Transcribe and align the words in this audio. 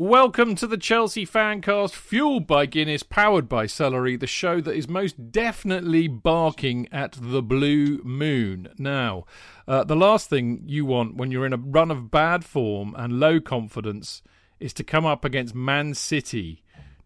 Welcome 0.00 0.54
to 0.54 0.68
the 0.68 0.78
Chelsea 0.78 1.26
Fancast, 1.26 1.90
fueled 1.90 2.46
by 2.46 2.66
Guinness, 2.66 3.02
powered 3.02 3.48
by 3.48 3.66
Celery, 3.66 4.14
the 4.14 4.28
show 4.28 4.60
that 4.60 4.76
is 4.76 4.86
most 4.88 5.32
definitely 5.32 6.06
barking 6.06 6.86
at 6.92 7.18
the 7.20 7.42
blue 7.42 8.00
moon. 8.04 8.68
Now, 8.78 9.24
uh, 9.66 9.82
the 9.82 9.96
last 9.96 10.30
thing 10.30 10.62
you 10.66 10.84
want 10.84 11.16
when 11.16 11.32
you're 11.32 11.46
in 11.46 11.52
a 11.52 11.56
run 11.56 11.90
of 11.90 12.12
bad 12.12 12.44
form 12.44 12.94
and 12.96 13.18
low 13.18 13.40
confidence 13.40 14.22
is 14.60 14.72
to 14.74 14.84
come 14.84 15.04
up 15.04 15.24
against 15.24 15.56
Man 15.56 15.94
City. 15.94 16.62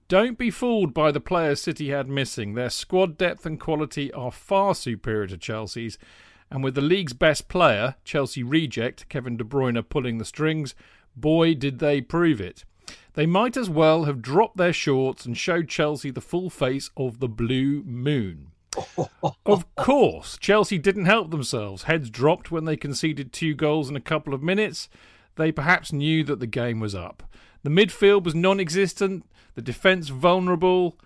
Don't 0.08 0.36
be 0.36 0.50
fooled 0.50 0.92
by 0.92 1.10
the 1.10 1.18
players 1.18 1.62
City 1.62 1.88
had 1.88 2.10
missing. 2.10 2.52
Their 2.52 2.68
squad 2.68 3.16
depth 3.16 3.46
and 3.46 3.58
quality 3.58 4.12
are 4.12 4.30
far 4.30 4.74
superior 4.74 5.28
to 5.28 5.38
Chelsea's. 5.38 5.96
And 6.50 6.62
with 6.62 6.74
the 6.74 6.82
league's 6.82 7.14
best 7.14 7.48
player, 7.48 7.94
Chelsea 8.04 8.42
reject, 8.42 9.08
Kevin 9.08 9.38
De 9.38 9.44
Bruyne 9.44 9.82
pulling 9.88 10.18
the 10.18 10.26
strings, 10.26 10.74
boy, 11.16 11.54
did 11.54 11.78
they 11.78 12.02
prove 12.02 12.38
it. 12.38 12.66
They 13.14 13.26
might 13.26 13.56
as 13.56 13.68
well 13.68 14.04
have 14.04 14.22
dropped 14.22 14.56
their 14.56 14.72
shorts 14.72 15.26
and 15.26 15.36
showed 15.36 15.68
Chelsea 15.68 16.10
the 16.10 16.20
full 16.20 16.48
face 16.48 16.90
of 16.96 17.20
the 17.20 17.28
blue 17.28 17.82
moon. 17.82 18.52
of 19.46 19.74
course, 19.76 20.38
Chelsea 20.38 20.78
didn't 20.78 21.04
help 21.04 21.30
themselves. 21.30 21.84
Heads 21.84 22.08
dropped 22.08 22.50
when 22.50 22.64
they 22.64 22.76
conceded 22.76 23.32
two 23.32 23.54
goals 23.54 23.90
in 23.90 23.96
a 23.96 24.00
couple 24.00 24.32
of 24.32 24.42
minutes. 24.42 24.88
They 25.36 25.52
perhaps 25.52 25.92
knew 25.92 26.24
that 26.24 26.40
the 26.40 26.46
game 26.46 26.80
was 26.80 26.94
up. 26.94 27.22
The 27.62 27.70
midfield 27.70 28.24
was 28.24 28.34
non 28.34 28.60
existent, 28.60 29.24
the 29.54 29.62
defence 29.62 30.08
vulnerable, 30.08 30.98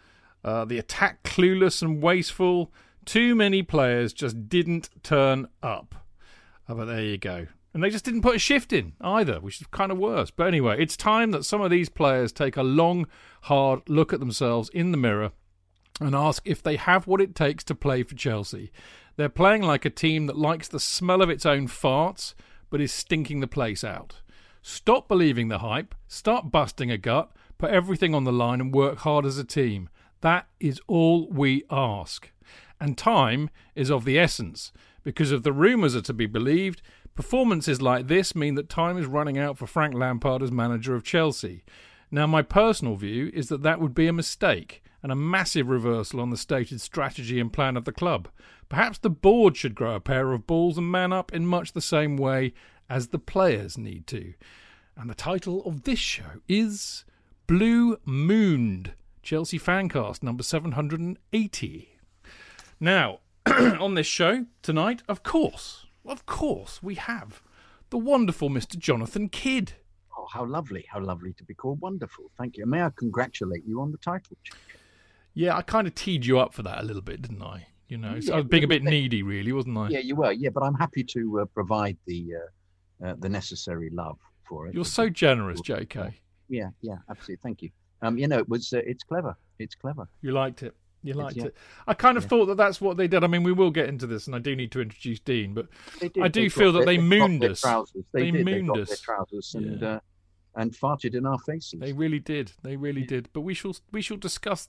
uh, 0.45 0.65
the 0.65 0.78
attack 0.78 1.22
clueless 1.22 1.83
and 1.83 2.00
wasteful. 2.00 2.72
Too 3.05 3.34
many 3.34 3.62
players 3.62 4.12
just 4.12 4.48
didn't 4.48 4.91
turn 5.03 5.48
up. 5.62 5.95
Oh, 6.69 6.75
but 6.75 6.87
there 6.87 7.03
you 7.03 7.19
go. 7.19 7.47
And 7.77 7.84
they 7.84 7.91
just 7.91 8.06
didn't 8.06 8.22
put 8.22 8.36
a 8.36 8.38
shift 8.38 8.72
in 8.72 8.94
either, 9.02 9.38
which 9.38 9.60
is 9.60 9.66
kind 9.66 9.92
of 9.92 9.98
worse. 9.98 10.30
But 10.30 10.46
anyway, 10.46 10.82
it's 10.82 10.96
time 10.96 11.30
that 11.32 11.44
some 11.44 11.60
of 11.60 11.70
these 11.70 11.91
players 11.91 12.32
take 12.32 12.56
a 12.56 12.62
long, 12.62 13.06
hard 13.42 13.86
look 13.86 14.14
at 14.14 14.19
themselves 14.19 14.70
in 14.70 14.92
the 14.92 14.96
mirror 14.96 15.32
and 16.00 16.14
ask 16.14 16.42
if 16.47 16.62
they 16.62 16.77
have 16.77 17.06
what 17.06 17.20
it 17.20 17.34
takes 17.34 17.62
to 17.64 17.74
play 17.74 18.02
for 18.02 18.14
Chelsea. 18.14 18.72
They're 19.16 19.28
playing 19.28 19.60
like 19.60 19.84
a 19.84 19.91
team 19.91 20.24
that 20.24 20.38
likes 20.38 20.69
the 20.69 20.80
smell 20.80 21.20
of 21.20 21.28
its 21.28 21.44
own 21.44 21.69
farts, 21.69 22.32
but 22.70 22.80
is 22.80 22.94
stinking 22.94 23.41
the 23.41 23.47
place 23.47 23.84
out. 23.84 24.22
Stop 24.62 25.06
believing 25.06 25.48
the 25.48 25.58
hype, 25.58 25.94
start 26.08 26.50
busting 26.50 26.91
a 26.91 26.97
gut, 26.97 27.30
put 27.58 27.72
everything 27.72 28.14
on 28.14 28.24
the 28.24 28.32
line, 28.32 28.62
and 28.62 28.74
work 28.74 29.00
hard 29.00 29.27
as 29.27 29.36
a 29.36 29.44
team. 29.44 29.91
That 30.22 30.47
is 30.58 30.80
all 30.86 31.28
we 31.28 31.64
ask. 31.70 32.32
And 32.80 32.97
time 32.97 33.50
is 33.74 33.91
of 33.91 34.06
the 34.06 34.19
essence, 34.19 34.72
because 35.02 35.30
if 35.30 35.42
the 35.42 35.52
rumours 35.52 35.94
are 35.94 36.00
to 36.00 36.14
be 36.14 36.24
believed, 36.27 36.80
performances 37.17 37.83
like 37.83 38.06
this 38.06 38.34
mean 38.34 38.55
that 38.55 38.69
time 38.69 38.98
is 38.98 39.06
running 39.06 39.39
out 39.39 39.59
for 39.59 39.67
Frank 39.67 39.95
Lampard 39.95 40.42
as 40.42 40.53
manager 40.53 40.95
of 40.95 41.03
Chelsea. 41.03 41.64
Now, 42.11 42.27
my 42.27 42.42
personal 42.42 42.95
view 42.95 43.31
is 43.34 43.48
that 43.48 43.62
that 43.62 43.81
would 43.81 43.95
be 43.95 44.06
a 44.06 44.12
mistake 44.12 44.84
and 45.03 45.11
a 45.11 45.17
massive 45.17 45.69
reversal 45.69 46.20
on 46.20 46.31
the 46.31 46.37
stated 46.37 46.81
strategy 46.81 47.41
and 47.41 47.53
plan 47.53 47.77
of 47.77 47.84
the 47.84 47.92
club. 47.92 48.28
Perhaps 48.69 48.98
the 48.98 49.11
board 49.11 49.56
should 49.56 49.75
grow 49.75 49.94
a 49.94 50.00
pair 50.00 50.33
of 50.33 50.47
balls 50.47 50.78
and 50.78 50.91
man 50.91 51.12
up 51.12 51.33
in 51.33 51.47
much 51.47 51.72
the 51.72 51.81
same 51.81 52.17
way 52.17 52.53
as 52.89 53.09
the 53.09 53.19
players 53.19 53.77
need 53.77 54.06
to. 54.09 54.34
And 54.97 55.11
the 55.11 55.14
title 55.14 55.64
of 55.64 55.83
this 55.83 55.98
show 55.98 56.41
is 56.48 57.04
Blue 57.47 57.97
Mooned, 58.04 58.94
Chelsea 59.22 59.59
Fancast 59.59 60.22
number 60.22 60.43
780. 60.43 61.98
Now, 62.78 63.21
on 63.47 63.94
this 63.94 64.06
show 64.06 64.47
tonight, 64.62 65.03
of 65.09 65.22
course, 65.22 65.85
of 66.09 66.27
course, 66.27 66.83
we 66.83 66.94
have 66.97 67.43
the 67.91 67.99
wonderful 67.99 68.50
Mr. 68.50 68.78
Jonathan 68.78 69.28
Kydd. 69.28 69.72
Oh, 70.17 70.27
how 70.33 70.44
lovely, 70.44 70.87
how 70.89 71.00
lovely 71.00 71.33
to 71.34 71.44
be 71.44 71.55
called 71.55 71.81
wonderful. 71.81 72.31
Thank 72.39 72.56
you. 72.56 72.67
May 72.67 72.83
I 72.83 72.91
congratulate 72.97 73.65
you 73.67 73.81
on 73.81 73.93
the 73.93 73.99
title? 73.99 74.37
Yeah, 75.34 75.56
I 75.56 75.62
kind 75.62 75.87
of 75.87 75.95
teed 75.95 76.25
you 76.25 76.39
up 76.39 76.55
for 76.55 76.62
that 76.62 76.81
a 76.81 76.83
little 76.83 77.03
bit, 77.03 77.22
didn't 77.22 77.43
I? 77.43 77.66
You 77.89 77.99
know, 77.99 78.19
yeah, 78.21 78.34
I 78.34 78.37
was 78.39 78.47
being 78.47 78.65
a 78.65 78.69
bit 78.69 78.83
needy, 78.83 79.22
really, 79.22 79.53
wasn't 79.53 79.78
I? 79.78 79.89
Yeah, 79.89 80.00
you 80.00 80.16
were. 80.16 80.33
Yeah, 80.33 80.50
but 80.50 80.62
I'm 80.62 80.75
happy 80.75 81.05
to 81.05 81.41
uh, 81.41 81.45
provide 81.45 81.97
the 82.06 82.33
uh, 82.34 83.06
uh, 83.06 83.15
the 83.19 83.28
necessary 83.28 83.91
love 83.91 84.19
for 84.49 84.66
it. 84.66 84.75
You're 84.75 84.84
so 84.84 85.09
generous, 85.09 85.61
J.K. 85.61 86.19
Yeah, 86.49 86.71
yeah, 86.81 86.97
absolutely. 87.11 87.41
Thank 87.43 87.62
you. 87.62 87.71
Um, 88.03 88.19
you 88.19 88.27
know, 88.27 88.39
it 88.39 88.49
was 88.49 88.72
uh, 88.72 88.78
it's 88.78 89.05
clever. 89.05 89.37
It's 89.59 89.75
clever. 89.75 90.09
You 90.21 90.33
liked 90.33 90.62
it. 90.62 90.75
You 91.06 91.15
liked 91.15 91.37
yeah. 91.37 91.47
it. 91.47 91.56
I 91.87 91.94
kind 91.94 92.17
of 92.17 92.25
yeah. 92.25 92.28
thought 92.28 92.47
that 92.47 92.56
that's 92.56 92.81
what 92.81 92.97
they 92.97 93.09
did. 93.09 93.25
I 93.25 93.27
mean, 93.27 93.43
we 93.43 93.53
will 93.53 93.71
get 93.71 93.89
into 93.89 94.06
this, 94.06 94.27
and 94.27 94.34
I 94.34 94.39
do 94.39 94.56
need 94.56 94.72
to 94.72 94.81
introduce 94.81 95.21
Dean, 95.21 95.55
but 95.55 95.69
I 96.03 96.28
do 96.28 96.43
they 96.43 96.49
feel 96.49 96.72
that 96.72 96.87
they, 96.87 96.97
they 96.97 97.03
mooned 97.03 97.44
us. 97.44 97.62
They, 98.12 98.31
they 98.31 98.43
mooned 98.43 98.77
us. 98.77 98.89
Their 98.89 98.97
trousers 98.97 99.55
and 99.55 99.81
yeah. 99.81 99.89
uh, 99.89 100.00
and 100.56 100.72
farted 100.72 101.15
in 101.15 101.27
our 101.27 101.39
faces. 101.39 101.78
They 101.78 101.93
really 101.93 102.19
did. 102.19 102.53
They 102.62 102.77
really 102.77 103.03
did. 103.03 103.28
But 103.33 103.43
we 103.43 103.55
shall 103.55 103.77
we 103.93 104.00
shall 104.03 104.16
discuss 104.16 104.69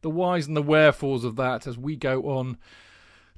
the 0.00 0.10
whys 0.10 0.46
and 0.46 0.56
the 0.56 0.62
wherefores 0.62 1.24
of 1.24 1.36
that 1.36 1.66
as 1.66 1.76
we 1.76 1.96
go 1.96 2.22
on 2.22 2.56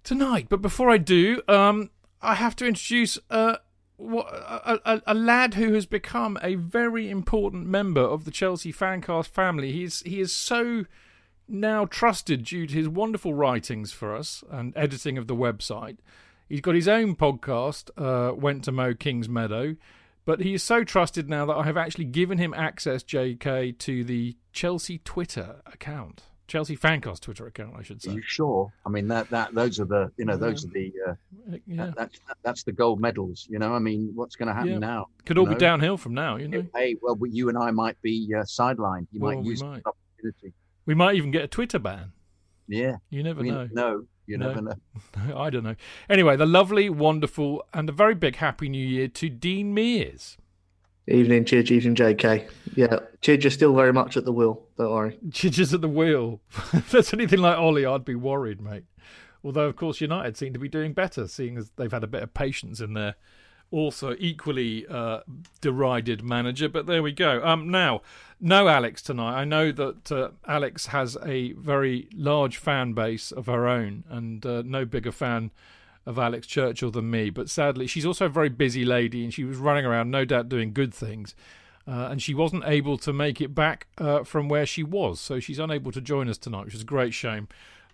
tonight. 0.04 0.46
But 0.48 0.62
before 0.62 0.90
I 0.90 0.98
do, 0.98 1.42
um, 1.48 1.90
I 2.20 2.34
have 2.34 2.54
to 2.56 2.66
introduce 2.66 3.18
uh, 3.30 3.56
what, 3.96 4.26
a, 4.26 4.80
a, 4.84 5.02
a, 5.06 5.14
lad 5.14 5.54
who 5.54 5.72
has 5.72 5.86
become 5.86 6.38
a 6.42 6.54
very 6.54 7.08
important 7.08 7.66
member 7.66 8.02
of 8.02 8.24
the 8.24 8.30
Chelsea 8.30 8.72
Fancast 8.72 9.28
family. 9.28 9.72
He's 9.72 10.00
he 10.02 10.20
is 10.20 10.32
so 10.32 10.84
now 11.48 11.84
trusted 11.84 12.44
due 12.44 12.66
to 12.66 12.74
his 12.74 12.88
wonderful 12.88 13.34
writings 13.34 13.92
for 13.92 14.14
us 14.14 14.42
and 14.50 14.72
editing 14.76 15.18
of 15.18 15.26
the 15.26 15.36
website. 15.36 15.98
He's 16.48 16.60
got 16.60 16.74
his 16.74 16.88
own 16.88 17.16
podcast, 17.16 17.90
uh, 17.96 18.34
Went 18.34 18.64
to 18.64 18.72
Mow 18.72 18.94
Kings 18.94 19.28
Meadow, 19.28 19.76
but 20.24 20.40
he 20.40 20.54
is 20.54 20.62
so 20.62 20.84
trusted 20.84 21.28
now 21.28 21.46
that 21.46 21.56
I 21.56 21.64
have 21.64 21.76
actually 21.76 22.04
given 22.04 22.38
him 22.38 22.54
access, 22.54 23.02
JK, 23.02 23.78
to 23.78 24.04
the 24.04 24.36
Chelsea 24.52 24.98
Twitter 24.98 25.56
account. 25.66 26.22
Chelsea 26.46 26.76
Fancast 26.76 27.20
Twitter 27.20 27.46
account, 27.46 27.74
I 27.76 27.82
should 27.82 28.00
say. 28.00 28.12
Are 28.12 28.14
you 28.14 28.22
sure? 28.22 28.72
I 28.84 28.88
mean, 28.88 29.08
that 29.08 29.28
that 29.30 29.52
those 29.52 29.80
are 29.80 29.84
the 29.84 30.12
you 30.16 30.24
know 30.24 30.36
those 30.36 30.64
are 30.64 30.68
the 30.68 30.92
uh, 31.08 31.14
yeah. 31.66 31.86
That, 31.86 31.96
that's 31.96 32.20
that's 32.44 32.62
the 32.62 32.70
gold 32.70 33.00
medals. 33.00 33.48
You 33.50 33.58
know, 33.58 33.74
I 33.74 33.80
mean, 33.80 34.12
what's 34.14 34.36
going 34.36 34.46
to 34.46 34.54
happen 34.54 34.74
yeah. 34.74 34.78
now? 34.78 35.06
Could 35.24 35.38
all 35.38 35.46
know? 35.46 35.54
be 35.54 35.58
downhill 35.58 35.96
from 35.96 36.14
now. 36.14 36.36
You 36.36 36.46
know. 36.46 36.66
Hey, 36.74 36.94
well, 37.02 37.18
you 37.28 37.48
and 37.48 37.58
I 37.58 37.72
might 37.72 38.00
be 38.00 38.32
uh, 38.32 38.42
sidelined. 38.42 39.08
You 39.10 39.20
well, 39.20 39.34
might 39.34 39.44
use 39.44 39.62
might. 39.62 39.82
opportunity. 39.84 40.54
We 40.86 40.94
might 40.94 41.16
even 41.16 41.30
get 41.30 41.42
a 41.42 41.48
Twitter 41.48 41.78
ban. 41.78 42.12
Yeah. 42.68 42.96
You 43.10 43.22
never 43.22 43.42
know. 43.42 43.68
No, 43.72 44.06
you 44.26 44.38
no. 44.38 44.48
never 44.48 44.62
know. 44.62 45.36
I 45.36 45.50
don't 45.50 45.64
know. 45.64 45.76
Anyway, 46.08 46.36
the 46.36 46.46
lovely, 46.46 46.88
wonderful, 46.88 47.64
and 47.74 47.88
a 47.88 47.92
very 47.92 48.14
big 48.14 48.36
Happy 48.36 48.68
New 48.68 48.86
Year 48.86 49.08
to 49.08 49.28
Dean 49.28 49.74
Mears. 49.74 50.38
Evening, 51.08 51.44
Chidge, 51.44 51.70
evening, 51.70 51.94
JK. 51.94 52.48
Yeah, 52.74 52.98
Chidge 53.22 53.44
is 53.44 53.54
still 53.54 53.74
very 53.76 53.92
much 53.92 54.16
at 54.16 54.24
the 54.24 54.32
wheel, 54.32 54.66
don't 54.76 54.90
worry. 54.90 55.18
Chidge 55.28 55.60
is 55.60 55.72
at 55.72 55.80
the 55.80 55.88
wheel. 55.88 56.40
if 56.72 56.90
there's 56.90 57.12
anything 57.12 57.38
like 57.38 57.56
Ole, 57.58 57.86
I'd 57.86 58.04
be 58.04 58.16
worried, 58.16 58.60
mate. 58.60 58.84
Although, 59.44 59.66
of 59.66 59.76
course, 59.76 60.00
United 60.00 60.36
seem 60.36 60.52
to 60.52 60.58
be 60.58 60.68
doing 60.68 60.92
better, 60.92 61.28
seeing 61.28 61.56
as 61.56 61.70
they've 61.76 61.92
had 61.92 62.02
a 62.02 62.08
bit 62.08 62.24
of 62.24 62.34
patience 62.34 62.80
in 62.80 62.94
their 62.94 63.14
also 63.70 64.14
equally 64.18 64.86
uh, 64.86 65.20
derided 65.60 66.22
manager. 66.22 66.68
But 66.68 66.86
there 66.86 67.02
we 67.02 67.12
go. 67.12 67.44
Um, 67.44 67.70
now, 67.70 68.02
no 68.40 68.68
Alex 68.68 69.02
tonight. 69.02 69.34
I 69.34 69.44
know 69.44 69.72
that 69.72 70.12
uh, 70.12 70.30
Alex 70.46 70.86
has 70.86 71.16
a 71.24 71.52
very 71.52 72.08
large 72.14 72.56
fan 72.58 72.92
base 72.92 73.32
of 73.32 73.46
her 73.46 73.66
own, 73.66 74.04
and 74.08 74.44
uh, 74.44 74.62
no 74.64 74.84
bigger 74.84 75.12
fan 75.12 75.50
of 76.04 76.18
Alex 76.18 76.46
Churchill 76.46 76.90
than 76.90 77.10
me. 77.10 77.30
But 77.30 77.50
sadly, 77.50 77.86
she's 77.86 78.06
also 78.06 78.26
a 78.26 78.30
very 78.30 78.48
busy 78.48 78.84
lady, 78.84 79.24
and 79.24 79.34
she 79.34 79.44
was 79.44 79.58
running 79.58 79.84
around, 79.84 80.10
no 80.10 80.24
doubt, 80.24 80.48
doing 80.48 80.72
good 80.72 80.94
things. 80.94 81.34
Uh, 81.88 82.08
and 82.10 82.20
she 82.20 82.34
wasn't 82.34 82.64
able 82.66 82.98
to 82.98 83.12
make 83.12 83.40
it 83.40 83.54
back 83.54 83.86
uh, 83.98 84.24
from 84.24 84.48
where 84.48 84.66
she 84.66 84.82
was, 84.82 85.20
so 85.20 85.38
she's 85.38 85.58
unable 85.58 85.92
to 85.92 86.00
join 86.00 86.28
us 86.28 86.36
tonight, 86.38 86.64
which 86.64 86.74
is 86.74 86.82
a 86.82 86.84
great 86.84 87.14
shame. 87.14 87.46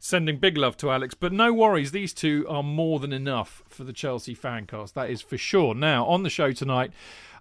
Sending 0.04 0.38
big 0.38 0.58
love 0.58 0.76
to 0.78 0.90
Alex, 0.90 1.14
but 1.14 1.32
no 1.32 1.52
worries, 1.52 1.92
these 1.92 2.12
two 2.12 2.44
are 2.48 2.64
more 2.64 2.98
than 2.98 3.12
enough 3.12 3.62
for 3.68 3.84
the 3.84 3.92
Chelsea 3.92 4.34
fancast, 4.34 4.94
that 4.94 5.08
is 5.08 5.22
for 5.22 5.38
sure. 5.38 5.76
Now, 5.76 6.04
on 6.06 6.24
the 6.24 6.28
show 6.28 6.50
tonight, 6.50 6.90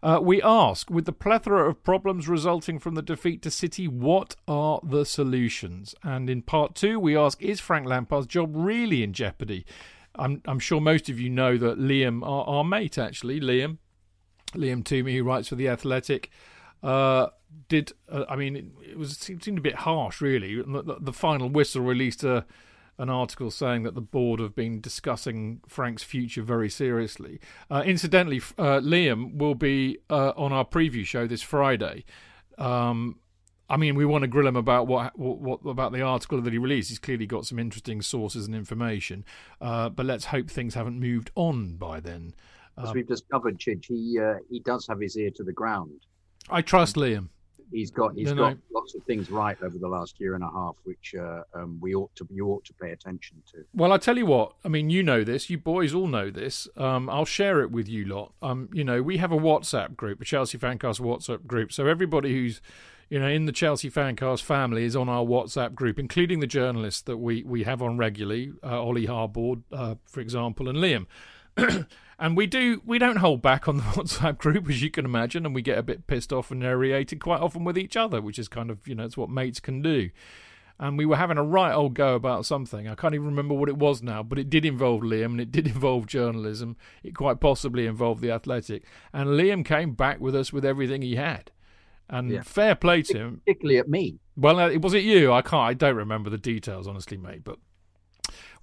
uh, 0.03 0.19
we 0.21 0.43
ask, 0.43 0.87
with 0.87 1.05
the 1.05 1.11
plethora 1.11 1.67
of 1.67 1.83
problems 1.83 2.29
resulting 2.29 2.77
from 2.77 2.93
the 2.93 3.01
defeat 3.01 3.41
to 3.41 3.49
City, 3.49 3.87
what 3.87 4.35
are 4.47 4.79
the 4.83 5.05
solutions? 5.05 5.95
And 6.03 6.29
in 6.29 6.43
part 6.43 6.75
two, 6.75 6.99
we 6.99 7.17
ask, 7.17 7.41
is 7.41 7.59
Frank 7.59 7.87
Lampard's 7.87 8.27
job 8.27 8.51
really 8.53 9.01
in 9.01 9.11
jeopardy? 9.11 9.65
I'm 10.13 10.43
I'm 10.45 10.59
sure 10.59 10.79
most 10.79 11.09
of 11.09 11.19
you 11.19 11.31
know 11.31 11.57
that 11.57 11.79
Liam, 11.79 12.21
our, 12.21 12.45
our 12.45 12.63
mate 12.63 12.99
actually, 12.99 13.39
Liam, 13.39 13.79
Liam 14.53 14.83
Twomey, 14.83 15.15
who 15.15 15.23
writes 15.23 15.47
for 15.47 15.55
the 15.55 15.67
Athletic, 15.67 16.29
uh, 16.83 17.25
did. 17.67 17.93
Uh, 18.09 18.25
I 18.29 18.35
mean, 18.35 18.55
it, 18.55 18.65
it, 18.91 18.97
was 18.97 19.29
it 19.29 19.43
seemed 19.43 19.57
a 19.57 19.61
bit 19.61 19.75
harsh, 19.75 20.21
really. 20.21 20.55
The, 20.55 20.97
the 20.99 21.13
final 21.13 21.49
whistle 21.49 21.81
released 21.81 22.23
a, 22.23 22.45
an 22.97 23.09
article 23.09 23.49
saying 23.49 23.83
that 23.83 23.95
the 23.95 24.01
board 24.01 24.39
have 24.39 24.55
been 24.55 24.81
discussing 24.81 25.61
Frank's 25.67 26.03
future 26.03 26.43
very 26.43 26.69
seriously. 26.69 27.39
Uh, 27.69 27.83
incidentally, 27.85 28.37
uh, 28.57 28.79
Liam 28.79 29.37
will 29.37 29.55
be 29.55 29.97
uh, 30.09 30.33
on 30.35 30.51
our 30.51 30.65
preview 30.65 31.05
show 31.05 31.27
this 31.27 31.41
Friday. 31.41 32.05
Um, 32.57 33.19
I 33.69 33.77
mean, 33.77 33.95
we 33.95 34.05
want 34.05 34.23
to 34.23 34.27
grill 34.27 34.47
him 34.47 34.57
about 34.57 34.87
what, 34.87 35.17
what, 35.17 35.63
what 35.63 35.71
about 35.71 35.93
the 35.93 36.01
article 36.01 36.41
that 36.41 36.51
he 36.51 36.59
released. 36.59 36.89
He's 36.89 36.99
clearly 36.99 37.25
got 37.25 37.45
some 37.45 37.57
interesting 37.57 38.01
sources 38.01 38.45
and 38.45 38.53
information, 38.53 39.23
uh, 39.61 39.87
but 39.87 40.05
let's 40.05 40.25
hope 40.25 40.49
things 40.49 40.73
haven't 40.73 40.99
moved 40.99 41.31
on 41.35 41.77
by 41.77 42.01
then. 42.01 42.35
As 42.77 42.89
um, 42.89 42.95
we've 42.95 43.07
discovered, 43.07 43.57
Chidge, 43.57 43.85
he 43.85 44.19
uh, 44.19 44.35
he 44.49 44.59
does 44.59 44.85
have 44.87 44.99
his 44.99 45.17
ear 45.17 45.31
to 45.35 45.43
the 45.43 45.53
ground. 45.53 46.01
I 46.49 46.61
trust 46.61 46.97
Liam. 46.97 47.29
He's 47.71 47.91
got 47.91 48.15
he's 48.15 48.33
no, 48.33 48.35
got 48.35 48.53
no. 48.53 48.59
lots 48.73 48.95
of 48.95 49.03
things 49.03 49.29
right 49.29 49.57
over 49.61 49.77
the 49.77 49.87
last 49.87 50.19
year 50.19 50.35
and 50.35 50.43
a 50.43 50.49
half, 50.49 50.75
which 50.83 51.15
uh, 51.19 51.43
um, 51.53 51.77
we 51.81 51.95
ought 51.95 52.13
to 52.15 52.27
you 52.29 52.47
ought 52.47 52.65
to 52.65 52.73
pay 52.73 52.91
attention 52.91 53.41
to. 53.51 53.63
Well, 53.73 53.91
I 53.91 53.97
tell 53.97 54.17
you 54.17 54.25
what, 54.25 54.53
I 54.63 54.67
mean, 54.67 54.89
you 54.89 55.03
know 55.03 55.23
this, 55.23 55.49
you 55.49 55.57
boys 55.57 55.93
all 55.93 56.07
know 56.07 56.29
this. 56.29 56.67
Um, 56.77 57.09
I'll 57.09 57.25
share 57.25 57.61
it 57.61 57.71
with 57.71 57.87
you 57.87 58.05
lot. 58.05 58.33
Um, 58.41 58.69
you 58.73 58.83
know, 58.83 59.01
we 59.01 59.17
have 59.17 59.31
a 59.31 59.37
WhatsApp 59.37 59.95
group, 59.95 60.21
a 60.21 60.25
Chelsea 60.25 60.57
Fancast 60.57 60.99
WhatsApp 60.99 61.45
group. 61.45 61.71
So 61.71 61.87
everybody 61.87 62.33
who's 62.33 62.61
you 63.09 63.19
know, 63.19 63.27
in 63.27 63.45
the 63.45 63.51
Chelsea 63.51 63.91
Fancast 63.91 64.41
family 64.41 64.85
is 64.85 64.95
on 64.95 65.09
our 65.09 65.25
WhatsApp 65.25 65.75
group, 65.75 65.99
including 65.99 66.39
the 66.39 66.47
journalists 66.47 67.01
that 67.01 67.17
we, 67.17 67.43
we 67.43 67.63
have 67.63 67.81
on 67.81 67.97
regularly, 67.97 68.53
uh, 68.63 68.81
Ollie 68.81 69.05
Harbord, 69.05 69.63
uh, 69.73 69.95
for 70.05 70.21
example, 70.21 70.69
and 70.69 70.77
Liam. 70.77 71.07
and 72.21 72.37
we 72.37 72.45
do 72.45 72.81
we 72.85 72.99
don't 72.99 73.17
hold 73.17 73.41
back 73.41 73.67
on 73.67 73.77
the 73.77 73.83
WhatsApp 73.95 74.37
group, 74.37 74.69
as 74.69 74.81
you 74.81 74.91
can 74.91 75.03
imagine, 75.03 75.45
and 75.45 75.55
we 75.55 75.63
get 75.63 75.79
a 75.79 75.83
bit 75.83 76.05
pissed 76.07 76.31
off 76.31 76.51
and 76.51 76.63
irritated 76.63 77.19
quite 77.19 77.41
often 77.41 77.65
with 77.65 77.77
each 77.77 77.97
other, 77.97 78.21
which 78.21 78.39
is 78.39 78.47
kind 78.47 78.69
of 78.69 78.87
you 78.87 78.95
know 78.95 79.03
it's 79.03 79.17
what 79.17 79.29
mates 79.29 79.59
can 79.59 79.81
do. 79.81 80.11
And 80.79 80.97
we 80.97 81.05
were 81.05 81.15
having 81.15 81.37
a 81.37 81.43
right 81.43 81.73
old 81.73 81.93
go 81.93 82.15
about 82.15 82.45
something. 82.45 82.87
I 82.87 82.95
can't 82.95 83.13
even 83.13 83.27
remember 83.27 83.53
what 83.53 83.69
it 83.69 83.77
was 83.77 84.01
now, 84.01 84.23
but 84.23 84.39
it 84.39 84.49
did 84.49 84.65
involve 84.65 85.01
Liam 85.01 85.25
and 85.25 85.41
it 85.41 85.51
did 85.51 85.67
involve 85.75 86.07
journalism. 86.07 86.75
It 87.03 87.13
quite 87.13 87.39
possibly 87.39 87.85
involved 87.85 88.21
the 88.21 88.31
Athletic. 88.31 88.83
And 89.13 89.29
Liam 89.29 89.63
came 89.63 89.93
back 89.93 90.19
with 90.19 90.35
us 90.35 90.51
with 90.51 90.65
everything 90.65 91.03
he 91.03 91.17
had. 91.17 91.51
And 92.09 92.31
yeah. 92.31 92.41
fair 92.41 92.73
play 92.73 93.03
to 93.03 93.17
him. 93.17 93.41
Particularly 93.45 93.77
at 93.77 93.89
me. 93.89 94.19
Well, 94.35 94.59
uh, 94.59 94.73
was 94.79 94.95
it 94.95 95.03
you? 95.03 95.31
I 95.31 95.43
can't. 95.43 95.69
I 95.69 95.75
don't 95.75 95.95
remember 95.95 96.31
the 96.31 96.39
details, 96.39 96.87
honestly, 96.87 97.15
mate. 97.15 97.43
But 97.43 97.59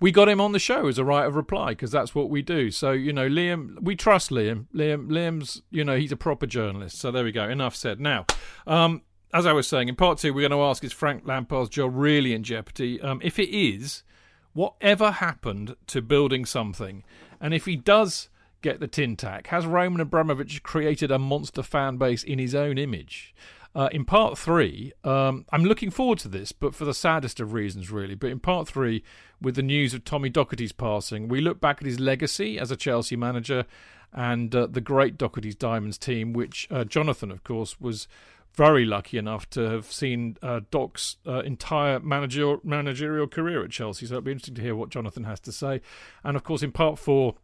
we 0.00 0.12
got 0.12 0.28
him 0.28 0.40
on 0.40 0.52
the 0.52 0.58
show 0.58 0.86
as 0.86 0.98
a 0.98 1.04
right 1.04 1.26
of 1.26 1.34
reply 1.34 1.70
because 1.70 1.90
that's 1.90 2.14
what 2.14 2.30
we 2.30 2.42
do. 2.42 2.70
So 2.70 2.92
you 2.92 3.12
know, 3.12 3.28
Liam, 3.28 3.80
we 3.80 3.96
trust 3.96 4.30
Liam. 4.30 4.66
Liam, 4.74 5.08
Liam's, 5.08 5.62
you 5.70 5.84
know, 5.84 5.96
he's 5.96 6.12
a 6.12 6.16
proper 6.16 6.46
journalist. 6.46 6.98
So 6.98 7.10
there 7.10 7.24
we 7.24 7.32
go. 7.32 7.48
Enough 7.48 7.74
said. 7.74 8.00
Now, 8.00 8.26
um, 8.66 9.02
as 9.32 9.46
I 9.46 9.52
was 9.52 9.66
saying, 9.66 9.88
in 9.88 9.96
part 9.96 10.18
two, 10.18 10.32
we're 10.32 10.48
going 10.48 10.58
to 10.58 10.64
ask: 10.64 10.84
Is 10.84 10.92
Frank 10.92 11.26
Lampard's 11.26 11.70
job 11.70 11.92
really 11.94 12.32
in 12.32 12.42
jeopardy? 12.42 13.00
Um, 13.00 13.20
if 13.22 13.38
it 13.38 13.50
is, 13.50 14.02
whatever 14.52 15.12
happened 15.12 15.76
to 15.88 16.00
building 16.00 16.44
something? 16.44 17.04
And 17.40 17.54
if 17.54 17.66
he 17.66 17.76
does 17.76 18.28
get 18.62 18.80
the 18.80 18.88
tin 18.88 19.16
tack? 19.16 19.48
Has 19.48 19.66
Roman 19.66 20.00
Abramovich 20.00 20.62
created 20.62 21.10
a 21.10 21.18
monster 21.18 21.62
fan 21.62 21.96
base 21.96 22.22
in 22.22 22.38
his 22.38 22.54
own 22.54 22.78
image? 22.78 23.34
Uh, 23.74 23.88
in 23.92 24.04
part 24.04 24.36
three, 24.38 24.92
um, 25.04 25.44
I'm 25.52 25.64
looking 25.64 25.90
forward 25.90 26.18
to 26.20 26.28
this, 26.28 26.52
but 26.52 26.74
for 26.74 26.84
the 26.84 26.94
saddest 26.94 27.38
of 27.38 27.52
reasons, 27.52 27.90
really. 27.90 28.14
But 28.14 28.30
in 28.30 28.40
part 28.40 28.66
three, 28.66 29.04
with 29.40 29.54
the 29.54 29.62
news 29.62 29.94
of 29.94 30.04
Tommy 30.04 30.30
Docherty's 30.30 30.72
passing, 30.72 31.28
we 31.28 31.40
look 31.40 31.60
back 31.60 31.78
at 31.80 31.86
his 31.86 32.00
legacy 32.00 32.58
as 32.58 32.70
a 32.70 32.76
Chelsea 32.76 33.16
manager 33.16 33.64
and 34.12 34.54
uh, 34.54 34.66
the 34.66 34.80
great 34.80 35.18
Docherty's 35.18 35.54
Diamonds 35.54 35.98
team, 35.98 36.32
which 36.32 36.66
uh, 36.70 36.84
Jonathan, 36.84 37.30
of 37.30 37.44
course, 37.44 37.80
was 37.80 38.08
very 38.54 38.84
lucky 38.84 39.18
enough 39.18 39.48
to 39.50 39.60
have 39.60 39.86
seen 39.86 40.36
uh, 40.42 40.60
Doc's 40.70 41.18
uh, 41.26 41.40
entire 41.40 42.00
managerial, 42.00 42.60
managerial 42.64 43.28
career 43.28 43.62
at 43.62 43.70
Chelsea. 43.70 44.06
So 44.06 44.14
it'll 44.14 44.22
be 44.22 44.32
interesting 44.32 44.56
to 44.56 44.62
hear 44.62 44.74
what 44.74 44.88
Jonathan 44.88 45.24
has 45.24 45.38
to 45.40 45.52
say. 45.52 45.80
And 46.24 46.36
of 46.36 46.42
course, 46.42 46.62
in 46.62 46.72
part 46.72 46.98
four, 46.98 47.36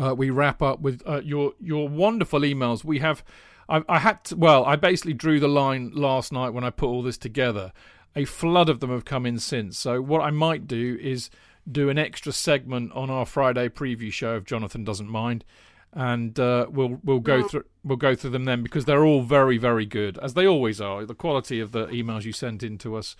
uh, 0.00 0.14
we 0.14 0.30
wrap 0.30 0.62
up 0.62 0.80
with 0.80 1.02
uh, 1.06 1.20
your 1.22 1.52
your 1.60 1.88
wonderful 1.88 2.40
emails. 2.40 2.84
We 2.84 3.00
have, 3.00 3.24
I, 3.68 3.82
I 3.88 3.98
had 3.98 4.24
to, 4.24 4.36
well, 4.36 4.64
I 4.64 4.76
basically 4.76 5.14
drew 5.14 5.40
the 5.40 5.48
line 5.48 5.90
last 5.92 6.32
night 6.32 6.50
when 6.50 6.64
I 6.64 6.70
put 6.70 6.88
all 6.88 7.02
this 7.02 7.18
together. 7.18 7.72
A 8.16 8.24
flood 8.24 8.68
of 8.68 8.80
them 8.80 8.90
have 8.90 9.04
come 9.04 9.26
in 9.26 9.38
since. 9.38 9.78
So 9.78 10.00
what 10.00 10.20
I 10.20 10.30
might 10.30 10.66
do 10.66 10.98
is 11.00 11.30
do 11.70 11.88
an 11.88 11.98
extra 11.98 12.32
segment 12.32 12.92
on 12.92 13.10
our 13.10 13.24
Friday 13.24 13.68
preview 13.68 14.12
show 14.12 14.36
if 14.36 14.44
Jonathan 14.44 14.84
doesn't 14.84 15.08
mind, 15.08 15.44
and 15.92 16.38
uh, 16.38 16.66
we'll 16.70 16.98
we'll 17.04 17.20
go 17.20 17.46
through 17.46 17.64
we'll 17.84 17.96
go 17.96 18.14
through 18.14 18.30
them 18.30 18.44
then 18.44 18.62
because 18.62 18.84
they're 18.84 19.04
all 19.04 19.22
very 19.22 19.58
very 19.58 19.86
good 19.86 20.18
as 20.18 20.34
they 20.34 20.46
always 20.46 20.80
are. 20.80 21.04
The 21.04 21.14
quality 21.14 21.60
of 21.60 21.72
the 21.72 21.86
emails 21.86 22.24
you 22.24 22.32
sent 22.32 22.62
in 22.62 22.78
to 22.78 22.96
us 22.96 23.16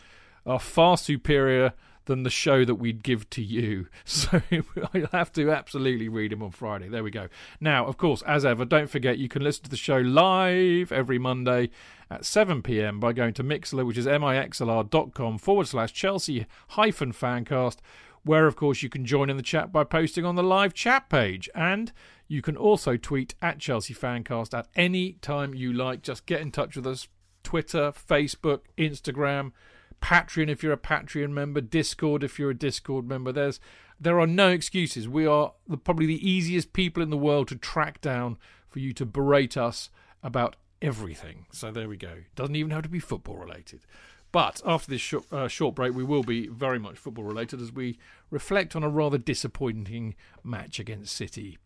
are 0.47 0.59
far 0.59 0.97
superior 0.97 1.73
than 2.11 2.25
the 2.25 2.31
show 2.31 2.65
that 2.65 2.75
we'd 2.75 3.05
give 3.05 3.31
to 3.31 3.43
you. 3.43 3.87
So 4.05 4.43
I 4.51 5.07
have 5.13 5.33
to 5.35 5.51
absolutely 5.51 6.09
read 6.09 6.33
him 6.33 6.43
on 6.43 6.51
Friday. 6.51 6.89
There 6.89 7.05
we 7.05 7.13
go. 7.13 7.29
Now, 7.61 7.87
of 7.87 7.97
course, 7.97 8.23
as 8.23 8.45
ever, 8.45 8.65
don't 8.65 8.91
forget 8.91 9.19
you 9.19 9.29
can 9.29 9.43
listen 9.43 9.65
to 9.65 9.71
the 9.71 9.77
show 9.77 9.99
live 9.99 10.91
every 10.91 11.19
Monday 11.19 11.71
at 12.11 12.25
7 12.25 12.61
pm 12.63 12.99
by 12.99 13.13
going 13.13 13.33
to 13.35 13.45
Mixlr, 13.45 13.87
which 13.87 13.97
is 13.97 14.07
mixlr.com 14.07 15.39
forward 15.39 15.69
slash 15.69 15.93
Chelsea 15.93 16.47
hyphen 16.71 17.13
fancast, 17.13 17.77
where, 18.25 18.47
of 18.47 18.57
course, 18.57 18.83
you 18.83 18.89
can 18.89 19.05
join 19.05 19.31
in 19.31 19.37
the 19.37 19.43
chat 19.43 19.73
by 19.73 19.85
posting 19.85 20.25
on 20.25 20.35
the 20.35 20.43
live 20.43 20.75
chat 20.75 21.09
page. 21.09 21.49
And 21.55 21.93
you 22.27 22.43
can 22.43 22.57
also 22.57 22.97
tweet 22.97 23.35
at 23.41 23.61
Chelsea 23.61 23.95
Fancast 23.95 24.59
at 24.59 24.67
any 24.75 25.13
time 25.15 25.55
you 25.55 25.73
like. 25.73 26.03
Just 26.03 26.27
get 26.27 26.41
in 26.41 26.51
touch 26.51 26.75
with 26.75 26.87
us. 26.87 27.07
Twitter, 27.45 27.93
Facebook, 27.93 28.63
Instagram. 28.77 29.53
Patreon 30.01 30.49
if 30.49 30.63
you're 30.63 30.73
a 30.73 30.79
Patreon 30.79 31.31
member, 31.31 31.61
Discord 31.61 32.25
if 32.25 32.39
you're 32.39 32.51
a 32.51 32.59
Discord 32.59 33.09
member. 33.09 33.33
There's 33.33 33.61
there 34.01 34.19
are 34.19 34.27
no 34.27 34.49
excuses. 34.49 35.09
We 35.09 35.27
are 35.27 35.53
the, 35.69 35.77
probably 35.77 36.07
the 36.07 36.29
easiest 36.29 36.73
people 36.73 37.03
in 37.03 37.11
the 37.11 37.19
world 37.19 37.49
to 37.49 37.57
track 37.57 38.01
down 38.01 38.39
for 38.69 38.79
you 38.79 38.93
to 38.95 39.05
berate 39.05 39.57
us 39.57 39.91
about 40.23 40.57
everything. 40.81 41.47
So 41.53 41.71
there 41.71 41.89
we 41.89 41.97
go. 41.97 42.23
Doesn't 42.35 42.57
even 42.57 42.71
have 42.71 42.83
to 42.85 42.89
be 42.89 43.01
football 43.01 43.37
related. 43.37 43.81
But 44.33 44.63
after 44.65 44.91
this 44.91 45.13
uh, 45.33 45.49
short 45.49 45.75
break, 45.75 45.93
we 45.93 46.05
will 46.05 46.23
be 46.23 46.47
very 46.47 46.79
much 46.79 46.97
football 46.97 47.25
related 47.25 47.61
as 47.61 47.73
we 47.73 47.99
reflect 48.31 48.77
on 48.77 48.85
a 48.85 48.89
rather 48.89 49.19
disappointing 49.19 50.15
match 50.45 50.79
against 50.79 51.17
City. 51.17 51.59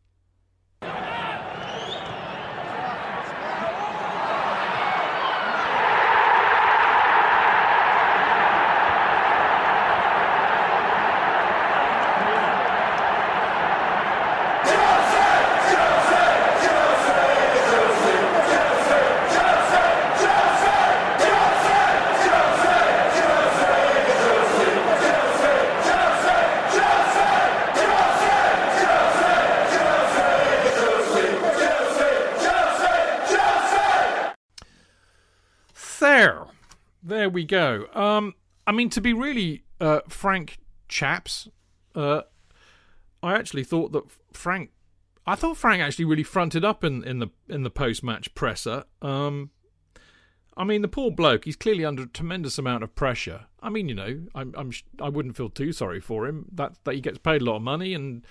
We 37.35 37.45
go. 37.45 37.87
Um, 37.93 38.35
I 38.67 38.73
mean, 38.73 38.89
to 38.91 39.01
be 39.01 39.13
really 39.13 39.65
uh, 39.81 40.01
frank, 40.09 40.59
chaps, 40.89 41.49
uh, 41.95 42.23
I 43.23 43.35
actually 43.35 43.65
thought 43.65 43.93
that 43.93 44.05
Frank. 44.33 44.71
I 45.27 45.35
thought 45.35 45.57
Frank 45.57 45.83
actually 45.83 46.05
really 46.05 46.23
fronted 46.23 46.65
up 46.65 46.85
in, 46.85 47.03
in 47.05 47.19
the 47.19 47.29
in 47.49 47.63
the 47.63 47.71
post 47.71 48.03
match 48.03 48.35
presser. 48.35 48.85
Um, 49.03 49.51
I 50.57 50.65
mean, 50.65 50.83
the 50.83 50.89
poor 50.89 51.11
bloke. 51.11 51.47
He's 51.47 51.57
clearly 51.57 51.85
under 51.85 52.05
a 52.05 52.07
tremendous 52.07 52.59
amount 52.59 52.85
of 52.85 52.95
pressure. 52.95 53.47
I 53.63 53.71
mean, 53.71 53.89
you 53.89 53.95
know, 53.95 54.21
I'm, 54.35 54.55
I'm 54.57 54.71
I 55.01 55.09
wouldn't 55.09 55.37
feel 55.37 55.49
too 55.49 55.73
sorry 55.73 56.01
for 56.01 56.27
him. 56.27 56.47
That 56.53 56.75
that 56.85 56.95
he 56.95 57.01
gets 57.01 57.19
paid 57.19 57.43
a 57.43 57.45
lot 57.45 57.57
of 57.57 57.63
money 57.63 57.95
and 57.95 58.27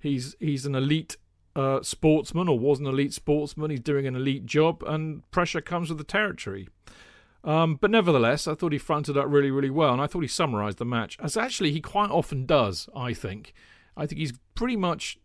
he's 0.00 0.34
he's 0.40 0.66
an 0.66 0.74
elite 0.74 1.16
uh, 1.54 1.82
sportsman 1.82 2.48
or 2.48 2.58
was 2.58 2.80
an 2.80 2.86
elite 2.86 3.12
sportsman. 3.12 3.70
He's 3.70 3.80
doing 3.80 4.06
an 4.06 4.16
elite 4.16 4.46
job, 4.46 4.82
and 4.86 5.28
pressure 5.30 5.60
comes 5.60 5.88
with 5.88 5.98
the 5.98 6.04
territory. 6.04 6.68
Um, 7.44 7.76
but 7.76 7.90
nevertheless, 7.90 8.48
I 8.48 8.54
thought 8.54 8.72
he 8.72 8.78
fronted 8.78 9.16
up 9.16 9.26
really, 9.28 9.50
really 9.50 9.70
well, 9.70 9.92
and 9.92 10.02
I 10.02 10.06
thought 10.06 10.20
he 10.20 10.28
summarised 10.28 10.78
the 10.78 10.84
match, 10.84 11.16
as 11.20 11.36
actually 11.36 11.72
he 11.72 11.80
quite 11.80 12.10
often 12.10 12.46
does, 12.46 12.88
I 12.94 13.14
think. 13.14 13.54
I 13.96 14.06
think 14.06 14.18
he's 14.18 14.32
pretty 14.54 14.76
much, 14.76 15.18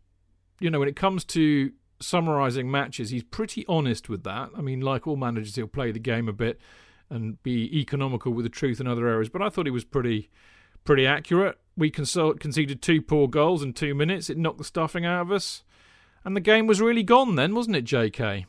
you 0.60 0.70
know, 0.70 0.79
when 0.79 0.88
it 0.88 0.96
comes 0.96 1.25
to 1.25 1.72
summarising 2.00 2.70
matches, 2.70 3.10
he's 3.10 3.24
pretty 3.24 3.65
honest 3.67 4.10
with 4.10 4.24
that. 4.24 4.50
I 4.55 4.62
mean, 4.62 4.82
like 4.82 5.08
all 5.08 5.15
managers, 5.15 5.55
he'll 5.55 5.67
play 5.67 5.91
the 5.91 6.00
game 6.00 6.29
a 6.29 6.34
bit 6.34 6.60
and 7.10 7.41
be 7.43 7.79
economical 7.79 8.32
with 8.32 8.46
the 8.46 8.50
truth 8.50 8.79
in 8.79 8.88
other 8.88 9.08
areas, 9.08 9.29
but 9.29 9.41
I 9.41 9.50
thought 9.50 9.65
he 9.65 9.72
was 9.72 9.86
pretty 9.86 10.29
pretty 10.84 11.08
accurate. 11.08 11.58
We 11.75 11.89
conceded 11.89 12.82
two 12.82 13.01
poor 13.01 13.27
goals 13.27 13.63
in 13.63 13.74
two 13.74 13.96
minutes. 13.96 14.29
It 14.29 14.38
knocked 14.38 14.58
the 14.58 14.63
stuffing 14.63 15.05
out 15.05 15.22
of 15.22 15.32
us. 15.32 15.63
And 16.25 16.36
the 16.36 16.41
game 16.41 16.67
was 16.67 16.82
really 16.82 17.03
gone 17.03 17.36
then, 17.36 17.55
wasn't 17.55 17.77
it, 17.77 17.86
JK? 17.86 18.46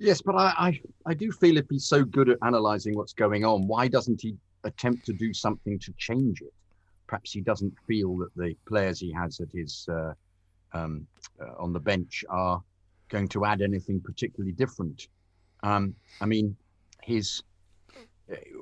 Yes, 0.00 0.22
but 0.22 0.34
I, 0.34 0.54
I, 0.56 0.80
I 1.04 1.14
do 1.14 1.30
feel 1.30 1.58
if 1.58 1.66
he's 1.68 1.84
so 1.84 2.04
good 2.04 2.30
at 2.30 2.38
analysing 2.40 2.96
what's 2.96 3.12
going 3.12 3.44
on, 3.44 3.66
why 3.66 3.86
doesn't 3.86 4.22
he 4.22 4.34
attempt 4.64 5.04
to 5.06 5.12
do 5.12 5.34
something 5.34 5.78
to 5.78 5.92
change 5.98 6.40
it? 6.40 6.54
Perhaps 7.06 7.32
he 7.32 7.42
doesn't 7.42 7.74
feel 7.86 8.16
that 8.16 8.34
the 8.34 8.56
players 8.66 8.98
he 8.98 9.12
has 9.12 9.40
at 9.40 9.48
his 9.52 9.86
uh, 9.92 10.14
um, 10.72 11.06
uh, 11.38 11.52
on 11.58 11.74
the 11.74 11.80
bench 11.80 12.24
are 12.30 12.62
going 13.10 13.28
to 13.28 13.44
add 13.44 13.60
anything 13.60 14.00
particularly 14.00 14.52
different. 14.52 15.08
Um, 15.62 15.94
I 16.22 16.24
mean, 16.24 16.56
his 17.02 17.42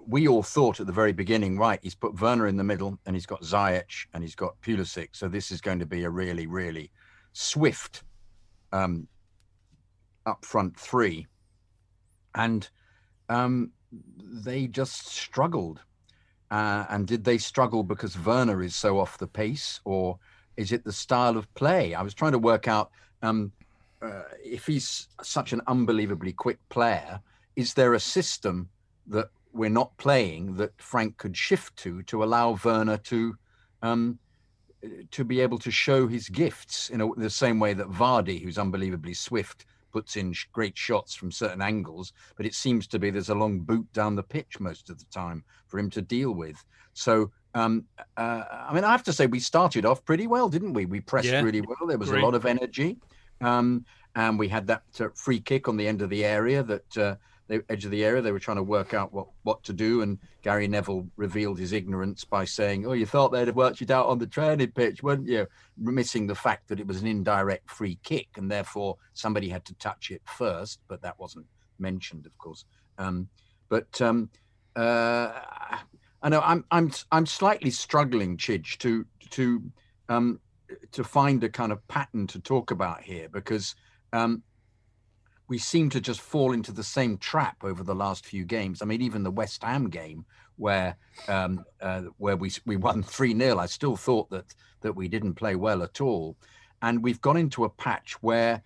we 0.07 0.26
all 0.26 0.42
thought 0.42 0.80
at 0.80 0.87
the 0.87 0.92
very 0.92 1.12
beginning, 1.12 1.59
right? 1.59 1.78
He's 1.83 1.95
put 1.95 2.21
Werner 2.21 2.47
in 2.47 2.57
the 2.57 2.64
middle, 2.64 2.99
and 3.07 3.14
he's 3.14 3.26
got 3.26 3.42
Ziyech, 3.42 4.07
and 4.14 4.25
he's 4.25 4.35
got 4.35 4.61
Pulisic. 4.62 5.11
So 5.12 5.28
this 5.28 5.50
is 5.50 5.61
going 5.61 5.78
to 5.78 5.87
be 5.87 6.04
a 6.04 6.11
really, 6.11 6.47
really 6.47 6.90
swift 7.33 8.02
um, 8.73 9.07
up 10.29 10.45
front 10.45 10.79
three. 10.79 11.27
And 12.35 12.69
um, 13.29 13.73
they 13.93 14.67
just 14.67 15.09
struggled. 15.09 15.81
Uh, 16.51 16.85
and 16.89 17.07
did 17.07 17.25
they 17.25 17.39
struggle 17.39 17.83
because 17.83 18.19
Werner 18.19 18.63
is 18.63 18.75
so 18.75 18.99
off 18.99 19.19
the 19.19 19.27
pace, 19.27 19.81
or 19.85 20.19
is 20.57 20.73
it 20.73 20.85
the 20.85 20.93
style 20.93 21.37
of 21.37 21.53
play? 21.55 21.95
I 21.95 22.03
was 22.03 22.15
trying 22.15 22.33
to 22.33 22.39
work 22.39 22.69
out 22.69 22.91
um, 23.23 23.53
uh, 24.01 24.23
if 24.45 24.67
he's 24.67 25.09
such 25.23 25.53
an 25.53 25.61
unbelievably 25.67 26.33
quick 26.33 26.59
player, 26.69 27.21
is 27.57 27.75
there 27.75 27.95
a 27.95 28.01
system 28.01 28.69
that 29.09 29.31
we're 29.53 29.71
not 29.71 29.97
playing 29.97 30.55
that 30.57 30.71
Frank 30.81 31.17
could 31.17 31.37
shift 31.37 31.77
to 31.79 32.03
to 32.05 32.23
allow 32.23 32.59
Werner 32.65 32.99
to 32.99 33.37
um, 33.83 34.19
to 35.11 35.25
be 35.25 35.41
able 35.41 35.59
to 35.59 35.71
show 35.71 36.07
his 36.07 36.29
gifts 36.29 36.91
in 36.91 37.01
a, 37.01 37.15
the 37.17 37.31
same 37.31 37.59
way 37.59 37.75
that 37.75 37.91
Vardy, 37.91 38.41
who's 38.43 38.59
unbelievably 38.59 39.15
swift, 39.15 39.67
puts 39.92 40.16
in 40.16 40.33
sh- 40.33 40.47
great 40.52 40.76
shots 40.76 41.14
from 41.14 41.30
certain 41.30 41.62
angles, 41.62 42.12
but 42.37 42.47
it 42.47 42.54
seems 42.54 42.87
to 42.88 42.99
be 42.99 43.11
there's 43.11 43.28
a 43.28 43.35
long 43.35 43.61
boot 43.61 43.90
down 43.92 44.16
the 44.16 44.23
pitch 44.23 44.61
most 44.61 44.90
of 44.90 44.99
the 44.99 45.04
time 45.07 45.45
for 45.66 45.78
him 45.78 45.90
to 45.90 46.02
deal 46.02 46.33
with. 46.33 46.62
So, 46.95 47.30
um, 47.54 47.85
uh, 48.16 48.45
I 48.50 48.75
mean, 48.75 48.85
I 48.85 48.90
have 48.90 49.04
to 49.04 49.12
say 49.12 49.26
we 49.26 49.40
started 49.40 49.87
off 49.87 50.04
pretty 50.04 50.26
well, 50.26 50.49
didn't 50.49 50.73
we? 50.73 50.87
We 50.87 51.00
pressed 51.00 51.28
yeah. 51.28 51.42
really 51.42 51.61
well. 51.61 51.87
There 51.87 51.99
was 51.99 52.11
Great. 52.11 52.23
a 52.23 52.25
lot 52.25 52.35
of 52.35 52.47
energy, 52.47 52.99
um, 53.40 53.85
and 54.14 54.38
we 54.38 54.49
had 54.49 54.66
that 54.66 54.83
uh, 55.00 55.09
free 55.14 55.40
kick 55.40 55.68
on 55.68 55.76
the 55.76 55.87
end 55.87 56.02
of 56.02 56.11
the 56.11 56.25
area 56.25 56.62
that 56.62 56.99
uh, 56.99 57.16
the 57.49 57.64
edge 57.69 57.85
of 57.85 57.90
the 57.90 58.05
area. 58.05 58.23
They 58.23 58.33
were 58.33 58.38
trying 58.38 58.59
to 58.59 58.62
work 58.62 58.95
out 58.95 59.12
what, 59.12 59.26
what 59.43 59.62
to 59.64 59.73
do. 59.73 60.02
And 60.02 60.19
Gary 60.43 60.69
Neville 60.69 61.09
revealed 61.17 61.59
his 61.59 61.73
ignorance 61.73 62.25
by 62.25 62.45
saying, 62.45 62.87
Oh, 62.87 62.93
you 62.93 63.07
thought 63.07 63.33
they'd 63.33 63.49
have 63.49 63.57
worked 63.57 63.83
it 63.83 63.90
out 63.90 64.07
on 64.07 64.19
the 64.19 64.26
training 64.26 64.73
pitch, 64.73 65.02
weren't 65.02 65.26
you? 65.26 65.47
Missing 65.76 66.26
the 66.26 66.35
fact 66.35 66.69
that 66.69 66.81
it 66.81 66.87
was 66.87 67.00
an 67.00 67.07
indirect 67.07 67.71
free 67.71 67.99
kick 68.02 68.28
and 68.37 68.50
therefore 68.50 68.97
somebody 69.14 69.49
had 69.49 69.64
to 69.67 69.75
touch 69.75 70.11
it 70.11 70.23
first. 70.25 70.81
But 70.88 71.02
that 71.02 71.19
wasn't 71.19 71.47
mentioned, 71.78 72.26
of 72.26 72.37
course. 72.38 72.64
Um, 72.99 73.28
but 73.69 74.00
um, 74.00 74.31
uh, 74.76 75.33
I 76.23 76.28
know 76.28 76.40
I'm, 76.40 76.64
I'm, 76.71 76.93
I'm 77.11 77.26
slightly 77.26 77.71
struggling, 77.71 78.37
Chidge, 78.37 78.78
to, 78.78 79.07
to, 79.31 79.62
um, 80.09 80.40
to 80.93 81.05
find 81.05 81.43
a 81.45 81.49
kind 81.49 81.73
of 81.73 81.87
pattern 81.88 82.26
to 82.28 82.40
talk 82.40 82.71
about 82.71 83.02
here 83.02 83.28
because 83.28 83.75
um, 84.12 84.43
we 85.49 85.59
seem 85.59 85.88
to 85.90 86.00
just 86.00 86.21
fall 86.21 86.52
into 86.52 86.73
the 86.73 86.85
same 86.85 87.17
trap 87.17 87.57
over 87.64 87.83
the 87.83 87.95
last 87.95 88.26
few 88.26 88.45
games. 88.45 88.83
I 88.83 88.85
mean, 88.85 89.00
even 89.00 89.23
the 89.23 89.31
West 89.31 89.64
Ham 89.64 89.88
game 89.88 90.25
where 90.57 90.97
um, 91.28 91.64
uh, 91.81 92.02
where 92.19 92.37
we 92.37 92.52
we 92.67 92.76
won 92.76 93.02
three 93.14 93.37
0 93.37 93.59
I 93.59 93.67
still 93.67 93.97
thought 93.97 94.28
that 94.31 94.55
that 94.83 94.95
we 94.95 95.09
didn't 95.09 95.35
play 95.35 95.57
well 95.57 95.83
at 95.83 96.00
all, 96.00 96.37
and 96.83 97.02
we've 97.02 97.21
gone 97.21 97.37
into 97.37 97.64
a 97.64 97.71
patch 97.71 98.23
where 98.23 98.62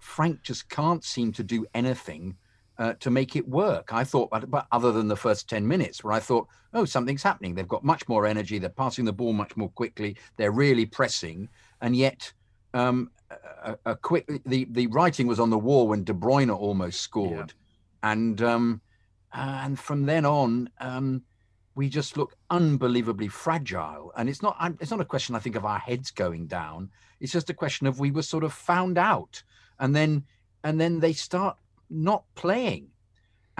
Frank 0.00 0.42
just 0.42 0.68
can't 0.68 1.04
seem 1.04 1.32
to 1.32 1.44
do 1.44 1.64
anything. 1.74 2.36
Uh, 2.78 2.94
to 2.94 3.10
make 3.10 3.36
it 3.36 3.46
work, 3.46 3.92
I 3.92 4.02
thought, 4.02 4.30
but, 4.30 4.50
but 4.50 4.66
other 4.72 4.92
than 4.92 5.06
the 5.06 5.14
first 5.14 5.48
ten 5.48 5.68
minutes, 5.68 6.02
where 6.02 6.14
I 6.14 6.20
thought, 6.20 6.48
oh, 6.72 6.86
something's 6.86 7.22
happening. 7.22 7.54
They've 7.54 7.68
got 7.68 7.84
much 7.84 8.08
more 8.08 8.26
energy. 8.26 8.58
They're 8.58 8.70
passing 8.70 9.04
the 9.04 9.12
ball 9.12 9.34
much 9.34 9.56
more 9.58 9.68
quickly. 9.68 10.16
They're 10.38 10.50
really 10.50 10.86
pressing, 10.86 11.50
and 11.82 11.94
yet 11.94 12.32
um, 12.72 13.10
a, 13.64 13.78
a, 13.86 13.96
quick 13.96 14.26
the 14.44 14.66
the 14.70 14.86
writing 14.88 15.26
was 15.26 15.40
on 15.40 15.50
the 15.50 15.58
wall 15.58 15.88
when 15.88 16.04
De 16.04 16.12
Bruyne 16.12 16.54
almost 16.54 17.00
scored, 17.00 17.52
yeah. 17.52 18.10
and 18.12 18.42
um, 18.42 18.80
and 19.32 19.78
from 19.78 20.06
then 20.06 20.24
on, 20.24 20.70
um, 20.80 21.22
we 21.74 21.88
just 21.88 22.16
look 22.16 22.36
unbelievably 22.50 23.28
fragile. 23.28 24.12
And 24.16 24.28
it's 24.28 24.42
not 24.42 24.56
it's 24.80 24.90
not 24.90 25.00
a 25.00 25.04
question 25.04 25.34
I 25.34 25.38
think 25.38 25.56
of 25.56 25.64
our 25.64 25.78
heads 25.78 26.10
going 26.10 26.46
down. 26.46 26.90
It's 27.20 27.32
just 27.32 27.50
a 27.50 27.54
question 27.54 27.86
of 27.86 27.98
we 27.98 28.10
were 28.10 28.22
sort 28.22 28.44
of 28.44 28.52
found 28.52 28.98
out, 28.98 29.42
and 29.78 29.94
then 29.94 30.24
and 30.64 30.80
then 30.80 31.00
they 31.00 31.12
start 31.12 31.56
not 31.90 32.24
playing 32.34 32.88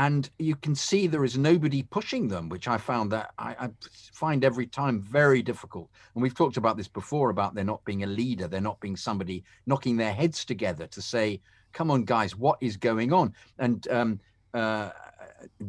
and 0.06 0.28
you 0.40 0.56
can 0.56 0.74
see 0.74 1.06
there 1.06 1.24
is 1.24 1.38
nobody 1.38 1.84
pushing 1.84 2.26
them, 2.26 2.48
which 2.48 2.66
I 2.66 2.76
found 2.76 3.12
that 3.12 3.30
I, 3.38 3.54
I, 3.60 3.68
find 4.12 4.44
every 4.44 4.66
time 4.66 5.00
very 5.00 5.42
difficult. 5.42 5.88
And 6.14 6.22
we've 6.22 6.34
talked 6.34 6.56
about 6.56 6.76
this 6.76 6.88
before 6.88 7.30
about 7.30 7.54
there 7.54 7.62
not 7.62 7.84
being 7.84 8.02
a 8.02 8.08
leader, 8.08 8.48
there 8.48 8.60
not 8.60 8.80
being 8.80 8.96
somebody 8.96 9.44
knocking 9.66 9.96
their 9.96 10.12
heads 10.12 10.44
together 10.44 10.88
to 10.88 11.00
say, 11.00 11.40
"Come 11.72 11.88
on, 11.92 12.02
guys, 12.02 12.34
what 12.34 12.58
is 12.60 12.76
going 12.76 13.12
on?" 13.12 13.32
And 13.60 13.86
um, 13.88 14.20
uh, 14.54 14.90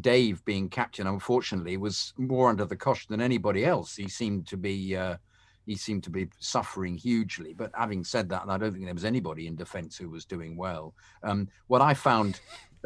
Dave, 0.01 0.43
being 0.45 0.67
captain, 0.67 1.05
unfortunately, 1.05 1.77
was 1.77 2.11
more 2.17 2.49
under 2.49 2.65
the 2.65 2.75
cosh 2.75 3.05
than 3.05 3.21
anybody 3.21 3.63
else. 3.63 3.95
He 3.95 4.07
seemed 4.07 4.47
to 4.47 4.57
be. 4.57 4.95
Uh, 4.97 5.17
he 5.65 5.75
seemed 5.75 6.03
to 6.03 6.09
be 6.09 6.27
suffering 6.39 6.97
hugely. 6.97 7.53
But 7.53 7.71
having 7.73 8.03
said 8.03 8.29
that, 8.29 8.43
I 8.47 8.57
don't 8.57 8.71
think 8.71 8.85
there 8.85 8.93
was 8.93 9.05
anybody 9.05 9.47
in 9.47 9.55
defence 9.55 9.97
who 9.97 10.09
was 10.09 10.25
doing 10.25 10.57
well. 10.57 10.93
Um, 11.23 11.47
what 11.67 11.81
I 11.81 11.93
found 11.93 12.39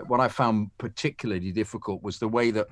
what 0.05 0.19
I 0.19 0.27
found 0.27 0.69
particularly 0.77 1.51
difficult 1.51 2.03
was 2.03 2.19
the 2.19 2.27
way 2.27 2.51
that 2.51 2.67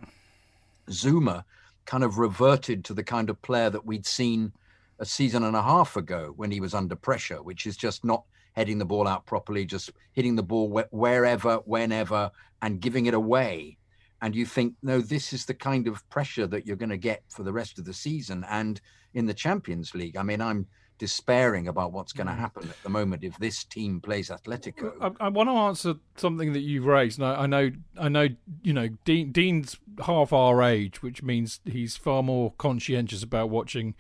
Zouma 0.90 1.44
kind 1.86 2.04
of 2.04 2.18
reverted 2.20 2.86
to 2.86 2.94
the 2.94 3.04
kind 3.04 3.30
of 3.30 3.42
player 3.42 3.70
that 3.70 3.86
we'd 3.86 4.06
seen 4.06 4.52
a 5.00 5.06
season 5.06 5.44
and 5.44 5.56
a 5.56 5.62
half 5.62 5.98
ago 5.98 6.34
when 6.36 6.52
he 6.52 6.60
was 6.60 6.74
under 6.74 6.96
pressure, 6.96 7.42
which 7.42 7.66
is 7.66 7.76
just 7.76 8.06
not 8.06 8.24
heading 8.54 8.78
the 8.78 8.86
ball 8.86 9.08
out 9.08 9.26
properly, 9.26 9.66
just 9.66 9.92
hitting 10.14 10.36
the 10.36 10.44
ball 10.44 10.70
wherever, 10.92 11.58
whenever, 11.66 12.32
and 12.62 12.80
giving 12.80 13.06
it 13.08 13.14
away. 13.14 13.78
And 14.26 14.36
you 14.36 14.44
think, 14.44 14.74
no, 14.82 15.02
this 15.02 15.34
is 15.34 15.46
the 15.46 15.54
kind 15.54 15.88
of 15.88 16.10
pressure 16.10 16.48
that 16.48 16.66
you're 16.66 16.76
going 16.78 16.90
to 16.90 16.98
get 16.98 17.22
for 17.30 17.44
the 17.44 17.54
rest 17.54 17.78
of 17.78 17.86
the 17.86 17.94
season 17.94 18.44
and 18.50 18.82
in 19.14 19.28
the 19.28 19.36
Champions 19.36 19.94
League. 19.94 20.18
I 20.18 20.24
mean, 20.24 20.42
I'm 20.42 20.66
despairing 20.98 21.68
about 21.68 21.92
what's 21.92 22.12
going 22.12 22.26
to 22.26 22.34
mm. 22.34 22.40
happen 22.40 22.68
at 22.68 22.82
the 22.82 22.90
moment 22.90 23.24
if 23.24 23.38
this 23.38 23.64
team 23.64 24.02
plays 24.02 24.32
Atletico. 24.32 24.94
I, 25.00 25.26
I 25.26 25.30
want 25.30 25.50
to 25.50 25.54
answer 25.54 25.94
something 26.16 26.54
that 26.54 26.62
you've 26.62 26.88
raised. 26.88 27.22
I, 27.22 27.36
I, 27.36 27.46
know, 27.46 27.70
I 28.00 28.10
know, 28.10 28.30
you 28.64 28.74
know, 28.74 28.90
Dean, 29.06 29.32
Dean's 29.32 29.78
half 30.04 30.34
our 30.34 30.64
age, 30.64 31.04
which 31.04 31.22
means 31.22 31.60
he's 31.64 31.96
far 31.96 32.24
more 32.24 32.52
conscientious 32.58 33.22
about 33.22 33.52
watching 33.52 33.94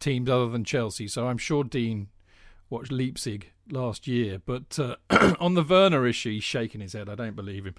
teams 0.00 0.28
other 0.28 0.48
than 0.48 0.64
Chelsea. 0.64 1.06
So 1.06 1.28
I'm 1.28 1.38
sure 1.38 1.62
Dean 1.62 2.08
watched 2.70 2.90
Leipzig 2.90 3.52
last 3.70 4.08
year. 4.08 4.42
But 4.44 4.80
uh, 4.80 4.96
on 5.38 5.54
the 5.54 5.62
Werner 5.62 6.08
issue, 6.08 6.32
he's 6.32 6.42
shaking 6.42 6.80
his 6.80 6.94
head. 6.94 7.08
I 7.08 7.14
don't 7.14 7.36
believe 7.36 7.66
him. 7.66 7.76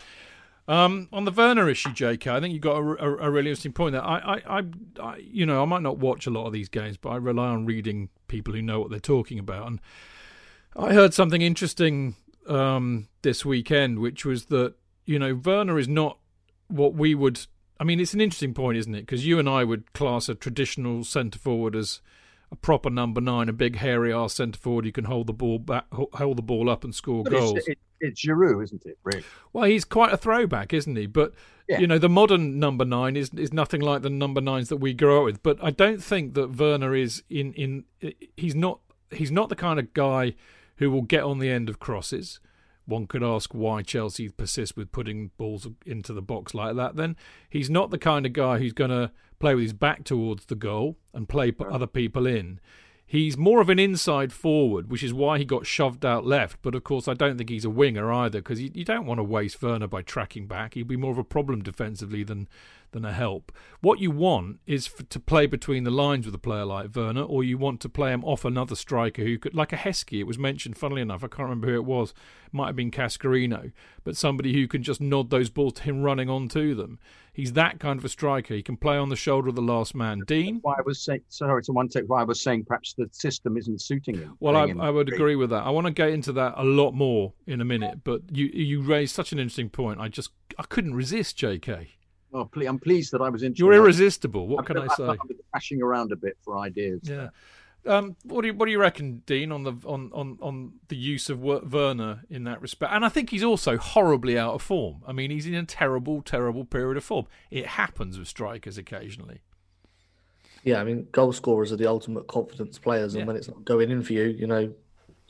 Um, 0.67 1.09
on 1.11 1.25
the 1.25 1.31
Werner 1.31 1.69
issue, 1.69 1.89
JK, 1.89 2.31
I 2.31 2.39
think 2.39 2.53
you 2.53 2.59
got 2.59 2.77
a, 2.77 2.81
a, 2.81 3.17
a, 3.27 3.31
really 3.31 3.49
interesting 3.49 3.73
point 3.73 3.93
there. 3.93 4.03
I, 4.03 4.41
I, 4.47 4.63
I, 5.01 5.17
you 5.17 5.45
know, 5.45 5.61
I 5.61 5.65
might 5.65 5.81
not 5.81 5.97
watch 5.97 6.27
a 6.27 6.29
lot 6.29 6.45
of 6.45 6.53
these 6.53 6.69
games, 6.69 6.97
but 6.97 7.09
I 7.09 7.15
rely 7.15 7.47
on 7.47 7.65
reading 7.65 8.09
people 8.27 8.53
who 8.53 8.61
know 8.61 8.79
what 8.79 8.89
they're 8.89 8.99
talking 8.99 9.39
about. 9.39 9.67
And 9.67 9.81
I 10.75 10.93
heard 10.93 11.13
something 11.13 11.41
interesting 11.41 12.15
um, 12.47 13.07
this 13.21 13.43
weekend, 13.43 13.99
which 13.99 14.23
was 14.23 14.45
that 14.45 14.75
you 15.05 15.19
know 15.19 15.39
Werner 15.43 15.79
is 15.79 15.87
not 15.87 16.17
what 16.67 16.93
we 16.93 17.15
would. 17.15 17.41
I 17.79 17.83
mean, 17.83 17.99
it's 17.99 18.13
an 18.13 18.21
interesting 18.21 18.53
point, 18.53 18.77
isn't 18.77 18.93
it? 18.93 19.01
Because 19.01 19.25
you 19.25 19.39
and 19.39 19.49
I 19.49 19.63
would 19.63 19.91
class 19.93 20.29
a 20.29 20.35
traditional 20.35 21.03
centre 21.03 21.39
forward 21.39 21.75
as 21.75 22.01
a 22.51 22.55
proper 22.55 22.89
number 22.89 23.19
nine, 23.21 23.49
a 23.49 23.53
big 23.53 23.77
hairy 23.77 24.13
ass 24.13 24.35
centre 24.35 24.59
forward 24.59 24.85
who 24.85 24.91
can 24.91 25.05
hold 25.05 25.27
the 25.27 25.33
ball 25.33 25.57
back, 25.57 25.85
hold 25.91 26.37
the 26.37 26.43
ball 26.43 26.69
up 26.69 26.83
and 26.83 26.93
score 26.93 27.23
but 27.23 27.31
goals. 27.31 27.57
It's, 27.57 27.67
it, 27.69 27.79
it's 28.01 28.25
Giroud, 28.25 28.63
isn't 28.63 28.85
it? 28.85 28.97
Really? 29.03 29.23
Well, 29.53 29.65
he's 29.65 29.85
quite 29.85 30.13
a 30.13 30.17
throwback, 30.17 30.73
isn't 30.73 30.95
he? 30.95 31.05
But 31.05 31.33
yeah. 31.69 31.79
you 31.79 31.87
know, 31.87 31.97
the 31.97 32.09
modern 32.09 32.59
number 32.59 32.85
nine 32.85 33.15
is 33.15 33.31
is 33.33 33.53
nothing 33.53 33.81
like 33.81 34.01
the 34.01 34.09
number 34.09 34.41
nines 34.41 34.69
that 34.69 34.77
we 34.77 34.93
grew 34.93 35.19
up 35.19 35.25
with. 35.25 35.43
But 35.43 35.57
I 35.63 35.71
don't 35.71 36.03
think 36.03 36.33
that 36.33 36.57
Werner 36.57 36.95
is 36.95 37.23
in 37.29 37.53
in. 37.53 37.85
He's 38.35 38.55
not 38.55 38.79
he's 39.11 39.31
not 39.31 39.49
the 39.49 39.55
kind 39.55 39.79
of 39.79 39.93
guy 39.93 40.35
who 40.77 40.91
will 40.91 41.03
get 41.03 41.23
on 41.23 41.39
the 41.39 41.49
end 41.49 41.69
of 41.69 41.79
crosses. 41.79 42.39
One 42.85 43.05
could 43.05 43.23
ask 43.23 43.53
why 43.53 43.83
Chelsea 43.83 44.29
persist 44.29 44.75
with 44.75 44.91
putting 44.91 45.31
balls 45.37 45.67
into 45.85 46.13
the 46.13 46.21
box 46.21 46.53
like 46.53 46.75
that. 46.75 46.95
Then 46.95 47.15
he's 47.49 47.69
not 47.69 47.91
the 47.91 47.99
kind 47.99 48.25
of 48.25 48.33
guy 48.33 48.57
who's 48.57 48.73
going 48.73 48.89
to 48.89 49.11
play 49.39 49.55
with 49.55 49.63
his 49.63 49.73
back 49.73 50.03
towards 50.03 50.45
the 50.45 50.55
goal 50.55 50.97
and 51.13 51.29
play 51.29 51.53
other 51.59 51.87
people 51.87 52.25
in. 52.25 52.59
He's 53.11 53.37
more 53.37 53.59
of 53.59 53.67
an 53.67 53.77
inside 53.77 54.31
forward, 54.31 54.89
which 54.89 55.03
is 55.03 55.13
why 55.13 55.37
he 55.37 55.43
got 55.43 55.65
shoved 55.65 56.05
out 56.05 56.25
left. 56.25 56.59
But 56.61 56.75
of 56.75 56.85
course, 56.85 57.09
I 57.09 57.13
don't 57.13 57.37
think 57.37 57.49
he's 57.49 57.65
a 57.65 57.69
winger 57.69 58.09
either, 58.09 58.39
because 58.39 58.61
you, 58.61 58.71
you, 58.73 58.85
don't 58.85 59.05
want 59.05 59.17
to 59.17 59.23
waste 59.23 59.61
Werner 59.61 59.87
by 59.87 60.01
tracking 60.01 60.47
back. 60.47 60.75
He'd 60.75 60.87
be 60.87 60.95
more 60.95 61.11
of 61.11 61.17
a 61.17 61.23
problem 61.25 61.61
defensively 61.61 62.23
than 62.23 62.47
than 62.91 63.03
a 63.03 63.11
help. 63.11 63.51
What 63.81 63.99
you 63.99 64.11
want 64.11 64.61
is 64.65 64.87
for, 64.87 65.03
to 65.03 65.19
play 65.19 65.45
between 65.45 65.83
the 65.83 65.91
lines 65.91 66.25
with 66.25 66.35
a 66.35 66.37
player 66.37 66.63
like 66.63 66.95
Werner, 66.95 67.23
or 67.23 67.43
you 67.43 67.57
want 67.57 67.81
to 67.81 67.89
play 67.89 68.13
him 68.13 68.23
off 68.23 68.45
another 68.45 68.75
striker 68.75 69.23
who 69.23 69.37
could, 69.37 69.53
like 69.53 69.73
a 69.73 69.77
Heskey. 69.77 70.21
It 70.21 70.27
was 70.27 70.39
mentioned, 70.39 70.77
funnily 70.77 71.01
enough, 71.01 71.21
I 71.21 71.27
can't 71.27 71.49
remember 71.49 71.67
who 71.67 71.75
it 71.75 71.85
was. 71.85 72.11
It 72.11 72.53
might 72.53 72.67
have 72.67 72.75
been 72.77 72.91
Cascarino, 72.91 73.73
but 74.05 74.15
somebody 74.15 74.53
who 74.53 74.69
can 74.69 74.83
just 74.83 75.01
nod 75.01 75.31
those 75.31 75.49
balls 75.49 75.73
to 75.73 75.83
him 75.83 76.01
running 76.01 76.29
onto 76.29 76.75
them. 76.75 76.97
He's 77.33 77.53
that 77.53 77.79
kind 77.79 77.97
of 77.97 78.03
a 78.03 78.09
striker. 78.09 78.53
He 78.53 78.61
can 78.61 78.75
play 78.75 78.97
on 78.97 79.07
the 79.07 79.15
shoulder 79.15 79.47
of 79.47 79.55
the 79.55 79.61
last 79.61 79.95
man. 79.95 80.21
Dean. 80.27 80.59
Why 80.61 80.73
I 80.77 80.81
was 80.85 81.01
saying, 81.01 81.21
sorry, 81.29 81.63
to 81.63 81.71
one 81.71 81.87
take. 81.87 82.03
Why 82.07 82.21
I 82.21 82.23
was 82.23 82.41
saying 82.41 82.65
perhaps 82.65 82.93
the 82.93 83.07
system 83.11 83.57
isn't 83.57 83.81
suiting 83.81 84.15
him. 84.15 84.35
Well, 84.41 84.57
I, 84.57 84.73
I 84.79 84.89
would 84.89 85.07
agree 85.11 85.35
with 85.35 85.49
that. 85.51 85.63
I 85.63 85.69
want 85.69 85.87
to 85.87 85.93
get 85.93 86.09
into 86.09 86.33
that 86.33 86.55
a 86.57 86.63
lot 86.63 86.91
more 86.91 87.31
in 87.47 87.61
a 87.61 87.65
minute, 87.65 88.03
but 88.03 88.23
you 88.31 88.47
you 88.47 88.81
raised 88.81 89.15
such 89.15 89.31
an 89.31 89.39
interesting 89.39 89.69
point. 89.69 90.01
I 90.01 90.09
just 90.09 90.31
I 90.59 90.63
couldn't 90.63 90.93
resist, 90.93 91.37
J.K. 91.37 91.91
Oh, 92.33 92.49
I'm 92.67 92.79
pleased 92.79 93.11
that 93.13 93.21
I 93.21 93.29
was 93.29 93.43
interested. 93.43 93.59
You're 93.63 93.73
irresistible. 93.73 94.47
What 94.47 94.65
can 94.65 94.77
I, 94.77 94.85
I 94.85 94.95
say? 94.95 95.03
I'm 95.03 95.17
crashing 95.51 95.81
around 95.81 96.11
a 96.11 96.15
bit 96.15 96.37
for 96.43 96.57
ideas. 96.57 97.01
Yeah. 97.03 97.29
Um, 97.85 98.15
what 98.23 98.41
do 98.41 98.47
you 98.47 98.53
what 98.53 98.65
do 98.65 98.71
you 98.71 98.79
reckon, 98.79 99.23
Dean, 99.25 99.51
on 99.51 99.63
the 99.63 99.73
on 99.85 100.11
on, 100.13 100.37
on 100.41 100.73
the 100.87 100.95
use 100.95 101.29
of 101.29 101.41
Werner 101.41 102.21
in 102.29 102.43
that 102.43 102.61
respect? 102.61 102.93
And 102.93 103.03
I 103.03 103.09
think 103.09 103.31
he's 103.31 103.43
also 103.43 103.77
horribly 103.77 104.37
out 104.37 104.53
of 104.53 104.61
form. 104.61 105.01
I 105.07 105.13
mean, 105.13 105.31
he's 105.31 105.47
in 105.47 105.55
a 105.55 105.65
terrible, 105.65 106.21
terrible 106.21 106.63
period 106.63 106.97
of 106.97 107.03
form. 107.03 107.25
It 107.49 107.65
happens 107.65 108.19
with 108.19 108.27
strikers 108.27 108.77
occasionally. 108.77 109.41
Yeah, 110.63 110.79
I 110.79 110.83
mean, 110.83 111.07
goal 111.11 111.33
scorers 111.33 111.71
are 111.71 111.75
the 111.75 111.87
ultimate 111.87 112.27
confidence 112.27 112.77
players, 112.77 113.15
and 113.15 113.21
yeah. 113.21 113.27
when 113.27 113.35
it's 113.35 113.47
not 113.47 113.65
going 113.65 113.89
in 113.89 114.03
for 114.03 114.13
you, 114.13 114.25
you 114.25 114.45
know, 114.45 114.71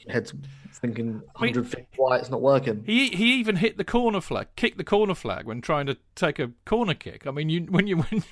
head's 0.10 0.34
thinking 0.74 1.14
100 1.14 1.32
I 1.36 1.62
mean, 1.62 1.64
feet 1.64 1.86
wide, 1.98 2.22
it's 2.22 2.30
not 2.30 2.42
working. 2.42 2.84
He 2.86 3.10
he 3.10 3.36
even 3.36 3.58
hit 3.58 3.78
the 3.78 3.84
corner 3.84 4.22
flag, 4.22 4.48
kicked 4.56 4.78
the 4.78 4.84
corner 4.84 5.16
flag 5.16 5.46
when 5.46 5.62
trying 5.62 5.86
to 5.86 5.98
take 6.16 6.40
a 6.40 6.52
corner 6.66 6.94
kick. 6.94 7.28
I 7.28 7.32
mean, 7.32 7.50
you 7.50 7.62
when 7.64 7.88
you 7.88 7.98
when 8.02 8.24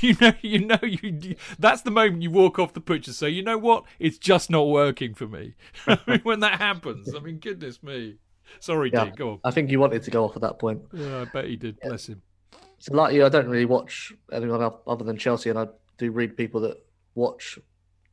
you 0.00 0.16
know 0.20 0.32
you 0.42 0.58
know 0.66 0.78
you 0.82 1.36
that's 1.58 1.82
the 1.82 1.90
moment 1.90 2.22
you 2.22 2.30
walk 2.30 2.58
off 2.58 2.72
the 2.72 2.80
pitch 2.80 3.06
and 3.06 3.16
say, 3.16 3.28
you 3.28 3.42
know 3.42 3.58
what, 3.58 3.84
it's 3.98 4.18
just 4.18 4.50
not 4.50 4.68
working 4.68 5.14
for 5.14 5.26
me. 5.26 5.54
I 5.86 5.98
mean, 6.06 6.20
when 6.20 6.40
that 6.40 6.60
happens, 6.60 7.14
I 7.14 7.20
mean, 7.20 7.38
goodness 7.38 7.82
me. 7.82 8.16
Sorry, 8.58 8.90
yeah, 8.92 9.04
Dean, 9.04 9.14
go 9.14 9.30
on. 9.30 9.40
I 9.44 9.50
think 9.52 9.70
he 9.70 9.76
wanted 9.76 10.02
to 10.02 10.10
go 10.10 10.24
off 10.24 10.34
at 10.34 10.42
that 10.42 10.58
point. 10.58 10.82
Yeah, 10.92 11.20
I 11.20 11.24
bet 11.26 11.46
he 11.46 11.56
did. 11.56 11.78
Yeah. 11.82 11.90
Bless 11.90 12.08
him. 12.08 12.22
So, 12.80 12.94
like 12.94 13.14
you, 13.14 13.24
I 13.24 13.28
don't 13.28 13.48
really 13.48 13.66
watch 13.66 14.12
anyone 14.32 14.72
other 14.86 15.04
than 15.04 15.18
Chelsea, 15.18 15.50
and 15.50 15.58
I 15.58 15.66
do 15.98 16.10
read 16.10 16.36
people 16.36 16.62
that 16.62 16.78
watch, 17.14 17.58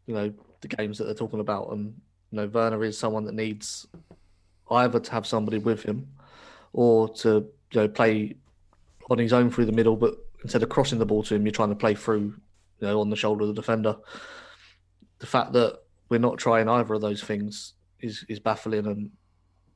you 0.05 0.13
know, 0.13 0.33
the 0.61 0.67
games 0.67 0.97
that 0.97 1.05
they're 1.05 1.13
talking 1.13 1.39
about, 1.39 1.71
and 1.71 1.95
you 2.31 2.37
know, 2.37 2.47
Werner 2.47 2.83
is 2.83 2.97
someone 2.97 3.25
that 3.25 3.35
needs 3.35 3.87
either 4.71 4.99
to 4.99 5.11
have 5.11 5.25
somebody 5.25 5.59
with 5.59 5.83
him 5.83 6.07
or 6.73 7.09
to 7.09 7.47
you 7.71 7.81
know 7.81 7.87
play 7.87 8.35
on 9.09 9.17
his 9.17 9.33
own 9.33 9.49
through 9.49 9.65
the 9.65 9.71
middle, 9.71 9.95
but 9.95 10.15
instead 10.43 10.63
of 10.63 10.69
crossing 10.69 10.99
the 10.99 11.05
ball 11.05 11.23
to 11.23 11.35
him, 11.35 11.45
you're 11.45 11.51
trying 11.51 11.69
to 11.69 11.75
play 11.75 11.95
through, 11.95 12.35
you 12.79 12.87
know, 12.87 12.99
on 12.99 13.09
the 13.09 13.15
shoulder 13.15 13.43
of 13.43 13.47
the 13.47 13.53
defender. 13.53 13.95
The 15.19 15.25
fact 15.25 15.53
that 15.53 15.79
we're 16.09 16.19
not 16.19 16.37
trying 16.37 16.67
either 16.67 16.93
of 16.93 17.01
those 17.01 17.23
things 17.23 17.73
is 18.01 18.25
is 18.27 18.39
baffling, 18.39 18.85
and 18.85 19.11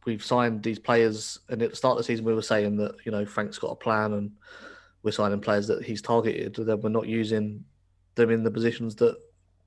we've 0.05 0.23
signed 0.23 0.63
these 0.63 0.79
players. 0.79 1.39
And 1.49 1.61
at 1.61 1.71
the 1.71 1.75
start 1.75 1.93
of 1.93 1.99
the 1.99 2.03
season, 2.03 2.25
we 2.25 2.33
were 2.33 2.41
saying 2.41 2.77
that 2.77 2.95
you 3.05 3.11
know 3.11 3.25
Frank's 3.25 3.57
got 3.57 3.71
a 3.71 3.75
plan, 3.75 4.13
and 4.13 4.31
we're 5.03 5.11
signing 5.11 5.39
players 5.39 5.67
that 5.67 5.83
he's 5.83 6.01
targeted. 6.01 6.55
Then 6.55 6.81
we're 6.81 6.89
not 6.89 7.07
using 7.07 7.63
them 8.15 8.29
in 8.29 8.43
the 8.43 8.51
positions 8.51 8.95
that 8.95 9.17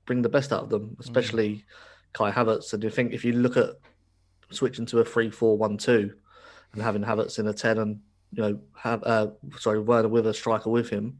bring 0.05 0.21
the 0.21 0.29
best 0.29 0.53
out 0.53 0.63
of 0.63 0.69
them, 0.69 0.95
especially. 0.99 1.49
Mm 1.49 1.63
Kai 2.15 2.31
Havertz. 2.31 2.73
And 2.73 2.83
I 2.83 2.89
think 2.89 3.13
if 3.13 3.23
you 3.23 3.33
look 3.33 3.57
at 3.57 3.71
switching 4.49 4.85
to 4.87 4.99
a 4.99 5.05
3 5.05 5.29
4 5.29 5.57
1 5.57 5.77
2 5.77 6.13
and 6.73 6.81
having 6.81 7.03
Havertz 7.03 7.37
in 7.37 7.47
a 7.47 7.53
10 7.53 7.77
and, 7.77 7.99
you 8.31 8.41
know, 8.41 8.59
have, 8.77 9.03
uh, 9.03 9.27
sorry, 9.59 9.79
Werner 9.79 10.07
with 10.07 10.25
a 10.25 10.33
striker 10.33 10.69
with 10.69 10.89
him, 10.89 11.19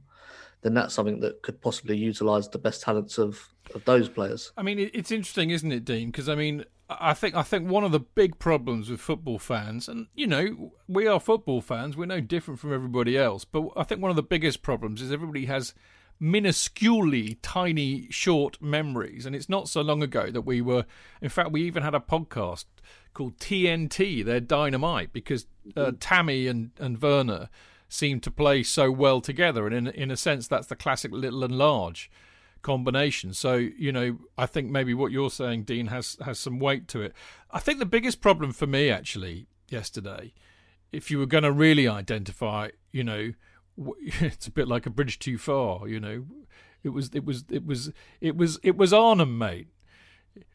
then 0.62 0.74
that's 0.74 0.94
something 0.94 1.20
that 1.20 1.42
could 1.44 1.62
possibly 1.62 1.98
utilise 1.98 2.48
the 2.48 2.58
best 2.58 2.82
talents 2.82 3.18
of, 3.18 3.54
of 3.76 3.86
those 3.86 4.10
players. 4.10 4.52
I 4.58 4.64
mean, 4.64 4.80
it's 4.80 5.12
interesting, 5.12 5.52
isn't 5.52 5.72
it, 5.72 5.86
Dean? 5.86 6.10
Because 6.10 6.30
I 6.30 6.36
mean, 6.36 6.66
I 6.90 7.14
think 7.14 7.36
I 7.36 7.44
think 7.44 7.70
one 7.70 7.84
of 7.84 7.92
the 7.92 8.00
big 8.00 8.40
problems 8.40 8.90
with 8.90 9.00
football 9.00 9.38
fans, 9.38 9.88
and 9.88 10.08
you 10.16 10.28
know, 10.28 10.74
we 10.88 11.08
are 11.08 11.20
football 11.20 11.62
fans, 11.62 11.98
we're 11.98 12.06
no 12.06 12.22
different 12.22 12.60
from 12.60 12.74
everybody 12.74 13.18
else. 13.18 13.44
But 13.44 13.70
I 13.76 13.84
think 13.84 14.02
one 14.02 14.12
of 14.12 14.16
the 14.16 14.24
biggest 14.24 14.62
problems 14.62 15.02
is 15.02 15.12
everybody 15.12 15.46
has 15.46 15.74
minusculely 16.22 17.38
tiny 17.42 18.08
short 18.10 18.62
memories. 18.62 19.26
And 19.26 19.36
it's 19.36 19.50
not 19.50 19.68
so 19.68 19.82
long 19.82 20.02
ago 20.02 20.32
that 20.32 20.42
we 20.42 20.62
were 20.62 20.86
in 21.22 21.30
fact 21.30 21.52
we 21.52 21.64
even 21.64 21.84
had 21.84 21.96
a 21.96 22.00
podcast 22.00 22.66
called 23.14 23.38
TNT 23.38 24.24
they're 24.24 24.40
dynamite 24.40 25.14
because 25.14 25.46
uh, 25.76 25.80
mm-hmm. 25.80 25.96
Tammy 25.98 26.48
and 26.48 26.72
and 26.80 27.02
Werner 27.02 27.50
seem 27.88 28.20
to 28.22 28.32
play 28.32 28.64
so 28.64 28.92
well 28.92 29.22
together. 29.22 29.68
And 29.68 29.76
in 29.76 29.88
in 29.88 30.12
a 30.12 30.18
sense 30.18 30.48
that's 30.48 30.68
the 30.68 30.76
classic 30.76 31.12
little 31.12 31.44
and 31.44 31.58
large 31.58 32.10
combination. 32.62 33.34
So 33.34 33.56
you 33.56 33.92
know 33.92 34.18
I 34.38 34.46
think 34.46 34.72
maybe 34.72 34.94
what 34.94 35.12
you're 35.12 35.30
saying 35.30 35.64
Dean 35.64 35.88
has 35.88 36.18
has 36.24 36.40
some 36.40 36.60
weight 36.60 36.88
to 36.90 37.02
it. 37.02 37.14
I 37.52 37.60
think 37.60 37.80
the 37.80 37.86
biggest 37.86 38.22
problem 38.22 38.54
for 38.54 38.68
me 38.68 38.90
actually 38.90 39.48
yesterday 39.70 40.32
if 40.92 41.12
you 41.12 41.20
were 41.20 41.26
going 41.26 41.44
to 41.44 41.52
really 41.52 41.88
identify 41.88 42.70
you 42.92 43.04
know 43.04 43.34
it's 44.22 44.48
a 44.48 44.52
bit 44.52 44.68
like 44.68 44.86
a 44.86 44.90
bridge 44.90 45.20
too 45.20 45.38
far, 45.38 45.88
you 45.88 46.00
know. 46.00 46.26
It 46.84 46.90
was, 46.90 47.10
it 47.14 47.26
was, 47.26 47.46
it 47.50 47.66
was, 47.66 47.92
it 48.22 48.38
was, 48.38 48.60
it 48.64 48.78
was 48.78 48.94
Arnhem, 48.94 49.38
mate. 49.38 49.68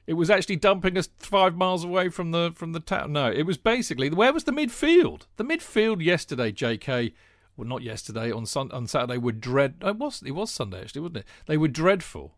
It 0.07 0.15
was 0.15 0.31
actually 0.31 0.57
dumping 0.57 0.97
us 0.99 1.09
five 1.19 1.57
miles 1.57 1.85
away 1.85 2.09
from 2.09 2.33
the 2.33 2.53
from 2.55 2.73
the 2.73 2.81
town. 2.81 3.13
No, 3.13 3.31
it 3.31 3.45
was 3.45 3.57
basically 3.57 4.11
where 4.11 4.33
was 4.33 4.45
the 4.45 4.53
midfield? 4.53 5.23
The 5.37 5.45
midfield 5.45 6.05
yesterday, 6.05 6.53
J.K. 6.53 7.15
Well, 7.57 7.69
not 7.69 7.83
yesterday 7.83 8.31
on 8.31 8.45
sun, 8.45 8.71
on 8.73 8.87
Saturday 8.87 9.19
were 9.19 9.33
dread. 9.33 9.77
It 9.83 9.97
was 9.97 10.23
it 10.25 10.33
was 10.33 10.51
Sunday 10.51 10.83
actually, 10.83 11.03
wasn't 11.03 11.19
it? 11.19 11.27
They 11.47 11.57
were 11.57 11.69
dreadful. 11.69 12.35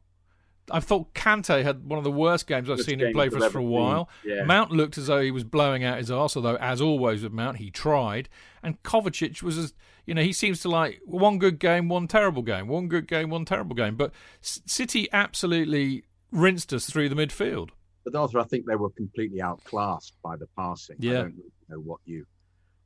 I 0.70 0.80
thought 0.80 1.14
Kante 1.14 1.62
had 1.62 1.88
one 1.88 1.98
of 1.98 2.04
the 2.04 2.10
worst 2.10 2.46
games 2.46 2.70
I've 2.70 2.80
seen 2.80 3.00
him 3.00 3.12
play 3.12 3.28
for 3.28 3.42
us 3.42 3.50
for 3.50 3.58
a 3.58 3.64
while. 3.64 4.08
Yeah. 4.24 4.44
Mount 4.44 4.70
looked 4.70 4.96
as 4.96 5.08
though 5.08 5.20
he 5.20 5.30
was 5.30 5.44
blowing 5.44 5.82
out 5.82 5.98
his 5.98 6.10
arse, 6.10 6.36
although, 6.36 6.56
as 6.56 6.80
always 6.80 7.22
with 7.22 7.32
Mount, 7.32 7.56
he 7.56 7.70
tried. 7.70 8.28
And 8.62 8.80
Kovacic 8.84 9.42
was, 9.42 9.58
as 9.58 9.74
you 10.06 10.14
know, 10.14 10.22
he 10.22 10.32
seems 10.32 10.60
to 10.60 10.68
like 10.68 11.00
one 11.04 11.38
good 11.38 11.58
game, 11.58 11.88
one 11.88 12.08
terrible 12.08 12.42
game, 12.42 12.68
one 12.68 12.88
good 12.88 13.06
game, 13.06 13.30
one 13.30 13.44
terrible 13.44 13.74
game. 13.74 13.96
But 13.96 14.12
City 14.40 15.08
absolutely 15.12 16.04
rinsed 16.30 16.72
us 16.72 16.86
through 16.86 17.08
the 17.08 17.14
midfield. 17.14 17.70
But 18.04 18.16
Arthur, 18.16 18.40
I 18.40 18.44
think 18.44 18.66
they 18.66 18.74
were 18.74 18.90
completely 18.90 19.40
outclassed 19.40 20.14
by 20.24 20.36
the 20.36 20.48
passing. 20.58 20.96
Yeah. 20.98 21.10
I 21.10 21.14
don't 21.22 21.36
know 21.68 21.78
what 21.78 22.00
you 22.04 22.26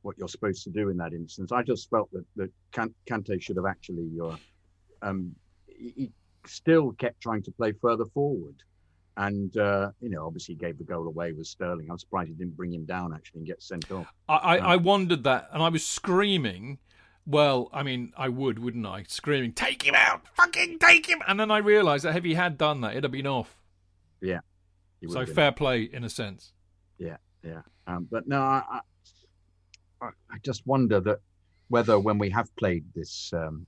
what 0.03 0.17
you're 0.17 0.27
supposed 0.27 0.63
to 0.63 0.69
do 0.69 0.89
in 0.89 0.97
that 0.97 1.11
instance. 1.11 1.51
I 1.51 1.63
just 1.63 1.89
felt 1.89 2.09
that 2.11 2.25
that 2.35 2.51
Kante 3.09 3.41
should 3.41 3.57
have 3.57 3.65
actually 3.65 4.09
uh, 4.23 4.35
um, 5.01 5.35
he, 5.67 6.11
still 6.45 6.91
kept 6.93 7.21
trying 7.21 7.43
to 7.43 7.51
play 7.51 7.73
further 7.81 8.05
forward. 8.05 8.55
And, 9.17 9.55
uh, 9.57 9.91
you 9.99 10.09
know, 10.09 10.25
obviously 10.25 10.55
he 10.55 10.59
gave 10.59 10.77
the 10.77 10.83
goal 10.83 11.07
away 11.07 11.31
with 11.33 11.47
Sterling. 11.47 11.87
I'm 11.89 11.97
surprised 11.97 12.29
he 12.29 12.35
didn't 12.35 12.55
bring 12.55 12.71
him 12.71 12.85
down 12.85 13.13
actually 13.13 13.39
and 13.39 13.47
get 13.47 13.63
sent 13.63 13.91
off. 13.91 14.07
I, 14.29 14.35
I, 14.35 14.59
um, 14.59 14.65
I 14.65 14.75
wondered 14.77 15.23
that, 15.23 15.49
and 15.51 15.63
I 15.63 15.69
was 15.69 15.85
screaming. 15.85 16.77
Well, 17.27 17.69
I 17.73 17.83
mean, 17.83 18.13
I 18.17 18.29
would, 18.29 18.57
wouldn't 18.57 18.85
I? 18.85 19.03
Screaming, 19.09 19.51
take 19.51 19.83
him 19.83 19.95
out! 19.95 20.21
Fucking 20.35 20.79
take 20.79 21.07
him! 21.07 21.19
And 21.27 21.37
then 21.37 21.51
I 21.51 21.57
realised 21.57 22.05
that 22.05 22.15
if 22.15 22.23
he 22.23 22.35
had 22.35 22.57
done 22.57 22.79
that, 22.81 22.91
it'd 22.91 23.03
have 23.03 23.11
been 23.11 23.27
off. 23.27 23.57
Yeah. 24.21 24.39
So 25.09 25.25
fair 25.25 25.51
play 25.51 25.83
in 25.83 26.05
a 26.05 26.09
sense. 26.09 26.53
Yeah, 26.97 27.17
yeah. 27.43 27.61
Um, 27.85 28.07
but 28.09 28.27
no, 28.27 28.39
I, 28.39 28.79
I, 30.01 30.07
I, 30.07 30.37
just 30.43 30.65
wonder 30.65 30.99
that 31.01 31.19
whether 31.67 31.99
when 31.99 32.17
we 32.17 32.29
have 32.29 32.53
played 32.55 32.85
this 32.95 33.31
um, 33.33 33.67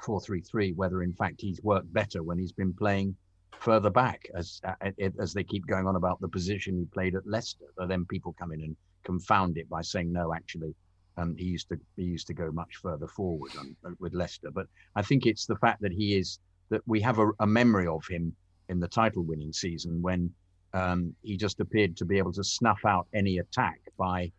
four 0.00 0.20
three 0.20 0.40
three, 0.40 0.72
whether 0.72 1.02
in 1.02 1.12
fact 1.12 1.40
he's 1.40 1.62
worked 1.62 1.92
better 1.92 2.22
when 2.22 2.38
he's 2.38 2.52
been 2.52 2.72
playing 2.72 3.14
further 3.60 3.90
back, 3.90 4.26
as 4.34 4.60
uh, 4.66 4.90
as 5.20 5.34
they 5.34 5.44
keep 5.44 5.66
going 5.66 5.86
on 5.86 5.96
about 5.96 6.20
the 6.20 6.28
position 6.28 6.78
he 6.78 6.86
played 6.86 7.14
at 7.14 7.26
Leicester. 7.26 7.66
But 7.76 7.88
then 7.88 8.06
people 8.06 8.34
come 8.38 8.52
in 8.52 8.60
and 8.60 8.76
confound 9.04 9.56
it 9.58 9.68
by 9.68 9.82
saying 9.82 10.12
no, 10.12 10.34
actually, 10.34 10.74
um, 11.16 11.36
he 11.36 11.44
used 11.44 11.68
to 11.68 11.78
he 11.96 12.04
used 12.04 12.26
to 12.26 12.34
go 12.34 12.50
much 12.50 12.76
further 12.76 13.06
forward 13.06 13.52
on, 13.58 13.76
uh, 13.84 13.90
with 13.98 14.14
Leicester. 14.14 14.50
But 14.50 14.66
I 14.96 15.02
think 15.02 15.26
it's 15.26 15.46
the 15.46 15.56
fact 15.56 15.80
that 15.82 15.92
he 15.92 16.16
is 16.16 16.38
that 16.70 16.82
we 16.86 17.00
have 17.00 17.18
a, 17.18 17.30
a 17.40 17.46
memory 17.46 17.86
of 17.86 18.04
him 18.06 18.34
in 18.68 18.80
the 18.80 18.88
title-winning 18.88 19.52
season 19.52 20.00
when 20.00 20.32
um, 20.72 21.14
he 21.22 21.36
just 21.36 21.60
appeared 21.60 21.96
to 21.98 22.04
be 22.04 22.18
able 22.18 22.32
to 22.32 22.42
snuff 22.42 22.84
out 22.84 23.06
any 23.14 23.38
attack 23.38 23.80
by 23.98 24.32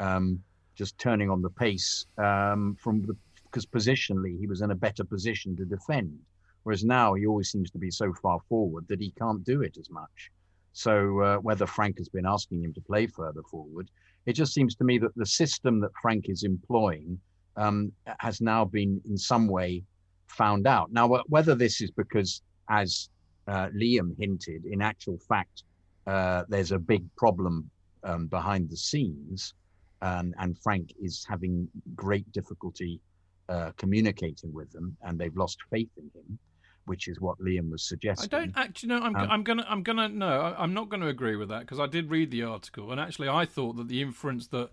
um, 0.00 0.42
just 0.74 0.96
turning 0.98 1.28
on 1.28 1.42
the 1.42 1.50
pace 1.50 2.06
um, 2.18 2.76
from 2.80 3.02
the 3.02 3.16
because 3.44 3.66
positionally 3.66 4.38
he 4.38 4.46
was 4.46 4.62
in 4.62 4.70
a 4.70 4.74
better 4.74 5.04
position 5.04 5.54
to 5.56 5.64
defend. 5.66 6.18
Whereas 6.62 6.84
now 6.84 7.12
he 7.14 7.26
always 7.26 7.50
seems 7.50 7.70
to 7.72 7.78
be 7.78 7.90
so 7.90 8.14
far 8.14 8.38
forward 8.48 8.86
that 8.88 9.00
he 9.00 9.10
can't 9.10 9.44
do 9.44 9.62
it 9.62 9.76
as 9.78 9.90
much. 9.90 10.30
So 10.72 11.20
uh, 11.20 11.36
whether 11.36 11.66
Frank 11.66 11.98
has 11.98 12.08
been 12.08 12.24
asking 12.24 12.64
him 12.64 12.72
to 12.72 12.80
play 12.80 13.06
further 13.06 13.42
forward, 13.42 13.90
it 14.26 14.34
just 14.34 14.54
seems 14.54 14.74
to 14.76 14.84
me 14.84 14.98
that 14.98 15.14
the 15.16 15.26
system 15.26 15.80
that 15.80 15.90
Frank 16.00 16.28
is 16.28 16.42
employing 16.44 17.18
um, 17.56 17.92
has 18.18 18.40
now 18.40 18.64
been 18.64 19.00
in 19.08 19.16
some 19.16 19.46
way 19.48 19.82
found 20.28 20.66
out. 20.66 20.92
Now, 20.92 21.22
whether 21.28 21.54
this 21.54 21.80
is 21.80 21.90
because, 21.90 22.42
as 22.70 23.10
uh, 23.48 23.68
Liam 23.68 24.16
hinted, 24.18 24.64
in 24.64 24.80
actual 24.80 25.18
fact, 25.28 25.64
uh, 26.06 26.44
there's 26.48 26.72
a 26.72 26.78
big 26.78 27.04
problem 27.16 27.70
um, 28.04 28.26
behind 28.26 28.70
the 28.70 28.76
scenes, 28.76 29.54
um, 30.00 30.34
and 30.38 30.58
Frank 30.58 30.92
is 31.00 31.24
having 31.28 31.68
great 31.94 32.30
difficulty 32.32 33.00
uh, 33.48 33.72
communicating 33.76 34.52
with 34.52 34.70
them, 34.72 34.96
and 35.02 35.18
they've 35.18 35.36
lost 35.36 35.58
faith 35.70 35.90
in 35.96 36.10
him, 36.14 36.38
which 36.84 37.08
is 37.08 37.20
what 37.20 37.38
Liam 37.38 37.70
was 37.70 37.82
suggesting. 37.82 38.28
I 38.32 38.38
don't 38.38 38.52
actually 38.56 38.88
know. 38.90 39.00
I'm, 39.00 39.16
um, 39.16 39.30
I'm 39.30 39.42
gonna. 39.42 39.66
I'm 39.68 39.82
gonna. 39.82 40.08
No, 40.08 40.54
I'm 40.58 40.74
not 40.74 40.88
going 40.88 41.00
to 41.00 41.08
agree 41.08 41.36
with 41.36 41.48
that 41.48 41.60
because 41.60 41.78
I 41.78 41.86
did 41.86 42.10
read 42.10 42.30
the 42.30 42.42
article, 42.42 42.90
and 42.90 43.00
actually, 43.00 43.28
I 43.28 43.44
thought 43.44 43.76
that 43.76 43.88
the 43.88 44.02
inference 44.02 44.48
that 44.48 44.70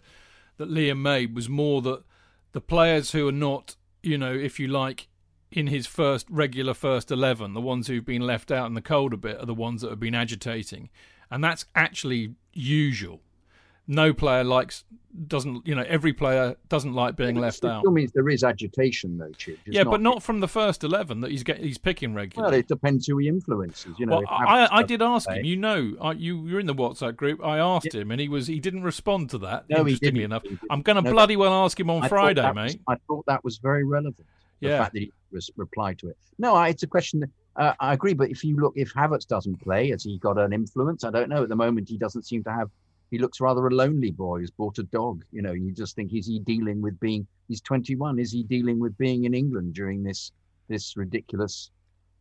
that 0.58 0.70
Liam 0.70 1.02
made 1.02 1.36
was 1.36 1.48
more 1.48 1.82
that 1.84 2.04
the 2.52 2.62
players 2.62 3.12
who 3.12 3.28
are 3.28 3.34
not, 3.34 3.76
you 4.04 4.18
know, 4.18 4.34
if 4.34 4.60
you 4.60 4.68
like, 4.68 5.08
in 5.52 5.68
his 5.68 5.88
first 5.88 6.28
regular 6.30 6.74
first 6.74 7.12
eleven, 7.12 7.54
the 7.54 7.62
ones 7.62 7.88
who've 7.88 8.06
been 8.06 8.24
left 8.24 8.52
out 8.52 8.68
in 8.68 8.74
the 8.74 8.82
cold 8.82 9.14
a 9.14 9.18
bit 9.18 9.40
are 9.40 9.46
the 9.46 9.54
ones 9.54 9.82
that 9.82 9.90
have 9.90 10.00
been 10.00 10.16
agitating, 10.16 10.90
and 11.30 11.44
that's 11.44 11.66
actually 11.76 12.36
usual. 12.54 13.22
No 13.90 14.14
player 14.14 14.44
likes 14.46 14.86
doesn't 15.28 15.66
you 15.68 15.74
know 15.74 15.84
every 15.88 16.14
player 16.14 16.56
doesn't 16.70 16.94
like 16.94 17.16
being 17.16 17.36
It 17.36 17.40
left 17.40 17.58
still 17.58 17.72
out. 17.72 17.84
means 17.86 18.12
there 18.12 18.30
is 18.30 18.44
agitation, 18.44 19.18
though. 19.18 19.26
It's 19.26 19.48
Yeah, 19.66 19.84
but 19.84 20.00
not 20.02 20.22
from 20.22 20.40
the 20.40 20.48
first 20.48 20.84
eleven 20.84 21.22
that 21.22 21.32
he's 21.32 21.42
get 21.44 21.58
he's 21.60 21.80
picking 21.80 22.14
regularly. 22.14 22.52
Well, 22.52 22.60
it 22.60 22.68
depends 22.68 23.08
who 23.08 23.18
he 23.18 23.28
influences. 23.28 23.96
You 23.98 24.06
know, 24.06 24.18
Well, 24.20 24.26
I, 24.30 24.68
I 24.72 24.84
did 24.84 25.02
ask 25.02 25.28
play- 25.28 25.40
him. 25.40 25.46
You 25.46 25.58
know, 25.58 25.96
I, 26.00 26.12
you 26.12 26.46
you're 26.48 26.60
in 26.60 26.68
the 26.68 26.76
WhatsApp 26.76 27.16
group. 27.16 27.44
I 27.44 27.58
asked 27.58 27.94
him, 27.94 28.12
and 28.12 28.22
he 28.22 28.30
was 28.30 28.46
he 28.46 28.60
didn't 28.60 28.84
respond 28.84 29.32
to 29.32 29.40
that. 29.40 29.66
No, 29.68 29.80
interestingly 29.80 30.24
enough. 30.24 30.44
I'm 30.70 30.84
going 30.84 30.96
to 30.98 31.02
No, 31.02 31.12
bloody 31.12 31.36
well 31.36 31.66
ask 31.66 31.78
him 31.80 31.90
on 31.90 32.08
Friday, 32.08 32.42
that 32.42 32.56
was- 32.56 32.76
mate. 32.76 32.82
I 32.88 32.96
thought 33.08 33.26
that 33.26 33.44
was 33.44 33.58
very 33.58 33.84
relevant. 33.84 34.28
The 34.62 34.68
Yeah. 34.68 34.80
fact 34.84 34.94
that 34.94 35.00
he 35.00 35.12
res- 35.32 35.50
replied 35.58 35.98
to 36.00 36.10
it. 36.10 36.18
No, 36.38 36.54
I, 36.54 36.70
it's 36.70 36.84
a 36.84 36.88
question. 36.88 37.22
That, 37.22 37.30
uh, 37.56 37.74
I 37.80 37.94
agree, 37.94 38.14
but 38.14 38.30
if 38.30 38.44
you 38.44 38.56
look, 38.58 38.74
if 38.76 38.94
Havertz 38.94 39.26
doesn't 39.28 39.60
play, 39.62 39.90
has 39.90 40.04
he 40.04 40.20
got 40.20 40.38
an 40.38 40.54
influence? 40.54 41.04
I 41.04 41.10
don't 41.10 41.30
know. 41.30 41.42
At 41.44 41.50
the 41.50 41.56
moment, 41.56 41.90
he 41.90 41.98
doesn't 41.98 42.24
seem 42.28 42.44
to 42.44 42.52
have. 42.52 42.70
He 43.12 43.18
looks 43.18 43.42
rather 43.42 43.66
a 43.66 43.72
lonely 43.72 44.12
boy 44.12 44.40
who's 44.40 44.52
bought 44.52 44.78
a 44.78 44.84
dog. 44.84 45.24
You 45.32 45.42
know, 45.42 45.54
you 45.54 45.72
just 45.72 45.96
think, 45.96 46.14
is 46.14 46.28
he 46.28 46.40
dealing 46.40 46.82
with 46.82 47.00
being? 47.00 47.26
He's 47.48 47.62
21. 47.62 48.20
Is 48.20 48.32
he 48.32 48.44
dealing 48.44 48.80
with 48.80 48.98
being 48.98 49.24
in 49.26 49.34
England 49.34 49.74
during 49.74 50.04
this 50.04 50.32
this 50.68 50.96
ridiculous 50.96 51.72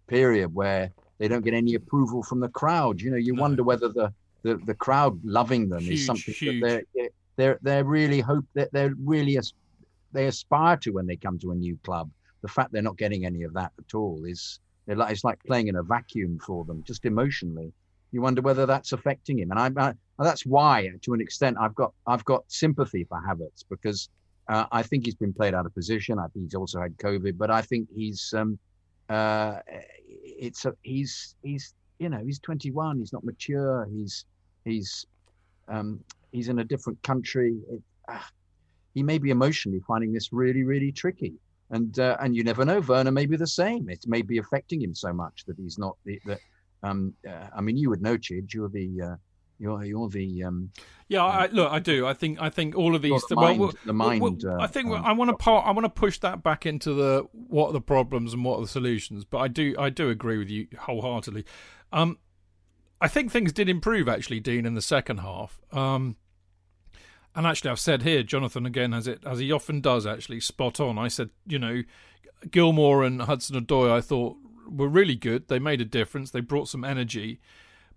period 0.06 0.54
where 0.54 0.90
they 1.18 1.28
don't 1.28 1.44
get 1.44 1.52
any 1.54 1.74
approval 1.74 2.22
from 2.22 2.40
the 2.40 2.48
crowd? 2.48 3.00
You 3.00 3.10
know, 3.10 3.16
you 3.18 3.34
No. 3.34 3.42
wonder 3.42 3.62
whether 3.62 3.88
the 3.88 4.12
the, 4.42 4.56
the 4.66 4.74
crowd 4.74 5.18
loving 5.24 5.68
them 5.68 5.80
Huge, 5.80 5.94
is 5.94 6.06
something 6.06 6.32
huge. 6.34 6.62
that 6.62 6.84
they're 6.94 7.10
they're 7.36 7.58
they're 7.62 7.84
really 7.84 8.20
hope 8.20 8.46
that 8.54 8.70
they're 8.72 8.94
really 9.04 9.36
as 9.36 9.52
they 10.12 10.26
aspire 10.26 10.76
to 10.78 10.90
when 10.90 11.06
they 11.06 11.16
come 11.16 11.38
to 11.40 11.50
a 11.50 11.54
new 11.54 11.76
club. 11.84 12.10
The 12.40 12.48
fact 12.48 12.72
they're 12.72 12.82
not 12.82 12.96
getting 12.96 13.26
any 13.26 13.42
of 13.42 13.52
that 13.54 13.72
at 13.78 13.94
all 13.94 14.24
is 14.24 14.60
they're 14.86 14.96
like, 14.96 15.10
it's 15.12 15.24
like 15.24 15.38
playing 15.44 15.68
in 15.68 15.76
a 15.76 15.82
vacuum 15.82 16.38
for 16.38 16.64
them, 16.64 16.82
just 16.86 17.04
emotionally. 17.04 17.72
You 18.10 18.22
wonder 18.22 18.40
whether 18.40 18.64
that's 18.66 18.92
affecting 18.92 19.38
him, 19.38 19.50
and 19.50 19.60
I, 19.60 19.88
I 19.88 19.92
that's 20.18 20.46
why, 20.46 20.90
to 21.02 21.14
an 21.14 21.20
extent, 21.20 21.56
I've 21.60 21.74
got 21.74 21.92
I've 22.06 22.24
got 22.24 22.44
sympathy 22.48 23.04
for 23.04 23.20
Havertz 23.20 23.64
because 23.68 24.08
uh, 24.48 24.64
I 24.72 24.82
think 24.82 25.04
he's 25.04 25.14
been 25.14 25.32
played 25.32 25.54
out 25.54 25.66
of 25.66 25.74
position. 25.74 26.18
I 26.18 26.26
think 26.28 26.46
he's 26.46 26.54
also 26.54 26.80
had 26.80 26.96
COVID, 26.96 27.36
but 27.36 27.50
I 27.50 27.62
think 27.62 27.88
he's 27.94 28.32
um, 28.36 28.58
uh, 29.08 29.58
it's 30.06 30.64
a, 30.64 30.74
he's 30.82 31.34
he's 31.42 31.74
you 31.98 32.08
know 32.08 32.22
he's 32.24 32.38
21. 32.38 32.98
He's 32.98 33.12
not 33.12 33.24
mature. 33.24 33.86
He's 33.90 34.24
he's 34.64 35.06
um, 35.68 36.00
he's 36.32 36.48
in 36.48 36.60
a 36.60 36.64
different 36.64 37.02
country. 37.02 37.58
It, 37.70 37.82
ah, 38.08 38.28
he 38.94 39.02
may 39.02 39.18
be 39.18 39.30
emotionally 39.30 39.80
finding 39.86 40.12
this 40.12 40.32
really 40.32 40.64
really 40.64 40.92
tricky, 40.92 41.34
and 41.70 41.98
uh, 41.98 42.16
and 42.20 42.34
you 42.34 42.42
never 42.42 42.64
know. 42.64 42.80
Werner 42.80 43.12
may 43.12 43.26
be 43.26 43.36
the 43.36 43.46
same. 43.46 43.88
It 43.90 44.04
may 44.06 44.22
be 44.22 44.38
affecting 44.38 44.80
him 44.80 44.94
so 44.94 45.12
much 45.12 45.44
that 45.46 45.56
he's 45.58 45.78
not 45.78 45.96
the. 46.04 46.20
Um, 46.82 47.14
uh, 47.28 47.48
I 47.56 47.60
mean, 47.60 47.76
you 47.76 47.90
would 47.90 48.02
know, 48.02 48.16
Chidge. 48.16 48.54
You're 48.54 48.68
the 48.68 49.02
uh, 49.02 49.16
you're 49.58 49.84
you're 49.84 50.08
the 50.08 50.44
um, 50.44 50.70
Yeah, 51.08 51.24
I, 51.24 51.46
look, 51.48 51.70
I 51.70 51.78
do. 51.78 52.06
I 52.06 52.14
think 52.14 52.40
I 52.40 52.48
think 52.50 52.76
all 52.76 52.94
of 52.94 53.02
these. 53.02 53.10
Well, 53.10 53.22
the 53.28 53.36
mind- 53.36 53.60
well, 53.60 53.72
the 53.84 53.92
well, 53.92 54.08
mind, 54.08 54.42
well, 54.44 54.60
uh, 54.60 54.62
I 54.62 54.66
think 54.66 54.88
um, 54.88 55.04
I 55.04 55.12
want 55.12 55.30
to 55.30 55.36
part. 55.36 55.66
I 55.66 55.72
want 55.72 55.84
to 55.84 55.90
push 55.90 56.18
that 56.20 56.42
back 56.42 56.66
into 56.66 56.92
the 56.94 57.26
what 57.32 57.68
are 57.68 57.72
the 57.72 57.80
problems 57.80 58.32
and 58.32 58.44
what 58.44 58.58
are 58.58 58.62
the 58.62 58.68
solutions. 58.68 59.24
But 59.24 59.38
I 59.38 59.48
do 59.48 59.74
I 59.78 59.90
do 59.90 60.10
agree 60.10 60.38
with 60.38 60.48
you 60.48 60.68
wholeheartedly. 60.78 61.44
Um, 61.92 62.18
I 63.00 63.08
think 63.08 63.30
things 63.30 63.52
did 63.52 63.68
improve 63.68 64.08
actually, 64.08 64.40
Dean, 64.40 64.66
in 64.66 64.74
the 64.74 64.82
second 64.82 65.18
half. 65.18 65.60
Um, 65.72 66.16
and 67.34 67.46
actually, 67.46 67.70
I've 67.70 67.80
said 67.80 68.02
here, 68.02 68.22
Jonathan 68.22 68.66
again 68.66 68.92
has 68.92 69.06
it 69.06 69.22
as 69.24 69.38
he 69.38 69.52
often 69.52 69.80
does. 69.80 70.06
Actually, 70.06 70.40
spot 70.40 70.80
on. 70.80 70.98
I 70.98 71.08
said, 71.08 71.30
you 71.46 71.58
know, 71.58 71.82
Gilmore 72.50 73.04
and 73.04 73.22
Hudson 73.22 73.64
Odoi, 73.64 73.90
I 73.90 74.00
thought 74.00 74.36
were 74.70 74.88
really 74.88 75.16
good. 75.16 75.48
They 75.48 75.58
made 75.58 75.80
a 75.80 75.84
difference. 75.84 76.30
They 76.30 76.40
brought 76.40 76.68
some 76.68 76.84
energy, 76.84 77.40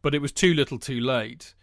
but 0.02 0.14
it 0.16 0.22
was 0.22 0.32
too 0.32 0.54
little, 0.54 0.80
too 0.80 1.00
late. 1.00 1.54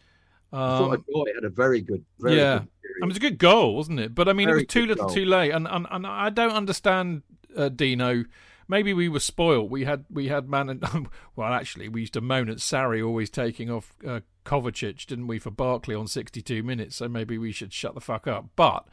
I 0.53 0.79
thought 0.79 0.95
Um, 0.95 1.05
Odoi 1.15 1.35
had 1.35 1.45
a 1.45 1.51
very 1.51 1.81
good, 1.81 2.05
very 2.19 2.37
yeah. 2.37 2.59
good 2.61 2.69
period. 2.83 3.03
it 3.03 3.07
was 3.07 3.17
a 3.17 3.21
good 3.21 3.39
goal, 3.39 3.77
wasn't 3.77 4.01
it? 4.01 4.15
But 4.15 4.29
I 4.29 4.33
mean, 4.33 4.49
it 4.49 4.55
was 4.55 4.67
too 4.67 4.87
little, 4.87 5.07
goal. 5.07 5.15
too 5.15 5.25
late, 5.27 5.51
and 5.53 5.67
and, 5.69 5.87
and 5.91 6.07
I 6.07 6.31
don't 6.31 6.53
understand, 6.53 7.23
uh, 7.57 7.69
Dino. 7.69 8.25
Maybe 8.71 8.93
we 8.93 9.09
were 9.09 9.21
spoiled. 9.21 9.71
We 9.71 9.85
had 9.85 10.05
we 10.11 10.29
had 10.29 10.49
man 10.49 10.69
and 10.69 11.09
well, 11.37 11.53
actually, 11.53 11.89
we 11.89 12.01
used 12.03 12.13
to 12.15 12.21
moan 12.21 12.49
at 12.51 12.59
Sarri 12.59 13.05
always 13.07 13.31
taking 13.31 13.71
off 13.71 13.95
uh, 14.07 14.21
Kovacic, 14.45 15.07
didn't 15.07 15.27
we, 15.27 15.39
for 15.39 15.51
Barkley 15.51 15.95
on 15.95 16.07
sixty-two 16.07 16.63
minutes? 16.63 16.97
So 16.97 17.09
maybe 17.09 17.37
we 17.39 17.53
should 17.53 17.73
shut 17.73 17.95
the 17.95 18.01
fuck 18.01 18.27
up. 18.27 18.47
But 18.57 18.87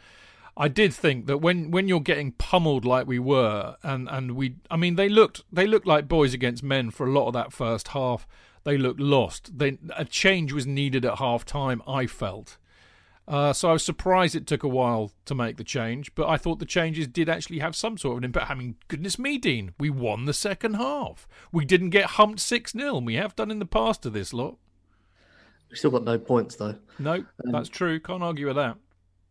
I 0.58 0.68
did 0.70 0.94
think 0.94 1.26
that 1.28 1.40
when, 1.40 1.70
when 1.72 1.88
you're 1.88 2.00
getting 2.00 2.32
pummeled 2.32 2.86
like 2.86 3.08
we 3.08 3.20
were, 3.20 3.76
and, 3.84 4.08
and 4.10 4.32
we, 4.32 4.56
I 4.72 4.78
mean, 4.78 4.96
they 4.96 5.10
looked 5.10 5.44
they 5.52 5.68
looked 5.68 5.88
like 5.88 6.08
boys 6.08 6.34
against 6.34 6.64
men 6.64 6.92
for 6.92 7.06
a 7.06 7.12
lot 7.12 7.28
of 7.28 7.34
that 7.34 7.52
first 7.52 7.90
half. 7.90 8.26
They 8.64 8.78
looked 8.78 9.00
lost. 9.00 9.58
They, 9.58 9.78
a 9.96 10.06
change 10.06 10.54
was 10.54 10.66
needed 10.66 11.06
at 11.06 11.20
half 11.20 11.46
time. 11.46 11.82
I 11.88 12.08
felt. 12.08 12.58
Uh, 13.28 13.52
so 13.54 13.70
I 13.70 13.74
was 13.74 13.84
surprised 13.84 14.36
it 14.36 14.46
took 14.46 14.64
a 14.64 14.68
while 14.68 15.12
to 15.26 15.34
make 15.34 15.58
the 15.58 15.64
change, 15.64 16.14
but 16.14 16.28
I 16.28 16.38
thought 16.38 16.60
the 16.60 16.66
changes 16.66 17.08
did 17.08 17.28
actually 17.28 17.60
have 17.60 17.76
some 17.76 17.98
sort 17.98 18.14
of 18.14 18.18
an 18.20 18.24
impact. 18.26 18.52
I 18.52 18.56
mean, 18.56 18.76
goodness 18.88 19.18
me, 19.18 19.38
Dean, 19.38 19.74
we 19.80 19.90
won 19.90 20.26
the 20.26 20.34
second 20.34 20.76
half. 20.76 21.28
We 21.52 21.66
didn't 21.66 21.90
get 21.90 22.06
humped 22.06 22.40
6 22.40 22.72
0, 22.72 22.98
and 22.98 23.06
we 23.06 23.16
have 23.16 23.36
done 23.36 23.50
in 23.50 23.60
the 23.60 23.66
past 23.66 24.04
to 24.04 24.12
this 24.12 24.32
lot. 24.32 24.58
We've 25.70 25.78
still 25.80 25.92
got 25.92 26.04
no 26.04 26.20
points 26.20 26.56
though. 26.56 26.76
No, 27.00 27.26
that's 27.52 27.70
true. 27.70 28.00
Can't 28.00 28.24
argue 28.24 28.48
with 28.48 28.58
that. 28.58 28.78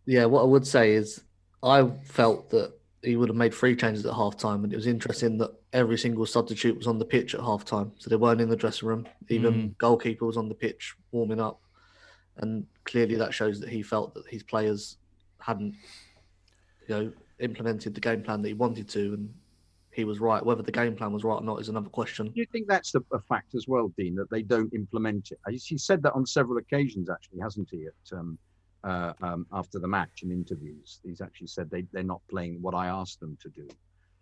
Yeah, 0.07 0.27
what 0.27 0.43
I 0.43 0.47
would 0.47 0.67
say 0.67 0.93
is 0.93 1.23
I 1.63 1.91
felt 2.05 2.51
that 2.51 2.73
he 3.03 3.17
would 3.17 3.29
have 3.29 3.37
made 3.37 3.55
three 3.55 3.77
changes 3.77 4.05
at 4.07 4.15
half 4.15 4.37
time, 4.37 4.65
and 4.65 4.73
it 4.73 4.77
was 4.77 4.87
interesting 4.87 5.39
that 5.39 5.53
every 5.73 5.99
single 5.99 6.25
substitute 6.25 6.77
was 6.77 6.87
on 6.87 6.99
the 6.99 7.05
pitch 7.05 7.35
at 7.35 7.41
half 7.41 7.65
time. 7.65 7.93
So 7.99 8.09
they 8.09 8.17
weren't 8.17 8.41
in 8.41 8.49
the 8.49 8.57
dressing 8.57 8.89
room. 8.89 9.07
Even 9.29 9.75
goalkeeper 9.79 10.25
was 10.25 10.37
on 10.37 10.49
the 10.49 10.55
pitch 10.55 10.95
warming 11.11 11.41
up. 11.41 11.61
And 12.39 12.67
clearly 12.85 13.17
that 13.17 13.35
shows 13.35 13.61
that 13.61 13.69
he 13.69 13.83
felt 13.83 14.15
that 14.15 14.27
his 14.29 14.43
players 14.43 14.99
hadn't, 15.39 15.75
you 16.89 16.95
know, 16.95 17.13
implemented 17.41 17.95
the 17.95 18.01
game 18.01 18.23
plan 18.23 18.41
that 18.43 18.49
he 18.49 18.55
wanted 18.55 18.89
to 18.89 19.15
and 19.15 19.35
he 19.91 20.05
was 20.05 20.21
right. 20.21 20.45
Whether 20.45 20.63
the 20.63 20.73
game 20.73 20.95
plan 20.95 21.13
was 21.13 21.25
right 21.25 21.37
or 21.37 21.43
not 21.43 21.61
is 21.61 21.69
another 21.69 21.89
question. 21.89 22.27
Do 22.27 22.41
you 22.41 22.47
think 22.51 22.67
that's 22.67 22.93
the, 22.93 23.03
a 23.13 23.21
fact 23.21 23.55
as 23.55 23.67
well, 23.69 23.93
Dean, 23.97 24.15
that 24.17 24.31
they 24.31 24.43
don't 24.43 24.73
implement 24.75 25.33
it? 25.33 25.39
He 25.51 25.79
said 25.79 26.03
that 26.03 26.13
on 26.15 26.27
several 26.27 26.59
occasions, 26.59 27.09
actually, 27.11 27.41
hasn't 27.41 27.69
he? 27.71 27.87
At 27.87 28.19
um, 28.19 28.39
uh, 28.85 29.13
um, 29.23 29.47
after 29.53 29.79
the 29.79 29.89
match 29.89 30.23
in 30.23 30.31
interviews, 30.31 31.01
he's 31.03 31.21
actually 31.21 31.47
said 31.49 31.71
they 31.71 31.85
they're 31.93 32.03
not 32.03 32.21
playing 32.29 32.61
what 32.63 32.75
I 32.75 32.87
asked 32.87 33.21
them 33.21 33.37
to 33.43 33.49
do. 33.49 33.67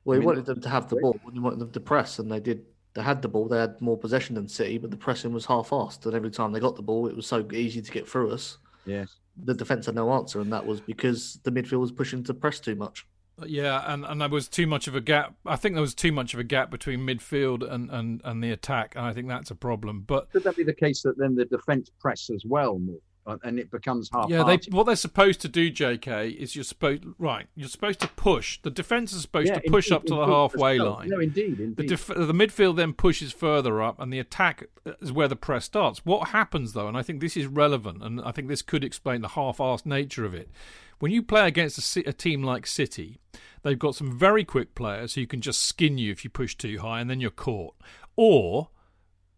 Well, 0.04 0.14
I 0.14 0.16
he 0.16 0.20
mean, 0.20 0.26
wanted 0.26 0.46
them 0.46 0.60
to 0.60 0.68
have 0.68 0.88
the 0.88 0.96
ball. 0.96 1.18
He 1.32 1.38
wanted 1.38 1.58
them 1.58 1.72
to 1.72 1.80
press, 1.80 2.18
and 2.18 2.30
they 2.30 2.40
did. 2.40 2.64
They 2.94 3.02
had 3.02 3.22
the 3.22 3.28
ball. 3.28 3.48
They 3.48 3.58
had 3.58 3.80
more 3.80 3.96
possession 3.96 4.34
than 4.34 4.48
City, 4.48 4.78
but 4.78 4.90
the 4.90 4.96
pressing 4.96 5.32
was 5.32 5.46
half-assed. 5.46 6.04
And 6.04 6.14
every 6.14 6.30
time 6.30 6.52
they 6.52 6.60
got 6.60 6.76
the 6.76 6.82
ball, 6.82 7.06
it 7.06 7.16
was 7.16 7.26
so 7.26 7.46
easy 7.52 7.80
to 7.80 7.90
get 7.90 8.06
through 8.06 8.32
us. 8.32 8.58
Yes. 8.84 9.16
The 9.44 9.54
defense 9.54 9.86
had 9.86 9.94
no 9.94 10.12
answer, 10.12 10.40
and 10.40 10.52
that 10.52 10.66
was 10.66 10.80
because 10.80 11.40
the 11.44 11.50
midfield 11.50 11.80
was 11.80 11.92
pushing 11.92 12.22
to 12.24 12.34
press 12.34 12.60
too 12.60 12.74
much. 12.74 13.06
Yeah, 13.46 13.82
and, 13.86 14.04
and 14.04 14.20
there 14.20 14.28
was 14.28 14.48
too 14.48 14.66
much 14.66 14.88
of 14.88 14.94
a 14.94 15.00
gap. 15.00 15.34
I 15.46 15.56
think 15.56 15.74
there 15.74 15.80
was 15.80 15.94
too 15.94 16.12
much 16.12 16.34
of 16.34 16.40
a 16.40 16.44
gap 16.44 16.70
between 16.70 17.00
midfield 17.00 17.68
and, 17.68 17.90
and, 17.90 18.20
and 18.24 18.44
the 18.44 18.50
attack, 18.50 18.94
and 18.94 19.06
I 19.06 19.12
think 19.14 19.28
that's 19.28 19.50
a 19.50 19.54
problem. 19.54 20.02
But 20.02 20.30
Could 20.30 20.44
that 20.44 20.56
be 20.56 20.64
the 20.64 20.74
case 20.74 21.02
that 21.02 21.16
then 21.16 21.34
the 21.34 21.46
defence 21.46 21.90
press 21.98 22.28
as 22.28 22.44
well 22.44 22.78
more, 22.78 23.00
Uh, 23.24 23.36
and 23.44 23.56
it 23.58 23.70
becomes 23.70 24.10
half? 24.12 24.28
yeah, 24.28 24.42
they 24.42 24.58
what 24.70 24.84
they're 24.84 24.96
supposed 24.96 25.40
to 25.40 25.48
do, 25.48 25.70
J.K., 25.70 26.30
is 26.30 26.56
you're 26.56 26.64
supposed 26.64 27.04
right. 27.18 27.46
You're 27.54 27.68
supposed 27.68 28.00
to 28.00 28.08
push. 28.08 28.60
The 28.62 28.70
defense 28.70 29.12
is 29.12 29.22
supposed 29.22 29.46
Yeah, 29.48 29.60
to 29.60 29.70
push 29.70 29.86
indeed, 29.88 29.94
up 29.96 30.04
to 30.06 30.14
the 30.16 30.26
halfway 30.26 30.80
well. 30.80 30.94
line. 30.94 31.08
No, 31.08 31.20
indeed, 31.20 31.56
The, 31.58 31.62
indeed. 31.62 31.88
def- 31.88 32.06
the 32.08 32.32
midfield 32.34 32.74
then 32.76 32.92
pushes 32.94 33.32
further 33.32 33.80
up, 33.80 34.00
and 34.00 34.12
the 34.12 34.18
attack 34.18 34.64
uh, 34.84 34.92
is 35.00 35.12
where 35.12 35.28
the 35.28 35.36
press 35.36 35.66
starts. 35.66 36.04
What 36.04 36.28
happens, 36.30 36.72
though, 36.72 36.88
and 36.88 36.96
I 36.96 37.02
think 37.02 37.20
this 37.20 37.36
is 37.36 37.46
relevant, 37.46 38.02
and 38.02 38.20
I 38.22 38.32
think 38.32 38.48
this 38.48 38.62
could 38.62 38.82
explain 38.82 39.20
the 39.20 39.28
half-assed 39.28 39.86
nature 39.86 40.24
of 40.24 40.34
it. 40.34 40.50
When 40.98 41.12
you 41.12 41.22
play 41.22 41.46
against 41.46 41.96
a, 41.96 42.08
a 42.08 42.12
team 42.12 42.42
like 42.42 42.66
City, 42.66 43.18
they've 43.62 43.78
got 43.78 43.94
some 43.94 44.18
very 44.18 44.44
quick 44.44 44.74
players 44.74 45.14
who 45.14 45.26
can 45.28 45.40
just 45.40 45.62
skin 45.62 45.96
you 45.96 46.10
if 46.10 46.24
you 46.24 46.30
push 46.30 46.56
too 46.56 46.78
high, 46.80 47.00
and 47.00 47.08
then 47.08 47.20
you're 47.20 47.30
caught. 47.30 47.76
Or, 48.16 48.70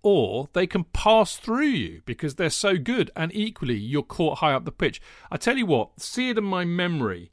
or 0.04 0.48
they 0.52 0.68
can 0.68 0.84
pass 0.84 1.36
through 1.36 1.66
you 1.66 2.02
because 2.04 2.36
they're 2.36 2.50
so 2.50 2.76
good, 2.76 3.10
and 3.16 3.34
equally 3.34 3.76
you're 3.76 4.02
caught 4.04 4.38
high 4.38 4.52
up 4.52 4.64
the 4.64 4.70
pitch. 4.70 5.02
I 5.32 5.36
tell 5.36 5.56
you 5.56 5.66
what, 5.66 6.00
see 6.00 6.30
it 6.30 6.38
in 6.38 6.44
my 6.44 6.64
memory 6.64 7.32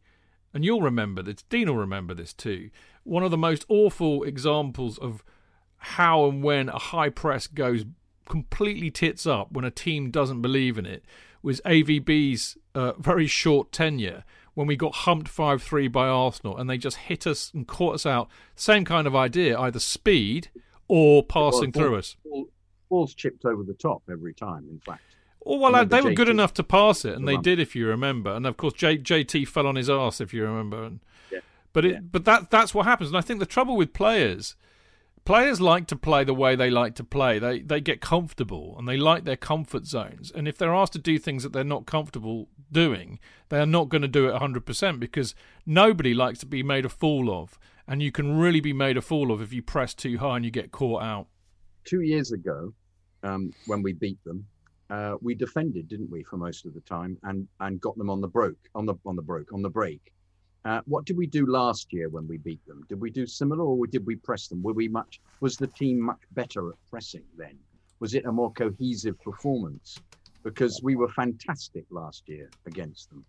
and 0.54 0.66
you'll 0.66 0.82
remember 0.82 1.22
this, 1.22 1.44
Dean 1.44 1.68
will 1.68 1.78
remember 1.78 2.14
this 2.14 2.34
too. 2.34 2.70
One 3.04 3.24
of 3.24 3.32
the 3.32 3.38
most 3.38 3.66
awful 3.70 4.24
examples 4.24 4.98
of 4.98 5.24
how 5.78 6.26
and 6.26 6.44
when 6.44 6.70
a 6.70 6.78
high 6.78 7.10
press 7.10 7.48
goes 7.48 7.86
completely 8.30 8.92
tits 8.92 9.26
up 9.26 9.52
when 9.52 9.66
a 9.66 9.72
team 9.72 10.12
doesn't 10.12 10.42
believe 10.42 10.78
in 10.78 10.86
it 10.86 11.04
was 11.42 11.60
AVB's 11.62 12.58
uh, 12.76 12.94
very 12.94 13.28
short 13.28 13.72
tenure 13.72 14.24
when 14.54 14.68
we 14.68 14.76
got 14.76 14.94
humped 14.94 15.28
5 15.28 15.64
3 15.64 15.88
by 15.88 16.08
Arsenal 16.08 16.58
and 16.58 16.70
they 16.70 16.78
just 16.78 16.98
hit 16.98 17.26
us 17.26 17.52
and 17.54 17.68
caught 17.68 17.96
us 17.96 18.06
out. 18.06 18.30
Same 18.56 18.86
kind 18.86 19.08
of 19.08 19.16
idea, 19.16 19.58
either 19.60 19.80
speed 19.80 20.50
or 20.88 21.24
passing 21.24 21.72
Well, 21.74 21.84
through 21.84 21.96
us. 21.98 22.16
Ball's 22.92 23.16
chipped 23.16 23.46
over 23.46 23.64
the 23.64 23.74
top 23.74 24.04
every 24.12 24.34
time. 24.36 24.68
In 24.70 24.80
fact, 24.80 25.02
Oh 25.44 25.58
well, 25.58 25.86
they 25.86 26.02
were 26.02 26.14
good 26.14 26.30
enough 26.30 26.54
to 26.56 26.64
pass 26.64 27.04
it, 27.04 27.16
and 27.16 27.28
they 27.28 27.34
run. 27.34 27.42
did, 27.42 27.60
if 27.60 27.76
you 27.76 27.88
remember. 27.88 28.32
And 28.32 28.46
of 28.46 28.58
course, 28.58 28.74
J, 28.74 29.00
JT 29.00 29.48
fell 29.48 29.66
on 29.66 29.76
his 29.76 29.90
ass, 29.90 30.22
if 30.22 30.36
you 30.36 30.44
remember. 30.44 30.84
And, 30.84 31.00
Yeah. 31.32 31.40
But 31.74 31.86
it, 31.86 31.92
Yeah. 31.94 32.00
but 32.02 32.26
that 32.26 32.52
that's 32.52 32.76
what 32.76 32.86
happens. 32.86 33.10
And 33.10 33.18
I 33.18 33.22
think 33.22 33.40
the 33.40 33.48
trouble 33.48 33.76
with 33.76 33.92
players, 33.92 34.56
players 35.26 35.60
like 35.60 35.88
to 35.88 35.96
play 35.96 36.24
the 36.24 36.34
way 36.36 36.56
they 36.56 36.70
like 36.70 36.94
to 36.96 37.04
play. 37.04 37.40
They 37.40 37.60
they 37.62 37.82
get 37.82 38.02
comfortable 38.02 38.76
and 38.78 38.88
they 38.88 38.98
like 38.98 39.24
their 39.24 39.36
comfort 39.38 39.88
zones. 39.88 40.32
And 40.32 40.48
if 40.48 40.58
they're 40.60 40.76
asked 40.76 40.94
to 40.94 41.00
do 41.00 41.18
things 41.18 41.42
that 41.42 41.54
they're 41.54 41.64
not 41.64 41.86
comfortable 41.88 42.50
doing, 42.72 43.20
they 43.50 43.60
are 43.60 43.66
not 43.66 43.90
going 43.90 44.04
to 44.04 44.08
do 44.08 44.28
it 44.30 44.34
100% 44.36 45.00
because 45.00 45.34
nobody 45.66 46.14
likes 46.14 46.40
to 46.40 46.46
be 46.46 46.62
made 46.62 46.86
a 46.86 46.90
fool 46.90 47.32
of. 47.32 47.58
And 47.88 48.04
you 48.04 48.12
can 48.12 48.38
really 48.38 48.60
be 48.62 48.74
made 48.74 48.96
a 48.96 49.02
fool 49.02 49.32
of 49.32 49.42
if 49.42 49.52
you 49.52 49.62
press 49.64 49.94
too 49.96 50.20
high 50.20 50.36
and 50.36 50.46
you 50.46 50.52
get 50.52 50.72
caught 50.72 51.02
out. 51.02 51.28
Two 51.84 52.02
years 52.02 52.32
ago, 52.32 52.74
um, 53.24 53.54
when 53.68 53.82
we 53.82 53.94
beat 53.94 54.24
them, 54.24 54.46
uh, 54.90 55.16
we 55.22 55.34
defended, 55.34 55.88
didn't 55.88 56.12
we, 56.12 56.24
for 56.24 56.38
most 56.38 56.66
of 56.66 56.74
the 56.74 56.82
time, 56.82 57.18
and 57.24 57.48
and 57.60 57.80
got 57.80 57.98
them 57.98 58.10
on 58.10 58.22
the 58.22 58.28
broke, 58.28 58.70
on 58.76 58.86
the 58.86 58.96
on 59.06 59.16
the 59.16 59.22
broke, 59.22 59.54
on 59.54 59.62
the 59.62 59.70
break. 59.70 60.12
Uh, 60.64 60.82
what 60.86 61.06
did 61.06 61.18
we 61.18 61.26
do 61.26 61.46
last 61.48 61.92
year 61.92 62.10
when 62.10 62.28
we 62.28 62.38
beat 62.38 62.64
them? 62.68 62.86
Did 62.88 63.02
we 63.02 63.10
do 63.10 63.26
similar, 63.26 63.64
or 63.64 63.88
did 63.88 64.06
we 64.06 64.16
press 64.16 64.48
them? 64.48 64.62
Were 64.62 64.74
we 64.74 64.88
much? 64.88 65.20
Was 65.40 65.58
the 65.58 65.68
team 65.68 66.02
much 66.02 66.20
better 66.32 66.70
at 66.70 66.76
pressing 66.90 67.24
then? 67.38 67.58
Was 68.00 68.14
it 68.14 68.26
a 68.26 68.32
more 68.32 68.52
cohesive 68.52 69.20
performance? 69.22 69.98
Because 70.44 70.82
we 70.84 70.96
were 70.96 71.10
fantastic 71.10 71.86
last 71.90 72.28
year 72.28 72.50
against 72.66 73.10
them. 73.10 73.24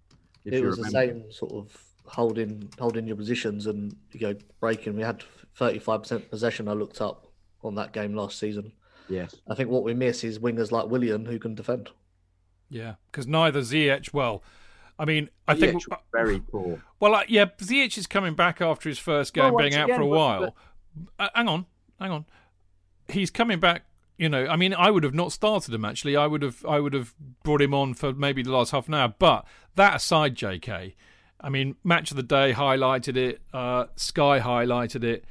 It 0.45 0.65
was 0.65 0.79
remember. 0.79 0.83
the 0.83 0.91
same 0.91 1.33
sort 1.33 1.53
of 1.53 1.77
holding 2.05 2.69
holding 2.79 3.07
your 3.07 3.17
positions 3.17 3.67
and 3.67 3.95
you 4.13 4.21
go 4.21 4.35
breaking. 4.61 4.97
We 4.97 5.03
had 5.03 5.23
thirty 5.57 5.79
five 5.79 6.03
percent 6.03 6.29
possession. 6.29 6.69
I 6.69 6.73
looked 6.73 7.01
up 7.01 7.27
on 7.63 7.75
that 7.77 7.93
game 7.93 8.15
last 8.15 8.39
season. 8.39 8.73
Yes, 9.09 9.35
I 9.49 9.55
think 9.55 9.69
what 9.69 9.83
we 9.83 9.95
miss 9.95 10.25
is 10.25 10.39
wingers 10.39 10.71
like 10.71 10.87
Willian 10.87 11.27
who 11.27 11.39
can 11.39 11.55
defend. 11.55 11.91
Yeah, 12.69 12.95
because 13.11 13.27
neither 13.27 13.61
Ziyech, 13.61 14.13
well, 14.13 14.43
I 14.99 15.05
mean, 15.05 15.29
I 15.47 15.55
think 15.55 15.83
very 16.13 16.41
poor. 16.41 16.83
Well, 17.01 17.15
uh, 17.15 17.25
yeah, 17.29 17.47
Ziyech 17.59 17.99
is 17.99 18.07
coming 18.07 18.35
back 18.35 18.61
after 18.61 18.89
his 18.89 18.99
first 18.99 19.35
game, 19.35 19.53
well, 19.53 19.57
being 19.57 19.75
out 19.75 19.87
again, 19.87 19.99
for 19.99 20.03
a 20.03 20.07
while. 20.07 20.55
But... 21.19 21.27
Uh, 21.27 21.29
hang 21.35 21.49
on, 21.49 21.67
hang 22.01 22.11
on. 22.11 22.25
He's 23.09 23.31
coming 23.31 23.61
back. 23.61 23.85
You 24.19 24.29
know, 24.29 24.47
I 24.47 24.57
mean, 24.57 24.73
I 24.75 24.91
would 24.91 25.03
have 25.03 25.15
not 25.15 25.33
started 25.33 25.75
him 25.75 25.85
actually. 25.85 26.17
I 26.17 26.27
would 26.27 26.43
have, 26.43 26.65
I 26.65 26.79
would 26.79 26.93
have 26.93 27.15
brought 27.43 27.61
him 27.61 27.75
on 27.75 27.95
for 27.95 28.13
maybe 28.13 28.43
the 28.43 28.53
last 28.53 28.71
half 28.71 28.87
an 28.87 28.95
hour. 28.95 29.13
But 29.19 29.45
that 29.75 29.97
aside, 29.97 30.35
J.K., 30.37 30.95
I 31.41 31.49
mean, 31.49 31.75
match 31.83 32.11
of 32.13 32.17
the 32.17 32.23
day 32.23 32.53
highlighted 32.53 33.17
it. 33.17 33.43
Uh, 33.53 33.87
Sky 33.97 34.39
highlighted 34.39 35.03
it. 35.03 35.25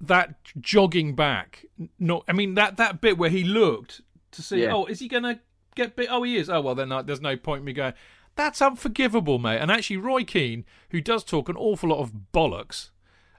That 0.00 0.34
jogging 0.60 1.14
back, 1.14 1.64
not. 1.98 2.24
I 2.28 2.32
mean, 2.32 2.54
that 2.54 2.76
that 2.76 3.00
bit 3.00 3.16
where 3.16 3.30
he 3.30 3.44
looked 3.44 4.00
to 4.32 4.42
see. 4.42 4.62
Yeah. 4.62 4.74
Oh, 4.74 4.86
is 4.86 4.98
he 5.00 5.08
going 5.08 5.22
to 5.22 5.40
get 5.74 5.96
bit? 5.96 6.08
Oh, 6.10 6.22
he 6.22 6.36
is. 6.36 6.50
Oh 6.50 6.60
well, 6.60 6.74
then 6.74 6.92
uh, 6.92 7.02
there's 7.02 7.20
no 7.20 7.36
point 7.36 7.64
me 7.64 7.72
going. 7.72 7.94
That's 8.36 8.60
unforgivable, 8.60 9.38
mate. 9.38 9.58
And 9.58 9.70
actually, 9.70 9.98
Roy 9.98 10.24
Keane, 10.24 10.64
who 10.90 11.00
does 11.00 11.22
talk 11.22 11.48
an 11.48 11.56
awful 11.56 11.90
lot 11.90 12.00
of 12.00 12.12
bollocks, 12.32 12.90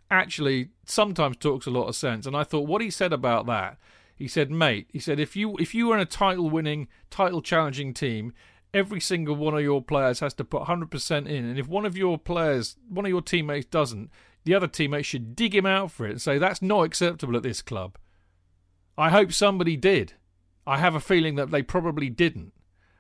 actually 0.10 0.70
sometimes 0.86 1.38
talks 1.38 1.66
a 1.66 1.72
lot 1.72 1.88
of 1.88 1.96
sense. 1.96 2.26
And 2.26 2.36
I 2.36 2.44
thought 2.44 2.68
what 2.68 2.82
he 2.82 2.90
said 2.90 3.12
about 3.12 3.46
that, 3.48 3.78
he 4.16 4.28
said, 4.28 4.50
mate, 4.50 4.88
he 4.92 5.00
said, 5.00 5.20
if 5.20 5.36
you 5.36 5.56
if 5.58 5.76
you 5.76 5.88
were 5.88 5.96
in 5.96 6.02
a 6.02 6.06
title 6.06 6.50
winning, 6.50 6.88
title 7.10 7.42
challenging 7.42 7.94
team, 7.94 8.34
every 8.74 9.00
single 9.00 9.36
one 9.36 9.56
of 9.56 9.62
your 9.62 9.82
players 9.82 10.20
has 10.20 10.34
to 10.36 10.44
put 10.44 10.64
100% 10.64 11.28
in. 11.28 11.46
And 11.46 11.58
if 11.58 11.68
one 11.68 11.86
of 11.86 11.98
your 11.98 12.18
players, 12.18 12.76
one 12.90 13.06
of 13.06 13.10
your 13.10 13.22
teammates 13.22 13.68
doesn't, 13.68 14.10
the 14.46 14.54
other 14.54 14.68
teammates 14.68 15.08
should 15.08 15.36
dig 15.36 15.54
him 15.54 15.66
out 15.66 15.92
for 15.92 16.08
it 16.08 16.12
and 16.12 16.22
say, 16.22 16.38
that's 16.38 16.62
not 16.62 16.84
acceptable 16.84 17.36
at 17.36 17.44
this 17.44 17.62
club. 17.62 17.98
I 18.98 19.10
hope 19.10 19.34
somebody 19.34 19.76
did. 19.76 20.14
I 20.66 20.78
have 20.78 20.96
a 20.96 21.00
feeling 21.00 21.36
that 21.36 21.52
they 21.52 21.62
probably 21.62 22.10
didn't. 22.10 22.54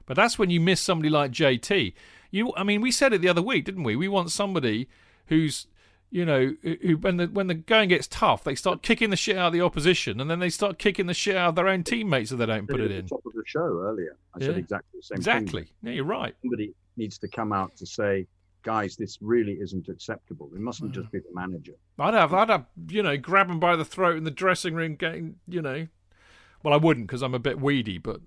But 0.05 0.15
that's 0.17 0.38
when 0.38 0.49
you 0.49 0.60
miss 0.60 0.81
somebody 0.81 1.10
like 1.10 1.31
JT. 1.31 1.93
You, 2.31 2.53
I 2.55 2.63
mean, 2.63 2.81
we 2.81 2.91
said 2.91 3.13
it 3.13 3.21
the 3.21 3.29
other 3.29 3.41
week, 3.41 3.65
didn't 3.65 3.84
we? 3.84 3.95
We 3.95 4.08
want 4.08 4.29
somebody 4.31 4.89
who's, 5.27 5.67
you 6.12 6.25
know, 6.25 6.53
who 6.62 6.97
when 6.97 7.17
the 7.17 7.27
when 7.27 7.47
the 7.47 7.55
going 7.55 7.89
gets 7.89 8.08
tough, 8.08 8.43
they 8.43 8.55
start 8.55 8.84
kicking 8.84 9.10
the 9.10 9.15
shit 9.15 9.38
out 9.38 9.47
of 9.47 9.53
the 9.53 9.62
opposition, 9.62 10.19
and 10.21 10.29
then 10.29 10.39
they 10.39 10.49
start 10.49 10.77
kicking 10.77 11.08
the 11.08 11.13
shit 11.13 11.36
out 11.36 11.49
of 11.49 11.55
their 11.55 11.67
own 11.67 11.84
teammates 11.84 12.31
if 12.31 12.38
they 12.38 12.45
don't 12.45 12.67
put 12.67 12.81
it 12.81 12.91
in. 12.91 13.08
Top 13.08 13.25
of 13.25 13.34
the 13.34 13.43
show 13.45 13.60
earlier, 13.60 14.15
I 14.36 14.39
yeah. 14.39 14.47
said 14.47 14.58
exactly 14.58 14.99
the 14.99 15.03
same. 15.03 15.15
Exactly. 15.15 15.63
Thing. 15.63 15.73
Yeah, 15.84 15.91
you're 15.93 16.05
right. 16.05 16.36
Somebody 16.41 16.73
needs 16.97 17.17
to 17.19 17.27
come 17.27 17.51
out 17.51 17.75
to 17.77 17.86
say, 17.86 18.27
guys, 18.65 18.97
this 18.97 19.17
really 19.21 19.54
isn't 19.54 19.88
acceptable. 19.88 20.49
It 20.54 20.60
mustn't 20.60 20.91
just 20.91 21.08
hmm. 21.08 21.17
be 21.17 21.19
the 21.19 21.34
manager. 21.34 21.73
I'd 21.97 22.15
have, 22.15 22.34
I'd 22.34 22.49
have, 22.49 22.65
you 22.89 23.04
know, 23.04 23.15
grab 23.15 23.49
him 23.49 23.60
by 23.60 23.75
the 23.78 23.86
throat 23.86 24.17
in 24.17 24.25
the 24.25 24.32
dressing 24.32 24.73
room, 24.73 24.95
getting, 24.95 25.36
you 25.47 25.62
know, 25.62 25.88
well, 26.63 26.73
I 26.73 26.78
wouldn't 26.78 27.08
because 27.08 27.21
I'm 27.21 27.36
a 27.36 27.39
bit 27.39 27.62
weedy, 27.62 27.99
but 27.99 28.21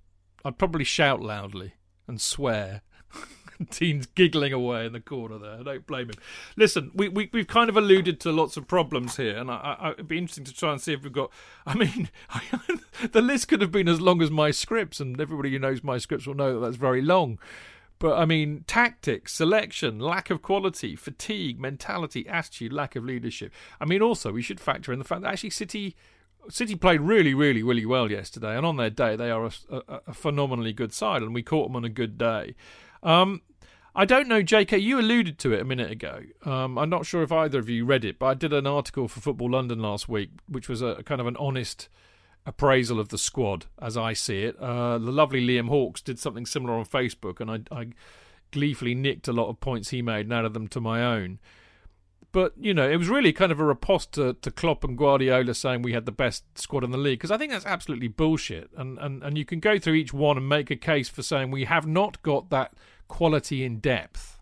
I'd 0.45 0.57
probably 0.57 0.85
shout 0.85 1.21
loudly 1.21 1.75
and 2.07 2.21
swear. 2.21 2.83
Dean's 3.71 4.07
giggling 4.07 4.53
away 4.53 4.87
in 4.87 4.93
the 4.93 5.01
corner 5.01 5.39
there. 5.39 5.59
I 5.59 5.63
don't 5.65 5.87
blame 5.87 6.11
him. 6.11 6.17
Listen, 6.57 6.93
we, 6.95 7.09
we, 7.09 7.29
we've 7.33 7.49
kind 7.49 7.69
of 7.69 7.77
alluded 7.77 8.21
to 8.21 8.31
lots 8.31 8.57
of 8.57 8.69
problems 8.69 9.17
here, 9.17 9.37
and 9.37 9.51
I, 9.51 9.77
I, 9.81 9.91
it'd 9.91 10.07
be 10.07 10.19
interesting 10.19 10.45
to 10.45 10.55
try 10.55 10.71
and 10.71 10.81
see 10.81 10.93
if 10.93 11.03
we've 11.03 11.13
got. 11.13 11.33
I 11.67 11.75
mean, 11.75 12.11
the 13.13 13.21
list 13.21 13.49
could 13.49 13.61
have 13.61 13.73
been 13.73 13.89
as 13.89 14.01
long 14.01 14.23
as 14.23 14.31
my 14.31 14.53
scripts, 14.53 15.01
and 15.01 15.21
everybody 15.21 15.51
who 15.51 15.59
knows 15.59 15.83
my 15.83 15.99
scripts 15.99 16.27
will 16.27 16.35
know 16.35 16.55
that 16.55 16.61
that's 16.61 16.77
very 16.77 17.03
long. 17.03 17.41
But 17.99 18.17
I 18.17 18.25
mean, 18.25 18.65
tactics, 18.67 19.35
selection, 19.35 19.99
lack 19.99 20.31
of 20.31 20.43
quality, 20.43 20.95
fatigue, 20.95 21.59
mentality, 21.59 22.29
attitude, 22.29 22.73
lack 22.73 22.95
of 22.95 23.05
leadership. 23.05 23.53
I 23.81 23.87
mean, 23.87 24.03
also, 24.03 24.33
we 24.33 24.43
should 24.43 24.61
factor 24.61 24.93
in 24.93 24.99
the 24.99 25.05
fact 25.05 25.23
that 25.23 25.33
actually 25.33 25.51
City 25.51 25.97
City 26.49 26.77
played 26.77 27.01
really, 27.01 27.35
really, 27.35 27.63
really 27.63 27.85
well 27.85 28.11
yesterday, 28.11 28.57
and 28.57 28.65
on 28.65 28.77
their 28.77 28.91
day, 28.91 29.17
they 29.17 29.31
are 29.31 29.47
a, 29.47 29.53
a, 29.71 30.01
a 30.09 30.15
phenomenally 30.15 30.73
good 30.73 30.93
side, 30.93 31.23
and 31.23 31.35
we 31.35 31.43
caught 31.43 31.69
them 31.69 31.77
on 31.77 31.85
a 31.85 31.91
good 31.91 32.17
day. 32.17 32.55
Um, 33.03 33.43
I 33.95 34.05
don't 34.05 34.29
know, 34.29 34.43
JK, 34.43 34.81
you 34.81 35.01
alluded 35.01 35.39
to 35.41 35.53
it 35.53 35.61
a 35.61 35.65
minute 35.65 35.91
ago. 35.91 36.23
Um, 36.45 36.79
I'm 36.79 36.89
not 36.89 37.05
sure 37.05 37.23
if 37.23 37.33
either 37.33 37.59
of 37.59 37.69
you 37.69 37.85
read 37.85 38.05
it, 38.05 38.19
but 38.19 38.27
I 38.27 38.35
did 38.35 38.53
an 38.53 38.67
article 38.67 39.09
for 39.09 39.21
Football 39.21 39.51
London 39.51 39.81
last 39.81 40.09
week, 40.09 40.31
which 40.47 40.69
was 40.69 40.81
a 40.83 41.03
kind 41.05 41.21
of 41.21 41.27
an 41.27 41.37
honest 41.37 41.89
appraisal 42.47 42.99
of 42.99 43.09
the 43.09 43.19
squad 43.19 43.67
as 43.81 43.97
I 43.97 44.13
see 44.13 44.43
it. 44.43 44.57
Uh, 44.59 44.99
the 44.99 45.13
lovely 45.13 45.47
Liam 45.47 45.69
Hawks 45.69 46.01
did 46.01 46.19
something 46.19 46.47
similar 46.47 46.75
on 46.75 46.85
Facebook, 46.85 47.41
and 47.41 47.51
I, 47.51 47.77
I 47.77 47.89
gleefully 48.51 48.95
nicked 48.95 49.29
a 49.29 49.33
lot 49.33 49.49
of 49.49 49.61
points 49.61 49.91
he 49.91 50.03
made 50.03 50.27
and 50.27 50.33
added 50.33 50.55
them 50.55 50.69
to 50.69 50.81
my 50.81 51.05
own. 51.05 51.39
But 52.31 52.53
you 52.59 52.75
know, 52.75 52.89
it 52.89 52.97
was 52.97 53.09
really 53.09 53.33
kind 53.33 53.51
of 53.51 53.59
a 53.59 53.65
riposte 53.65 54.13
to, 54.13 54.35
to 54.35 54.51
Klopp 54.51 54.85
and 54.85 54.99
Guardiola 54.99 55.55
saying 55.55 55.83
we 55.83 55.95
had 55.95 56.05
the 56.05 56.13
best 56.13 56.45
squad 56.59 56.85
in 56.85 56.91
the 56.91 56.99
league 56.99 57.19
because 57.19 57.31
I 57.31 57.39
think 57.39 57.53
that's 57.53 57.65
absolutely 57.65 58.09
bullshit. 58.09 58.71
And, 58.77 58.99
and 58.99 59.23
and 59.23 59.39
you 59.39 59.45
can 59.45 59.61
go 59.61 59.79
through 59.79 59.95
each 59.95 60.13
one 60.13 60.37
and 60.37 60.49
make 60.49 60.71
a 60.71 60.77
case 60.77 61.09
for 61.09 61.23
saying 61.23 61.51
we 61.51 61.65
have 61.65 61.87
not 61.87 62.23
got 62.23 62.51
that 62.51 62.75
quality 63.09 63.65
in 63.65 63.79
depth. 63.81 64.39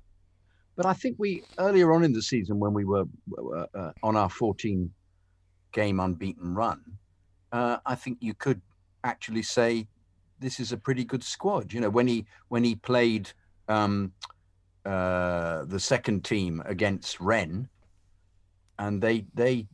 But 0.77 0.85
I 0.85 0.93
think 0.93 1.17
we 1.19 1.43
earlier 1.59 1.93
on 1.93 2.05
in 2.05 2.13
the 2.13 2.23
season 2.23 2.59
when 2.59 2.75
we 2.75 2.85
were 2.85 3.05
uh, 3.39 3.67
uh, 3.73 3.93
on 4.03 4.17
our 4.17 4.29
14 4.29 4.91
game 5.73 6.01
unbeaten 6.01 6.55
run, 6.55 6.81
uh, 7.57 7.79
I 7.87 7.95
think 7.95 8.19
you 8.21 8.35
could 8.35 8.61
actually 9.03 9.42
say 9.42 9.88
this 10.38 10.61
is 10.61 10.73
a 10.73 10.77
pretty 10.77 11.05
good 11.05 11.25
squad. 11.25 11.73
You 11.73 11.81
know, 11.81 11.90
when 11.90 12.07
he 12.07 12.27
when 12.49 12.64
he 12.64 12.75
played 12.75 13.33
um, 13.69 14.12
uh, 14.85 15.64
the 15.64 15.81
second 15.81 16.25
team 16.25 16.62
against 16.66 17.19
Rennes 17.21 17.69
and 18.79 19.03
they 19.03 19.25
they 19.35 19.66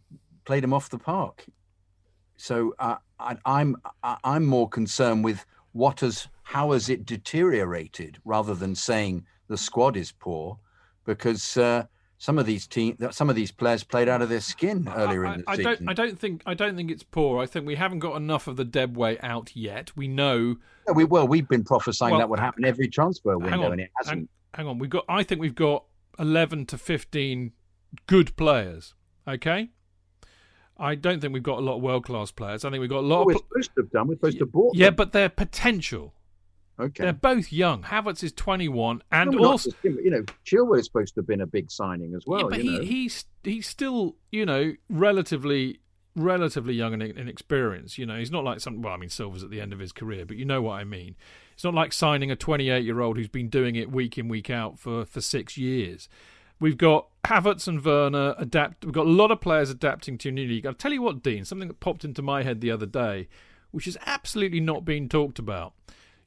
played 0.44 0.64
him 0.64 0.72
off 0.72 0.88
the 0.90 0.98
park. 0.98 1.44
So 2.36 2.74
uh, 2.78 2.96
I, 3.18 3.36
I'm 3.44 3.76
I'm 4.02 4.44
more 4.46 4.68
concerned 4.68 5.24
with 5.24 5.44
what 5.72 6.00
has 6.00 6.28
how 6.42 6.72
has 6.72 6.88
it 6.88 7.06
deteriorated 7.06 8.18
rather 8.24 8.54
than 8.54 8.74
saying 8.74 9.26
the 9.48 9.56
squad 9.56 9.96
is 9.96 10.12
poor, 10.12 10.58
because 11.04 11.56
uh, 11.56 11.84
some 12.22 12.38
of 12.38 12.46
these 12.46 12.68
team 12.68 12.96
some 13.10 13.28
of 13.28 13.34
these 13.34 13.50
players 13.50 13.82
played 13.82 14.08
out 14.08 14.22
of 14.22 14.28
their 14.28 14.40
skin 14.40 14.88
earlier 14.94 15.26
I, 15.26 15.34
in 15.34 15.40
the 15.40 15.44
I, 15.48 15.56
season. 15.56 15.72
Don't, 15.72 15.88
I 15.88 15.92
don't 15.92 16.16
think 16.16 16.42
I 16.46 16.54
don't 16.54 16.76
think 16.76 16.92
it's 16.92 17.02
poor. 17.02 17.42
I 17.42 17.46
think 17.46 17.66
we 17.66 17.74
haven't 17.74 17.98
got 17.98 18.14
enough 18.14 18.46
of 18.46 18.56
the 18.56 18.90
weight 18.94 19.18
out 19.24 19.56
yet. 19.56 19.90
We 19.96 20.06
know. 20.06 20.54
Yeah, 20.86 20.92
we 20.92 21.02
well 21.02 21.26
we've 21.26 21.48
been 21.48 21.64
prophesying 21.64 22.12
well, 22.12 22.20
that 22.20 22.28
would 22.28 22.38
happen 22.38 22.64
every 22.64 22.86
transfer 22.86 23.36
window, 23.36 23.64
on, 23.64 23.72
and 23.72 23.80
it 23.80 23.90
hasn't. 23.96 24.28
Hang, 24.54 24.66
hang 24.66 24.66
on, 24.68 24.78
we've 24.78 24.88
got. 24.88 25.04
I 25.08 25.24
think 25.24 25.40
we've 25.40 25.56
got 25.56 25.84
eleven 26.16 26.64
to 26.66 26.78
fifteen 26.78 27.54
good 28.06 28.36
players. 28.36 28.94
Okay. 29.26 29.70
I 30.78 30.94
don't 30.94 31.20
think 31.20 31.32
we've 31.32 31.42
got 31.42 31.58
a 31.58 31.60
lot 31.60 31.78
of 31.78 31.82
world 31.82 32.04
class 32.04 32.30
players. 32.30 32.64
I 32.64 32.70
think 32.70 32.80
we've 32.80 32.88
got 32.88 33.00
a 33.00 33.06
lot. 33.06 33.26
Well, 33.26 33.34
of... 33.34 33.42
we're 33.50 33.62
supposed 33.62 33.74
to 33.74 33.82
have 33.82 33.90
done. 33.90 34.06
We're 34.06 34.14
supposed 34.14 34.38
to 34.38 34.44
have 34.44 34.52
bought. 34.52 34.76
Yeah, 34.76 34.86
them. 34.86 34.94
but 34.94 35.10
their 35.10 35.28
potential. 35.28 36.14
Okay. 36.80 37.04
They're 37.04 37.12
both 37.12 37.52
young. 37.52 37.82
Havertz 37.82 38.24
is 38.24 38.32
21, 38.32 39.02
and 39.12 39.30
no, 39.30 39.44
also 39.44 39.70
you 39.82 40.10
know 40.10 40.22
Chilwell 40.44 40.78
is 40.78 40.86
supposed 40.86 41.14
to 41.14 41.20
have 41.20 41.26
been 41.26 41.42
a 41.42 41.46
big 41.46 41.70
signing 41.70 42.14
as 42.14 42.24
well. 42.26 42.40
Yeah, 42.40 42.46
but 42.50 42.60
he, 42.60 42.78
know. 42.78 42.82
he's 42.82 43.24
he's 43.44 43.66
still 43.66 44.16
you 44.30 44.46
know 44.46 44.74
relatively 44.88 45.80
relatively 46.16 46.74
young 46.74 46.94
and 46.94 47.02
inexperienced. 47.02 47.98
You 47.98 48.06
know, 48.06 48.18
he's 48.18 48.30
not 48.30 48.44
like 48.44 48.60
some. 48.60 48.82
Well, 48.82 48.94
I 48.94 48.96
mean, 48.96 49.10
Silva's 49.10 49.44
at 49.44 49.50
the 49.50 49.60
end 49.60 49.72
of 49.72 49.78
his 49.78 49.92
career, 49.92 50.24
but 50.24 50.36
you 50.36 50.44
know 50.44 50.62
what 50.62 50.74
I 50.74 50.84
mean. 50.84 51.16
It's 51.54 51.64
not 51.64 51.74
like 51.74 51.92
signing 51.92 52.30
a 52.30 52.36
28 52.36 52.84
year 52.84 53.00
old 53.00 53.16
who's 53.16 53.28
been 53.28 53.48
doing 53.48 53.76
it 53.76 53.90
week 53.90 54.16
in 54.16 54.28
week 54.28 54.50
out 54.50 54.78
for 54.78 55.04
for 55.04 55.20
six 55.20 55.56
years. 55.56 56.08
We've 56.58 56.78
got 56.78 57.08
Havertz 57.24 57.66
and 57.66 57.84
Werner 57.84 58.34
adapt. 58.38 58.84
We've 58.84 58.94
got 58.94 59.06
a 59.06 59.10
lot 59.10 59.30
of 59.30 59.40
players 59.40 59.68
adapting 59.68 60.16
to 60.18 60.28
a 60.28 60.32
new 60.32 60.46
league. 60.46 60.64
I'll 60.64 60.74
tell 60.74 60.92
you 60.92 61.02
what, 61.02 61.22
Dean, 61.22 61.44
something 61.44 61.68
that 61.68 61.80
popped 61.80 62.04
into 62.04 62.22
my 62.22 62.44
head 62.44 62.60
the 62.60 62.70
other 62.70 62.86
day, 62.86 63.28
which 63.72 63.88
is 63.88 63.98
absolutely 64.06 64.60
not 64.60 64.84
being 64.84 65.08
talked 65.08 65.38
about. 65.38 65.74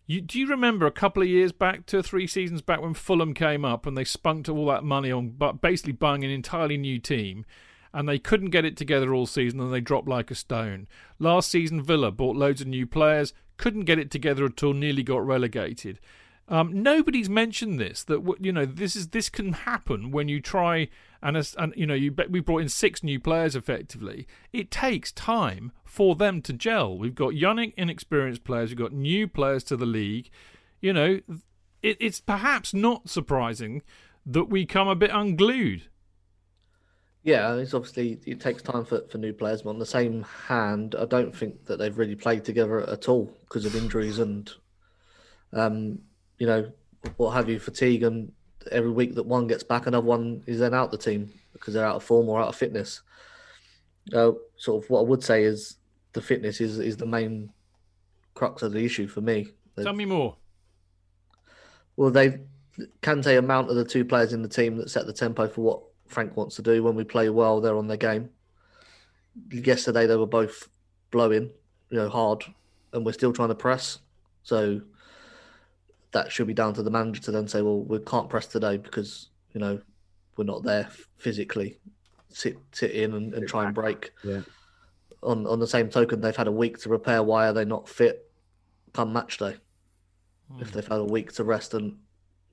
You, 0.08 0.22
do 0.22 0.40
you 0.40 0.48
remember 0.48 0.86
a 0.86 0.92
couple 0.92 1.24
of 1.24 1.30
years 1.30 1.52
back, 1.52 1.88
two 1.88 2.00
or 2.00 2.04
three 2.04 2.28
seasons 2.28 2.62
back, 2.62 2.80
when 2.80 2.94
Fulham 2.94 3.34
came 3.34 3.66
up 3.66 3.88
and 3.88 3.98
they 3.98 4.04
spunked 4.04 4.48
all 4.48 4.68
that 4.68 4.84
money 4.84 5.12
on, 5.12 5.30
but 5.30 5.62
basically 5.62 5.94
buying 5.94 6.24
an 6.24 6.30
entirely 6.30 6.78
new 6.78 7.00
team, 7.00 7.44
and 7.92 8.08
they 8.08 8.20
couldn't 8.20 8.52
get 8.52 8.66
it 8.66 8.78
together 8.78 9.14
all 9.14 9.26
season 9.26 9.60
and 9.60 9.74
they 9.74 9.82
dropped 9.82 10.08
like 10.08 10.30
a 10.30 10.36
stone. 10.36 10.88
Last 11.18 11.50
season, 11.50 11.82
Villa 11.82 12.12
bought 12.12 12.36
loads 12.36 12.62
of 12.62 12.68
new 12.68 12.86
players, 12.86 13.34
couldn't 13.58 13.86
get 13.86 13.98
it 13.98 14.12
together 14.12 14.46
at 14.46 14.62
all, 14.62 14.74
nearly 14.74 15.02
got 15.02 15.26
relegated. 15.26 16.00
Um, 16.48 16.84
nobody's 16.84 17.30
mentioned 17.30 17.80
this 17.80 18.04
that 18.04 18.22
you 18.40 18.52
know 18.52 18.66
this 18.66 18.96
is 18.96 19.08
this 19.08 19.30
can 19.30 19.54
happen 19.54 20.12
when 20.12 20.28
you 20.28 20.40
try 20.40 20.90
and 21.24 21.36
and 21.58 21.74
you 21.76 21.88
know 21.88 21.96
you 21.96 22.16
we 22.30 22.40
brought 22.40 22.62
in 22.62 22.70
six 22.70 23.02
new 23.04 23.20
players 23.20 23.56
effectively. 23.56 24.28
It 24.54 24.70
takes 24.70 25.12
time 25.12 25.72
for 25.84 26.16
them 26.16 26.44
to 26.44 26.54
gel. 26.54 26.98
We've 26.98 27.16
got 27.16 27.30
young 27.30 27.72
inexperienced 27.76 28.44
players. 28.44 28.70
We've 28.70 28.78
got 28.78 28.94
new 28.94 29.28
players 29.28 29.64
to 29.66 29.78
the 29.78 29.88
league. 29.88 30.30
You 30.82 30.94
know, 30.94 31.20
it, 31.82 31.98
it's 32.00 32.22
perhaps 32.22 32.76
not 32.76 33.10
surprising 33.10 33.82
that 34.26 34.46
we 34.46 34.68
come 34.68 34.88
a 34.88 34.96
bit 34.96 35.10
unglued. 35.12 35.84
Yeah, 37.24 37.56
it's 37.56 37.74
obviously 37.74 38.20
it 38.28 38.40
takes 38.40 38.62
time 38.62 38.86
for, 38.86 39.02
for 39.10 39.18
new 39.18 39.34
players, 39.34 39.64
but 39.64 39.72
on 39.72 39.80
the 39.80 39.86
same 39.86 40.22
hand, 40.48 40.94
I 40.94 41.06
don't 41.06 41.36
think 41.36 41.66
that 41.66 41.78
they've 41.78 41.98
really 41.98 42.14
played 42.14 42.46
together 42.46 42.88
at 42.88 43.10
all 43.10 43.36
because 43.46 43.66
of 43.66 43.76
injuries 43.76 44.20
and 44.20 44.52
um, 45.52 46.00
you 46.38 46.48
know, 46.48 46.72
what 47.18 47.32
have 47.32 47.50
you, 47.50 47.60
fatigue, 47.60 48.04
and 48.04 48.32
every 48.72 48.92
week 48.92 49.16
that 49.16 49.26
one 49.26 49.48
gets 49.48 49.64
back, 49.64 49.88
another 49.88 50.06
one 50.06 50.44
is 50.46 50.60
then 50.60 50.74
out 50.74 50.92
the 50.92 50.98
team 50.98 51.32
because 51.54 51.74
they're 51.74 51.86
out 51.86 51.96
of 51.96 52.04
form 52.04 52.30
or 52.30 52.42
out 52.42 52.50
of 52.50 52.56
fitness. 52.56 53.02
Uh, 54.14 54.32
sort 54.58 54.84
of 54.84 54.90
what 54.90 55.00
I 55.00 55.04
would 55.04 55.24
say 55.24 55.44
is 55.44 55.78
the 56.14 56.22
fitness 56.22 56.62
is 56.62 56.80
is 56.80 56.98
the 56.98 57.06
main 57.06 57.52
crux 58.34 58.62
of 58.62 58.72
the 58.72 58.84
issue 58.84 59.08
for 59.08 59.22
me. 59.22 59.48
Tell 59.82 59.94
me 59.94 60.06
more. 60.06 60.38
Well, 61.96 62.12
they 62.12 62.40
Kante 63.02 63.38
and 63.38 63.48
Mount 63.48 63.70
are 63.70 63.74
the 63.74 63.86
two 63.86 64.06
players 64.06 64.34
in 64.34 64.42
the 64.42 64.50
team 64.50 64.78
that 64.78 64.90
set 64.90 65.06
the 65.06 65.14
tempo 65.14 65.48
for 65.48 65.62
what 65.62 65.82
Frank 66.08 66.36
wants 66.36 66.56
to 66.58 66.62
do. 66.62 66.84
When 66.84 66.96
we 66.96 67.04
play 67.04 67.30
well, 67.30 67.62
they're 67.62 67.78
on 67.78 67.88
their 67.88 67.98
game. 67.98 68.30
Yesterday 69.52 70.06
they 70.06 70.16
were 70.16 70.26
both 70.26 70.70
blowing, 71.12 71.50
you 71.90 71.98
know, 71.98 72.10
hard, 72.10 72.44
and 72.94 73.06
we're 73.06 73.14
still 73.14 73.34
trying 73.34 73.50
to 73.50 73.56
press. 73.56 74.00
So 74.44 74.82
that 76.16 76.32
should 76.32 76.48
be 76.48 76.54
down 76.54 76.74
to 76.74 76.82
the 76.82 76.90
manager 76.90 77.22
to 77.22 77.32
then 77.32 77.46
say, 77.46 77.62
well, 77.62 77.82
we 77.82 78.00
can't 78.00 78.30
press 78.30 78.48
today 78.48 78.78
because 78.78 79.28
you 79.54 79.60
know 79.60 79.82
we're 80.38 80.46
not 80.46 80.64
there 80.64 80.88
physically. 81.18 81.78
Sit 82.30 82.58
sit 82.72 82.92
in 82.92 83.14
and, 83.14 83.34
and 83.34 83.46
try 83.50 83.66
and 83.66 83.76
break. 83.76 84.12
Yeah. 84.24 84.40
On 85.24 85.46
on 85.46 85.60
the 85.60 85.68
same 85.68 85.90
token, 85.90 86.22
they've 86.22 86.36
had 86.36 86.48
a 86.48 86.52
week 86.54 86.78
to 86.80 86.90
prepare. 86.90 87.22
Why 87.22 87.50
are 87.50 87.54
they 87.54 87.66
not 87.66 87.90
fit 87.90 88.32
come 88.94 89.12
match 89.12 89.40
day? 89.40 89.58
Mm. 90.54 90.62
If 90.62 90.72
they've 90.72 90.88
had 90.88 91.02
a 91.02 91.04
week 91.04 91.34
to 91.34 91.44
rest 91.44 91.74
and 91.74 91.98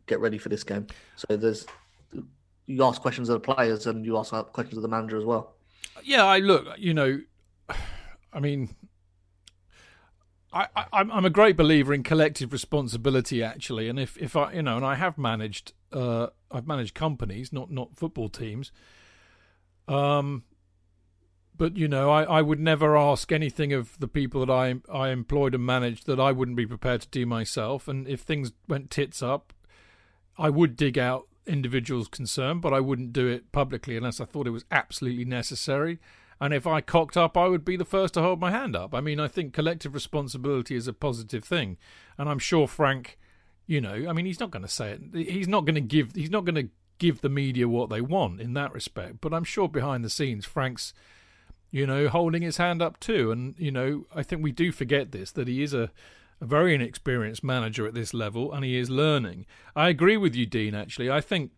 get 0.07 0.19
ready 0.19 0.39
for 0.39 0.49
this 0.49 0.65
game, 0.65 0.89
so 1.15 1.37
there's 1.37 1.65
you 2.67 2.83
ask 2.85 3.01
questions 3.01 3.29
of 3.29 3.41
the 3.41 3.55
players 3.55 3.87
and 3.87 4.05
you 4.05 4.19
ask 4.19 4.33
questions 4.53 4.77
of 4.77 4.83
the 4.83 4.89
manager 4.89 5.19
as 5.19 5.25
well. 5.25 5.55
Yeah, 6.03 6.25
I 6.25 6.39
look. 6.39 6.67
You 6.79 6.95
know, 6.95 7.21
I 8.33 8.41
mean, 8.41 8.75
I, 10.53 10.69
am 10.93 11.25
a 11.25 11.31
great 11.31 11.57
believer 11.57 11.95
in 11.95 12.03
collective 12.03 12.53
responsibility, 12.53 13.43
actually. 13.43 13.89
And 13.89 13.99
if, 13.99 14.19
if 14.19 14.37
I, 14.37 14.53
you 14.53 14.63
know, 14.63 14.77
and 14.77 14.85
I 14.85 14.97
have 14.97 15.17
managed, 15.17 15.73
uh, 15.93 16.27
I've 16.51 16.67
managed 16.67 16.95
companies, 16.95 17.53
not 17.53 17.71
not 17.71 17.97
football 17.97 18.29
teams. 18.29 18.71
Um, 19.89 20.45
but 21.57 21.77
you 21.77 21.89
know, 21.89 22.11
I, 22.11 22.25
I 22.25 22.43
would 22.43 22.61
never 22.61 22.97
ask 22.97 23.31
anything 23.33 23.73
of 23.73 23.99
the 23.99 24.09
people 24.09 24.45
that 24.45 24.53
I 24.53 24.75
I 24.93 25.09
employed 25.09 25.55
and 25.55 25.65
managed 25.65 26.07
that 26.07 26.21
I 26.21 26.33
wouldn't 26.33 26.57
be 26.57 26.67
prepared 26.67 27.03
to 27.03 27.09
do 27.09 27.25
myself. 27.25 27.89
And 27.89 28.07
if 28.07 28.21
things 28.21 28.53
went 28.69 28.91
tits 28.91 29.23
up, 29.23 29.53
I 30.37 30.51
would 30.51 30.77
dig 30.77 30.99
out 30.99 31.29
individuals 31.47 32.09
concerned, 32.09 32.63
but 32.63 32.73
I 32.73 32.81
wouldn't 32.81 33.13
do 33.13 33.27
it 33.27 33.53
publicly 33.53 33.97
unless 33.97 34.21
I 34.21 34.25
thought 34.25 34.47
it 34.47 34.51
was 34.51 34.65
absolutely 34.71 35.25
necessary. 35.25 35.99
And 36.43 36.53
if 36.53 36.67
I 36.67 36.81
cocked 36.81 37.17
up, 37.17 37.37
I 37.37 37.47
would 37.47 37.65
be 37.65 37.77
the 37.77 37.85
first 37.85 38.15
to 38.15 38.21
hold 38.21 38.41
my 38.41 38.51
hand 38.51 38.75
up. 38.75 38.97
I 38.97 39.01
mean, 39.01 39.21
I 39.21 39.29
think 39.29 39.53
collective 39.53 39.95
responsibility 39.95 40.75
is 40.75 40.89
a 40.89 40.93
positive 40.93 41.45
thing. 41.45 41.77
And 42.19 42.29
I'm 42.29 42.41
sure 42.41 42.67
Frank, 42.67 43.17
you 43.69 43.81
know, 43.81 44.07
I 44.09 44.13
mean, 44.13 44.27
he's 44.27 44.41
not 44.41 44.51
going 44.51 44.65
to 44.65 44.69
say 44.69 44.91
it. 44.91 45.03
He's 45.15 45.47
not 45.47 45.67
going 45.67 45.77
to 45.77 45.81
give, 45.81 46.17
he's 46.17 46.33
not 46.33 46.45
going 46.45 46.57
to 46.57 46.69
give 46.99 47.21
the 47.21 47.29
media 47.29 47.69
what 47.69 47.91
they 47.91 48.01
want 48.01 48.41
in 48.41 48.55
that 48.55 48.73
respect. 48.73 49.21
But 49.21 49.33
I'm 49.33 49.45
sure 49.45 49.69
behind 49.69 50.05
the 50.05 50.11
scenes, 50.11 50.45
Frank's, 50.45 50.93
you 51.71 51.87
know, 51.87 52.09
holding 52.09 52.43
his 52.43 52.57
hand 52.57 52.83
up 52.83 52.99
too. 52.99 53.31
And, 53.31 53.55
you 53.57 53.71
know, 53.71 54.07
I 54.13 54.25
think 54.25 54.43
we 54.43 54.51
do 54.51 54.73
forget 54.73 55.13
this, 55.13 55.31
that 55.31 55.47
he 55.47 55.63
is 55.63 55.73
a, 55.73 55.93
a 56.41 56.45
very 56.45 56.75
inexperienced 56.75 57.45
manager 57.45 57.87
at 57.87 57.95
this 57.95 58.13
level 58.13 58.53
and 58.53 58.65
he 58.65 58.77
is 58.77 58.91
learning. 58.91 59.47
I 59.77 59.91
agree 59.91 60.17
with 60.17 60.35
you, 60.35 60.47
Dean, 60.47 60.75
actually. 60.75 61.09
I 61.09 61.21
think 61.21 61.53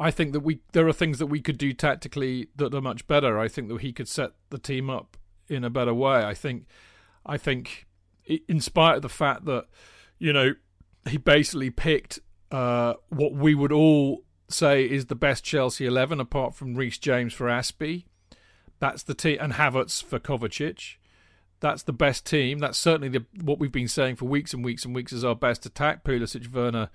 I 0.00 0.10
think 0.10 0.32
that 0.32 0.40
we 0.40 0.60
there 0.72 0.86
are 0.86 0.92
things 0.92 1.18
that 1.18 1.26
we 1.26 1.40
could 1.40 1.58
do 1.58 1.72
tactically 1.72 2.48
that 2.56 2.74
are 2.74 2.80
much 2.80 3.06
better. 3.06 3.38
I 3.38 3.48
think 3.48 3.68
that 3.68 3.80
he 3.80 3.92
could 3.92 4.08
set 4.08 4.32
the 4.50 4.58
team 4.58 4.88
up 4.88 5.16
in 5.48 5.64
a 5.64 5.70
better 5.70 5.94
way. 5.94 6.22
I 6.24 6.34
think 6.34 6.66
I 7.26 7.36
think 7.36 7.86
in 8.24 8.60
spite 8.60 8.96
of 8.96 9.02
the 9.02 9.08
fact 9.08 9.44
that 9.46 9.66
you 10.18 10.32
know 10.32 10.54
he 11.08 11.16
basically 11.16 11.70
picked 11.70 12.20
uh, 12.52 12.94
what 13.08 13.32
we 13.32 13.54
would 13.54 13.72
all 13.72 14.24
say 14.48 14.84
is 14.84 15.06
the 15.06 15.14
best 15.14 15.44
Chelsea 15.44 15.86
eleven 15.86 16.20
apart 16.20 16.54
from 16.54 16.74
Reece 16.74 16.98
James 16.98 17.34
for 17.34 17.46
Azpi. 17.46 18.04
That's 18.78 19.02
the 19.02 19.14
team 19.14 19.38
and 19.40 19.54
Havertz 19.54 20.02
for 20.02 20.20
Kovacic. 20.20 20.96
That's 21.60 21.82
the 21.82 21.92
best 21.92 22.24
team. 22.24 22.60
That's 22.60 22.78
certainly 22.78 23.08
the, 23.08 23.26
what 23.42 23.58
we've 23.58 23.72
been 23.72 23.88
saying 23.88 24.14
for 24.14 24.26
weeks 24.26 24.54
and 24.54 24.64
weeks 24.64 24.84
and 24.84 24.94
weeks 24.94 25.12
is 25.12 25.24
our 25.24 25.34
best 25.34 25.66
attack: 25.66 26.04
Pulisic, 26.04 26.52
Werner, 26.52 26.90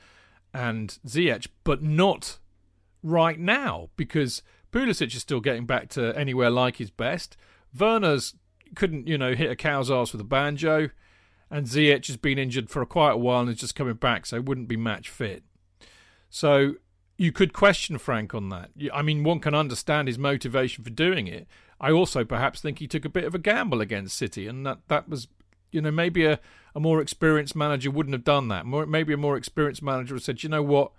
and 0.53 0.97
Ziyech, 1.05 1.47
but 1.65 1.83
not 1.83 2.39
right 3.03 3.37
now 3.37 3.89
because 3.95 4.41
Pulisic 4.71 5.13
is 5.13 5.21
still 5.21 5.41
getting 5.41 5.65
back 5.65 5.89
to 5.89 6.17
anywhere 6.17 6.49
like 6.49 6.77
his 6.77 6.89
best. 6.89 7.37
Werner's 7.77 8.33
couldn't, 8.75 9.07
you 9.07 9.17
know, 9.17 9.35
hit 9.35 9.51
a 9.51 9.55
cow's 9.55 9.91
ass 9.91 10.11
with 10.11 10.21
a 10.21 10.25
banjo, 10.25 10.89
and 11.51 11.67
Ziyech 11.67 12.07
has 12.07 12.17
been 12.17 12.39
injured 12.39 12.69
for 12.69 12.83
quite 12.85 13.11
a 13.11 13.17
while 13.17 13.41
and 13.41 13.49
is 13.49 13.57
just 13.57 13.75
coming 13.75 13.93
back, 13.93 14.25
so 14.25 14.41
wouldn't 14.41 14.67
be 14.67 14.77
match 14.77 15.09
fit. 15.09 15.43
So 16.29 16.75
you 17.17 17.31
could 17.31 17.53
question 17.53 17.99
Frank 17.99 18.33
on 18.33 18.49
that. 18.49 18.71
I 18.91 19.03
mean, 19.03 19.23
one 19.23 19.39
can 19.39 19.53
understand 19.53 20.07
his 20.07 20.17
motivation 20.17 20.83
for 20.83 20.89
doing 20.89 21.27
it. 21.27 21.47
I 21.79 21.91
also 21.91 22.23
perhaps 22.23 22.61
think 22.61 22.79
he 22.79 22.87
took 22.87 23.05
a 23.05 23.09
bit 23.09 23.25
of 23.25 23.35
a 23.35 23.39
gamble 23.39 23.81
against 23.81 24.17
City, 24.17 24.47
and 24.47 24.65
that 24.65 24.79
that 24.87 25.07
was, 25.07 25.27
you 25.71 25.81
know, 25.81 25.91
maybe 25.91 26.25
a, 26.25 26.39
a 26.73 26.79
more 26.79 27.01
experienced 27.01 27.55
manager 27.55 27.91
wouldn't 27.91 28.13
have 28.13 28.23
done 28.23 28.47
that. 28.47 28.65
More, 28.65 28.85
maybe 28.85 29.13
a 29.13 29.17
more 29.17 29.37
experienced 29.37 29.83
manager 29.83 30.15
would 30.15 30.21
have 30.21 30.25
said, 30.25 30.43
you 30.43 30.49
know 30.49 30.63
what, 30.63 30.91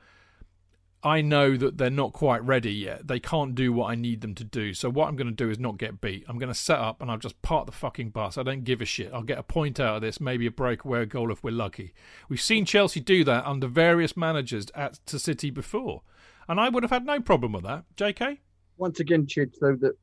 I 1.04 1.20
know 1.20 1.54
that 1.58 1.76
they're 1.76 1.90
not 1.90 2.14
quite 2.14 2.42
ready 2.42 2.72
yet. 2.72 3.06
They 3.06 3.20
can't 3.20 3.54
do 3.54 3.74
what 3.74 3.90
I 3.90 3.94
need 3.94 4.22
them 4.22 4.34
to 4.36 4.44
do. 4.44 4.72
So 4.72 4.88
what 4.88 5.06
I'm 5.06 5.16
going 5.16 5.28
to 5.28 5.34
do 5.34 5.50
is 5.50 5.58
not 5.58 5.76
get 5.76 6.00
beat. 6.00 6.24
I'm 6.26 6.38
going 6.38 6.52
to 6.52 6.58
set 6.58 6.78
up 6.78 7.02
and 7.02 7.10
I'll 7.10 7.18
just 7.18 7.40
park 7.42 7.66
the 7.66 7.72
fucking 7.72 8.08
bus. 8.08 8.38
I 8.38 8.42
don't 8.42 8.64
give 8.64 8.80
a 8.80 8.86
shit. 8.86 9.12
I'll 9.12 9.22
get 9.22 9.38
a 9.38 9.42
point 9.42 9.78
out 9.78 9.96
of 9.96 10.02
this, 10.02 10.18
maybe 10.18 10.46
a 10.46 10.50
breakaway 10.50 11.04
goal 11.04 11.30
if 11.30 11.44
we're 11.44 11.50
lucky. 11.50 11.92
We've 12.30 12.40
seen 12.40 12.64
Chelsea 12.64 13.00
do 13.00 13.22
that 13.24 13.44
under 13.44 13.66
various 13.66 14.16
managers 14.16 14.66
at 14.74 15.04
to 15.06 15.18
City 15.18 15.50
before, 15.50 16.00
and 16.48 16.58
I 16.58 16.70
would 16.70 16.82
have 16.82 16.90
had 16.90 17.04
no 17.04 17.20
problem 17.20 17.52
with 17.52 17.64
that. 17.64 17.84
J.K. 17.96 18.40
Once 18.78 19.00
again, 19.00 19.26
Chidge, 19.26 19.54
though 19.60 19.76
that 19.76 19.96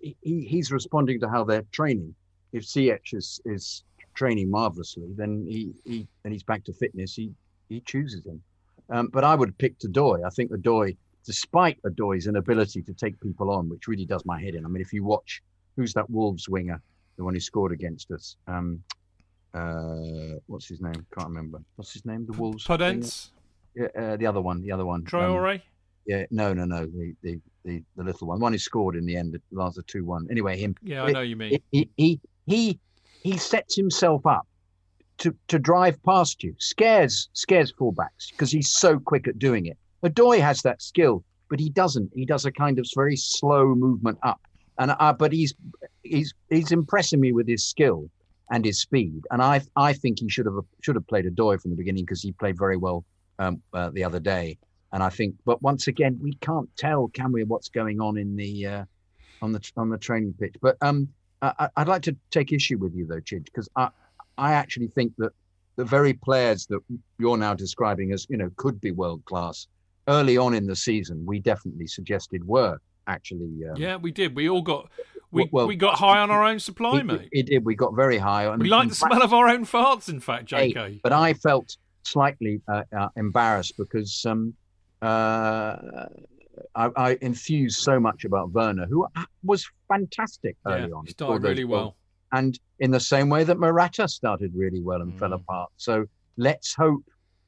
he, 0.00 0.16
he's 0.22 0.70
responding 0.70 1.18
to 1.20 1.28
how 1.28 1.42
they're 1.42 1.64
training. 1.72 2.14
If 2.52 2.62
Ziyech 2.62 3.12
is 3.12 3.40
is 3.44 3.82
training 4.14 4.50
marvelously, 4.50 5.08
then 5.16 5.44
he, 5.48 5.72
he 5.84 6.06
and 6.24 6.32
he's 6.32 6.44
back 6.44 6.62
to 6.64 6.72
fitness. 6.72 7.14
He 7.16 7.32
he 7.68 7.80
chooses 7.80 8.24
him. 8.24 8.40
Um, 8.92 9.08
but 9.10 9.24
I 9.24 9.34
would 9.34 9.56
pick 9.56 9.78
Odoi. 9.80 10.24
I 10.24 10.28
think 10.28 10.52
Odoi, 10.52 10.96
despite 11.24 11.82
Odoi's 11.82 12.26
inability 12.26 12.82
to 12.82 12.92
take 12.92 13.18
people 13.20 13.50
on, 13.50 13.68
which 13.70 13.88
really 13.88 14.04
does 14.04 14.24
my 14.26 14.40
head 14.40 14.54
in. 14.54 14.66
I 14.66 14.68
mean, 14.68 14.82
if 14.82 14.92
you 14.92 15.02
watch 15.02 15.42
who's 15.76 15.94
that 15.94 16.08
Wolves 16.10 16.48
winger, 16.48 16.80
the 17.16 17.24
one 17.24 17.32
who 17.32 17.40
scored 17.40 17.72
against 17.72 18.10
us, 18.10 18.36
um, 18.46 18.82
uh, 19.54 20.36
what's 20.46 20.68
his 20.68 20.82
name? 20.82 21.06
Can't 21.16 21.28
remember. 21.28 21.62
What's 21.76 21.94
his 21.94 22.04
name? 22.04 22.26
The 22.26 22.34
Wolves. 22.34 22.66
Podence. 22.66 23.30
Yeah, 23.74 23.86
uh, 23.98 24.16
the 24.16 24.26
other 24.26 24.42
one. 24.42 24.60
The 24.60 24.72
other 24.72 24.84
one. 24.84 25.04
Traore. 25.04 25.54
Um, 25.54 25.62
yeah, 26.06 26.24
no, 26.30 26.52
no, 26.52 26.66
no. 26.66 26.84
The, 26.84 27.14
the 27.22 27.40
the 27.64 27.82
the 27.96 28.04
little 28.04 28.28
one, 28.28 28.40
one 28.40 28.52
who 28.52 28.58
scored 28.58 28.96
in 28.96 29.06
the 29.06 29.16
end, 29.16 29.32
the 29.32 29.40
last 29.52 29.80
two 29.86 30.04
one. 30.04 30.26
Anyway, 30.30 30.58
him. 30.58 30.74
Yeah, 30.82 31.04
I 31.04 31.12
know 31.12 31.20
you 31.20 31.36
mean. 31.36 31.62
He 31.70 31.88
he 31.96 32.20
he 32.46 32.78
he 33.22 33.38
sets 33.38 33.74
himself 33.74 34.26
up 34.26 34.46
to, 35.22 35.34
to 35.48 35.58
drive 35.58 36.02
past 36.02 36.42
you. 36.42 36.54
Scares 36.58 37.28
scares 37.32 37.72
fullbacks 37.72 38.30
because 38.30 38.50
he's 38.50 38.70
so 38.70 38.98
quick 38.98 39.28
at 39.28 39.38
doing 39.38 39.66
it. 39.66 39.78
Odoi 40.04 40.40
has 40.40 40.62
that 40.62 40.82
skill, 40.82 41.24
but 41.48 41.60
he 41.60 41.70
doesn't. 41.70 42.10
He 42.14 42.26
does 42.26 42.44
a 42.44 42.50
kind 42.50 42.78
of 42.78 42.86
very 42.94 43.16
slow 43.16 43.74
movement 43.74 44.18
up. 44.22 44.40
And 44.78 44.94
uh, 44.98 45.12
but 45.12 45.32
he's 45.32 45.54
he's 46.02 46.34
he's 46.50 46.72
impressing 46.72 47.20
me 47.20 47.32
with 47.32 47.46
his 47.46 47.64
skill 47.64 48.10
and 48.50 48.64
his 48.64 48.80
speed. 48.80 49.22
And 49.30 49.40
I 49.40 49.62
I 49.76 49.92
think 49.92 50.18
he 50.18 50.28
should 50.28 50.46
have 50.46 50.56
should 50.80 50.96
have 50.96 51.06
played 51.06 51.24
Odoi 51.24 51.60
from 51.60 51.70
the 51.70 51.76
beginning 51.76 52.04
because 52.04 52.22
he 52.22 52.32
played 52.32 52.58
very 52.58 52.76
well 52.76 53.04
um, 53.38 53.62
uh, 53.72 53.90
the 53.90 54.02
other 54.02 54.20
day. 54.20 54.58
And 54.92 55.02
I 55.02 55.08
think, 55.08 55.36
but 55.46 55.62
once 55.62 55.86
again, 55.86 56.18
we 56.20 56.34
can't 56.34 56.68
tell, 56.76 57.08
can 57.08 57.32
we, 57.32 57.44
what's 57.44 57.68
going 57.68 57.98
on 58.00 58.18
in 58.18 58.36
the 58.36 58.66
uh, 58.66 58.84
on 59.40 59.52
the 59.52 59.72
on 59.76 59.88
the 59.88 59.98
training 59.98 60.34
pitch. 60.38 60.56
But 60.60 60.76
um, 60.80 61.08
I, 61.40 61.68
would 61.78 61.88
like 61.88 62.02
to 62.02 62.16
take 62.30 62.52
issue 62.52 62.78
with 62.78 62.94
you 62.94 63.06
though, 63.06 63.20
Chidge, 63.20 63.44
because 63.44 63.68
I 63.76 63.90
I 64.38 64.52
actually 64.52 64.88
think 64.88 65.12
that 65.18 65.32
the 65.76 65.84
very 65.84 66.12
players 66.12 66.66
that 66.66 66.80
you're 67.18 67.36
now 67.36 67.54
describing 67.54 68.12
as, 68.12 68.26
you 68.28 68.36
know, 68.36 68.50
could 68.56 68.80
be 68.80 68.90
world 68.90 69.24
class 69.24 69.66
early 70.08 70.36
on 70.36 70.54
in 70.54 70.66
the 70.66 70.76
season, 70.76 71.24
we 71.24 71.38
definitely 71.38 71.86
suggested 71.86 72.46
were 72.46 72.78
actually. 73.06 73.50
Um, 73.68 73.76
yeah, 73.76 73.96
we 73.96 74.10
did. 74.10 74.34
We 74.36 74.48
all 74.48 74.62
got 74.62 74.90
we 75.32 75.48
well, 75.50 75.66
we 75.66 75.76
got 75.76 75.98
high 75.98 76.20
on 76.20 76.30
our 76.30 76.44
own 76.44 76.60
supply, 76.60 77.00
it, 77.00 77.06
mate. 77.06 77.28
It 77.32 77.46
did. 77.46 77.64
We 77.64 77.74
got 77.74 77.94
very 77.94 78.18
high. 78.18 78.54
we 78.54 78.68
like 78.68 78.90
the 78.90 78.94
fact, 78.94 79.12
smell 79.12 79.22
of 79.22 79.32
our 79.32 79.48
own 79.48 79.64
farts, 79.64 80.08
in 80.08 80.20
fact, 80.20 80.50
JK. 80.50 81.00
But 81.02 81.12
I 81.12 81.32
felt 81.34 81.76
slightly 82.04 82.60
uh, 82.68 82.82
uh, 82.96 83.08
embarrassed 83.16 83.74
because 83.78 84.24
um, 84.26 84.54
uh, 85.00 86.06
I, 86.74 86.90
I, 86.96 87.18
enthused 87.22 87.80
so 87.80 87.98
much 87.98 88.24
about 88.24 88.50
Werner, 88.52 88.86
who 88.86 89.06
was 89.42 89.68
fantastic 89.88 90.56
early 90.66 90.88
yeah, 90.88 90.94
on. 90.94 91.06
He 91.06 91.12
started 91.12 91.42
really 91.42 91.64
well. 91.64 91.96
And 92.32 92.58
in 92.78 92.90
the 92.90 93.00
same 93.00 93.28
way 93.28 93.44
that 93.44 93.58
Morata 93.58 94.08
started 94.08 94.52
really 94.54 94.80
well 94.80 95.02
and 95.02 95.12
mm. 95.12 95.18
fell 95.18 95.34
apart. 95.34 95.70
So 95.76 96.06
let's 96.36 96.74
hope 96.74 97.04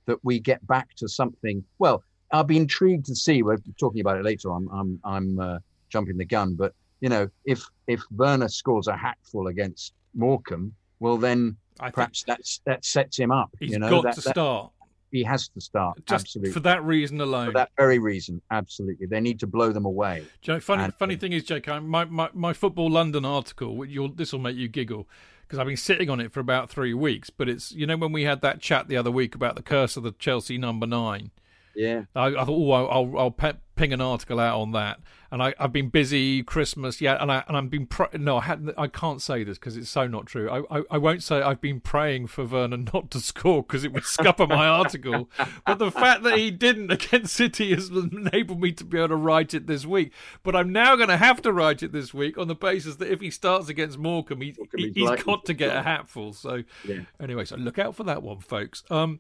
that 0.06 0.18
we 0.22 0.38
get 0.38 0.64
back 0.66 0.94
to 0.96 1.08
something. 1.08 1.64
Well, 1.78 2.02
I'll 2.32 2.44
be 2.44 2.56
intrigued 2.56 3.06
to 3.06 3.14
see. 3.14 3.42
We're 3.42 3.58
talking 3.78 4.00
about 4.00 4.18
it 4.18 4.24
later. 4.24 4.50
I'm 4.50 4.68
I'm 4.70 5.00
I'm 5.04 5.40
uh, 5.40 5.58
jumping 5.88 6.16
the 6.16 6.24
gun, 6.24 6.54
but 6.54 6.74
you 7.00 7.08
know, 7.08 7.28
if 7.44 7.64
if 7.86 8.02
Werner 8.10 8.48
scores 8.48 8.88
a 8.88 8.96
hatful 8.96 9.46
against 9.46 9.94
Morecambe, 10.14 10.74
well 11.00 11.16
then 11.16 11.56
I 11.80 11.90
perhaps 11.90 12.24
that's 12.26 12.60
that 12.66 12.84
sets 12.84 13.18
him 13.18 13.30
up. 13.30 13.50
He's 13.60 13.72
you 13.72 13.78
know, 13.78 13.90
got 13.90 14.04
that, 14.04 14.14
to 14.16 14.20
start. 14.22 14.72
He 15.14 15.22
has 15.22 15.46
to 15.50 15.60
start. 15.60 16.04
Just 16.06 16.24
absolutely. 16.24 16.50
for 16.50 16.58
that 16.60 16.82
reason 16.82 17.20
alone. 17.20 17.46
For 17.46 17.52
that 17.52 17.70
very 17.76 18.00
reason, 18.00 18.42
absolutely. 18.50 19.06
They 19.06 19.20
need 19.20 19.38
to 19.38 19.46
blow 19.46 19.70
them 19.70 19.84
away. 19.84 20.24
Know, 20.44 20.58
funny 20.58 20.82
and, 20.82 20.94
funny 20.94 21.14
thing 21.14 21.32
is, 21.32 21.44
Jake, 21.44 21.68
my, 21.68 22.04
my, 22.04 22.30
my 22.32 22.52
Football 22.52 22.90
London 22.90 23.24
article, 23.24 23.86
this 24.16 24.32
will 24.32 24.40
make 24.40 24.56
you 24.56 24.66
giggle 24.66 25.08
because 25.42 25.60
I've 25.60 25.68
been 25.68 25.76
sitting 25.76 26.10
on 26.10 26.18
it 26.18 26.32
for 26.32 26.40
about 26.40 26.68
three 26.68 26.94
weeks. 26.94 27.30
But 27.30 27.48
it's 27.48 27.70
you 27.70 27.86
know 27.86 27.96
when 27.96 28.10
we 28.10 28.24
had 28.24 28.40
that 28.40 28.60
chat 28.60 28.88
the 28.88 28.96
other 28.96 29.12
week 29.12 29.36
about 29.36 29.54
the 29.54 29.62
curse 29.62 29.96
of 29.96 30.02
the 30.02 30.10
Chelsea 30.18 30.58
number 30.58 30.84
nine. 30.84 31.30
Yeah. 31.74 32.04
I, 32.14 32.26
I 32.26 32.44
thought, 32.44 32.50
oh, 32.50 32.72
I'll, 32.72 33.18
I'll 33.18 33.30
pe- 33.30 33.54
ping 33.76 33.92
an 33.92 34.00
article 34.00 34.40
out 34.40 34.60
on 34.60 34.72
that. 34.72 35.00
And 35.30 35.42
I, 35.42 35.52
have 35.58 35.72
been 35.72 35.88
busy 35.88 36.44
Christmas, 36.44 37.00
yeah, 37.00 37.20
and 37.20 37.32
I 37.32 37.42
and 37.48 37.56
I've 37.56 37.68
been 37.68 37.86
pr- 37.86 38.16
no, 38.16 38.36
I 38.36 38.42
hadn't. 38.42 38.72
I 38.78 38.86
can't 38.86 39.20
say 39.20 39.42
this 39.42 39.58
because 39.58 39.76
it's 39.76 39.90
so 39.90 40.06
not 40.06 40.26
true. 40.26 40.48
I, 40.48 40.78
I, 40.78 40.82
I 40.92 40.98
won't 40.98 41.24
say 41.24 41.42
I've 41.42 41.60
been 41.60 41.80
praying 41.80 42.28
for 42.28 42.44
Werner 42.44 42.76
not 42.94 43.10
to 43.10 43.20
score 43.20 43.64
because 43.64 43.82
it 43.82 43.92
would 43.92 44.04
scupper 44.04 44.46
my 44.46 44.68
article. 44.68 45.28
But 45.66 45.80
the 45.80 45.90
fact 45.90 46.22
that 46.22 46.38
he 46.38 46.52
didn't 46.52 46.92
against 46.92 47.34
City 47.34 47.74
has 47.74 47.88
enabled 47.88 48.60
me 48.60 48.70
to 48.72 48.84
be 48.84 48.98
able 48.98 49.08
to 49.08 49.16
write 49.16 49.54
it 49.54 49.66
this 49.66 49.84
week. 49.84 50.12
But 50.44 50.54
I'm 50.54 50.70
now 50.70 50.94
going 50.94 51.08
to 51.08 51.16
have 51.16 51.42
to 51.42 51.52
write 51.52 51.82
it 51.82 51.90
this 51.90 52.14
week 52.14 52.38
on 52.38 52.46
the 52.46 52.54
basis 52.54 52.96
that 52.96 53.10
if 53.10 53.20
he 53.20 53.30
starts 53.30 53.68
against 53.68 53.98
Morecambe, 53.98 54.40
he, 54.40 54.54
he, 54.76 55.04
has 55.04 55.20
got 55.24 55.46
to 55.46 55.54
get 55.54 55.76
a 55.76 55.82
hatful. 55.82 56.32
So 56.32 56.62
yeah. 56.84 57.00
anyway, 57.20 57.44
so 57.44 57.56
look 57.56 57.80
out 57.80 57.96
for 57.96 58.04
that 58.04 58.22
one, 58.22 58.38
folks. 58.38 58.84
Um, 58.88 59.18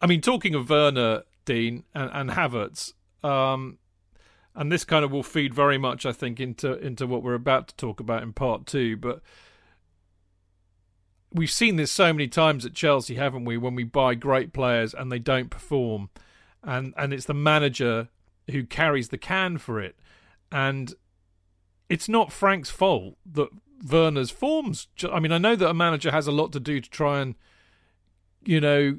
I 0.00 0.06
mean, 0.06 0.22
talking 0.22 0.54
of 0.54 0.70
Werner 0.70 1.24
Dean 1.44 1.84
and, 1.94 2.10
and 2.12 2.30
Havertz. 2.30 2.92
Um, 3.22 3.78
and 4.54 4.70
this 4.70 4.84
kind 4.84 5.04
of 5.04 5.10
will 5.10 5.22
feed 5.22 5.52
very 5.52 5.78
much, 5.78 6.06
I 6.06 6.12
think, 6.12 6.40
into 6.40 6.74
into 6.78 7.06
what 7.06 7.22
we're 7.22 7.34
about 7.34 7.68
to 7.68 7.76
talk 7.76 8.00
about 8.00 8.22
in 8.22 8.32
part 8.32 8.66
two. 8.66 8.96
But 8.96 9.20
we've 11.32 11.50
seen 11.50 11.76
this 11.76 11.90
so 11.90 12.12
many 12.12 12.28
times 12.28 12.64
at 12.64 12.74
Chelsea, 12.74 13.16
haven't 13.16 13.44
we? 13.44 13.56
When 13.56 13.74
we 13.74 13.84
buy 13.84 14.14
great 14.14 14.52
players 14.52 14.94
and 14.94 15.10
they 15.10 15.18
don't 15.18 15.50
perform, 15.50 16.10
and 16.62 16.94
and 16.96 17.12
it's 17.12 17.26
the 17.26 17.34
manager 17.34 18.08
who 18.50 18.64
carries 18.64 19.08
the 19.08 19.18
can 19.18 19.58
for 19.58 19.80
it, 19.80 19.98
and 20.52 20.94
it's 21.88 22.08
not 22.08 22.32
Frank's 22.32 22.70
fault 22.70 23.16
that 23.32 23.48
Werner's 23.90 24.30
forms. 24.30 24.88
I 25.10 25.20
mean, 25.20 25.32
I 25.32 25.38
know 25.38 25.56
that 25.56 25.68
a 25.68 25.74
manager 25.74 26.10
has 26.10 26.26
a 26.26 26.32
lot 26.32 26.52
to 26.52 26.60
do 26.60 26.80
to 26.80 26.90
try 26.90 27.20
and, 27.20 27.34
you 28.44 28.60
know, 28.60 28.98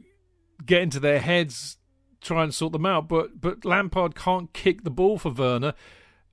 get 0.66 0.82
into 0.82 1.00
their 1.00 1.20
heads 1.20 1.78
try 2.26 2.44
and 2.44 2.54
sort 2.54 2.74
them 2.74 2.86
out. 2.86 3.08
But 3.08 3.40
but 3.40 3.64
Lampard 3.64 4.16
can't 4.16 4.52
kick 4.54 4.84
the 4.84 4.90
ball 4.90 5.18
for 5.18 5.32
Werner. 5.32 5.74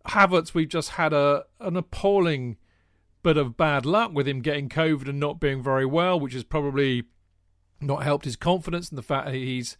Havertz, 0.09 0.55
we've 0.55 0.69
just 0.69 0.91
had 0.91 1.13
a 1.13 1.45
an 1.61 1.77
appalling 1.77 2.57
bit 3.23 3.37
of 3.37 3.57
bad 3.57 3.87
luck 3.87 4.13
with 4.13 4.27
him 4.27 4.41
getting 4.41 4.69
COVID 4.69 5.09
and 5.09 5.21
not 5.21 5.39
being 5.39 5.63
very 5.63 5.87
well, 5.87 6.19
which 6.19 6.35
has 6.35 6.45
probably 6.45 7.05
not 7.81 8.03
helped 8.03 8.25
his 8.25 8.37
confidence 8.37 8.89
and 8.89 8.99
the 8.99 9.03
fact 9.03 9.27
that 9.27 9.35
he's 9.35 9.77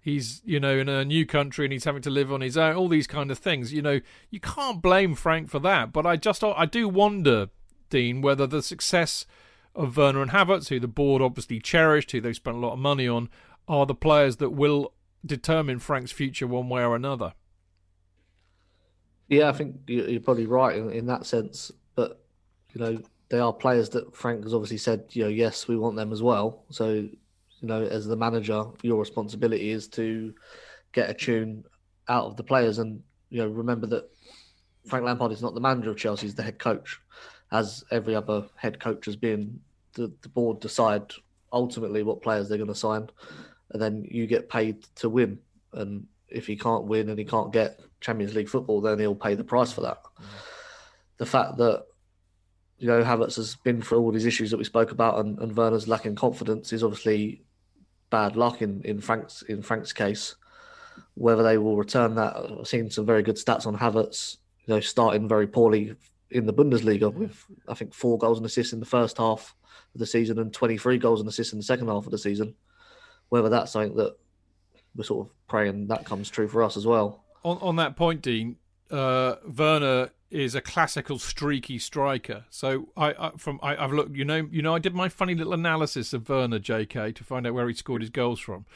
he's 0.00 0.42
you 0.44 0.60
know 0.60 0.78
in 0.78 0.88
a 0.88 1.04
new 1.04 1.26
country 1.26 1.64
and 1.64 1.72
he's 1.72 1.84
having 1.84 2.02
to 2.02 2.10
live 2.10 2.32
on 2.32 2.40
his 2.40 2.56
own 2.56 2.76
all 2.76 2.88
these 2.88 3.06
kind 3.06 3.30
of 3.30 3.38
things 3.38 3.72
you 3.72 3.82
know 3.82 4.00
you 4.30 4.38
can't 4.38 4.82
blame 4.82 5.14
frank 5.14 5.48
for 5.48 5.58
that 5.58 5.92
but 5.92 6.06
i 6.06 6.14
just 6.14 6.44
i 6.44 6.64
do 6.66 6.88
wonder 6.88 7.48
dean 7.90 8.20
whether 8.20 8.46
the 8.46 8.62
success 8.62 9.26
of 9.74 9.96
werner 9.96 10.22
and 10.22 10.30
havertz 10.30 10.68
who 10.68 10.78
the 10.78 10.86
board 10.86 11.20
obviously 11.20 11.58
cherished 11.58 12.12
who 12.12 12.20
they 12.20 12.32
spent 12.32 12.56
a 12.56 12.60
lot 12.60 12.74
of 12.74 12.78
money 12.78 13.08
on 13.08 13.28
are 13.66 13.86
the 13.86 13.94
players 13.94 14.36
that 14.36 14.50
will 14.50 14.92
determine 15.24 15.78
Frank's 15.78 16.12
future 16.12 16.46
one 16.46 16.68
way 16.68 16.82
or 16.82 16.96
another. 16.96 17.34
Yeah, 19.28 19.48
I 19.48 19.52
think 19.52 19.76
you're 19.86 20.20
probably 20.20 20.46
right 20.46 20.76
in, 20.76 20.90
in 20.90 21.06
that 21.06 21.26
sense. 21.26 21.70
But 21.94 22.22
you 22.72 22.80
know, 22.80 23.02
they 23.28 23.38
are 23.38 23.52
players 23.52 23.90
that 23.90 24.16
Frank 24.16 24.44
has 24.44 24.54
obviously 24.54 24.78
said, 24.78 25.04
you 25.10 25.24
know, 25.24 25.28
yes, 25.28 25.68
we 25.68 25.76
want 25.76 25.96
them 25.96 26.12
as 26.12 26.22
well. 26.22 26.64
So, 26.70 26.92
you 26.92 27.18
know, 27.62 27.82
as 27.82 28.06
the 28.06 28.16
manager, 28.16 28.64
your 28.82 28.98
responsibility 28.98 29.70
is 29.70 29.88
to 29.88 30.34
get 30.92 31.10
a 31.10 31.14
tune 31.14 31.64
out 32.08 32.24
of 32.24 32.36
the 32.36 32.42
players. 32.42 32.78
And 32.78 33.02
you 33.30 33.42
know, 33.42 33.48
remember 33.48 33.86
that 33.88 34.08
Frank 34.86 35.04
Lampard 35.04 35.32
is 35.32 35.42
not 35.42 35.54
the 35.54 35.60
manager 35.60 35.90
of 35.90 35.98
Chelsea; 35.98 36.26
he's 36.26 36.34
the 36.34 36.42
head 36.42 36.58
coach. 36.58 37.00
As 37.50 37.84
every 37.90 38.14
other 38.14 38.46
head 38.56 38.78
coach 38.78 39.06
has 39.06 39.16
been, 39.16 39.60
the, 39.94 40.12
the 40.20 40.28
board 40.28 40.60
decide 40.60 41.12
ultimately 41.50 42.02
what 42.02 42.22
players 42.22 42.48
they're 42.48 42.58
going 42.58 42.68
to 42.68 42.74
sign 42.74 43.08
and 43.70 43.80
then 43.80 44.06
you 44.10 44.26
get 44.26 44.48
paid 44.48 44.82
to 44.96 45.08
win. 45.08 45.38
And 45.72 46.06
if 46.28 46.46
he 46.46 46.56
can't 46.56 46.84
win 46.84 47.08
and 47.08 47.18
he 47.18 47.24
can't 47.24 47.52
get 47.52 47.80
Champions 48.00 48.34
League 48.34 48.48
football, 48.48 48.80
then 48.80 48.98
he'll 48.98 49.14
pay 49.14 49.34
the 49.34 49.44
price 49.44 49.72
for 49.72 49.82
that. 49.82 50.02
Mm. 50.02 50.24
The 51.18 51.26
fact 51.26 51.56
that 51.58 51.84
you 52.78 52.86
know 52.86 53.02
Havertz 53.02 53.36
has 53.36 53.56
been 53.56 53.82
through 53.82 54.00
all 54.00 54.12
these 54.12 54.26
issues 54.26 54.50
that 54.50 54.56
we 54.56 54.64
spoke 54.64 54.92
about, 54.92 55.18
and, 55.18 55.38
and 55.38 55.56
Werner's 55.56 55.88
lacking 55.88 56.14
confidence 56.14 56.72
is 56.72 56.84
obviously 56.84 57.42
bad 58.10 58.36
luck 58.36 58.62
in, 58.62 58.82
in 58.82 59.00
Frank's 59.00 59.42
in 59.42 59.62
Frank's 59.62 59.92
case. 59.92 60.36
Whether 61.14 61.42
they 61.42 61.58
will 61.58 61.76
return 61.76 62.14
that, 62.14 62.36
I've 62.36 62.66
seen 62.66 62.90
some 62.90 63.06
very 63.06 63.22
good 63.22 63.36
stats 63.36 63.66
on 63.66 63.76
Havertz. 63.76 64.36
You 64.66 64.74
know, 64.74 64.80
starting 64.80 65.28
very 65.28 65.46
poorly 65.46 65.94
in 66.30 66.46
the 66.46 66.52
Bundesliga 66.52 67.12
with 67.12 67.44
I 67.68 67.74
think 67.74 67.94
four 67.94 68.18
goals 68.18 68.38
and 68.38 68.46
assists 68.46 68.72
in 68.72 68.80
the 68.80 68.86
first 68.86 69.18
half 69.18 69.54
of 69.94 69.98
the 69.98 70.06
season 70.06 70.38
and 70.38 70.52
23 70.52 70.98
goals 70.98 71.20
and 71.20 71.28
assists 71.28 71.52
in 71.52 71.58
the 71.58 71.64
second 71.64 71.88
half 71.88 72.04
of 72.04 72.10
the 72.10 72.18
season 72.18 72.54
whether 73.28 73.48
that's 73.48 73.72
something 73.72 73.96
that 73.96 74.16
we're 74.96 75.04
sort 75.04 75.26
of 75.26 75.32
praying 75.48 75.88
that 75.88 76.04
comes 76.04 76.28
true 76.28 76.48
for 76.48 76.62
us 76.62 76.76
as 76.76 76.86
well. 76.86 77.24
On 77.44 77.58
on 77.58 77.76
that 77.76 77.96
point, 77.96 78.22
Dean, 78.22 78.56
uh, 78.90 79.36
Werner 79.46 80.10
is 80.30 80.54
a 80.54 80.60
classical 80.60 81.18
streaky 81.18 81.78
striker. 81.78 82.44
So 82.50 82.88
I, 82.96 83.14
I 83.18 83.30
from 83.38 83.58
I, 83.62 83.74
have 83.76 83.92
looked, 83.92 84.14
you 84.14 84.24
know, 84.24 84.48
you 84.50 84.60
know, 84.60 84.74
I 84.74 84.78
did 84.78 84.94
my 84.94 85.08
funny 85.08 85.34
little 85.34 85.54
analysis 85.54 86.12
of 86.12 86.28
Werner, 86.28 86.58
J.K. 86.58 87.12
to 87.12 87.24
find 87.24 87.46
out 87.46 87.54
where 87.54 87.68
he 87.68 87.74
scored 87.74 88.02
his 88.02 88.10
goals 88.10 88.40
from. 88.40 88.66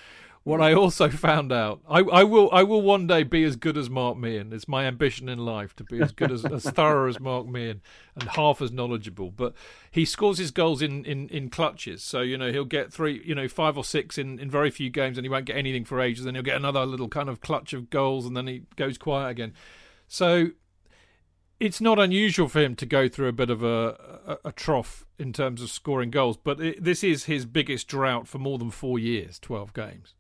What 0.45 0.61
I 0.61 0.75
also 0.75 1.09
found 1.09 1.53
out, 1.53 1.81
I, 1.89 2.01
I 2.01 2.25
will 2.25 2.51
I 2.53 2.65
will 2.65 2.83
one 2.83 3.07
day 3.07 3.23
be 3.23 3.45
as 3.45 3.55
good 3.55 3.77
as 3.77 3.89
Mark 3.89 4.19
Meehan. 4.19 4.53
It's 4.53 4.67
my 4.67 4.87
ambition 4.87 5.29
in 5.29 5.39
life 5.39 5.77
to 5.77 5.85
be 5.85 6.03
as 6.03 6.11
good 6.11 6.33
as 6.33 6.45
as 6.45 6.65
thorough 6.65 7.09
as 7.09 7.21
Mark 7.21 7.47
Meehan 7.47 7.81
and 8.17 8.29
half 8.31 8.61
as 8.61 8.73
knowledgeable. 8.73 9.31
But 9.31 9.55
he 9.91 10.05
scores 10.05 10.39
his 10.39 10.51
goals 10.51 10.83
in, 10.83 11.05
in, 11.05 11.29
in 11.29 11.49
clutches. 11.49 12.03
So, 12.03 12.23
you 12.23 12.37
know, 12.37 12.51
he'll 12.51 12.65
get 12.65 12.93
three, 12.93 13.23
you 13.25 13.35
know, 13.35 13.47
five 13.47 13.77
or 13.77 13.85
six 13.85 14.19
in, 14.19 14.41
in 14.41 14.51
very 14.51 14.71
few 14.71 14.91
games 14.91 15.17
and 15.17 15.25
he 15.25 15.29
won't 15.29 15.45
get 15.45 15.57
anything 15.57 15.85
for 15.85 16.01
ages. 16.01 16.25
Then 16.25 16.35
he'll 16.35 16.43
get 16.43 16.57
another 16.57 16.85
little 16.87 17.09
kind 17.09 17.29
of 17.29 17.41
clutch 17.41 17.73
of 17.73 17.89
goals 17.89 18.27
and 18.27 18.37
then 18.37 18.49
he 18.49 18.63
goes 18.75 18.99
quiet 18.99 19.31
again. 19.31 19.55
So 20.09 20.49
it's 21.61 21.81
not 21.81 22.01
unusual 22.01 22.49
for 22.49 22.61
him 22.61 22.75
to 22.75 22.87
go 22.87 23.09
through 23.09 23.29
a 23.29 23.33
bit 23.33 23.49
of 23.49 23.63
a, 23.63 24.19
a, 24.27 24.49
a 24.49 24.53
trough 24.53 25.07
in 25.21 25.33
terms 25.33 25.63
of 25.63 25.71
scoring 25.71 26.11
goals, 26.11 26.37
but 26.37 26.61
it, 26.61 26.83
this 26.83 27.05
is 27.05 27.25
his 27.25 27.47
biggest 27.47 27.87
drought 27.87 28.27
for 28.27 28.39
more 28.39 28.59
than 28.59 28.73
four 28.73 28.99
years, 28.99 29.39
12 29.39 29.73
games. 29.73 30.15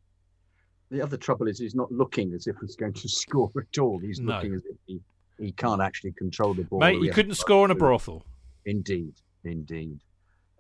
The 0.93 1.01
other 1.01 1.17
trouble 1.17 1.49
is 1.49 1.59
he's 1.59 1.75
not 1.75 1.91
looking 1.91 2.35
as 2.35 2.47
if 2.47 2.57
he's 2.61 2.77
going 2.77 2.93
to 2.93 3.09
score 3.09 3.51
at 3.57 3.79
all. 3.79 3.99
He's 3.99 4.21
no. 4.21 4.35
looking 4.35 4.55
as 4.55 4.63
if 4.67 4.77
he, 4.87 5.01
he 5.39 5.51
can't 5.53 5.81
actually 5.81 6.13
control 6.13 6.53
the 6.53 6.65
ball. 6.65 6.81
Mate, 6.81 7.01
you 7.01 7.11
couldn't 7.11 7.35
score 7.35 7.65
in 7.65 7.71
a 7.71 7.75
brothel. 7.75 8.27
Indeed, 8.67 9.15
indeed. 9.43 10.01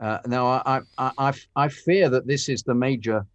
Uh, 0.01 0.21
now, 0.27 0.47
I, 0.47 0.81
I, 0.97 1.11
I, 1.19 1.33
I 1.55 1.69
fear 1.69 2.09
that 2.09 2.27
this 2.27 2.49
is 2.49 2.63
the 2.63 2.75
major, 2.75 3.27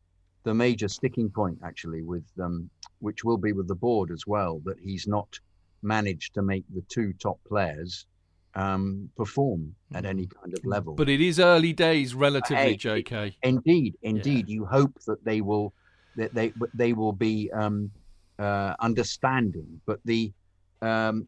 the 0.43 0.55
major 0.55 0.87
sticking 0.87 1.29
point 1.29 1.59
actually, 1.63 2.01
with 2.01 2.25
um, 2.41 2.67
which 2.97 3.23
will 3.23 3.37
be 3.37 3.53
with 3.53 3.67
the 3.67 3.75
board 3.75 4.09
as 4.09 4.25
well. 4.25 4.59
That 4.65 4.79
he's 4.79 5.07
not 5.07 5.39
managed 5.83 6.33
to 6.33 6.41
make 6.41 6.65
the 6.73 6.81
two 6.89 7.13
top 7.13 7.39
players 7.47 8.07
um, 8.55 9.07
perform 9.15 9.75
at 9.93 10.03
any 10.03 10.25
kind 10.25 10.51
of 10.57 10.65
level. 10.65 10.95
But 10.95 11.09
it 11.09 11.21
is 11.21 11.39
early 11.39 11.73
days, 11.73 12.15
relatively, 12.15 12.75
JK. 12.75 13.35
Indeed, 13.43 13.97
indeed. 14.01 14.49
Yeah. 14.49 14.55
You 14.55 14.65
hope 14.65 14.97
that 15.05 15.23
they 15.23 15.41
will 15.41 15.75
that 16.17 16.33
they 16.33 16.51
they 16.73 16.91
will 16.93 17.13
be 17.13 17.49
um, 17.53 17.89
uh, 18.37 18.73
understanding. 18.81 19.79
But 19.85 19.99
the 20.03 20.33
um, 20.81 21.27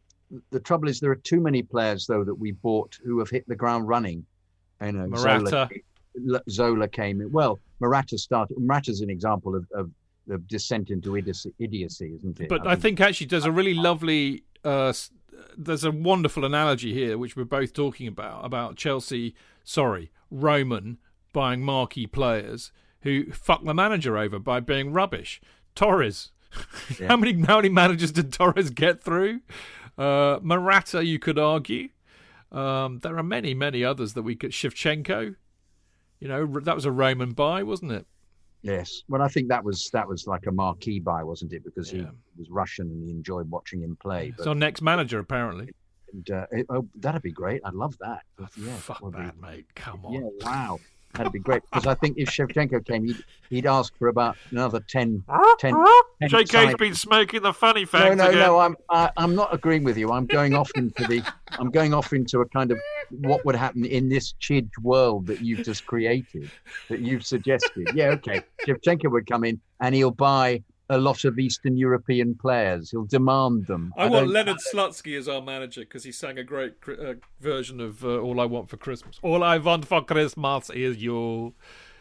the 0.50 0.60
trouble 0.60 0.88
is 0.88 1.00
there 1.00 1.10
are 1.10 1.16
too 1.16 1.40
many 1.40 1.62
players 1.62 2.06
though 2.06 2.24
that 2.24 2.34
we 2.34 2.52
bought 2.52 2.98
who 3.02 3.18
have 3.20 3.30
hit 3.30 3.48
the 3.48 3.56
ground 3.56 3.88
running. 3.88 4.26
You 4.82 4.92
know, 4.92 5.06
Morata. 5.06 5.68
Zola, 6.18 6.40
Zola 6.50 6.88
came 6.88 7.20
in. 7.20 7.32
Well, 7.32 7.58
Morata 7.80 8.18
started. 8.18 8.58
Morata's 8.58 9.00
an 9.00 9.10
example 9.10 9.54
of, 9.54 9.66
of, 9.72 9.90
of 10.28 10.46
descent 10.48 10.90
into 10.90 11.16
idiocy, 11.16 11.52
idiocy, 11.58 12.12
isn't 12.16 12.40
it? 12.40 12.48
But 12.48 12.66
I, 12.66 12.72
I 12.72 12.74
think, 12.74 12.98
think 12.98 13.08
actually 13.08 13.28
there's 13.28 13.46
a 13.46 13.52
really 13.52 13.74
lovely. 13.74 14.44
Uh, 14.64 14.92
there's 15.56 15.84
a 15.84 15.90
wonderful 15.90 16.44
analogy 16.44 16.92
here, 16.92 17.16
which 17.16 17.36
we're 17.36 17.44
both 17.44 17.72
talking 17.72 18.06
about 18.06 18.44
about 18.44 18.76
Chelsea. 18.76 19.34
Sorry, 19.64 20.10
Roman 20.30 20.98
buying 21.32 21.62
marquee 21.62 22.06
players 22.06 22.72
who 23.02 23.32
fucked 23.32 23.64
the 23.64 23.74
manager 23.74 24.16
over 24.18 24.38
by 24.38 24.60
being 24.60 24.92
rubbish. 24.92 25.40
Torres. 25.74 26.30
Yeah. 26.98 27.06
how 27.08 27.16
many 27.16 27.40
how 27.42 27.56
many 27.56 27.68
managers 27.68 28.10
did 28.10 28.32
Torres 28.32 28.70
get 28.70 29.02
through? 29.02 29.40
Uh, 29.96 30.38
Morata, 30.42 31.04
you 31.04 31.18
could 31.20 31.38
argue. 31.38 31.90
Um, 32.50 32.98
there 32.98 33.16
are 33.16 33.22
many, 33.22 33.54
many 33.54 33.84
others 33.84 34.14
that 34.14 34.22
we 34.22 34.34
could. 34.34 34.50
Shevchenko, 34.50 35.36
you 36.18 36.26
know, 36.28 36.46
that 36.60 36.74
was 36.74 36.84
a 36.84 36.90
Roman 36.90 37.30
buy, 37.32 37.62
wasn't 37.62 37.92
it? 37.92 38.06
Yes. 38.62 39.02
Well, 39.08 39.22
I 39.22 39.28
think 39.28 39.48
that 39.48 39.62
was 39.64 39.88
that 39.92 40.08
was 40.08 40.26
like 40.26 40.46
a 40.46 40.52
marquee 40.52 40.98
buy, 40.98 41.22
wasn't 41.22 41.52
it? 41.52 41.64
Because 41.64 41.92
Yeah. 41.92 42.00
he 42.02 42.38
was 42.38 42.50
Russian 42.50 42.88
and 42.90 43.04
he 43.04 43.10
enjoyed 43.10 43.48
watching 43.48 43.80
him 43.82 43.96
play. 43.96 44.34
It's 44.36 44.46
our 44.46 44.54
next 44.56 44.82
manager, 44.82 45.18
apparently. 45.20 45.70
and, 46.12 46.28
uh, 46.32 46.46
it- 46.50 46.66
oh, 46.70 46.88
that'd 46.96 47.22
be 47.22 47.30
great. 47.30 47.60
I'd 47.64 47.74
love 47.74 47.96
that. 48.00 48.22
Oh, 48.40 48.48
yeah, 48.56 48.74
fuck 48.78 49.00
would 49.02 49.14
be- 49.14 49.22
that, 49.22 49.40
mate. 49.40 49.66
Come 49.76 50.04
on. 50.04 50.12
Yeah, 50.14 50.28
wow. 50.44 50.80
That'd 51.14 51.32
be 51.32 51.40
great 51.40 51.62
because 51.68 51.86
I 51.86 51.94
think 51.94 52.18
if 52.18 52.28
Shevchenko 52.28 52.86
came, 52.86 53.04
he'd, 53.06 53.24
he'd 53.50 53.66
ask 53.66 53.92
for 53.98 54.08
about 54.08 54.36
another 54.52 54.78
10, 54.78 55.24
10, 55.58 55.74
10 56.20 56.30
JK's 56.30 56.50
sides. 56.50 56.74
been 56.76 56.94
smoking 56.94 57.42
the 57.42 57.52
funny 57.52 57.80
No, 57.82 57.86
facts 57.86 58.16
no, 58.16 58.28
again. 58.28 58.38
no. 58.38 58.58
I'm 58.60 58.76
I, 58.90 59.10
I'm 59.16 59.34
not 59.34 59.52
agreeing 59.52 59.82
with 59.82 59.98
you. 59.98 60.12
I'm 60.12 60.26
going 60.26 60.54
off 60.54 60.70
into 60.76 61.04
the 61.08 61.22
I'm 61.58 61.70
going 61.70 61.92
off 61.94 62.12
into 62.12 62.40
a 62.40 62.46
kind 62.46 62.70
of 62.70 62.78
what 63.10 63.44
would 63.44 63.56
happen 63.56 63.84
in 63.84 64.08
this 64.08 64.34
chid 64.38 64.70
world 64.82 65.26
that 65.26 65.40
you've 65.40 65.64
just 65.64 65.84
created, 65.84 66.48
that 66.88 67.00
you've 67.00 67.26
suggested. 67.26 67.88
Yeah, 67.92 68.10
okay. 68.10 68.42
Shevchenko 68.64 69.10
would 69.10 69.26
come 69.28 69.42
in 69.44 69.60
and 69.80 69.94
he'll 69.96 70.12
buy 70.12 70.62
a 70.90 70.98
lot 70.98 71.24
of 71.24 71.38
Eastern 71.38 71.76
European 71.78 72.34
players. 72.34 72.90
He'll 72.90 73.04
demand 73.06 73.66
them. 73.66 73.92
I 73.96 74.06
want 74.08 74.28
Leonid 74.28 74.58
Slutsky 74.74 75.16
as 75.16 75.28
our 75.28 75.40
manager 75.40 75.80
because 75.82 76.04
he 76.04 76.12
sang 76.12 76.36
a 76.38 76.44
great 76.44 76.74
uh, 76.88 77.14
version 77.40 77.80
of 77.80 78.04
uh, 78.04 78.18
"All 78.18 78.40
I 78.40 78.44
Want 78.44 78.68
for 78.68 78.76
Christmas." 78.76 79.18
All 79.22 79.42
I 79.42 79.56
want 79.58 79.86
for 79.86 80.02
Christmas 80.04 80.68
is 80.70 80.96
you, 81.02 81.54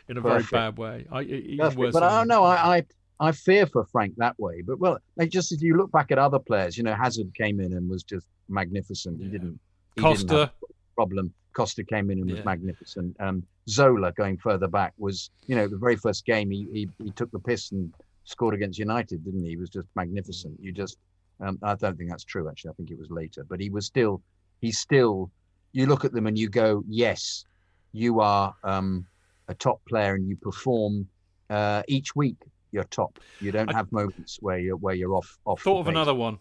in 0.10 0.18
a 0.18 0.22
Perfect. 0.22 0.50
very 0.50 0.62
bad 0.64 0.78
way. 0.78 1.06
I, 1.12 1.24
he- 1.24 1.58
worse 1.60 1.94
But 1.94 2.04
I 2.04 2.18
don't 2.18 2.28
know. 2.28 2.44
I, 2.44 2.78
I 2.78 2.84
I 3.22 3.32
fear 3.32 3.66
for 3.68 3.86
Frank 3.86 4.16
that 4.18 4.38
way. 4.40 4.62
But 4.62 4.80
well, 4.80 4.98
like 5.18 5.30
just 5.30 5.52
as 5.52 5.62
you 5.62 5.78
look 5.78 5.92
back 5.92 6.10
at 6.12 6.18
other 6.18 6.40
players, 6.40 6.78
you 6.78 6.84
know, 6.84 6.96
Hazard 6.96 7.34
came 7.36 7.60
in 7.60 7.74
and 7.74 7.90
was 7.90 8.04
just 8.04 8.26
magnificent. 8.50 9.22
He 9.22 9.28
didn't. 9.28 9.60
He 9.96 10.02
didn't 10.02 10.30
have 10.30 10.50
Costa. 10.50 10.54
a 10.64 10.74
problem. 10.96 11.34
Costa 11.54 11.84
came 11.84 12.10
in 12.12 12.20
and 12.20 12.30
was 12.30 12.40
Yeah. 12.40 12.46
magnificent. 12.46 13.16
Um, 13.20 13.44
Zola 13.68 14.12
going 14.14 14.38
further 14.38 14.68
back 14.68 14.94
was, 14.98 15.30
you 15.48 15.56
know, 15.56 15.68
the 15.68 15.78
very 15.78 15.96
first 15.96 16.26
game 16.26 16.50
he, 16.50 16.68
he 16.72 16.90
he 17.04 17.12
took 17.12 17.30
the 17.32 17.40
piss 17.40 17.72
and 17.72 17.94
scored 18.30 18.54
against 18.54 18.80
United, 18.80 19.24
didn't 19.26 19.44
he? 19.44 19.50
He 19.52 19.58
was 19.58 19.70
just 19.70 19.88
magnificent. 19.96 20.56
You 20.62 20.72
just, 20.72 20.98
um, 21.42 21.58
I 21.64 21.76
don't 21.76 21.98
think 21.98 22.10
that's 22.10 22.24
true 22.24 22.48
actually. 22.50 22.72
I 22.72 22.74
think 22.76 22.92
it 22.92 23.00
was 23.00 23.10
later, 23.10 23.44
but 23.50 23.60
he 23.60 23.70
was 23.70 23.86
still, 23.86 24.22
he's 24.62 24.80
still. 24.80 25.32
You 25.72 25.86
look 25.86 26.04
at 26.04 26.14
them 26.14 26.26
and 26.26 26.38
you 26.38 26.50
go, 26.50 26.84
yes, 26.88 27.46
you 27.92 28.22
are 28.22 28.56
um, 28.64 29.06
a 29.48 29.54
top 29.54 29.82
player 29.88 30.16
and 30.16 30.28
you 30.28 30.36
perform 30.36 31.08
uh, 31.50 31.84
each 31.88 32.16
week. 32.16 32.38
You're 32.72 32.86
top. 32.86 33.20
You 33.42 33.52
don't 33.52 33.70
I- 33.70 33.78
have 33.78 33.92
moments 33.92 34.38
where 34.42 34.58
you're 34.60 34.78
where 34.78 34.96
you're 34.96 35.14
off 35.16 35.38
off. 35.46 35.62
Thought 35.62 35.82
of 35.82 35.86
pace. 35.88 35.92
another 35.92 36.14
one. 36.16 36.38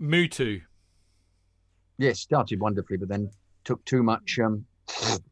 Mutu, 0.00 0.62
Yes, 1.98 2.20
started 2.20 2.58
wonderfully, 2.60 2.96
but 2.96 3.08
then 3.08 3.30
took 3.64 3.84
too 3.84 4.02
much. 4.02 4.38
Um, 4.38 4.64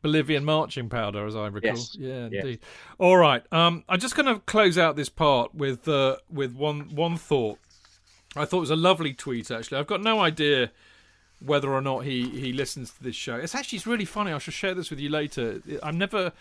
Bolivian 0.02 0.44
marching 0.44 0.88
powder, 0.88 1.26
as 1.26 1.36
I 1.36 1.46
recall. 1.48 1.70
Yes. 1.70 1.96
Yeah, 1.98 2.28
Yes. 2.30 2.44
indeed. 2.44 2.58
All 2.98 3.16
right. 3.16 3.42
Um, 3.52 3.84
I'm 3.88 4.00
just 4.00 4.14
going 4.16 4.26
to 4.26 4.40
close 4.40 4.78
out 4.78 4.96
this 4.96 5.08
part 5.08 5.54
with 5.54 5.86
uh, 5.88 6.16
with 6.30 6.54
one 6.54 6.94
one 6.94 7.16
thought. 7.16 7.58
I 8.36 8.44
thought 8.44 8.58
it 8.58 8.60
was 8.60 8.70
a 8.70 8.76
lovely 8.76 9.12
tweet. 9.12 9.50
Actually, 9.50 9.78
I've 9.78 9.86
got 9.86 10.02
no 10.02 10.20
idea 10.20 10.70
whether 11.44 11.70
or 11.72 11.80
not 11.80 12.00
he 12.04 12.28
he 12.28 12.52
listens 12.52 12.90
to 12.92 13.02
this 13.02 13.16
show. 13.16 13.36
It's 13.36 13.54
actually 13.54 13.76
it's 13.78 13.86
really 13.86 14.04
funny. 14.04 14.32
I 14.32 14.38
shall 14.38 14.52
share 14.52 14.74
this 14.74 14.90
with 14.90 15.00
you 15.00 15.08
later. 15.10 15.60
I'm 15.82 15.98
never. 15.98 16.32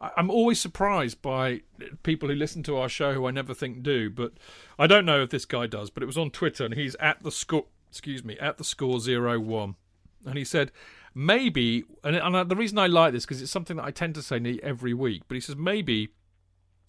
I'm 0.00 0.30
always 0.30 0.60
surprised 0.60 1.20
by 1.22 1.62
people 2.04 2.28
who 2.28 2.36
listen 2.36 2.62
to 2.64 2.76
our 2.76 2.88
show 2.88 3.14
who 3.14 3.26
I 3.26 3.32
never 3.32 3.52
think 3.52 3.82
do. 3.82 4.08
But 4.10 4.32
I 4.78 4.86
don't 4.86 5.04
know 5.04 5.22
if 5.22 5.30
this 5.30 5.44
guy 5.44 5.66
does. 5.66 5.90
But 5.90 6.04
it 6.04 6.06
was 6.06 6.16
on 6.18 6.30
Twitter, 6.30 6.64
and 6.64 6.74
he's 6.74 6.94
at 6.96 7.22
the 7.22 7.32
score. 7.32 7.64
Excuse 7.90 8.22
me, 8.22 8.38
at 8.38 8.58
the 8.58 8.64
score 8.64 9.00
zero 9.00 9.40
one, 9.40 9.74
and 10.26 10.36
he 10.36 10.44
said 10.44 10.70
maybe. 11.14 11.84
And, 12.04 12.16
and 12.16 12.50
the 12.50 12.56
reason 12.56 12.78
I 12.78 12.86
like 12.86 13.12
this 13.12 13.24
because 13.24 13.42
it's 13.42 13.50
something 13.50 13.76
that 13.76 13.84
I 13.84 13.90
tend 13.90 14.14
to 14.16 14.22
say 14.22 14.60
every 14.62 14.94
week. 14.94 15.22
But 15.28 15.34
he 15.36 15.40
says 15.40 15.56
maybe 15.56 16.08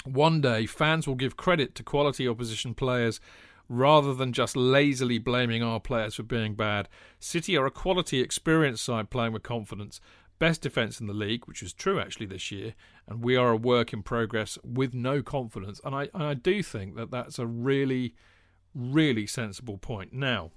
one 0.05 0.41
day 0.41 0.65
fans 0.65 1.07
will 1.07 1.15
give 1.15 1.37
credit 1.37 1.75
to 1.75 1.83
quality 1.83 2.27
opposition 2.27 2.73
players 2.73 3.19
rather 3.67 4.13
than 4.15 4.33
just 4.33 4.57
lazily 4.57 5.19
blaming 5.19 5.61
our 5.61 5.79
players 5.79 6.15
for 6.15 6.23
being 6.23 6.55
bad. 6.55 6.89
City 7.19 7.55
are 7.55 7.67
a 7.67 7.71
quality, 7.71 8.19
experienced 8.19 8.83
side 8.83 9.09
playing 9.09 9.31
with 9.31 9.43
confidence. 9.43 10.01
Best 10.39 10.61
defence 10.61 10.99
in 10.99 11.07
the 11.07 11.13
league, 11.13 11.45
which 11.45 11.61
is 11.61 11.73
true 11.73 11.99
actually 11.99 12.25
this 12.25 12.49
year, 12.49 12.73
and 13.07 13.23
we 13.23 13.35
are 13.35 13.51
a 13.51 13.57
work 13.57 13.93
in 13.93 14.01
progress 14.01 14.57
with 14.63 14.93
no 14.93 15.21
confidence. 15.21 15.79
And 15.83 15.93
I, 15.93 16.09
and 16.13 16.23
I 16.23 16.33
do 16.33 16.63
think 16.63 16.95
that 16.95 17.11
that's 17.11 17.37
a 17.37 17.45
really, 17.45 18.15
really 18.73 19.27
sensible 19.27 19.77
point. 19.77 20.13
Now, 20.13 20.51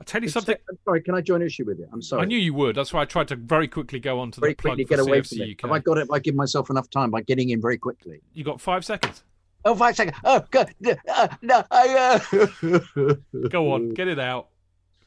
I'll 0.00 0.04
tell 0.04 0.22
you 0.22 0.30
something. 0.30 0.56
I'm 0.70 0.78
sorry, 0.86 1.02
can 1.02 1.14
I 1.14 1.20
join 1.20 1.42
issue 1.42 1.66
with 1.66 1.78
it? 1.78 1.88
I'm 1.92 2.00
sorry. 2.00 2.22
I 2.22 2.24
knew 2.24 2.38
you 2.38 2.54
would. 2.54 2.74
That's 2.74 2.90
why 2.92 3.02
I 3.02 3.04
tried 3.04 3.28
to 3.28 3.36
very 3.36 3.68
quickly 3.68 4.00
go 4.00 4.18
on 4.18 4.30
to 4.30 4.40
very 4.40 4.52
the 4.54 4.56
plug 4.56 4.76
quickly 4.78 4.84
get 4.86 4.98
away 4.98 5.20
CFC 5.20 5.28
from 5.36 5.42
it. 5.42 5.50
UK. 5.52 5.60
Have 5.60 5.70
I 5.72 5.78
got 5.78 5.98
it? 5.98 6.00
Have 6.00 6.10
I 6.10 6.18
give 6.20 6.34
myself 6.34 6.70
enough 6.70 6.88
time 6.88 7.10
by 7.10 7.20
getting 7.20 7.50
in 7.50 7.60
very 7.60 7.76
quickly? 7.76 8.22
You 8.32 8.42
got 8.42 8.62
five 8.62 8.82
seconds. 8.82 9.22
Oh, 9.66 9.74
five 9.74 9.94
seconds. 9.94 10.16
Oh, 10.24 10.42
God. 10.50 10.74
Uh, 11.06 11.28
no, 11.42 11.62
I. 11.70 12.18
Uh... 12.32 13.14
Go 13.50 13.72
on, 13.74 13.90
get 13.90 14.08
it 14.08 14.18
out. 14.18 14.48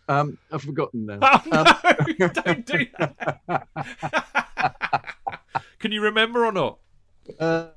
Um, 0.07 0.37
I've 0.51 0.61
forgotten 0.61 1.07
now. 1.07 1.17
Oh 1.23 1.41
no! 2.19 2.27
Don't 2.27 2.65
do 2.65 2.85
that. 2.99 3.67
Can 5.79 5.91
you 5.91 6.01
remember 6.01 6.45
or 6.45 6.51
not? 6.51 6.77
Uh, 7.39 7.43
uh, 7.43 7.69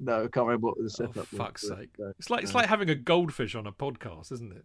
no, 0.00 0.24
I 0.24 0.28
can't 0.28 0.46
remember 0.46 0.68
what 0.68 0.76
the 0.78 0.84
Oh, 0.84 0.88
setup 0.88 1.16
was. 1.16 1.26
fuck's 1.38 1.68
sake! 1.68 1.90
uh, 2.04 2.10
It's 2.18 2.28
like 2.28 2.42
it's 2.42 2.54
like 2.54 2.66
having 2.66 2.90
a 2.90 2.94
goldfish 2.94 3.54
on 3.54 3.66
a 3.66 3.72
podcast, 3.72 4.30
isn't 4.32 4.52
it? 4.52 4.64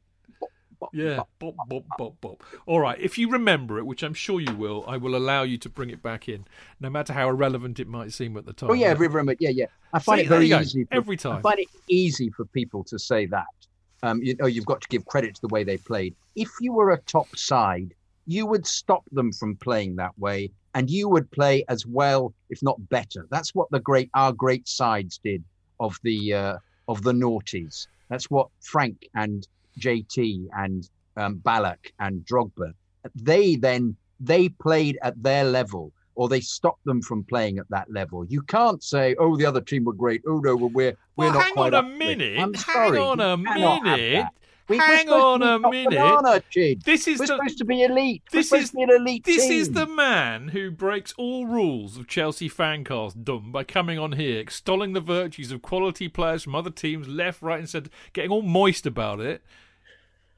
Bop, 0.79 0.89
Yeah, 0.93 1.17
bop. 1.39 1.55
bop, 1.69 1.85
bop, 1.97 2.21
bop. 2.21 2.43
All 2.65 2.79
right, 2.79 2.99
if 2.99 3.17
you 3.17 3.29
remember 3.29 3.77
it, 3.77 3.85
which 3.85 4.03
I'm 4.03 4.13
sure 4.13 4.39
you 4.39 4.55
will, 4.55 4.83
I 4.87 4.97
will 4.97 5.15
allow 5.15 5.43
you 5.43 5.57
to 5.59 5.69
bring 5.69 5.89
it 5.89 6.01
back 6.01 6.27
in, 6.29 6.45
no 6.79 6.89
matter 6.89 7.13
how 7.13 7.29
irrelevant 7.29 7.79
it 7.79 7.87
might 7.87 8.11
seem 8.13 8.35
at 8.37 8.45
the 8.45 8.53
time. 8.53 8.71
Oh 8.71 8.73
yeah, 8.73 8.87
every 8.87 9.07
remember. 9.07 9.35
Yeah, 9.39 9.49
yeah. 9.49 9.65
I 9.93 9.99
find 9.99 10.19
See, 10.19 10.25
it 10.25 10.29
very 10.29 10.51
easy. 10.51 10.85
For, 10.85 10.93
Every 10.95 11.15
I 11.15 11.17
time. 11.17 11.41
find 11.41 11.59
it 11.59 11.67
easy 11.87 12.29
for 12.31 12.45
people 12.45 12.83
to 12.85 12.97
say 12.97 13.25
that. 13.27 13.45
Um, 14.01 14.21
you 14.21 14.35
know, 14.35 14.47
you've 14.47 14.65
got 14.65 14.81
to 14.81 14.87
give 14.89 15.05
credit 15.05 15.35
to 15.35 15.41
the 15.41 15.47
way 15.47 15.63
they 15.63 15.77
played. 15.77 16.15
If 16.35 16.49
you 16.59 16.73
were 16.73 16.91
a 16.91 16.99
top 17.01 17.27
side, 17.37 17.93
you 18.25 18.45
would 18.45 18.65
stop 18.67 19.03
them 19.11 19.31
from 19.31 19.55
playing 19.55 19.95
that 19.97 20.17
way, 20.19 20.51
and 20.73 20.89
you 20.89 21.07
would 21.09 21.29
play 21.31 21.63
as 21.69 21.85
well, 21.85 22.33
if 22.49 22.61
not 22.63 22.89
better. 22.89 23.27
That's 23.29 23.53
what 23.55 23.69
the 23.71 23.79
great 23.79 24.09
our 24.13 24.33
great 24.33 24.67
sides 24.67 25.19
did 25.23 25.43
of 25.79 25.97
the 26.03 26.33
uh, 26.33 26.57
of 26.87 27.03
the 27.03 27.13
noughties. 27.13 27.87
That's 28.09 28.29
what 28.29 28.49
Frank 28.61 29.07
and 29.15 29.47
JT 29.79 30.47
and 30.53 30.89
um, 31.17 31.37
Ballack 31.43 31.91
and 31.99 32.25
Drogba. 32.25 32.73
They 33.15 33.55
then 33.55 33.95
they 34.19 34.49
played 34.49 34.97
at 35.01 35.21
their 35.21 35.43
level, 35.43 35.91
or 36.15 36.29
they 36.29 36.39
stopped 36.39 36.83
them 36.85 37.01
from 37.01 37.23
playing 37.23 37.57
at 37.57 37.69
that 37.69 37.91
level. 37.91 38.25
You 38.25 38.41
can't 38.43 38.81
say, 38.83 39.15
"Oh, 39.19 39.35
the 39.35 39.45
other 39.45 39.61
team 39.61 39.83
were 39.85 39.93
great." 39.93 40.21
Oh 40.27 40.39
no, 40.39 40.55
well, 40.55 40.69
we're 40.69 40.95
we're 41.17 41.25
Well, 41.25 41.33
not 41.33 41.43
hang 41.43 41.53
quite 41.53 41.73
on 41.73 41.73
a 41.73 41.77
up 41.79 41.85
to 41.85 41.91
it." 41.91 41.97
minute. 41.97 42.39
I'm 42.39 42.53
Hang 42.53 42.63
sorry, 42.63 42.99
on 42.99 43.19
a 43.19 43.37
minute. 43.37 44.27
We, 44.69 44.77
Hang 44.77 45.09
on 45.09 45.41
a 45.43 45.59
minute. 45.59 46.79
This 46.85 47.07
is 47.07 47.19
We're 47.19 47.27
the 47.27 47.35
supposed 47.35 47.57
to 47.57 47.65
be 47.65 47.83
elite. 47.83 48.23
this 48.31 48.53
is- 48.53 48.73
an 48.73 48.89
elite 48.89 49.25
This 49.25 49.43
team. 49.47 49.59
is 49.59 49.71
the 49.71 49.85
man 49.85 50.47
who 50.49 50.71
breaks 50.71 51.13
all 51.17 51.45
rules 51.45 51.97
of 51.97 52.07
Chelsea 52.07 52.49
fancast 52.49 53.23
dumb 53.25 53.51
by 53.51 53.65
coming 53.65 53.99
on 53.99 54.13
here, 54.13 54.39
extolling 54.39 54.93
the 54.93 55.01
virtues 55.01 55.51
of 55.51 55.61
quality 55.61 56.07
players 56.07 56.43
from 56.43 56.55
other 56.55 56.69
teams, 56.69 57.07
left, 57.09 57.41
right, 57.41 57.59
and 57.59 57.69
centre, 57.69 57.89
getting 58.13 58.31
all 58.31 58.41
moist 58.41 58.85
about 58.85 59.19
it. 59.19 59.41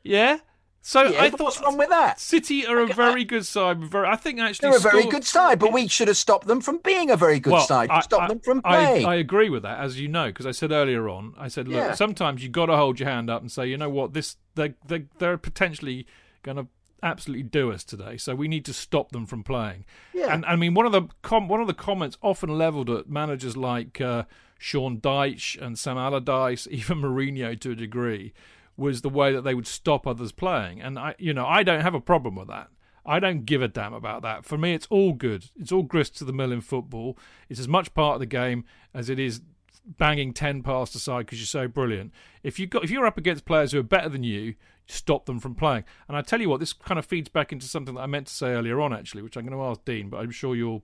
Yeah. 0.03 0.39
So 0.87 1.01
Yeah, 1.07 1.23
I 1.23 1.29
thought 1.31 1.39
what's 1.39 1.59
wrong 1.61 1.79
with 1.79 1.89
that? 1.89 2.19
City 2.19 2.63
are 2.67 2.77
a 2.77 2.85
very 2.85 3.23
good 3.25 3.43
side. 3.43 3.83
Very, 3.83 4.07
I 4.07 4.15
think 4.15 4.39
actually 4.39 4.69
They're 4.69 4.77
a 4.77 4.81
very 4.81 5.07
good 5.07 5.23
side, 5.23 5.57
but 5.57 5.73
we 5.73 5.87
should 5.87 6.07
have 6.07 6.15
stopped 6.15 6.45
them 6.45 6.61
from 6.61 6.77
being 6.83 7.09
a 7.09 7.17
very 7.17 7.39
good 7.39 7.53
Well, 7.53 7.65
side. 7.65 7.89
I- 7.89 8.01
Stop 8.01 8.29
them 8.29 8.39
from 8.39 8.61
I, 8.63 8.75
playing. 8.85 9.05
I 9.07 9.15
agree 9.15 9.49
with 9.49 9.63
that, 9.63 9.79
as 9.79 9.99
you 9.99 10.07
know, 10.07 10.27
because 10.27 10.45
I 10.45 10.51
said 10.51 10.71
earlier 10.71 11.09
on. 11.09 11.33
I 11.39 11.47
said, 11.47 11.67
look, 11.67 11.77
Yeah. 11.77 11.93
sometimes 11.95 12.43
you've 12.43 12.51
got 12.51 12.67
to 12.67 12.77
hold 12.77 12.99
your 12.99 13.09
hand 13.09 13.31
up 13.31 13.41
and 13.41 13.51
say, 13.51 13.65
you 13.65 13.77
know 13.77 13.89
what, 13.89 14.13
this 14.13 14.37
they 14.53 14.75
they 14.85 15.05
they're 15.17 15.39
potentially 15.39 16.05
going 16.43 16.57
to 16.57 16.67
absolutely 17.01 17.43
do 17.43 17.71
us 17.71 17.83
today, 17.83 18.15
so 18.17 18.35
we 18.35 18.47
need 18.47 18.63
to 18.65 18.73
stop 18.73 19.11
them 19.11 19.25
from 19.25 19.43
playing. 19.43 19.85
Yeah. 20.13 20.31
And 20.31 20.45
I 20.45 20.55
mean, 20.55 20.75
one 20.75 20.85
of 20.85 20.91
the 20.91 21.07
com- 21.23 21.47
one 21.47 21.61
of 21.61 21.67
the 21.67 21.73
comments 21.73 22.15
often 22.21 22.59
levelled 22.59 22.91
at 22.91 23.09
managers 23.09 23.57
like 23.57 23.99
uh, 23.99 24.25
Sean 24.59 24.99
Dyche 24.99 25.59
and 25.59 25.79
Sam 25.79 25.97
Allardyce, 25.97 26.67
even 26.71 27.01
Mourinho 27.01 27.59
to 27.59 27.71
a 27.71 27.75
degree, 27.75 28.33
was 28.77 29.01
the 29.01 29.09
way 29.09 29.31
that 29.33 29.43
they 29.43 29.55
would 29.55 29.67
stop 29.67 30.05
others 30.05 30.31
playing. 30.31 30.81
And 30.81 30.99
I, 30.99 31.15
you 31.17 31.33
know, 31.33 31.45
I 31.45 31.63
don't 31.63 31.81
have 31.81 31.95
a 31.95 32.01
problem 32.01 32.35
with 32.35 32.47
that. 32.49 32.69
I 33.05 33.19
don't 33.19 33.45
give 33.45 33.61
a 33.61 33.67
damn 33.67 33.93
about 33.93 34.23
that. 34.23 34.45
For 34.45 34.57
me, 34.57 34.73
it's 34.73 34.87
all 34.89 35.13
good. 35.13 35.45
It's 35.55 35.71
all 35.71 35.83
grist 35.83 36.17
to 36.17 36.25
the 36.25 36.33
mill 36.33 36.51
in 36.51 36.61
football. 36.61 37.17
It's 37.49 37.59
as 37.59 37.67
much 37.67 37.93
part 37.93 38.15
of 38.15 38.19
the 38.19 38.25
game 38.25 38.65
as 38.93 39.09
it 39.09 39.19
is 39.19 39.41
banging 39.85 40.33
ten 40.33 40.63
past 40.63 40.95
aside 40.95 41.27
because 41.27 41.39
you're 41.39 41.45
so 41.45 41.67
brilliant. 41.67 42.11
If 42.43 42.59
you 42.59 42.65
got 42.65 42.83
if 42.83 42.89
you're 42.89 43.05
up 43.05 43.17
against 43.17 43.45
players 43.45 43.71
who 43.71 43.79
are 43.79 43.83
better 43.83 44.09
than 44.09 44.23
you, 44.23 44.55
stop 44.87 45.25
them 45.25 45.39
from 45.39 45.53
playing. 45.53 45.83
And 46.07 46.17
I 46.17 46.21
tell 46.21 46.41
you 46.41 46.49
what, 46.49 46.59
this 46.59 46.73
kind 46.73 46.97
of 46.97 47.05
feeds 47.05 47.29
back 47.29 47.51
into 47.51 47.67
something 47.67 47.95
that 47.95 48.01
I 48.01 48.07
meant 48.07 48.27
to 48.27 48.33
say 48.33 48.47
earlier 48.47 48.81
on, 48.81 48.93
actually, 48.93 49.21
which 49.21 49.37
I'm 49.37 49.45
going 49.45 49.57
to 49.57 49.63
ask 49.63 49.85
Dean, 49.85 50.09
but 50.09 50.17
I'm 50.17 50.31
sure 50.31 50.55
you'll 50.55 50.83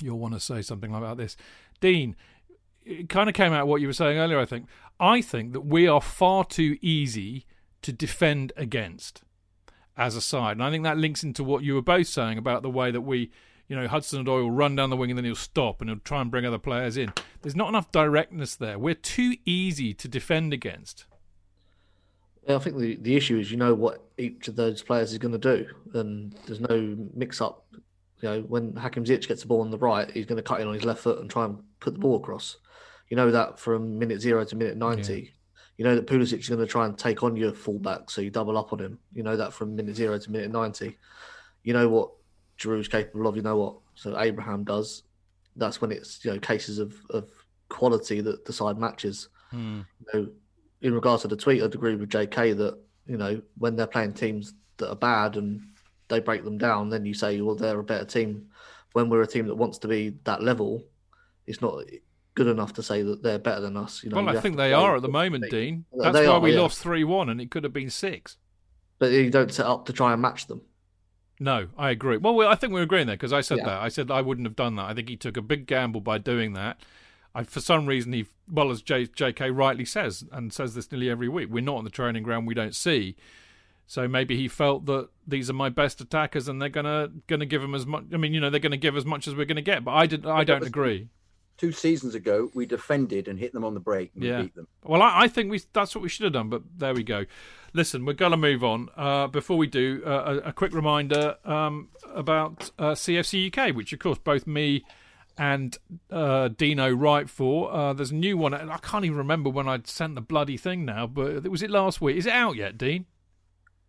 you'll 0.00 0.18
want 0.18 0.34
to 0.34 0.40
say 0.40 0.62
something 0.62 0.94
about 0.94 1.16
this. 1.16 1.36
Dean, 1.80 2.14
it 2.84 3.08
kind 3.08 3.28
of 3.28 3.34
came 3.34 3.52
out 3.52 3.66
what 3.66 3.80
you 3.80 3.86
were 3.88 3.92
saying 3.92 4.18
earlier. 4.18 4.38
I 4.38 4.46
think. 4.46 4.66
I 5.00 5.22
think 5.22 5.52
that 5.54 5.62
we 5.62 5.88
are 5.88 6.00
far 6.00 6.44
too 6.44 6.76
easy 6.80 7.46
to 7.82 7.92
defend 7.92 8.52
against 8.56 9.22
as 9.96 10.14
a 10.14 10.20
side, 10.20 10.52
and 10.52 10.62
I 10.62 10.70
think 10.70 10.84
that 10.84 10.98
links 10.98 11.22
into 11.22 11.42
what 11.42 11.64
you 11.64 11.74
were 11.74 11.82
both 11.82 12.06
saying 12.06 12.38
about 12.38 12.62
the 12.62 12.70
way 12.70 12.90
that 12.90 13.00
we. 13.00 13.30
You 13.66 13.76
know, 13.76 13.86
Hudson-Odoi 13.86 14.42
will 14.42 14.50
run 14.50 14.74
down 14.74 14.90
the 14.90 14.96
wing 14.96 15.12
and 15.12 15.16
then 15.18 15.24
he'll 15.24 15.36
stop 15.36 15.80
and 15.80 15.88
he'll 15.88 16.00
try 16.00 16.20
and 16.20 16.28
bring 16.28 16.44
other 16.44 16.58
players 16.58 16.96
in. 16.96 17.12
There's 17.42 17.54
not 17.54 17.68
enough 17.68 17.92
directness 17.92 18.56
there. 18.56 18.80
We're 18.80 18.96
too 18.96 19.36
easy 19.44 19.94
to 19.94 20.08
defend 20.08 20.52
against. 20.52 21.06
I 22.48 22.58
think 22.58 22.78
the, 22.78 22.96
the 22.96 23.14
issue 23.14 23.38
is 23.38 23.52
you 23.52 23.56
know 23.56 23.74
what 23.74 24.02
each 24.18 24.48
of 24.48 24.56
those 24.56 24.82
players 24.82 25.12
is 25.12 25.18
going 25.18 25.38
to 25.38 25.38
do, 25.38 25.66
and 25.94 26.34
there's 26.46 26.60
no 26.60 26.96
mix 27.14 27.40
up. 27.40 27.64
You 28.20 28.28
know, 28.28 28.40
when 28.40 28.74
Hakim 28.74 29.04
Ziyech 29.04 29.28
gets 29.28 29.42
the 29.42 29.46
ball 29.48 29.60
on 29.60 29.70
the 29.70 29.78
right, 29.78 30.10
he's 30.10 30.26
going 30.26 30.36
to 30.36 30.42
cut 30.42 30.60
in 30.60 30.66
on 30.66 30.74
his 30.74 30.84
left 30.84 31.00
foot 31.00 31.20
and 31.20 31.30
try 31.30 31.44
and 31.44 31.58
put 31.78 31.94
the 31.94 32.00
ball 32.00 32.16
across. 32.16 32.58
You 33.10 33.16
know 33.16 33.30
that 33.30 33.58
from 33.58 33.98
minute 33.98 34.20
zero 34.20 34.44
to 34.44 34.56
minute 34.56 34.76
90. 34.76 35.14
Yeah. 35.14 35.28
You 35.76 35.84
know 35.84 35.94
that 35.94 36.06
Pulisic 36.06 36.38
is 36.38 36.48
going 36.48 36.60
to 36.60 36.66
try 36.66 36.86
and 36.86 36.96
take 36.96 37.22
on 37.22 37.36
your 37.36 37.52
fullback, 37.52 38.10
so 38.10 38.20
you 38.20 38.30
double 38.30 38.56
up 38.56 38.72
on 38.72 38.78
him. 38.78 38.98
You 39.12 39.22
know 39.22 39.36
that 39.36 39.52
from 39.52 39.76
minute 39.76 39.96
zero 39.96 40.18
to 40.18 40.30
minute 40.30 40.50
90. 40.50 40.96
You 41.64 41.72
know 41.72 41.88
what 41.88 42.10
Giroud's 42.58 42.88
capable 42.88 43.26
of. 43.26 43.36
You 43.36 43.42
know 43.42 43.56
what 43.56 43.74
so 43.94 44.18
Abraham 44.18 44.64
does. 44.64 45.02
That's 45.56 45.80
when 45.80 45.90
it's 45.92 46.24
you 46.24 46.32
know 46.32 46.38
cases 46.38 46.78
of, 46.78 46.94
of 47.10 47.30
quality 47.68 48.20
that 48.20 48.44
decide 48.44 48.78
matches. 48.78 49.28
Hmm. 49.50 49.80
You 50.00 50.20
know, 50.20 50.28
in 50.82 50.94
regards 50.94 51.22
to 51.22 51.28
the 51.28 51.36
tweet, 51.36 51.62
I'd 51.62 51.74
agree 51.74 51.96
with 51.96 52.10
JK 52.10 52.56
that 52.58 52.78
you 53.06 53.16
know 53.16 53.42
when 53.58 53.76
they're 53.76 53.86
playing 53.86 54.14
teams 54.14 54.54
that 54.76 54.90
are 54.90 54.96
bad 54.96 55.36
and 55.36 55.60
they 56.10 56.20
break 56.20 56.44
them 56.44 56.58
down, 56.58 56.90
then 56.90 57.06
you 57.06 57.14
say, 57.14 57.40
well, 57.40 57.54
they're 57.54 57.80
a 57.80 57.84
better 57.84 58.04
team. 58.04 58.48
When 58.92 59.08
we're 59.08 59.22
a 59.22 59.26
team 59.26 59.46
that 59.46 59.54
wants 59.54 59.78
to 59.78 59.88
be 59.88 60.16
that 60.24 60.42
level, 60.42 60.84
it's 61.46 61.62
not 61.62 61.84
good 62.40 62.50
enough 62.50 62.72
to 62.72 62.82
say 62.82 63.02
that 63.02 63.22
they're 63.22 63.38
better 63.38 63.60
than 63.60 63.76
us. 63.76 64.02
You 64.02 64.08
know, 64.08 64.16
well, 64.16 64.34
I 64.34 64.40
think 64.40 64.56
they 64.56 64.72
are 64.72 64.96
at 64.96 65.02
the 65.02 65.08
moment, 65.08 65.50
Dean. 65.50 65.84
That's 65.92 66.14
they 66.14 66.26
why 66.26 66.36
are, 66.36 66.40
we 66.40 66.54
yeah. 66.54 66.60
lost 66.60 66.78
three 66.78 67.04
one, 67.04 67.28
and 67.28 67.38
it 67.38 67.50
could 67.50 67.64
have 67.64 67.72
been 67.74 67.90
six. 67.90 68.38
But 68.98 69.10
you 69.12 69.28
don't 69.28 69.52
set 69.52 69.66
up 69.66 69.84
to 69.86 69.92
try 69.92 70.14
and 70.14 70.22
match 70.22 70.46
them. 70.46 70.62
No, 71.38 71.68
I 71.76 71.90
agree. 71.90 72.16
Well, 72.16 72.48
I 72.48 72.54
think 72.54 72.72
we're 72.72 72.82
agreeing 72.82 73.08
there 73.08 73.16
because 73.16 73.34
I 73.34 73.42
said 73.42 73.58
yeah. 73.58 73.66
that. 73.66 73.82
I 73.82 73.88
said 73.88 74.10
I 74.10 74.22
wouldn't 74.22 74.46
have 74.46 74.56
done 74.56 74.76
that. 74.76 74.86
I 74.86 74.94
think 74.94 75.10
he 75.10 75.16
took 75.16 75.36
a 75.36 75.42
big 75.42 75.66
gamble 75.66 76.00
by 76.00 76.16
doing 76.16 76.54
that. 76.54 76.80
I, 77.34 77.44
for 77.44 77.60
some 77.60 77.84
reason, 77.84 78.14
he 78.14 78.24
well 78.50 78.70
as 78.70 78.80
J, 78.80 79.04
J.K. 79.04 79.50
rightly 79.50 79.84
says 79.84 80.24
and 80.32 80.50
says 80.50 80.74
this 80.74 80.90
nearly 80.90 81.10
every 81.10 81.28
week. 81.28 81.50
We're 81.50 81.62
not 81.62 81.76
on 81.76 81.84
the 81.84 81.90
training 81.90 82.22
ground. 82.22 82.46
We 82.46 82.54
don't 82.54 82.74
see. 82.74 83.16
So 83.86 84.08
maybe 84.08 84.34
he 84.34 84.48
felt 84.48 84.86
that 84.86 85.10
these 85.26 85.50
are 85.50 85.54
my 85.54 85.68
best 85.68 86.00
attackers, 86.00 86.48
and 86.48 86.62
they're 86.62 86.70
gonna 86.70 87.10
gonna 87.26 87.44
give 87.44 87.62
him 87.62 87.74
as 87.74 87.84
much. 87.84 88.04
I 88.14 88.16
mean, 88.16 88.32
you 88.32 88.40
know, 88.40 88.48
they're 88.48 88.60
gonna 88.60 88.78
give 88.78 88.96
as 88.96 89.04
much 89.04 89.28
as 89.28 89.34
we're 89.34 89.44
gonna 89.44 89.60
get. 89.60 89.84
But 89.84 89.92
I 89.92 90.06
did. 90.06 90.24
I 90.24 90.42
don't 90.42 90.66
agree. 90.66 91.10
Two 91.60 91.72
seasons 91.72 92.14
ago, 92.14 92.50
we 92.54 92.64
defended 92.64 93.28
and 93.28 93.38
hit 93.38 93.52
them 93.52 93.66
on 93.66 93.74
the 93.74 93.80
break 93.80 94.12
and 94.14 94.24
yeah. 94.24 94.40
beat 94.40 94.54
them. 94.54 94.66
Well, 94.82 95.02
I, 95.02 95.24
I, 95.24 95.28
think 95.28 95.50
we 95.50 95.60
that's 95.74 95.94
what 95.94 96.00
we 96.00 96.08
should 96.08 96.24
have 96.24 96.32
done. 96.32 96.48
But 96.48 96.62
there 96.78 96.94
we 96.94 97.02
go. 97.02 97.26
Listen, 97.74 98.06
we're 98.06 98.14
gonna 98.14 98.38
move 98.38 98.64
on. 98.64 98.88
Uh, 98.96 99.26
before 99.26 99.58
we 99.58 99.66
do, 99.66 100.02
uh, 100.06 100.40
a, 100.42 100.48
a, 100.48 100.52
quick 100.54 100.72
reminder 100.72 101.36
um, 101.44 101.90
about 102.14 102.70
uh, 102.78 102.92
CFC 102.92 103.54
UK, 103.54 103.76
which 103.76 103.92
of 103.92 103.98
course 103.98 104.16
both 104.16 104.46
me 104.46 104.86
and 105.36 105.76
uh, 106.10 106.48
Dino 106.48 106.90
write 106.90 107.28
for. 107.28 107.70
Uh, 107.70 107.92
there's 107.92 108.10
a 108.10 108.14
new 108.14 108.38
one. 108.38 108.54
I 108.54 108.78
can't 108.78 109.04
even 109.04 109.18
remember 109.18 109.50
when 109.50 109.68
I'd 109.68 109.86
sent 109.86 110.14
the 110.14 110.22
bloody 110.22 110.56
thing 110.56 110.86
now, 110.86 111.06
but 111.06 111.46
was 111.46 111.62
it 111.62 111.70
last 111.70 112.00
week? 112.00 112.16
Is 112.16 112.24
it 112.24 112.32
out 112.32 112.56
yet, 112.56 112.78
Dean? 112.78 113.04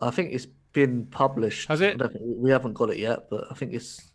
I 0.01 0.11
think 0.11 0.33
it's 0.33 0.47
been 0.73 1.05
published. 1.05 1.69
Has 1.69 1.79
it? 1.79 2.01
we 2.21 2.51
haven't 2.51 2.73
got 2.73 2.89
it 2.89 2.97
yet, 2.97 3.29
but 3.29 3.45
I 3.49 3.53
think 3.53 3.73
it's 3.73 4.11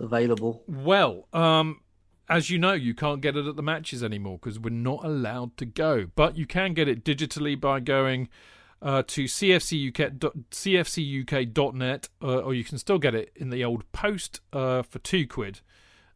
available. 0.00 0.62
Well, 0.66 1.28
um, 1.34 1.80
as 2.28 2.50
you 2.50 2.58
know, 2.58 2.72
you 2.72 2.94
can't 2.94 3.20
get 3.20 3.36
it 3.36 3.46
at 3.46 3.56
the 3.56 3.62
matches 3.62 4.02
anymore 4.02 4.38
because 4.40 4.58
we're 4.58 4.70
not 4.70 5.04
allowed 5.04 5.56
to 5.58 5.66
go. 5.66 6.08
But 6.14 6.36
you 6.36 6.46
can 6.46 6.74
get 6.74 6.88
it 6.88 7.04
digitally 7.04 7.60
by 7.60 7.80
going 7.80 8.28
uh, 8.82 9.02
to 9.06 9.24
cfcuk, 9.24 10.18
cfcuk.net, 10.50 12.08
uh, 12.22 12.38
or 12.38 12.54
you 12.54 12.64
can 12.64 12.78
still 12.78 12.98
get 12.98 13.14
it 13.14 13.32
in 13.36 13.50
the 13.50 13.64
old 13.64 13.90
post 13.92 14.40
uh, 14.52 14.82
for 14.82 14.98
two 15.00 15.26
quid. 15.26 15.60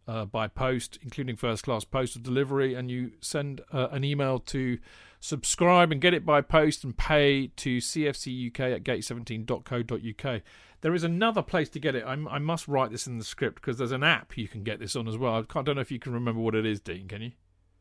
Uh, 0.09 0.25
by 0.25 0.49
post, 0.49 0.99
including 1.03 1.37
first 1.37 1.63
class 1.63 1.85
postal 1.85 2.21
delivery, 2.21 2.75
and 2.75 2.91
you 2.91 3.13
send 3.21 3.61
uh, 3.71 3.87
an 3.93 4.03
email 4.03 4.41
to 4.41 4.77
subscribe 5.21 5.93
and 5.93 6.01
get 6.01 6.13
it 6.15 6.27
by 6.27 6.41
post 6.41 6.83
and 6.83 6.97
pay 6.97 7.49
to 7.49 7.79
cfcuk 7.79 8.59
at 8.59 8.83
gate17.co.uk. 8.83 10.43
There 10.83 10.95
is 10.95 11.05
another 11.05 11.43
place 11.43 11.69
to 11.71 11.79
get 11.79 11.95
it. 11.95 12.05
I'm, 12.07 12.27
i 12.29 12.39
must 12.39 12.67
write 12.67 12.91
this 12.91 13.07
in 13.07 13.19
the 13.19 13.25
script 13.25 13.57
because 13.57 13.79
there's 13.79 13.93
an 13.93 14.03
app 14.03 14.37
you 14.37 14.49
can 14.49 14.63
get 14.63 14.81
this 14.81 14.97
on 14.97 15.07
as 15.09 15.19
well. 15.19 15.35
I, 15.35 15.59
I 15.59 15.63
don't 15.63 15.75
know 15.75 15.81
if 15.81 15.93
you 15.93 15.99
can 15.99 16.13
remember 16.13 16.41
what 16.41 16.55
it 16.55 16.65
is, 16.65 16.81
Dean. 16.81 17.09
Can 17.09 17.23
you? 17.23 17.33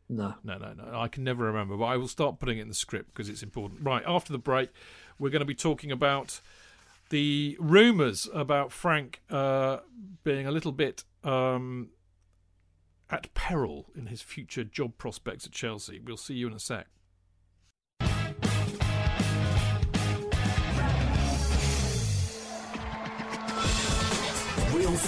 No. 0.09 0.33
No, 0.43 0.57
no, 0.57 0.73
no. 0.73 0.99
I 0.99 1.07
can 1.07 1.23
never 1.23 1.45
remember, 1.45 1.77
but 1.77 1.85
I 1.85 1.97
will 1.97 2.07
start 2.07 2.39
putting 2.39 2.57
it 2.57 2.63
in 2.63 2.67
the 2.67 2.73
script 2.73 3.13
because 3.13 3.29
it's 3.29 3.43
important. 3.43 3.81
Right, 3.83 4.03
after 4.07 4.33
the 4.33 4.39
break, 4.39 4.71
we're 5.19 5.29
going 5.29 5.41
to 5.41 5.45
be 5.45 5.55
talking 5.55 5.91
about 5.91 6.41
the 7.09 7.55
rumours 7.59 8.27
about 8.33 8.71
Frank 8.71 9.21
uh, 9.29 9.77
being 10.23 10.47
a 10.47 10.51
little 10.51 10.71
bit 10.71 11.03
um, 11.23 11.89
at 13.09 13.33
peril 13.33 13.87
in 13.95 14.07
his 14.07 14.21
future 14.21 14.63
job 14.63 14.97
prospects 14.97 15.45
at 15.45 15.51
Chelsea. 15.51 15.99
We'll 16.03 16.17
see 16.17 16.33
you 16.33 16.47
in 16.47 16.53
a 16.53 16.59
sec. 16.59 16.87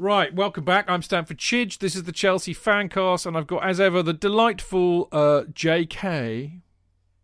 Right, 0.00 0.34
welcome 0.34 0.64
back. 0.64 0.88
I'm 0.88 1.02
Stamford 1.02 1.36
Chidge. 1.36 1.76
This 1.76 1.94
is 1.94 2.04
the 2.04 2.10
Chelsea 2.10 2.54
Fancast, 2.54 3.26
and 3.26 3.36
I've 3.36 3.46
got, 3.46 3.66
as 3.66 3.78
ever, 3.78 4.02
the 4.02 4.14
delightful 4.14 5.08
uh, 5.12 5.42
J.K. 5.52 6.62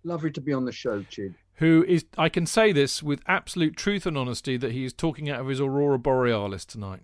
Lovely 0.04 0.30
to 0.32 0.42
be 0.42 0.52
on 0.52 0.66
the 0.66 0.72
show, 0.72 1.00
Chidge. 1.04 1.36
Who 1.54 1.86
is, 1.88 2.04
I 2.18 2.28
can 2.28 2.44
say 2.44 2.72
this 2.72 3.02
with 3.02 3.22
absolute 3.26 3.78
truth 3.78 4.04
and 4.04 4.18
honesty, 4.18 4.58
that 4.58 4.72
he 4.72 4.84
is 4.84 4.92
talking 4.92 5.30
out 5.30 5.40
of 5.40 5.46
his 5.46 5.58
Aurora 5.58 5.98
Borealis 5.98 6.66
tonight. 6.66 7.00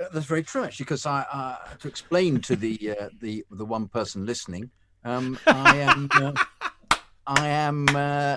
Uh, 0.00 0.04
that's 0.12 0.26
very 0.26 0.44
true, 0.44 0.62
actually, 0.62 0.84
because 0.84 1.06
I, 1.06 1.22
uh, 1.32 1.56
to 1.80 1.88
explain 1.88 2.40
to 2.42 2.54
the 2.54 2.96
uh, 3.00 3.08
the 3.20 3.44
the 3.50 3.64
one 3.64 3.88
person 3.88 4.26
listening, 4.26 4.70
um, 5.04 5.40
I 5.48 5.76
am 5.78 6.08
uh, 6.14 6.32
I 7.26 7.48
am 7.48 7.88
uh, 7.88 8.36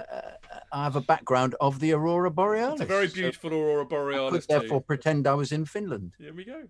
I 0.71 0.83
have 0.83 0.95
a 0.95 1.01
background 1.01 1.55
of 1.59 1.79
the 1.79 1.93
Aurora 1.93 2.31
Borealis. 2.31 2.81
It's 2.81 2.83
a 2.83 2.85
very 2.85 3.07
beautiful 3.07 3.49
so 3.49 3.55
Aurora 3.55 3.85
Borealis. 3.85 4.33
I 4.33 4.37
could 4.37 4.47
therefore 4.61 4.79
too. 4.79 4.85
pretend 4.85 5.27
I 5.27 5.33
was 5.33 5.51
in 5.51 5.65
Finland. 5.65 6.13
Here 6.17 6.33
we 6.33 6.45
go. 6.45 6.67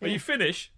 Are 0.00 0.06
yeah. 0.06 0.14
you 0.14 0.20
finished? 0.20 0.72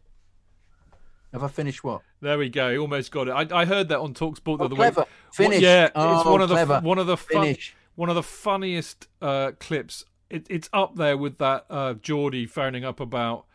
Have 1.33 1.45
I 1.45 1.49
finished 1.49 1.85
what? 1.85 2.03
There 2.21 2.39
we 2.39 2.49
go. 2.49 2.77
Almost 2.77 3.13
got 3.13 3.29
it. 3.29 3.31
I, 3.31 3.61
I 3.61 3.65
heard 3.65 3.89
that 3.89 4.01
on 4.01 4.15
Talksport 4.15 4.59
the 4.59 4.65
oh, 4.65 4.67
other 4.67 4.77
clever. 4.77 5.01
week. 5.03 5.09
Finish. 5.33 5.61
yeah, 5.61 5.91
oh, 5.95 6.17
it's 6.17 6.25
one 6.25 6.41
of 6.41 6.51
clever. 6.51 6.81
the 6.81 6.87
one 6.87 6.99
of 6.99 7.07
the 7.07 7.17
fun, 7.17 7.57
one 7.95 8.09
of 8.09 8.15
the 8.17 8.23
funniest 8.23 9.07
uh, 9.23 9.53
clips. 9.61 10.05
It, 10.29 10.47
it's 10.51 10.69
up 10.73 10.97
there 10.97 11.17
with 11.17 11.39
that 11.39 11.67
uh, 11.71 11.95
Geordie 11.95 12.47
phoning 12.47 12.85
up 12.85 13.01
about. 13.01 13.47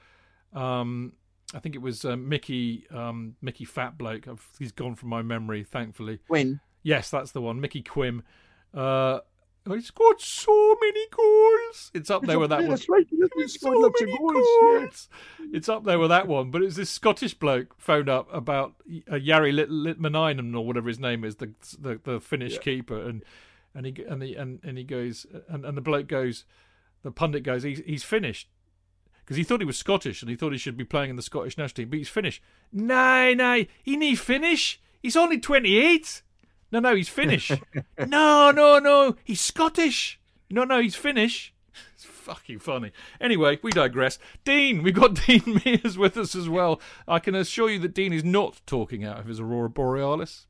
Um, 0.54 1.14
I 1.54 1.60
think 1.60 1.76
it 1.76 1.82
was 1.82 2.06
uh, 2.06 2.16
Mickey 2.16 2.86
um, 2.92 3.36
Mickey 3.42 3.66
Fat 3.66 3.98
Bloke. 3.98 4.28
I've, 4.28 4.48
he's 4.58 4.72
gone 4.72 4.96
from 4.96 5.10
my 5.10 5.22
memory, 5.22 5.64
thankfully. 5.64 6.20
Quinn. 6.28 6.62
Yes, 6.82 7.10
that's 7.10 7.32
the 7.32 7.42
one. 7.42 7.60
Mickey 7.60 7.82
Quinn 7.82 8.24
uh, 8.76 9.20
he 9.74 9.82
scored 9.82 10.22
so 10.22 10.78
many 10.80 11.08
goals. 11.10 11.92
It's 11.94 12.12
up 12.12 12.24
there 12.24 12.38
with 12.38 12.52
that 12.52 12.62
one. 12.62 12.78
Right. 12.88 13.08
It's, 13.12 13.60
so 13.60 13.72
many 13.72 14.18
goals. 14.18 14.48
goals. 14.62 15.10
Yeah. 15.40 15.46
It's 15.54 15.70
up 15.70 15.86
there 15.86 15.98
with 15.98 16.10
that 16.10 16.28
one. 16.28 16.52
But 16.52 16.62
it's 16.62 16.76
this 16.76 16.92
Scottish 16.92 17.34
bloke 17.34 17.74
phoned 17.80 18.08
up 18.08 18.32
about 18.32 18.76
uh, 19.10 19.16
Jari 19.16 19.52
Lit- 19.54 19.72
Litmanen 19.72 20.56
or 20.56 20.66
whatever 20.68 20.88
his 20.88 21.00
name 21.00 21.24
is, 21.24 21.38
the 21.38 21.52
the, 21.80 22.00
the 22.04 22.20
Finnish 22.20 22.54
yeah. 22.54 22.60
keeper, 22.60 23.02
and 23.02 23.24
and 23.74 23.86
he 23.88 24.04
and 24.08 24.22
he 24.22 24.36
and, 24.36 24.60
and 24.64 24.78
he 24.78 24.84
goes 24.84 25.26
and, 25.48 25.66
and 25.66 25.76
the 25.76 25.82
bloke 25.82 26.08
goes, 26.08 26.46
the 27.02 27.12
pundit 27.12 27.44
goes, 27.44 27.64
he's 27.64 27.82
he's 27.86 28.04
finished 28.04 28.48
because 29.20 29.38
he 29.38 29.44
thought 29.44 29.62
he 29.62 29.66
was 29.66 29.78
Scottish 29.78 30.22
and 30.22 30.30
he 30.30 30.36
thought 30.36 30.52
he 30.52 30.60
should 30.60 30.78
be 30.78 30.86
playing 30.86 31.10
in 31.10 31.16
the 31.16 31.24
Scottish 31.24 31.58
national 31.58 31.84
team, 31.84 31.90
but 31.90 31.98
he's 31.98 32.10
Finnish. 32.10 32.40
No, 32.72 33.34
no, 33.34 33.66
he 33.82 33.98
need 33.98 34.20
finish. 34.20 34.80
He's 35.02 35.16
only 35.16 35.40
twenty 35.40 35.78
eight. 35.78 36.22
No, 36.72 36.80
no, 36.80 36.96
he's 36.96 37.10
Finnish. 37.10 37.52
no, 38.08 38.52
no, 38.52 38.80
no, 38.80 39.16
he's 39.24 39.42
Scottish. 39.42 40.20
No, 40.50 40.64
no, 40.64 40.82
he's 40.82 40.96
Finnish. 40.96 41.54
It's 41.94 42.06
fucking 42.06 42.60
funny. 42.60 42.92
Anyway, 43.20 43.60
we 43.62 43.72
digress. 43.72 44.20
Dean, 44.44 44.84
we've 44.84 44.94
got 44.94 45.14
Dean 45.26 45.62
Mears 45.64 45.98
with 45.98 46.18
us 46.18 46.36
as 46.36 46.50
well. 46.50 46.82
I 47.08 47.20
can 47.20 47.36
assure 47.36 47.70
you 47.70 47.80
that 47.80 47.94
Dean 47.94 48.14
is 48.14 48.24
not 48.24 48.62
talking 48.66 49.04
out 49.04 49.20
of 49.20 49.26
his 49.28 49.40
Aurora 49.40 49.70
Borealis. 49.70 50.48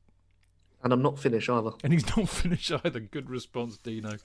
And 0.82 0.92
I'm 0.92 1.02
not 1.02 1.18
Finnish 1.18 1.48
either. 1.48 1.72
And 1.82 1.92
he's 1.92 2.16
not 2.16 2.28
Finnish 2.28 2.70
either. 2.70 3.00
Good 3.00 3.30
response, 3.30 3.76
Dino. 3.76 4.18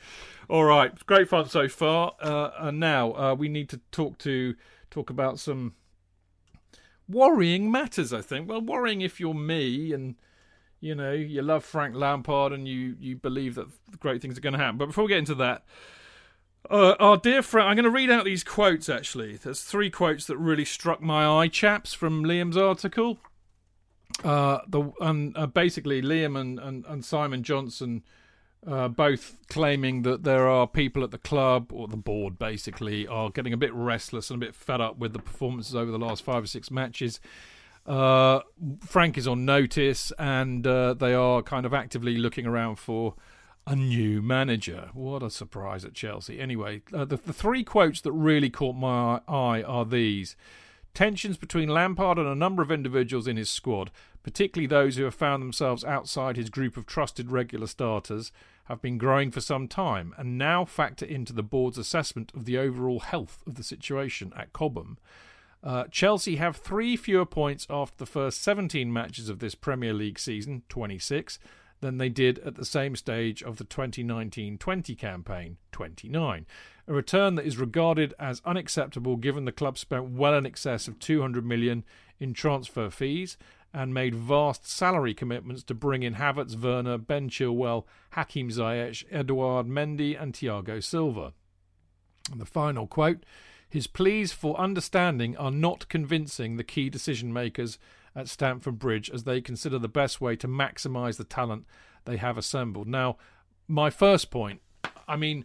All 0.50 0.66
right, 0.66 0.94
great 1.06 1.28
fun 1.30 1.48
so 1.50 1.68
far. 1.68 2.14
Uh, 2.22 2.52
and 2.60 2.80
now 2.80 3.14
uh, 3.14 3.36
we 3.36 3.50
need 3.50 3.70
to 3.70 3.80
talk 3.92 4.18
to 4.20 4.56
talk 4.90 5.10
about 5.10 5.40
some 5.40 5.74
worrying 7.08 7.72
matters. 7.72 8.14
I 8.14 8.22
think. 8.22 8.48
Well, 8.48 8.62
worrying 8.62 9.02
if 9.02 9.20
you're 9.20 9.34
me 9.34 9.94
and 9.94 10.16
you 10.82 10.96
know 10.96 11.14
you 11.14 11.42
love 11.42 11.64
Frank 11.64 11.96
Lampard 11.96 12.52
and 12.52 12.68
you 12.68 12.96
you 13.00 13.16
believe 13.16 13.56
that 13.56 13.68
great 14.00 14.22
things 14.22 14.38
are 14.38 14.42
going 14.42 14.54
to 14.54 14.60
happen. 14.60 14.78
But 14.78 14.88
before 14.88 15.06
we 15.06 15.10
get 15.10 15.20
into 15.20 15.36
that. 15.36 15.64
Uh, 16.70 16.94
our 17.00 17.18
dear 17.18 17.42
friend, 17.42 17.68
I'm 17.68 17.76
going 17.76 17.86
to 17.86 17.90
read 17.90 18.12
out 18.12 18.24
these 18.24 18.44
quotes 18.44 18.88
actually. 18.88 19.36
There's 19.36 19.62
three 19.62 19.90
quotes 19.90 20.28
that 20.28 20.38
really 20.38 20.64
struck 20.64 21.02
my 21.02 21.26
eye, 21.26 21.48
chaps, 21.48 21.92
from 21.94 22.24
Liam's 22.24 22.56
article. 22.56 23.18
Uh, 24.24 24.60
the 24.68 24.92
and 25.02 25.36
uh, 25.36 25.48
basically 25.48 26.02
Liam 26.04 26.40
and, 26.40 26.60
and, 26.60 26.86
and 26.86 27.04
Simon 27.04 27.42
Johnson 27.42 28.04
uh, 28.66 28.88
both 28.88 29.38
claiming 29.50 30.04
that 30.04 30.24
there 30.24 30.48
are 30.48 30.68
people 30.68 31.04
at 31.04 31.12
the 31.12 31.18
club 31.18 31.72
or 31.74 31.88
the 31.88 31.98
board 31.98 32.38
basically 32.38 33.08
are 33.08 33.30
getting 33.30 33.54
a 33.54 33.58
bit 33.58 33.74
restless 33.74 34.30
and 34.30 34.42
a 34.42 34.46
bit 34.46 34.54
fed 34.54 34.80
up 34.80 34.98
with 34.98 35.14
the 35.14 35.20
performances 35.20 35.76
over 35.76 35.92
the 35.92 36.00
last 36.00 36.24
five 36.24 36.44
or 36.44 36.48
six 36.48 36.70
matches. 36.70 37.20
Uh, 37.86 38.42
Frank 38.86 39.18
is 39.18 39.28
on 39.28 39.46
notice 39.46 40.12
and 40.20 40.66
uh, 40.68 40.94
they 40.94 41.14
are 41.14 41.42
kind 41.42 41.66
of 41.66 41.74
actively 41.74 42.18
looking 42.18 42.46
around 42.46 42.78
for 42.78 43.16
a 43.66 43.76
new 43.76 44.22
manager. 44.22 44.90
What 44.94 45.24
a 45.24 45.30
surprise 45.30 45.86
at 45.86 45.94
Chelsea. 45.94 46.40
Anyway, 46.40 46.82
uh, 46.94 47.06
the, 47.06 47.18
the 47.18 47.34
three 47.34 47.64
quotes 47.64 48.02
that 48.02 48.12
really 48.12 48.50
caught 48.50 48.76
my 48.76 49.22
eye 49.28 49.64
are 49.64 49.86
these. 49.86 50.36
Tensions 50.94 51.38
between 51.38 51.70
Lampard 51.70 52.18
and 52.18 52.28
a 52.28 52.36
number 52.36 52.62
of 52.62 52.72
individuals 52.72 53.28
in 53.28 53.38
his 53.38 53.50
squad, 53.50 53.92
particularly 54.24 54.68
those 54.68 54.98
who 54.98 55.06
have 55.06 55.16
found 55.16 55.42
themselves 55.42 55.86
outside 55.86 56.36
his 56.36 56.50
group 56.50 56.76
of 56.76 56.86
trusted 56.86 57.32
regular 57.32 57.68
starters, 57.68 58.32
have 58.66 58.82
been 58.82 58.98
growing 58.98 59.32
for 59.32 59.42
some 59.42 59.68
time 59.68 60.14
and 60.18 60.38
now 60.38 60.66
factor 60.66 61.06
into 61.06 61.34
the 61.34 61.44
board's 61.44 61.78
assessment 61.78 62.32
of 62.36 62.46
the 62.46 62.58
overall 62.58 63.00
health 63.00 63.42
of 63.48 63.56
the 63.56 63.64
situation 63.64 64.34
at 64.36 64.54
Cobham. 64.54 64.98
Uh, 65.64 65.84
Chelsea 65.92 66.38
have 66.38 66.58
three 66.58 66.96
fewer 66.98 67.26
points 67.26 67.68
after 67.70 67.98
the 67.98 68.06
first 68.06 68.42
17 68.42 68.92
matches 68.92 69.30
of 69.30 69.40
this 69.40 69.56
Premier 69.56 69.94
League 69.94 70.18
season, 70.18 70.64
26, 70.70 71.38
than 71.82 71.98
they 71.98 72.10
did 72.10 72.40
at 72.40 72.56
the 72.56 72.66
same 72.66 72.96
stage 72.96 73.44
of 73.44 73.58
the 73.58 73.64
2019 73.64 74.58
20 74.58 74.96
campaign, 74.96 75.58
29. 75.72 76.46
A 76.88 76.94
return 76.94 77.36
that 77.36 77.46
is 77.46 77.58
regarded 77.58 78.14
as 78.20 78.42
unacceptable 78.46 79.18
given 79.18 79.46
the 79.46 79.52
club 79.52 79.78
spent 79.78 80.10
well 80.12 80.34
in 80.34 80.46
excess 80.46 80.88
of 80.88 81.00
200 81.00 81.46
million 81.46 81.84
in 82.20 82.34
transfer 82.34 82.90
fees 82.90 83.38
and 83.74 83.94
made 83.94 84.16
vast 84.16 84.68
salary 84.68 85.14
commitments 85.14 85.64
to 85.64 85.74
bring 85.74 86.04
in 86.04 86.16
Havertz, 86.16 86.60
Werner, 86.60 86.98
Ben 86.98 87.30
Chilwell, 87.30 87.86
Hakim 88.12 88.50
Ziyech, 88.50 89.06
Edouard 89.12 89.68
Mendy, 89.68 90.22
and 90.22 90.34
Thiago 90.34 90.84
Silva. 90.84 91.34
And 92.32 92.42
the 92.42 92.46
final 92.46 92.88
quote 92.88 93.24
His 93.72 93.88
pleas 93.88 94.34
for 94.34 94.60
understanding 94.60 95.38
are 95.38 95.52
not 95.52 95.88
convincing 95.88 96.58
the 96.58 96.64
key 96.64 96.90
decision 96.90 97.32
makers 97.32 97.80
at 98.16 98.28
Stamford 98.28 98.78
Bridge 98.78 99.10
as 99.10 99.24
they 99.24 99.40
consider 99.40 99.80
the 99.80 99.88
best 99.88 100.20
way 100.20 100.36
to 100.36 100.48
maximise 100.48 101.18
the 101.18 101.24
talent 101.24 101.66
they 102.06 102.18
have 102.18 102.38
assembled. 102.38 102.88
Now, 102.88 103.18
my 103.68 103.90
first 103.90 104.30
point 104.30 104.62
I 105.08 105.18
mean, 105.18 105.44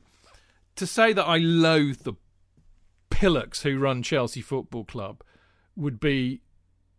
to 0.77 0.87
say 0.87 1.12
that 1.12 1.24
I 1.24 1.39
loathe 1.39 2.03
the 2.03 2.14
pillocks 3.11 3.62
who 3.62 3.79
run 3.79 4.03
Chelsea 4.03 4.41
Football 4.41 4.85
Club 4.85 5.22
would 5.74 5.99
be 5.99 6.41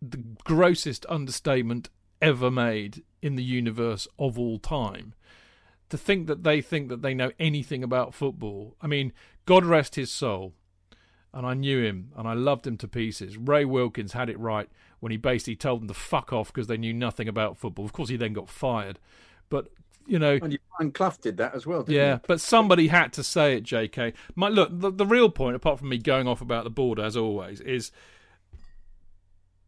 the 0.02 0.22
grossest 0.44 1.06
understatement 1.08 1.88
ever 2.20 2.50
made 2.50 3.02
in 3.22 3.36
the 3.36 3.42
universe 3.42 4.06
of 4.18 4.38
all 4.38 4.58
time. 4.58 5.14
To 5.88 5.96
think 5.96 6.26
that 6.26 6.44
they 6.44 6.60
think 6.60 6.90
that 6.90 7.00
they 7.00 7.14
know 7.14 7.32
anything 7.38 7.82
about 7.82 8.12
football. 8.12 8.76
I 8.82 8.86
mean, 8.86 9.12
God 9.46 9.64
rest 9.64 9.94
his 9.94 10.10
soul. 10.10 10.52
And 11.32 11.46
I 11.46 11.54
knew 11.54 11.82
him 11.82 12.10
and 12.16 12.26
I 12.26 12.32
loved 12.32 12.66
him 12.66 12.76
to 12.78 12.88
pieces. 12.88 13.36
Ray 13.36 13.64
Wilkins 13.64 14.12
had 14.12 14.30
it 14.30 14.38
right 14.38 14.68
when 15.00 15.12
he 15.12 15.18
basically 15.18 15.56
told 15.56 15.82
them 15.82 15.88
to 15.88 15.94
fuck 15.94 16.32
off 16.32 16.52
because 16.52 16.66
they 16.66 16.78
knew 16.78 16.94
nothing 16.94 17.28
about 17.28 17.58
football. 17.58 17.84
Of 17.84 17.92
course, 17.92 18.08
he 18.08 18.16
then 18.16 18.32
got 18.32 18.48
fired. 18.48 18.98
But 19.50 19.68
you 20.06 20.18
know, 20.18 20.38
and, 20.40 20.54
you, 20.54 20.58
and 20.78 20.94
Clough 20.94 21.16
did 21.20 21.36
that 21.36 21.54
as 21.54 21.66
well. 21.66 21.84
yeah, 21.86 22.14
you? 22.14 22.20
but 22.26 22.40
somebody 22.40 22.88
had 22.88 23.12
to 23.12 23.22
say 23.22 23.56
it. 23.56 23.62
J.K. 23.62 24.14
My 24.34 24.48
look, 24.48 24.70
the, 24.72 24.90
the 24.90 25.04
real 25.04 25.28
point, 25.28 25.54
apart 25.54 25.78
from 25.78 25.90
me 25.90 25.98
going 25.98 26.26
off 26.26 26.40
about 26.40 26.64
the 26.64 26.70
board 26.70 26.98
as 26.98 27.14
always, 27.14 27.60
is 27.60 27.92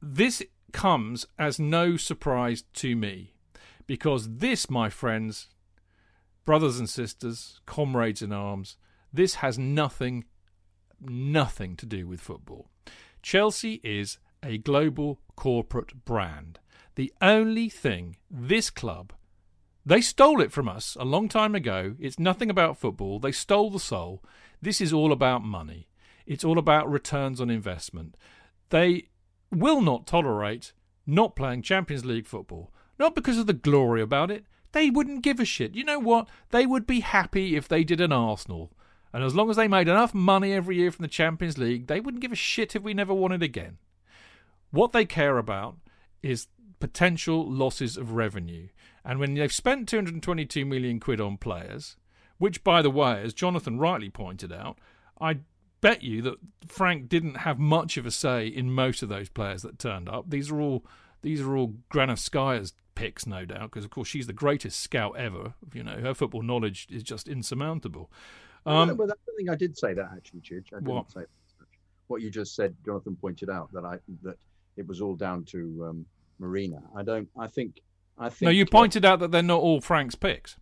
this 0.01 0.43
comes 0.73 1.27
as 1.39 1.59
no 1.59 1.97
surprise 1.97 2.65
to 2.75 2.97
me 2.97 3.35
because 3.87 4.37
this, 4.37 4.71
my 4.71 4.89
friends, 4.89 5.49
brothers 6.45 6.79
and 6.79 6.89
sisters, 6.89 7.61
comrades 7.67 8.23
in 8.23 8.33
arms, 8.33 8.77
this 9.13 9.37
has 9.37 9.59
nothing, 9.59 10.25
nothing 11.01 11.77
to 11.77 11.87
do 11.87 12.07
with 12.07 12.21
football. 12.21 12.69
Chelsea 13.23 13.81
is 13.85 14.19
a 14.43 14.59
global 14.59 15.21
corporate 15.37 16.05
brand. 16.05 16.59
The 16.95 17.13
only 17.21 17.69
thing 17.69 18.17
this 18.31 18.71
club, 18.71 19.13
they 19.85 20.01
stole 20.01 20.41
it 20.41 20.53
from 20.53 20.69
us 20.69 20.97
a 20.99 21.05
long 21.05 21.29
time 21.29 21.55
ago. 21.55 21.95
It's 21.99 22.19
nothing 22.19 22.51
about 22.51 22.79
football. 22.79 23.19
They 23.19 23.33
stole 23.33 23.71
the 23.71 23.79
soul. 23.79 24.23
This 24.61 24.81
is 24.81 24.93
all 24.93 25.13
about 25.13 25.43
money. 25.43 25.89
It's 26.27 26.45
all 26.45 26.59
about 26.59 26.91
returns 26.91 27.41
on 27.41 27.51
investment. 27.51 28.17
They 28.69 29.09
will 29.51 29.81
not 29.81 30.07
tolerate 30.07 30.73
not 31.07 31.35
playing 31.35 31.63
Champions 31.63 32.05
League 32.05 32.27
football. 32.27 32.71
Not 32.99 33.15
because 33.15 33.39
of 33.39 33.47
the 33.47 33.53
glory 33.53 34.03
about 34.03 34.31
it. 34.31 34.45
They 34.73 34.91
wouldn't 34.91 35.23
give 35.23 35.41
a 35.41 35.45
shit. 35.45 35.75
You 35.75 35.85
know 35.85 35.99
what? 35.99 36.29
They 36.51 36.67
would 36.67 36.87
be 36.87 37.01
happy 37.01 37.57
if 37.57 37.67
they 37.67 37.83
did 37.83 38.01
an 38.01 38.13
Arsenal. 38.13 38.71
And 39.13 39.25
as 39.25 39.35
long 39.35 39.51
as 39.51 39.57
they 39.57 39.69
made 39.69 39.89
enough 39.89 40.15
money 40.15 40.53
every 40.53 40.77
year 40.77 40.91
from 40.91 41.03
the 41.03 41.09
Champions 41.09 41.59
League, 41.59 41.87
they 41.87 42.01
wouldn't 42.01 42.23
give 42.23 42.33
a 42.33 42.37
shit 42.37 42.77
if 42.77 42.83
we 42.83 42.95
never 42.95 43.13
won 43.13 43.33
it 43.33 43.43
again. 43.43 43.79
What 44.71 44.93
they 44.93 45.05
care 45.05 45.39
about 45.39 45.77
is 46.23 46.47
potential 46.79 47.49
losses 47.51 47.97
of 47.97 48.13
revenue. 48.13 48.69
And 49.05 49.19
when 49.19 49.35
they've 49.35 49.53
spent 49.53 49.89
222 49.89 50.65
million 50.65 51.01
quid 51.01 51.21
on 51.21 51.39
players, 51.39 51.97
which, 52.39 52.63
by 52.63 52.83
the 52.83 52.91
way, 52.91 53.23
as 53.23 53.35
Jonathan 53.35 53.79
rightly 53.79 54.11
pointed 54.11 54.53
out, 54.53 54.79
I 55.21 55.39
bet 55.81 56.03
you 56.03 56.23
that 56.23 56.37
Frank 56.67 57.09
didn't 57.09 57.37
have 57.37 57.59
much 57.59 57.97
of 57.97 58.07
a 58.07 58.11
say 58.11 58.47
in 58.47 58.73
most 58.73 59.03
of 59.03 59.09
those 59.09 59.29
players 59.29 59.63
that 59.63 59.79
turned 59.79 60.09
up. 60.09 60.31
These 60.31 60.51
are 60.51 60.61
all 60.61 60.85
these 61.23 61.41
are 61.43 61.55
all 61.55 61.75
Granovskaya's 61.93 62.73
picks, 62.95 63.27
no 63.27 63.45
doubt, 63.45 63.71
because 63.71 63.85
of 63.85 63.91
course 63.91 64.09
she's 64.09 64.27
the 64.27 64.33
greatest 64.33 64.81
scout 64.81 65.17
ever. 65.17 65.55
You 65.75 65.83
know, 65.83 65.99
her 66.01 66.15
football 66.15 66.43
knowledge 66.43 66.87
is 66.91 67.03
just 67.03 67.29
insurmountable. 67.29 68.11
Um, 68.67 68.89
well, 68.89 68.97
well, 68.97 69.11
I 69.11 69.37
think 69.37 69.51
I 69.51 69.55
did 69.55 69.77
say 69.77 69.95
that 69.95 70.11
actually, 70.15 70.41
Chidge. 70.41 70.67
I 70.73 70.77
didn't 70.77 70.95
what? 70.95 71.11
say 71.11 71.21
that. 71.21 71.67
what 72.09 72.23
you 72.23 72.31
just 72.31 72.55
said. 72.55 72.75
Jonathan 72.85 73.17
pointed 73.17 73.51
out 73.51 73.73
that 73.73 73.85
I 73.85 73.99
that 74.23 74.37
it 74.77 74.87
was 74.87 75.01
all 75.01 75.15
down 75.15 75.45
to 75.47 75.87
um, 75.89 76.07
Marina. 76.39 76.83
I 76.97 77.03
don't. 77.03 77.29
I 77.39 77.47
think. 77.47 77.81
I 78.19 78.29
think. 78.29 78.47
No, 78.47 78.51
you 78.51 78.67
pointed 78.67 79.05
uh, 79.05 79.13
out 79.13 79.21
that 79.21 79.31
they're 79.31 79.43
not 79.43 79.61
all 79.61 79.81
Frank's 79.81 80.15
picks. 80.15 80.57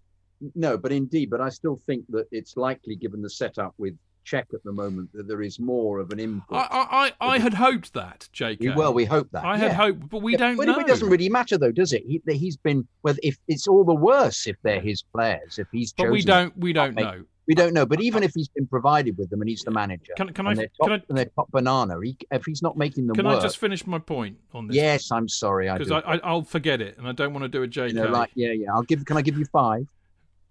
No, 0.55 0.79
but 0.79 0.93
indeed, 0.93 1.31
but 1.31 1.41
I 1.41 1.49
still 1.49 1.81
think 1.87 2.05
that 2.11 2.27
it's 2.31 2.57
likely, 2.57 2.95
given 2.95 3.23
the 3.23 3.31
setup 3.31 3.75
with 3.77 3.99
Cech 4.29 4.55
at 4.55 4.63
the 4.65 4.73
moment 4.73 5.11
that 5.15 5.27
there 5.27 5.43
is 5.43 5.59
more 5.59 5.99
of 5.99 6.11
an 6.11 6.21
input. 6.21 6.57
I 6.57 7.13
I, 7.21 7.35
I 7.35 7.39
had 7.39 7.55
hoped 7.55 7.95
that, 7.95 8.29
J.K. 8.33 8.75
Well, 8.77 8.93
we 8.93 9.05
hope 9.05 9.31
that. 9.33 9.45
I 9.45 9.57
had 9.57 9.73
hoped, 9.73 10.09
but 10.09 10.23
we 10.23 10.33
yeah, 10.33 10.39
don't 10.39 10.57
know. 10.57 10.79
It 10.79 10.87
doesn't 10.87 11.09
really 11.09 11.29
matter, 11.29 11.59
though, 11.59 11.73
does 11.73 11.93
it? 11.93 12.05
He, 12.07 12.21
has 12.47 12.57
been 12.57 12.87
well. 13.03 13.17
if 13.23 13.39
it's 13.49 13.67
all 13.67 13.85
the 13.85 13.95
worse 13.95 14.47
if 14.47 14.57
they're 14.63 14.81
his 14.81 15.03
players. 15.03 15.59
If 15.59 15.69
he's 15.73 15.93
but 15.93 16.11
we 16.11 16.23
don't 16.23 16.57
we 16.57 16.73
don't 16.73 16.95
know. 16.95 17.25
We 17.49 17.55
don't 17.55 17.73
know. 17.73 17.87
But 17.87 18.01
even 18.03 18.23
if 18.23 18.33
he's 18.35 18.49
been 18.49 18.67
provided 18.67 19.17
with 19.17 19.31
them 19.31 19.41
and 19.41 19.49
he's 19.49 19.63
the 19.63 19.71
manager, 19.71 20.13
can, 20.17 20.33
can 20.35 20.47
I? 20.47 20.55
Top, 20.55 20.69
can 20.83 20.93
I? 20.93 21.03
And 21.09 21.19
they're 21.19 21.25
top 21.25 21.51
banana. 21.51 21.99
He, 22.05 22.17
if 22.31 22.45
he's 22.45 22.63
not 22.63 22.77
making 22.77 23.07
them 23.07 23.17
can 23.17 23.27
work, 23.27 23.39
I 23.39 23.43
just 23.43 23.57
finish 23.57 23.87
my 23.87 23.99
point 23.99 24.37
on 24.53 24.69
this? 24.69 24.77
Yes, 24.77 25.11
I'm 25.11 25.29
sorry. 25.29 25.71
Because 25.73 25.91
I, 25.91 26.01
I, 26.01 26.33
will 26.33 26.45
forget 26.45 26.83
it, 26.83 26.99
and 26.99 27.09
I 27.09 27.13
don't 27.13 27.33
want 27.33 27.45
to 27.45 27.49
do 27.49 27.63
a 27.63 27.67
J.K. 27.67 27.89
You 27.89 27.95
know, 27.95 28.11
like, 28.11 28.31
yeah, 28.35 28.53
yeah. 28.53 28.73
I'll 28.73 28.83
give. 28.83 29.05
Can 29.05 29.17
I 29.17 29.23
give 29.23 29.39
you 29.39 29.47
five? 29.47 29.87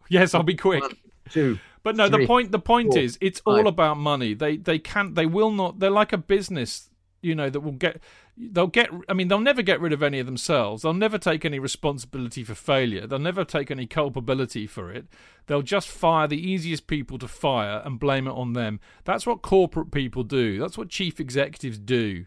Yes, 0.10 0.34
I'll 0.34 0.44
be 0.44 0.56
quick. 0.56 0.82
One, 0.82 0.98
two. 1.30 1.60
But 1.84 1.96
no, 1.96 2.10
three, 2.10 2.24
the 2.24 2.28
point 2.28 2.52
the 2.52 2.60
point 2.60 2.94
four, 2.94 3.02
is 3.02 3.18
it's 3.22 3.40
five. 3.40 3.60
all 3.60 3.68
about 3.68 3.98
money. 3.98 4.34
They 4.34 4.58
they 4.58 4.80
can't 4.80 5.14
they 5.14 5.28
will 5.28 5.52
not 5.52 5.80
they're 5.80 5.92
like 5.92 6.14
a 6.14 6.18
business, 6.18 6.90
you 7.22 7.36
know, 7.36 7.50
that 7.50 7.60
will 7.60 7.72
get 7.74 8.02
they'll 8.38 8.68
get 8.68 8.90
I 9.10 9.14
mean, 9.14 9.28
they'll 9.28 9.40
never 9.40 9.62
get 9.62 9.82
rid 9.82 9.94
of 9.94 10.04
any 10.04 10.20
of 10.20 10.26
themselves. 10.26 10.84
They'll 10.84 10.94
never 10.94 11.18
take 11.18 11.44
any 11.44 11.60
responsibility 11.60 12.44
for 12.44 12.56
failure. 12.56 13.08
They'll 13.08 13.20
never 13.20 13.44
take 13.44 13.72
any 13.72 13.88
culpability 13.88 14.68
for 14.68 14.92
it. 14.92 15.08
They'll 15.48 15.62
just 15.62 15.88
fire 15.88 16.28
the 16.28 16.40
easiest 16.40 16.88
people 16.88 17.18
to 17.20 17.28
fire 17.28 17.82
and 17.84 18.00
blame 18.00 18.28
it 18.28 18.32
on 18.32 18.54
them. 18.54 18.80
That's 19.06 19.26
what 19.26 19.42
corporate 19.42 19.92
people 19.92 20.24
do. 20.24 20.60
That's 20.60 20.78
what 20.78 20.90
chief 20.90 21.20
executives 21.20 21.80
do. 21.80 22.26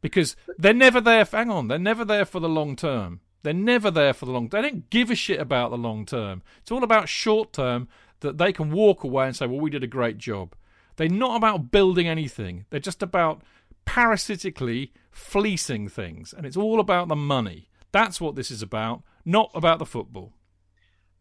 Because 0.00 0.36
they're 0.58 0.72
never 0.74 1.00
there 1.00 1.24
for, 1.24 1.38
hang 1.38 1.50
on, 1.50 1.68
they're 1.68 1.78
never 1.78 2.04
there 2.04 2.24
for 2.24 2.40
the 2.40 2.48
long 2.48 2.76
term. 2.76 3.20
They're 3.42 3.54
never 3.54 3.90
there 3.90 4.12
for 4.12 4.26
the 4.26 4.32
long. 4.32 4.48
Term. 4.48 4.62
They 4.62 4.68
don't 4.68 4.90
give 4.90 5.10
a 5.10 5.14
shit 5.14 5.40
about 5.40 5.70
the 5.70 5.78
long 5.78 6.04
term. 6.04 6.42
It's 6.60 6.72
all 6.72 6.82
about 6.82 7.08
short 7.08 7.52
term 7.52 7.88
that 8.20 8.38
they 8.38 8.52
can 8.52 8.72
walk 8.72 9.04
away 9.04 9.26
and 9.26 9.36
say, 9.36 9.46
"Well, 9.46 9.60
we 9.60 9.70
did 9.70 9.84
a 9.84 9.88
great 9.88 10.18
job." 10.18 10.54
They're 10.96 11.08
not 11.08 11.36
about 11.36 11.70
building 11.70 12.08
anything. 12.08 12.64
They're 12.70 12.80
just 12.80 13.02
about 13.02 13.42
parasitically 13.86 14.92
fleecing 15.10 15.88
things, 15.88 16.34
and 16.36 16.44
it's 16.44 16.56
all 16.56 16.78
about 16.80 17.08
the 17.08 17.16
money. 17.16 17.68
That's 17.92 18.20
what 18.20 18.34
this 18.36 18.50
is 18.50 18.60
about, 18.62 19.02
not 19.24 19.50
about 19.54 19.78
the 19.78 19.86
football. 19.86 20.34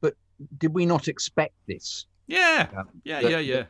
But 0.01 0.15
did 0.57 0.73
we 0.73 0.85
not 0.85 1.07
expect 1.07 1.53
this? 1.67 2.05
Yeah, 2.27 2.67
Um, 2.75 2.89
yeah, 3.05 3.21
that- 3.21 3.31
yeah, 3.31 3.39
yeah. 3.39 3.63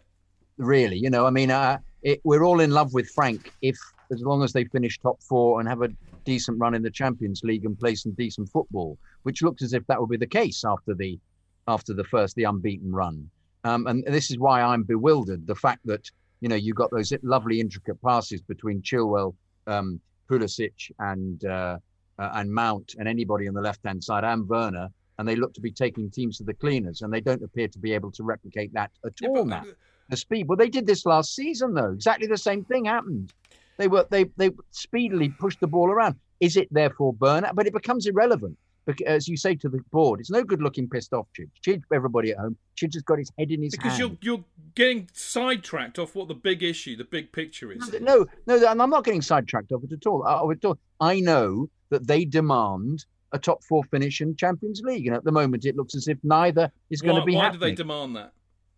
Really, 0.58 0.98
you 0.98 1.10
know, 1.10 1.26
I 1.26 1.30
mean, 1.32 1.52
uh, 1.52 1.78
it, 2.02 2.22
we're 2.24 2.44
all 2.44 2.62
in 2.62 2.72
love 2.72 2.94
with 2.94 3.10
Frank 3.10 3.52
if, 3.62 3.78
as 4.12 4.22
long 4.22 4.42
as 4.42 4.54
they 4.54 4.64
finish 4.64 4.98
top 4.98 5.22
four 5.22 5.60
and 5.60 5.68
have 5.68 5.82
a 5.82 5.90
decent 6.24 6.58
run 6.60 6.74
in 6.74 6.82
the 6.82 6.90
Champions 6.90 7.42
League 7.44 7.66
and 7.66 7.78
play 7.78 7.94
some 7.94 8.14
decent 8.14 8.50
football, 8.50 8.98
which 9.24 9.42
looks 9.44 9.62
as 9.62 9.74
if 9.74 9.86
that 9.88 10.00
will 10.00 10.08
be 10.08 10.16
the 10.18 10.26
case 10.26 10.64
after 10.66 10.94
the 10.96 11.20
after 11.68 11.94
the 11.94 12.06
first 12.06 12.36
the 12.36 12.46
unbeaten 12.46 12.92
run. 12.94 13.30
Um, 13.66 13.86
and 13.88 14.04
this 14.06 14.32
is 14.32 14.38
why 14.40 14.62
I'm 14.62 14.84
bewildered. 14.84 15.46
The 15.46 15.56
fact 15.56 15.82
that 15.86 16.10
you 16.42 16.50
know 16.50 16.56
you 16.56 16.74
got 16.74 16.92
those 16.92 17.14
lovely 17.24 17.60
intricate 17.60 18.02
passes 18.02 18.42
between 18.42 18.82
Chilwell, 18.82 19.36
um, 19.68 20.00
Pulisic, 20.30 20.92
and 21.00 21.44
uh, 21.46 21.78
uh, 22.20 22.30
and 22.34 22.52
Mount, 22.52 22.96
and 22.98 23.08
anybody 23.08 23.48
on 23.48 23.54
the 23.54 23.62
left 23.62 23.86
hand 23.86 24.04
side, 24.04 24.24
and 24.24 24.48
Werner, 24.48 24.90
and 25.18 25.28
they 25.28 25.36
look 25.36 25.54
to 25.54 25.62
be 25.62 25.72
taking 25.72 26.10
teams 26.10 26.38
to 26.38 26.44
the 26.44 26.54
cleaners, 26.54 27.02
and 27.02 27.14
they 27.14 27.22
don't 27.22 27.44
appear 27.44 27.68
to 27.68 27.80
be 27.80 27.94
able 27.94 28.12
to 28.12 28.24
replicate 28.24 28.74
that 28.74 28.92
at 29.06 29.14
Yeah, 29.22 29.30
all 29.30 29.46
now. 29.46 29.64
The 30.10 30.18
speed. 30.18 30.48
Well, 30.48 30.58
they 30.58 30.70
did 30.70 30.86
this 30.86 31.06
last 31.06 31.36
season 31.36 31.74
though. 31.74 31.92
Exactly 31.92 32.28
the 32.28 32.38
same 32.38 32.64
thing 32.66 32.86
happened. 32.86 33.32
They 33.78 33.88
were 33.88 34.06
they 34.10 34.26
they 34.38 34.52
speedily 34.72 35.30
pushed 35.30 35.60
the 35.60 35.68
ball 35.68 35.90
around. 35.90 36.16
Is 36.40 36.58
it 36.58 36.68
therefore 36.72 37.14
burnout? 37.14 37.56
But 37.56 37.68
it 37.68 37.74
becomes 37.74 38.06
irrelevant. 38.06 38.58
Because, 38.86 39.06
as 39.08 39.28
you 39.28 39.36
say 39.38 39.56
to 39.56 39.70
the 39.70 39.80
board, 39.92 40.20
it's 40.20 40.30
no 40.30 40.44
good 40.44 40.62
looking 40.62 40.88
pissed 40.88 41.14
off, 41.14 41.28
Chidge. 41.38 41.50
Chidge, 41.66 41.82
everybody 41.94 42.32
at 42.32 42.38
home, 42.38 42.56
Chidge 42.78 42.94
has 42.94 43.04
got 43.04 43.18
his 43.18 43.32
head 43.38 43.52
in 43.52 43.64
his 43.64 43.72
because 43.72 43.98
hand. 43.98 44.18
you're 44.22 44.36
you're 44.36 44.44
getting 44.76 45.10
sidetracked 45.14 45.98
off 45.98 46.16
what 46.16 46.28
the 46.28 46.36
big 46.36 46.62
issue, 46.62 46.96
the 46.96 47.04
big 47.04 47.32
picture 47.32 47.72
is. 47.72 47.92
No, 48.02 48.26
no, 48.46 48.68
and 48.68 48.82
I'm 48.82 48.90
not 48.90 49.04
getting 49.04 49.22
sidetracked 49.22 49.72
off 49.72 49.84
it 49.84 49.92
at 49.92 50.06
all. 50.06 50.26
Uh, 50.26 50.52
at 50.52 50.64
all. 50.64 50.78
I 51.00 51.20
know 51.20 51.70
that 51.90 52.06
they 52.08 52.26
demand 52.26 53.06
a 53.32 53.40
top 53.40 53.64
four 53.64 53.84
finish 53.86 54.22
in 54.22 54.36
Champions 54.36 54.82
League, 54.82 55.08
and 55.08 55.16
at 55.16 55.24
the 55.24 55.32
moment 55.32 55.66
it 55.66 55.76
looks 55.76 55.96
as 55.96 56.08
if 56.08 56.18
neither 56.24 56.72
is 56.90 57.02
going 57.02 57.16
why 57.16 57.20
to 57.22 57.26
be 57.26 57.36
why 57.36 57.50
do 57.50 57.58
they 57.58 57.74
demand 57.74 58.16
that? 58.16 58.32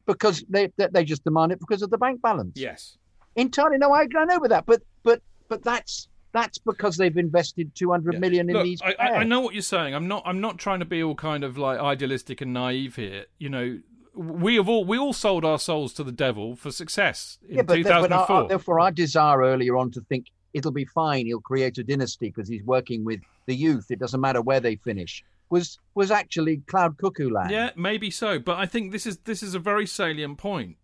because 0.07 0.43
they, 0.49 0.71
they 0.77 0.87
they 0.91 1.03
just 1.03 1.23
demand 1.23 1.51
it 1.51 1.59
because 1.59 1.81
of 1.81 1.89
the 1.89 1.97
bank 1.97 2.21
balance. 2.21 2.53
Yes. 2.55 2.97
entirely. 3.35 3.77
No, 3.77 3.91
I, 3.91 4.07
I 4.17 4.25
know 4.25 4.39
with 4.39 4.51
that, 4.51 4.65
but 4.65 4.81
but 5.03 5.21
but 5.49 5.63
that's 5.63 6.07
that's 6.37 6.57
because 6.57 6.97
they've 6.97 7.17
invested 7.17 7.73
two 7.75 7.89
hundred 7.91 8.13
Yeah. 8.15 8.19
million 8.19 8.49
in 8.49 8.55
Look, 8.55 8.63
these. 8.63 8.81
I, 8.81 8.95
I, 8.99 9.07
I 9.19 9.23
know 9.23 9.39
what 9.41 9.53
you're 9.53 9.61
saying. 9.75 9.93
I'm 9.95 10.07
not. 10.07 10.23
I'm 10.25 10.39
not 10.41 10.57
trying 10.57 10.79
to 10.79 10.85
be 10.85 11.01
all 11.03 11.15
kind 11.15 11.43
of 11.43 11.57
like 11.57 11.79
idealistic 11.79 12.41
and 12.41 12.53
naive 12.53 12.95
here. 12.95 13.25
You 13.39 13.49
know, 13.49 13.79
we 14.13 14.55
have 14.55 14.69
all 14.69 14.85
we 14.85 14.97
all 14.97 15.13
sold 15.13 15.43
our 15.45 15.59
souls 15.59 15.93
to 15.93 16.03
the 16.03 16.11
devil 16.11 16.55
for 16.55 16.71
success 16.71 17.37
in 17.49 17.57
Yeah, 17.57 17.61
but, 17.63 17.81
but 17.83 17.91
our, 17.91 18.01
2004. 18.03 18.35
our, 18.35 18.47
therefore 18.47 18.79
our 18.79 18.91
desire 18.91 19.41
earlier 19.41 19.75
on 19.77 19.91
to 19.91 20.01
think 20.01 20.27
it'll 20.53 20.71
be 20.71 20.85
fine, 20.85 21.25
he'll 21.27 21.41
create 21.41 21.77
a 21.77 21.83
dynasty 21.83 22.27
because 22.29 22.47
he's 22.49 22.63
working 22.63 23.03
with 23.05 23.19
the 23.45 23.55
youth. 23.55 23.91
It 23.91 23.99
doesn't 23.99 24.21
matter 24.21 24.41
where 24.41 24.59
they 24.59 24.75
finish. 24.77 25.23
Was 25.49 25.77
was 25.95 26.11
actually 26.11 26.57
cloud 26.67 26.97
cuckoo 26.97 27.29
land. 27.29 27.51
Yeah, 27.51 27.69
maybe 27.75 28.11
so, 28.11 28.37
but 28.39 28.57
I 28.57 28.65
think 28.65 28.91
this 28.91 29.05
is 29.05 29.17
this 29.19 29.41
is 29.41 29.55
a 29.55 29.59
very 29.59 29.85
salient 29.85 30.37
point. 30.37 30.75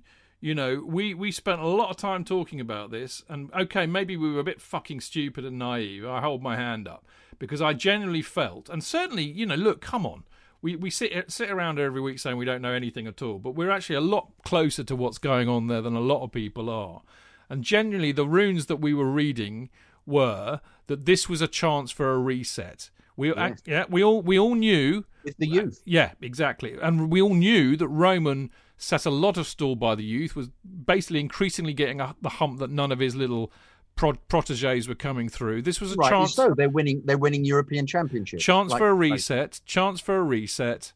You 0.43 0.53
know, 0.53 0.83
we 0.85 1.13
we 1.13 1.31
spent 1.31 1.61
a 1.61 1.67
lot 1.67 1.89
of 1.89 1.95
time 1.95 2.25
talking 2.25 2.59
about 2.59 2.91
this, 2.91 3.23
and 3.29 3.49
okay, 3.53 3.85
maybe 3.85 4.17
we 4.17 4.29
were 4.29 4.41
a 4.41 4.43
bit 4.43 4.59
fucking 4.59 4.99
stupid 4.99 5.45
and 5.45 5.57
naive. 5.57 6.05
I 6.05 6.19
hold 6.19 6.43
my 6.43 6.57
hand 6.57 6.85
up 6.85 7.07
because 7.39 7.61
I 7.61 7.71
genuinely 7.71 8.21
felt, 8.21 8.67
and 8.67 8.83
certainly, 8.83 9.23
you 9.23 9.45
know, 9.45 9.55
look, 9.55 9.79
come 9.79 10.05
on. 10.05 10.25
We, 10.61 10.75
we 10.75 10.89
sit 10.89 11.31
sit 11.31 11.49
around 11.49 11.79
every 11.79 12.01
week 12.01 12.19
saying 12.19 12.35
we 12.35 12.43
don't 12.43 12.61
know 12.61 12.73
anything 12.73 13.07
at 13.07 13.21
all, 13.21 13.39
but 13.39 13.51
we're 13.51 13.71
actually 13.71 13.95
a 13.95 14.01
lot 14.01 14.33
closer 14.43 14.83
to 14.83 14.97
what's 14.97 15.17
going 15.17 15.47
on 15.47 15.67
there 15.67 15.81
than 15.81 15.95
a 15.95 16.01
lot 16.01 16.23
of 16.23 16.33
people 16.33 16.69
are. 16.69 17.03
And 17.49 17.63
generally, 17.63 18.11
the 18.11 18.27
runes 18.27 18.65
that 18.65 18.81
we 18.81 18.93
were 18.93 19.09
reading 19.09 19.69
were 20.05 20.59
that 20.87 21.05
this 21.05 21.29
was 21.29 21.41
a 21.41 21.47
chance 21.47 21.89
for 21.89 22.11
a 22.11 22.17
reset. 22.17 22.89
We 23.15 23.33
Yes. 23.33 23.61
yeah, 23.65 23.85
we 23.87 24.03
all 24.03 24.21
we 24.21 24.37
all 24.37 24.55
knew 24.55 25.05
with 25.23 25.37
the 25.37 25.47
youth. 25.47 25.81
yeah, 25.85 26.11
exactly. 26.21 26.77
And 26.81 27.09
we 27.09 27.21
all 27.21 27.33
knew 27.33 27.77
that 27.77 27.87
Roman 27.87 28.51
set 28.84 29.05
a 29.05 29.09
lot 29.09 29.38
of 29.38 29.47
stall 29.47 29.75
by 29.75 29.95
the 29.95 30.03
youth, 30.03 30.36
was 30.36 30.49
basically 30.86 31.19
increasingly 31.19 31.73
getting 31.73 32.01
a, 32.01 32.15
the 32.21 32.29
hump 32.29 32.59
that 32.59 32.69
none 32.69 32.91
of 32.91 32.99
his 32.99 33.15
little 33.15 33.51
pro- 33.95 34.13
proteges 34.27 34.88
were 34.88 34.95
coming 34.95 35.29
through. 35.29 35.61
This 35.61 35.79
was 35.79 35.93
a 35.93 35.95
Rightly 35.95 36.17
chance 36.17 36.36
so. 36.36 36.53
They're 36.53 36.69
winning. 36.69 37.01
They're 37.05 37.17
winning 37.17 37.45
European 37.45 37.88
championships. 37.88 38.43
chance 38.43 38.71
Like- 38.71 38.79
for 38.79 38.89
a 38.89 38.93
like- 38.93 39.11
reset, 39.13 39.61
chance 39.65 39.99
for 40.01 40.17
a 40.17 40.23
reset, 40.23 40.91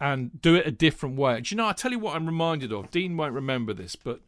and 0.00 0.40
do 0.42 0.54
it 0.54 0.66
a 0.66 0.70
different 0.70 1.16
way. 1.16 1.40
Do 1.40 1.54
you 1.54 1.56
know? 1.56 1.66
I 1.66 1.72
tell 1.72 1.90
you 1.92 1.98
what, 1.98 2.16
I'm 2.16 2.26
reminded 2.26 2.72
of. 2.72 2.90
Dean 2.90 3.16
won't 3.16 3.34
remember 3.34 3.72
this, 3.72 3.94
but 3.96 4.20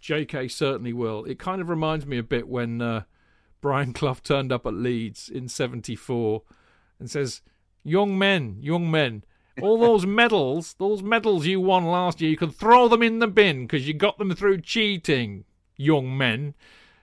J.K. 0.00 0.48
certainly 0.48 0.92
will. 0.92 1.24
It 1.24 1.38
kind 1.38 1.60
of 1.60 1.68
reminds 1.68 2.06
me 2.06 2.18
a 2.18 2.22
bit 2.24 2.48
when 2.48 2.80
uh, 2.82 3.02
Brian 3.60 3.92
Clough 3.98 4.18
turned 4.22 4.52
up 4.52 4.66
at 4.66 4.74
Leeds 4.74 5.28
in 5.28 5.48
'74 5.48 6.42
and 7.00 7.10
says, 7.10 7.40
"Young 7.84 8.16
men, 8.18 8.58
young 8.60 8.90
men." 8.90 9.24
All 9.60 9.78
those 9.78 10.06
medals, 10.06 10.74
those 10.78 11.02
medals 11.02 11.46
you 11.46 11.60
won 11.60 11.84
last 11.84 12.20
year, 12.20 12.30
you 12.30 12.36
can 12.36 12.50
throw 12.50 12.88
them 12.88 13.02
in 13.02 13.18
the 13.18 13.26
bin 13.26 13.66
because 13.66 13.86
you 13.86 13.94
got 13.94 14.18
them 14.18 14.34
through 14.34 14.62
cheating, 14.62 15.44
young 15.76 16.16
men 16.16 16.54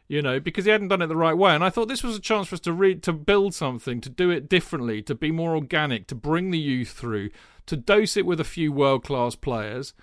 you 0.10 0.24
know, 0.24 0.40
because 0.40 0.66
he 0.66 0.72
hadn't 0.72 0.88
done 0.88 1.04
it 1.04 1.08
the 1.08 1.16
right 1.16 1.38
way. 1.38 1.54
And 1.54 1.64
I 1.64 1.70
thought 1.70 1.88
this 1.88 2.04
was 2.04 2.18
a 2.18 2.20
chance 2.20 2.48
for 2.48 2.56
us 2.56 2.60
to 2.62 2.74
read, 2.74 3.04
to 3.04 3.14
build 3.14 3.54
something, 3.54 4.02
to 4.02 4.10
do 4.10 4.32
it 4.32 4.50
differently, 4.50 5.04
to 5.04 5.14
be 5.14 5.32
more 5.32 5.56
organic, 5.56 6.08
to 6.08 6.16
bring 6.16 6.50
the 6.50 6.58
youth 6.58 6.90
through, 6.90 7.30
to 7.68 7.78
dose 7.78 8.18
it 8.18 8.26
with 8.26 8.40
a 8.40 8.44
few 8.44 8.74
world 8.74 9.04
class 9.04 9.36
players, 9.36 9.94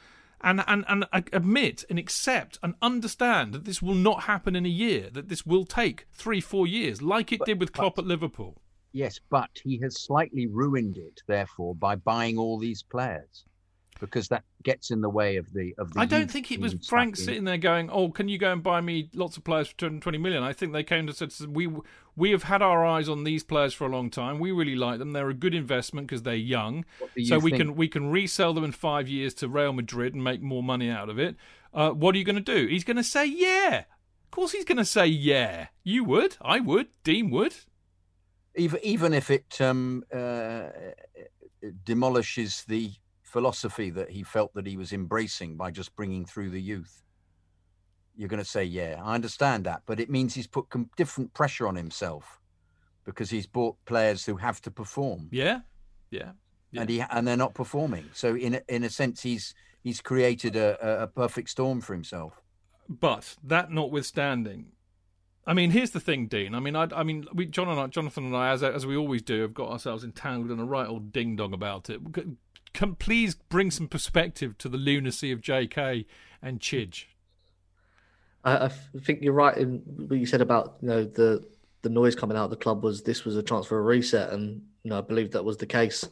and, 0.42 0.62
and 0.68 0.84
and 0.86 1.06
uh, 1.12 1.22
admit 1.32 1.84
and 1.90 1.98
accept 1.98 2.58
and 2.62 2.74
understand 2.80 3.52
that 3.52 3.64
this 3.64 3.82
will 3.82 3.94
not 3.94 4.24
happen 4.24 4.54
in 4.54 4.64
a 4.64 4.70
year. 4.70 5.10
That 5.10 5.28
this 5.28 5.44
will 5.44 5.64
take 5.64 6.06
three, 6.12 6.40
four 6.40 6.68
years, 6.68 7.02
like 7.02 7.32
it 7.32 7.40
did 7.44 7.58
with 7.58 7.72
Klopp 7.72 7.98
at 7.98 8.06
Liverpool. 8.06 8.56
Yes, 8.96 9.20
but 9.28 9.50
he 9.62 9.76
has 9.82 10.00
slightly 10.00 10.46
ruined 10.46 10.96
it, 10.96 11.20
therefore, 11.26 11.74
by 11.74 11.96
buying 11.96 12.38
all 12.38 12.58
these 12.58 12.82
players, 12.82 13.44
because 14.00 14.28
that 14.28 14.42
gets 14.62 14.90
in 14.90 15.02
the 15.02 15.10
way 15.10 15.36
of 15.36 15.52
the 15.52 15.74
of 15.76 15.92
the. 15.92 16.00
I 16.00 16.06
don't 16.06 16.30
think 16.30 16.50
it 16.50 16.60
was 16.60 16.74
Frank 16.88 17.16
sitting 17.16 17.44
there 17.44 17.58
going, 17.58 17.90
"Oh, 17.90 18.08
can 18.10 18.28
you 18.28 18.38
go 18.38 18.50
and 18.52 18.62
buy 18.62 18.80
me 18.80 19.10
lots 19.14 19.36
of 19.36 19.44
players 19.44 19.68
for 19.68 19.76
220 19.76 20.16
million?" 20.16 20.42
I 20.42 20.54
think 20.54 20.72
they 20.72 20.82
came 20.82 21.06
to 21.06 21.12
said, 21.12 21.30
"We 21.46 21.68
we 22.16 22.30
have 22.30 22.44
had 22.44 22.62
our 22.62 22.86
eyes 22.86 23.06
on 23.06 23.24
these 23.24 23.44
players 23.44 23.74
for 23.74 23.86
a 23.86 23.90
long 23.90 24.08
time. 24.08 24.38
We 24.38 24.50
really 24.50 24.76
like 24.76 24.98
them. 24.98 25.12
They're 25.12 25.28
a 25.28 25.34
good 25.34 25.54
investment 25.54 26.06
because 26.06 26.22
they're 26.22 26.34
young. 26.34 26.86
Do 27.16 27.24
So 27.26 27.34
you 27.34 27.40
we 27.40 27.50
think? 27.50 27.60
can 27.62 27.76
we 27.76 27.88
can 27.88 28.10
resell 28.10 28.54
them 28.54 28.64
in 28.64 28.72
five 28.72 29.08
years 29.08 29.34
to 29.34 29.48
Real 29.48 29.74
Madrid 29.74 30.14
and 30.14 30.24
make 30.24 30.40
more 30.40 30.62
money 30.62 30.88
out 30.88 31.10
of 31.10 31.18
it. 31.18 31.36
Uh, 31.74 31.90
what 31.90 32.14
are 32.14 32.18
you 32.18 32.24
going 32.24 32.42
to 32.42 32.54
do? 32.56 32.66
He's 32.66 32.84
going 32.84 32.96
to 32.96 33.04
say, 33.04 33.26
"Yeah." 33.26 33.84
Of 34.24 34.30
course, 34.30 34.52
he's 34.52 34.64
going 34.64 34.78
to 34.78 34.86
say, 34.86 35.06
"Yeah." 35.06 35.66
You 35.84 36.02
would, 36.04 36.38
I 36.40 36.60
would, 36.60 36.88
Dean 37.04 37.28
would. 37.30 37.54
Even 38.56 38.80
even 38.82 39.12
if 39.14 39.30
it 39.30 39.60
um, 39.60 40.02
uh, 40.12 40.68
demolishes 41.84 42.64
the 42.68 42.92
philosophy 43.22 43.90
that 43.90 44.10
he 44.10 44.22
felt 44.22 44.54
that 44.54 44.66
he 44.66 44.76
was 44.76 44.92
embracing 44.92 45.56
by 45.56 45.70
just 45.70 45.94
bringing 45.96 46.24
through 46.24 46.50
the 46.50 46.60
youth. 46.60 47.02
You're 48.16 48.28
going 48.28 48.42
to 48.42 48.48
say, 48.48 48.64
yeah, 48.64 49.00
I 49.04 49.14
understand 49.14 49.64
that, 49.64 49.82
but 49.84 50.00
it 50.00 50.08
means 50.08 50.34
he's 50.34 50.46
put 50.46 50.70
com- 50.70 50.88
different 50.96 51.34
pressure 51.34 51.68
on 51.68 51.76
himself 51.76 52.40
because 53.04 53.28
he's 53.28 53.46
bought 53.46 53.76
players 53.84 54.24
who 54.24 54.36
have 54.36 54.60
to 54.62 54.70
perform, 54.70 55.28
Yeah, 55.30 55.60
yeah. 56.10 56.32
Yeah. 56.72 56.80
and 56.80 56.90
he 56.90 57.00
and 57.10 57.26
they're 57.28 57.36
not 57.36 57.54
performing. 57.54 58.06
So 58.14 58.34
in 58.34 58.54
a, 58.54 58.62
in 58.68 58.84
a 58.84 58.90
sense, 58.90 59.22
he's 59.22 59.54
he's 59.82 60.00
created 60.00 60.56
a, 60.56 60.76
a- 60.80 61.02
a 61.04 61.06
perfect 61.06 61.50
storm 61.50 61.80
for 61.80 61.92
himself. 61.92 62.40
But 62.88 63.36
that 63.44 63.70
notwithstanding, 63.70 64.72
I 65.46 65.54
mean, 65.54 65.70
here's 65.70 65.92
the 65.92 66.00
thing, 66.00 66.26
Dean. 66.26 66.54
I 66.54 66.60
mean, 66.60 66.74
I, 66.74 66.88
I 66.94 67.04
mean, 67.04 67.26
we, 67.32 67.46
John 67.46 67.68
and 67.68 67.78
I, 67.78 67.86
Jonathan 67.86 68.26
and 68.26 68.36
I, 68.36 68.50
as 68.50 68.62
as 68.62 68.84
we 68.84 68.96
always 68.96 69.22
do, 69.22 69.42
have 69.42 69.54
got 69.54 69.70
ourselves 69.70 70.02
entangled 70.02 70.50
in 70.50 70.58
a 70.58 70.64
right 70.64 70.88
old 70.88 71.12
ding 71.12 71.36
dong 71.36 71.52
about 71.52 71.88
it. 71.88 72.00
Can 72.72 72.94
please 72.96 73.36
bring 73.36 73.70
some 73.70 73.88
perspective 73.88 74.58
to 74.58 74.68
the 74.68 74.76
lunacy 74.76 75.32
of 75.32 75.40
J.K. 75.40 76.04
and 76.42 76.60
Chidge? 76.60 77.04
I 78.44 78.70
think 79.02 79.22
you're 79.22 79.32
right 79.32 79.56
in 79.56 79.78
what 80.08 80.20
you 80.20 80.26
said 80.26 80.40
about 80.40 80.76
you 80.80 80.88
know 80.88 81.04
the 81.04 81.44
the 81.82 81.88
noise 81.88 82.14
coming 82.14 82.36
out 82.36 82.44
of 82.44 82.50
the 82.50 82.56
club 82.56 82.82
was 82.82 83.02
this 83.02 83.24
was 83.24 83.36
a 83.36 83.42
chance 83.42 83.66
for 83.66 83.78
a 83.78 83.82
reset, 83.82 84.32
and 84.32 84.62
you 84.82 84.90
know 84.90 84.98
I 84.98 85.00
believe 85.00 85.32
that 85.32 85.44
was 85.44 85.56
the 85.56 85.66
case. 85.66 86.08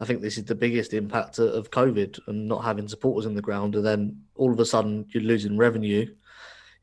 I 0.00 0.06
think 0.06 0.20
this 0.20 0.38
is 0.38 0.44
the 0.44 0.54
biggest 0.54 0.92
impact 0.92 1.38
of 1.38 1.70
COVID 1.70 2.18
and 2.26 2.48
not 2.48 2.64
having 2.64 2.88
supporters 2.88 3.26
in 3.26 3.34
the 3.34 3.42
ground, 3.42 3.74
and 3.74 3.84
then 3.84 4.22
all 4.34 4.52
of 4.52 4.58
a 4.60 4.64
sudden 4.64 5.06
you're 5.10 5.22
losing 5.22 5.56
revenue. 5.56 6.06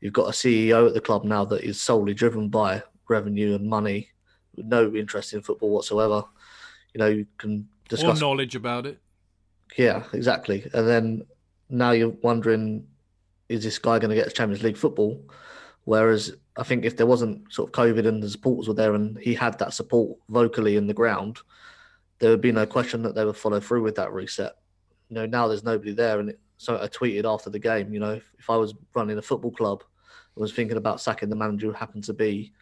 You've 0.02 0.12
got 0.12 0.28
a 0.28 0.32
CEO 0.32 0.88
at 0.88 0.94
the 0.94 1.00
club 1.00 1.22
now 1.22 1.44
that 1.44 1.62
is 1.62 1.80
solely 1.80 2.12
driven 2.12 2.48
by 2.48 2.82
revenue 3.08 3.54
and 3.54 3.70
money, 3.70 4.08
with 4.56 4.66
no 4.66 4.92
interest 4.92 5.32
in 5.32 5.42
football 5.42 5.70
whatsoever. 5.70 6.24
You 6.92 6.98
know, 6.98 7.06
you 7.06 7.26
can 7.38 7.60
Or 7.60 7.88
discuss 7.88 8.20
knowledge 8.20 8.56
about 8.56 8.84
it? 8.84 8.98
yeah, 9.78 10.02
exactly. 10.12 10.68
And 10.74 10.88
then 10.88 11.22
now 11.70 11.92
you're 11.92 12.08
wondering, 12.08 12.84
is 13.48 13.62
this 13.62 13.78
guy 13.78 14.00
going 14.00 14.10
to 14.10 14.16
get 14.16 14.34
Champions 14.34 14.64
League 14.64 14.76
football? 14.76 15.22
Whereas 15.84 16.34
I 16.56 16.64
think 16.64 16.84
if 16.84 16.96
there 16.96 17.06
wasn't 17.06 17.52
sort 17.52 17.68
of 17.68 17.72
COVID 17.72 18.06
and 18.06 18.20
the 18.20 18.28
supporters 18.28 18.66
were 18.66 18.74
there 18.74 18.94
and 18.94 19.16
he 19.18 19.34
had 19.34 19.56
that 19.60 19.72
support 19.72 20.18
vocally 20.28 20.76
in 20.76 20.88
the 20.88 20.94
ground, 20.94 21.38
there 22.18 22.30
would 22.30 22.40
be 22.40 22.52
no 22.52 22.66
question 22.66 23.02
that 23.02 23.14
they 23.14 23.24
would 23.24 23.36
follow 23.36 23.60
through 23.60 23.82
with 23.82 23.94
that 23.94 24.12
reset. 24.12 24.54
You 25.08 25.14
know, 25.14 25.26
now 25.26 25.46
there's 25.46 25.64
nobody 25.64 25.92
there. 25.92 26.18
And 26.18 26.30
it, 26.30 26.40
so 26.56 26.80
I 26.80 26.88
tweeted 26.88 27.24
after 27.24 27.50
the 27.50 27.58
game, 27.60 27.94
you 27.94 28.00
know, 28.00 28.14
if, 28.14 28.24
if 28.38 28.50
I 28.50 28.56
was 28.56 28.74
running 28.94 29.16
a 29.16 29.22
football 29.22 29.52
club, 29.52 29.84
was 30.40 30.52
thinking 30.52 30.76
about 30.76 31.00
sacking 31.00 31.28
the 31.28 31.36
manager 31.36 31.66
who 31.68 31.72
happened 31.72 32.04
to 32.04 32.12
be 32.14 32.52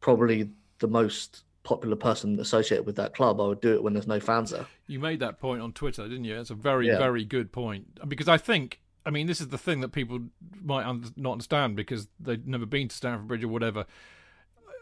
probably 0.00 0.50
the 0.78 0.88
most 0.88 1.42
popular 1.62 1.96
person 1.96 2.38
associated 2.38 2.86
with 2.86 2.94
that 2.96 3.14
club, 3.14 3.40
I 3.40 3.46
would 3.48 3.60
do 3.60 3.74
it 3.74 3.82
when 3.82 3.92
there's 3.92 4.06
no 4.06 4.20
fans 4.20 4.50
there. 4.50 4.66
You 4.86 5.00
made 5.00 5.18
that 5.20 5.40
point 5.40 5.60
on 5.62 5.72
Twitter, 5.72 6.04
didn't 6.08 6.24
you? 6.24 6.38
It's 6.38 6.50
a 6.50 6.54
very, 6.54 6.86
Yeah. 6.86 6.98
very 6.98 7.24
good 7.24 7.50
point. 7.50 7.98
Because 8.08 8.28
I 8.28 8.36
think, 8.38 8.80
I 9.04 9.10
mean, 9.10 9.26
this 9.26 9.40
is 9.40 9.48
the 9.48 9.58
thing 9.58 9.80
that 9.80 9.88
people 9.90 10.20
might 10.62 10.84
un- 10.84 11.12
not 11.16 11.32
understand 11.32 11.74
because 11.74 12.06
they've 12.20 12.46
never 12.46 12.66
been 12.66 12.86
to 12.88 12.94
Stamford 12.94 13.26
Bridge 13.26 13.42
or 13.42 13.48
whatever. 13.48 13.86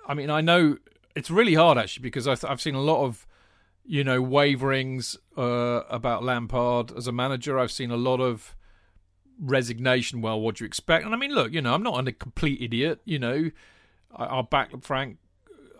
I 0.06 0.12
mean, 0.12 0.28
I 0.28 0.42
know 0.42 0.76
it's 1.14 1.30
really 1.30 1.54
hard 1.54 1.78
actually 1.78 2.02
because 2.02 2.28
I've, 2.28 2.44
I've 2.44 2.60
seen 2.60 2.74
a 2.74 2.82
lot 2.82 3.02
of, 3.04 3.26
you 3.86 4.04
know, 4.04 4.20
waverings 4.20 5.16
uh, 5.38 5.82
about 5.88 6.22
Lampard 6.22 6.92
as 6.96 7.06
a 7.06 7.12
manager. 7.12 7.58
I've 7.58 7.72
seen 7.72 7.90
a 7.90 7.96
lot 7.96 8.20
of 8.20 8.54
resignation. 9.40 10.20
Well, 10.20 10.40
what 10.40 10.56
do 10.56 10.64
you 10.64 10.66
expect? 10.66 11.04
And 11.04 11.14
I 11.14 11.18
mean, 11.18 11.32
look, 11.32 11.52
you 11.52 11.62
know, 11.62 11.74
I'm 11.74 11.82
not 11.82 12.06
a 12.06 12.12
complete 12.12 12.60
idiot. 12.60 13.00
You 13.04 13.18
know, 13.18 13.50
I, 14.14 14.24
I'll 14.24 14.42
back 14.42 14.70
Frank 14.82 15.18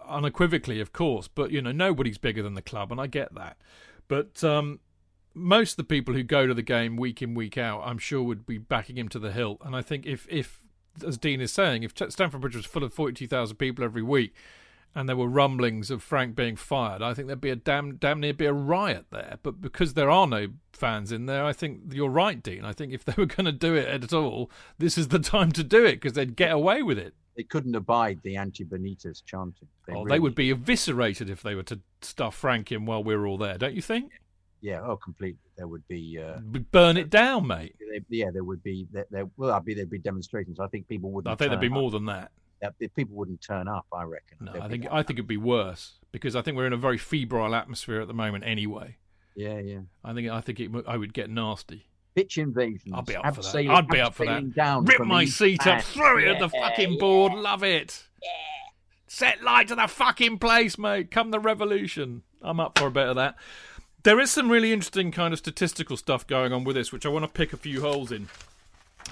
unequivocally, 0.07 0.81
of 0.81 0.93
course, 0.93 1.29
but 1.29 1.51
you 1.51 1.63
know, 1.63 1.73
nobody's 1.73 2.19
bigger 2.19 2.43
than 2.43 2.55
the 2.55 2.63
club, 2.63 2.93
and 2.93 3.01
I 3.01 3.07
get 3.07 3.35
that. 3.35 3.57
But 4.09 4.45
um, 4.45 4.81
most 5.35 5.73
of 5.73 5.77
the 5.77 5.85
people 5.85 6.15
who 6.15 6.23
go 6.23 6.47
to 6.47 6.55
the 6.55 6.63
game 6.63 6.97
week 6.97 7.23
in 7.23 7.35
week 7.35 7.59
out, 7.59 7.83
I'm 7.85 7.99
sure 7.99 8.23
would 8.23 8.47
be 8.47 8.59
backing 8.59 8.99
him 8.99 9.09
to 9.11 9.19
the 9.19 9.33
hilt. 9.33 9.61
And 9.65 9.75
I 9.75 9.83
think 9.83 10.07
if, 10.07 10.27
if 10.31 10.61
as 11.05 11.19
Dean 11.19 11.41
is 11.41 11.53
saying, 11.53 11.83
if 11.83 11.93
Stamford 12.09 12.41
Bridge 12.41 12.57
was 12.57 12.67
full 12.67 12.85
of 12.85 12.93
42,000 12.93 13.57
people 13.57 13.85
every 13.85 14.03
week, 14.03 14.35
and 14.95 15.09
there 15.09 15.17
were 15.17 15.29
rumblings 15.29 15.91
of 15.91 16.03
Frank 16.03 16.37
being 16.37 16.57
fired, 16.57 17.03
I 17.03 17.15
think 17.15 17.27
there'd 17.27 17.41
be 17.41 17.51
a 17.51 17.57
damn 17.57 17.97
damn 17.97 18.21
near 18.21 18.33
be 18.33 18.47
a 18.47 18.53
riot 18.53 19.07
there. 19.11 19.39
But 19.43 19.61
because 19.61 19.95
there 19.95 20.11
are 20.11 20.27
no 20.27 20.49
fans 20.73 21.11
in 21.11 21.27
there, 21.27 21.45
I 21.45 21.53
think 21.53 21.81
you're 21.91 22.09
right, 22.09 22.43
Dean. 22.43 22.65
I 22.65 22.73
think 22.73 22.93
if 22.93 23.05
they 23.05 23.15
were 23.17 23.27
going 23.27 23.47
to 23.47 23.53
do 23.53 23.75
it 23.75 23.89
at 23.89 24.13
all, 24.13 24.51
this 24.79 24.97
is 24.97 25.09
the 25.09 25.19
time 25.19 25.53
to 25.53 25.65
do 25.65 25.85
it 25.85 25.97
because 25.97 26.13
they'd 26.13 26.37
get 26.37 26.53
away 26.53 26.83
with 26.83 26.99
it. 26.99 27.15
They 27.37 27.43
couldn't 27.43 27.75
abide 27.75 28.21
the 28.23 28.37
anti-Benitez 28.37 29.25
chanting. 29.25 29.67
oh, 29.91 30.07
they 30.07 30.21
would 30.21 30.37
be 30.37 30.51
eviscerated 30.51 31.29
if 31.29 31.43
they 31.43 31.57
were 31.57 31.65
to 31.65 31.81
stuff 32.01 32.37
Frank 32.37 32.71
in 32.71 32.87
while 32.87 33.03
we 33.03 33.17
were 33.17 33.27
all 33.27 33.39
there, 33.39 33.59
don't 33.59 33.75
you 33.75 33.83
think? 33.83 34.13
Yeah, 34.61 34.81
oh, 34.83 34.97
completely. 34.97 35.41
There 35.57 35.67
would 35.67 35.87
be. 35.89 36.19
Uh, 36.19 36.39
Burn 36.71 36.97
it 36.97 37.11
down, 37.11 37.47
mate. 37.47 37.75
they, 37.79 38.01
yeah, 38.09 38.31
there 38.33 38.45
would 38.45 38.63
be. 38.63 38.87
There, 38.91 39.05
there 39.11 39.29
well, 39.37 39.53
I'd 39.53 39.65
be 39.65 39.75
there'd 39.75 39.91
be 39.91 39.99
demonstrations. 39.99 40.59
I 40.59 40.69
think 40.69 40.89
people 40.89 41.11
wouldn't. 41.11 41.31
I 41.31 41.37
think 41.37 41.51
there'd 41.51 41.61
be 41.61 41.69
turn 41.69 41.75
more 41.75 41.91
than 41.91 42.07
that. 42.07 42.31
Yeah, 42.81 42.89
people 42.95 43.17
wouldn't 43.17 43.41
turn 43.41 43.69
up. 43.69 43.87
I 43.93 44.05
reckon. 44.05 44.39
No, 44.41 44.53
I 44.61 44.69
think. 44.69 44.87
I 44.91 45.03
think 45.03 45.19
it'd 45.19 45.27
be 45.27 45.37
worse 45.37 45.93
because 46.13 46.37
I 46.37 46.43
think 46.43 46.57
we're 46.57 46.67
in 46.67 46.73
a 46.73 46.79
very 46.79 46.99
febrile 46.99 47.55
atmosphere 47.55 48.01
at 48.01 48.09
the 48.09 48.15
moment. 48.15 48.45
Anyway, 48.47 48.97
Yeah, 49.35 49.59
yeah. 49.59 49.81
I 50.05 50.15
think 50.15 50.31
I 50.31 50.41
think 50.41 50.61
it, 50.61 50.71
I 50.87 50.97
would 50.97 51.13
get 51.13 51.31
nasty. 51.31 51.87
Pitch 52.15 52.39
invasions. 52.39 52.95
I'd 52.95 53.07
be 53.07 53.17
up 53.17 53.35
for 53.35 53.43
that. 53.43 53.57
I'd 53.57 53.89
be 53.89 54.01
up 54.01 54.15
for 54.15 54.25
that. 54.27 54.55
Down 54.55 54.85
Rip 54.85 55.01
my 55.01 55.25
seat 55.25 55.67
up, 55.67 55.83
throw 55.83 56.19
it 56.19 56.29
at 56.29 56.39
the 56.39 56.49
fucking 56.49 56.93
yeah. 56.93 57.01
board. 57.01 57.33
Love 57.33 57.65
it. 57.65 58.05
Set 59.09 59.43
light 59.43 59.69
to 59.69 59.75
the 59.75 59.87
fucking 59.87 60.39
place, 60.39 60.79
mate. 60.79 61.11
Come 61.11 61.31
the 61.31 61.41
revolution. 61.41 62.23
I'm 62.43 62.61
up 62.61 62.79
for 62.79 62.87
a 62.87 62.91
bit 62.91 63.09
of 63.09 63.17
that. 63.17 63.37
There 64.03 64.21
is 64.21 64.31
some 64.31 64.51
really 64.51 64.73
interesting 64.73 65.13
kind 65.13 65.33
of 65.33 65.39
statistical 65.39 65.97
stuff 65.97 66.27
going 66.27 66.53
on 66.53 66.65
with 66.65 66.77
this, 66.77 66.93
which 66.93 67.07
I 67.07 67.09
want 67.09 67.25
to 67.25 67.29
pick 67.29 67.53
a 67.53 67.57
few 67.57 67.81
holes 67.81 68.13
in. 68.13 68.29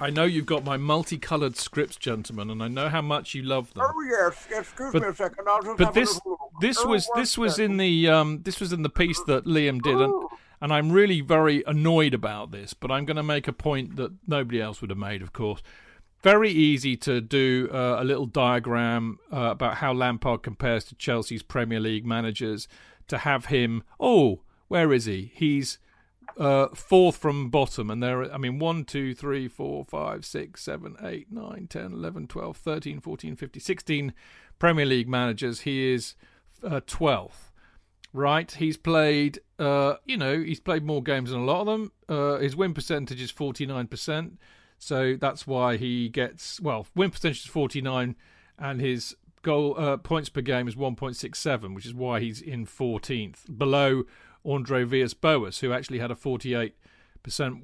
I 0.00 0.10
know 0.10 0.24
you've 0.24 0.46
got 0.46 0.64
my 0.64 0.76
multicoloured 0.76 1.56
scripts, 1.56 1.96
gentlemen, 1.96 2.50
and 2.50 2.62
I 2.62 2.68
know 2.68 2.88
how 2.88 3.02
much 3.02 3.34
you 3.34 3.42
love 3.42 3.72
them. 3.74 3.84
Oh 3.86 4.02
yes, 4.02 4.46
excuse 4.50 4.92
But- 4.92 5.02
me 5.02 5.08
a 5.08 5.14
second. 5.14 5.48
I'll 5.48 5.62
just 5.62 5.78
but 5.78 5.84
have 5.86 5.94
this 5.94 6.20
this 6.60 6.78
Oh, 6.80 6.88
was 6.88 7.08
this 7.14 7.36
was 7.38 7.58
in 7.58 7.76
the 7.76 8.08
um 8.08 8.40
this 8.42 8.60
was 8.60 8.72
in 8.72 8.82
the 8.82 8.88
piece 8.90 9.20
that 9.26 9.44
Liam 9.44 9.80
did 9.82 10.00
and 10.00 10.12
and 10.60 10.72
I'm 10.72 10.92
really 10.92 11.20
very 11.20 11.62
annoyed 11.66 12.14
about 12.14 12.52
this 12.52 12.72
but 12.74 12.90
I'm 12.90 13.04
going 13.04 13.16
to 13.16 13.22
make 13.22 13.48
a 13.48 13.52
point 13.52 13.96
that 13.96 14.12
nobody 14.26 14.60
else 14.60 14.80
would 14.80 14.90
have 14.90 14.98
made 14.98 15.22
of 15.22 15.32
course. 15.32 15.62
Very 16.22 16.50
easy 16.50 16.96
to 16.98 17.20
do 17.20 17.68
uh, 17.72 17.96
a 17.98 18.04
little 18.04 18.26
diagram 18.26 19.18
uh, 19.32 19.50
about 19.50 19.78
how 19.78 19.92
Lampard 19.92 20.44
compares 20.44 20.84
to 20.84 20.94
Chelsea's 20.94 21.42
Premier 21.42 21.80
League 21.80 22.06
managers 22.06 22.68
to 23.08 23.18
have 23.18 23.46
him 23.46 23.82
oh 23.98 24.40
where 24.68 24.92
is 24.92 25.04
he? 25.04 25.32
He's 25.34 25.78
uh, 26.38 26.68
fourth 26.74 27.16
from 27.16 27.50
bottom, 27.50 27.90
and 27.90 28.02
there. 28.02 28.22
are- 28.22 28.32
I 28.32 28.38
mean, 28.38 28.58
1, 28.58 28.84
2, 28.84 29.14
3, 29.14 29.48
4, 29.48 29.84
5, 29.84 30.24
6, 30.24 30.62
7, 30.62 30.96
8, 31.02 31.30
9, 31.30 31.66
10, 31.68 31.92
11, 31.92 32.26
12, 32.26 32.56
13, 32.56 33.00
14, 33.00 33.36
15, 33.36 33.60
16 33.60 34.14
Premier 34.58 34.86
League 34.86 35.08
managers. 35.08 35.60
He 35.60 35.92
is 35.92 36.14
uh, 36.64 36.80
12th, 36.86 37.50
right? 38.12 38.50
He's 38.50 38.76
played, 38.76 39.40
uh, 39.58 39.94
you 40.04 40.16
know, 40.16 40.38
he's 40.40 40.60
played 40.60 40.84
more 40.84 41.02
games 41.02 41.30
than 41.30 41.40
a 41.40 41.44
lot 41.44 41.60
of 41.62 41.66
them. 41.66 41.92
Uh, 42.08 42.38
his 42.38 42.54
win 42.56 42.72
percentage 42.74 43.20
is 43.20 43.32
49%, 43.32 44.36
so 44.78 45.16
that's 45.20 45.46
why 45.46 45.76
he 45.76 46.08
gets, 46.08 46.60
well, 46.60 46.86
win 46.94 47.10
percentage 47.10 47.40
is 47.44 47.46
49, 47.46 48.16
and 48.58 48.80
his 48.80 49.16
goal 49.42 49.74
uh, 49.76 49.96
points 49.96 50.28
per 50.28 50.40
game 50.40 50.68
is 50.68 50.76
1.67, 50.76 51.74
which 51.74 51.86
is 51.86 51.94
why 51.94 52.20
he's 52.20 52.40
in 52.40 52.64
14th, 52.64 53.58
below 53.58 54.04
Andre 54.44 54.84
Villas-Boas, 54.84 55.60
who 55.60 55.72
actually 55.72 55.98
had 55.98 56.10
a 56.10 56.14
48% 56.14 56.72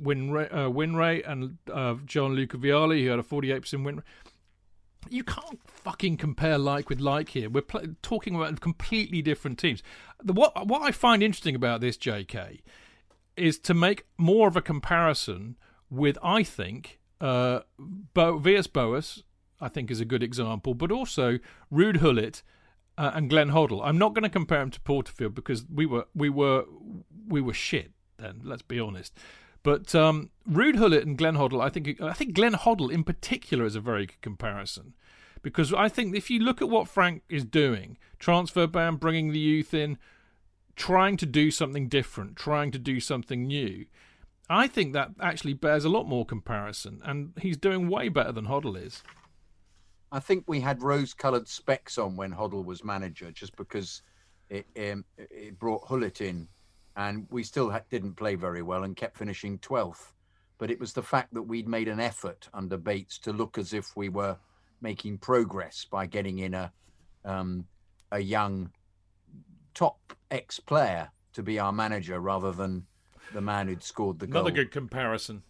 win 0.01 0.31
rate, 0.31 0.49
uh, 0.49 0.71
win 0.71 0.97
rate, 0.97 1.25
and 1.27 1.59
uh, 1.73 1.95
Gianluca 2.05 2.57
Vialli, 2.57 3.03
who 3.03 3.11
had 3.11 3.19
a 3.19 3.23
48% 3.23 3.85
win 3.85 3.97
rate. 3.97 4.05
You 5.11 5.25
can't 5.25 5.61
fucking 5.67 6.17
compare 6.19 6.59
like 6.59 6.89
with 6.89 7.01
like 7.01 7.31
here. 7.31 7.49
We're 7.49 7.63
pl- 7.63 7.95
talking 8.03 8.35
about 8.35 8.61
completely 8.61 9.23
different 9.23 9.59
teams. 9.59 9.83
The, 10.23 10.33
what 10.33 10.67
what 10.67 10.83
I 10.83 10.91
find 10.91 11.23
interesting 11.23 11.55
about 11.55 11.81
this, 11.81 11.97
J.K., 11.97 12.61
is 13.37 13.59
to 13.61 13.75
make 13.75 14.05
more 14.19 14.49
of 14.49 14.57
a 14.57 14.61
comparison 14.61 15.57
with, 15.89 16.19
I 16.23 16.43
think, 16.43 16.99
uh, 17.21 17.61
Bo- 17.79 18.39
Villas 18.39 18.67
Boas, 18.67 19.23
I 19.61 19.69
think 19.69 19.91
is 19.91 20.01
a 20.01 20.05
good 20.05 20.23
example, 20.23 20.75
but 20.75 20.93
also 20.93 21.39
Ruud 21.73 22.01
Gullit 22.01 22.43
uh, 22.99 23.13
and 23.15 23.31
Glenn 23.31 23.51
Hoddle. 23.51 23.81
I'm 23.83 23.97
not 23.97 24.13
going 24.13 24.25
to 24.25 24.29
compare 24.29 24.61
him 24.61 24.71
to 24.73 24.81
Porterfield 24.81 25.35
because 25.35 25.65
we 25.73 25.87
were 25.87 26.07
we 26.15 26.29
were 26.29 26.65
we 27.27 27.41
were 27.41 27.55
shit 27.55 27.93
then. 28.19 28.41
Let's 28.45 28.63
be 28.63 28.79
honest. 28.79 29.15
But 29.63 29.95
um, 29.95 30.31
Ruud 30.51 30.77
Gullit 30.77 31.07
and 31.07 31.17
Glenn 31.17 31.37
Hoddle, 31.37 31.63
I 31.63 31.69
think 31.71 32.01
I 32.01 32.13
think 32.13 32.35
Glenn 32.35 32.55
Hoddle 32.55 32.93
in 32.93 33.05
particular 33.05 33.65
is 33.65 33.77
a 33.77 33.81
very 33.81 34.07
good 34.07 34.21
comparison 34.21 34.95
because 35.43 35.73
I 35.73 35.89
think 35.89 36.17
if 36.17 36.29
you 36.29 36.41
look 36.41 36.61
at 36.61 36.69
what 36.69 36.89
Frank 36.89 37.23
is 37.29 37.45
doing, 37.45 37.97
transfer 38.19 38.67
ban, 38.67 38.97
bringing 38.97 39.33
the 39.33 39.39
youth 39.39 39.73
in, 39.73 39.97
trying 40.75 41.17
to 41.19 41.27
do 41.27 41.51
something 41.51 41.89
different, 41.89 42.37
trying 42.37 42.73
to 42.73 42.79
do 42.79 42.99
something 42.99 43.47
new. 43.47 43.87
I 44.51 44.67
think 44.67 44.95
that 44.95 45.11
actually 45.21 45.53
bears 45.53 45.85
a 45.85 45.91
lot 45.91 46.09
more 46.09 46.25
comparison, 46.25 47.01
and 47.05 47.33
he's 47.41 47.59
doing 47.59 47.89
way 47.89 48.09
better 48.09 48.33
than 48.33 48.47
Hoddle 48.47 48.83
is. 48.83 49.03
I 50.11 50.21
think 50.21 50.45
we 50.47 50.61
had 50.61 50.83
rose-coloured 50.83 51.49
specs 51.49 51.99
on 51.99 52.17
when 52.17 52.33
Hoddle 52.33 52.65
was 52.65 52.83
manager, 52.85 53.31
just 53.31 53.57
because 53.57 54.03
it 54.49 54.67
um, 54.77 55.05
it 55.19 55.59
brought 55.59 55.87
Gullit 55.87 56.21
in, 56.21 56.49
and 56.97 57.27
we 57.31 57.43
still 57.43 57.71
ha- 57.71 57.83
didn't 57.91 58.15
play 58.15 58.35
very 58.35 58.63
well 58.63 58.85
and 58.85 58.97
kept 58.97 59.19
finishing 59.19 59.59
twelfth. 59.59 60.13
But 60.59 60.71
it 60.71 60.81
was 60.81 60.93
the 60.93 61.03
fact 61.03 61.35
that 61.35 61.43
we'd 61.43 61.69
made 61.69 61.89
an 61.89 62.01
effort 62.01 62.49
under 62.55 62.77
Bates 62.77 63.19
to 63.21 63.33
look 63.33 63.59
as 63.59 63.73
if 63.73 63.97
we 63.97 64.09
were 64.09 64.37
making 64.81 65.19
progress 65.19 65.85
by 65.91 66.07
getting 66.07 66.39
in 66.39 66.55
a 66.55 66.73
um, 67.25 67.67
a 68.13 68.19
young 68.21 68.71
top 69.75 69.99
ex-player 70.31 71.11
to 71.35 71.43
be 71.43 71.59
our 71.59 71.73
manager 71.73 72.21
rather 72.21 72.51
than 72.53 72.85
the 73.33 73.41
man 73.41 73.69
who'd 73.69 73.83
scored 73.83 74.19
the 74.19 74.27
goal 74.27 74.41
Another 74.41 74.55
good 74.55 74.71
comparison. 74.71 75.43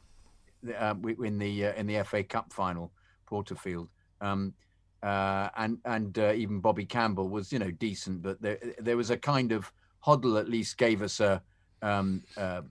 uh, 0.76 0.94
in 1.24 1.38
the 1.38 1.66
uh, 1.66 1.72
in 1.74 1.86
the 1.86 2.02
FA 2.04 2.24
Cup 2.24 2.52
final, 2.52 2.92
Porterfield, 3.26 3.88
um, 4.20 4.54
uh, 5.02 5.48
and 5.56 5.78
and 5.84 6.18
uh, 6.18 6.32
even 6.34 6.60
Bobby 6.60 6.84
Campbell 6.84 7.28
was 7.28 7.52
you 7.52 7.58
know 7.58 7.70
decent, 7.70 8.22
but 8.22 8.40
there 8.40 8.58
there 8.78 8.96
was 8.96 9.10
a 9.10 9.16
kind 9.16 9.52
of 9.52 9.72
Hoddle 10.04 10.38
at 10.38 10.48
least 10.48 10.78
gave 10.78 11.02
us 11.02 11.20
a 11.20 11.42
um, 11.82 12.22
uh, 12.36 12.62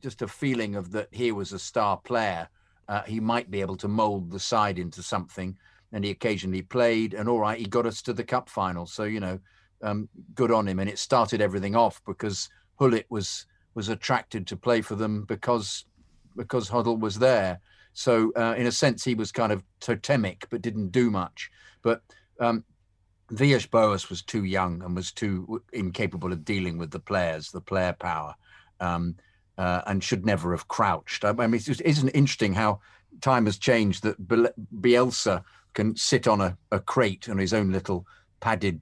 just 0.00 0.22
a 0.22 0.28
feeling 0.28 0.76
of 0.76 0.90
that 0.92 1.08
here 1.10 1.34
was 1.34 1.52
a 1.52 1.58
star 1.58 1.96
player. 1.96 2.48
Uh, 2.88 3.02
he 3.02 3.20
might 3.20 3.50
be 3.50 3.60
able 3.60 3.76
to 3.76 3.88
mould 3.88 4.30
the 4.30 4.40
side 4.40 4.78
into 4.78 5.02
something, 5.02 5.56
and 5.92 6.04
he 6.04 6.10
occasionally 6.10 6.62
played. 6.62 7.14
And 7.14 7.28
all 7.28 7.40
right, 7.40 7.58
he 7.58 7.66
got 7.66 7.86
us 7.86 8.02
to 8.02 8.12
the 8.12 8.24
cup 8.24 8.48
final. 8.48 8.86
So 8.86 9.04
you 9.04 9.20
know, 9.20 9.38
um, 9.82 10.08
good 10.34 10.50
on 10.50 10.66
him. 10.68 10.78
And 10.78 10.88
it 10.88 10.98
started 10.98 11.40
everything 11.40 11.76
off 11.76 12.02
because 12.06 12.48
Gullit 12.78 13.06
was 13.10 13.46
was 13.74 13.88
attracted 13.88 14.46
to 14.46 14.56
play 14.56 14.82
for 14.82 14.94
them 14.94 15.24
because 15.24 15.84
because 16.36 16.68
Hoddle 16.68 16.98
was 16.98 17.18
there. 17.18 17.60
So 17.92 18.32
uh, 18.36 18.54
in 18.56 18.66
a 18.66 18.72
sense, 18.72 19.04
he 19.04 19.14
was 19.14 19.32
kind 19.32 19.52
of 19.52 19.62
totemic, 19.80 20.46
but 20.50 20.62
didn't 20.62 20.90
do 20.92 21.10
much. 21.10 21.50
But 21.82 22.02
um, 22.40 22.64
Villas 23.30 23.66
Boas 23.66 24.08
was 24.08 24.22
too 24.22 24.44
young 24.44 24.82
and 24.82 24.94
was 24.94 25.12
too 25.12 25.62
incapable 25.72 26.32
of 26.32 26.44
dealing 26.44 26.78
with 26.78 26.90
the 26.90 27.00
players, 27.00 27.50
the 27.50 27.60
player 27.60 27.94
power, 27.98 28.34
um, 28.80 29.16
uh, 29.58 29.82
and 29.86 30.02
should 30.02 30.24
never 30.24 30.52
have 30.52 30.68
crouched. 30.68 31.24
I 31.24 31.32
mean, 31.32 31.60
just, 31.60 31.80
isn't 31.82 32.08
it 32.08 32.16
interesting 32.16 32.54
how 32.54 32.80
time 33.20 33.46
has 33.46 33.58
changed 33.58 34.02
that 34.04 34.26
Bielsa 34.26 35.44
can 35.74 35.96
sit 35.96 36.26
on 36.26 36.40
a, 36.40 36.56
a 36.70 36.80
crate 36.80 37.28
on 37.28 37.38
his 37.38 37.52
own 37.52 37.72
little 37.72 38.06
padded 38.40 38.80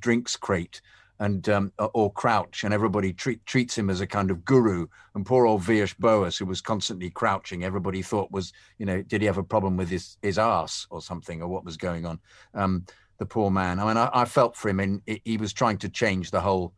drinks 0.00 0.36
crate 0.36 0.80
and 1.20 1.48
um, 1.48 1.72
or 1.94 2.12
crouch, 2.12 2.64
and 2.64 2.74
everybody 2.74 3.12
treat, 3.12 3.44
treats 3.46 3.76
him 3.76 3.90
as 3.90 4.00
a 4.00 4.06
kind 4.06 4.30
of 4.30 4.44
guru. 4.44 4.86
And 5.14 5.24
poor 5.24 5.46
old 5.46 5.62
Villas 5.62 5.94
Boas, 5.94 6.36
who 6.36 6.46
was 6.46 6.60
constantly 6.60 7.10
crouching, 7.10 7.64
everybody 7.64 8.02
thought 8.02 8.32
was, 8.32 8.52
you 8.78 8.86
know, 8.86 9.02
did 9.02 9.20
he 9.20 9.26
have 9.26 9.38
a 9.38 9.44
problem 9.44 9.76
with 9.76 9.88
his 9.88 10.16
his 10.22 10.38
ass 10.38 10.86
or 10.90 11.00
something, 11.00 11.42
or 11.42 11.48
what 11.48 11.64
was 11.64 11.76
going 11.76 12.06
on? 12.06 12.18
Um, 12.54 12.84
the 13.18 13.26
poor 13.26 13.50
man. 13.50 13.78
I 13.78 13.86
mean, 13.86 13.96
I, 13.96 14.10
I 14.12 14.24
felt 14.24 14.56
for 14.56 14.68
him, 14.68 14.80
and 14.80 15.00
he 15.24 15.36
was 15.36 15.52
trying 15.52 15.78
to 15.78 15.88
change 15.88 16.30
the 16.30 16.40
whole 16.40 16.74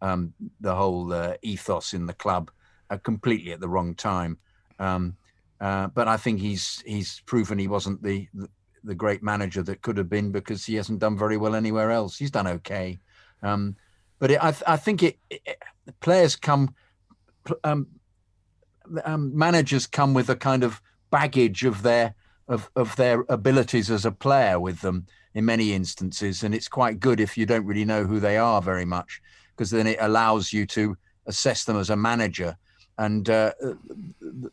um, 0.00 0.32
the 0.60 0.74
whole 0.74 1.12
uh, 1.12 1.34
ethos 1.42 1.92
in 1.92 2.06
the 2.06 2.12
club 2.14 2.50
uh, 2.90 2.98
completely 2.98 3.52
at 3.52 3.60
the 3.60 3.68
wrong 3.68 3.94
time. 3.94 4.38
Um, 4.78 5.16
uh, 5.60 5.88
but 5.88 6.06
I 6.06 6.16
think 6.16 6.40
he's 6.40 6.82
he's 6.86 7.20
proven 7.26 7.58
he 7.58 7.68
wasn't 7.68 8.02
the, 8.02 8.28
the, 8.32 8.48
the 8.84 8.94
great 8.94 9.22
manager 9.22 9.62
that 9.64 9.82
could 9.82 9.96
have 9.96 10.08
been 10.08 10.30
because 10.30 10.64
he 10.64 10.76
hasn't 10.76 11.00
done 11.00 11.18
very 11.18 11.36
well 11.36 11.54
anywhere 11.54 11.90
else. 11.90 12.16
He's 12.16 12.30
done 12.30 12.46
okay. 12.46 12.98
Um, 13.42 13.76
but 14.18 14.30
it, 14.30 14.42
I, 14.42 14.54
I 14.66 14.76
think 14.76 15.02
it, 15.02 15.18
it, 15.30 15.58
players 16.00 16.36
come, 16.36 16.74
um, 17.64 17.86
um, 19.04 19.36
managers 19.36 19.86
come 19.86 20.14
with 20.14 20.28
a 20.28 20.36
kind 20.36 20.64
of 20.64 20.80
baggage 21.10 21.64
of 21.64 21.82
their 21.82 22.14
of 22.48 22.70
of 22.76 22.96
their 22.96 23.24
abilities 23.28 23.90
as 23.90 24.06
a 24.06 24.10
player 24.10 24.58
with 24.58 24.80
them 24.80 25.06
in 25.34 25.44
many 25.44 25.74
instances, 25.74 26.42
and 26.42 26.54
it's 26.54 26.68
quite 26.68 26.98
good 26.98 27.20
if 27.20 27.36
you 27.36 27.46
don't 27.46 27.66
really 27.66 27.84
know 27.84 28.04
who 28.04 28.18
they 28.18 28.38
are 28.38 28.62
very 28.62 28.86
much, 28.86 29.20
because 29.54 29.70
then 29.70 29.86
it 29.86 29.98
allows 30.00 30.52
you 30.52 30.66
to 30.66 30.96
assess 31.26 31.64
them 31.64 31.76
as 31.76 31.90
a 31.90 31.96
manager. 31.96 32.56
And 32.96 33.28
uh, 33.28 33.52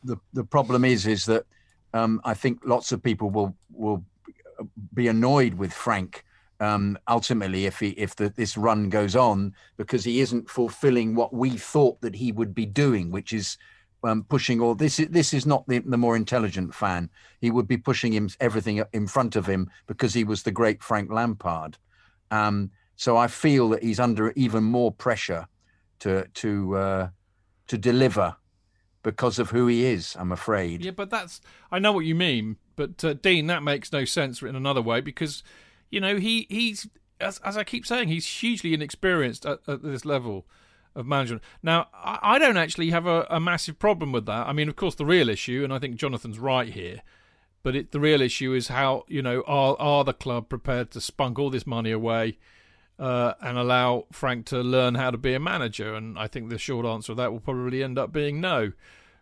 the 0.03 0.17
the 0.33 0.43
problem 0.43 0.83
is 0.83 1.07
is 1.07 1.25
that 1.25 1.45
um, 1.93 2.19
I 2.25 2.33
think 2.33 2.59
lots 2.65 2.91
of 2.91 3.01
people 3.01 3.29
will 3.29 3.55
will 3.71 4.03
be 4.93 5.07
annoyed 5.07 5.53
with 5.53 5.73
Frank 5.73 6.24
um, 6.59 6.97
ultimately 7.07 7.65
if 7.65 7.79
he 7.79 7.89
if 7.89 8.15
the, 8.15 8.29
this 8.29 8.57
run 8.57 8.89
goes 8.89 9.15
on 9.15 9.53
because 9.77 10.03
he 10.03 10.21
isn't 10.21 10.49
fulfilling 10.49 11.15
what 11.15 11.33
we 11.33 11.51
thought 11.51 11.99
that 12.01 12.15
he 12.15 12.31
would 12.31 12.55
be 12.55 12.65
doing, 12.65 13.11
which 13.11 13.33
is 13.33 13.57
um, 14.03 14.23
pushing 14.23 14.61
all 14.61 14.75
this. 14.75 14.99
Is, 14.99 15.09
this 15.09 15.33
is 15.33 15.45
not 15.45 15.67
the, 15.67 15.79
the 15.79 15.97
more 15.97 16.15
intelligent 16.15 16.73
fan. 16.73 17.09
He 17.41 17.51
would 17.51 17.67
be 17.67 17.77
pushing 17.77 18.13
him 18.13 18.29
everything 18.39 18.83
in 18.93 19.07
front 19.07 19.35
of 19.35 19.45
him 19.45 19.69
because 19.87 20.13
he 20.13 20.23
was 20.23 20.43
the 20.43 20.51
great 20.51 20.83
Frank 20.83 21.11
Lampard. 21.11 21.77
Um, 22.31 22.71
so 22.95 23.17
I 23.17 23.27
feel 23.27 23.69
that 23.69 23.83
he's 23.83 23.99
under 23.99 24.31
even 24.35 24.63
more 24.63 24.91
pressure 24.91 25.47
to 25.99 26.27
to 26.35 26.77
uh, 26.77 27.09
to 27.67 27.77
deliver 27.77 28.35
because 29.03 29.39
of 29.39 29.51
who 29.51 29.67
he 29.67 29.85
is. 29.85 30.15
I'm 30.17 30.31
afraid. 30.31 30.83
Yeah, 30.83 30.91
but 30.91 31.09
that's 31.09 31.41
I 31.71 31.79
know 31.79 31.91
what 31.91 32.05
you 32.05 32.15
mean, 32.15 32.57
but 32.75 33.03
uh, 33.03 33.13
Dean, 33.13 33.47
that 33.47 33.63
makes 33.63 33.91
no 33.91 34.05
sense 34.05 34.41
in 34.41 34.55
another 34.55 34.81
way 34.81 35.01
because 35.01 35.43
you 35.89 35.99
know, 35.99 36.17
he 36.17 36.47
he's 36.49 36.87
as, 37.19 37.39
as 37.39 37.57
I 37.57 37.63
keep 37.63 37.85
saying, 37.85 38.07
he's 38.07 38.25
hugely 38.25 38.73
inexperienced 38.73 39.45
at, 39.45 39.59
at 39.67 39.83
this 39.83 40.05
level 40.05 40.45
of 40.95 41.05
management. 41.05 41.43
Now, 41.61 41.87
I, 41.93 42.19
I 42.21 42.39
don't 42.39 42.57
actually 42.57 42.91
have 42.91 43.05
a, 43.05 43.25
a, 43.29 43.39
massive 43.39 43.79
problem 43.79 44.11
with 44.11 44.25
that. 44.25 44.47
I 44.47 44.53
mean, 44.53 44.69
of 44.69 44.75
course, 44.75 44.95
the 44.95 45.05
real 45.05 45.29
issue, 45.29 45.63
and 45.63 45.73
I 45.73 45.79
think 45.79 45.95
Jonathan's 45.95 46.39
right 46.39 46.69
here, 46.69 47.01
but 47.63 47.75
it, 47.75 47.91
the 47.91 47.99
real 47.99 48.21
issue 48.21 48.53
is 48.53 48.67
how 48.67 49.05
you 49.07 49.21
know 49.21 49.43
are 49.47 49.75
are 49.79 50.03
the 50.03 50.13
club 50.13 50.49
prepared 50.49 50.91
to 50.91 51.01
spunk 51.01 51.39
all 51.39 51.49
this 51.49 51.65
money 51.65 51.91
away 51.91 52.37
uh, 52.99 53.33
and 53.41 53.57
allow 53.57 54.05
Frank 54.11 54.45
to 54.47 54.61
learn 54.61 54.95
how 54.95 55.11
to 55.11 55.17
be 55.17 55.33
a 55.33 55.39
manager? 55.39 55.95
And 55.95 56.17
I 56.17 56.27
think 56.27 56.49
the 56.49 56.57
short 56.57 56.85
answer 56.85 57.07
to 57.07 57.15
that 57.15 57.31
will 57.31 57.39
probably 57.39 57.83
end 57.83 57.97
up 57.97 58.11
being 58.11 58.39
no. 58.39 58.71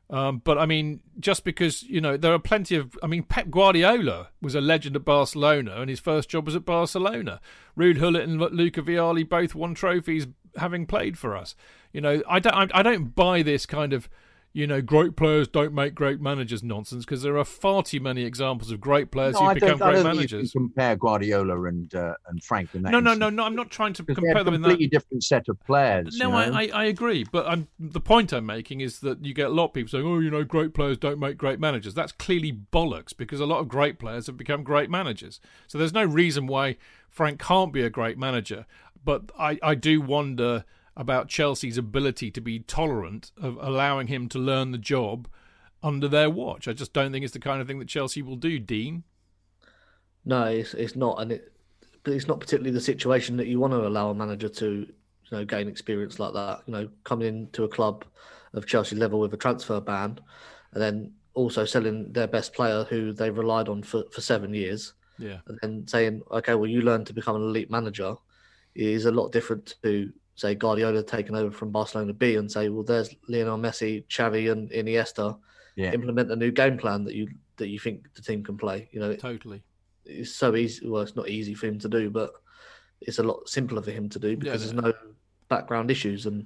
Um, 0.10 0.42
but 0.44 0.58
I 0.58 0.66
mean, 0.66 1.00
just 1.20 1.44
because 1.44 1.84
you 1.84 2.02
know 2.02 2.18
there 2.18 2.34
are 2.34 2.40
plenty 2.40 2.76
of, 2.76 2.98
I 3.02 3.08
mean, 3.08 3.24
Pep 3.24 3.50
Guardiola 3.50 4.30
was 4.42 4.54
a 4.56 4.62
legend 4.62 4.96
at 4.96 5.06
Barcelona, 5.06 5.76
and 5.78 5.90
his 5.90 6.00
first 6.00 6.30
job 6.30 6.46
was 6.46 6.56
at 6.56 6.66
Barcelona. 6.66 7.40
Ruud 7.78 8.00
Gullit 8.00 8.24
and 8.24 8.40
Luca 8.40 8.82
Vialli 8.82 9.28
both 9.28 9.56
won 9.56 9.74
trophies 9.74 10.28
having 10.58 10.86
played 10.86 11.18
for 11.18 11.36
us. 11.36 11.56
You 11.94 12.02
know, 12.02 12.22
I 12.28 12.40
don't, 12.40 12.72
I 12.74 12.84
don't 12.84 13.16
buy 13.16 13.42
this 13.44 13.66
kind 13.66 13.94
of 13.94 14.10
you 14.56 14.68
know, 14.68 14.82
great 14.82 15.16
players 15.16 15.48
don't 15.48 15.74
make 15.74 15.96
great 15.96 16.22
managers 16.22 16.62
nonsense 16.62 17.06
because 17.06 17.24
there 17.24 17.38
are 17.40 17.44
far 17.44 17.82
too 17.82 18.00
many 18.00 18.24
examples 18.24 18.70
of 18.70 18.80
great 18.80 19.10
players 19.10 19.34
no, 19.34 19.48
who 19.48 19.56
become 19.56 19.80
great 19.80 20.04
managers. 20.04 20.52
compare 20.52 20.96
Guardiola 20.96 21.64
and 21.64 21.94
uh, 21.96 22.14
and 22.28 22.44
Frank 22.44 22.76
in 22.76 22.84
that. 22.84 22.92
No, 22.92 23.00
no, 23.00 23.16
no, 23.16 23.32
no. 23.32 23.44
I'm 23.44 23.56
not 23.56 23.72
trying 23.72 23.94
to 23.94 24.04
compare 24.04 24.44
them 24.44 24.54
in 24.54 24.62
that. 24.62 24.70
Completely 24.70 24.88
different 24.88 25.24
set 25.24 25.50
of 25.50 25.60
players. 25.66 26.20
No, 26.20 26.30
know? 26.30 26.38
I, 26.38 26.70
I 26.72 26.84
agree, 26.86 27.24
but 27.24 27.48
I'm, 27.48 27.68
the 27.80 28.00
point 28.00 28.32
I'm 28.32 28.46
making 28.46 28.82
is 28.82 29.00
that 29.00 29.26
you 29.26 29.34
get 29.34 29.48
a 29.48 29.54
lot 29.54 29.66
of 29.66 29.74
people 29.74 29.90
saying, 29.90 30.06
"Oh, 30.06 30.20
you 30.20 30.30
know, 30.30 30.44
great 30.44 30.76
players 30.76 31.00
don't 31.00 31.20
make 31.20 31.36
great 31.36 31.60
managers." 31.60 31.96
That's 31.96 32.12
clearly 32.12 32.52
bollocks 32.52 33.18
because 33.18 33.40
a 33.40 33.48
lot 33.48 33.60
of 33.60 33.68
great 33.68 33.98
players 33.98 34.28
have 34.28 34.38
become 34.38 34.64
great 34.64 34.90
managers. 34.90 35.40
So 35.66 35.80
there's 35.80 35.94
no 35.94 36.06
reason 36.06 36.46
why 36.46 36.78
Frank 37.10 37.40
can't 37.40 37.74
be 37.74 37.82
a 37.82 37.90
great 37.90 38.20
manager. 38.20 38.68
But 39.04 39.32
I, 39.38 39.58
I 39.64 39.76
do 39.76 40.00
wonder 40.00 40.64
about 40.96 41.28
Chelsea's 41.28 41.78
ability 41.78 42.32
to 42.32 42.42
be 42.42 42.60
tolerant 42.60 43.32
of 43.42 43.58
allowing 43.62 44.08
him 44.08 44.30
to 44.30 44.40
learn 44.40 44.72
the 44.72 44.78
job 44.78 45.28
under 45.82 46.08
their 46.08 46.30
watch. 46.30 46.68
I 46.68 46.74
just 46.74 46.94
don't 46.94 47.12
think 47.12 47.24
it's 47.24 47.34
the 47.34 47.40
kind 47.40 47.62
of 47.62 47.68
thing 47.68 47.80
that 47.80 47.88
Chelsea 47.88 48.22
will 48.22 48.36
do, 48.36 48.60
Dean. 48.60 49.04
No, 50.26 50.46
it's 50.46 50.74
it's 50.74 50.96
not, 50.96 51.20
and 51.22 51.32
it, 51.34 51.52
but 52.04 52.14
it's 52.14 52.28
not 52.28 52.40
particularly 52.40 52.72
the 52.72 52.82
situation 52.82 53.38
that 53.38 53.48
you 53.48 53.60
want 53.60 53.74
to 53.74 53.86
allow 53.86 54.10
a 54.10 54.14
manager 54.14 54.48
to, 54.50 54.70
you 54.70 55.32
know, 55.32 55.44
gain 55.44 55.68
experience 55.68 56.20
like 56.20 56.34
that. 56.34 56.62
You 56.66 56.74
know, 56.74 56.90
coming 57.04 57.28
into 57.28 57.64
a 57.64 57.70
club 57.70 58.06
of 58.54 58.68
Chelsea 58.68 58.96
level 58.96 59.20
with 59.20 59.34
a 59.34 59.38
transfer 59.38 59.82
ban, 59.82 60.20
and 60.72 60.82
then 60.82 61.14
also 61.34 61.66
selling 61.66 62.14
their 62.14 62.28
best 62.28 62.54
player 62.54 62.86
who 62.86 63.12
they 63.12 63.30
relied 63.30 63.68
on 63.68 63.84
for, 63.84 64.04
for 64.12 64.22
seven 64.22 64.54
years. 64.54 64.94
Yeah. 65.18 65.40
And 65.48 65.60
then 65.62 65.88
saying, 65.88 66.22
okay, 66.32 66.56
well, 66.56 66.70
you 66.70 66.82
learn 66.82 67.06
to 67.06 67.14
become 67.14 67.36
an 67.36 67.44
elite 67.44 67.72
manager 67.72 68.16
is 68.76 69.06
a 69.06 69.12
lot 69.12 69.32
different 69.32 69.76
to 69.84 70.12
say 70.36 70.56
Guardiola 70.56 71.04
taking 71.04 71.36
over 71.36 71.52
from 71.52 71.72
Barcelona 71.72 72.14
B 72.14 72.36
and 72.36 72.52
say, 72.52 72.70
well, 72.70 72.84
there's 72.84 73.16
Lionel 73.28 73.58
Messi, 73.58 74.06
Xavi, 74.08 74.52
and 74.52 74.70
Iniesta. 74.72 75.38
Yeah. 75.76 75.92
Implement 75.94 76.32
a 76.32 76.36
new 76.36 76.52
game 76.52 76.78
plan 76.78 77.04
that 77.06 77.16
you 77.16 77.28
that 77.58 77.68
you 77.68 77.80
think 77.80 78.14
the 78.14 78.22
team 78.22 78.44
can 78.44 78.58
play. 78.58 78.90
You 78.92 79.00
know, 79.00 79.16
totally. 79.16 79.64
It's 80.06 80.36
so 80.36 80.56
easy. 80.56 80.88
Well, 80.88 81.02
it's 81.02 81.16
not 81.16 81.30
easy 81.30 81.54
for 81.56 81.68
him 81.68 81.80
to 81.80 81.90
do, 81.90 82.10
but 82.10 82.32
it's 83.02 83.20
a 83.20 83.24
lot 83.24 83.50
simpler 83.50 83.82
for 83.82 83.92
him 83.92 84.10
to 84.10 84.20
do 84.20 84.38
because 84.38 84.66
yeah, 84.66 84.72
there's 84.72 84.86
no 84.86 84.94
background 85.50 85.90
issues, 85.90 86.26
and 86.26 86.46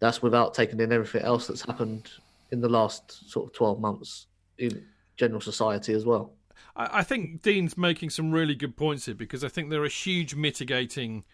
that's 0.00 0.22
without 0.22 0.54
taking 0.54 0.80
in 0.80 0.92
everything 0.92 1.22
else 1.22 1.46
that's 1.46 1.62
happened 1.62 2.10
in 2.50 2.60
the 2.60 2.68
last 2.68 3.30
sort 3.30 3.46
of 3.46 3.52
twelve 3.52 3.80
months 3.80 4.26
in 4.58 4.84
general 5.16 5.40
society 5.40 5.92
as 5.92 6.04
well. 6.04 6.32
I 6.76 7.02
think 7.02 7.42
Dean's 7.42 7.76
making 7.76 8.10
some 8.10 8.30
really 8.30 8.54
good 8.54 8.76
points 8.76 9.06
here 9.06 9.14
because 9.14 9.42
I 9.42 9.48
think 9.48 9.70
there 9.70 9.82
are 9.82 9.88
huge 9.88 10.36
mitigating 10.36 11.24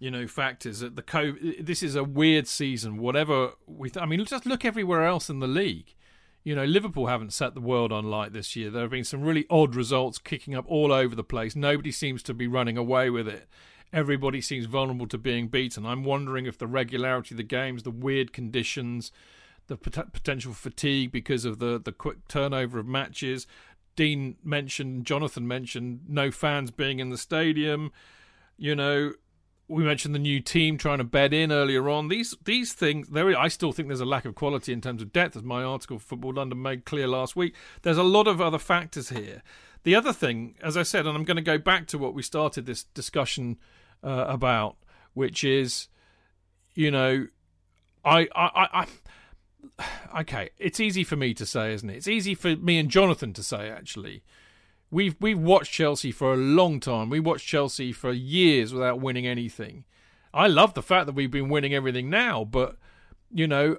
you 0.00 0.10
know 0.10 0.26
factors 0.26 0.80
that 0.80 0.96
the 0.96 1.02
co 1.02 1.34
this 1.60 1.82
is 1.84 1.94
a 1.94 2.02
weird 2.02 2.48
season. 2.48 2.96
Whatever 2.96 3.50
we 3.66 3.90
th- 3.90 4.02
i 4.02 4.06
mean 4.06 4.24
just 4.24 4.46
look 4.46 4.64
everywhere 4.64 5.06
else 5.06 5.30
in 5.30 5.38
the 5.38 5.46
league. 5.46 5.94
You 6.42 6.56
know 6.56 6.64
liverpool 6.64 7.06
haven't 7.06 7.34
set 7.34 7.54
the 7.54 7.60
world 7.60 7.92
on 7.92 8.10
light 8.10 8.32
this 8.32 8.56
year. 8.56 8.70
There 8.70 8.82
have 8.82 8.90
been 8.90 9.04
some 9.04 9.22
really 9.22 9.46
odd 9.48 9.76
results 9.76 10.18
kicking 10.18 10.56
up 10.56 10.64
all 10.66 10.90
over 10.90 11.14
the 11.14 11.22
place. 11.22 11.54
Nobody 11.54 11.92
seems 11.92 12.22
to 12.24 12.34
be 12.34 12.48
running 12.48 12.76
away 12.76 13.10
with 13.10 13.28
it. 13.28 13.46
Everybody 13.92 14.40
seems 14.40 14.66
vulnerable 14.66 15.06
to 15.08 15.18
being 15.18 15.48
beaten. 15.48 15.84
I'm 15.84 16.04
wondering 16.04 16.46
if 16.46 16.56
the 16.56 16.66
regularity 16.66 17.34
of 17.34 17.36
the 17.36 17.42
games 17.44 17.82
the 17.82 17.90
weird 17.90 18.32
conditions 18.32 19.12
the 19.66 19.76
pot- 19.76 20.12
potential 20.12 20.52
fatigue 20.54 21.12
because 21.12 21.44
of 21.44 21.58
the 21.58 21.78
the 21.78 21.92
quick 21.92 22.26
turnover 22.26 22.78
of 22.78 22.86
matches. 22.86 23.46
Dean 23.96 24.36
mentioned 24.42 25.04
jonathan 25.04 25.46
mentioned 25.46 26.00
no 26.08 26.30
fans 26.30 26.70
being 26.70 27.00
in 27.00 27.10
the 27.10 27.18
stadium. 27.18 27.92
You 28.56 28.74
know 28.74 29.12
we 29.70 29.84
mentioned 29.84 30.14
the 30.14 30.18
new 30.18 30.40
team 30.40 30.76
trying 30.76 30.98
to 30.98 31.04
bed 31.04 31.32
in 31.32 31.52
earlier 31.52 31.88
on. 31.88 32.08
These 32.08 32.34
these 32.44 32.72
things, 32.72 33.08
there. 33.10 33.38
I 33.38 33.46
still 33.46 33.70
think 33.70 33.88
there's 33.88 34.00
a 34.00 34.04
lack 34.04 34.24
of 34.24 34.34
quality 34.34 34.72
in 34.72 34.80
terms 34.80 35.00
of 35.00 35.12
depth, 35.12 35.36
as 35.36 35.44
my 35.44 35.62
article 35.62 35.98
for 35.98 36.08
Football 36.08 36.34
London 36.34 36.60
made 36.60 36.84
clear 36.84 37.06
last 37.06 37.36
week. 37.36 37.54
There's 37.82 37.96
a 37.96 38.02
lot 38.02 38.26
of 38.26 38.40
other 38.40 38.58
factors 38.58 39.10
here. 39.10 39.42
The 39.84 39.94
other 39.94 40.12
thing, 40.12 40.56
as 40.60 40.76
I 40.76 40.82
said, 40.82 41.06
and 41.06 41.16
I'm 41.16 41.24
going 41.24 41.36
to 41.36 41.42
go 41.42 41.56
back 41.56 41.86
to 41.88 41.98
what 41.98 42.14
we 42.14 42.22
started 42.22 42.66
this 42.66 42.82
discussion 42.82 43.58
uh, 44.02 44.26
about, 44.28 44.76
which 45.14 45.44
is, 45.44 45.88
you 46.74 46.90
know, 46.90 47.28
I, 48.04 48.28
I, 48.34 48.66
I, 48.74 48.86
I, 49.78 50.20
okay, 50.20 50.50
it's 50.58 50.80
easy 50.80 51.04
for 51.04 51.16
me 51.16 51.32
to 51.34 51.46
say, 51.46 51.72
isn't 51.72 51.88
it? 51.88 51.96
It's 51.96 52.08
easy 52.08 52.34
for 52.34 52.56
me 52.56 52.76
and 52.78 52.90
Jonathan 52.90 53.32
to 53.34 53.42
say, 53.42 53.70
actually 53.70 54.22
We've 54.90 55.16
we've 55.20 55.38
watched 55.38 55.72
Chelsea 55.72 56.10
for 56.10 56.32
a 56.32 56.36
long 56.36 56.80
time. 56.80 57.10
We 57.10 57.20
watched 57.20 57.46
Chelsea 57.46 57.92
for 57.92 58.12
years 58.12 58.72
without 58.72 59.00
winning 59.00 59.26
anything. 59.26 59.84
I 60.34 60.46
love 60.46 60.74
the 60.74 60.82
fact 60.82 61.06
that 61.06 61.14
we've 61.14 61.30
been 61.30 61.48
winning 61.48 61.74
everything 61.74 62.10
now, 62.10 62.44
but 62.44 62.76
you 63.32 63.46
know, 63.46 63.78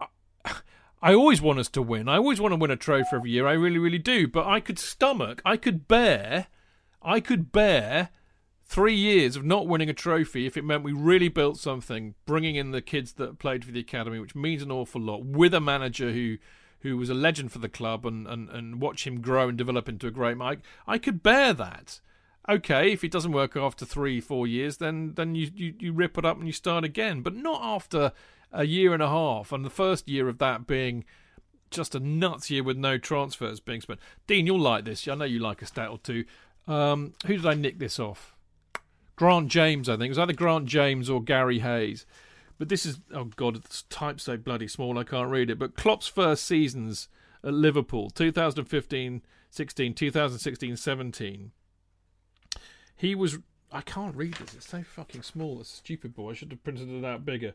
I, 0.00 0.06
I 1.02 1.14
always 1.14 1.42
want 1.42 1.58
us 1.58 1.68
to 1.70 1.82
win. 1.82 2.08
I 2.08 2.16
always 2.16 2.40
want 2.40 2.52
to 2.52 2.56
win 2.56 2.70
a 2.70 2.76
trophy 2.76 3.16
every 3.16 3.30
year. 3.30 3.46
I 3.46 3.54
really, 3.54 3.78
really 3.78 3.98
do. 3.98 4.28
But 4.28 4.46
I 4.46 4.60
could 4.60 4.78
stomach, 4.78 5.42
I 5.44 5.56
could 5.56 5.88
bear, 5.88 6.46
I 7.02 7.18
could 7.18 7.50
bear 7.50 8.10
three 8.64 8.94
years 8.94 9.36
of 9.36 9.44
not 9.44 9.66
winning 9.66 9.90
a 9.90 9.94
trophy 9.94 10.46
if 10.46 10.56
it 10.56 10.64
meant 10.64 10.84
we 10.84 10.92
really 10.92 11.28
built 11.28 11.58
something, 11.58 12.14
bringing 12.24 12.56
in 12.56 12.70
the 12.70 12.80
kids 12.80 13.14
that 13.14 13.38
played 13.38 13.64
for 13.64 13.72
the 13.72 13.80
academy, 13.80 14.18
which 14.18 14.34
means 14.34 14.62
an 14.62 14.70
awful 14.70 15.00
lot, 15.00 15.24
with 15.24 15.52
a 15.52 15.60
manager 15.60 16.12
who 16.12 16.38
who 16.82 16.96
was 16.96 17.10
a 17.10 17.14
legend 17.14 17.52
for 17.52 17.58
the 17.58 17.68
club 17.68 18.04
and, 18.04 18.26
and, 18.26 18.48
and 18.50 18.80
watch 18.80 19.06
him 19.06 19.20
grow 19.20 19.48
and 19.48 19.58
develop 19.58 19.88
into 19.88 20.06
a 20.06 20.10
great 20.10 20.36
Mike, 20.36 20.60
I 20.86 20.98
could 20.98 21.22
bear 21.22 21.52
that. 21.54 22.00
okay, 22.48 22.92
if 22.92 23.04
it 23.04 23.10
doesn't 23.10 23.32
work 23.32 23.56
after 23.56 23.84
three, 23.84 24.20
four 24.20 24.46
years, 24.46 24.78
then 24.78 25.14
then 25.14 25.34
you, 25.34 25.50
you, 25.54 25.74
you 25.78 25.92
rip 25.92 26.18
it 26.18 26.24
up 26.24 26.38
and 26.38 26.46
you 26.46 26.52
start 26.52 26.84
again. 26.84 27.22
But 27.22 27.34
not 27.34 27.60
after 27.62 28.12
a 28.52 28.64
year 28.64 28.92
and 28.92 29.02
a 29.02 29.08
half, 29.08 29.52
and 29.52 29.64
the 29.64 29.70
first 29.70 30.08
year 30.08 30.28
of 30.28 30.38
that 30.38 30.66
being 30.66 31.04
just 31.70 31.94
a 31.94 32.00
nuts 32.00 32.50
year 32.50 32.62
with 32.62 32.76
no 32.76 32.98
transfers 32.98 33.60
being 33.60 33.80
spent. 33.80 33.98
Dean, 34.26 34.46
you'll 34.46 34.60
like 34.60 34.84
this. 34.84 35.08
I 35.08 35.14
know 35.14 35.24
you 35.24 35.38
like 35.38 35.62
a 35.62 35.66
stat 35.66 35.88
or 35.88 35.98
two. 35.98 36.24
Um, 36.68 37.14
who 37.26 37.36
did 37.36 37.46
I 37.46 37.54
nick 37.54 37.78
this 37.78 37.98
off? 37.98 38.34
Grant 39.16 39.48
James, 39.48 39.88
I 39.88 39.94
think. 39.94 40.06
It 40.06 40.10
was 40.10 40.18
either 40.18 40.32
Grant 40.32 40.66
James 40.66 41.08
or 41.08 41.22
Gary 41.22 41.60
Hayes. 41.60 42.06
But 42.62 42.68
this 42.68 42.86
is, 42.86 43.00
oh 43.12 43.24
God, 43.24 43.56
it's 43.56 43.82
type 43.90 44.20
so 44.20 44.36
bloody 44.36 44.68
small 44.68 44.96
I 44.96 45.02
can't 45.02 45.28
read 45.28 45.50
it. 45.50 45.58
But 45.58 45.74
Klopp's 45.74 46.06
first 46.06 46.44
seasons 46.44 47.08
at 47.42 47.54
Liverpool, 47.54 48.08
2015 48.08 49.22
16, 49.50 49.94
2016 49.94 50.76
17, 50.76 51.50
he 52.94 53.16
was, 53.16 53.40
I 53.72 53.80
can't 53.80 54.14
read 54.14 54.34
this, 54.34 54.54
it's 54.54 54.68
so 54.68 54.84
fucking 54.84 55.22
small. 55.22 55.60
It's 55.60 55.70
stupid 55.70 56.14
boy. 56.14 56.30
I 56.30 56.34
should 56.34 56.52
have 56.52 56.62
printed 56.62 56.88
it 56.88 57.04
out 57.04 57.24
bigger. 57.24 57.54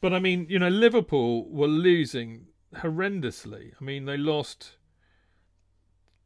But 0.00 0.12
I 0.12 0.18
mean, 0.18 0.46
you 0.48 0.58
know, 0.58 0.68
Liverpool 0.68 1.48
were 1.48 1.68
losing 1.68 2.46
horrendously. 2.74 3.70
I 3.80 3.84
mean, 3.84 4.06
they 4.06 4.16
lost. 4.16 4.78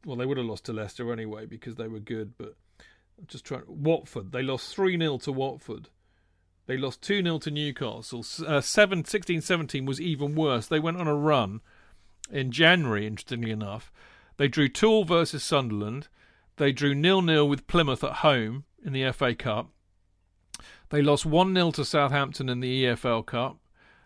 Well, 0.03 0.15
they 0.15 0.25
would 0.25 0.37
have 0.37 0.47
lost 0.47 0.65
to 0.65 0.73
Leicester 0.73 1.13
anyway 1.13 1.45
because 1.45 1.75
they 1.75 1.87
were 1.87 1.99
good, 1.99 2.39
but 2.39 2.55
I'm 3.19 3.27
just 3.27 3.45
trying. 3.45 3.65
Watford, 3.67 4.31
they 4.31 4.41
lost 4.41 4.73
3 4.75 4.97
0 4.97 5.19
to 5.19 5.31
Watford. 5.31 5.89
They 6.71 6.77
lost 6.77 7.01
2 7.01 7.21
0 7.21 7.37
to 7.39 7.51
Newcastle. 7.51 8.25
Uh, 8.47 8.61
7, 8.61 9.03
16 9.03 9.41
17 9.41 9.85
was 9.85 9.99
even 9.99 10.35
worse. 10.35 10.67
They 10.67 10.79
went 10.79 10.95
on 10.95 11.05
a 11.05 11.13
run 11.13 11.59
in 12.31 12.49
January, 12.49 13.05
interestingly 13.05 13.51
enough. 13.51 13.91
They 14.37 14.47
drew 14.47 14.69
Tool 14.69 15.03
versus 15.03 15.43
Sunderland. 15.43 16.07
They 16.55 16.71
drew 16.71 16.95
nil 16.95 17.21
nil 17.21 17.49
with 17.49 17.67
Plymouth 17.67 18.05
at 18.05 18.19
home 18.19 18.63
in 18.85 18.93
the 18.93 19.11
FA 19.11 19.35
Cup. 19.35 19.71
They 20.91 21.01
lost 21.01 21.25
1 21.25 21.53
0 21.53 21.71
to 21.71 21.83
Southampton 21.83 22.47
in 22.47 22.61
the 22.61 22.85
EFL 22.85 23.25
Cup. 23.25 23.57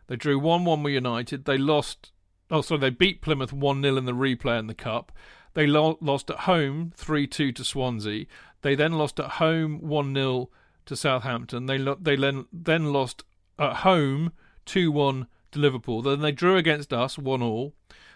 They 0.07 0.15
drew 0.15 0.39
1 0.39 0.65
1 0.65 0.81
with 0.81 0.93
United. 0.93 1.45
They 1.45 1.59
lost 1.59 2.13
Oh, 2.49 2.61
sorry, 2.61 2.79
they 2.79 2.89
beat 2.89 3.21
Plymouth 3.21 3.53
1 3.53 3.83
0 3.83 3.95
in 3.95 4.05
the 4.05 4.11
replay 4.11 4.57
in 4.57 4.65
the 4.65 4.73
Cup. 4.73 5.11
They 5.53 5.67
lo- 5.67 5.99
lost 6.01 6.31
at 6.31 6.39
home 6.39 6.93
3 6.95 7.27
2 7.27 7.51
to 7.51 7.63
Swansea. 7.63 8.25
They 8.63 8.73
then 8.73 8.93
lost 8.93 9.19
at 9.19 9.33
home 9.33 9.87
1 9.87 10.15
0 10.15 10.49
to 10.85 10.95
Southampton. 10.95 11.65
They, 11.65 11.77
lo- 11.77 11.97
they 11.99 12.15
then, 12.15 12.45
then 12.51 12.91
lost 12.91 13.23
at 13.57 13.77
home 13.77 14.31
2 14.65 14.91
1 14.91 15.27
to 15.51 15.59
Liverpool. 15.59 16.01
Then 16.01 16.21
they 16.21 16.31
drew 16.31 16.57
against 16.57 16.93
us 16.93 17.17
1 17.17 17.41
all. 17.41 17.73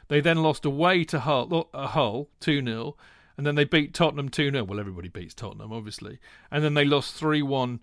They 0.07 0.21
then 0.21 0.41
lost 0.41 0.65
away 0.65 1.03
to 1.05 1.19
Hull, 1.19 1.69
Hull 1.73 2.29
2 2.39 2.63
0. 2.63 2.95
And 3.37 3.47
then 3.47 3.55
they 3.55 3.63
beat 3.63 3.93
Tottenham 3.93 4.29
2 4.29 4.51
0. 4.51 4.63
Well, 4.63 4.79
everybody 4.79 5.07
beats 5.07 5.33
Tottenham, 5.33 5.71
obviously. 5.71 6.19
And 6.51 6.63
then 6.63 6.73
they 6.73 6.85
lost 6.85 7.15
3 7.15 7.41
1 7.41 7.79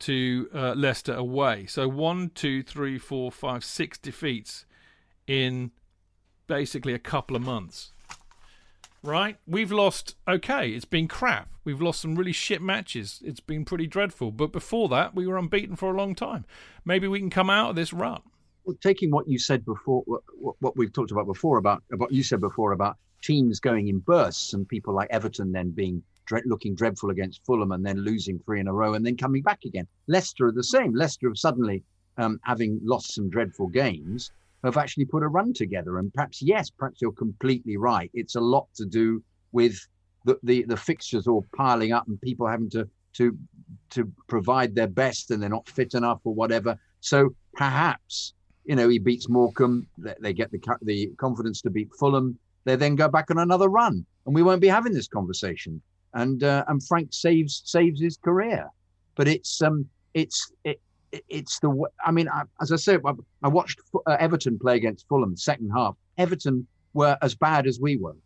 to 0.00 0.48
uh, 0.54 0.74
Leicester 0.74 1.14
away. 1.14 1.66
So 1.66 1.88
one, 1.88 2.30
two, 2.34 2.62
three, 2.62 2.98
four, 2.98 3.32
five, 3.32 3.64
six 3.64 3.98
defeats 3.98 4.64
in 5.26 5.72
basically 6.46 6.94
a 6.94 6.98
couple 6.98 7.36
of 7.36 7.42
months. 7.42 7.92
Right? 9.08 9.38
We've 9.46 9.72
lost, 9.72 10.16
okay, 10.28 10.68
it's 10.68 10.84
been 10.84 11.08
crap. 11.08 11.48
We've 11.64 11.80
lost 11.80 12.02
some 12.02 12.14
really 12.14 12.32
shit 12.32 12.60
matches. 12.60 13.22
It's 13.24 13.40
been 13.40 13.64
pretty 13.64 13.86
dreadful. 13.86 14.30
But 14.32 14.52
before 14.52 14.90
that, 14.90 15.14
we 15.14 15.26
were 15.26 15.38
unbeaten 15.38 15.76
for 15.76 15.90
a 15.90 15.96
long 15.96 16.14
time. 16.14 16.44
Maybe 16.84 17.08
we 17.08 17.18
can 17.18 17.30
come 17.30 17.48
out 17.48 17.70
of 17.70 17.76
this 17.76 17.94
rut. 17.94 18.22
Well, 18.64 18.76
taking 18.82 19.10
what 19.10 19.26
you 19.26 19.38
said 19.38 19.64
before, 19.64 20.02
what, 20.06 20.56
what 20.60 20.76
we've 20.76 20.92
talked 20.92 21.10
about 21.10 21.26
before, 21.26 21.56
about 21.56 21.82
what 21.96 22.12
you 22.12 22.22
said 22.22 22.40
before 22.40 22.72
about 22.72 22.98
teams 23.22 23.60
going 23.60 23.88
in 23.88 24.00
bursts 24.00 24.52
and 24.52 24.68
people 24.68 24.94
like 24.94 25.08
Everton 25.10 25.52
then 25.52 25.70
being 25.70 26.02
looking 26.44 26.74
dreadful 26.74 27.08
against 27.08 27.42
Fulham 27.46 27.72
and 27.72 27.86
then 27.86 27.96
losing 28.04 28.38
three 28.40 28.60
in 28.60 28.68
a 28.68 28.72
row 28.74 28.92
and 28.92 29.06
then 29.06 29.16
coming 29.16 29.40
back 29.40 29.64
again. 29.64 29.88
Leicester 30.06 30.48
are 30.48 30.52
the 30.52 30.62
same. 30.62 30.92
Leicester 30.94 31.28
have 31.28 31.38
suddenly, 31.38 31.82
um, 32.18 32.38
having 32.44 32.78
lost 32.84 33.14
some 33.14 33.30
dreadful 33.30 33.68
games, 33.68 34.30
have 34.64 34.76
actually 34.76 35.04
put 35.04 35.22
a 35.22 35.28
run 35.28 35.52
together. 35.52 35.98
And 35.98 36.12
perhaps, 36.12 36.42
yes, 36.42 36.70
perhaps 36.70 37.00
you're 37.00 37.12
completely 37.12 37.76
right. 37.76 38.10
It's 38.14 38.34
a 38.34 38.40
lot 38.40 38.66
to 38.76 38.86
do 38.86 39.22
with 39.52 39.78
the, 40.24 40.38
the, 40.42 40.64
the 40.64 40.76
fixtures 40.76 41.26
all 41.26 41.46
piling 41.56 41.92
up 41.92 42.06
and 42.08 42.20
people 42.20 42.46
having 42.46 42.70
to, 42.70 42.88
to, 43.14 43.36
to 43.90 44.10
provide 44.26 44.74
their 44.74 44.88
best 44.88 45.30
and 45.30 45.42
they're 45.42 45.48
not 45.48 45.68
fit 45.68 45.94
enough 45.94 46.20
or 46.24 46.34
whatever. 46.34 46.78
So 47.00 47.34
perhaps, 47.54 48.34
you 48.64 48.76
know, 48.76 48.88
he 48.88 48.98
beats 48.98 49.28
Morecambe, 49.28 49.86
they, 49.96 50.14
they 50.20 50.32
get 50.32 50.50
the, 50.50 50.60
the 50.82 51.12
confidence 51.16 51.62
to 51.62 51.70
beat 51.70 51.90
Fulham. 51.98 52.38
They 52.64 52.76
then 52.76 52.96
go 52.96 53.08
back 53.08 53.30
on 53.30 53.38
another 53.38 53.68
run 53.68 54.04
and 54.26 54.34
we 54.34 54.42
won't 54.42 54.60
be 54.60 54.68
having 54.68 54.92
this 54.92 55.08
conversation. 55.08 55.80
And, 56.14 56.42
uh, 56.42 56.64
and 56.68 56.84
Frank 56.84 57.12
saves, 57.12 57.62
saves 57.64 58.00
his 58.00 58.16
career. 58.16 58.68
But 59.14 59.28
it's, 59.28 59.62
um, 59.62 59.86
it's, 60.14 60.52
it, 60.64 60.80
it's 61.28 61.58
the 61.60 61.84
I 62.04 62.10
mean, 62.10 62.28
I, 62.28 62.42
as 62.60 62.72
I 62.72 62.76
said, 62.76 63.00
I, 63.04 63.12
I 63.42 63.48
watched 63.48 63.80
uh, 64.06 64.16
Everton 64.18 64.58
play 64.58 64.76
against 64.76 65.08
Fulham 65.08 65.36
second 65.36 65.70
half. 65.70 65.96
Everton 66.16 66.66
were 66.94 67.16
as 67.22 67.34
bad 67.34 67.66
as 67.66 67.80
we 67.80 67.96
were, 67.96 68.16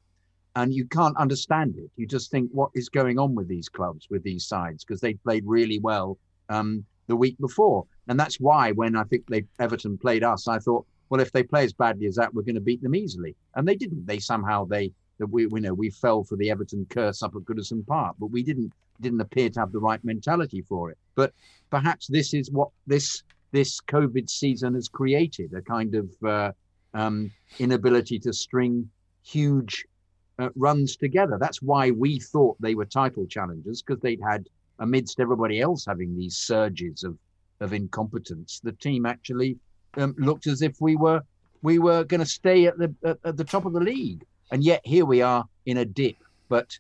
and 0.57 0.73
you 0.73 0.87
can't 0.87 1.17
understand 1.17 1.77
it. 1.77 1.91
You 1.97 2.07
just 2.07 2.31
think, 2.31 2.51
what 2.53 2.71
is 2.75 2.89
going 2.89 3.19
on 3.19 3.35
with 3.35 3.49
these 3.49 3.69
clubs, 3.69 4.09
with 4.11 4.23
these 4.23 4.47
sides, 4.47 4.85
because 4.85 5.01
they 5.01 5.15
played 5.15 5.45
really 5.47 5.79
well 5.79 6.19
um, 6.49 6.85
the 7.07 7.17
week 7.17 7.39
before, 7.39 7.87
and 8.09 8.19
that's 8.19 8.41
why 8.41 8.73
when 8.73 8.97
I 8.97 9.05
think 9.05 9.27
they 9.29 9.45
Everton 9.59 9.99
played 9.99 10.25
us, 10.25 10.49
I 10.49 10.59
thought, 10.59 10.87
well, 11.09 11.21
if 11.21 11.33
they 11.33 11.43
play 11.43 11.65
as 11.65 11.73
badly 11.73 12.07
as 12.07 12.17
that, 12.17 12.33
we're 12.33 12.43
going 12.43 12.55
to 12.55 12.61
beat 12.61 12.83
them 12.83 12.95
easily, 12.95 13.37
and 13.55 13.67
they 13.67 13.77
didn't. 13.77 14.07
They 14.07 14.19
somehow 14.19 14.65
they 14.65 14.93
that 15.19 15.27
we, 15.27 15.47
we 15.47 15.61
know 15.61 15.75
we 15.75 15.91
fell 15.91 16.25
for 16.25 16.37
the 16.37 16.51
Everton 16.51 16.87
curse 16.91 17.23
up 17.23 17.37
at 17.37 17.43
Goodison 17.43 17.87
Park, 17.87 18.17
but 18.19 18.27
we 18.27 18.43
didn't 18.43 18.73
didn't 19.03 19.21
appear 19.21 19.51
to 19.51 19.61
have 19.61 19.73
the 19.73 19.81
right 19.81 20.03
mentality 20.05 20.63
for 20.63 20.91
it. 20.91 20.99
But 21.15 21.33
perhaps 21.71 22.07
this 22.07 22.33
is 22.33 22.51
what 22.51 22.71
this 22.87 23.23
this 23.51 23.81
COVID 23.83 24.31
season 24.31 24.75
has 24.75 24.89
created 24.89 25.53
a 25.53 25.61
kind 25.61 25.95
of 25.95 26.09
uh, 26.27 26.53
um, 26.95 27.31
inability 27.59 28.19
to 28.21 28.33
string 28.33 28.89
huge 29.23 29.85
uh, 30.39 30.49
runs 30.57 30.97
together. 30.97 31.37
That's 31.39 31.61
why 31.61 31.91
we 31.91 32.19
thought 32.19 32.57
they 32.61 32.75
were 32.75 32.87
title 32.87 33.27
challengers 33.27 33.83
because 33.83 34.01
they'd 34.01 34.23
had, 34.23 34.49
amidst 34.79 35.21
everybody 35.21 35.61
else 35.61 35.85
having 35.85 36.17
these 36.17 36.37
surges 36.37 37.05
of 37.05 37.19
of 37.63 37.73
incompetence, 37.73 38.61
the 38.63 38.73
team 38.73 39.07
actually 39.07 39.57
um, 39.97 40.15
looked 40.19 40.47
as 40.47 40.63
if 40.63 40.81
we 40.81 40.97
were 40.97 41.23
we 41.63 41.79
were 41.79 42.03
going 42.05 42.21
to 42.21 42.27
stay 42.27 42.67
at 42.67 42.77
the 42.77 42.93
at, 43.05 43.19
at 43.25 43.37
the 43.37 43.45
top 43.45 43.65
of 43.65 43.73
the 43.73 43.81
league, 43.81 44.25
and 44.51 44.65
yet 44.65 44.81
here 44.85 45.05
we 45.05 45.23
are 45.23 45.45
in 45.67 45.79
a 45.79 45.85
dip. 45.85 46.17
But 46.49 46.79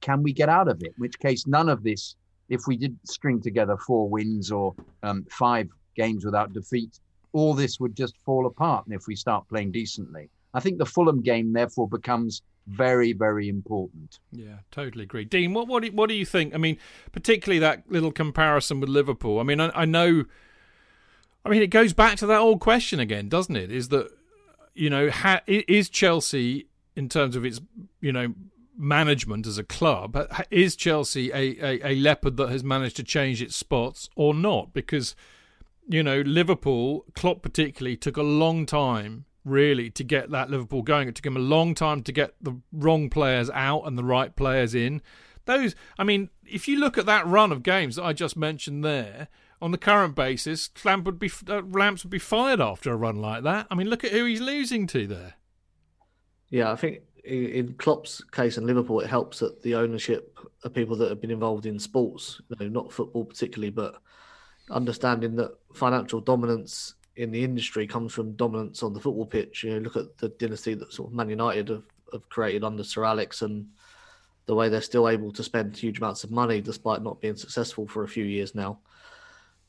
can 0.00 0.22
we 0.22 0.32
get 0.32 0.48
out 0.48 0.68
of 0.68 0.82
it? 0.82 0.88
In 0.88 0.94
which 0.98 1.18
case, 1.18 1.46
none 1.46 1.68
of 1.68 1.82
this, 1.82 2.16
if 2.48 2.62
we 2.66 2.76
did 2.76 2.96
string 3.04 3.40
together 3.40 3.76
four 3.76 4.08
wins 4.08 4.50
or 4.50 4.74
um, 5.02 5.26
five 5.30 5.68
games 5.96 6.24
without 6.24 6.52
defeat, 6.52 6.98
all 7.32 7.54
this 7.54 7.78
would 7.78 7.94
just 7.94 8.16
fall 8.18 8.46
apart. 8.46 8.86
And 8.86 8.94
if 8.94 9.06
we 9.06 9.16
start 9.16 9.48
playing 9.48 9.72
decently, 9.72 10.30
I 10.54 10.60
think 10.60 10.78
the 10.78 10.86
Fulham 10.86 11.22
game 11.22 11.52
therefore 11.52 11.88
becomes 11.88 12.42
very, 12.66 13.12
very 13.12 13.48
important. 13.48 14.18
Yeah, 14.32 14.58
totally 14.70 15.04
agree. 15.04 15.24
Dean, 15.24 15.54
what 15.54 15.68
what 15.68 15.82
do, 15.82 15.90
what 15.92 16.08
do 16.08 16.14
you 16.14 16.26
think? 16.26 16.54
I 16.54 16.58
mean, 16.58 16.78
particularly 17.12 17.58
that 17.60 17.90
little 17.90 18.12
comparison 18.12 18.80
with 18.80 18.88
Liverpool. 18.88 19.40
I 19.40 19.42
mean, 19.42 19.60
I, 19.60 19.70
I 19.74 19.84
know. 19.84 20.24
I 21.44 21.48
mean, 21.48 21.62
it 21.62 21.68
goes 21.68 21.92
back 21.92 22.18
to 22.18 22.26
that 22.26 22.38
old 22.40 22.60
question 22.60 23.00
again, 23.00 23.28
doesn't 23.28 23.56
it? 23.56 23.72
Is 23.72 23.88
that 23.88 24.10
you 24.74 24.90
know, 24.90 25.10
ha, 25.10 25.40
is 25.46 25.88
Chelsea 25.88 26.66
in 26.94 27.08
terms 27.08 27.36
of 27.36 27.44
its 27.44 27.60
you 28.00 28.12
know 28.12 28.34
management 28.78 29.46
as 29.46 29.58
a 29.58 29.64
club. 29.64 30.16
Is 30.50 30.76
Chelsea 30.76 31.30
a, 31.32 31.56
a, 31.60 31.92
a, 31.92 31.94
leopard 31.96 32.36
that 32.36 32.48
has 32.48 32.62
managed 32.62 32.96
to 32.96 33.02
change 33.02 33.42
its 33.42 33.56
spots 33.56 34.08
or 34.16 34.32
not? 34.32 34.72
Because, 34.72 35.16
you 35.88 36.02
know, 36.02 36.20
Liverpool, 36.20 37.04
Klopp 37.14 37.42
particularly, 37.42 37.96
took 37.96 38.16
a 38.16 38.22
long 38.22 38.64
time 38.64 39.24
really 39.44 39.90
to 39.90 40.04
get 40.04 40.30
that 40.30 40.50
Liverpool 40.50 40.82
going. 40.82 41.08
It 41.08 41.16
took 41.16 41.26
him 41.26 41.36
a 41.36 41.40
long 41.40 41.74
time 41.74 42.02
to 42.02 42.12
get 42.12 42.34
the 42.40 42.60
wrong 42.72 43.10
players 43.10 43.50
out 43.50 43.82
and 43.82 43.98
the 43.98 44.04
right 44.04 44.34
players 44.34 44.74
in. 44.74 45.02
Those, 45.46 45.74
I 45.98 46.04
mean, 46.04 46.30
if 46.46 46.68
you 46.68 46.78
look 46.78 46.98
at 46.98 47.06
that 47.06 47.26
run 47.26 47.52
of 47.52 47.62
games 47.62 47.96
that 47.96 48.04
I 48.04 48.12
just 48.12 48.36
mentioned 48.36 48.84
there, 48.84 49.28
on 49.60 49.72
the 49.72 49.78
current 49.78 50.14
basis, 50.14 50.70
Lamp 50.84 51.04
would 51.04 51.18
be 51.18 51.30
uh, 51.48 51.62
Lamps 51.62 52.04
would 52.04 52.10
be 52.10 52.18
fired 52.18 52.60
after 52.60 52.92
a 52.92 52.96
run 52.96 53.16
like 53.16 53.42
that. 53.42 53.66
I 53.70 53.74
mean, 53.74 53.88
look 53.88 54.04
at 54.04 54.12
who 54.12 54.24
he's 54.24 54.40
losing 54.40 54.86
to 54.88 55.06
there. 55.06 55.34
Yeah, 56.48 56.70
I 56.70 56.76
think 56.76 57.00
in 57.28 57.74
Klopp's 57.74 58.22
case 58.24 58.58
in 58.58 58.66
Liverpool, 58.66 59.00
it 59.00 59.08
helps 59.08 59.38
that 59.40 59.62
the 59.62 59.74
ownership 59.74 60.38
of 60.64 60.74
people 60.74 60.96
that 60.96 61.10
have 61.10 61.20
been 61.20 61.30
involved 61.30 61.66
in 61.66 61.78
sports, 61.78 62.40
you 62.48 62.56
know, 62.58 62.68
not 62.68 62.92
football 62.92 63.24
particularly, 63.24 63.70
but 63.70 64.00
understanding 64.70 65.36
that 65.36 65.52
financial 65.74 66.20
dominance 66.20 66.94
in 67.16 67.30
the 67.30 67.42
industry 67.42 67.86
comes 67.86 68.12
from 68.12 68.32
dominance 68.36 68.82
on 68.82 68.92
the 68.92 69.00
football 69.00 69.26
pitch. 69.26 69.64
You 69.64 69.74
know, 69.74 69.78
look 69.78 69.96
at 69.96 70.16
the 70.18 70.28
dynasty 70.30 70.74
that 70.74 70.92
sort 70.92 71.10
of 71.10 71.14
Man 71.14 71.28
United 71.28 71.68
have, 71.68 71.84
have 72.12 72.28
created 72.28 72.64
under 72.64 72.84
Sir 72.84 73.04
Alex 73.04 73.42
and 73.42 73.66
the 74.46 74.54
way 74.54 74.68
they're 74.68 74.80
still 74.80 75.08
able 75.08 75.30
to 75.32 75.42
spend 75.42 75.76
huge 75.76 75.98
amounts 75.98 76.24
of 76.24 76.30
money 76.30 76.60
despite 76.60 77.02
not 77.02 77.20
being 77.20 77.36
successful 77.36 77.86
for 77.86 78.04
a 78.04 78.08
few 78.08 78.24
years 78.24 78.54
now. 78.54 78.78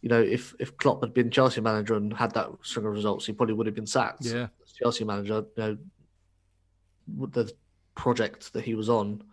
You 0.01 0.07
know, 0.07 0.21
if 0.21 0.55
if 0.59 0.77
Klopp 0.77 1.03
had 1.03 1.13
been 1.13 1.29
Chelsea 1.29 1.59
manager 1.59 1.95
and 1.95 2.13
had 2.13 2.33
that 2.35 2.49
string 2.61 2.85
of 2.85 2.93
results, 2.93 3.25
he 3.25 3.33
probably 3.33 3.55
would 3.55 3.65
have 3.65 3.75
been 3.75 3.85
sacked. 3.85 4.25
Yeah, 4.25 4.47
Chelsea 4.81 5.03
manager, 5.03 5.43
you 5.57 5.63
know, 5.63 5.77
the 7.31 7.51
project 7.95 8.53
that 8.53 8.63
he 8.63 8.75
was 8.75 8.89
on 8.89 9.23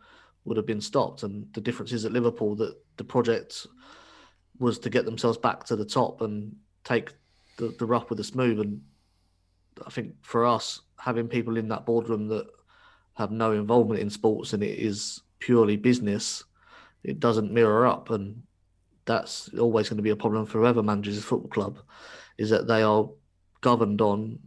would 0.44 0.56
have 0.56 0.66
been 0.66 0.80
stopped. 0.80 1.22
And 1.22 1.46
the 1.52 1.60
difference 1.60 1.92
is 1.92 2.04
at 2.04 2.12
Liverpool 2.12 2.54
that 2.56 2.76
the 2.96 3.04
project 3.04 3.66
was 4.58 4.78
to 4.78 4.90
get 4.90 5.04
themselves 5.04 5.38
back 5.38 5.64
to 5.64 5.76
the 5.76 5.84
top 5.84 6.22
and 6.22 6.54
take 6.84 7.12
the, 7.58 7.74
the 7.78 7.86
rough 7.86 8.08
with 8.08 8.18
the 8.18 8.24
smooth. 8.24 8.60
And 8.60 8.80
I 9.86 9.90
think 9.90 10.14
for 10.22 10.46
us, 10.46 10.80
having 10.98 11.28
people 11.28 11.56
in 11.56 11.68
that 11.68 11.84
boardroom 11.84 12.28
that 12.28 12.46
have 13.14 13.30
no 13.30 13.52
involvement 13.52 14.00
in 14.00 14.10
sports 14.10 14.52
and 14.52 14.62
it 14.62 14.78
is 14.78 15.22
purely 15.38 15.76
business, 15.76 16.44
it 17.04 17.20
doesn't 17.20 17.52
mirror 17.52 17.86
up. 17.86 18.10
And 18.10 18.42
that's 19.04 19.50
always 19.58 19.88
going 19.88 19.98
to 19.98 20.02
be 20.02 20.10
a 20.10 20.16
problem 20.16 20.46
for 20.46 20.60
whoever 20.60 20.82
manages 20.82 21.18
a 21.18 21.22
football 21.22 21.50
club, 21.50 21.78
is 22.38 22.50
that 22.50 22.66
they 22.66 22.82
are 22.82 23.08
governed 23.60 24.00
on 24.00 24.38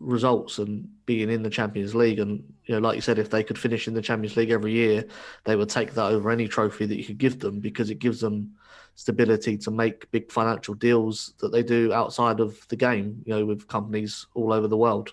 results 0.00 0.58
and 0.58 0.88
being 1.04 1.30
in 1.30 1.42
the 1.42 1.50
Champions 1.50 1.94
League. 1.94 2.18
And 2.18 2.42
you 2.64 2.74
know, 2.74 2.80
like 2.80 2.96
you 2.96 3.02
said, 3.02 3.18
if 3.18 3.30
they 3.30 3.44
could 3.44 3.58
finish 3.58 3.86
in 3.86 3.94
the 3.94 4.02
Champions 4.02 4.36
League 4.36 4.50
every 4.50 4.72
year, 4.72 5.04
they 5.44 5.54
would 5.54 5.68
take 5.68 5.92
that 5.94 6.06
over 6.06 6.30
any 6.30 6.48
trophy 6.48 6.86
that 6.86 6.96
you 6.96 7.04
could 7.04 7.18
give 7.18 7.38
them 7.38 7.60
because 7.60 7.90
it 7.90 7.98
gives 7.98 8.20
them 8.20 8.52
stability 8.96 9.56
to 9.58 9.70
make 9.70 10.10
big 10.10 10.32
financial 10.32 10.74
deals 10.74 11.34
that 11.38 11.52
they 11.52 11.62
do 11.62 11.92
outside 11.92 12.40
of 12.40 12.66
the 12.68 12.76
game. 12.76 13.22
You 13.26 13.36
know, 13.36 13.44
with 13.44 13.68
companies 13.68 14.26
all 14.34 14.52
over 14.52 14.66
the 14.66 14.76
world. 14.76 15.12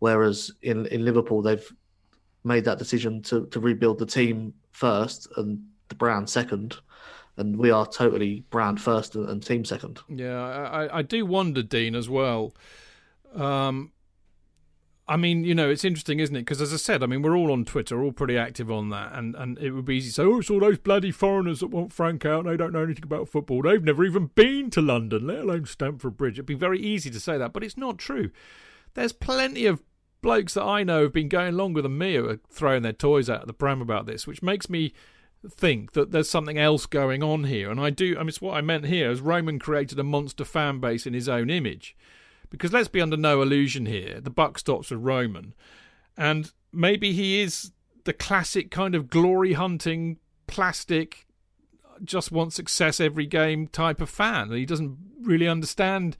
Whereas 0.00 0.50
in 0.62 0.86
in 0.86 1.04
Liverpool, 1.04 1.40
they've 1.40 1.72
made 2.44 2.64
that 2.64 2.78
decision 2.78 3.22
to 3.22 3.46
to 3.46 3.60
rebuild 3.60 3.98
the 3.98 4.06
team 4.06 4.52
first 4.72 5.28
and 5.36 5.64
the 5.88 5.94
brand 5.94 6.28
second. 6.28 6.76
And 7.38 7.56
we 7.56 7.70
are 7.70 7.86
totally 7.86 8.44
brand 8.50 8.78
first 8.78 9.14
and, 9.14 9.42
team 9.42 9.64
second. 9.64 10.00
Yeah, 10.06 10.38
I, 10.38 10.98
I 10.98 11.02
do 11.02 11.24
wonder, 11.24 11.62
Dean, 11.62 11.94
as 11.94 12.06
well 12.06 12.52
um, 13.34 13.91
I 15.08 15.16
mean, 15.16 15.44
you 15.44 15.54
know, 15.54 15.68
it's 15.68 15.84
interesting, 15.84 16.20
isn't 16.20 16.34
it? 16.34 16.42
Because 16.42 16.62
as 16.62 16.72
I 16.72 16.76
said, 16.76 17.02
I 17.02 17.06
mean, 17.06 17.22
we're 17.22 17.36
all 17.36 17.50
on 17.50 17.64
Twitter, 17.64 18.02
all 18.02 18.12
pretty 18.12 18.38
active 18.38 18.70
on 18.70 18.90
that, 18.90 19.12
and, 19.14 19.34
and 19.34 19.58
it 19.58 19.72
would 19.72 19.84
be 19.84 19.96
easy 19.96 20.10
to 20.10 20.14
say, 20.14 20.22
oh, 20.22 20.38
it's 20.38 20.48
all 20.48 20.60
those 20.60 20.78
bloody 20.78 21.10
foreigners 21.10 21.60
that 21.60 21.68
want 21.68 21.92
Frank 21.92 22.24
out. 22.24 22.44
They 22.44 22.56
don't 22.56 22.72
know 22.72 22.84
anything 22.84 23.02
about 23.02 23.28
football. 23.28 23.62
They've 23.62 23.82
never 23.82 24.04
even 24.04 24.26
been 24.26 24.70
to 24.70 24.80
London, 24.80 25.26
let 25.26 25.40
alone 25.40 25.66
Stamford 25.66 26.16
Bridge. 26.16 26.34
It'd 26.34 26.46
be 26.46 26.54
very 26.54 26.80
easy 26.80 27.10
to 27.10 27.20
say 27.20 27.36
that, 27.36 27.52
but 27.52 27.64
it's 27.64 27.76
not 27.76 27.98
true. 27.98 28.30
There's 28.94 29.12
plenty 29.12 29.66
of 29.66 29.82
blokes 30.22 30.54
that 30.54 30.62
I 30.62 30.84
know 30.84 31.02
have 31.02 31.12
been 31.12 31.28
going 31.28 31.56
longer 31.56 31.82
than 31.82 31.98
me 31.98 32.14
who 32.14 32.28
uh, 32.28 32.32
are 32.34 32.40
throwing 32.48 32.82
their 32.82 32.92
toys 32.92 33.28
out 33.28 33.42
of 33.42 33.46
the 33.48 33.52
pram 33.52 33.82
about 33.82 34.06
this, 34.06 34.26
which 34.26 34.40
makes 34.42 34.70
me 34.70 34.94
think 35.50 35.92
that 35.92 36.12
there's 36.12 36.30
something 36.30 36.58
else 36.58 36.86
going 36.86 37.24
on 37.24 37.44
here. 37.44 37.70
And 37.70 37.80
I 37.80 37.90
do, 37.90 38.14
I 38.14 38.20
mean, 38.20 38.28
it's 38.28 38.40
what 38.40 38.56
I 38.56 38.60
meant 38.60 38.86
here, 38.86 39.10
as 39.10 39.20
Roman 39.20 39.58
created 39.58 39.98
a 39.98 40.04
monster 40.04 40.44
fan 40.44 40.78
base 40.78 41.06
in 41.06 41.12
his 41.12 41.28
own 41.28 41.50
image. 41.50 41.96
Because 42.52 42.72
let's 42.72 42.88
be 42.88 43.00
under 43.00 43.16
no 43.16 43.40
illusion 43.40 43.86
here, 43.86 44.20
the 44.20 44.30
buck 44.30 44.58
stops 44.58 44.90
with 44.90 45.00
Roman, 45.00 45.54
and 46.16 46.52
maybe 46.70 47.12
he 47.12 47.40
is 47.40 47.72
the 48.04 48.12
classic 48.12 48.70
kind 48.70 48.94
of 48.94 49.08
glory 49.08 49.54
hunting, 49.54 50.18
plastic, 50.46 51.26
just 52.04 52.30
want 52.30 52.52
success 52.52 53.00
every 53.00 53.26
game 53.26 53.66
type 53.66 54.02
of 54.02 54.10
fan. 54.10 54.50
He 54.50 54.66
doesn't 54.66 54.98
really 55.22 55.48
understand 55.48 56.18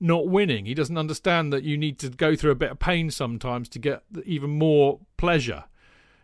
not 0.00 0.28
winning. 0.28 0.66
He 0.66 0.74
doesn't 0.74 0.98
understand 0.98 1.52
that 1.52 1.62
you 1.62 1.78
need 1.78 1.98
to 2.00 2.08
go 2.08 2.34
through 2.34 2.52
a 2.52 2.56
bit 2.56 2.72
of 2.72 2.80
pain 2.80 3.10
sometimes 3.10 3.68
to 3.70 3.78
get 3.78 4.02
even 4.24 4.50
more 4.50 5.00
pleasure. 5.16 5.64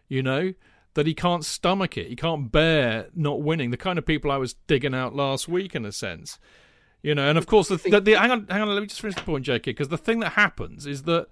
You 0.09 0.23
know 0.23 0.55
that 0.95 1.07
he 1.07 1.15
can't 1.15 1.45
stomach 1.45 1.97
it. 1.97 2.09
He 2.09 2.17
can't 2.17 2.51
bear 2.51 3.09
not 3.15 3.43
winning. 3.43 3.71
The 3.71 3.77
kind 3.77 3.99
of 3.99 4.07
people 4.07 4.33
I 4.33 4.37
was 4.37 4.55
digging 4.67 4.95
out 4.95 5.15
last 5.15 5.49
week, 5.49 5.75
in 5.75 5.85
a 5.85 5.93
sense. 5.93 6.39
You 7.05 7.15
know, 7.15 7.29
and 7.29 7.37
of 7.37 7.47
course, 7.47 7.69
the, 7.69 7.77
the, 7.77 8.01
the, 8.01 8.13
hang 8.15 8.31
on, 8.31 8.47
hang 8.49 8.63
on. 8.63 8.69
Let 8.69 8.81
me 8.81 8.87
just 8.87 9.03
finish 9.03 9.15
the 9.15 9.21
point, 9.21 9.45
JK, 9.45 9.63
because 9.65 9.89
the 9.89 9.99
thing 9.99 10.21
that 10.21 10.33
happens 10.33 10.87
is 10.87 11.03
that 11.03 11.27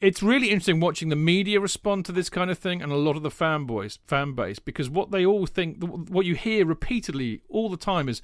it's 0.00 0.22
really 0.22 0.50
interesting 0.50 0.78
watching 0.78 1.08
the 1.08 1.16
media 1.16 1.58
respond 1.58 2.04
to 2.04 2.12
this 2.12 2.30
kind 2.30 2.48
of 2.48 2.56
thing 2.56 2.80
and 2.80 2.92
a 2.92 2.96
lot 2.96 3.16
of 3.16 3.24
the 3.24 3.30
fanboys, 3.30 3.98
fan 4.06 4.34
base, 4.34 4.60
because 4.60 4.88
what 4.88 5.10
they 5.10 5.26
all 5.26 5.44
think, 5.44 5.82
what 5.82 6.24
you 6.24 6.36
hear 6.36 6.64
repeatedly 6.64 7.42
all 7.48 7.68
the 7.68 7.76
time 7.76 8.08
is, 8.08 8.22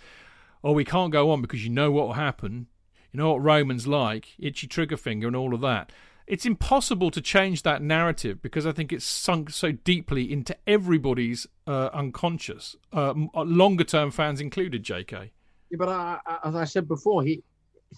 "Oh, 0.62 0.70
we 0.70 0.84
can't 0.84 1.10
go 1.10 1.32
on 1.32 1.42
because 1.42 1.64
you 1.64 1.70
know 1.70 1.90
what 1.90 2.06
will 2.06 2.14
happen. 2.14 2.68
You 3.12 3.18
know 3.18 3.32
what 3.32 3.42
Roman's 3.42 3.88
like, 3.88 4.34
itchy 4.38 4.68
trigger 4.68 4.96
finger, 4.96 5.26
and 5.26 5.34
all 5.34 5.52
of 5.52 5.62
that." 5.62 5.90
It's 6.28 6.46
impossible 6.46 7.10
to 7.10 7.20
change 7.20 7.64
that 7.64 7.82
narrative 7.82 8.40
because 8.40 8.66
I 8.66 8.72
think 8.72 8.92
it's 8.92 9.04
sunk 9.04 9.50
so 9.50 9.72
deeply 9.72 10.32
into 10.32 10.56
everybody's 10.64 11.48
uh, 11.66 11.90
unconscious, 11.92 12.76
uh, 12.92 13.14
longer 13.34 13.82
term 13.82 14.12
fans 14.12 14.40
included. 14.40 14.84
JK. 14.84 15.30
Yeah, 15.70 15.76
but 15.78 15.88
I, 15.88 16.18
I, 16.26 16.38
as 16.44 16.54
I 16.54 16.64
said 16.64 16.86
before, 16.88 17.22
he, 17.22 17.42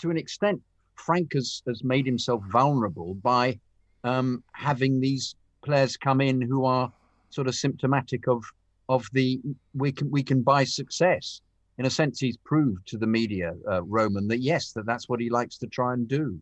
to 0.00 0.10
an 0.10 0.16
extent, 0.16 0.62
Frank 0.94 1.34
has, 1.34 1.62
has 1.66 1.84
made 1.84 2.06
himself 2.06 2.42
vulnerable 2.50 3.14
by 3.14 3.58
um, 4.04 4.42
having 4.52 5.00
these 5.00 5.34
players 5.62 5.96
come 5.96 6.20
in 6.20 6.40
who 6.40 6.64
are 6.64 6.92
sort 7.30 7.48
of 7.48 7.54
symptomatic 7.54 8.28
of 8.28 8.44
of 8.88 9.06
the 9.12 9.40
we 9.74 9.90
can 9.92 10.10
we 10.10 10.22
can 10.22 10.42
buy 10.42 10.64
success. 10.64 11.40
In 11.78 11.84
a 11.84 11.90
sense, 11.90 12.18
he's 12.20 12.38
proved 12.38 12.86
to 12.88 12.96
the 12.96 13.06
media, 13.06 13.54
uh, 13.70 13.82
Roman, 13.82 14.28
that 14.28 14.38
yes, 14.38 14.72
that 14.72 14.86
that's 14.86 15.08
what 15.08 15.20
he 15.20 15.28
likes 15.28 15.58
to 15.58 15.66
try 15.66 15.92
and 15.92 16.08
do, 16.08 16.40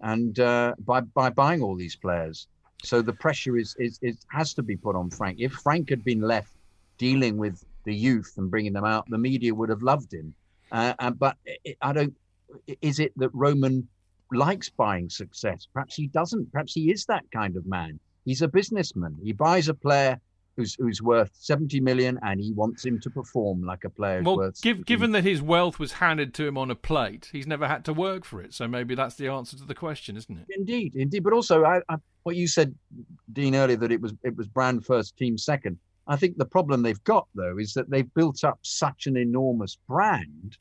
and 0.00 0.38
uh, 0.40 0.74
by 0.78 1.00
by 1.00 1.28
buying 1.30 1.62
all 1.62 1.76
these 1.76 1.96
players. 1.96 2.46
So 2.82 3.02
the 3.02 3.12
pressure 3.12 3.58
is, 3.58 3.76
is 3.78 3.98
is 4.00 4.16
has 4.30 4.54
to 4.54 4.62
be 4.62 4.76
put 4.76 4.96
on 4.96 5.10
Frank. 5.10 5.38
If 5.40 5.52
Frank 5.52 5.90
had 5.90 6.02
been 6.02 6.22
left 6.22 6.52
dealing 6.96 7.36
with 7.36 7.62
the 7.84 7.94
youth 7.94 8.34
and 8.38 8.50
bringing 8.50 8.72
them 8.72 8.84
out, 8.84 9.04
the 9.10 9.18
media 9.18 9.54
would 9.54 9.68
have 9.68 9.82
loved 9.82 10.14
him. 10.14 10.34
Uh, 10.72 10.94
uh, 10.98 11.10
but 11.10 11.36
it, 11.44 11.76
I 11.82 11.92
don't. 11.92 12.14
Is 12.82 12.98
it 12.98 13.12
that 13.16 13.30
Roman 13.32 13.88
likes 14.32 14.68
buying 14.68 15.08
success? 15.08 15.66
Perhaps 15.72 15.94
he 15.94 16.08
doesn't. 16.08 16.52
Perhaps 16.52 16.72
he 16.74 16.90
is 16.90 17.04
that 17.06 17.24
kind 17.32 17.56
of 17.56 17.66
man. 17.66 17.98
He's 18.24 18.42
a 18.42 18.48
businessman. 18.48 19.16
He 19.22 19.32
buys 19.32 19.68
a 19.68 19.74
player 19.74 20.20
who's 20.56 20.74
who's 20.78 21.02
worth 21.02 21.30
70 21.34 21.80
million 21.80 22.18
and 22.22 22.40
he 22.40 22.52
wants 22.52 22.84
him 22.84 23.00
to 23.00 23.10
perform 23.10 23.62
like 23.62 23.84
a 23.84 23.90
player 23.90 24.22
well, 24.22 24.36
worth 24.36 24.60
give, 24.60 24.84
given 24.84 25.12
that 25.12 25.24
his 25.24 25.40
wealth 25.40 25.78
was 25.78 25.92
handed 25.92 26.34
to 26.34 26.46
him 26.46 26.58
on 26.58 26.70
a 26.70 26.74
plate 26.74 27.28
he's 27.32 27.46
never 27.46 27.66
had 27.66 27.84
to 27.84 27.94
work 27.94 28.24
for 28.24 28.42
it 28.42 28.52
so 28.52 28.68
maybe 28.68 28.94
that's 28.94 29.14
the 29.14 29.28
answer 29.28 29.56
to 29.56 29.64
the 29.64 29.74
question 29.74 30.16
isn't 30.16 30.38
it 30.38 30.46
indeed 30.56 30.94
indeed 30.94 31.22
but 31.22 31.32
also 31.32 31.64
I, 31.64 31.80
I, 31.88 31.96
what 32.24 32.36
you 32.36 32.46
said 32.46 32.74
dean 33.32 33.54
earlier 33.54 33.76
that 33.76 33.92
it 33.92 34.00
was 34.00 34.12
it 34.22 34.36
was 34.36 34.48
brand 34.48 34.84
first 34.84 35.16
team 35.16 35.38
second 35.38 35.78
i 36.06 36.16
think 36.16 36.36
the 36.36 36.44
problem 36.44 36.82
they've 36.82 37.04
got 37.04 37.26
though 37.34 37.58
is 37.58 37.74
that 37.74 37.90
they've 37.90 38.14
built 38.14 38.44
up 38.44 38.58
such 38.62 39.06
an 39.06 39.16
enormous 39.16 39.76
brand 39.88 40.58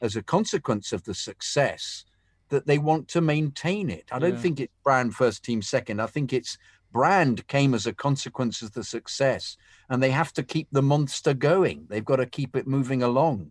as 0.00 0.16
a 0.16 0.22
consequence 0.22 0.92
of 0.92 1.04
the 1.04 1.14
success 1.14 2.04
that 2.48 2.66
they 2.66 2.78
want 2.78 3.08
to 3.08 3.20
maintain 3.20 3.90
it. 3.90 4.04
I 4.12 4.18
don't 4.18 4.34
yeah. 4.34 4.40
think 4.40 4.60
it's 4.60 4.72
brand 4.84 5.14
first, 5.14 5.44
team 5.44 5.62
second. 5.62 6.00
I 6.00 6.06
think 6.06 6.32
it's 6.32 6.58
brand 6.92 7.46
came 7.48 7.74
as 7.74 7.86
a 7.86 7.92
consequence 7.92 8.62
of 8.62 8.72
the 8.72 8.84
success, 8.84 9.56
and 9.90 10.02
they 10.02 10.10
have 10.10 10.32
to 10.34 10.42
keep 10.42 10.68
the 10.70 10.82
monster 10.82 11.34
going. 11.34 11.86
They've 11.88 12.04
got 12.04 12.16
to 12.16 12.26
keep 12.26 12.56
it 12.56 12.66
moving 12.66 13.02
along, 13.02 13.50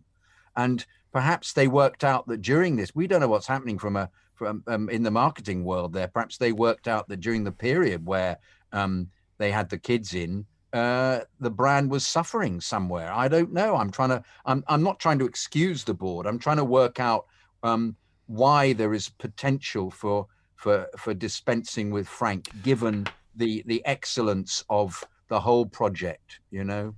and 0.56 0.84
perhaps 1.12 1.52
they 1.52 1.68
worked 1.68 2.04
out 2.04 2.26
that 2.28 2.42
during 2.42 2.76
this, 2.76 2.94
we 2.94 3.06
don't 3.06 3.20
know 3.20 3.28
what's 3.28 3.46
happening 3.46 3.78
from 3.78 3.96
a 3.96 4.10
from 4.34 4.62
um, 4.66 4.88
in 4.90 5.02
the 5.02 5.10
marketing 5.10 5.64
world. 5.64 5.92
There, 5.92 6.08
perhaps 6.08 6.38
they 6.38 6.52
worked 6.52 6.88
out 6.88 7.08
that 7.08 7.20
during 7.20 7.44
the 7.44 7.52
period 7.52 8.06
where 8.06 8.38
um, 8.72 9.10
they 9.38 9.50
had 9.50 9.68
the 9.68 9.78
kids 9.78 10.14
in, 10.14 10.46
uh, 10.72 11.20
the 11.40 11.50
brand 11.50 11.90
was 11.90 12.06
suffering 12.06 12.60
somewhere. 12.60 13.12
I 13.12 13.28
don't 13.28 13.52
know. 13.52 13.76
I'm 13.76 13.90
trying 13.90 14.10
to. 14.10 14.22
I'm. 14.44 14.64
I'm 14.68 14.82
not 14.82 14.98
trying 14.98 15.18
to 15.20 15.26
excuse 15.26 15.84
the 15.84 15.94
board. 15.94 16.26
I'm 16.26 16.38
trying 16.38 16.56
to 16.58 16.64
work 16.64 17.00
out 17.00 17.26
um, 17.62 17.96
why 18.26 18.72
there 18.72 18.92
is 18.92 19.08
potential 19.08 19.90
for 19.90 20.26
for 20.56 20.86
for 20.98 21.14
dispensing 21.14 21.90
with 21.90 22.08
Frank, 22.08 22.50
given 22.62 23.06
the 23.36 23.62
the 23.66 23.84
excellence 23.86 24.64
of 24.68 25.02
the 25.28 25.40
whole 25.40 25.66
project. 25.66 26.40
You 26.50 26.64
know. 26.64 26.94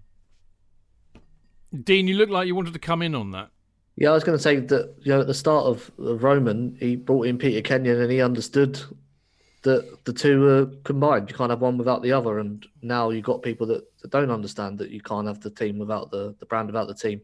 Dean, 1.84 2.08
you 2.08 2.16
look 2.16 2.30
like 2.30 2.46
you 2.46 2.54
wanted 2.54 2.72
to 2.72 2.78
come 2.78 3.02
in 3.02 3.14
on 3.14 3.30
that. 3.32 3.50
Yeah, 3.96 4.10
I 4.10 4.14
was 4.14 4.24
going 4.24 4.38
to 4.38 4.42
say 4.42 4.56
that 4.56 4.94
you 5.02 5.12
know 5.12 5.20
at 5.20 5.26
the 5.26 5.34
start 5.34 5.66
of 5.66 5.90
Roman, 5.98 6.76
he 6.80 6.96
brought 6.96 7.26
in 7.26 7.36
Peter 7.36 7.60
Kenyon 7.60 8.00
and 8.00 8.10
he 8.10 8.22
understood 8.22 8.80
that 9.68 10.04
the 10.06 10.14
two 10.14 10.46
are 10.46 10.66
combined. 10.82 11.28
You 11.30 11.36
can't 11.36 11.50
have 11.50 11.60
one 11.60 11.76
without 11.76 12.02
the 12.02 12.12
other. 12.12 12.38
And 12.38 12.66
now 12.80 13.10
you've 13.10 13.24
got 13.24 13.42
people 13.42 13.66
that, 13.66 13.84
that 14.00 14.10
don't 14.10 14.30
understand 14.30 14.78
that 14.78 14.90
you 14.90 15.02
can't 15.02 15.26
have 15.26 15.40
the 15.40 15.50
team 15.50 15.78
without 15.78 16.10
the, 16.10 16.34
the 16.38 16.46
brand 16.46 16.68
without 16.68 16.88
the 16.88 16.94
team. 16.94 17.20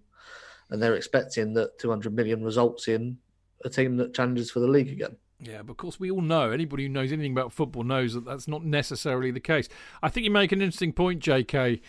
And 0.69 0.83
they're 0.83 0.95
expecting 0.95 1.55
that 1.55 1.79
200 1.79 2.15
million 2.15 2.45
results 2.45 2.87
in 2.87 3.17
a 3.65 3.71
team 3.71 3.97
that 3.97 4.13
challenges 4.13 4.51
for 4.51 4.61
the 4.61 4.67
league 4.67 4.91
again. 4.91 5.17
Yeah, 5.41 5.63
but 5.63 5.73
of 5.73 5.77
course 5.79 5.99
we 5.99 6.11
all 6.11 6.21
know. 6.21 6.51
Anybody 6.51 6.83
who 6.83 6.91
knows 6.91 7.13
anything 7.13 7.33
about 7.33 7.53
football 7.53 7.83
knows 7.83 8.13
that 8.13 8.27
that's 8.27 8.47
not 8.47 8.63
necessarily 8.63 9.31
the 9.31 9.41
case. 9.41 9.69
I 10.03 10.11
think 10.11 10.25
you 10.25 10.31
make 10.31 10.53
an 10.53 10.61
interesting 10.61 10.93
point, 10.93 11.21
J.K., 11.21 11.81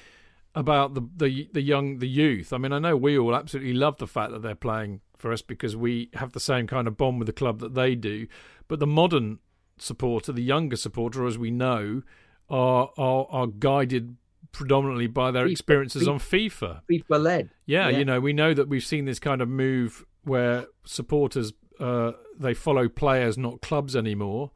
about 0.56 0.94
the 0.94 1.02
the 1.18 1.50
the 1.52 1.62
young 1.62 2.00
the 2.00 2.08
youth. 2.08 2.54
I 2.54 2.58
mean, 2.58 2.72
I 2.72 2.80
know 2.80 2.96
we 2.96 3.18
all 3.18 3.36
absolutely 3.36 3.74
love 3.74 3.98
the 3.98 4.08
fact 4.08 4.32
that 4.32 4.42
they're 4.42 4.56
playing 4.56 5.02
for 5.18 5.34
us 5.34 5.42
because 5.42 5.76
we 5.76 6.10
have 6.14 6.32
the 6.32 6.40
same 6.40 6.66
kind 6.66 6.88
of 6.88 6.98
bond 6.98 7.20
with 7.20 7.26
the 7.26 7.34
club 7.34 7.60
that 7.60 7.76
they 7.76 7.94
do. 7.94 8.28
But 8.70 8.80
the 8.80 8.88
modern 8.88 9.40
supporter, 9.78 10.32
the 10.32 10.44
younger 10.44 10.76
supporter, 10.76 11.26
as 11.26 11.38
we 11.38 11.52
know, 11.52 12.02
are 12.50 12.92
are, 12.98 13.28
are 13.30 13.48
guided 13.48 14.18
predominantly 14.52 15.08
by 15.08 15.32
their 15.32 15.46
experiences 15.48 16.04
FIFA, 16.04 16.12
on 16.12 16.20
FIFA. 16.20 16.82
FIFA 16.90 17.22
led. 17.22 17.50
Yeah, 17.66 17.90
yeah, 17.90 17.98
you 17.98 18.06
know, 18.06 18.20
we 18.20 18.34
know 18.34 18.54
that 18.54 18.70
we've 18.70 18.86
seen 18.86 19.06
this 19.06 19.20
kind 19.20 19.42
of 19.42 19.50
move 19.50 20.06
where 20.24 20.68
supporters 20.86 21.54
uh, 21.80 22.14
they 22.38 22.54
follow 22.54 22.88
players, 22.88 23.38
not 23.38 23.62
clubs 23.62 23.96
anymore. 23.96 24.52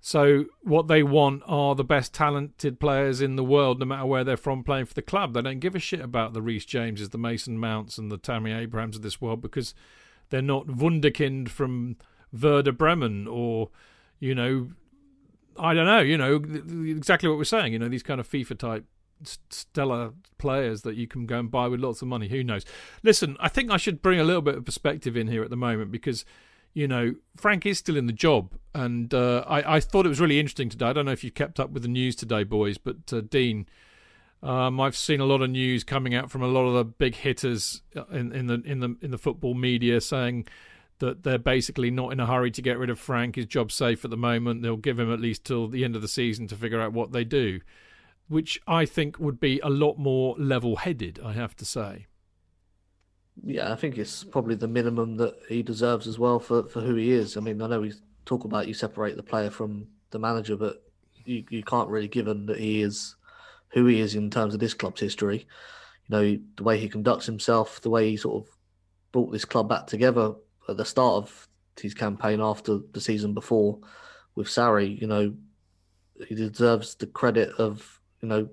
So 0.00 0.44
what 0.60 0.86
they 0.86 1.02
want 1.02 1.42
are 1.46 1.74
the 1.74 1.82
best 1.82 2.12
talented 2.12 2.78
players 2.78 3.22
in 3.22 3.36
the 3.36 3.44
world, 3.44 3.80
no 3.80 3.86
matter 3.86 4.04
where 4.04 4.22
they're 4.22 4.36
from, 4.36 4.62
playing 4.62 4.84
for 4.84 4.94
the 4.94 5.02
club. 5.02 5.32
They 5.32 5.40
don't 5.40 5.60
give 5.60 5.74
a 5.74 5.78
shit 5.78 6.00
about 6.00 6.34
the 6.34 6.42
Reece 6.42 6.66
Jameses, 6.66 7.08
the 7.08 7.18
Mason 7.18 7.58
Mounts, 7.58 7.96
and 7.96 8.12
the 8.12 8.18
Tammy 8.18 8.52
Abrahams 8.52 8.96
of 8.96 9.02
this 9.02 9.20
world 9.20 9.40
because 9.40 9.74
they're 10.28 10.42
not 10.42 10.66
wunderkind 10.66 11.48
from 11.48 11.96
Werder 12.38 12.72
Bremen 12.72 13.26
or, 13.26 13.70
you 14.20 14.34
know, 14.34 14.70
I 15.58 15.74
don't 15.74 15.86
know, 15.86 16.00
you 16.00 16.18
know, 16.18 16.36
exactly 16.88 17.28
what 17.28 17.38
we're 17.38 17.44
saying. 17.44 17.72
You 17.72 17.78
know, 17.78 17.88
these 17.88 18.02
kind 18.02 18.20
of 18.20 18.28
FIFA 18.28 18.58
type 18.58 18.84
stellar 19.50 20.12
players 20.38 20.82
that 20.82 20.96
you 20.96 21.06
can 21.06 21.26
go 21.26 21.38
and 21.38 21.50
buy 21.50 21.68
with 21.68 21.80
lots 21.80 22.02
of 22.02 22.08
money. 22.08 22.28
Who 22.28 22.42
knows? 22.44 22.64
Listen, 23.02 23.36
I 23.40 23.48
think 23.48 23.70
I 23.70 23.76
should 23.76 24.02
bring 24.02 24.20
a 24.20 24.24
little 24.24 24.42
bit 24.42 24.56
of 24.56 24.64
perspective 24.64 25.16
in 25.16 25.28
here 25.28 25.42
at 25.42 25.50
the 25.50 25.56
moment 25.56 25.90
because 25.90 26.24
you 26.74 26.88
know, 26.88 27.14
Frank 27.36 27.64
is 27.64 27.78
still 27.78 27.96
in 27.96 28.06
the 28.06 28.12
job, 28.12 28.52
and 28.74 29.14
uh, 29.14 29.44
I, 29.46 29.76
I, 29.76 29.80
thought 29.80 30.06
it 30.06 30.08
was 30.08 30.20
really 30.20 30.40
interesting 30.40 30.68
today. 30.68 30.86
I 30.86 30.92
don't 30.92 31.06
know 31.06 31.12
if 31.12 31.22
you 31.22 31.30
kept 31.30 31.60
up 31.60 31.70
with 31.70 31.84
the 31.84 31.88
news 31.88 32.16
today, 32.16 32.42
boys, 32.42 32.78
but 32.78 33.12
uh, 33.12 33.20
Dean, 33.20 33.66
um, 34.42 34.80
I've 34.80 34.96
seen 34.96 35.20
a 35.20 35.24
lot 35.24 35.40
of 35.40 35.50
news 35.50 35.84
coming 35.84 36.16
out 36.16 36.32
from 36.32 36.42
a 36.42 36.48
lot 36.48 36.66
of 36.66 36.74
the 36.74 36.84
big 36.84 37.14
hitters 37.14 37.82
in, 38.10 38.32
in 38.32 38.48
the 38.48 38.60
in 38.64 38.80
the 38.80 38.96
in 39.00 39.12
the 39.12 39.18
football 39.18 39.54
media 39.54 40.00
saying 40.00 40.46
that 41.04 41.22
they're 41.22 41.38
basically 41.38 41.90
not 41.90 42.12
in 42.12 42.20
a 42.20 42.26
hurry 42.26 42.50
to 42.50 42.62
get 42.62 42.78
rid 42.78 42.88
of 42.88 42.98
Frank. 42.98 43.36
His 43.36 43.46
job's 43.46 43.74
safe 43.74 44.04
at 44.04 44.10
the 44.10 44.16
moment. 44.16 44.62
They'll 44.62 44.76
give 44.76 44.98
him 44.98 45.12
at 45.12 45.20
least 45.20 45.44
till 45.44 45.68
the 45.68 45.84
end 45.84 45.94
of 45.96 46.02
the 46.02 46.08
season 46.08 46.46
to 46.48 46.56
figure 46.56 46.80
out 46.80 46.94
what 46.94 47.12
they 47.12 47.24
do, 47.24 47.60
which 48.28 48.58
I 48.66 48.86
think 48.86 49.18
would 49.18 49.38
be 49.38 49.60
a 49.60 49.68
lot 49.68 49.98
more 49.98 50.34
level-headed. 50.38 51.20
I 51.22 51.32
have 51.32 51.54
to 51.56 51.64
say. 51.64 52.06
Yeah, 53.42 53.72
I 53.72 53.76
think 53.76 53.98
it's 53.98 54.24
probably 54.24 54.54
the 54.54 54.68
minimum 54.68 55.16
that 55.16 55.34
he 55.48 55.62
deserves 55.62 56.06
as 56.06 56.18
well 56.18 56.38
for, 56.38 56.64
for 56.64 56.80
who 56.80 56.94
he 56.94 57.12
is. 57.12 57.36
I 57.36 57.40
mean, 57.40 57.60
I 57.60 57.66
know 57.66 57.80
we 57.80 57.92
talk 58.24 58.44
about 58.44 58.68
you 58.68 58.74
separate 58.74 59.16
the 59.16 59.22
player 59.22 59.50
from 59.50 59.88
the 60.10 60.18
manager, 60.18 60.56
but 60.56 60.82
you, 61.24 61.44
you 61.50 61.62
can't 61.62 61.88
really, 61.90 62.08
give 62.08 62.26
him 62.26 62.46
that 62.46 62.58
he 62.58 62.80
is 62.80 63.16
who 63.68 63.86
he 63.86 64.00
is 64.00 64.14
in 64.14 64.30
terms 64.30 64.54
of 64.54 64.60
this 64.60 64.72
club's 64.72 65.00
history. 65.00 65.46
You 66.08 66.16
know, 66.16 66.38
the 66.56 66.62
way 66.62 66.78
he 66.78 66.88
conducts 66.88 67.26
himself, 67.26 67.80
the 67.80 67.90
way 67.90 68.10
he 68.10 68.16
sort 68.16 68.46
of 68.46 68.54
brought 69.10 69.32
this 69.32 69.44
club 69.44 69.68
back 69.68 69.86
together 69.86 70.34
at 70.68 70.76
the 70.76 70.84
start 70.84 71.24
of 71.24 71.48
his 71.80 71.94
campaign 71.94 72.40
after 72.40 72.78
the 72.92 73.00
season 73.00 73.34
before 73.34 73.78
with 74.34 74.46
Sarri, 74.46 75.00
you 75.00 75.06
know, 75.06 75.34
he 76.28 76.34
deserves 76.34 76.94
the 76.94 77.06
credit 77.06 77.50
of, 77.58 78.00
you 78.20 78.28
know, 78.28 78.48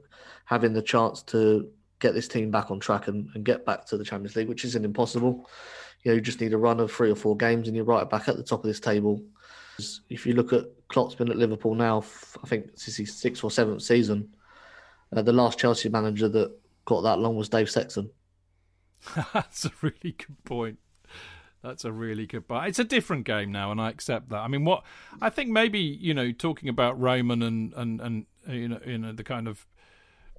having 0.45 0.73
the 0.73 0.81
chance 0.81 1.21
to 1.23 1.69
get 1.99 2.13
this 2.13 2.27
team 2.27 2.51
back 2.51 2.71
on 2.71 2.79
track 2.79 3.07
and, 3.07 3.29
and 3.35 3.45
get 3.45 3.65
back 3.65 3.85
to 3.85 3.97
the 3.97 4.03
Champions 4.03 4.35
League, 4.35 4.49
which 4.49 4.65
isn't 4.65 4.85
impossible. 4.85 5.47
You 6.03 6.11
know, 6.11 6.15
you 6.15 6.21
just 6.21 6.41
need 6.41 6.53
a 6.53 6.57
run 6.57 6.79
of 6.79 6.91
three 6.91 7.11
or 7.11 7.15
four 7.15 7.37
games 7.37 7.67
and 7.67 7.75
you're 7.75 7.85
right 7.85 8.09
back 8.09 8.27
at 8.27 8.37
the 8.37 8.43
top 8.43 8.59
of 8.59 8.67
this 8.67 8.79
table. 8.79 9.23
If 10.09 10.25
you 10.25 10.33
look 10.33 10.53
at 10.53 10.65
Klopp's 10.89 11.15
been 11.15 11.29
at 11.29 11.37
Liverpool 11.37 11.75
now, 11.75 12.03
I 12.43 12.47
think 12.47 12.71
this 12.71 12.87
is 12.87 12.97
his 12.97 13.15
sixth 13.15 13.43
or 13.43 13.51
seventh 13.51 13.83
season. 13.83 14.35
Uh, 15.15 15.21
the 15.21 15.33
last 15.33 15.59
Chelsea 15.59 15.89
manager 15.89 16.27
that 16.29 16.51
got 16.85 17.01
that 17.01 17.19
long 17.19 17.35
was 17.35 17.49
Dave 17.49 17.69
Sexton. 17.69 18.09
That's 19.33 19.65
a 19.65 19.71
really 19.81 20.15
good 20.17 20.43
point. 20.43 20.77
That's 21.63 21.85
a 21.85 21.91
really 21.91 22.25
good 22.25 22.47
point. 22.47 22.67
It's 22.67 22.79
a 22.79 22.83
different 22.83 23.25
game 23.25 23.51
now, 23.51 23.71
and 23.71 23.79
I 23.79 23.89
accept 23.89 24.29
that. 24.29 24.39
I 24.39 24.47
mean, 24.47 24.65
what 24.65 24.83
I 25.21 25.29
think 25.29 25.49
maybe 25.49 25.79
you 25.79 26.13
know, 26.13 26.31
talking 26.31 26.69
about 26.69 26.99
Roman 26.99 27.41
and 27.41 27.73
and 27.73 28.01
and 28.01 28.25
uh, 28.49 28.53
you 28.53 28.67
know, 28.67 28.79
you 28.85 28.97
know, 28.97 29.11
the 29.11 29.23
kind 29.23 29.47
of 29.47 29.67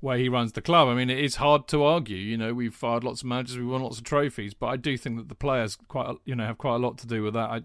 way 0.00 0.20
he 0.20 0.28
runs 0.28 0.52
the 0.52 0.60
club. 0.60 0.88
I 0.88 0.94
mean, 0.94 1.08
it 1.08 1.20
is 1.20 1.36
hard 1.36 1.68
to 1.68 1.84
argue. 1.84 2.16
You 2.16 2.36
know, 2.36 2.52
we've 2.52 2.74
fired 2.74 3.04
lots 3.04 3.22
of 3.22 3.28
managers, 3.28 3.56
we 3.56 3.64
won 3.64 3.82
lots 3.82 3.98
of 3.98 4.04
trophies, 4.04 4.52
but 4.52 4.66
I 4.66 4.76
do 4.76 4.98
think 4.98 5.16
that 5.16 5.28
the 5.28 5.34
players 5.34 5.76
quite, 5.76 6.16
you 6.24 6.34
know, 6.34 6.44
have 6.44 6.58
quite 6.58 6.74
a 6.74 6.78
lot 6.78 6.98
to 6.98 7.06
do 7.06 7.22
with 7.22 7.34
that. 7.34 7.50
I, 7.50 7.62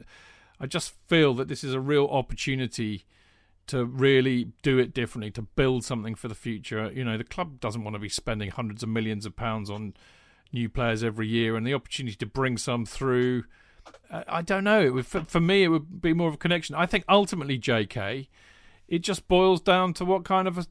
I 0.59 0.67
just 0.67 0.93
feel 1.07 1.33
that 1.35 1.47
this 1.47 1.63
is 1.63 1.73
a 1.73 1.79
real 1.79 2.05
opportunity 2.05 3.05
to 3.67 3.83
really 3.83 4.51
do 4.61 4.77
it 4.77 4.93
differently, 4.93 5.31
to 5.31 5.41
build 5.41 5.83
something 5.83 6.15
for 6.15 6.27
the 6.27 6.35
future. 6.35 6.91
You 6.91 7.03
know, 7.03 7.17
the 7.17 7.23
club 7.23 7.59
doesn't 7.59 7.83
want 7.83 7.95
to 7.95 7.99
be 7.99 8.09
spending 8.09 8.51
hundreds 8.51 8.83
of 8.83 8.89
millions 8.89 9.25
of 9.25 9.35
pounds 9.35 9.69
on 9.69 9.95
new 10.51 10.69
players 10.69 11.03
every 11.03 11.27
year, 11.27 11.55
and 11.55 11.65
the 11.65 11.73
opportunity 11.73 12.15
to 12.17 12.25
bring 12.25 12.57
some 12.57 12.85
through. 12.85 13.45
Uh, 14.11 14.23
I 14.27 14.41
don't 14.41 14.63
know. 14.63 14.81
It 14.81 14.93
would, 14.93 15.05
for, 15.05 15.21
for 15.21 15.39
me, 15.39 15.63
it 15.63 15.69
would 15.69 16.01
be 16.01 16.13
more 16.13 16.27
of 16.27 16.35
a 16.35 16.37
connection. 16.37 16.75
I 16.75 16.85
think 16.85 17.05
ultimately, 17.07 17.57
J.K., 17.57 18.29
it 18.87 18.99
just 18.99 19.27
boils 19.27 19.61
down 19.61 19.93
to 19.95 20.05
what 20.05 20.23
kind 20.23 20.47
of 20.47 20.57
a 20.57 20.65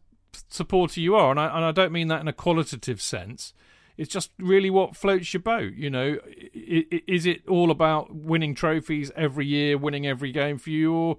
supporter 0.48 1.00
you 1.00 1.14
are, 1.14 1.30
and 1.30 1.40
I 1.40 1.46
and 1.46 1.64
I 1.64 1.72
don't 1.72 1.92
mean 1.92 2.08
that 2.08 2.20
in 2.20 2.28
a 2.28 2.32
qualitative 2.32 3.00
sense. 3.00 3.54
It's 3.96 4.12
just 4.12 4.30
really 4.38 4.68
what 4.68 4.94
floats 4.94 5.32
your 5.32 5.40
boat. 5.40 5.72
You 5.74 5.90
know, 5.90 6.18
is 6.52 7.24
it 7.26 7.46
all 7.48 7.70
about 7.70 8.14
winning 8.14 8.54
trophies 8.54 9.10
every 9.16 9.46
year, 9.46 9.78
winning 9.78 10.06
every 10.06 10.32
game 10.32 10.58
for 10.58 10.70
you, 10.70 10.92
or 10.92 11.18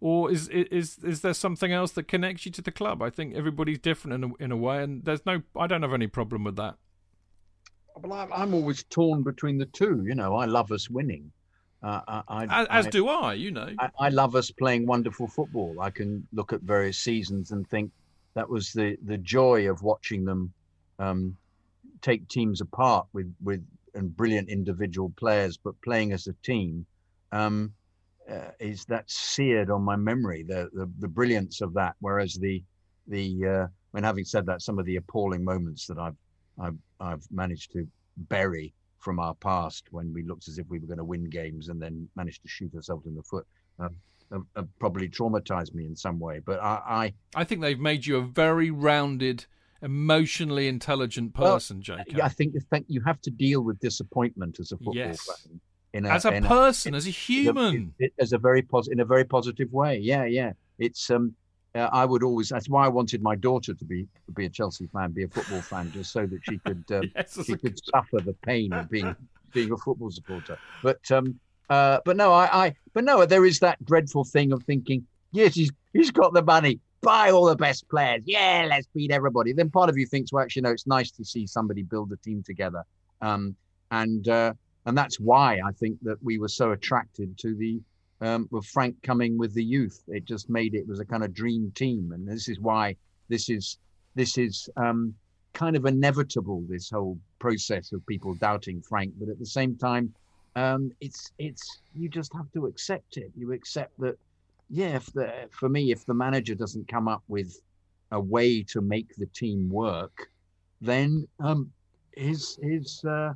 or 0.00 0.30
is 0.30 0.48
is 0.48 0.98
is 1.02 1.20
there 1.20 1.34
something 1.34 1.72
else 1.72 1.92
that 1.92 2.08
connects 2.08 2.46
you 2.46 2.52
to 2.52 2.62
the 2.62 2.72
club? 2.72 3.02
I 3.02 3.10
think 3.10 3.34
everybody's 3.34 3.78
different 3.78 4.22
in 4.22 4.30
a, 4.30 4.44
in 4.44 4.52
a 4.52 4.56
way, 4.56 4.82
and 4.82 5.04
there's 5.04 5.24
no, 5.24 5.42
I 5.56 5.66
don't 5.66 5.82
have 5.82 5.94
any 5.94 6.06
problem 6.06 6.44
with 6.44 6.56
that. 6.56 6.76
Well, 7.96 8.28
I'm 8.34 8.54
always 8.54 8.84
torn 8.84 9.22
between 9.22 9.58
the 9.58 9.66
two. 9.66 10.04
You 10.06 10.14
know, 10.14 10.34
I 10.34 10.46
love 10.46 10.72
us 10.72 10.90
winning. 10.90 11.30
Uh, 11.82 12.22
I, 12.28 12.44
as, 12.44 12.66
as 12.70 12.86
I, 12.86 12.90
do 12.90 13.08
I. 13.08 13.34
You 13.34 13.50
know, 13.50 13.68
I, 13.78 13.90
I 13.98 14.08
love 14.08 14.34
us 14.34 14.50
playing 14.50 14.86
wonderful 14.86 15.28
football. 15.28 15.76
I 15.80 15.90
can 15.90 16.26
look 16.32 16.52
at 16.52 16.62
various 16.62 16.98
seasons 16.98 17.50
and 17.50 17.68
think 17.68 17.90
that 18.34 18.48
was 18.48 18.72
the 18.72 18.96
the 19.04 19.18
joy 19.18 19.70
of 19.70 19.82
watching 19.82 20.24
them 20.24 20.52
um, 20.98 21.36
take 22.00 22.26
teams 22.28 22.60
apart 22.60 23.06
with 23.12 23.32
with 23.42 23.64
and 23.94 24.16
brilliant 24.16 24.48
individual 24.48 25.12
players, 25.16 25.56
but 25.56 25.80
playing 25.82 26.12
as 26.12 26.26
a 26.26 26.32
team. 26.42 26.86
Um, 27.32 27.72
uh, 28.30 28.50
is 28.58 28.86
that 28.86 29.10
seared 29.10 29.70
on 29.70 29.82
my 29.82 29.96
memory 29.96 30.42
the, 30.42 30.70
the, 30.72 30.90
the 31.00 31.08
brilliance 31.08 31.60
of 31.60 31.74
that 31.74 31.94
whereas 32.00 32.36
the 32.36 32.62
the 33.08 33.46
uh, 33.46 33.66
when 33.90 34.02
having 34.02 34.24
said 34.24 34.46
that 34.46 34.62
some 34.62 34.78
of 34.78 34.86
the 34.86 34.96
appalling 34.96 35.44
moments 35.44 35.86
that 35.86 35.98
I've 35.98 36.16
I've, 36.58 36.78
I've 37.00 37.24
managed 37.30 37.72
to 37.72 37.86
bury 38.16 38.72
from 38.98 39.18
our 39.18 39.34
past 39.34 39.84
when 39.90 40.12
we 40.12 40.22
looked 40.22 40.48
as 40.48 40.58
if 40.58 40.66
we 40.68 40.78
were 40.78 40.86
going 40.86 40.98
to 40.98 41.04
win 41.04 41.28
games 41.28 41.68
and 41.68 41.80
then 41.80 42.08
managed 42.16 42.42
to 42.42 42.48
shoot 42.48 42.74
ourselves 42.74 43.06
in 43.06 43.14
the 43.14 43.22
foot 43.22 43.46
um, 43.78 43.96
have, 44.32 44.42
have 44.56 44.78
probably 44.78 45.08
traumatized 45.08 45.74
me 45.74 45.86
in 45.86 45.96
some 45.96 46.18
way. 46.18 46.40
But 46.44 46.60
I, 46.60 46.80
I, 46.86 47.14
I 47.34 47.44
think 47.44 47.60
they've 47.60 47.78
made 47.78 48.06
you 48.06 48.16
a 48.16 48.22
very 48.22 48.70
rounded, 48.70 49.46
emotionally 49.82 50.68
intelligent 50.68 51.34
person, 51.34 51.82
well, 51.86 51.98
Jake. 51.98 52.20
I 52.20 52.28
think, 52.28 52.54
think 52.70 52.86
you 52.88 53.02
have 53.02 53.20
to 53.22 53.30
deal 53.30 53.62
with 53.62 53.78
disappointment 53.80 54.58
as 54.58 54.72
a 54.72 54.76
football 54.76 54.96
yes. 54.96 55.18
fan. 55.24 55.60
A, 56.04 56.08
as 56.08 56.24
a 56.24 56.40
person, 56.40 56.94
a, 56.94 56.96
as 56.96 57.06
a 57.06 57.10
human, 57.10 57.94
as 58.18 58.32
a 58.32 58.38
very 58.38 58.62
positive, 58.62 58.94
in 58.94 59.00
a 59.00 59.04
very 59.04 59.24
positive 59.24 59.72
way. 59.72 59.98
Yeah, 59.98 60.24
yeah. 60.24 60.52
It's 60.80 61.08
um, 61.08 61.36
uh, 61.74 61.88
I 61.92 62.04
would 62.04 62.22
always. 62.22 62.48
That's 62.48 62.68
why 62.68 62.84
I 62.84 62.88
wanted 62.88 63.22
my 63.22 63.34
daughter 63.34 63.74
to 63.74 63.84
be 63.84 64.06
be 64.34 64.46
a 64.46 64.48
Chelsea 64.48 64.86
fan, 64.86 65.12
be 65.12 65.24
a 65.24 65.28
football 65.28 65.60
fan, 65.60 65.90
just 65.92 66.12
so 66.12 66.26
that 66.26 66.40
she 66.44 66.58
could 66.58 66.84
um, 66.92 67.10
yes, 67.16 67.38
she 67.44 67.56
could 67.56 67.78
suffer 67.84 68.20
the 68.20 68.34
pain 68.44 68.72
of 68.72 68.88
being 68.88 69.14
being 69.52 69.72
a 69.72 69.76
football 69.76 70.10
supporter. 70.10 70.58
But 70.82 71.10
um, 71.10 71.38
uh, 71.70 72.00
but 72.04 72.16
no, 72.16 72.32
I, 72.32 72.66
I, 72.66 72.74
but 72.92 73.04
no, 73.04 73.24
there 73.26 73.44
is 73.44 73.58
that 73.60 73.84
dreadful 73.84 74.24
thing 74.24 74.52
of 74.52 74.62
thinking, 74.62 75.06
yes, 75.32 75.54
he's 75.54 75.72
he's 75.92 76.10
got 76.10 76.32
the 76.32 76.42
money, 76.42 76.80
buy 77.00 77.30
all 77.30 77.46
the 77.46 77.56
best 77.56 77.88
players, 77.88 78.22
yeah, 78.24 78.66
let's 78.68 78.86
beat 78.94 79.10
everybody. 79.10 79.52
Then 79.52 79.70
part 79.70 79.88
of 79.88 79.96
you 79.96 80.06
thinks, 80.06 80.32
well, 80.32 80.44
actually, 80.44 80.62
no, 80.62 80.70
it's 80.70 80.86
nice 80.86 81.10
to 81.12 81.24
see 81.24 81.46
somebody 81.46 81.82
build 81.82 82.12
a 82.12 82.16
team 82.16 82.42
together, 82.44 82.84
um, 83.20 83.56
and 83.90 84.28
uh, 84.28 84.52
and 84.86 84.96
that's 84.96 85.18
why 85.18 85.60
I 85.64 85.72
think 85.72 85.98
that 86.02 86.22
we 86.22 86.38
were 86.38 86.48
so 86.48 86.70
attracted 86.70 87.36
to 87.38 87.54
the 87.56 87.80
um, 88.20 88.48
with 88.50 88.66
Frank 88.66 88.96
coming 89.02 89.38
with 89.38 89.54
the 89.54 89.64
youth. 89.64 90.02
It 90.08 90.24
just 90.24 90.48
made 90.50 90.74
it 90.74 90.86
was 90.86 91.00
a 91.00 91.04
kind 91.04 91.24
of 91.24 91.34
dream 91.34 91.72
team, 91.74 92.12
and 92.12 92.26
this 92.26 92.48
is 92.48 92.60
why 92.60 92.96
this 93.28 93.48
is 93.48 93.78
this 94.14 94.38
is 94.38 94.68
um, 94.76 95.14
kind 95.52 95.76
of 95.76 95.86
inevitable. 95.86 96.64
This 96.68 96.90
whole 96.90 97.18
process 97.38 97.92
of 97.92 98.06
people 98.06 98.34
doubting 98.34 98.82
Frank, 98.82 99.12
but 99.18 99.28
at 99.28 99.38
the 99.38 99.46
same 99.46 99.76
time 99.76 100.14
um, 100.56 100.92
it's 101.00 101.32
it's 101.38 101.80
you 101.94 102.08
just 102.08 102.32
have 102.34 102.50
to 102.52 102.66
accept 102.66 103.16
it. 103.16 103.30
You 103.36 103.52
accept 103.52 103.98
that, 104.00 104.16
yeah. 104.70 104.96
If 104.96 105.12
the 105.12 105.48
for 105.50 105.68
me, 105.68 105.90
if 105.90 106.06
the 106.06 106.14
manager 106.14 106.54
doesn't 106.54 106.88
come 106.88 107.08
up 107.08 107.22
with 107.28 107.60
a 108.12 108.20
way 108.20 108.62
to 108.62 108.80
make 108.80 109.14
the 109.16 109.26
team 109.26 109.68
work, 109.68 110.28
then 110.80 111.26
um, 111.40 111.70
his 112.16 112.58
his 112.62 113.04
uh, 113.04 113.34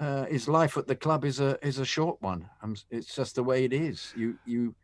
uh, 0.00 0.24
his 0.24 0.48
life 0.48 0.76
at 0.76 0.86
the 0.86 0.96
club 0.96 1.24
is 1.24 1.40
a 1.40 1.58
is 1.64 1.78
a 1.78 1.84
short 1.84 2.20
one. 2.20 2.48
Um, 2.62 2.74
it's 2.90 3.14
just 3.14 3.34
the 3.34 3.44
way 3.44 3.64
it 3.64 3.72
is. 3.72 4.12
You 4.16 4.38
you 4.46 4.74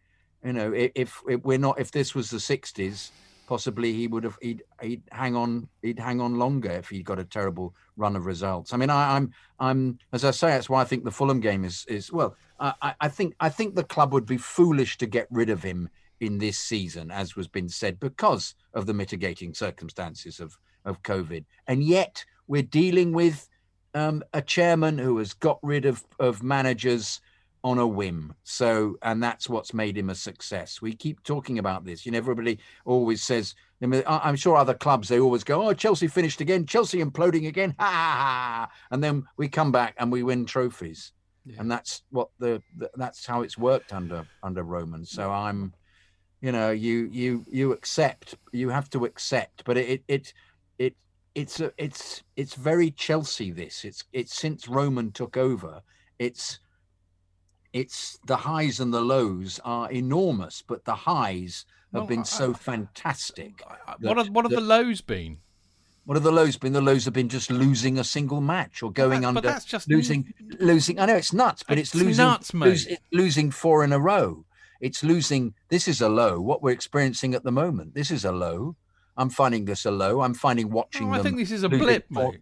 you 0.45 0.53
know 0.53 0.73
if, 0.73 0.93
if 0.95 1.43
we're 1.43 1.59
not 1.59 1.81
if 1.81 1.91
this 1.91 2.15
was 2.15 2.31
the 2.31 2.37
'60s 2.37 3.11
possibly 3.47 3.93
he 3.93 4.09
would 4.09 4.25
have 4.25 4.37
he'd 4.43 4.63
he'd 4.83 5.03
hang 5.13 5.35
on 5.35 5.69
he'd 5.83 5.99
hang 5.99 6.21
on 6.21 6.37
longer 6.37 6.71
if 6.71 6.89
he'd 6.89 7.05
got 7.05 7.19
a 7.19 7.25
terrible 7.25 7.75
run 7.97 8.17
of 8.17 8.27
results. 8.27 8.73
I 8.73 8.77
mean, 8.77 8.91
I, 8.91 9.17
am 9.17 9.33
I'm, 9.59 9.69
I'm 9.69 9.99
as 10.13 10.25
I 10.25 10.33
say, 10.33 10.49
that's 10.49 10.69
why 10.69 10.83
I 10.83 10.85
think 10.85 11.05
the 11.05 11.11
Fulham 11.11 11.41
game 11.41 11.65
is 11.65 11.87
is 11.89 12.13
well. 12.13 12.37
I, 12.59 12.95
I 13.01 13.09
think 13.09 13.35
I 13.41 13.49
think 13.49 13.75
the 13.75 13.85
club 13.85 14.13
would 14.13 14.27
be 14.27 14.37
foolish 14.37 14.99
to 14.99 15.07
get 15.07 15.27
rid 15.31 15.51
of 15.51 15.63
him 15.63 15.89
in 16.21 16.39
this 16.39 16.59
season, 16.59 17.11
as 17.11 17.37
was 17.37 17.49
been 17.49 17.69
said, 17.69 18.01
because 18.01 18.55
of 18.73 18.87
the 18.87 18.95
mitigating 18.95 19.55
circumstances 19.55 20.41
of 20.41 20.59
of 20.85 21.03
COVID, 21.03 21.45
and 21.67 21.83
yet 21.83 22.25
we're 22.49 22.63
dealing 22.63 23.13
with 23.13 23.49
um, 23.97 24.23
a 24.33 24.43
chairman 24.43 24.99
who 24.99 25.19
has 25.19 25.33
got 25.33 25.59
rid 25.63 25.87
of 25.87 26.05
of 26.21 26.43
managers 26.43 27.21
on 27.65 27.79
a 27.79 27.87
whim. 27.87 28.33
So, 28.45 28.97
and 29.03 29.21
that's 29.21 29.49
what's 29.49 29.75
made 29.75 29.99
him 29.99 30.09
a 30.09 30.15
success. 30.15 30.81
We 30.81 30.95
keep 30.95 31.21
talking 31.25 31.59
about 31.59 31.85
this. 31.85 32.07
You 32.07 32.13
know, 32.13 32.19
everybody 32.19 32.61
always 32.85 33.25
says, 33.25 33.57
I 33.83 33.87
mean, 33.87 34.05
I'm 34.07 34.37
sure 34.37 34.57
other 34.57 34.75
clubs, 34.75 35.09
they 35.09 35.19
always 35.19 35.43
go, 35.43 35.67
oh, 35.67 35.73
Chelsea 35.73 36.07
finished 36.07 36.41
again, 36.41 36.65
Chelsea 36.67 37.03
imploding 37.03 37.49
again. 37.49 37.75
Ha 37.81 37.85
ha 37.85 38.15
ha. 38.23 38.69
And 38.93 39.03
then 39.03 39.27
we 39.37 39.49
come 39.49 39.73
back 39.73 39.97
and 39.99 40.13
we 40.13 40.23
win 40.23 40.47
trophies. 40.47 41.11
Yeah. 41.45 41.57
And 41.59 41.69
that's 41.69 42.03
what 42.11 42.29
the, 42.39 42.63
the, 42.77 42.89
that's 42.95 43.27
how 43.27 43.43
it's 43.43 43.59
worked 43.59 43.93
under, 43.93 44.25
under 44.45 44.63
Roman. 44.63 45.05
So 45.05 45.33
I'm, 45.33 45.75
you 46.41 46.53
know, 46.53 46.71
you, 46.71 47.09
you, 47.11 47.45
you 47.51 47.73
accept, 47.73 48.37
you 48.53 48.69
have 48.69 48.89
to 48.91 49.07
accept, 49.07 49.65
but 49.65 49.77
it, 49.77 50.05
it, 50.07 50.33
it, 50.79 50.95
it's 51.37 51.61
a, 51.61 51.71
it's, 51.79 52.23
it's 52.37 52.55
very 52.55 52.91
Chelsea. 52.91 53.51
This 53.53 53.85
it's, 53.85 54.03
it's 54.13 54.35
since 54.35 54.67
Roman 54.67 55.13
took 55.13 55.37
over, 55.37 55.83
it's, 56.19 56.59
it's 57.73 58.19
the 58.27 58.37
highs 58.39 58.81
and 58.81 58.93
the 58.93 59.01
lows 59.03 59.61
are 59.65 59.91
enormous, 59.93 60.63
but 60.67 60.85
the 60.85 60.95
highs 60.95 61.67
have 61.93 62.01
Well, 62.03 62.07
been 62.09 62.21
I- 62.21 62.25
so 62.41 62.55
fantastic. 62.55 63.63
I- 63.69 63.93
I- 63.93 63.97
what 64.01 64.17
have, 64.17 64.29
what 64.31 64.45
have 64.47 64.51
that- 64.51 64.57
the 64.57 64.67
lows 64.67 65.01
been? 65.03 65.39
What 66.07 66.15
have 66.15 66.23
the 66.25 66.33
lows 66.33 66.57
been? 66.57 66.73
The 66.73 66.81
lows 66.81 67.05
have 67.05 67.15
been 67.15 67.29
just 67.29 67.51
losing 67.51 67.99
a 67.99 68.05
single 68.05 68.41
match 68.41 68.83
or 68.83 68.91
going 68.93 69.23
that- 69.23 69.35
but 69.35 69.39
under, 69.39 69.41
that's 69.43 69.65
just 69.65 69.89
losing, 69.89 70.33
losing. 70.59 70.99
I 71.01 71.07
know 71.07 71.17
it's 71.17 71.33
nuts, 71.33 71.65
but 71.65 71.79
it's, 71.79 71.93
It's 71.95 72.03
losing, 72.03 72.25
nuts, 72.25 72.55
lose- 72.55 72.87
it's 72.87 73.03
losing 73.13 73.51
four 73.51 73.83
in 73.85 73.93
a 73.93 73.99
row. 73.99 74.45
It's 74.81 75.03
losing. 75.03 75.55
This 75.69 75.89
is 75.89 76.01
a 76.01 76.09
low. 76.09 76.41
What 76.41 76.63
we're 76.63 76.71
experiencing 76.71 77.35
at 77.35 77.43
the 77.45 77.51
moment. 77.51 77.95
This 77.95 78.11
is 78.11 78.25
a 78.25 78.31
low. 78.33 78.77
I'm 79.17 79.31
finding 79.31 79.65
this 79.65 79.85
a 79.87 79.91
low. 79.91 80.21
I'm 80.21 80.35
finding 80.35 80.71
watching 80.71 81.09
Oh, 81.09 81.13
I 81.13 81.23
think 81.23 81.37
this 81.37 81.51
is 81.51 81.63
a 81.63 81.69
blip, 81.69 82.07
mate. 82.11 82.41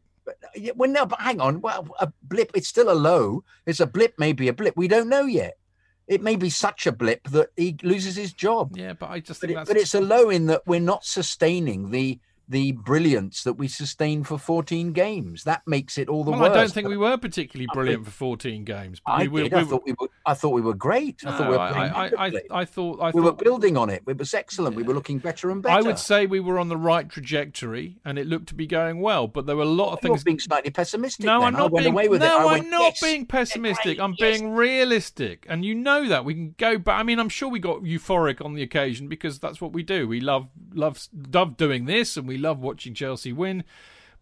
Well, 0.74 0.90
no, 0.90 1.06
but 1.06 1.20
hang 1.20 1.40
on. 1.40 1.60
Well, 1.60 1.86
a 2.00 2.12
blip. 2.22 2.50
It's 2.54 2.68
still 2.68 2.90
a 2.90 2.94
low. 2.94 3.44
It's 3.66 3.80
a 3.80 3.86
blip. 3.86 4.14
Maybe 4.18 4.48
a 4.48 4.52
blip. 4.52 4.76
We 4.76 4.88
don't 4.88 5.08
know 5.08 5.24
yet. 5.26 5.58
It 6.06 6.22
may 6.22 6.36
be 6.36 6.50
such 6.50 6.86
a 6.86 6.92
blip 6.92 7.28
that 7.30 7.50
he 7.56 7.76
loses 7.82 8.16
his 8.16 8.32
job. 8.32 8.76
Yeah, 8.76 8.92
but 8.92 9.10
I 9.10 9.20
just 9.20 9.40
But, 9.40 9.48
think 9.48 9.60
it, 9.60 9.68
but 9.68 9.76
it's 9.76 9.94
a 9.94 10.00
low 10.00 10.30
in 10.30 10.46
that 10.46 10.62
we're 10.66 10.80
not 10.80 11.04
sustaining 11.04 11.90
the 11.90 12.18
the 12.48 12.72
brilliance 12.72 13.42
that 13.44 13.54
we 13.54 13.68
sustained 13.68 14.26
for 14.26 14.38
14 14.38 14.92
games. 14.92 15.44
That 15.44 15.62
makes 15.66 15.96
it 15.98 16.08
all 16.08 16.24
the 16.24 16.30
well, 16.30 16.40
worse. 16.40 16.50
I 16.50 16.54
don't 16.54 16.72
think 16.72 16.88
we 16.88 16.96
were 16.96 17.16
particularly 17.16 17.68
I 17.70 17.74
brilliant 17.74 18.04
for 18.04 18.10
14 18.10 18.64
games. 18.64 19.00
But 19.04 19.12
I 19.12 19.26
we, 19.28 19.44
did. 19.44 19.52
we, 19.52 19.60
I 19.60 19.64
thought 19.64 19.82
we 19.84 19.94
were. 19.98 20.08
I 20.26 20.34
thought 20.34 20.50
we 20.50 20.60
were 20.60 20.74
great. 20.74 21.22
I 21.26 21.36
thought 21.36 21.50
we 21.50 21.56
were 21.56 21.60
I, 21.60 22.32
I, 22.50 22.64
thought 22.64 23.00
I 23.00 23.10
we 23.10 23.20
were 23.20 23.32
building 23.32 23.76
on 23.76 23.90
it. 23.90 24.02
It 24.06 24.18
was 24.18 24.34
excellent. 24.34 24.76
We 24.76 24.82
were 24.82 24.94
looking 24.94 25.18
better 25.18 25.50
and 25.50 25.62
better. 25.62 25.78
I 25.78 25.82
would 25.82 25.98
say 25.98 26.26
we 26.26 26.40
were 26.40 26.58
on 26.58 26.68
the 26.68 26.76
right 26.76 27.08
trajectory, 27.08 27.98
and 28.04 28.18
it 28.18 28.26
looked 28.26 28.48
to 28.48 28.54
be 28.54 28.66
going 28.66 29.00
well. 29.00 29.26
But 29.26 29.46
there 29.46 29.56
were 29.56 29.62
a 29.62 29.66
lot 29.66 29.92
of 29.92 30.00
You're 30.02 30.14
things. 30.14 30.24
being 30.24 30.38
slightly 30.38 30.70
pessimistic. 30.70 31.26
No, 31.26 31.40
then. 31.40 31.48
I'm 31.48 31.52
not 31.54 31.74
being. 31.74 31.94
no, 31.94 32.38
I'm 32.38 32.46
went, 32.46 32.70
not 32.70 32.82
yes, 32.82 33.00
being 33.00 33.26
pessimistic. 33.26 33.98
I'm 33.98 34.14
yes. 34.18 34.38
being 34.38 34.52
realistic, 34.52 35.46
and 35.48 35.64
you 35.64 35.74
know 35.74 36.08
that 36.08 36.24
we 36.24 36.34
can 36.34 36.54
go 36.58 36.78
back. 36.78 37.00
I 37.00 37.02
mean, 37.02 37.18
I'm 37.18 37.28
sure 37.28 37.48
we 37.48 37.58
got 37.58 37.82
euphoric 37.82 38.44
on 38.44 38.54
the 38.54 38.62
occasion 38.62 39.08
because 39.08 39.38
that's 39.38 39.60
what 39.60 39.72
we 39.72 39.82
do. 39.82 40.06
We 40.08 40.20
love 40.20 40.48
love 40.72 41.08
love 41.32 41.56
doing 41.56 41.86
this, 41.86 42.16
and 42.16 42.26
we 42.26 42.33
love 42.38 42.58
watching 42.60 42.94
Chelsea 42.94 43.32
win. 43.32 43.64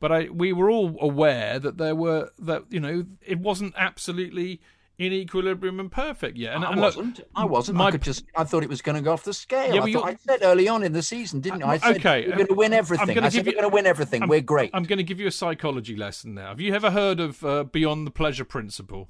But 0.01 0.11
I, 0.13 0.29
we 0.31 0.53
were 0.53 0.69
all 0.71 0.97
aware 1.01 1.59
that 1.61 1.79
there 1.79 1.95
were 1.95 2.31
that 2.39 2.65
you 2.71 2.81
know 2.81 3.05
it 3.25 3.39
wasn't 3.39 3.75
absolutely 3.77 4.61
in 4.99 5.13
equilibrium 5.13 5.81
and 5.81 5.91
perfect 5.91 6.37
yet. 6.37 6.55
And, 6.55 6.65
I 6.65 6.73
and 6.73 6.81
wasn't. 6.81 7.21
I 7.35 7.45
wasn't. 7.45 7.79
my- 7.79 7.87
I 7.87 7.91
could 7.93 8.03
just. 8.03 8.25
I 8.37 8.45
thought 8.45 8.63
it 8.63 8.69
was 8.69 8.83
going 8.83 8.97
to 8.97 9.01
go 9.03 9.13
off 9.13 9.25
the 9.25 9.33
scale. 9.33 9.75
Yeah, 9.75 9.83
I, 9.83 9.93
thought, 9.93 10.05
I 10.09 10.15
said 10.17 10.41
early 10.43 10.69
on 10.69 10.83
in 10.83 10.93
the 10.93 11.03
season, 11.03 11.41
didn't 11.41 11.63
Uh, 11.63 11.69
I? 11.69 11.73
I 11.75 11.79
said 11.79 11.97
okay, 11.99 12.27
we're 12.29 12.35
going 12.37 12.47
to 12.49 12.55
win 12.55 12.73
everything. 12.73 13.15
gonna 13.15 13.27
I 13.27 13.31
said 13.31 13.39
give 13.39 13.47
we're 13.47 13.51
you- 13.53 13.61
going 13.61 13.71
to 13.71 13.75
win 13.75 13.87
everything. 13.87 14.23
I'm- 14.23 14.29
we're 14.29 14.41
great. 14.41 14.71
I'm 14.75 14.83
going 14.83 14.99
to 14.99 15.03
give 15.05 15.19
you 15.21 15.27
a 15.29 15.33
psychology 15.33 15.97
lesson 15.97 16.35
now. 16.35 16.49
Have 16.49 16.61
you 16.61 16.75
ever 16.75 16.91
heard 16.91 17.21
of 17.21 17.45
uh, 17.45 17.65
Beyond 17.65 18.07
the 18.07 18.11
Pleasure 18.11 18.45
Principle? 18.45 19.09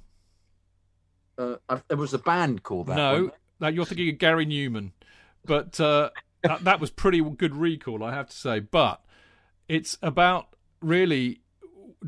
uh, 1.38 1.56
there 1.88 1.96
was 1.96 2.14
a 2.14 2.18
band 2.18 2.62
called 2.62 2.86
that. 2.88 2.96
no, 2.96 3.30
no, 3.60 3.68
you're 3.68 3.84
thinking 3.86 4.10
of 4.10 4.18
Gary 4.18 4.46
Numan, 4.46 4.92
but 5.44 5.78
uh, 5.80 6.10
that, 6.42 6.64
that 6.64 6.80
was 6.80 6.90
pretty 6.90 7.20
good 7.20 7.54
recall, 7.54 8.02
I 8.02 8.14
have 8.14 8.28
to 8.28 8.36
say. 8.36 8.60
But 8.60 9.02
it's 9.68 9.98
about 10.02 10.56
really 10.80 11.40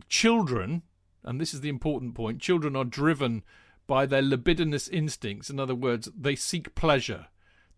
children, 0.09 0.83
and 1.23 1.41
this 1.41 1.55
is 1.55 1.61
the 1.61 1.69
important 1.69 2.15
point. 2.15 2.41
Children 2.41 2.77
are 2.77 2.85
driven 2.85 3.43
by 3.87 4.07
their 4.07 4.23
libidinous 4.23 4.89
instincts. 4.89 5.51
In 5.51 5.61
other 5.61 5.75
words, 5.75 6.09
they 6.19 6.37
seek 6.37 6.75
pleasure. 6.75 7.27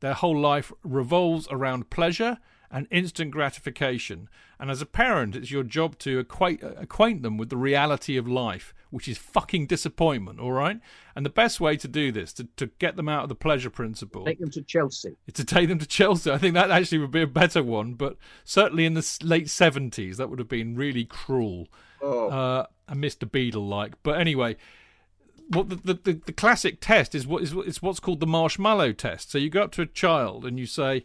Their 0.00 0.14
whole 0.14 0.38
life 0.38 0.72
revolves 0.84 1.48
around 1.50 1.90
pleasure 1.90 2.38
and 2.70 2.86
instant 2.90 3.30
gratification. 3.30 4.28
And 4.58 4.70
as 4.70 4.80
a 4.80 4.86
parent, 4.86 5.36
it's 5.36 5.50
your 5.50 5.62
job 5.62 5.98
to 6.00 6.18
acquaint, 6.18 6.62
acquaint 6.62 7.22
them 7.22 7.36
with 7.36 7.50
the 7.50 7.56
reality 7.56 8.16
of 8.16 8.26
life, 8.26 8.72
which 8.90 9.06
is 9.08 9.18
fucking 9.18 9.66
disappointment, 9.66 10.40
all 10.40 10.52
right? 10.52 10.80
And 11.14 11.24
the 11.26 11.30
best 11.30 11.60
way 11.60 11.76
to 11.76 11.88
do 11.88 12.10
this, 12.12 12.32
to, 12.34 12.44
to 12.56 12.66
get 12.78 12.96
them 12.96 13.08
out 13.08 13.24
of 13.24 13.28
the 13.28 13.34
pleasure 13.34 13.70
principle, 13.70 14.24
Take 14.24 14.40
them 14.40 14.50
to 14.50 14.62
Chelsea. 14.62 15.16
to 15.32 15.44
take 15.44 15.68
them 15.68 15.78
to 15.78 15.86
Chelsea. 15.86 16.30
I 16.30 16.38
think 16.38 16.54
that 16.54 16.70
actually 16.70 16.98
would 16.98 17.10
be 17.10 17.22
a 17.22 17.26
better 17.26 17.62
one, 17.62 17.94
but 17.94 18.16
certainly 18.44 18.86
in 18.86 18.94
the 18.94 19.18
late 19.22 19.46
70s, 19.46 20.16
that 20.16 20.30
would 20.30 20.38
have 20.38 20.48
been 20.48 20.74
really 20.76 21.04
cruel 21.04 21.68
Oh, 22.02 22.28
uh, 22.28 22.66
and 22.88 23.02
Mr. 23.02 23.30
Beadle 23.30 23.66
like. 23.66 23.94
But 24.02 24.20
anyway, 24.20 24.56
what 25.48 25.68
the, 25.68 25.76
the, 25.76 25.94
the, 25.94 26.12
the 26.26 26.32
classic 26.32 26.78
test 26.80 27.14
is 27.14 27.26
what 27.26 27.42
is 27.42 27.52
it's 27.52 27.80
what's 27.80 28.00
called 28.00 28.20
the 28.20 28.26
marshmallow 28.26 28.92
test. 28.92 29.30
So 29.30 29.38
you 29.38 29.48
go 29.48 29.62
up 29.62 29.72
to 29.72 29.82
a 29.82 29.86
child 29.86 30.44
and 30.44 30.58
you 30.58 30.66
say, 30.66 31.04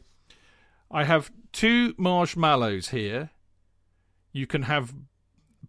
"I 0.92 1.06
have 1.06 1.32
two 1.52 1.94
marshmallows 1.98 2.90
here. 2.90 3.32
You 4.32 4.48
can 4.48 4.64
have 4.64 4.94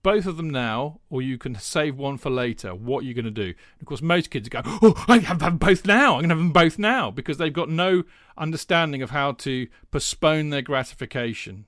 both 0.03 0.27
of 0.27 0.37
them 0.37 0.51
now, 0.51 1.01
or 1.11 1.23
you 1.23 1.39
can 1.39 1.55
save 1.55 1.97
one 1.97 2.19
for 2.19 2.29
later. 2.29 2.75
What 2.75 3.05
are 3.05 3.07
you 3.07 3.15
going 3.15 3.25
to 3.25 3.31
do?" 3.31 3.55
Of 3.81 3.87
course, 3.87 4.03
most 4.03 4.31
kids 4.31 4.49
go, 4.49 4.63
"Oh, 4.65 5.05
I 5.09 5.19
have 5.19 5.39
them 5.39 5.59
both 5.59 5.87
now. 5.87 6.15
I'm 6.15 6.23
going 6.23 6.31
to 6.31 6.35
have 6.35 6.39
them 6.39 6.53
both 6.53 6.79
now," 6.79 7.11
because 7.11 7.39
they've 7.39 7.53
got 7.53 7.69
no 7.69 8.05
understanding 8.37 9.03
of 9.03 9.11
how 9.11 9.33
to 9.33 9.69
postpone 9.91 10.51
their 10.51 10.63
gratification. 10.63 11.67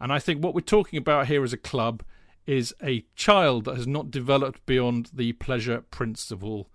And 0.00 0.12
I 0.12 0.18
think 0.18 0.42
what 0.42 0.54
we're 0.54 0.60
talking 0.60 0.98
about 0.98 1.28
here 1.28 1.44
as 1.44 1.52
a 1.52 1.58
club 1.58 2.02
is 2.46 2.74
a 2.82 3.06
child 3.14 3.64
that 3.64 3.76
has 3.76 3.86
not 3.86 4.10
developed 4.10 4.66
beyond 4.66 5.10
the 5.12 5.32
pleasure 5.34 5.80
principle 5.80 6.68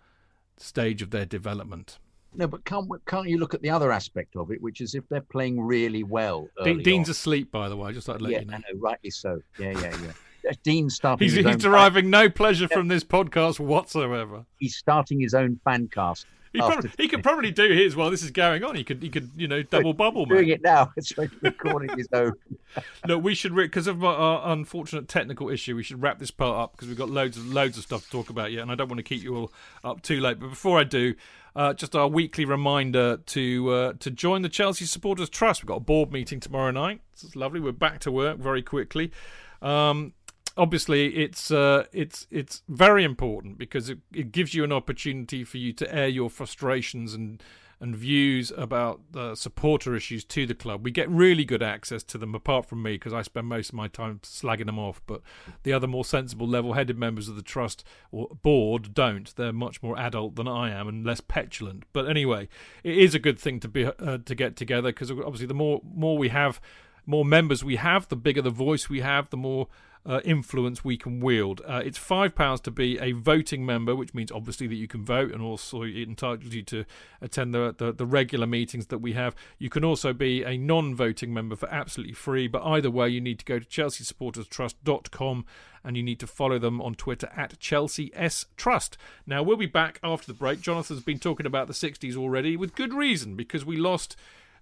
stage 0.57 1.02
of 1.02 1.11
their 1.11 1.26
development. 1.26 1.99
No, 2.38 2.47
but 2.47 2.64
can't 2.65 2.88
can't 3.05 3.27
you 3.27 3.38
look 3.38 3.53
at 3.53 3.61
the 3.61 3.69
other 3.69 3.91
aspect 3.91 4.35
of 4.35 4.51
it, 4.51 4.61
which 4.61 4.81
is 4.81 4.95
if 4.95 5.07
they're 5.09 5.22
playing 5.22 5.59
really 5.59 6.03
well? 6.03 6.47
Dean's 6.64 7.09
on. 7.09 7.11
asleep, 7.11 7.51
by 7.51 7.68
the 7.68 7.76
way. 7.76 7.91
Just 7.93 8.07
like 8.07 8.22
let 8.22 8.31
yeah, 8.31 8.39
you 8.39 8.45
know. 8.45 8.53
I 8.53 8.57
know, 8.57 8.80
rightly 8.80 9.09
so. 9.09 9.41
Yeah, 9.59 9.72
yeah, 9.72 9.97
yeah. 10.01 10.49
Uh, 10.49 10.53
Dean's 10.64 10.95
starting. 10.95 11.27
He's, 11.27 11.35
he's 11.35 11.57
deriving 11.57 12.09
no 12.09 12.30
pleasure 12.30 12.68
from 12.68 12.88
this 12.88 13.03
podcast 13.03 13.59
whatsoever. 13.59 14.45
he's 14.59 14.77
starting 14.77 15.19
his 15.19 15.34
own 15.34 15.59
fan 15.65 15.88
cast. 15.88 16.26
He, 16.53 16.59
probably, 16.59 16.91
he 16.97 17.07
could 17.07 17.23
probably 17.23 17.51
do 17.51 17.69
his 17.69 17.95
while 17.95 18.09
this 18.09 18.23
is 18.23 18.31
going 18.31 18.64
on. 18.64 18.76
He 18.76 18.84
could, 18.84 19.01
he 19.03 19.09
could, 19.09 19.30
you 19.35 19.47
know, 19.47 19.61
double 19.64 19.93
bubble, 19.93 20.26
doing 20.26 20.47
mate. 20.47 20.53
it 20.53 20.61
now. 20.64 20.91
It's 20.97 21.14
recording 21.41 21.95
his 21.97 22.07
own. 22.14 22.34
Look, 23.07 23.23
we 23.23 23.35
should 23.35 23.55
because 23.55 23.88
of 23.88 24.03
our, 24.03 24.15
our 24.15 24.53
unfortunate 24.53 25.07
technical 25.07 25.49
issue, 25.49 25.76
we 25.76 25.84
should 25.84 26.01
wrap 26.01 26.19
this 26.19 26.31
part 26.31 26.57
up 26.57 26.72
because 26.72 26.88
we've 26.88 26.97
got 26.97 27.09
loads 27.09 27.38
of 27.38 27.47
loads 27.47 27.77
of 27.77 27.84
stuff 27.84 28.05
to 28.05 28.09
talk 28.09 28.30
about 28.30 28.51
yet, 28.51 28.61
and 28.61 28.72
I 28.72 28.76
don't 28.76 28.88
want 28.88 28.99
to 28.99 29.03
keep 29.03 29.22
you 29.23 29.35
all 29.35 29.51
up 29.84 30.01
too 30.01 30.19
late. 30.19 30.39
But 30.39 30.49
before 30.49 30.80
I 30.80 30.84
do, 30.84 31.15
uh, 31.57 31.73
just 31.73 31.95
our 31.95 32.07
weekly 32.07 32.45
reminder 32.45 33.17
to 33.17 33.69
uh, 33.71 33.93
to 33.99 34.11
join 34.11 34.43
the 34.43 34.49
Chelsea 34.49 34.85
Supporters 34.85 35.27
Trust. 35.27 35.63
We've 35.63 35.67
got 35.67 35.77
a 35.77 35.81
board 35.81 36.11
meeting 36.11 36.39
tomorrow 36.39 36.69
night. 36.69 37.01
It's 37.13 37.35
lovely. 37.35 37.59
We're 37.59 37.71
back 37.71 37.99
to 38.01 38.11
work 38.11 38.38
very 38.38 38.61
quickly. 38.61 39.11
Um, 39.59 40.13
obviously, 40.55 41.15
it's 41.15 41.49
uh, 41.49 41.85
it's 41.91 42.27
it's 42.29 42.61
very 42.69 43.03
important 43.03 43.57
because 43.57 43.89
it, 43.89 43.97
it 44.13 44.31
gives 44.31 44.53
you 44.53 44.63
an 44.63 44.71
opportunity 44.71 45.43
for 45.43 45.57
you 45.57 45.73
to 45.73 45.93
air 45.93 46.07
your 46.07 46.29
frustrations 46.29 47.15
and 47.15 47.41
and 47.80 47.95
views 47.95 48.52
about 48.58 49.02
the 49.12 49.36
supporter 49.36 49.95
issues 49.95 50.24
to 50.26 50.45
the 50.45 50.56
club. 50.56 50.84
We 50.84 50.91
get 50.91 51.10
really 51.10 51.45
good 51.45 51.62
access 51.62 52.04
to 52.04 52.18
them, 52.18 52.34
apart 52.34 52.66
from 52.66 52.82
me, 52.82 52.94
because 52.94 53.14
I 53.14 53.22
spend 53.22 53.48
most 53.48 53.70
of 53.70 53.76
my 53.76 53.88
time 53.88 54.20
slagging 54.24 54.66
them 54.66 54.80
off. 54.80 55.02
But 55.06 55.22
the 55.64 55.74
other 55.74 55.88
more 55.88 56.06
sensible, 56.06 56.48
level 56.48 56.74
headed 56.74 56.98
members 56.98 57.28
of 57.28 57.36
the 57.36 57.41
trust 57.41 57.84
or 58.12 58.30
board 58.41 58.94
don't. 58.94 59.36
They're 59.36 59.54
much 59.54 59.84
more 59.84 59.98
adult 59.98 60.36
than 60.36 60.48
I 60.48 60.72
am 60.72 60.88
and 60.88 61.06
less 61.06 61.22
petulant. 61.22 61.84
But 61.94 62.10
anyway, 62.10 62.49
it 62.84 62.98
is 62.98 63.14
a 63.14 63.20
good 63.20 63.40
thing 63.40 63.60
to 63.60 63.68
be 63.68 63.86
uh, 63.86 64.18
to 64.26 64.36
get 64.36 64.56
together 64.56 64.90
because 64.90 65.12
obviously 65.12 65.48
the 65.48 65.54
more 65.54 65.82
more 65.84 66.18
we 66.18 66.30
have 66.30 66.60
more 67.06 67.24
members 67.24 67.64
we 67.64 67.78
have, 67.78 68.08
the 68.10 68.16
bigger 68.16 68.41
the 68.41 68.49
voice 68.49 68.90
we 68.90 68.99
have, 69.02 69.30
the 69.30 69.38
more 69.38 69.68
uh, 70.07 70.21
influence 70.23 70.85
we 70.85 70.97
can 70.97 71.19
wield. 71.19 71.61
Uh, 71.67 71.81
it's 71.84 71.97
five 71.97 72.34
pounds 72.34 72.61
to 72.61 72.71
be 72.71 72.97
a 72.99 73.11
voting 73.11 73.65
member, 73.65 73.93
which 73.93 74.13
means 74.13 74.31
obviously 74.31 74.65
that 74.65 74.75
you 74.75 74.88
can 74.88 75.03
vote, 75.03 75.31
and 75.31 75.41
also 75.41 75.84
it 75.84 76.07
entitles 76.07 76.53
you 76.53 76.63
to 76.63 76.85
attend 77.21 77.53
the, 77.53 77.75
the, 77.77 77.91
the 77.91 78.05
regular 78.05 78.47
meetings 78.47 78.88
that 78.88 78.99
we 78.99 79.13
have. 79.13 79.35
You 79.59 79.69
can 79.69 79.84
also 79.84 80.13
be 80.13 80.43
a 80.43 80.57
non-voting 80.57 81.34
member 81.34 81.57
for 81.57 81.69
absolutely 81.69 82.13
free, 82.13 82.47
but 82.47 82.63
either 82.63 82.89
way, 82.89 83.09
you 83.09 83.19
need 83.19 83.39
to 83.39 83.45
go 83.45 83.59
to 83.59 83.65
chelseasupporterstrust.com 83.65 85.45
and 85.84 85.97
you 85.97 86.03
need 86.03 86.19
to 86.19 86.27
follow 86.27 86.57
them 86.57 86.81
on 86.81 86.95
Twitter 86.95 87.29
at 87.35 87.59
Chelsea 87.59 88.11
S 88.13 88.45
Trust. 88.55 88.97
Now 89.25 89.43
we'll 89.43 89.57
be 89.57 89.65
back 89.65 89.99
after 90.03 90.27
the 90.27 90.34
break. 90.34 90.61
Jonathan's 90.61 91.03
been 91.03 91.19
talking 91.19 91.45
about 91.45 91.67
the 91.67 91.73
60s 91.73 92.15
already 92.15 92.57
with 92.57 92.75
good 92.75 92.93
reason 92.93 93.35
because 93.35 93.65
we 93.65 93.77
lost 93.77 94.15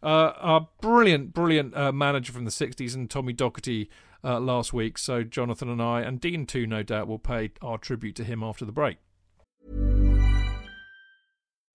uh, 0.04 0.34
our 0.38 0.68
brilliant, 0.82 1.34
brilliant 1.34 1.76
uh, 1.76 1.92
manager 1.92 2.32
from 2.32 2.46
the 2.46 2.52
60s 2.52 2.94
and 2.94 3.10
Tommy 3.10 3.34
Docherty 3.34 3.88
uh, 4.26 4.40
last 4.40 4.74
week. 4.74 4.98
So 4.98 5.24
Jonathan 5.24 5.70
and 5.70 5.82
I, 5.82 6.02
and 6.02 6.20
Dean 6.20 6.46
too, 6.46 6.66
no 6.66 6.84
doubt, 6.84 7.08
will 7.08 7.20
pay 7.20 7.52
our 7.62 7.78
tribute 7.78 8.16
to 8.16 8.24
him 8.24 8.44
after 8.44 8.66
the 8.66 8.72
break. 8.72 8.98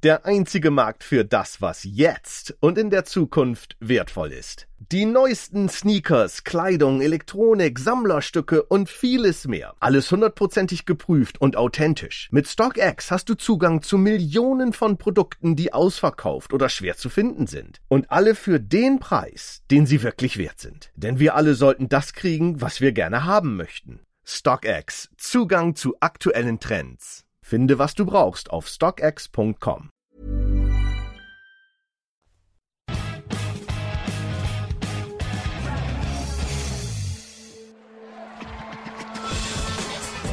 Der 0.02 0.24
einzige 0.24 0.70
Markt 0.70 1.04
für 1.04 1.26
das, 1.26 1.60
was 1.60 1.84
jetzt 1.84 2.56
und 2.60 2.78
in 2.78 2.88
der 2.88 3.04
Zukunft 3.04 3.76
wertvoll 3.80 4.32
ist. 4.32 4.66
Die 4.78 5.04
neuesten 5.04 5.68
Sneakers, 5.68 6.42
Kleidung, 6.42 7.02
Elektronik, 7.02 7.78
Sammlerstücke 7.78 8.62
und 8.62 8.88
vieles 8.88 9.46
mehr. 9.46 9.74
Alles 9.78 10.10
hundertprozentig 10.10 10.86
geprüft 10.86 11.38
und 11.38 11.54
authentisch. 11.54 12.28
Mit 12.30 12.48
StockX 12.48 13.10
hast 13.10 13.28
du 13.28 13.34
Zugang 13.34 13.82
zu 13.82 13.98
Millionen 13.98 14.72
von 14.72 14.96
Produkten, 14.96 15.54
die 15.54 15.74
ausverkauft 15.74 16.54
oder 16.54 16.70
schwer 16.70 16.96
zu 16.96 17.10
finden 17.10 17.46
sind. 17.46 17.82
Und 17.88 18.10
alle 18.10 18.34
für 18.34 18.58
den 18.58 19.00
Preis, 19.00 19.60
den 19.70 19.84
sie 19.84 20.02
wirklich 20.02 20.38
wert 20.38 20.60
sind. 20.60 20.90
Denn 20.96 21.18
wir 21.18 21.34
alle 21.34 21.54
sollten 21.54 21.90
das 21.90 22.14
kriegen, 22.14 22.62
was 22.62 22.80
wir 22.80 22.92
gerne 22.92 23.26
haben 23.26 23.54
möchten. 23.54 24.00
StockX. 24.24 25.10
Zugang 25.18 25.74
zu 25.74 25.96
aktuellen 26.00 26.58
Trends. 26.58 27.26
Finde, 27.50 27.78
was 27.80 27.96
du 27.96 28.06
brauchst 28.06 28.52
auf 28.52 28.68
stockx.com. 28.68 29.90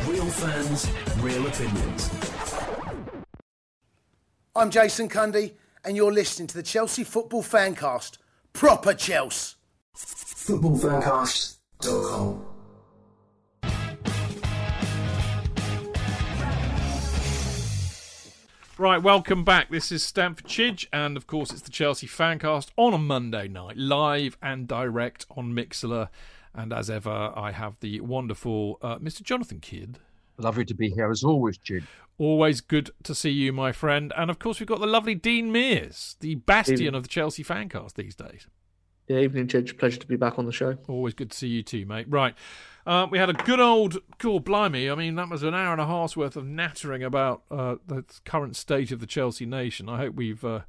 Real 0.07 0.27
fans, 0.27 0.87
real 1.23 1.47
opinions. 1.47 2.11
I'm 4.55 4.69
Jason 4.69 5.09
Cundy, 5.09 5.53
and 5.83 5.97
you're 5.97 6.13
listening 6.13 6.45
to 6.49 6.53
the 6.53 6.61
Chelsea 6.61 7.03
Football 7.03 7.41
Fancast. 7.41 8.19
Proper 8.53 8.93
Chelsea. 8.93 9.55
Footballfancast.com. 9.95 12.46
Right, 18.79 19.01
welcome 19.01 19.43
back. 19.43 19.71
This 19.71 19.91
is 19.91 20.03
Stamford 20.03 20.45
Chidge, 20.45 20.85
and 20.93 21.17
of 21.17 21.25
course, 21.25 21.51
it's 21.51 21.63
the 21.63 21.71
Chelsea 21.71 22.05
Fancast 22.05 22.69
on 22.77 22.93
a 22.93 22.99
Monday 22.99 23.47
night, 23.47 23.75
live 23.75 24.37
and 24.39 24.67
direct 24.67 25.25
on 25.35 25.51
Mixler. 25.51 26.09
And 26.53 26.71
as 26.71 26.87
ever, 26.87 27.33
I 27.35 27.53
have 27.53 27.79
the 27.79 28.01
wonderful 28.01 28.77
uh, 28.83 28.99
Mr. 28.99 29.23
Jonathan 29.23 29.61
Kydd. 29.61 29.95
Lovely 30.37 30.63
to 30.65 30.75
be 30.75 30.89
here 30.91 31.09
as 31.09 31.23
always, 31.23 31.57
Jude. 31.57 31.87
Always 32.19 32.61
good 32.61 32.91
to 33.01 33.15
see 33.15 33.31
you, 33.31 33.51
my 33.51 33.71
friend. 33.71 34.13
And 34.15 34.29
of 34.29 34.37
course, 34.37 34.59
we've 34.59 34.69
got 34.69 34.79
the 34.79 34.85
lovely 34.85 35.15
Dean 35.15 35.51
Mears, 35.51 36.15
the 36.19 36.35
bastion 36.35 36.75
Evening. 36.75 36.93
of 36.93 37.01
the 37.01 37.09
Chelsea 37.09 37.43
Fancast 37.43 37.95
these 37.95 38.13
days. 38.13 38.45
Yeah, 39.07 39.19
evening, 39.19 39.47
Chidge. 39.47 39.77
Pleasure 39.79 39.99
to 40.01 40.07
be 40.07 40.17
back 40.17 40.37
on 40.37 40.45
the 40.45 40.51
show. 40.51 40.77
Always 40.87 41.15
good 41.15 41.31
to 41.31 41.37
see 41.37 41.47
you 41.47 41.63
too, 41.63 41.85
mate. 41.85 42.05
Right. 42.09 42.35
Uh, 42.87 43.05
we 43.11 43.17
had 43.17 43.29
a 43.29 43.33
good 43.33 43.59
old, 43.59 43.97
cool 44.17 44.39
blimey. 44.39 44.89
I 44.89 44.95
mean, 44.95 45.15
that 45.15 45.29
was 45.29 45.43
an 45.43 45.53
hour 45.53 45.73
and 45.73 45.81
a 45.81 45.85
half's 45.85 46.15
worth 46.15 46.37
of 46.37 46.45
nattering 46.45 47.03
about 47.03 47.43
uh, 47.51 47.75
the 47.85 48.05
current 48.23 48.55
state 48.55 48.93
of 48.93 49.01
the 49.01 49.05
Chelsea 49.05 49.45
nation. 49.45 49.89
I 49.89 49.97
hope 49.97 50.15
we've 50.15 50.45
uh, 50.45 50.61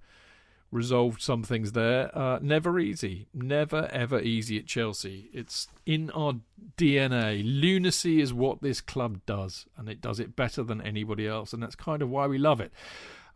resolved 0.72 1.22
some 1.22 1.44
things 1.44 1.72
there. 1.72 2.10
Uh, 2.18 2.40
never 2.42 2.80
easy. 2.80 3.28
Never, 3.32 3.88
ever 3.92 4.20
easy 4.20 4.58
at 4.58 4.66
Chelsea. 4.66 5.30
It's 5.32 5.68
in 5.86 6.10
our 6.10 6.34
DNA. 6.76 7.42
Lunacy 7.44 8.20
is 8.20 8.34
what 8.34 8.62
this 8.62 8.80
club 8.80 9.20
does, 9.24 9.66
and 9.76 9.88
it 9.88 10.00
does 10.00 10.18
it 10.18 10.34
better 10.34 10.64
than 10.64 10.80
anybody 10.80 11.28
else, 11.28 11.52
and 11.52 11.62
that's 11.62 11.76
kind 11.76 12.02
of 12.02 12.08
why 12.08 12.26
we 12.26 12.36
love 12.36 12.60
it. 12.60 12.72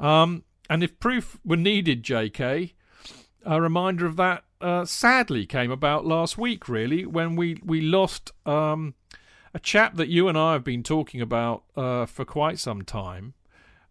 Um, 0.00 0.42
and 0.68 0.82
if 0.82 0.98
proof 0.98 1.38
were 1.44 1.56
needed, 1.56 2.02
JK, 2.02 2.72
a 3.44 3.60
reminder 3.60 4.06
of 4.06 4.16
that 4.16 4.44
uh, 4.60 4.84
sadly 4.84 5.46
came 5.46 5.70
about 5.70 6.06
last 6.06 6.38
week, 6.38 6.68
really, 6.68 7.04
when 7.04 7.36
we 7.36 7.60
we 7.64 7.80
lost 7.80 8.32
um, 8.46 8.94
a 9.54 9.58
chap 9.58 9.96
that 9.96 10.08
you 10.08 10.28
and 10.28 10.38
I 10.38 10.54
have 10.54 10.64
been 10.64 10.82
talking 10.82 11.20
about 11.20 11.64
uh, 11.76 12.06
for 12.06 12.24
quite 12.24 12.58
some 12.58 12.82
time, 12.82 13.34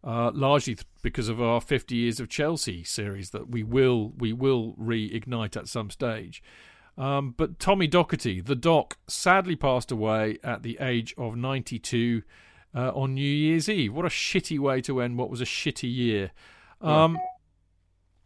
uh, 0.03 0.31
largely 0.33 0.75
th- 0.75 0.85
because 1.01 1.29
of 1.29 1.41
our 1.41 1.61
50 1.61 1.95
years 1.95 2.19
of 2.19 2.29
Chelsea 2.29 2.83
series 2.83 3.31
that 3.31 3.49
we 3.49 3.63
will 3.63 4.13
we 4.17 4.33
will 4.33 4.73
reignite 4.73 5.57
at 5.57 5.67
some 5.67 5.89
stage. 5.89 6.41
Um, 6.97 7.33
but 7.37 7.59
Tommy 7.59 7.87
Docherty, 7.87 8.43
the 8.43 8.55
Doc, 8.55 8.97
sadly 9.07 9.55
passed 9.55 9.91
away 9.91 10.37
at 10.43 10.61
the 10.61 10.77
age 10.79 11.13
of 11.17 11.35
92 11.35 12.21
uh, 12.75 12.91
on 12.93 13.15
New 13.15 13.21
Year's 13.21 13.69
Eve. 13.69 13.93
What 13.93 14.05
a 14.05 14.09
shitty 14.09 14.59
way 14.59 14.81
to 14.81 15.01
end 15.01 15.17
what 15.17 15.29
was 15.29 15.41
a 15.41 15.45
shitty 15.45 15.93
year. 15.93 16.31
Um, 16.81 17.17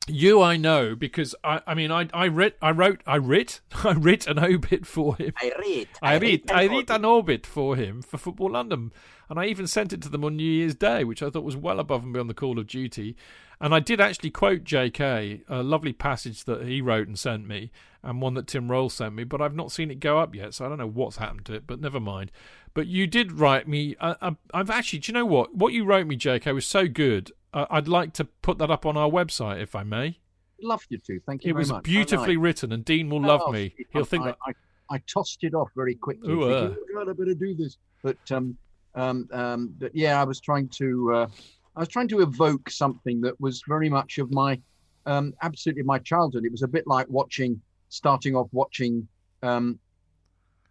you, 0.08 0.42
I 0.42 0.58
know 0.58 0.96
because 0.96 1.36
I, 1.44 1.62
I 1.66 1.74
mean, 1.74 1.92
I, 1.92 2.08
I 2.14 2.26
writ, 2.26 2.58
I 2.62 2.72
wrote, 2.72 3.02
I 3.06 3.16
writ, 3.16 3.62
I 3.84 3.94
writ 3.94 4.28
an 4.28 4.40
obit 4.40 4.86
for 4.86 5.16
him. 5.16 5.34
I 5.42 5.52
read. 5.60 5.88
I 6.02 6.16
read, 6.18 6.52
I 6.52 6.66
read 6.66 6.90
an 6.90 7.06
obit 7.06 7.46
for 7.46 7.76
him 7.76 8.02
for 8.02 8.18
Football 8.18 8.52
London, 8.52 8.94
and 9.30 9.40
I 9.40 9.46
even 9.46 9.68
sent 9.68 9.94
it 9.94 10.02
to 10.02 10.10
them 10.10 10.24
on 10.24 10.36
New 10.36 10.44
Year's 10.44 10.76
Day, 10.76 11.04
which 11.04 11.24
I 11.24 11.30
thought 11.30 11.44
was 11.44 11.58
well 11.58 11.80
above 11.80 12.04
and 12.04 12.14
beyond 12.14 12.30
the 12.30 12.36
call 12.36 12.60
of 12.60 12.68
duty. 12.68 13.16
And 13.60 13.74
I 13.74 13.80
did 13.80 14.02
actually 14.02 14.32
quote 14.32 14.64
J.K. 14.64 15.44
a 15.48 15.64
lovely 15.64 15.94
passage 15.94 16.44
that 16.44 16.64
he 16.64 16.82
wrote 16.82 17.08
and 17.08 17.18
sent 17.18 17.48
me, 17.48 17.72
and 18.04 18.22
one 18.22 18.34
that 18.36 18.48
Tim 18.48 18.70
Roll 18.70 18.90
sent 18.90 19.16
me, 19.16 19.24
but 19.24 19.42
I've 19.42 19.56
not 19.56 19.72
seen 19.72 19.90
it 19.90 20.00
go 20.00 20.20
up 20.20 20.36
yet, 20.36 20.54
so 20.54 20.66
I 20.66 20.70
don't 20.70 20.78
know 20.78 20.88
what's 20.88 21.18
happened 21.18 21.46
to 21.46 21.54
it. 21.54 21.66
But 21.66 21.80
never 21.80 22.00
mind. 22.00 22.32
But 22.74 22.88
you 22.88 23.08
did 23.08 23.32
write 23.32 23.68
me. 23.68 23.96
Uh, 24.00 24.16
uh, 24.22 24.32
I've 24.54 24.70
actually, 24.70 25.00
do 25.00 25.12
you 25.12 25.14
know 25.14 25.26
what? 25.26 25.56
What 25.56 25.74
you 25.74 25.86
wrote 25.86 26.06
me, 26.06 26.16
J.K. 26.16 26.52
was 26.52 26.66
so 26.66 26.88
good. 26.88 27.32
Uh, 27.56 27.66
I'd 27.72 27.88
like 27.88 28.12
to 28.14 28.26
put 28.26 28.58
that 28.58 28.70
up 28.70 28.86
on 28.86 28.98
our 28.98 29.10
website, 29.10 29.62
if 29.62 29.76
I 29.76 29.84
may. 29.84 30.20
Love 30.62 30.84
you 30.90 30.98
too. 31.00 31.22
Thank 31.26 31.44
you 31.46 31.52
It 31.52 31.56
was 31.56 31.72
much. 31.72 31.84
beautifully 31.84 32.36
written, 32.38 32.72
and 32.74 32.84
Dean 32.84 33.10
will 33.10 33.22
love 33.22 33.42
Oh, 33.46 33.52
me. 33.52 33.74
He'll 33.92 34.02
I- 34.02 34.06
think 34.06 34.24
I, 34.24 34.28
that. 34.28 34.38
I, 34.46 34.54
I 34.96 34.98
tossed 35.12 35.44
it 35.44 35.54
off 35.54 35.70
very 35.76 35.96
quickly. 35.96 36.32
Ooh, 36.32 36.44
uh. 36.44 36.68
thinking, 36.68 36.84
oh 36.92 37.06
God, 37.06 37.10
I 37.10 37.14
better 37.14 37.34
do 37.34 37.56
this. 37.56 37.78
But 38.04 38.18
um, 38.32 38.58
um, 38.94 39.28
um, 39.32 39.74
but 39.80 39.96
yeah, 39.96 40.20
I 40.22 40.26
was 40.26 40.40
trying 40.42 40.68
to, 40.70 41.14
uh, 41.14 41.28
I 41.76 41.80
was 41.80 41.88
trying 41.90 42.08
to 42.10 42.22
evoke 42.22 42.70
something 42.70 43.22
that 43.22 43.40
was 43.42 43.64
very 43.68 43.90
much 43.90 44.18
of 44.20 44.32
my, 44.32 44.60
um, 45.06 45.34
absolutely 45.42 45.84
my 45.84 46.00
childhood. 46.00 46.44
It 46.46 46.52
was 46.52 46.62
a 46.62 46.68
bit 46.68 46.86
like 46.88 47.08
watching, 47.10 47.60
starting 47.90 48.36
off 48.36 48.48
watching, 48.52 49.08
um, 49.44 49.80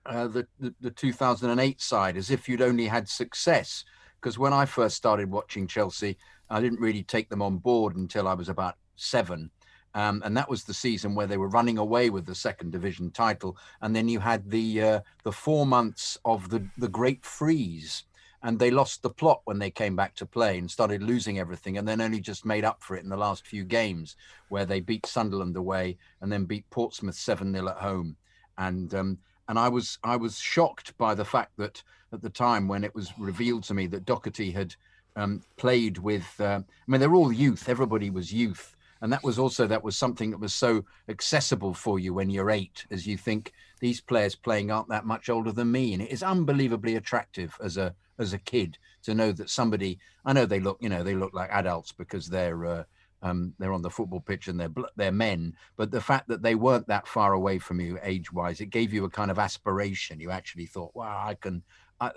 uh, 0.06 0.28
the, 0.28 0.46
the 0.60 0.74
the 0.82 0.90
2008 0.90 1.80
side, 1.80 2.16
as 2.18 2.30
if 2.30 2.46
you'd 2.48 2.60
only 2.62 2.86
had 2.86 3.08
success. 3.08 3.84
Because 4.24 4.38
when 4.38 4.54
I 4.54 4.64
first 4.64 4.96
started 4.96 5.30
watching 5.30 5.66
Chelsea, 5.66 6.16
I 6.48 6.58
didn't 6.58 6.80
really 6.80 7.02
take 7.02 7.28
them 7.28 7.42
on 7.42 7.58
board 7.58 7.94
until 7.94 8.26
I 8.26 8.32
was 8.32 8.48
about 8.48 8.76
seven. 8.96 9.50
Um, 9.94 10.22
and 10.24 10.34
that 10.34 10.48
was 10.48 10.64
the 10.64 10.72
season 10.72 11.14
where 11.14 11.26
they 11.26 11.36
were 11.36 11.50
running 11.50 11.76
away 11.76 12.08
with 12.08 12.24
the 12.24 12.34
second 12.34 12.72
division 12.72 13.10
title. 13.10 13.58
And 13.82 13.94
then 13.94 14.08
you 14.08 14.20
had 14.20 14.50
the 14.50 14.80
uh, 14.80 15.00
the 15.24 15.32
four 15.32 15.66
months 15.66 16.16
of 16.24 16.48
the 16.48 16.66
the 16.78 16.88
Great 16.88 17.22
Freeze, 17.22 18.04
and 18.42 18.58
they 18.58 18.70
lost 18.70 19.02
the 19.02 19.10
plot 19.10 19.42
when 19.44 19.58
they 19.58 19.70
came 19.70 19.94
back 19.94 20.14
to 20.14 20.24
play 20.24 20.56
and 20.56 20.70
started 20.70 21.02
losing 21.02 21.38
everything, 21.38 21.76
and 21.76 21.86
then 21.86 22.00
only 22.00 22.20
just 22.20 22.46
made 22.46 22.64
up 22.64 22.82
for 22.82 22.96
it 22.96 23.04
in 23.04 23.10
the 23.10 23.18
last 23.18 23.46
few 23.46 23.62
games, 23.62 24.16
where 24.48 24.64
they 24.64 24.80
beat 24.80 25.04
Sunderland 25.04 25.58
away 25.58 25.98
and 26.22 26.32
then 26.32 26.46
beat 26.46 26.70
Portsmouth 26.70 27.14
seven 27.14 27.52
0 27.52 27.68
at 27.68 27.76
home. 27.76 28.16
And 28.56 28.94
um, 28.94 29.18
and 29.48 29.58
I 29.58 29.68
was 29.68 29.98
I 30.02 30.16
was 30.16 30.38
shocked 30.38 30.96
by 30.98 31.14
the 31.14 31.24
fact 31.24 31.52
that 31.58 31.82
at 32.12 32.22
the 32.22 32.30
time 32.30 32.68
when 32.68 32.84
it 32.84 32.94
was 32.94 33.12
revealed 33.18 33.64
to 33.64 33.74
me 33.74 33.86
that 33.88 34.06
Docherty 34.06 34.52
had 34.52 34.74
um, 35.16 35.42
played 35.56 35.98
with. 35.98 36.26
Uh, 36.40 36.60
I 36.66 36.90
mean, 36.90 37.00
they're 37.00 37.14
all 37.14 37.32
youth. 37.32 37.68
Everybody 37.68 38.10
was 38.10 38.32
youth, 38.32 38.74
and 39.00 39.12
that 39.12 39.22
was 39.22 39.38
also 39.38 39.66
that 39.66 39.84
was 39.84 39.96
something 39.96 40.30
that 40.30 40.40
was 40.40 40.54
so 40.54 40.84
accessible 41.08 41.74
for 41.74 41.98
you 41.98 42.14
when 42.14 42.30
you're 42.30 42.50
eight, 42.50 42.86
as 42.90 43.06
you 43.06 43.16
think 43.16 43.52
these 43.80 44.00
players 44.00 44.34
playing 44.34 44.70
aren't 44.70 44.88
that 44.88 45.06
much 45.06 45.28
older 45.28 45.52
than 45.52 45.70
me, 45.70 45.92
and 45.92 46.02
it 46.02 46.10
is 46.10 46.22
unbelievably 46.22 46.96
attractive 46.96 47.56
as 47.62 47.76
a 47.76 47.94
as 48.18 48.32
a 48.32 48.38
kid 48.38 48.78
to 49.02 49.14
know 49.14 49.32
that 49.32 49.50
somebody. 49.50 49.98
I 50.24 50.32
know 50.32 50.46
they 50.46 50.60
look, 50.60 50.78
you 50.80 50.88
know, 50.88 51.02
they 51.02 51.14
look 51.14 51.34
like 51.34 51.50
adults 51.50 51.92
because 51.92 52.28
they're. 52.28 52.64
Uh, 52.64 52.84
um, 53.24 53.54
they're 53.58 53.72
on 53.72 53.82
the 53.82 53.90
football 53.90 54.20
pitch 54.20 54.48
and 54.48 54.60
they're 54.60 54.72
they're 54.96 55.10
men, 55.10 55.54
but 55.76 55.90
the 55.90 56.00
fact 56.00 56.28
that 56.28 56.42
they 56.42 56.54
weren't 56.54 56.86
that 56.88 57.08
far 57.08 57.32
away 57.32 57.58
from 57.58 57.80
you 57.80 57.98
age-wise, 58.02 58.60
it 58.60 58.66
gave 58.66 58.92
you 58.92 59.06
a 59.06 59.10
kind 59.10 59.30
of 59.30 59.38
aspiration. 59.38 60.20
You 60.20 60.30
actually 60.30 60.66
thought, 60.66 60.94
"Wow, 60.94 61.24
I 61.26 61.34
can, 61.34 61.62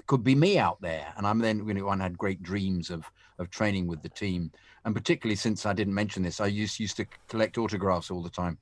could 0.05 0.23
be 0.23 0.35
me 0.35 0.59
out 0.59 0.81
there." 0.81 1.13
And 1.15 1.25
I'm 1.25 1.39
then, 1.39 1.65
you 1.65 1.73
know, 1.73 1.87
I 1.87 1.97
had 1.97 2.17
great 2.17 2.43
dreams 2.43 2.91
of 2.91 3.09
of 3.39 3.49
training 3.49 3.87
with 3.87 4.03
the 4.03 4.09
team, 4.09 4.51
and 4.83 4.93
particularly 4.93 5.37
since 5.37 5.65
I 5.65 5.71
didn't 5.71 5.93
mention 5.93 6.23
this, 6.23 6.41
I 6.41 6.47
used 6.47 6.77
used 6.77 6.97
to 6.97 7.05
collect 7.29 7.57
autographs 7.57 8.11
all 8.11 8.21
the 8.21 8.29
time, 8.29 8.57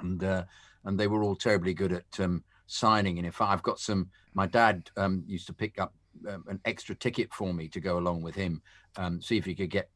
and 0.00 0.24
uh, 0.24 0.44
and 0.84 0.98
they 0.98 1.06
were 1.06 1.22
all 1.22 1.36
terribly 1.36 1.74
good 1.74 1.92
at 1.92 2.20
um, 2.20 2.42
signing. 2.66 3.18
And 3.18 3.34
fact, 3.34 3.52
I've 3.52 3.62
got 3.62 3.78
some. 3.78 4.08
My 4.32 4.46
dad 4.46 4.90
um, 4.96 5.22
used 5.26 5.46
to 5.48 5.52
pick 5.52 5.78
up 5.78 5.92
um, 6.26 6.44
an 6.48 6.60
extra 6.64 6.94
ticket 6.94 7.32
for 7.34 7.52
me 7.52 7.68
to 7.68 7.80
go 7.80 7.98
along 7.98 8.22
with 8.22 8.34
him, 8.34 8.62
um, 8.96 9.20
see 9.20 9.36
if 9.36 9.44
he 9.44 9.54
could 9.54 9.70
get 9.70 9.90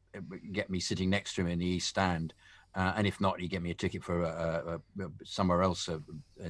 get 0.51 0.69
me 0.69 0.79
sitting 0.79 1.09
next 1.09 1.35
to 1.35 1.41
him 1.41 1.47
in 1.47 1.59
the 1.59 1.65
east 1.65 1.87
stand. 1.87 2.33
Uh, 2.75 2.93
and 2.95 3.07
if 3.07 3.19
not, 3.19 3.39
he'd 3.39 3.49
get 3.49 3.63
me 3.63 3.71
a 3.71 3.73
ticket 3.73 4.03
for 4.03 4.79
somewhere 5.23 5.63
else 5.63 5.89
uh, 5.89 5.97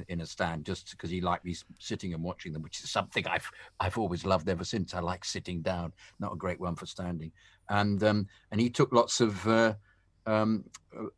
in 0.08 0.20
a 0.20 0.26
stand, 0.26 0.66
just 0.66 0.90
because 0.90 1.08
he 1.08 1.22
liked 1.22 1.44
me 1.44 1.56
sitting 1.78 2.12
and 2.12 2.22
watching 2.22 2.52
them, 2.52 2.60
which 2.60 2.80
is 2.80 2.90
something 2.90 3.26
I've 3.26 3.50
I've 3.80 3.96
always 3.96 4.26
loved 4.26 4.48
ever 4.48 4.64
since. 4.64 4.92
I 4.92 5.00
like 5.00 5.24
sitting 5.24 5.62
down, 5.62 5.94
not 6.20 6.34
a 6.34 6.36
great 6.36 6.60
one 6.60 6.76
for 6.76 6.84
standing. 6.84 7.32
And 7.70 8.02
um, 8.02 8.26
and 8.50 8.60
he 8.60 8.68
took 8.68 8.92
lots 8.92 9.22
of 9.22 9.48
uh, 9.48 9.74
um, 10.26 10.64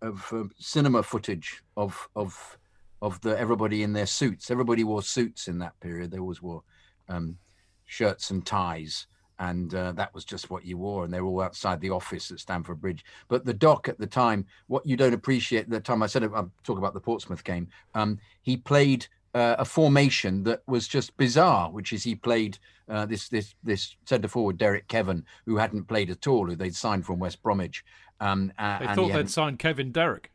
of 0.01 0.33
cinema 0.59 1.03
footage 1.03 1.63
of 1.77 2.09
of 2.15 2.59
of 3.03 3.21
the 3.23 3.37
everybody 3.39 3.83
in 3.83 3.93
their 3.93 4.07
suits. 4.07 4.51
Everybody 4.51 4.85
wore 4.85 5.03
suits 5.03 5.49
in 5.49 5.59
that 5.59 5.79
period. 5.81 6.13
They 6.13 6.19
always 6.19 6.43
wore 6.43 6.63
um, 7.09 7.39
shirts 7.87 8.31
and 8.31 8.47
ties. 8.47 9.07
And 9.41 9.75
uh, 9.75 9.93
that 9.93 10.15
was 10.15 10.25
just 10.25 10.51
what 10.51 10.65
you 10.65 10.77
wore. 10.77 11.05
And 11.05 11.13
they 11.13 11.21
were 11.21 11.29
all 11.29 11.41
outside 11.41 11.81
the 11.81 11.91
office 11.91 12.31
at 12.31 12.39
Stamford 12.39 12.81
Bridge. 12.81 13.05
But 13.27 13.45
the 13.45 13.55
doc 13.55 13.89
at 13.89 13.99
the 13.99 14.07
time, 14.07 14.47
what 14.69 14.87
you 14.87 14.97
don't 14.97 15.15
appreciate 15.15 15.65
at 15.65 15.71
the 15.71 15.81
time, 15.81 16.03
I 16.03 16.07
said 16.07 16.23
I'm 16.23 16.53
talking 16.63 16.79
about 16.79 16.95
the 16.95 17.01
Portsmouth 17.01 17.43
game. 17.43 17.67
Um, 17.95 18.19
he 18.43 18.57
played 18.59 19.07
uh, 19.35 19.57
a 19.59 19.65
formation 19.65 20.43
that 20.45 20.63
was 20.67 20.87
just 20.87 21.17
bizarre, 21.17 21.71
which 21.71 21.93
is 21.93 22.05
he 22.05 22.15
played 22.15 22.59
uh, 22.89 23.07
this 23.07 23.29
this 23.29 23.55
this 23.63 23.97
centre 24.05 24.29
forward 24.29 24.59
Derek 24.59 24.89
Kevan, 24.89 25.25
who 25.47 25.57
hadn't 25.57 25.85
played 25.85 26.11
at 26.11 26.27
all, 26.27 26.47
who 26.47 26.57
they'd 26.57 26.77
signed 26.77 27.07
from 27.07 27.19
West 27.19 27.43
Bromwich. 27.43 27.85
Um, 28.21 28.53
they 28.59 28.87
thought 28.95 29.13
they'd 29.13 29.31
signed 29.31 29.59
Kevin 29.59 29.93
Derrick. 29.93 30.31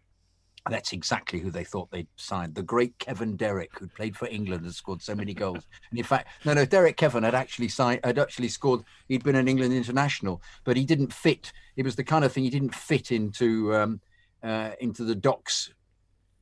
That's 0.70 0.94
exactly 0.94 1.40
who 1.40 1.52
they 1.52 1.64
thought 1.64 1.92
they'd 1.92 2.08
signed. 2.16 2.56
The 2.56 2.64
great 2.64 2.98
Kevin 2.98 3.36
Derrick, 3.36 3.78
who 3.78 3.88
played 3.88 4.18
for 4.18 4.28
England 4.28 4.64
and 4.64 4.74
scored 4.74 5.02
so 5.02 5.14
many 5.14 5.34
goals. 5.34 5.64
And 5.92 6.00
in 6.00 6.06
fact, 6.06 6.28
no, 6.44 6.54
no, 6.54 6.66
Derek 6.66 6.98
Kevan 6.98 7.24
had 7.24 7.36
actually 7.36 7.68
signed, 7.68 8.00
had 8.04 8.18
actually 8.18 8.50
scored. 8.50 8.84
He'd 9.08 9.24
been 9.24 9.36
an 9.36 9.48
England 9.48 9.74
international, 9.74 10.42
but 10.64 10.76
he 10.76 10.84
didn't 10.84 11.14
fit. 11.14 11.54
It 11.76 11.86
was 11.86 11.96
the 11.96 12.04
kind 12.04 12.26
of 12.26 12.32
thing 12.32 12.44
he 12.44 12.50
didn't 12.50 12.74
fit 12.74 13.12
into 13.12 13.76
um, 13.76 14.02
uh, 14.44 14.72
into 14.80 15.04
the 15.04 15.16
Doc's 15.16 15.72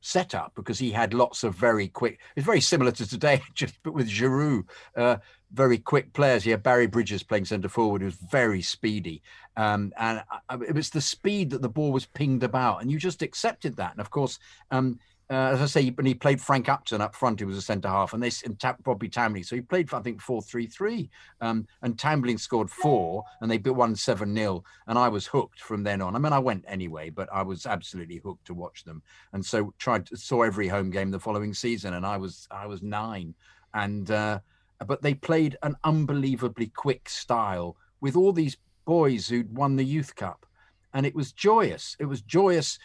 setup 0.04 0.52
because 0.54 0.78
he 0.78 0.90
had 0.90 1.14
lots 1.14 1.44
of 1.44 1.54
very 1.54 1.88
quick. 1.88 2.20
It's 2.36 2.44
very 2.44 2.60
similar 2.60 2.92
to 2.92 3.08
today, 3.08 3.42
just 3.54 3.82
but 3.82 3.94
with 3.94 4.08
Giroud, 4.08 4.64
uh, 4.96 5.16
very 5.52 5.78
quick 5.78 6.12
players. 6.12 6.44
He 6.44 6.50
had 6.50 6.62
Barry 6.62 6.86
Bridges 6.86 7.22
playing 7.22 7.46
centre 7.46 7.68
forward, 7.68 8.02
who 8.02 8.06
was 8.06 8.14
very 8.14 8.60
speedy, 8.60 9.22
um, 9.56 9.92
and 9.96 10.22
uh, 10.50 10.58
it 10.66 10.74
was 10.74 10.90
the 10.90 11.00
speed 11.00 11.50
that 11.50 11.62
the 11.62 11.68
ball 11.68 11.90
was 11.90 12.04
pinged 12.04 12.42
about, 12.42 12.82
and 12.82 12.90
you 12.90 12.98
just 12.98 13.22
accepted 13.22 13.76
that. 13.76 13.92
And 13.92 14.00
of 14.00 14.10
course, 14.10 14.38
um, 14.70 14.98
uh, 15.30 15.52
as 15.52 15.62
I 15.62 15.66
say, 15.66 15.88
when 15.90 16.04
he 16.04 16.14
played 16.14 16.38
Frank 16.40 16.68
Upton 16.68 17.00
up 17.00 17.14
front, 17.14 17.38
he 17.38 17.46
was 17.46 17.56
a 17.56 17.62
centre 17.62 17.88
half, 17.88 18.12
and 18.12 18.22
this 18.22 18.42
and 18.42 18.58
Bobby 18.82 19.08
Tambling. 19.08 19.44
So 19.44 19.56
he 19.56 19.62
played, 19.62 19.92
I 19.94 20.00
think, 20.00 20.20
four 20.20 20.42
three 20.42 20.66
three, 20.66 21.08
um, 21.40 21.66
and 21.80 21.96
Tambling 21.96 22.38
scored 22.38 22.70
four, 22.70 23.24
and 23.40 23.50
they 23.50 23.56
won 23.70 23.96
seven 23.96 24.34
0 24.36 24.62
and 24.86 24.98
I 24.98 25.08
was 25.08 25.26
hooked 25.26 25.60
from 25.60 25.82
then 25.82 26.02
on. 26.02 26.14
I 26.14 26.18
mean, 26.18 26.34
I 26.34 26.38
went 26.38 26.64
anyway, 26.68 27.08
but 27.08 27.30
I 27.32 27.42
was 27.42 27.64
absolutely 27.64 28.18
hooked 28.18 28.46
to 28.46 28.54
watch 28.54 28.84
them, 28.84 29.02
and 29.32 29.44
so 29.44 29.72
tried 29.78 30.06
to, 30.06 30.16
saw 30.16 30.42
every 30.42 30.68
home 30.68 30.90
game 30.90 31.10
the 31.10 31.18
following 31.18 31.54
season, 31.54 31.94
and 31.94 32.04
I 32.04 32.18
was 32.18 32.46
I 32.50 32.66
was 32.66 32.82
nine, 32.82 33.34
and 33.72 34.10
uh, 34.10 34.40
but 34.86 35.00
they 35.00 35.14
played 35.14 35.56
an 35.62 35.76
unbelievably 35.84 36.72
quick 36.76 37.08
style 37.08 37.76
with 38.02 38.14
all 38.14 38.34
these 38.34 38.58
boys 38.84 39.26
who'd 39.28 39.56
won 39.56 39.76
the 39.76 39.84
youth 39.84 40.14
cup, 40.16 40.44
and 40.92 41.06
it 41.06 41.14
was 41.14 41.32
joyous. 41.32 41.96
It 41.98 42.04
was 42.04 42.20
joyous 42.20 42.78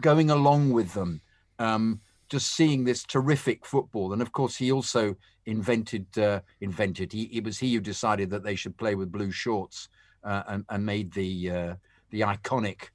going 0.00 0.30
along 0.30 0.72
with 0.72 0.94
them 0.94 1.20
um, 1.58 2.00
just 2.28 2.54
seeing 2.54 2.84
this 2.84 3.04
terrific 3.04 3.64
football. 3.64 4.12
And 4.12 4.22
of 4.22 4.32
course, 4.32 4.56
he 4.56 4.72
also 4.72 5.16
invented 5.46 6.06
uh, 6.18 6.40
invented. 6.60 7.12
He 7.12 7.24
it 7.24 7.44
was 7.44 7.58
he 7.58 7.74
who 7.74 7.80
decided 7.80 8.30
that 8.30 8.42
they 8.42 8.56
should 8.56 8.76
play 8.76 8.94
with 8.94 9.12
blue 9.12 9.30
shorts 9.30 9.88
uh, 10.24 10.42
and, 10.48 10.64
and, 10.68 10.84
made 10.84 11.12
the 11.12 11.50
uh, 11.50 11.74
the 12.10 12.20
iconic 12.20 12.88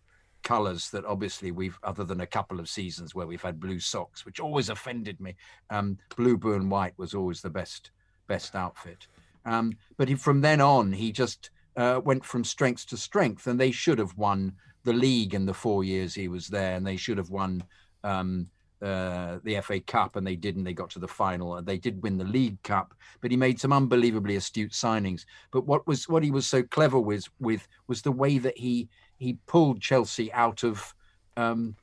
colours 0.43 0.89
that 0.89 1.05
obviously 1.05 1.51
we've 1.51 1.79
other 1.83 2.03
than 2.03 2.21
a 2.21 2.27
couple 2.27 2.59
of 2.59 2.67
seasons 2.67 3.15
where 3.15 3.27
we've 3.27 3.41
had 3.41 3.59
blue 3.59 3.79
socks, 3.79 4.25
which 4.25 4.39
always 4.39 4.69
offended 4.69 5.19
me. 5.19 5.35
Um, 5.69 5.97
blue, 6.15 6.38
blue, 6.38 6.55
and 6.55 6.69
white 6.69 6.97
was 6.97 7.13
always 7.13 7.41
the 7.41 7.49
best 7.49 7.91
best 8.27 8.55
outfit. 8.55 9.07
Um, 9.45 9.73
but 9.97 10.07
he, 10.07 10.15
from 10.15 10.41
then 10.41 10.61
on, 10.61 10.91
he 10.91 11.11
just 11.11 11.49
uh, 11.75 12.01
went 12.03 12.25
from 12.25 12.43
strength 12.43 12.88
to 12.88 12.97
strength, 12.97 13.47
and 13.47 13.59
they 13.59 13.71
should 13.71 13.99
have 13.99 14.17
won 14.17 14.53
the 14.83 14.93
league 14.93 15.33
in 15.33 15.45
the 15.45 15.53
four 15.53 15.83
years 15.83 16.13
he 16.13 16.27
was 16.27 16.47
there, 16.47 16.75
and 16.75 16.85
they 16.85 16.97
should 16.97 17.17
have 17.17 17.29
won 17.29 17.63
um, 18.03 18.47
uh, 18.81 19.37
the 19.43 19.59
FA 19.61 19.79
Cup, 19.79 20.15
and 20.15 20.25
they 20.25 20.35
didn't. 20.35 20.63
They 20.63 20.73
got 20.73 20.89
to 20.91 20.99
the 20.99 21.07
final. 21.07 21.55
And 21.55 21.67
they 21.67 21.77
did 21.77 22.01
win 22.01 22.17
the 22.17 22.23
League 22.23 22.61
Cup, 22.63 22.93
but 23.21 23.31
he 23.31 23.37
made 23.37 23.59
some 23.59 23.71
unbelievably 23.71 24.35
astute 24.35 24.71
signings. 24.71 25.25
But 25.51 25.67
what 25.67 25.85
was 25.85 26.09
what 26.09 26.23
he 26.23 26.31
was 26.31 26.47
so 26.47 26.63
clever 26.63 26.99
with 26.99 27.25
with 27.39 27.67
was 27.87 28.01
the 28.01 28.11
way 28.11 28.37
that 28.39 28.57
he 28.57 28.89
he 29.17 29.37
pulled 29.45 29.81
Chelsea 29.81 30.33
out 30.33 30.63
of 30.63 30.95
um, 31.37 31.75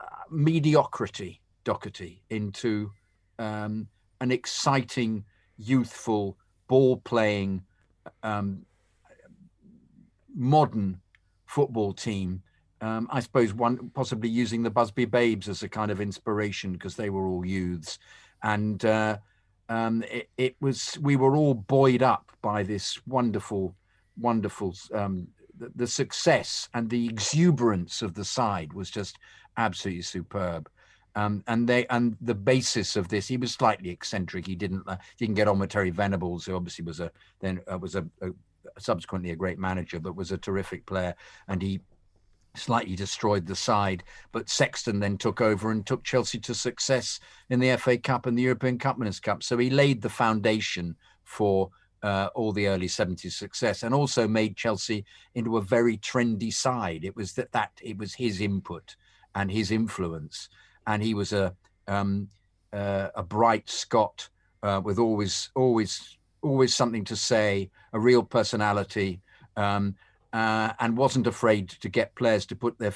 uh, 0.00 0.06
mediocrity, 0.30 1.42
Docherty, 1.64 2.20
into 2.30 2.90
um, 3.38 3.88
an 4.22 4.30
exciting, 4.30 5.24
youthful, 5.58 6.38
ball 6.66 6.96
playing, 6.96 7.62
um, 8.22 8.64
modern 10.34 10.98
football 11.44 11.92
team 11.92 12.42
um, 12.82 13.06
I 13.10 13.20
suppose 13.20 13.54
one 13.54 13.90
possibly 13.94 14.28
using 14.28 14.62
the 14.62 14.70
Busby 14.70 15.04
Babes 15.04 15.48
as 15.48 15.62
a 15.62 15.68
kind 15.68 15.90
of 15.90 16.00
inspiration 16.00 16.72
because 16.72 16.96
they 16.96 17.10
were 17.10 17.26
all 17.26 17.46
youths, 17.46 17.98
and 18.42 18.84
uh, 18.84 19.18
um, 19.68 20.02
it, 20.10 20.28
it, 20.36 20.56
was 20.60 20.98
we 21.00 21.14
were 21.14 21.36
all 21.36 21.54
buoyed 21.54 22.02
up 22.02 22.32
by 22.42 22.64
this 22.64 23.00
wonderful, 23.06 23.76
wonderful 24.18 24.74
um, 24.92 25.28
the, 25.56 25.70
the, 25.76 25.86
success 25.86 26.68
and 26.74 26.90
the 26.90 27.06
exuberance 27.06 28.02
of 28.02 28.14
the 28.14 28.24
side 28.24 28.72
was 28.72 28.90
just 28.90 29.16
absolutely 29.56 30.02
superb. 30.02 30.68
Um, 31.14 31.44
and 31.46 31.68
they 31.68 31.86
and 31.86 32.16
the 32.20 32.34
basis 32.34 32.96
of 32.96 33.06
this, 33.08 33.28
he 33.28 33.36
was 33.36 33.52
slightly 33.52 33.90
eccentric. 33.90 34.46
He 34.46 34.56
didn't 34.56 34.82
uh, 34.88 34.96
didn't 35.18 35.36
get 35.36 35.46
on 35.46 35.60
with 35.60 35.70
Terry 35.70 35.90
Venables, 35.90 36.46
who 36.46 36.56
obviously 36.56 36.84
was 36.84 36.98
a 36.98 37.12
then 37.38 37.60
uh, 37.72 37.78
was 37.78 37.94
a, 37.94 38.04
a 38.22 38.30
subsequently 38.78 39.30
a 39.30 39.36
great 39.36 39.58
manager, 39.58 40.00
but 40.00 40.16
was 40.16 40.32
a 40.32 40.38
terrific 40.38 40.84
player. 40.86 41.14
And 41.46 41.62
he 41.62 41.80
slightly 42.54 42.96
destroyed 42.96 43.46
the 43.46 43.56
side. 43.56 44.02
But 44.32 44.48
Sexton 44.48 45.00
then 45.00 45.16
took 45.16 45.40
over 45.40 45.70
and 45.70 45.86
took 45.86 46.04
Chelsea 46.04 46.38
to 46.40 46.54
success 46.54 47.20
in 47.50 47.60
the 47.60 47.76
FA 47.76 47.98
Cup 47.98 48.26
and 48.26 48.36
the 48.36 48.42
European 48.42 48.78
Cup 48.78 48.98
Winners' 48.98 49.20
Cup. 49.20 49.42
So 49.42 49.58
he 49.58 49.70
laid 49.70 50.02
the 50.02 50.08
foundation 50.08 50.96
for 51.24 51.70
uh, 52.02 52.28
all 52.34 52.52
the 52.52 52.66
early 52.66 52.88
70s 52.88 53.32
success 53.32 53.82
and 53.82 53.94
also 53.94 54.26
made 54.26 54.56
Chelsea 54.56 55.04
into 55.34 55.56
a 55.56 55.62
very 55.62 55.98
trendy 55.98 56.52
side. 56.52 57.04
It 57.04 57.14
was 57.14 57.32
that, 57.34 57.52
that 57.52 57.70
it 57.80 57.96
was 57.96 58.14
his 58.14 58.40
input 58.40 58.96
and 59.34 59.50
his 59.50 59.70
influence. 59.70 60.48
And 60.86 61.02
he 61.02 61.14
was 61.14 61.32
a 61.32 61.54
um, 61.88 62.28
uh, 62.72 63.08
a 63.14 63.22
bright 63.22 63.68
Scot 63.68 64.28
uh, 64.62 64.80
with 64.82 64.98
always 64.98 65.50
always 65.54 66.16
always 66.42 66.74
something 66.74 67.04
to 67.04 67.16
say, 67.16 67.70
a 67.92 68.00
real 68.00 68.22
personality. 68.22 69.20
Um, 69.56 69.94
uh, 70.32 70.72
and 70.80 70.96
wasn't 70.96 71.26
afraid 71.26 71.68
to 71.68 71.88
get 71.88 72.14
players 72.14 72.46
to 72.46 72.56
put 72.56 72.78
their 72.78 72.94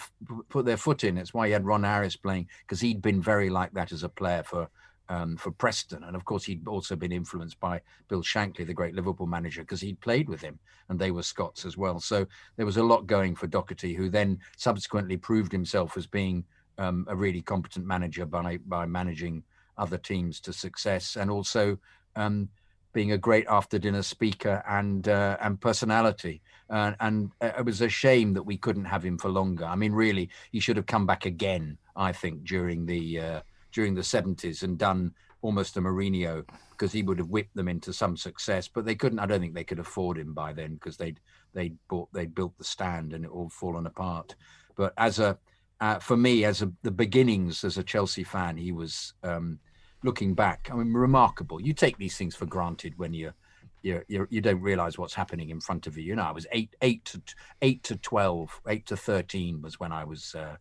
put 0.49 0.65
their 0.65 0.77
foot 0.77 1.05
in. 1.05 1.19
It's 1.19 1.35
why 1.35 1.47
he 1.47 1.53
had 1.53 1.67
Ron 1.67 1.83
Harris 1.83 2.17
playing 2.17 2.49
because 2.61 2.81
he'd 2.81 3.03
been 3.03 3.21
very 3.21 3.51
like 3.51 3.73
that 3.75 3.93
as 3.93 4.03
a 4.03 4.09
player 4.09 4.43
for 4.43 4.69
um, 5.09 5.37
for 5.37 5.51
Preston, 5.53 6.03
and 6.05 6.17
of 6.17 6.25
course 6.25 6.45
he'd 6.45 6.67
also 6.67 6.97
been 6.97 7.13
influenced 7.13 7.61
by 7.61 7.81
Bill 8.09 8.23
Shankly, 8.23 8.67
the 8.67 8.75
great 8.75 8.95
Liverpool 8.95 9.27
manager, 9.27 9.63
because 9.63 9.81
he'd 9.81 10.01
played 10.01 10.29
with 10.29 10.41
him, 10.41 10.59
and 10.89 10.99
they 10.99 11.13
were 11.13 11.23
Scots 11.23 11.65
as 11.65 11.77
well. 11.77 12.01
So 12.01 12.27
there 12.57 12.67
was 12.67 12.77
a 12.77 12.83
lot 12.83 13.07
going 13.07 13.37
for 13.37 13.47
Docherty, 13.47 13.95
who 13.95 14.09
then 14.09 14.41
subsequently 14.57 15.17
proved 15.17 15.53
himself 15.53 15.97
as 15.97 16.07
being 16.07 16.45
um, 16.79 17.07
a 17.09 17.15
really 17.15 17.43
competent 17.43 17.87
manager 17.87 18.27
by 18.27 18.59
by 18.67 18.87
managing 18.87 19.45
other 19.79 19.99
teams 19.99 20.41
to 20.41 20.53
success, 20.53 21.17
and 21.17 21.31
also 21.31 21.79
um, 22.17 22.49
being 22.97 23.13
a 23.13 23.19
great 23.19 23.45
after 23.51 23.79
dinner 23.79 24.01
speaker 24.01 24.65
and 24.67 25.07
uh, 25.07 25.37
and 25.43 25.61
personality. 25.61 26.41
Uh, 26.71 26.93
and 27.01 27.31
it 27.43 27.63
was 27.63 27.83
a 27.83 27.91
shame 27.91 28.33
that 28.33 28.43
we 28.43 28.57
couldn't 28.57 28.87
have 28.87 29.05
him 29.05 29.19
for 29.19 29.29
longer. 29.29 29.67
I 29.67 29.77
mean, 29.77 29.93
really, 29.93 30.31
he 30.51 30.61
should 30.61 30.79
have 30.79 30.87
come 30.87 31.05
back 31.05 31.27
again. 31.27 31.77
I 31.95 32.13
think 32.13 32.45
during 32.45 32.87
the 32.87 33.21
uh, 33.21 33.41
during 33.71 33.95
the 33.95 34.03
seventies 34.03 34.63
and 34.63 34.79
done 34.79 35.13
almost 35.43 35.77
a 35.77 35.83
Mourinho 35.83 36.43
because 36.71 36.91
he 36.91 37.03
would 37.03 37.19
have 37.19 37.29
whipped 37.29 37.55
them 37.55 37.69
into 37.69 37.93
some 37.93 38.17
success. 38.17 38.67
But 38.67 38.87
they 38.87 38.95
couldn't. 38.95 39.19
I 39.19 39.27
don't 39.27 39.41
think 39.41 39.55
they 39.55 39.71
could 39.71 39.79
afford 39.79 40.17
him 40.17 40.33
by 40.33 40.55
then 40.55 40.73
because 40.77 40.97
they'd 40.97 41.21
they'd 41.53 41.77
bought 41.91 42.11
they'd 42.15 42.35
built 42.35 42.57
the 42.57 42.65
stand 42.65 43.13
and 43.13 43.27
it 43.27 43.31
all 43.31 43.51
fallen 43.51 43.85
apart. 43.85 44.35
But 44.75 44.95
as 44.97 45.19
a 45.19 45.37
uh, 45.83 45.99
for 45.99 46.17
me, 46.17 46.47
as 46.47 46.63
a, 46.63 46.73
the 46.83 46.91
beginnings 46.91 47.63
as 47.63 47.77
a 47.77 47.85
Chelsea 47.85 48.25
fan, 48.25 48.57
he 48.57 48.73
was 48.73 49.13
um, 49.23 49.59
looking 50.07 50.35
back. 50.35 50.71
I 50.73 50.77
mean, 50.77 50.95
remarkable. 50.95 51.61
You 51.61 51.75
take 51.75 51.99
these 51.99 52.17
things 52.17 52.35
for 52.35 52.47
granted 52.47 52.95
when 52.97 53.13
you're 53.13 53.35
you 53.83 54.03
you 54.09 54.41
don't 54.41 54.63
realize 54.63 54.99
what's 54.99 55.15
happening 55.15 55.51
in 55.51 55.61
front 55.61 55.87
of 55.87 55.99
you. 55.99 56.05
You 56.05 56.17
know, 56.17 56.23
I 56.23 56.33
was 56.33 56.47
eight 56.53 56.75
eight 56.81 57.05
to 57.07 57.21
eight 57.61 57.83
to 57.85 57.97
twelve, 57.97 58.61
eight 58.67 58.87
to 58.87 58.97
thirteen 58.97 59.61
was 59.61 59.79
when 59.79 59.93
I 59.93 60.05
was. 60.05 60.35
Uh, 60.35 60.57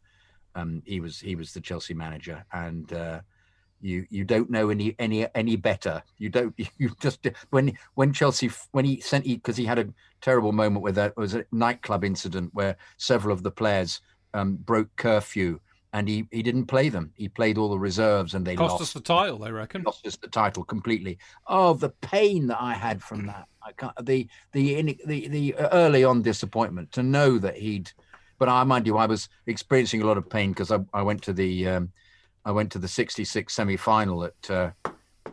um, 0.55 0.81
he 0.85 0.99
was 0.99 1.19
he 1.19 1.35
was 1.35 1.53
the 1.53 1.61
Chelsea 1.61 1.93
manager, 1.93 2.45
and 2.53 2.91
uh, 2.93 3.21
you 3.81 4.05
you 4.09 4.23
don't 4.23 4.49
know 4.49 4.69
any 4.69 4.95
any 4.99 5.27
any 5.35 5.55
better. 5.55 6.03
You 6.17 6.29
don't 6.29 6.53
you 6.77 6.91
just 6.99 7.27
when 7.49 7.77
when 7.93 8.13
Chelsea 8.13 8.49
when 8.71 8.85
he 8.85 8.99
sent 9.01 9.25
because 9.25 9.57
he 9.57 9.65
had 9.65 9.79
a 9.79 9.87
terrible 10.21 10.51
moment 10.51 10.83
where 10.83 10.91
there 10.91 11.13
was 11.15 11.35
a 11.35 11.45
nightclub 11.51 12.03
incident 12.03 12.51
where 12.53 12.77
several 12.97 13.33
of 13.33 13.43
the 13.43 13.51
players 13.51 14.01
um, 14.33 14.55
broke 14.55 14.95
curfew 14.95 15.59
and 15.95 16.09
he, 16.09 16.27
he 16.29 16.43
didn't 16.43 16.65
play 16.65 16.89
them. 16.89 17.13
He 17.15 17.29
played 17.29 17.57
all 17.57 17.69
the 17.69 17.79
reserves, 17.79 18.33
and 18.33 18.45
they 18.45 18.57
cost 18.57 18.73
lost. 18.73 18.81
us 18.81 18.93
the 18.93 18.99
title. 18.99 19.39
They 19.39 19.51
reckon 19.51 19.85
cost 19.85 20.05
us 20.05 20.17
the 20.17 20.27
title 20.27 20.65
completely. 20.65 21.17
Oh, 21.47 21.73
the 21.73 21.87
pain 21.89 22.47
that 22.47 22.61
I 22.61 22.73
had 22.73 23.01
from 23.01 23.27
that! 23.27 23.45
I 23.63 23.71
can't 23.71 23.93
the 24.05 24.27
the 24.51 24.97
the 25.05 25.27
the 25.29 25.55
early 25.55 26.03
on 26.03 26.21
disappointment 26.21 26.91
to 26.91 27.01
know 27.01 27.37
that 27.37 27.55
he'd. 27.55 27.93
But 28.37 28.49
I 28.49 28.61
mind 28.65 28.85
you, 28.85 28.97
I 28.97 29.05
was 29.05 29.29
experiencing 29.47 30.01
a 30.01 30.05
lot 30.05 30.17
of 30.17 30.29
pain 30.29 30.51
because 30.51 30.69
I, 30.69 30.79
I 30.93 31.01
went 31.01 31.23
to 31.23 31.33
the 31.33 31.65
um, 31.69 31.93
I 32.43 32.51
went 32.51 32.73
to 32.73 32.79
the 32.79 32.89
'66 32.89 33.53
semi 33.53 33.77
final 33.77 34.25
at 34.25 34.49
uh, 34.49 34.71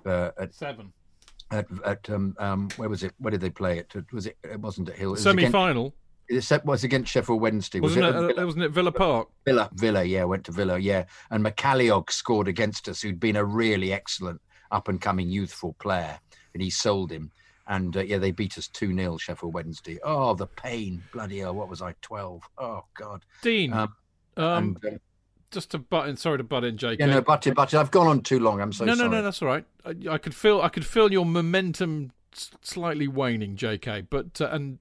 uh, 0.07 0.31
at 0.39 0.55
seven 0.55 0.93
at, 1.51 1.67
at 1.85 2.09
um, 2.09 2.37
um, 2.39 2.69
where 2.77 2.89
was 2.89 3.03
it? 3.03 3.15
Where 3.19 3.33
did 3.33 3.41
they 3.41 3.51
play 3.51 3.79
it? 3.79 3.93
Was 4.13 4.27
it? 4.27 4.37
It 4.45 4.61
wasn't 4.61 4.91
at 4.91 4.95
Hill. 4.95 5.09
It 5.09 5.13
was 5.13 5.23
Semi 5.25 5.43
against, 5.43 5.53
it 6.33 6.65
was 6.65 6.85
against 6.85 7.13
Sheffield 7.13 7.41
Wednesday. 7.41 7.81
Was 7.81 7.97
Wasn't 7.97 8.05
it? 8.07 8.09
it, 8.09 8.15
at 8.17 8.23
uh, 8.25 8.27
Villa? 8.29 8.47
wasn't 8.47 8.65
it 8.65 8.71
Villa 8.71 8.93
Park? 8.93 9.29
Villa, 9.45 9.69
Villa, 9.75 10.03
yeah, 10.05 10.25
went 10.25 10.45
to 10.45 10.53
Villa, 10.53 10.79
yeah. 10.79 11.05
And 11.31 11.45
McCalliog 11.45 12.11
scored 12.11 12.49
against 12.49 12.89
us, 12.89 13.01
who'd 13.03 13.21
been 13.21 13.37
a 13.37 13.45
really 13.45 13.93
excellent 13.93 14.41
up 14.71 14.89
and 14.89 15.01
coming 15.01 15.29
youthful 15.29 15.75
player, 15.79 16.19
and 16.55 16.63
he 16.63 16.71
sold 16.71 17.11
him. 17.13 17.31
And 17.69 17.97
uh, 17.97 18.03
yeah, 18.03 18.19
they 18.19 18.33
beat 18.33 18.59
us 18.59 18.67
2 18.69 18.95
0 18.97 19.17
Sheffield 19.19 19.55
Wednesday. 19.55 19.99
Oh, 20.03 20.35
the 20.35 20.47
pain. 20.47 21.03
Bloody 21.13 21.39
hell, 21.39 21.55
what 21.55 21.69
was 21.69 21.81
I, 21.81 21.95
12? 22.03 22.43
Oh, 22.59 22.85
God. 22.95 23.25
Dean, 23.43 23.73
Um, 23.73 23.95
um, 24.37 24.77
and, 24.83 24.95
uh, 24.95 24.99
just 25.51 25.71
to 25.73 25.79
butt 25.79 26.09
in, 26.09 26.17
sorry 26.17 26.39
to 26.39 26.45
butt 26.45 26.65
in, 26.65 26.77
JK. 26.77 26.99
yeah, 26.99 27.07
no, 27.07 27.21
but, 27.21 27.47
but 27.55 27.75
I've 27.75 27.91
gone 27.91 28.07
on 28.09 28.23
too 28.23 28.41
long. 28.41 28.61
I'm 28.61 28.73
so 28.73 28.85
no, 28.87 28.95
sorry. 28.95 29.11
no, 29.11 29.17
no, 29.19 29.23
that's 29.23 29.43
all 29.43 29.49
right. 29.49 29.65
I, 29.85 29.95
I 30.11 30.19
could 30.19 30.35
feel, 30.35 30.61
I 30.63 30.69
could 30.71 30.87
feel 30.87 31.13
your 31.13 31.27
momentum 31.27 32.13
slightly 32.63 33.07
waning, 33.07 33.57
JK. 33.57 34.07
But 34.11 34.41
uh, 34.41 34.49
and 34.51 34.79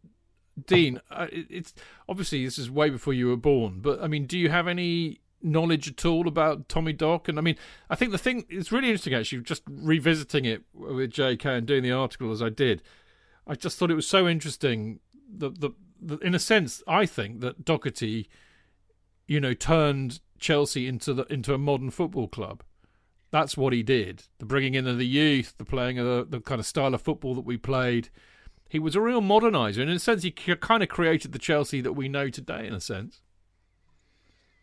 Dean, 0.66 1.00
uh, 1.10 1.28
it's 1.32 1.74
obviously 2.10 2.44
this 2.44 2.58
is 2.58 2.70
way 2.70 2.90
before 2.90 3.14
you 3.14 3.28
were 3.28 3.38
born. 3.38 3.80
But 3.80 4.02
I 4.02 4.08
mean, 4.08 4.26
do 4.26 4.38
you 4.38 4.50
have 4.50 4.68
any 4.68 5.22
knowledge 5.42 5.88
at 5.88 6.06
all 6.06 6.28
about 6.28 6.70
Tommy 6.70 6.94
Dock? 6.94 7.28
And 7.28 7.38
I 7.38 7.42
mean, 7.42 7.56
I 7.90 7.96
think 7.96 8.12
the 8.12 8.18
thing 8.18 8.46
it's 8.50 8.72
really 8.72 8.88
interesting 8.88 9.14
actually, 9.14 9.42
just 9.42 9.64
revisiting 9.68 10.46
it 10.46 10.64
with 10.74 11.12
JK 11.12 11.46
and 11.46 11.66
doing 11.66 11.84
the 11.84 11.92
article 11.92 12.32
as 12.32 12.42
I 12.42 12.50
did. 12.50 12.82
I 13.48 13.56
just 13.56 13.78
thought 13.78 13.92
it 13.92 13.96
was 13.96 14.08
so 14.08 14.28
interesting. 14.28 15.00
The 15.34 15.50
the, 15.50 15.72
the 16.02 16.18
in 16.18 16.36
a 16.36 16.40
sense, 16.40 16.84
I 16.88 17.06
think 17.06 17.42
that 17.42 17.66
Docherty, 17.66 18.28
you 19.28 19.40
know, 19.40 19.54
turned 19.54 20.20
Chelsea 20.40 20.88
into 20.88 21.14
the 21.14 21.24
into 21.32 21.54
a 21.54 21.58
modern 21.58 21.92
football 21.92 22.28
club. 22.28 22.64
That's 23.32 23.56
what 23.56 23.72
he 23.72 23.82
did. 23.82 24.24
The 24.40 24.46
bringing 24.46 24.76
in 24.76 24.88
of 24.88 24.98
the 24.98 25.08
youth, 25.08 25.54
the 25.58 25.64
playing 25.64 25.98
of 25.98 26.06
the, 26.06 26.38
the 26.38 26.42
kind 26.42 26.60
of 26.60 26.66
style 26.66 26.94
of 26.94 27.02
football 27.02 27.34
that 27.36 27.46
we 27.46 27.56
played. 27.56 28.10
He 28.72 28.80
was 28.80 28.96
a 28.96 29.02
real 29.02 29.22
moderniser, 29.22 29.82
and 29.82 29.90
in 29.90 29.98
a 29.98 30.00
sense, 30.00 30.24
he 30.24 30.34
c- 30.38 30.56
kind 30.56 30.82
of 30.82 30.88
created 30.88 31.34
the 31.34 31.40
Chelsea 31.40 31.82
that 31.82 31.92
we 31.92 32.08
know 32.08 32.30
today. 32.30 32.66
In 32.66 32.74
a 32.74 32.80
sense, 32.80 33.20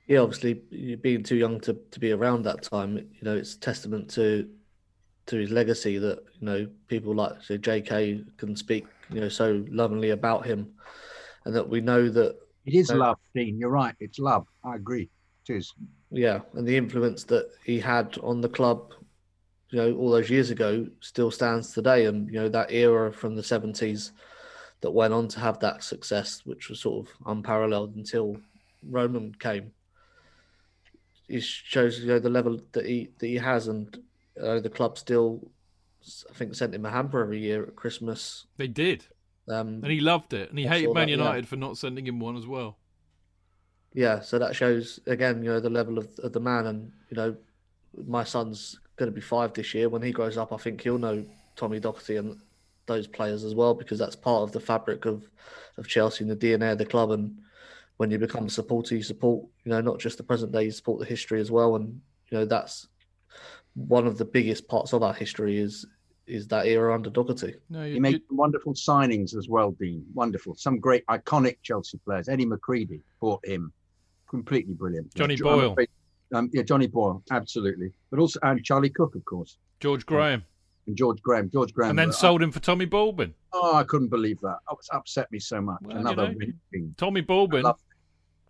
yeah, 0.07 0.21
obviously 0.21 0.55
being 1.03 1.23
too 1.23 1.37
young 1.37 1.61
to, 1.61 1.75
to 1.91 2.01
be 2.01 2.13
around 2.13 2.43
that 2.45 2.63
time, 2.63 2.97
you 2.97 3.05
know, 3.23 3.37
it's 3.37 3.57
testament 3.57 4.09
to 4.13 4.49
to 5.27 5.37
his 5.37 5.51
legacy 5.51 5.99
that, 5.99 6.21
you 6.41 6.47
know, 6.47 6.67
people 6.87 7.15
like 7.15 7.43
say 7.43 7.59
JK 7.59 8.25
can 8.39 8.57
speak, 8.57 8.87
you 9.11 9.21
know, 9.21 9.29
so 9.29 9.63
lovingly 9.69 10.09
about 10.09 10.47
him 10.47 10.73
and 11.45 11.55
that 11.55 11.69
we 11.69 11.83
know 11.83 12.09
that 12.09 12.35
It 12.65 12.73
is 12.75 12.89
No. 12.91 12.97
love, 12.97 13.19
Dean. 13.35 13.59
You're 13.59 13.69
right. 13.69 13.95
It's 14.01 14.19
love. 14.19 14.47
I 14.65 14.77
agree. 14.77 15.11
It 15.47 15.57
is. 15.57 15.75
yeah, 16.11 16.41
and 16.55 16.67
the 16.67 16.75
influence 16.79 17.25
that 17.25 17.51
he 17.63 17.79
had 17.79 18.17
on 18.23 18.41
the 18.41 18.49
club, 18.49 18.95
you 19.71 19.79
know, 19.79 19.93
all 19.97 20.11
those 20.11 20.31
years 20.31 20.51
ago 20.51 20.87
still 21.01 21.31
stands 21.31 21.73
today. 21.73 22.07
And, 22.07 22.29
you 22.29 22.35
know, 22.41 22.49
that 22.49 22.73
era 22.73 23.13
from 23.13 23.37
the 23.37 23.43
seventies 23.43 24.13
that 24.81 24.91
went 24.91 25.13
on 25.13 25.29
to 25.29 25.41
have 25.41 25.59
that 25.61 25.83
success, 25.83 26.43
which 26.45 26.69
was 26.69 26.81
sort 26.81 27.07
of 27.07 27.13
unparalleled 27.27 27.97
until 27.97 28.37
Roman 28.83 29.35
came. 29.35 29.73
It 31.29 31.43
shows 31.43 32.01
you 32.01 32.07
know 32.07 32.19
the 32.19 32.31
level 32.31 32.59
that 32.73 32.87
he 32.87 33.11
that 33.19 33.27
he 33.27 33.35
has, 33.35 33.69
and 33.69 33.95
uh, 34.43 34.61
the 34.61 34.71
club 34.71 34.97
still, 34.97 35.51
I 36.31 36.33
think, 36.33 36.55
sent 36.55 36.75
him 36.75 36.87
a 36.87 36.91
hamper 36.91 37.21
every 37.21 37.41
year 37.41 37.65
at 37.65 37.77
Christmas. 37.77 38.47
they 38.57 38.69
did, 38.69 39.05
Um, 39.49 39.81
and 39.83 39.91
he 39.93 40.01
loved 40.01 40.33
it, 40.33 40.49
and 40.49 40.59
he 40.59 40.67
I 40.67 40.71
hated 40.79 40.95
Man 40.95 41.09
that, 41.09 41.11
yeah. 41.11 41.17
United 41.19 41.49
for 41.49 41.57
not 41.57 41.77
sending 41.77 42.07
him 42.07 42.19
one 42.19 42.37
as 42.39 42.47
well. 42.47 42.79
yeah, 43.93 44.21
so 44.21 44.39
that 44.39 44.57
shows 44.57 45.01
again, 45.07 45.43
you 45.43 45.51
know, 45.51 45.61
the 45.61 45.69
level 45.69 45.99
of, 45.99 46.09
of 46.21 46.33
the 46.33 46.41
man, 46.41 46.67
and 46.67 46.93
you 47.11 47.17
know, 47.17 47.37
my 48.07 48.25
son's 48.25 48.79
going 48.99 49.11
to 49.11 49.15
be 49.15 49.21
five 49.21 49.53
this 49.55 49.73
year. 49.75 49.89
When 49.89 50.03
he 50.03 50.13
grows 50.13 50.37
up, 50.37 50.53
I 50.53 50.57
think 50.57 50.83
he'll 50.83 50.99
know 50.99 51.25
Tommy 51.57 51.81
Docherty 51.81 52.19
and 52.19 52.39
those 52.87 53.07
players 53.07 53.45
as 53.45 53.55
well 53.55 53.75
because 53.75 53.99
that's 53.99 54.17
part 54.17 54.43
of 54.43 54.53
the 54.53 54.61
fabric 54.61 55.05
of 55.07 55.29
of 55.77 55.87
Chelsea 55.87 56.25
and 56.25 56.31
the 56.31 56.37
DNA 56.37 56.73
of 56.73 56.79
the 56.79 56.85
club. 56.87 57.13
And 57.13 57.39
when 57.99 58.11
you 58.11 58.19
become 58.19 58.47
a 58.47 58.51
supporter, 58.51 58.97
you 58.97 59.03
support, 59.03 59.45
you 59.65 59.71
know, 59.71 59.81
not 59.81 60.01
just 60.01 60.17
the 60.19 60.25
present 60.25 60.53
day, 60.53 60.65
you 60.65 60.71
support 60.73 60.99
the 60.99 61.07
history 61.07 61.41
as 61.41 61.51
well. 61.51 61.77
And 61.77 62.01
you 62.31 62.39
know, 62.39 62.45
that's 62.45 62.89
one 63.75 64.07
of 64.07 64.19
the 64.19 64.25
biggest 64.25 64.67
parts 64.69 64.93
of 64.93 65.03
our 65.03 65.15
history 65.15 65.59
is 65.59 65.87
is 66.27 66.47
that 66.49 66.67
era 66.67 66.95
under 66.95 67.09
Docherty. 67.11 67.55
No, 67.71 67.85
He 67.87 67.99
made 67.99 68.15
you- 68.29 68.37
wonderful 68.37 68.75
signings 68.75 69.35
as 69.35 69.49
well, 69.49 69.71
Dean. 69.71 70.05
Wonderful. 70.13 70.55
Some 70.57 70.79
great, 70.79 71.07
iconic 71.07 71.57
Chelsea 71.63 71.97
players. 72.05 72.29
Eddie 72.29 72.45
McCreadie 72.45 73.01
bought 73.19 73.47
him. 73.47 73.73
Completely 74.29 74.75
brilliant. 74.75 75.15
Johnny 75.15 75.37
Jo- 75.37 75.45
Boyle. 75.45 75.73
afraid- 75.73 75.89
Um, 76.35 76.51
yeah, 76.53 76.63
Johnny 76.63 76.87
Boyle, 76.87 77.23
absolutely. 77.31 77.93
But 78.11 78.21
also, 78.21 78.39
and 78.43 78.63
Charlie 78.65 78.91
Cooke, 78.91 79.15
of 79.15 79.25
course, 79.25 79.57
George 79.81 80.05
Graham, 80.07 80.45
and 80.87 80.97
George 80.97 81.23
Graham. 81.23 81.51
George 81.51 81.73
Graham. 81.73 81.91
and 81.91 81.99
then 81.99 82.11
uh, 82.11 82.13
sold 82.13 82.43
him 82.43 82.53
for 82.53 82.61
Tommy 82.61 82.85
Baldwin. 82.85 83.35
Oh, 83.53 83.75
I 83.77 83.85
couldn't 83.85 84.09
believe 84.09 84.39
that. 84.41 84.59
It's 84.73 84.89
upset 84.93 85.31
me 85.33 85.39
so 85.39 85.61
much. 85.61 85.79
Well, 85.83 85.95
you 85.95 86.01
Another 86.01 86.33
know. 86.33 86.39
thing. 86.73 86.95
Tommy 86.99 87.23
Baldwin, 87.23 87.65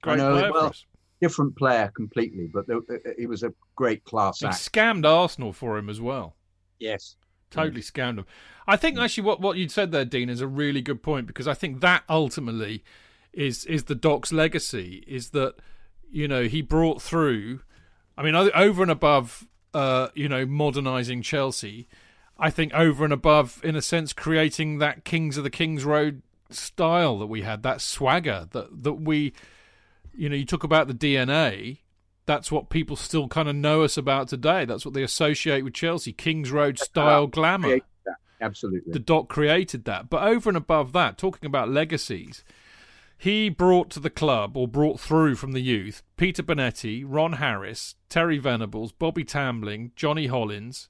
great 0.03 0.19
know, 0.19 0.33
player 0.33 0.53
well. 0.53 0.75
Different 1.21 1.57
player 1.57 1.91
completely, 1.97 2.49
but 2.53 2.65
uh, 2.71 2.81
he 3.19 3.27
was 3.27 3.43
a 3.43 3.53
great 3.75 4.05
class 4.05 4.39
He 4.41 4.47
act. 4.47 4.57
scammed 4.57 5.05
Arsenal 5.05 5.53
for 5.53 5.77
him 5.77 5.89
as 5.89 6.01
well. 6.01 6.37
Yes. 6.79 7.17
Totally 7.51 7.81
scammed 7.81 8.19
him. 8.19 8.27
I 8.69 8.77
think 8.77 8.99
actually 8.99 9.25
what, 9.25 9.41
what 9.41 9.57
you'd 9.57 9.73
said 9.73 9.91
there, 9.91 10.05
Dean, 10.05 10.29
is 10.29 10.41
a 10.41 10.47
really 10.47 10.83
good 10.83 11.03
point 11.03 11.27
because 11.27 11.49
I 11.49 11.55
think 11.55 11.81
that 11.81 12.05
ultimately 12.09 12.85
is 13.33 13.65
is 13.65 13.85
the 13.85 13.95
Doc's 13.95 14.33
legacy 14.33 15.03
is 15.07 15.31
that 15.31 15.55
you 16.11 16.29
know 16.29 16.45
he 16.45 16.61
brought 16.63 17.01
through. 17.03 17.61
I 18.19 18.23
mean, 18.25 18.35
over 18.35 18.83
and 18.83 18.91
above, 18.91 19.47
uh, 19.73 20.09
you 20.15 20.29
know, 20.29 20.45
modernising 20.45 21.23
Chelsea. 21.23 21.87
I 22.37 22.51
think 22.51 22.75
over 22.75 23.05
and 23.05 23.13
above, 23.13 23.61
in 23.63 23.77
a 23.77 23.83
sense, 23.83 24.13
creating 24.13 24.79
that 24.79 25.05
Kings 25.05 25.37
of 25.37 25.45
the 25.45 25.51
Kings 25.51 25.85
Road 25.85 26.23
style 26.51 27.19
that 27.21 27.27
we 27.27 27.43
had, 27.43 27.63
that 27.63 27.81
swagger 27.81 28.49
that 28.51 28.83
that 28.83 28.95
we, 28.95 29.33
you 30.13 30.29
know, 30.29 30.35
you 30.35 30.45
talk 30.45 30.65
about 30.65 30.89
the 30.89 30.95
DNA. 30.95 31.79
That's 32.27 32.53
what 32.53 32.69
people 32.69 32.97
still 32.97 33.29
kind 33.29 33.49
of 33.49 33.55
know 33.55 33.83
us 33.83 33.97
about 33.97 34.29
today. 34.29 34.65
That's 34.65 34.85
what 34.85 34.95
they 34.95 35.03
associate 35.03 35.63
with 35.63 35.73
Chelsea, 35.73 36.13
Kings 36.13 36.51
Road 36.51 36.79
style 36.79 37.27
glamour 37.27 37.81
Absolutely. 38.41 38.93
the 38.93 38.99
doc 38.99 39.29
created 39.29 39.85
that. 39.85 40.11
But 40.11 40.23
over 40.23 40.51
and 40.51 40.57
above 40.57 40.93
that, 40.93 41.19
talking 41.19 41.47
about 41.47 41.69
legacies, 41.69 42.45
he 43.21 43.49
brought 43.49 43.91
to 43.91 44.01
the 44.01 44.11
club 44.11 44.57
or 44.57 44.69
brought 44.69 45.01
through 45.01 45.35
from 45.35 45.51
the 45.51 45.61
youth 45.61 46.03
Peter 46.17 46.43
Bonetti, 46.43 47.05
Ron 47.05 47.35
Harris, 47.35 47.97
Terry 48.09 48.39
Venables, 48.39 48.93
Bobby 48.93 49.25
Tambling, 49.25 49.91
Johnny 49.97 50.29
Hollins, 50.29 50.89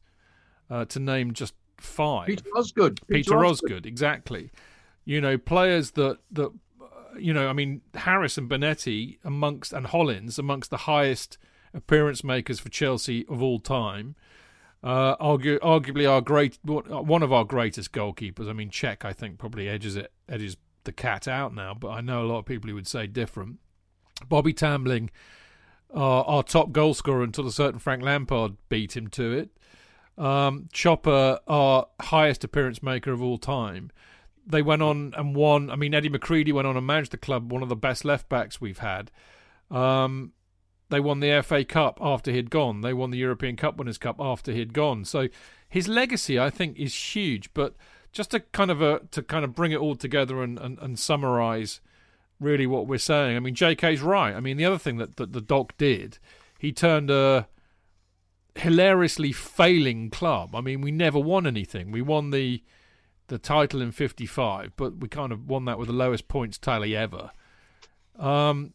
uh, 0.71 0.85
to 0.85 1.01
name 1.01 1.33
just 1.33 1.55
five. 1.79 2.27
Peter 2.27 2.51
Osgood. 2.55 3.01
Peter 3.09 3.45
Osgood, 3.45 3.87
exactly. 3.87 4.51
You 5.07 5.23
know, 5.23 5.39
players 5.39 5.93
that 5.93 6.19
that 6.33 6.51
uh, 6.81 7.19
you 7.19 7.33
know, 7.33 7.49
I 7.49 7.55
mean, 7.55 7.81
Harris 7.95 8.37
and 8.37 8.49
Bonetti 8.49 9.17
amongst 9.25 9.73
and 9.73 9.87
Hollins 9.87 10.39
amongst 10.39 10.71
the 10.71 10.77
highest 10.79 11.39
appearance 11.73 12.23
makers 12.23 12.61
for 12.61 12.69
Chelsea 12.69 13.27
of 13.29 13.43
all 13.43 13.59
time. 13.59 14.17
Uh, 14.81 15.17
argu- 15.17 15.59
arguably 15.61 16.09
our 16.09 16.21
great 16.21 16.59
one 16.63 17.23
of 17.23 17.33
our 17.33 17.45
greatest 17.45 17.93
goalkeepers. 17.93 18.51
I 18.51 18.53
mean, 18.53 18.69
Cech, 18.69 19.03
I 19.03 19.15
think, 19.15 19.39
probably 19.39 19.67
edges 19.67 19.97
it 19.97 20.13
edges 20.29 20.59
the 20.85 20.93
cat 20.93 21.29
out 21.29 21.55
now, 21.55 21.75
but 21.75 21.89
I 21.89 22.01
know 22.01 22.23
a 22.23 22.27
lot 22.27 22.39
of 22.39 22.47
people 22.47 22.69
who 22.69 22.75
would 22.75 22.87
say 22.87 23.07
different. 23.07 23.59
Bobby 24.29 24.53
Tambling, 24.53 25.11
uh, 25.95 26.23
our 26.23 26.43
top 26.43 26.73
goal 26.73 26.95
scorer 26.95 27.23
until 27.23 27.47
a 27.47 27.53
certain 27.53 27.79
Frank 27.79 28.03
Lampard 28.03 28.57
beat 28.69 28.97
him 28.97 29.09
to 29.09 29.33
it. 29.33 29.51
Um, 30.23 30.69
Chopper, 30.73 31.39
our 31.47 31.87
highest 32.01 32.43
appearance 32.43 32.83
maker 32.83 33.13
of 33.13 33.23
all 33.23 33.39
time. 33.39 33.91
They 34.47 34.63
went 34.63 34.83
on 34.83 35.15
and 35.17 35.37
won. 35.37 35.71
I 35.71 35.77
mean, 35.77 35.95
Eddie 35.95 36.11
McCreadie 36.11 36.53
went 36.53 36.67
on 36.67 36.77
and 36.77 36.87
managed 36.87 37.13
the 37.13 37.19
club, 37.19 37.53
one 37.53 37.63
of 37.63 37.69
the 37.69 37.77
best 37.77 38.05
left 38.05 38.29
backs 38.29 38.61
we've 38.61 38.79
had. 38.79 39.11
Um, 39.71 40.33
they 40.89 41.01
won 41.01 41.21
the 41.21 41.43
FA 41.43 41.65
Cup 41.65 41.99
after 42.01 42.33
he'd 42.33 42.51
gone. 42.51 42.81
They 42.81 42.95
won 42.95 43.11
the 43.11 43.19
European 43.19 43.57
Cup 43.57 43.77
Winners' 43.77 43.99
Cup 43.99 44.17
after 44.19 44.53
he'd 44.53 44.73
gone. 44.73 45.05
So 45.05 45.29
his 45.69 45.87
legacy, 45.87 46.39
I 46.39 46.51
think, 46.51 46.79
is 46.79 46.95
huge. 46.95 47.53
But 47.53 47.75
just 48.13 48.31
to 48.33 48.41
kind 48.41 48.71
of 48.71 48.83
uh, 48.83 49.01
to 49.11 49.23
kind 49.23 49.45
of 49.45 49.55
bring 49.55 49.73
it 49.73 49.79
all 49.79 49.95
together 49.95 50.43
and, 50.43 50.59
and, 50.59 50.79
and 50.79 50.99
summarise 50.99 51.81
really 52.41 52.67
what 52.67 52.87
we're 52.87 52.99
saying. 52.99 53.37
I 53.37 53.41
mean, 53.41 53.55
JK's 53.55 54.01
right. 54.01 54.35
I 54.35 54.41
mean, 54.41 54.57
the 54.57 54.65
other 54.65 54.79
thing 54.79 54.99
that, 54.99 55.17
that 55.17 55.33
the 55.33 55.41
doc 55.41 55.77
did, 55.77 56.19
he 56.59 56.73
turned 56.73 57.11
a 57.11 57.49
hilariously 58.55 59.33
failing 59.33 60.11
club. 60.11 60.55
I 60.55 60.61
mean, 60.61 60.81
we 60.81 60.91
never 60.91 61.19
won 61.19 61.47
anything. 61.47 61.91
We 61.91 62.03
won 62.03 62.31
the 62.31 62.63
the 63.29 63.39
title 63.39 63.83
in 63.83 63.93
'55, 63.93 64.73
but 64.77 64.97
we 64.99 65.09
kind 65.09 65.33
of 65.33 65.47
won 65.47 65.67
that 65.67 65.79
with 65.79 65.89
the 65.89 65.95
lowest 65.95 66.29
points 66.29 66.57
tally 66.57 66.97
ever. 66.97 67.31
Um, 68.19 68.73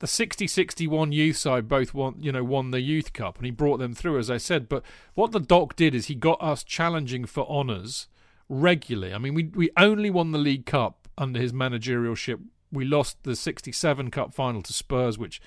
the 0.00 0.08
60-61 0.08 1.12
youth 1.12 1.36
side 1.36 1.68
both 1.68 1.94
won, 1.94 2.16
you 2.18 2.32
know, 2.32 2.42
won 2.42 2.72
the 2.72 2.80
youth 2.80 3.12
cup, 3.12 3.36
and 3.36 3.46
he 3.46 3.52
brought 3.52 3.78
them 3.78 3.94
through, 3.94 4.18
as 4.18 4.28
I 4.28 4.36
said. 4.36 4.68
But 4.68 4.82
what 5.14 5.30
the 5.30 5.38
doc 5.38 5.76
did 5.76 5.94
is 5.94 6.06
he 6.06 6.16
got 6.16 6.42
us 6.42 6.64
challenging 6.64 7.24
for 7.24 7.48
honours 7.48 8.08
regularly. 8.52 9.14
I 9.14 9.18
mean, 9.18 9.34
we 9.34 9.44
we 9.54 9.70
only 9.76 10.10
won 10.10 10.30
the 10.30 10.38
League 10.38 10.66
Cup 10.66 11.08
under 11.16 11.40
his 11.40 11.52
managerialship. 11.52 12.40
We 12.70 12.84
lost 12.84 13.22
the 13.24 13.34
'67 13.34 14.10
Cup 14.10 14.34
final 14.34 14.62
to 14.62 14.72
Spurs, 14.72 15.18
which 15.18 15.40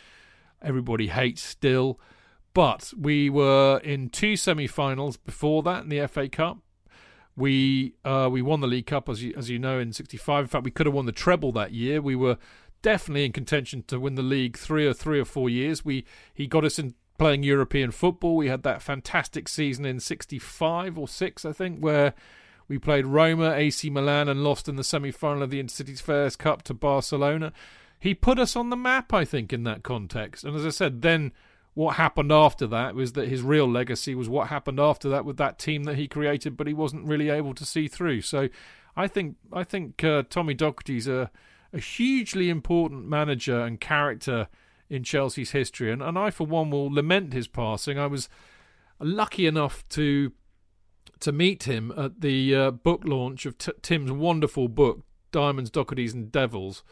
everybody 0.61 1.07
hates 1.07 1.43
still. 1.43 1.99
But 2.53 2.93
we 2.97 3.29
were 3.29 3.79
in 3.83 4.09
two 4.09 4.37
semi-finals 4.37 5.17
before 5.17 5.61
that 5.63 5.83
in 5.83 5.89
the 5.89 6.07
FA 6.07 6.29
Cup. 6.29 6.59
We 7.35 7.93
uh, 8.03 8.29
we 8.31 8.41
won 8.41 8.61
the 8.61 8.67
League 8.67 8.87
Cup 8.87 9.07
as 9.07 9.21
you 9.23 9.33
as 9.37 9.49
you 9.49 9.59
know 9.59 9.77
in 9.77 9.93
'65. 9.93 10.45
In 10.45 10.47
fact, 10.47 10.65
we 10.65 10.71
could 10.71 10.87
have 10.87 10.95
won 10.95 11.05
the 11.05 11.11
treble 11.11 11.51
that 11.53 11.73
year. 11.73 12.01
We 12.01 12.15
were 12.15 12.37
definitely 12.81 13.25
in 13.25 13.31
contention 13.31 13.83
to 13.87 13.99
win 13.99 14.15
the 14.15 14.21
league 14.21 14.57
three 14.57 14.85
or 14.87 14.93
three 14.93 15.19
or 15.19 15.25
four 15.25 15.49
years. 15.49 15.85
We 15.85 16.05
he 16.33 16.47
got 16.47 16.65
us 16.65 16.79
in 16.79 16.95
playing 17.19 17.43
European 17.43 17.91
football. 17.91 18.35
We 18.35 18.47
had 18.47 18.63
that 18.63 18.81
fantastic 18.81 19.47
season 19.47 19.85
in 19.85 19.99
'65 19.99 20.97
or 20.97 21.07
six, 21.07 21.45
I 21.45 21.51
think, 21.51 21.81
where 21.81 22.15
we 22.67 22.77
played 22.77 23.05
Roma, 23.05 23.51
AC 23.51 23.89
Milan, 23.89 24.27
and 24.27 24.43
lost 24.43 24.67
in 24.67 24.75
the 24.75 24.83
semi 24.83 25.11
final 25.11 25.43
of 25.43 25.49
the 25.49 25.61
Intercities 25.61 26.01
First 26.01 26.39
Cup 26.39 26.63
to 26.63 26.73
Barcelona. 26.73 27.53
He 27.99 28.13
put 28.13 28.39
us 28.39 28.55
on 28.55 28.69
the 28.69 28.75
map, 28.75 29.13
I 29.13 29.25
think, 29.25 29.53
in 29.53 29.63
that 29.63 29.83
context. 29.83 30.43
And 30.43 30.55
as 30.55 30.65
I 30.65 30.69
said, 30.69 31.01
then 31.01 31.31
what 31.75 31.95
happened 31.95 32.31
after 32.31 32.65
that 32.67 32.95
was 32.95 33.13
that 33.13 33.27
his 33.27 33.41
real 33.41 33.69
legacy 33.69 34.15
was 34.15 34.29
what 34.29 34.47
happened 34.47 34.79
after 34.79 35.09
that 35.09 35.25
with 35.25 35.37
that 35.37 35.59
team 35.59 35.83
that 35.83 35.97
he 35.97 36.07
created, 36.07 36.57
but 36.57 36.67
he 36.67 36.73
wasn't 36.73 37.07
really 37.07 37.29
able 37.29 37.53
to 37.53 37.65
see 37.65 37.87
through. 37.87 38.21
So 38.21 38.49
I 38.95 39.07
think 39.07 39.35
I 39.51 39.63
think 39.63 40.03
uh, 40.03 40.23
Tommy 40.29 40.55
Docherty's 40.55 41.07
a, 41.07 41.29
a 41.73 41.79
hugely 41.79 42.49
important 42.49 43.07
manager 43.07 43.59
and 43.59 43.79
character 43.79 44.47
in 44.89 45.03
Chelsea's 45.03 45.51
history, 45.51 45.91
and, 45.91 46.01
and 46.01 46.17
I 46.17 46.29
for 46.31 46.47
one 46.47 46.69
will 46.69 46.91
lament 46.91 47.33
his 47.33 47.47
passing. 47.47 47.99
I 47.99 48.07
was 48.07 48.29
lucky 48.99 49.45
enough 49.45 49.87
to 49.89 50.31
to 51.25 51.31
meet 51.31 51.63
him 51.63 51.91
at 51.97 52.21
the 52.21 52.55
uh, 52.55 52.69
book 52.69 53.01
launch 53.03 53.47
of 53.47 53.57
T- 53.57 53.71
Tim's 53.81 54.11
wonderful 54.11 54.67
book, 54.67 55.01
Diamonds, 55.31 55.71
Dochertys, 55.71 56.13
and 56.13 56.31
Devils, 56.31 56.83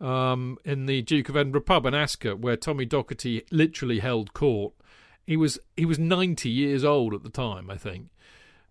um, 0.00 0.56
in 0.64 0.86
the 0.86 1.02
Duke 1.02 1.28
of 1.28 1.36
Edinburgh 1.36 1.60
pub 1.60 1.84
in 1.84 1.92
Ascot, 1.92 2.38
where 2.38 2.56
Tommy 2.56 2.86
Docherty 2.86 3.44
literally 3.50 3.98
held 3.98 4.32
court. 4.32 4.72
He 5.26 5.36
was 5.36 5.58
he 5.76 5.84
was 5.84 5.98
ninety 5.98 6.48
years 6.48 6.84
old 6.84 7.12
at 7.12 7.22
the 7.22 7.28
time, 7.28 7.70
I 7.70 7.76
think, 7.76 8.08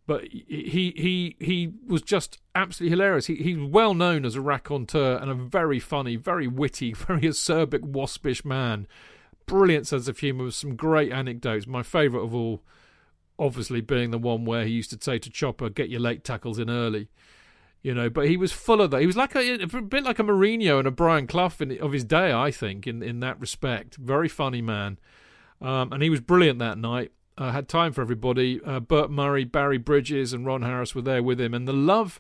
but 0.08 0.24
he 0.24 0.92
he 0.98 1.36
he 1.40 1.72
was 1.86 2.02
just 2.02 2.40
absolutely 2.56 2.98
hilarious. 2.98 3.28
He 3.28 3.36
he's 3.36 3.60
well 3.60 3.94
known 3.94 4.26
as 4.26 4.36
a 4.36 4.42
raconteur 4.42 5.18
and 5.18 5.30
a 5.30 5.36
very 5.36 5.80
funny, 5.80 6.16
very 6.16 6.48
witty, 6.48 6.94
very 6.96 7.22
acerbic, 7.22 7.82
waspish 7.82 8.44
man. 8.44 8.88
Brilliant 9.46 9.86
sense 9.86 10.08
of 10.08 10.18
humour 10.18 10.46
with 10.46 10.56
some 10.56 10.76
great 10.76 11.12
anecdotes. 11.12 11.68
My 11.68 11.84
favourite 11.84 12.24
of 12.24 12.34
all 12.34 12.64
obviously 13.40 13.82
being 13.82 14.12
the 14.12 14.18
one 14.18 14.46
where 14.46 14.66
he 14.66 14.72
used 14.72 14.92
to 14.92 14.98
say 15.02 15.18
to 15.20 15.30
Chopper, 15.30 15.70
"Get 15.70 15.90
your 15.90 16.02
late 16.02 16.24
tackles 16.24 16.60
in 16.60 16.70
early." 16.70 17.10
You 17.82 17.94
know, 17.94 18.10
but 18.10 18.28
he 18.28 18.36
was 18.36 18.52
full 18.52 18.82
of 18.82 18.92
that. 18.92 19.00
He 19.00 19.08
was 19.08 19.16
like 19.16 19.36
a, 19.36 19.54
a 19.54 19.82
bit 19.82 20.04
like 20.04 20.20
a 20.20 20.24
Mourinho 20.24 20.80
and 20.80 20.88
a 20.88 20.92
Brian 20.92 21.28
Clough 21.28 21.54
in, 21.62 21.80
of 21.80 21.94
his 21.94 22.04
day, 22.04 22.34
I 22.34 22.52
think, 22.52 22.86
in 22.86 23.02
in 23.02 23.22
that 23.22 23.40
respect. 23.40 23.96
Very 23.96 24.28
funny 24.28 24.62
man, 24.62 25.00
um, 25.62 25.94
and 25.94 26.04
he 26.04 26.10
was 26.10 26.20
brilliant 26.20 26.60
that 26.60 26.78
night. 26.78 27.12
Uh, 27.38 27.52
had 27.52 27.70
time 27.70 27.94
for 27.94 28.02
everybody. 28.02 28.60
Uh, 28.66 28.82
Bert 28.82 29.10
Murray, 29.10 29.46
Barry 29.46 29.78
Bridges, 29.78 30.34
and 30.34 30.46
Ron 30.46 30.62
Harris 30.62 30.94
were 30.94 31.02
there 31.02 31.24
with 31.24 31.40
him, 31.40 31.54
and 31.54 31.66
the 31.66 31.74
love 31.74 32.20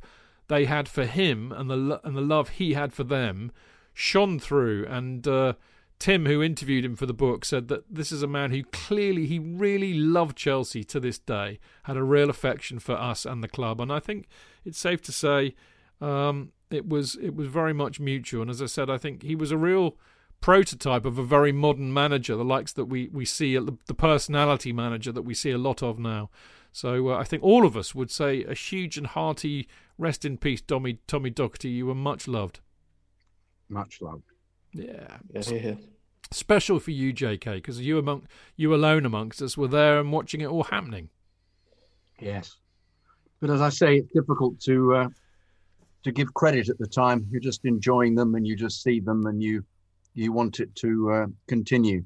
they 0.49 0.65
had 0.65 0.89
for 0.89 1.05
him 1.05 1.51
and 1.51 1.69
the 1.69 2.01
and 2.03 2.17
the 2.17 2.21
love 2.21 2.49
he 2.49 2.73
had 2.73 2.91
for 2.91 3.03
them 3.03 3.51
shone 3.93 4.39
through. 4.39 4.85
And 4.87 5.25
uh, 5.27 5.53
Tim, 5.99 6.25
who 6.25 6.41
interviewed 6.41 6.85
him 6.85 6.95
for 6.95 7.05
the 7.05 7.13
book, 7.13 7.43
said 7.43 7.67
that 7.67 7.83
this 7.93 8.11
is 8.11 8.23
a 8.23 8.27
man 8.27 8.51
who 8.51 8.63
clearly 8.63 9.25
he 9.25 9.37
really 9.37 9.93
loved 9.93 10.37
Chelsea 10.37 10.83
to 10.85 10.99
this 10.99 11.19
day, 11.19 11.59
had 11.83 11.97
a 11.97 12.03
real 12.03 12.29
affection 12.29 12.79
for 12.79 12.93
us 12.93 13.25
and 13.25 13.43
the 13.43 13.49
club, 13.49 13.81
and 13.81 13.91
I 13.91 13.99
think 13.99 14.27
it's 14.63 14.79
safe 14.79 15.01
to 15.03 15.11
say 15.11 15.55
um, 15.99 16.53
it 16.71 16.87
was 16.87 17.17
it 17.21 17.35
was 17.35 17.49
very 17.49 17.73
much 17.73 17.99
mutual. 17.99 18.41
And 18.41 18.49
as 18.49 18.61
I 18.61 18.67
said, 18.67 18.89
I 18.89 18.97
think 18.97 19.23
he 19.23 19.35
was 19.35 19.51
a 19.51 19.57
real 19.57 19.97
prototype 20.39 21.03
of 21.05 21.17
a 21.17 21.23
very 21.23 21.51
modern 21.51 21.93
manager, 21.93 22.37
the 22.37 22.45
likes 22.45 22.71
that 22.73 22.85
we 22.85 23.09
we 23.09 23.25
see 23.25 23.57
the 23.57 23.93
personality 23.93 24.71
manager 24.71 25.11
that 25.11 25.23
we 25.23 25.33
see 25.33 25.51
a 25.51 25.57
lot 25.57 25.83
of 25.83 25.99
now. 25.99 26.29
So 26.71 27.09
uh, 27.09 27.17
I 27.17 27.25
think 27.25 27.43
all 27.43 27.65
of 27.65 27.75
us 27.75 27.93
would 27.93 28.11
say 28.11 28.43
a 28.43 28.53
huge 28.53 28.97
and 28.97 29.07
hearty 29.07 29.67
rest 29.97 30.23
in 30.23 30.37
peace, 30.37 30.61
Tommy 30.61 30.99
Tommy 31.07 31.31
Docherty. 31.31 31.73
You 31.73 31.87
were 31.87 31.95
much 31.95 32.27
loved. 32.27 32.61
Much 33.67 34.01
loved. 34.01 34.23
Yeah. 34.73 35.17
Yeah, 35.33 35.41
yeah, 35.47 35.53
yeah. 35.53 35.75
Special 36.31 36.79
for 36.79 36.91
you, 36.91 37.11
J.K., 37.11 37.55
because 37.55 37.79
you 37.81 37.97
among 37.97 38.27
you 38.55 38.73
alone 38.73 39.05
amongst 39.05 39.41
us 39.41 39.57
were 39.57 39.67
there 39.67 39.99
and 39.99 40.11
watching 40.11 40.41
it 40.41 40.47
all 40.47 40.63
happening. 40.63 41.09
Yes, 42.19 42.55
but 43.39 43.49
as 43.49 43.61
I 43.61 43.69
say, 43.69 43.97
it's 43.97 44.13
difficult 44.13 44.59
to 44.61 44.95
uh, 44.95 45.09
to 46.03 46.11
give 46.11 46.33
credit 46.35 46.69
at 46.69 46.77
the 46.77 46.87
time. 46.87 47.25
You're 47.31 47.41
just 47.41 47.65
enjoying 47.65 48.13
them, 48.13 48.35
and 48.35 48.45
you 48.45 48.55
just 48.55 48.83
see 48.83 48.99
them, 48.99 49.25
and 49.25 49.41
you 49.41 49.63
you 50.13 50.31
want 50.31 50.59
it 50.59 50.75
to 50.75 51.11
uh, 51.11 51.25
continue 51.47 52.03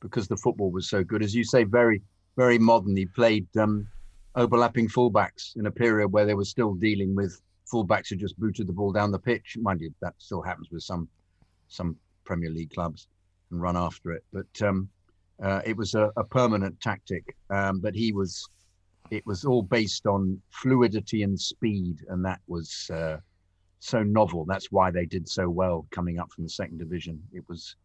because 0.00 0.28
the 0.28 0.36
football 0.36 0.70
was 0.70 0.88
so 0.88 1.04
good. 1.04 1.22
As 1.22 1.34
you 1.34 1.44
say, 1.44 1.64
very 1.64 2.00
very 2.38 2.58
modern. 2.58 2.96
He 2.96 3.04
played 3.04 3.46
um, 3.58 3.86
overlapping 4.34 4.88
fullbacks 4.88 5.56
in 5.56 5.66
a 5.66 5.70
period 5.70 6.08
where 6.08 6.24
they 6.24 6.34
were 6.34 6.44
still 6.44 6.72
dealing 6.72 7.14
with 7.14 7.38
fullbacks 7.70 8.08
who 8.08 8.16
just 8.16 8.38
booted 8.38 8.66
the 8.66 8.72
ball 8.72 8.92
down 8.92 9.10
the 9.10 9.18
pitch. 9.18 9.56
Mind 9.60 9.80
you, 9.80 9.92
that 10.00 10.14
still 10.18 10.40
happens 10.40 10.68
with 10.70 10.82
some 10.82 11.08
some 11.68 11.96
Premier 12.24 12.50
League 12.50 12.72
clubs 12.72 13.08
and 13.50 13.60
run 13.62 13.76
after 13.76 14.12
it. 14.12 14.24
But 14.32 14.62
um, 14.62 14.88
uh, 15.42 15.60
it 15.64 15.76
was 15.76 15.94
a, 15.94 16.10
a 16.16 16.24
permanent 16.24 16.80
tactic. 16.80 17.36
Um, 17.50 17.80
but 17.80 17.94
he 17.94 18.12
was, 18.12 18.48
it 19.10 19.24
was 19.26 19.44
all 19.44 19.62
based 19.62 20.06
on 20.06 20.40
fluidity 20.50 21.22
and 21.22 21.40
speed, 21.40 22.04
and 22.08 22.24
that 22.24 22.40
was 22.46 22.90
uh, 22.92 23.18
so 23.78 24.02
novel. 24.02 24.44
That's 24.44 24.70
why 24.72 24.90
they 24.90 25.06
did 25.06 25.28
so 25.28 25.48
well 25.48 25.86
coming 25.90 26.18
up 26.18 26.30
from 26.32 26.44
the 26.44 26.50
second 26.50 26.78
division. 26.78 27.22
It 27.32 27.44
was. 27.48 27.76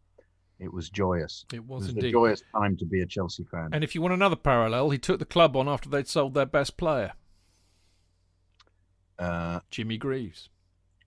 It 0.60 0.72
was 0.72 0.88
joyous. 0.88 1.44
It 1.52 1.64
was, 1.66 1.82
it 1.82 1.86
was 1.86 1.94
indeed. 1.96 2.08
a 2.08 2.12
joyous 2.12 2.42
time 2.54 2.76
to 2.76 2.84
be 2.86 3.00
a 3.00 3.06
Chelsea 3.06 3.42
fan. 3.50 3.70
And 3.72 3.82
if 3.82 3.96
you 3.96 4.00
want 4.00 4.14
another 4.14 4.36
parallel, 4.36 4.90
he 4.90 4.98
took 4.98 5.18
the 5.18 5.24
club 5.24 5.56
on 5.56 5.68
after 5.68 5.88
they'd 5.88 6.06
sold 6.06 6.32
their 6.34 6.46
best 6.46 6.76
player, 6.76 7.14
Uh, 9.18 9.60
Jimmy 9.70 9.96
Greaves. 9.96 10.48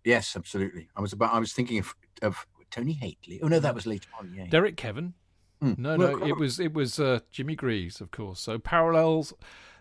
yes, 0.03 0.35
absolutely. 0.35 0.89
I 0.97 1.01
was 1.01 1.13
about. 1.13 1.33
I 1.33 1.39
was 1.39 1.53
thinking 1.53 1.79
of, 1.79 1.95
of 2.21 2.45
Tony 2.72 2.94
Hateley. 2.94 3.39
Oh 3.41 3.48
no, 3.48 3.60
that 3.60 3.76
was 3.76 3.85
later 3.85 4.10
on. 4.19 4.34
Yeah. 4.35 4.48
Derek 4.48 4.77
Kevan. 4.77 5.14
Hmm. 5.61 5.73
No, 5.77 5.98
Well, 5.98 6.18
no, 6.18 6.26
it 6.26 6.38
was 6.38 6.60
it 6.60 6.73
was 6.73 6.99
uh, 6.99 7.19
Jimmy 7.31 7.56
Greaves, 7.56 8.02
of 8.02 8.11
course. 8.11 8.39
So 8.39 8.60
parallels. 8.60 9.34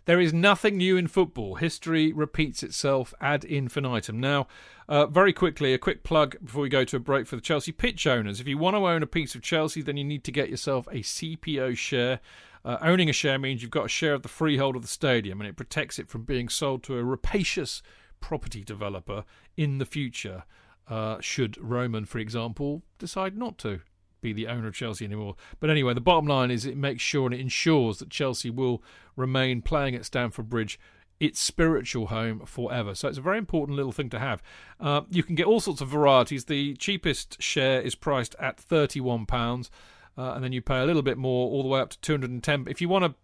There 0.07 0.21
is 0.21 0.33
nothing 0.33 0.77
new 0.77 0.97
in 0.97 1.09
football. 1.09 1.57
History 1.57 2.13
repeats 2.13 2.63
itself 2.63 3.13
ad 3.21 3.45
infinitum. 3.45 4.21
Now, 4.21 4.47
uh, 4.89 5.07
very 5.07 5.33
quickly, 5.33 5.75
a 5.75 5.79
quick 5.79 6.05
plug 6.05 6.37
before 6.45 6.63
we 6.63 6.69
go 6.69 6.85
to 6.85 6.97
a 6.97 7.01
break 7.01 7.27
for 7.27 7.35
the 7.35 7.43
Chelsea 7.43 7.73
pitch 7.73 8.07
owners. 8.07 8.39
If 8.39 8.47
you 8.47 8.57
want 8.57 8.77
to 8.77 8.87
own 8.87 9.03
a 9.03 9.07
piece 9.09 9.35
of 9.35 9.43
Chelsea, 9.43 9.83
then 9.83 9.97
you 9.97 10.05
need 10.05 10.23
to 10.23 10.31
get 10.31 10.49
yourself 10.49 10.87
a 10.93 11.01
CPO 11.01 11.77
share. 11.77 12.21
Uh, 12.65 12.79
owning 12.83 13.11
a 13.11 13.13
share 13.13 13.37
means 13.37 13.63
you've 13.63 13.73
got 13.73 13.87
a 13.87 13.89
share 13.89 14.15
of 14.15 14.23
the 14.23 14.29
freehold 14.29 14.77
of 14.77 14.83
the 14.83 14.89
stadium, 14.89 15.41
and 15.41 15.49
it 15.49 15.57
protects 15.57 15.99
it 15.99 16.09
from 16.09 16.23
being 16.23 16.49
sold 16.49 16.85
to 16.85 16.97
a 16.97 17.03
rapacious 17.03 17.83
property 18.21 18.63
developer 18.63 19.25
in 19.57 19.79
the 19.79 19.87
future. 19.87 20.45
Uh, 20.89 21.21
should 21.21 21.59
Roman, 21.61 22.05
for 22.05 22.19
example, 22.19 22.83
decide 22.99 23.37
not 23.37 23.59
to 23.59 23.81
be 24.21 24.33
the 24.33 24.47
owner 24.49 24.69
of 24.69 24.75
Chelsea 24.75 25.05
anymore. 25.05 25.37
But 25.61 25.71
anyway, 25.71 25.95
the 25.95 26.01
bottom 26.01 26.27
line 26.27 26.51
is 26.51 26.65
it 26.65 26.77
makes 26.77 27.03
sure 27.03 27.27
and 27.27 27.35
it 27.35 27.41
ensures 27.41 27.99
that 27.99 28.11
Chelsea 28.11 28.51
will 28.51 28.83
remain 29.15 29.63
playing 29.63 29.95
at 29.95 30.05
Stamford 30.05 30.49
Bridge, 30.49 30.79
its 31.21 31.41
spiritual 31.41 32.09
home 32.09 32.45
forever. 32.45 32.95
So 32.95 33.09
it's 33.09 33.19
a 33.19 33.23
very 33.23 33.39
important 33.39 33.77
little 33.77 33.93
thing 33.93 34.11
to 34.11 34.19
have. 34.19 34.43
Uh, 34.81 35.03
you 35.11 35.23
can 35.23 35.35
get 35.35 35.47
all 35.47 35.61
sorts 35.61 35.81
of 35.81 35.89
varieties. 35.89 36.45
The 36.45 36.75
cheapest 36.75 37.41
share 37.43 37.81
is 37.81 37.95
priced 37.95 38.35
at 38.39 38.59
£31, 38.59 39.71
uh, 40.19 40.33
and 40.33 40.45
then 40.45 40.53
you 40.53 40.61
pay 40.61 40.81
a 40.81 40.87
little 40.87 41.03
bit 41.03 41.19
more 41.19 41.51
all 41.51 41.63
the 41.63 41.69
way 41.69 41.81
up 41.81 41.91
to 41.91 42.01
210 42.01 42.67
If 42.69 42.81
you 42.81 42.89
want 42.89 43.05
to 43.05 43.15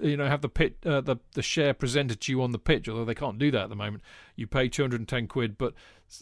you 0.00 0.16
know 0.16 0.26
have 0.26 0.40
the 0.40 0.48
pit 0.48 0.76
uh, 0.86 1.02
the 1.02 1.16
the 1.34 1.42
share 1.42 1.74
presented 1.74 2.18
to 2.18 2.32
you 2.32 2.42
on 2.42 2.50
the 2.50 2.58
pitch 2.58 2.88
although 2.88 3.04
they 3.04 3.14
can't 3.14 3.38
do 3.38 3.50
that 3.50 3.64
at 3.64 3.68
the 3.68 3.76
moment 3.76 4.02
you 4.36 4.46
pay 4.46 4.66
210 4.66 5.26
quid 5.26 5.58
but 5.58 5.74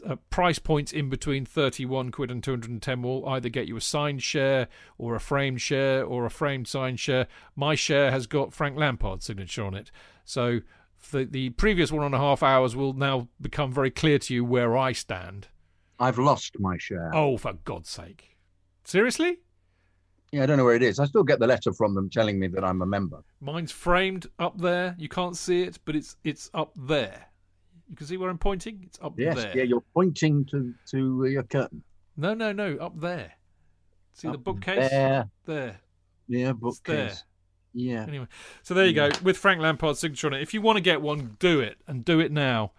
uh, 0.06 0.16
price 0.30 0.58
points 0.58 0.92
in 0.92 1.08
between 1.08 1.44
31 1.44 2.10
quid 2.10 2.30
and 2.30 2.42
210 2.42 3.02
will 3.02 3.26
either 3.28 3.48
get 3.48 3.66
you 3.66 3.76
a 3.76 3.80
signed 3.80 4.22
share 4.22 4.68
or 4.98 5.14
a 5.14 5.20
framed 5.20 5.60
share 5.60 6.04
or 6.04 6.24
a 6.24 6.30
framed 6.30 6.68
signed 6.68 7.00
share 7.00 7.26
my 7.56 7.74
share 7.74 8.10
has 8.10 8.26
got 8.26 8.52
frank 8.52 8.76
lampard's 8.76 9.24
signature 9.24 9.64
on 9.64 9.74
it 9.74 9.90
so 10.24 10.60
the, 11.12 11.24
the 11.24 11.50
previous 11.50 11.90
one 11.90 12.04
and 12.04 12.14
a 12.14 12.18
half 12.18 12.42
hours 12.42 12.76
will 12.76 12.92
now 12.92 13.28
become 13.40 13.72
very 13.72 13.90
clear 13.90 14.18
to 14.18 14.34
you 14.34 14.44
where 14.44 14.76
i 14.76 14.92
stand 14.92 15.48
I've 15.98 16.18
lost 16.18 16.58
my 16.58 16.76
share. 16.78 17.10
oh 17.14 17.36
for 17.36 17.54
god's 17.64 17.90
sake 17.90 18.36
seriously 18.84 19.38
Yeah, 20.32 20.44
I 20.44 20.46
don't 20.46 20.58
know 20.58 20.64
where 20.64 20.76
it 20.76 20.82
is. 20.82 21.00
I 21.00 21.06
still 21.06 21.24
get 21.24 21.40
the 21.40 21.46
letter 21.46 21.72
from 21.72 21.94
them 21.94 22.08
telling 22.08 22.38
me 22.38 22.46
that 22.48 22.62
I'm 22.64 22.82
a 22.82 22.86
member. 22.86 23.24
Mine's 23.40 23.72
framed 23.72 24.26
up 24.38 24.56
there. 24.58 24.94
You 24.96 25.08
can't 25.08 25.36
see 25.36 25.62
it, 25.62 25.78
but 25.84 25.96
it's 25.96 26.16
it's 26.22 26.48
up 26.54 26.70
there. 26.76 27.29
You 27.90 27.96
can 27.96 28.06
see 28.06 28.16
where 28.16 28.30
I'm 28.30 28.38
pointing. 28.38 28.80
It's 28.86 28.98
up 29.02 29.18
Yes, 29.18 29.36
there. 29.36 29.56
yeah, 29.56 29.64
you're 29.64 29.84
pointing 29.94 30.44
to 30.46 30.72
to 30.92 31.24
your 31.26 31.42
curtain. 31.42 31.82
No, 32.16 32.34
no, 32.34 32.52
no, 32.52 32.76
up 32.76 32.98
there. 33.00 33.32
See 34.12 34.28
the 34.30 34.38
bookcase 34.38 34.90
There, 34.90 35.28
there. 35.46 35.80
yeah, 36.28 36.38
It's 36.38 36.44
there. 36.48 36.54
bookcase. 36.54 37.24
Yeah, 37.72 38.02
Anyway, 38.06 38.26
so 38.64 38.74
there 38.74 38.84
you 38.86 38.92
go 38.92 39.10
with 39.22 39.36
Frank 39.38 39.60
Lampard's 39.60 40.00
signature 40.00 40.26
on 40.26 40.34
it. 40.34 40.42
If 40.42 40.52
you 40.52 40.60
want 40.60 40.76
to 40.76 40.80
get 40.82 41.00
one, 41.02 41.36
do 41.38 41.60
it 41.60 41.78
and 41.86 42.04
do 42.04 42.18
it 42.18 42.32
now. 42.32 42.72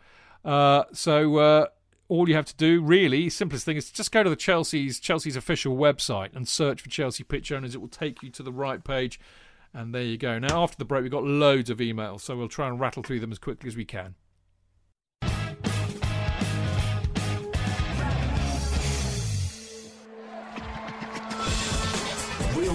Uh, 0.43 0.83
so 0.91 1.37
uh, 1.37 1.65
all 2.09 2.27
you 2.27 2.35
have 2.35 2.45
to 2.47 2.55
do, 2.57 2.81
really, 2.81 3.29
simplest 3.29 3.63
thing 3.63 3.77
is 3.77 3.89
just 3.89 4.11
go 4.11 4.21
to 4.23 4.29
the 4.29 4.35
Chelsea's 4.35 4.99
Chelsea's 4.99 5.37
official 5.37 5.77
website 5.77 6.35
and 6.35 6.45
search 6.47 6.81
for 6.81 6.89
Chelsea 6.89 7.23
pitch 7.23 7.51
owners. 7.53 7.73
It 7.73 7.79
will 7.81 7.87
take 7.87 8.21
you 8.21 8.29
to 8.31 8.43
the 8.43 8.51
right 8.51 8.83
page, 8.83 9.17
and 9.73 9.95
there 9.95 10.03
you 10.03 10.17
go. 10.17 10.37
Now 10.39 10.61
after 10.61 10.77
the 10.77 10.85
break, 10.85 11.03
we've 11.03 11.11
got 11.11 11.23
loads 11.23 11.69
of 11.69 11.77
emails, 11.77 12.19
so 12.21 12.35
we'll 12.35 12.49
try 12.49 12.67
and 12.67 12.77
rattle 12.79 13.01
through 13.01 13.21
them 13.21 13.31
as 13.31 13.39
quickly 13.39 13.69
as 13.69 13.77
we 13.77 13.85
can. 13.85 14.15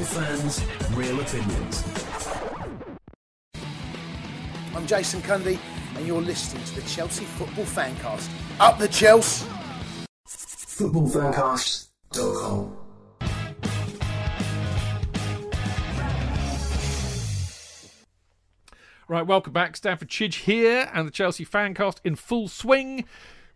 Fans, 0.07 0.63
real 0.95 1.21
opinions. 1.21 1.85
I'm 4.75 4.87
Jason 4.87 5.21
Cundy, 5.23 5.59
and 5.97 6.07
you're 6.07 6.23
listening 6.23 6.63
to 6.65 6.77
the 6.77 6.83
Chelsea 6.89 7.25
Football 7.25 7.65
Fancast. 7.65 8.31
Up 8.61 8.79
the 8.79 8.87
Chelsea! 8.89 9.47
Footballfancast.com. 10.29 12.77
Right, 19.09 19.27
welcome 19.27 19.53
back. 19.53 19.77
Stamford 19.77 20.09
Chidge 20.09 20.45
here, 20.45 20.91
and 20.93 21.07
the 21.07 21.13
Chelsea 21.13 21.45
Fancast 21.45 21.99
in 22.05 22.17
full 22.17 22.49
swing 22.49 23.05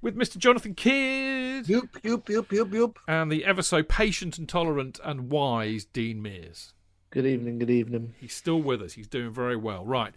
with 0.03 0.17
Mr. 0.17 0.39
Jonathan 0.39 0.75
Kydd 0.75 1.67
Yoop, 1.67 1.91
yoop, 2.03 2.25
yoop, 2.25 2.47
yoop, 2.47 2.71
yoop. 2.71 2.97
and 3.07 3.31
the 3.31 3.45
ever 3.45 3.63
so 3.63 3.83
patient 3.83 4.39
and 4.39 4.49
tolerant 4.49 4.99
and 5.05 5.31
wise 5.31 5.85
Dean 5.85 6.23
Mears. 6.23 6.73
Good 7.11 7.27
evening, 7.27 7.59
good 7.59 7.71
evening. 7.71 8.15
He's 8.21 8.35
still 8.35 8.63
with 8.63 8.81
us. 8.83 8.93
He's 8.93 9.09
doing 9.09 9.31
very 9.33 9.57
well. 9.57 9.85
Right. 9.85 10.15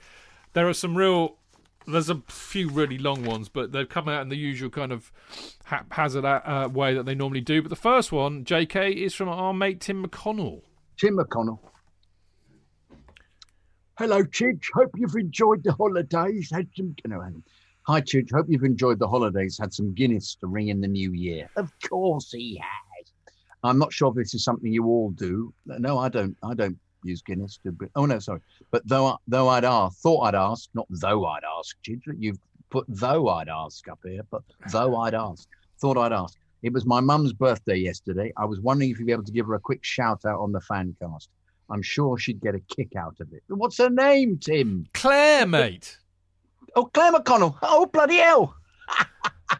There 0.54 0.68
are 0.68 0.74
some 0.74 0.96
real. 0.96 1.38
There's 1.86 2.10
a 2.10 2.22
few 2.28 2.70
really 2.70 2.98
long 2.98 3.26
ones, 3.26 3.50
but 3.50 3.74
they've 3.74 3.90
come 3.90 4.08
out 4.08 4.22
in 4.22 4.30
the 4.30 4.38
usual 4.38 4.70
kind 4.70 4.94
of 4.94 5.12
haphazard 5.66 6.24
uh, 6.24 6.70
way 6.72 6.94
that 6.94 7.06
they 7.06 7.16
normally 7.16 7.42
do. 7.42 7.62
But 7.62 7.70
the 7.70 7.76
first 7.76 8.12
one, 8.12 8.46
JK, 8.46 8.96
is 8.96 9.14
from 9.14 9.28
our 9.28 9.54
mate 9.54 9.82
Tim 9.82 10.06
McConnell. 10.06 10.62
Tim 10.98 11.18
McConnell. 11.18 11.60
Hello, 13.98 14.24
Chidge. 14.24 14.64
Hope 14.74 14.92
you've 14.96 15.16
enjoyed 15.16 15.64
the 15.64 15.74
holidays. 15.74 16.50
Had 16.54 16.70
some. 16.76 16.96
No, 17.06 17.20
hang 17.20 17.34
on. 17.34 17.44
Hi, 17.86 18.00
Chidge. 18.00 18.32
Hope 18.32 18.46
you've 18.48 18.64
enjoyed 18.64 18.98
the 18.98 19.08
holidays. 19.08 19.58
Had 19.60 19.74
some 19.74 19.94
Guinness 19.94 20.36
to 20.36 20.48
ring 20.48 20.70
in 20.70 20.80
the 20.80 20.88
new 20.88 21.12
year. 21.12 21.50
Of 21.58 21.70
course 21.82 22.32
he 22.32 22.56
has. 22.56 23.12
I'm 23.62 23.78
not 23.78 23.92
sure 23.92 24.10
if 24.10 24.16
this 24.16 24.34
is 24.34 24.44
something 24.44 24.72
you 24.72 24.86
all 24.86 25.12
do. 25.12 25.54
No, 25.66 25.98
I 25.98 26.08
don't. 26.08 26.38
I 26.44 26.54
don't 26.54 26.78
use 27.04 27.22
Guinness 27.22 27.60
to. 27.64 27.74
Bring, 27.74 27.90
oh 27.96 28.06
no, 28.06 28.20
sorry. 28.20 28.40
But 28.72 28.88
though 28.88 29.08
I, 29.08 29.16
though 29.28 29.50
I'd 29.50 29.66
ask, 29.66 29.98
thought 30.00 30.22
I'd 30.22 30.36
ask, 30.36 30.70
not 30.74 30.88
though 30.90 31.26
I'd 31.26 31.44
ask, 31.60 31.76
Chidge. 31.86 32.04
You've 32.18 32.40
put 32.70 32.86
though 32.88 33.28
I'd 33.28 33.50
ask 33.50 33.86
up 33.90 34.00
here, 34.06 34.22
but 34.32 34.44
though 34.72 34.96
I'd 34.98 35.14
ask, 35.14 35.48
thought 35.82 35.98
I'd 35.98 36.14
ask. 36.14 36.38
It 36.62 36.72
was 36.72 36.86
my 36.86 37.02
mum's 37.02 37.34
birthday 37.34 37.76
yesterday. 37.76 38.32
I 38.38 38.46
was 38.46 38.62
wondering 38.62 38.92
if 38.92 39.00
you'd 39.00 39.08
be 39.08 39.12
able 39.12 39.26
to 39.26 39.32
give 39.34 39.48
her 39.48 39.56
a 39.56 39.60
quick 39.60 39.84
shout 39.84 40.24
out 40.24 40.40
on 40.40 40.54
the 40.54 40.62
fan 40.62 40.96
cast. 41.02 41.30
I'm 41.70 41.82
sure 41.82 42.18
she'd 42.18 42.40
get 42.40 42.56
a 42.56 42.62
kick 42.62 42.96
out 42.96 43.18
of 43.20 43.34
it. 43.34 43.44
What's 43.50 43.78
her 43.80 43.90
name, 43.90 44.38
Tim? 44.38 44.86
Claire, 44.94 45.46
mate. 45.46 45.98
Oh, 46.76 46.86
Claire 46.94 47.12
McConnell. 47.14 47.58
Oh, 47.62 47.86
bloody 47.86 48.18
hell. 48.18 48.56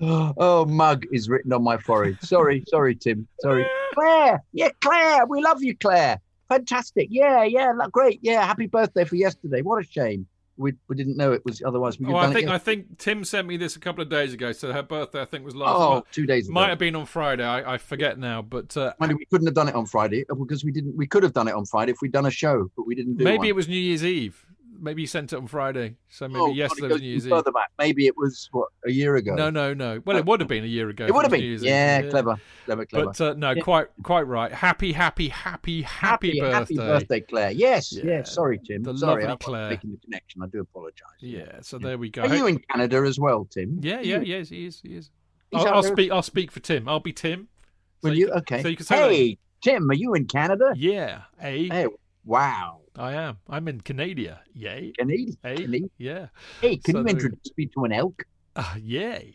oh, 0.00 0.64
mug 0.66 1.04
is 1.12 1.28
written 1.28 1.52
on 1.52 1.62
my 1.62 1.76
forehead. 1.76 2.18
Sorry, 2.22 2.64
sorry, 2.68 2.94
Tim. 2.94 3.26
Sorry. 3.40 3.66
Claire. 3.94 4.42
Yeah, 4.52 4.70
Claire. 4.80 5.26
We 5.26 5.42
love 5.42 5.62
you, 5.62 5.76
Claire. 5.76 6.20
Fantastic. 6.48 7.08
Yeah, 7.10 7.44
yeah. 7.44 7.72
lo- 7.74 7.88
Great. 7.88 8.18
Yeah. 8.22 8.44
Happy 8.44 8.66
birthday 8.66 9.04
for 9.04 9.16
yesterday. 9.16 9.62
What 9.62 9.82
a 9.84 9.86
shame. 9.88 10.26
We, 10.58 10.74
we 10.86 10.96
didn't 10.96 11.16
know 11.16 11.32
it 11.32 11.42
was 11.46 11.62
otherwise 11.64 11.98
we 11.98 12.06
Oh, 12.06 12.16
I 12.16 12.30
think. 12.32 12.48
I 12.48 12.58
think 12.58 12.98
Tim 12.98 13.24
sent 13.24 13.48
me 13.48 13.56
this 13.56 13.74
a 13.76 13.80
couple 13.80 14.02
of 14.02 14.10
days 14.10 14.34
ago. 14.34 14.52
So 14.52 14.70
her 14.72 14.82
birthday, 14.82 15.22
I 15.22 15.24
think, 15.24 15.44
was 15.46 15.56
last 15.56 15.76
Oh, 15.76 15.90
month. 15.94 16.06
two 16.12 16.26
days 16.26 16.46
ago. 16.46 16.52
Might 16.54 16.68
have 16.68 16.78
been 16.78 16.94
on 16.94 17.06
Friday. 17.06 17.42
I, 17.44 17.74
I 17.74 17.78
forget 17.78 18.18
now, 18.18 18.42
but 18.42 18.76
uh, 18.76 18.92
Mind 19.00 19.12
you, 19.12 19.16
we 19.18 19.24
couldn't 19.26 19.46
have 19.46 19.54
done 19.54 19.68
it 19.68 19.74
on 19.74 19.86
Friday 19.86 20.24
uh, 20.30 20.34
because 20.34 20.62
we 20.62 20.70
didn't. 20.72 20.94
We 20.96 21.06
could 21.06 21.22
have 21.22 21.32
done 21.32 21.48
it 21.48 21.54
on 21.54 21.64
Friday 21.64 21.92
if 21.92 21.98
we'd 22.02 22.12
done 22.12 22.26
a 22.26 22.30
show, 22.30 22.70
but 22.76 22.86
we 22.86 22.94
didn't 22.94 23.16
do 23.16 23.24
maybe 23.24 23.38
one. 23.38 23.46
it 23.46 23.56
was 23.56 23.66
New 23.66 23.78
Year's 23.78 24.04
Eve. 24.04 24.44
Maybe 24.82 25.02
you 25.02 25.06
sent 25.06 25.32
it 25.32 25.36
on 25.36 25.46
Friday. 25.46 25.94
So 26.08 26.26
maybe 26.26 26.40
Oh, 26.40 26.52
yesterday 26.52 26.88
it 26.88 26.92
was 26.94 27.00
New 27.02 27.08
Year's 27.08 27.26
Eve. 27.26 27.30
further 27.30 27.52
back. 27.52 27.70
Maybe 27.78 28.06
it 28.08 28.16
was 28.16 28.48
what 28.50 28.68
a 28.84 28.90
year 28.90 29.14
ago. 29.14 29.34
No, 29.36 29.48
no, 29.48 29.72
no. 29.72 30.02
Well, 30.04 30.16
it 30.16 30.26
would 30.26 30.40
have 30.40 30.48
been 30.48 30.64
a 30.64 30.66
year 30.66 30.88
ago. 30.88 31.06
it 31.06 31.14
would 31.14 31.22
have 31.22 31.30
been. 31.30 31.40
New 31.40 31.46
Year's 31.50 31.62
Yeah, 31.62 32.02
clever, 32.10 32.36
clever, 32.64 32.84
clever. 32.86 33.06
But 33.06 33.20
uh, 33.20 33.34
no, 33.34 33.52
Yeah. 33.52 33.62
quite, 33.62 33.86
quite 34.02 34.22
right. 34.26 34.50
Happy, 34.52 34.92
happy, 34.92 35.28
happy, 35.28 35.82
happy, 35.82 36.40
birthday. 36.40 36.50
happy 36.52 36.76
birthday, 36.76 37.20
Claire. 37.20 37.50
Yes, 37.52 37.92
Yeah, 37.92 38.02
yes. 38.04 38.34
Sorry, 38.34 38.58
Tim. 38.58 38.82
the 38.82 38.96
Sorry, 38.98 39.22
lovely 39.22 39.32
I 39.32 39.36
Claire. 39.36 39.70
making 39.70 39.92
the 39.92 39.98
connection. 39.98 40.42
I 40.42 40.46
do 40.48 40.60
apologise. 40.60 41.06
Yeah. 41.20 41.60
So 41.62 41.78
there 41.78 41.96
we 41.96 42.10
go. 42.10 42.22
Are 42.22 42.34
you 42.34 42.46
in 42.48 42.58
Canada 42.58 43.04
as 43.06 43.20
well, 43.20 43.44
Tim? 43.50 43.78
Yeah, 43.82 43.98
Are 43.98 44.02
yeah, 44.02 44.18
yes, 44.20 44.48
he 44.48 44.66
is. 44.66 44.80
He 44.82 44.96
is. 44.96 45.10
He's 45.52 45.60
I'll, 45.64 45.74
I'll 45.74 45.82
speak. 45.84 46.10
I'll 46.10 46.22
speak 46.22 46.50
for 46.50 46.60
Tim. 46.60 46.88
I'll 46.88 46.98
be 47.00 47.12
Tim. 47.12 47.46
So 48.02 48.08
Will 48.08 48.16
you? 48.18 48.26
can- 48.28 48.38
Okay. 48.38 48.62
So 48.62 48.68
you 48.68 48.76
can 48.76 48.86
say 48.86 48.96
that. 48.96 49.10
hey, 49.12 49.38
Tim, 49.62 49.88
are 49.90 49.94
you 49.94 50.14
in 50.14 50.24
Canada? 50.26 50.72
Yeah. 50.74 51.22
A. 51.40 51.68
Hey, 51.68 51.86
wow. 52.24 52.80
I 52.96 53.12
am. 53.14 53.38
I'm 53.48 53.68
in 53.68 53.80
Canada. 53.80 54.40
Yay. 54.54 54.92
Canadian. 54.98 55.36
Hey. 55.42 55.56
Canadian. 55.56 55.90
Yeah. 55.98 56.26
Hey, 56.60 56.76
can 56.76 56.92
So 56.94 56.98
you 56.98 57.04
there 57.04 57.14
we- 57.14 57.20
introduce 57.20 57.52
me 57.56 57.66
to 57.74 57.84
an 57.84 57.92
elk? 57.92 58.24
Ah, 58.56 58.76
yay. 58.76 59.34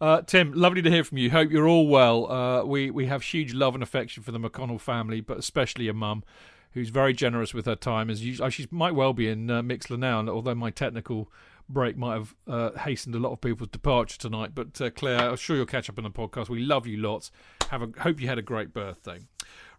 Uh, 0.00 0.20
Tim, 0.22 0.52
lovely 0.52 0.82
to 0.82 0.90
hear 0.90 1.04
from 1.04 1.16
you. 1.18 1.30
Hope 1.30 1.50
you're 1.50 1.66
all 1.66 1.88
well. 1.88 2.30
Uh, 2.30 2.64
we 2.64 2.90
we 2.90 3.06
have 3.06 3.22
huge 3.22 3.54
love 3.54 3.72
and 3.74 3.82
affection 3.82 4.22
for 4.22 4.30
the 4.30 4.38
McConnell 4.38 4.80
family, 4.80 5.22
but 5.22 5.38
especially 5.38 5.86
your 5.86 5.94
mum, 5.94 6.22
who's 6.72 6.90
very 6.90 7.14
generous 7.14 7.54
with 7.54 7.64
her 7.64 7.76
time. 7.76 8.10
As 8.10 8.22
you, 8.22 8.50
she 8.50 8.66
might 8.70 8.94
well 8.94 9.14
be 9.14 9.26
in 9.28 9.48
uh, 9.50 9.62
Mixler 9.62 9.98
now, 9.98 10.20
and 10.20 10.28
although 10.28 10.54
my 10.54 10.68
technical 10.70 11.32
break 11.68 11.96
might 11.96 12.14
have 12.14 12.34
uh, 12.46 12.72
hastened 12.72 13.14
a 13.14 13.18
lot 13.18 13.32
of 13.32 13.40
people's 13.40 13.70
departure 13.70 14.18
tonight. 14.18 14.50
But 14.54 14.78
uh, 14.82 14.90
Claire, 14.90 15.30
I'm 15.30 15.36
sure 15.36 15.56
you'll 15.56 15.64
catch 15.66 15.88
up 15.88 15.96
on 15.96 16.04
the 16.04 16.10
podcast. 16.10 16.50
We 16.50 16.60
love 16.60 16.86
you 16.86 16.98
lots. 16.98 17.30
Have 17.70 17.80
a 17.80 17.88
hope 18.00 18.20
you 18.20 18.28
had 18.28 18.38
a 18.38 18.42
great 18.42 18.74
birthday. 18.74 19.20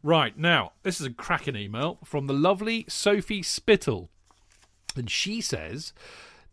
Right 0.04 0.38
now, 0.38 0.74
this 0.84 1.00
is 1.00 1.08
a 1.08 1.12
cracking 1.12 1.56
email 1.56 1.98
from 2.04 2.28
the 2.28 2.34
lovely 2.34 2.86
Sophie 2.88 3.44
Spittle, 3.44 4.10
and 4.96 5.10
she 5.10 5.42
says. 5.42 5.94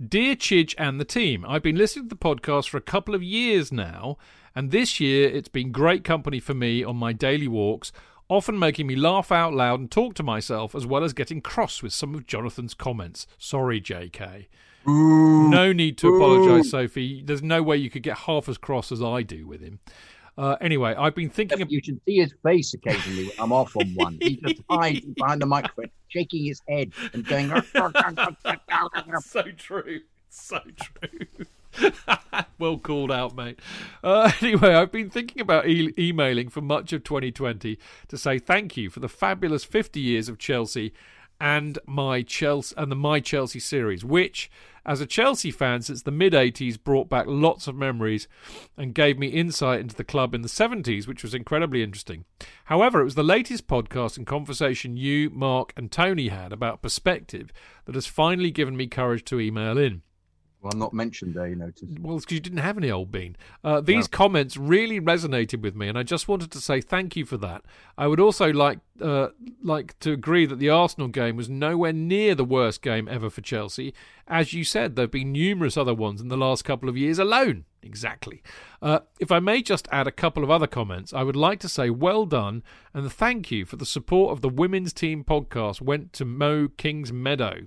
Dear 0.05 0.35
Chidge 0.35 0.75
and 0.77 1.01
the 1.01 1.05
team, 1.05 1.45
I've 1.47 1.63
been 1.63 1.77
listening 1.77 2.09
to 2.09 2.17
the 2.17 2.21
podcast 2.21 2.69
for 2.69 2.79
a 2.79 2.83
couple 2.83 3.15
of 3.15 3.23
years 3.23 3.71
now, 3.71 4.19
and 4.55 4.73
this 4.73 4.99
year 4.99 5.29
it's 5.29 5.49
been 5.49 5.71
great 5.71 6.03
company 6.03 6.41
for 6.41 6.53
me 6.53 6.83
on 6.83 6.97
my 6.97 7.13
daily 7.13 7.47
walks, 7.47 7.93
often 8.29 8.59
making 8.59 8.89
me 8.89 8.97
laugh 8.97 9.31
out 9.31 9.55
loud 9.55 9.79
and 9.79 9.91
talk 9.91 10.15
to 10.15 10.25
myself, 10.25 10.75
as 10.75 10.85
well 10.85 11.05
as 11.05 11.13
getting 11.13 11.41
cross 11.41 11.81
with 11.81 11.93
some 11.93 12.13
of 12.15 12.27
Jonathan's 12.27 12.75
comments. 12.75 13.29
Sorry, 13.39 13.81
JK. 13.81 14.47
No 14.87 15.73
need 15.73 15.97
to 15.99 16.15
apologise, 16.15 16.71
Sophie. 16.71 17.23
There's 17.25 17.43
no 17.43 17.63
way 17.63 17.77
you 17.77 17.89
could 17.89 18.03
get 18.03 18.19
half 18.19 18.49
as 18.49 18.59
cross 18.59 18.91
as 18.91 19.03
I 19.03 19.23
do 19.23 19.47
with 19.47 19.61
him. 19.61 19.79
Uh, 20.37 20.57
anyway, 20.61 20.95
I've 20.97 21.15
been 21.15 21.31
thinking 21.31 21.63
of. 21.63 21.71
You 21.71 21.81
should 21.83 22.01
see 22.07 22.17
his 22.17 22.35
face 22.43 22.75
occasionally 22.75 23.27
when 23.27 23.35
I'm 23.39 23.53
off 23.53 23.77
on 23.77 23.93
one. 23.95 24.19
He 24.21 24.37
just 24.37 24.63
hides 24.71 25.05
behind 25.17 25.41
the 25.41 25.47
microphone, 25.47 25.91
shaking 26.09 26.45
his 26.47 26.61
head 26.69 26.93
and 27.13 27.25
going. 27.25 27.53
so 29.21 29.43
true. 29.57 30.01
So 30.31 30.59
true. 30.81 31.47
well 32.59 32.79
called 32.79 33.11
out, 33.11 33.37
mate. 33.37 33.59
Uh, 34.03 34.31
anyway, 34.41 34.75
I've 34.75 34.93
been 34.93 35.11
thinking 35.11 35.41
about 35.41 35.69
e- 35.69 35.95
emailing 35.99 36.49
for 36.49 36.61
much 36.61 36.93
of 36.93 37.05
2020 37.05 37.79
to 38.09 38.19
say 38.19 38.39
thank 38.39 38.77
you 38.77 38.91
for 38.91 39.01
the 39.01 39.09
fabulous 39.09 39.65
50 39.65 40.01
years 40.01 40.29
of 40.29 40.39
Chelsea 40.39 40.93
and 41.41 41.79
my 41.87 42.23
Chelsea 42.23 42.75
and 42.77 42.91
the 42.91 42.97
My 42.97 43.21
Chelsea 43.21 43.59
series, 43.59 44.05
which, 44.05 44.51
as 44.87 45.01
a 45.01 45.07
Chelsea 45.07 45.51
fan 45.51 45.83
since 45.83 46.03
the 46.03 46.11
mid 46.11 46.33
80s, 46.33 46.83
brought 46.83 47.09
back 47.09 47.27
lots 47.27 47.67
of 47.67 47.75
memories 47.75 48.29
and 48.77 48.95
gave 48.95 49.19
me 49.19 49.29
insight 49.29 49.81
into 49.81 49.95
the 49.95 50.05
club 50.05 50.35
in 50.35 50.43
the 50.43 50.49
70s, 50.49 51.07
which 51.07 51.23
was 51.23 51.35
incredibly 51.35 51.83
interesting. 51.83 52.25
However, 52.67 53.01
it 53.01 53.05
was 53.05 53.15
the 53.15 53.23
latest 53.23 53.67
podcast 53.67 54.17
and 54.17 54.27
conversation 54.27 54.97
you, 54.97 55.31
Mark, 55.31 55.73
and 55.77 55.91
Tony 55.91 56.29
had 56.29 56.53
about 56.53 56.83
perspective 56.83 57.53
that 57.87 57.95
has 57.95 58.07
finally 58.07 58.51
given 58.51 58.77
me 58.77 58.87
courage 58.87 59.25
to 59.25 59.41
email 59.41 59.79
in. 59.79 60.03
Well, 60.65 60.73
I'm 60.73 60.79
not 60.79 60.95
mentioned 60.95 61.35
there, 61.35 61.47
you 61.47 61.57
notice. 61.57 61.91
Well, 62.01 62.17
it's 62.17 62.25
because 62.25 62.37
you 62.37 62.41
didn't 62.41 62.61
have 62.61 62.79
any 62.79 62.91
old 62.91 63.13
bean. 63.13 63.37
Uh, 63.63 63.83
these 63.83 64.09
comments 64.09 64.57
really 64.57 64.99
resonated 64.99 65.61
with 65.61 65.77
me, 65.77 65.89
and 65.89 65.99
I 65.99 66.05
just 66.05 66.27
wanted 66.27 66.51
to 66.53 66.59
say 66.59 66.81
thank 66.81 67.17
you 67.17 67.27
for 67.27 67.37
that. 67.37 67.67
I 67.99 68.07
would 68.07 68.19
also 68.19 68.51
like 68.51 68.79
uh, 68.99 69.29
like 69.63 69.99
to 69.99 70.13
agree 70.13 70.47
that 70.47 70.59
the 70.59 70.71
Arsenal 70.71 71.09
game 71.09 71.37
was 71.37 71.51
nowhere 71.51 71.93
near 71.93 72.35
the 72.35 72.47
worst 72.47 72.81
game 72.81 73.09
ever 73.09 73.29
for 73.29 73.43
Chelsea. 73.43 73.93
As 74.27 74.55
you 74.55 74.65
said, 74.65 74.97
there 74.97 75.03
have 75.03 75.11
been 75.11 75.33
numerous 75.33 75.77
other 75.77 75.93
ones 75.93 76.23
in 76.23 76.29
the 76.29 76.37
last 76.39 76.65
couple 76.65 76.89
of 76.89 76.97
years 76.97 77.19
alone. 77.19 77.67
Exactly. 77.83 78.43
Uh, 78.81 79.01
if 79.21 79.31
I 79.31 79.41
may 79.41 79.61
just 79.61 79.87
add 79.93 80.07
a 80.07 80.13
couple 80.13 80.43
of 80.43 80.51
other 80.51 80.67
comments, 80.67 81.13
I 81.13 81.25
would 81.25 81.37
like 81.37 81.61
to 81.61 81.69
say 81.69 81.91
well 81.91 82.25
done 82.25 82.63
and 82.95 83.13
thank 83.13 83.51
you 83.51 83.67
for 83.67 83.77
the 83.77 83.85
support 83.85 84.33
of 84.33 84.41
the 84.41 84.49
women's 84.49 84.95
team 84.95 85.25
podcast 85.25 85.83
went 85.83 86.15
to 86.15 86.25
Mo 86.25 86.69
King's 86.79 87.13
Meadow. 87.13 87.67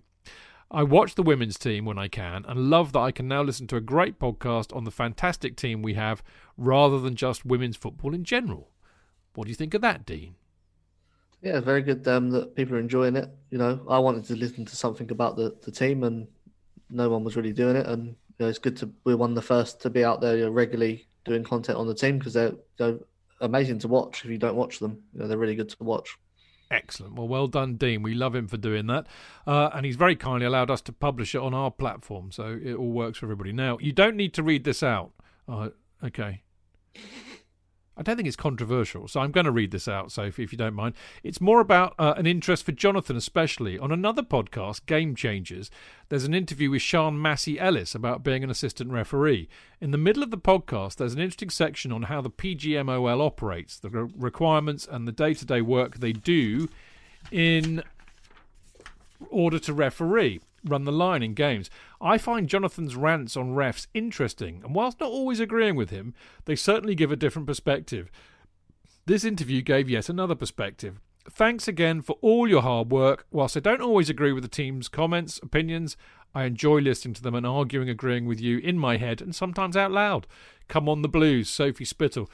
I 0.69 0.84
watch 0.84 1.15
the 1.15 1.23
women's 1.23 1.57
team 1.57 1.85
when 1.85 1.98
I 1.98 2.10
can 2.10 2.44
and 2.45 2.69
love 2.69 2.91
that 2.91 2.99
I 2.99 3.11
can 3.11 3.27
now 3.27 3.41
listen 3.41 3.68
to 3.68 3.77
a 3.77 3.81
great 3.81 4.19
podcast 4.19 4.76
on 4.76 4.84
the 4.84 4.91
fantastic 4.91 5.56
team 5.56 5.81
we 5.81 5.94
have 5.94 6.22
rather 6.57 6.99
than 6.99 7.15
just 7.15 7.45
women's 7.45 7.77
football 7.77 8.14
in 8.14 8.26
general. 8.26 8.69
What 9.34 9.45
do 9.45 9.49
you 9.49 9.56
think 9.56 9.73
of 9.73 9.81
that, 9.81 10.06
Dean? 10.06 10.35
Yeah, 11.41 11.61
very 11.61 11.81
good 11.84 12.06
um, 12.07 12.31
that 12.31 12.56
people 12.56 12.76
are 12.76 12.80
enjoying 12.80 13.15
it. 13.15 13.30
You 13.49 13.60
know, 13.60 13.85
I 13.88 13.99
wanted 13.99 14.26
to 14.26 14.35
listen 14.35 14.65
to 14.65 14.76
something 14.76 15.10
about 15.11 15.38
the, 15.38 15.56
the 15.64 15.72
team, 15.72 16.03
and 16.03 16.27
no 16.89 17.10
one 17.10 17.23
was 17.23 17.38
really 17.38 17.53
doing 17.53 17.76
it. 17.76 17.85
And 17.85 18.07
you 18.07 18.15
know, 18.39 18.48
it's 18.48 18.60
good 18.60 18.76
to 18.77 18.89
we're 19.03 19.15
one 19.15 19.30
of 19.30 19.35
the 19.35 19.41
first 19.41 19.80
to 19.81 19.89
be 19.89 20.03
out 20.03 20.19
there 20.19 20.35
you 20.35 20.45
know, 20.45 20.52
regularly 20.52 21.07
doing 21.23 21.44
content 21.44 21.77
on 21.77 21.88
the 21.88 21.94
team 21.94 22.18
because 22.18 22.34
they're, 22.34 22.53
they're 22.77 22.98
amazing 23.39 23.80
to 23.80 23.88
watch. 23.88 24.26
If 24.26 24.31
you 24.31 24.38
don't 24.38 24.56
watch 24.56 24.80
them, 24.80 25.03
you 25.14 25.19
know, 25.19 25.27
they're 25.27 25.38
really 25.38 25.56
good 25.56 25.69
to 25.69 25.84
watch. 25.84 26.18
Excellent. 26.69 27.15
Well, 27.15 27.27
well 27.27 27.48
done, 27.48 27.76
Dean. 27.76 28.03
We 28.03 28.14
love 28.14 28.35
him 28.35 28.48
for 28.48 28.57
doing 28.57 28.88
that. 28.88 29.07
Uh, 29.45 29.69
and 29.73 29.85
he's 29.85 29.95
very 29.95 30.15
kindly 30.15 30.45
allowed 30.45 30.69
us 30.69 30.81
to 30.81 30.91
publish 30.91 31.34
it 31.34 31.41
on 31.41 31.53
our 31.53 31.72
platform, 31.72 32.31
so 32.31 32.60
it 32.61 32.73
all 32.73 32.91
works 32.91 33.19
for 33.19 33.26
everybody. 33.26 33.53
Now, 33.53 33.77
you 33.80 33.94
don't 33.94 34.18
need 34.18 34.34
to 34.34 34.44
read 34.44 34.64
this 34.65 34.84
out. 34.84 35.11
Uh, 35.48 35.69
okay. 36.03 36.44
I 37.98 38.03
don't 38.03 38.15
think 38.15 38.28
it's 38.28 38.38
controversial, 38.38 39.07
so 39.07 39.22
I'm 39.22 39.32
going 39.32 39.45
to 39.45 39.52
read 39.52 39.72
this 39.72 39.88
out, 39.88 40.11
Sophie, 40.11 40.44
if 40.44 40.52
you 40.52 40.57
don't 40.57 40.76
mind. 40.76 40.94
It's 41.24 41.41
more 41.41 41.60
about 41.60 41.95
uh, 41.98 42.14
an 42.15 42.28
interest 42.28 42.64
for 42.64 42.72
Jonathan, 42.72 43.18
especially. 43.18 43.80
On 43.80 43.91
another 43.91 44.22
podcast, 44.22 44.86
Game 44.86 45.15
Changers, 45.15 45.72
there's 46.10 46.24
an 46.24 46.36
interview 46.36 46.69
with 46.69 46.84
Sian 46.84 47.19
Massey 47.19 47.60
Ellis 47.60 47.95
about 47.95 48.22
being 48.22 48.44
an 48.44 48.52
assistant 48.52 48.91
referee. 48.91 49.49
In 49.82 49.90
the 49.90 49.98
middle 49.98 50.22
of 50.22 50.30
the 50.30 50.38
podcast, 50.38 50.98
there's 50.98 51.14
an 51.14 51.19
interesting 51.19 51.49
section 51.49 51.91
on 51.91 52.03
how 52.03 52.22
the 52.22 52.30
PGMOL 52.30 53.19
operates, 53.19 53.80
the 53.80 53.90
re- 53.90 54.11
requirements, 54.15 54.88
and 54.90 55.07
the 55.07 55.11
day 55.11 55.34
to 55.34 55.45
day 55.45 55.61
work 55.61 55.98
they 55.98 56.14
do 56.14 56.69
in 57.32 57.82
order 59.32 59.57
to 59.57 59.74
referee 59.74 60.40
run 60.69 60.84
the 60.84 60.91
line 60.91 61.24
in 61.24 61.34
games. 61.34 61.69
I 61.99 62.18
find 62.18 62.48
Jonathan's 62.48 62.95
rants 62.95 63.36
on 63.36 63.56
refs 63.56 63.88
interesting, 63.94 64.61
and 64.64 64.76
whilst 64.76 64.99
not 64.99 65.10
always 65.10 65.40
agreeing 65.40 65.76
with 65.76 65.90
him, 65.90 66.14
they 66.45 66.56
certainly 66.56 66.95
give 66.95 67.11
a 67.11 67.15
different 67.15 67.48
perspective. 67.48 68.11
This 69.06 69.24
interview 69.24 69.61
gave 69.61 69.90
yet 69.90 70.10
another 70.10 70.36
perspective. 70.36 70.99
Thanks 71.30 71.68
again 71.68 72.02
for 72.02 72.18
all 72.22 72.48
your 72.48 72.61
hard 72.61 72.91
work. 72.91 73.26
Whilst 73.32 73.57
I 73.57 73.61
don't 73.61 73.82
always 73.82 74.10
agree 74.10 74.32
with 74.32 74.44
the 74.44 74.49
team's 74.49 74.88
comments, 74.88 75.40
opinions, 75.44 75.98
I 76.34 76.44
enjoy 76.44 76.80
listening 76.80 77.15
to 77.15 77.24
them 77.24 77.36
and 77.36 77.45
arguing, 77.45 77.90
agreeing 77.90 78.26
with 78.26 78.40
you 78.40 78.60
in 78.60 78.78
my 78.78 78.98
head 78.98 79.22
and 79.22 79.36
sometimes 79.36 79.76
out 79.76 79.91
loud. 79.91 80.28
Come 80.68 80.88
on 80.88 81.02
the 81.02 81.10
blues, 81.10 81.49
Sophie 81.49 81.86
Spittle. 81.86 82.30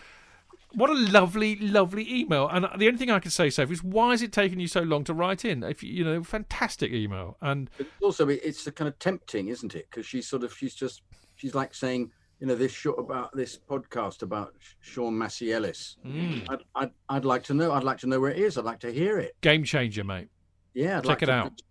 What 0.75 0.89
a 0.89 0.93
lovely, 0.93 1.55
lovely 1.57 2.11
email. 2.21 2.47
And 2.49 2.65
the 2.77 2.87
only 2.87 2.97
thing 2.97 3.11
I 3.11 3.19
can 3.19 3.31
say, 3.31 3.49
Sophie, 3.49 3.73
is 3.73 3.83
why 3.83 4.13
is 4.13 4.21
it 4.21 4.31
taking 4.31 4.59
you 4.59 4.67
so 4.67 4.81
long 4.81 5.03
to 5.05 5.13
write 5.13 5.45
in? 5.45 5.63
If 5.63 5.83
you 5.83 6.03
know, 6.03 6.23
fantastic 6.23 6.91
email. 6.91 7.37
And 7.41 7.69
But 7.77 7.87
also, 8.01 8.27
it's 8.29 8.69
kind 8.71 8.87
of 8.87 8.97
tempting, 8.99 9.49
isn't 9.49 9.75
it? 9.75 9.87
Because 9.89 10.05
she's 10.05 10.27
sort 10.27 10.43
of, 10.43 10.53
she's 10.55 10.73
just, 10.73 11.03
she's 11.35 11.53
like 11.53 11.73
saying, 11.75 12.11
you 12.39 12.47
know, 12.47 12.55
this 12.55 12.71
short 12.73 12.99
about 12.99 13.35
this 13.35 13.57
podcast 13.57 14.21
about 14.23 14.53
Sian 14.81 15.17
Massey 15.17 15.53
Ellis. 15.53 15.97
mm, 16.05 16.45
I'd, 16.49 16.63
I'd, 16.75 16.91
I'd 17.07 17.25
like 17.25 17.43
to 17.43 17.53
know. 17.53 17.71
I'd 17.71 17.83
like 17.83 17.99
to 17.99 18.07
know 18.07 18.19
where 18.19 18.31
it 18.31 18.37
is. 18.39 18.57
I'd 18.57 18.65
like 18.65 18.79
to 18.81 18.91
hear 18.91 19.19
it. 19.19 19.35
game 19.41 19.63
changer, 19.63 20.03
mate. 20.03 20.27
Yeah, 20.73 20.97
I'd 20.97 21.03
Check 21.03 21.09
like 21.09 21.21
it 21.23 21.25
to- 21.27 21.31
out. 21.31 21.61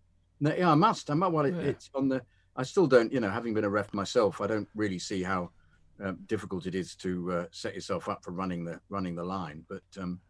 No, 0.41 0.55
yeah, 0.55 0.71
I 0.71 0.75
must. 0.75 1.11
I 1.11 1.15
might. 1.15 1.29
Well, 1.33 1.45
it, 1.45 1.55
Yeah. 1.55 1.63
it's 1.63 1.91
on 1.95 2.09
the. 2.09 2.23
I 2.57 2.63
still 2.63 2.87
don't. 2.87 3.13
You 3.13 3.21
know, 3.21 3.31
having 3.31 3.53
been 3.55 3.65
a 3.65 3.69
ref 3.69 3.93
myself, 3.93 4.41
I 4.41 4.47
don't 4.47 4.69
really 4.75 4.99
see 4.99 5.23
how 5.23 5.51
um, 6.03 6.19
difficult 6.27 6.67
it 6.67 6.75
is 6.75 6.95
to 6.97 7.33
uh, 7.33 7.47
set 7.51 7.75
yourself 7.75 8.09
up 8.09 8.25
for 8.25 8.33
running 8.33 8.65
the 8.65 8.81
running 8.89 9.15
the 9.15 9.25
line. 9.25 9.65
But 9.69 9.83
um, 9.99 10.21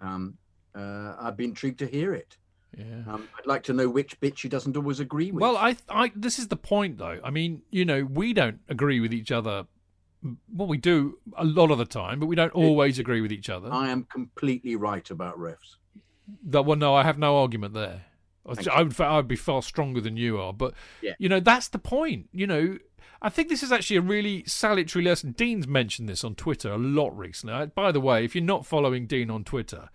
um, 0.00 0.38
uh, 0.74 1.16
I'd 1.20 1.36
be 1.36 1.44
intrigued 1.44 1.78
to 1.80 1.86
hear 1.86 2.14
it. 2.14 2.36
Yeah. 2.76 3.02
Um, 3.06 3.28
I'd 3.38 3.46
like 3.46 3.62
to 3.64 3.72
know 3.72 3.88
which 3.88 4.18
bit 4.20 4.38
she 4.38 4.48
doesn't 4.48 4.76
always 4.76 5.00
agree 5.00 5.32
with. 5.32 5.40
Well, 5.40 5.56
I, 5.56 5.76
I, 5.88 6.12
this 6.14 6.38
is 6.38 6.48
the 6.48 6.56
point, 6.56 6.98
though. 6.98 7.18
I 7.24 7.30
mean, 7.30 7.62
you 7.70 7.84
know, 7.84 8.04
we 8.04 8.32
don't 8.34 8.58
agree 8.68 9.00
with 9.00 9.14
each 9.14 9.32
other. 9.32 9.66
Well, 10.52 10.68
we 10.68 10.76
do 10.76 11.18
a 11.36 11.44
lot 11.44 11.70
of 11.70 11.78
the 11.78 11.86
time, 11.86 12.20
but 12.20 12.26
we 12.26 12.36
don't 12.36 12.52
always 12.52 12.98
agree 12.98 13.20
with 13.20 13.32
each 13.32 13.48
other. 13.48 13.72
I 13.72 13.88
am 13.88 14.04
completely 14.04 14.76
right 14.76 15.08
about 15.10 15.38
refs. 15.38 15.76
That 16.44 16.66
well, 16.66 16.76
no, 16.76 16.94
I 16.94 17.04
have 17.04 17.18
no 17.18 17.38
argument 17.38 17.72
there. 17.74 18.04
I 18.44 18.82
would, 18.82 19.00
I 19.00 19.16
would 19.16 19.28
be 19.28 19.36
far 19.36 19.62
stronger 19.62 20.00
than 20.00 20.16
you 20.16 20.40
are, 20.40 20.52
but 20.52 20.74
Yeah. 21.02 21.12
you 21.18 21.28
know 21.28 21.40
that's 21.40 21.68
the 21.68 21.78
point. 21.78 22.28
You 22.32 22.46
know, 22.46 22.78
I 23.20 23.28
think 23.28 23.48
this 23.48 23.62
is 23.62 23.72
actually 23.72 23.96
a 23.96 24.02
really 24.02 24.44
salutary 24.46 25.04
lesson. 25.04 25.32
Dean's 25.32 25.66
mentioned 25.66 26.08
this 26.08 26.22
on 26.22 26.34
Twitter 26.36 26.72
a 26.72 26.78
lot 26.78 27.16
recently. 27.16 27.66
By 27.66 27.90
the 27.90 28.00
way, 28.00 28.24
if 28.24 28.34
you're 28.34 28.44
not 28.44 28.66
following 28.66 29.06
Dean 29.06 29.30
on 29.30 29.42
Twitter, 29.42 29.90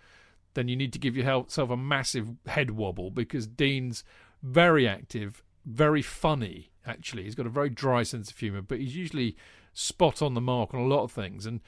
then 0.55 0.67
you 0.67 0.75
need 0.75 0.93
to 0.93 0.99
give 0.99 1.15
yourself 1.15 1.69
a 1.69 1.77
massive 1.77 2.29
head 2.47 2.71
wobble 2.71 3.11
because 3.11 3.47
Dean's 3.47 4.03
very 4.41 4.87
active, 4.87 5.41
very 5.65 6.01
funny. 6.01 6.71
Actually, 6.85 7.23
he's 7.23 7.35
got 7.35 7.45
a 7.45 7.49
very 7.49 7.69
dry 7.69 8.03
sense 8.03 8.29
of 8.29 8.37
humour, 8.37 8.61
but 8.61 8.79
he's 8.79 8.95
usually 8.95 9.37
spot 9.73 10.21
on 10.21 10.33
the 10.33 10.41
mark 10.41 10.73
on 10.73 10.81
a 10.81 10.85
lot 10.85 11.03
of 11.03 11.11
things. 11.11 11.45
And 11.45 11.61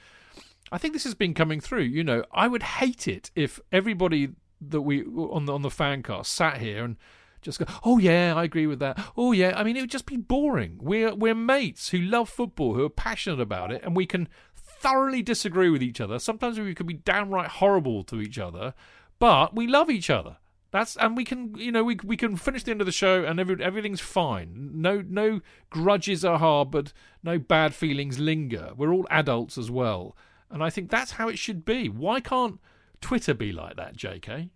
I 0.70 0.78
think 0.78 0.92
this 0.92 1.04
has 1.04 1.14
been 1.14 1.32
coming 1.32 1.60
through. 1.60 1.82
You 1.82 2.04
know, 2.04 2.24
I 2.32 2.48
would 2.48 2.62
hate 2.62 3.08
it 3.08 3.30
if 3.34 3.60
everybody 3.72 4.30
that 4.60 4.82
we 4.82 5.04
on 5.04 5.46
the 5.46 5.52
on 5.52 5.62
the 5.62 5.70
fan 5.70 6.02
cast 6.02 6.32
sat 6.32 6.58
here 6.58 6.84
and 6.84 6.96
just 7.46 7.58
go, 7.58 7.64
oh 7.84 7.98
yeah, 7.98 8.34
I 8.36 8.44
agree 8.44 8.66
with 8.66 8.80
that. 8.80 9.02
Oh 9.16 9.32
yeah, 9.32 9.54
I 9.56 9.62
mean 9.62 9.76
it 9.76 9.80
would 9.80 9.90
just 9.90 10.06
be 10.06 10.16
boring. 10.16 10.78
We're 10.80 11.14
we're 11.14 11.34
mates 11.34 11.88
who 11.88 11.98
love 11.98 12.28
football, 12.28 12.74
who 12.74 12.84
are 12.84 12.90
passionate 12.90 13.40
about 13.40 13.72
it, 13.72 13.82
and 13.82 13.96
we 13.96 14.04
can 14.04 14.28
thoroughly 14.54 15.22
disagree 15.22 15.70
with 15.70 15.82
each 15.82 16.00
other. 16.00 16.18
Sometimes 16.18 16.58
we 16.60 16.74
could 16.74 16.86
be 16.86 16.94
downright 16.94 17.48
horrible 17.48 18.04
to 18.04 18.20
each 18.20 18.38
other, 18.38 18.74
but 19.18 19.54
we 19.54 19.66
love 19.66 19.88
each 19.88 20.10
other. 20.10 20.36
That's 20.72 20.96
and 20.96 21.16
we 21.16 21.24
can 21.24 21.54
you 21.56 21.72
know 21.72 21.84
we 21.84 21.96
we 22.04 22.16
can 22.16 22.36
finish 22.36 22.64
the 22.64 22.72
end 22.72 22.82
of 22.82 22.86
the 22.86 22.92
show 22.92 23.24
and 23.24 23.38
every, 23.40 23.62
everything's 23.62 24.00
fine. 24.00 24.72
No 24.74 25.00
no 25.00 25.40
grudges 25.70 26.24
are 26.24 26.38
harbored, 26.38 26.92
no 27.22 27.38
bad 27.38 27.74
feelings 27.74 28.18
linger. 28.18 28.72
We're 28.76 28.92
all 28.92 29.06
adults 29.08 29.56
as 29.56 29.70
well, 29.70 30.16
and 30.50 30.62
I 30.62 30.70
think 30.70 30.90
that's 30.90 31.12
how 31.12 31.28
it 31.28 31.38
should 31.38 31.64
be. 31.64 31.88
Why 31.88 32.20
can't 32.20 32.60
Twitter 33.00 33.32
be 33.34 33.52
like 33.52 33.76
that, 33.76 33.96
J.K.? 33.96 34.50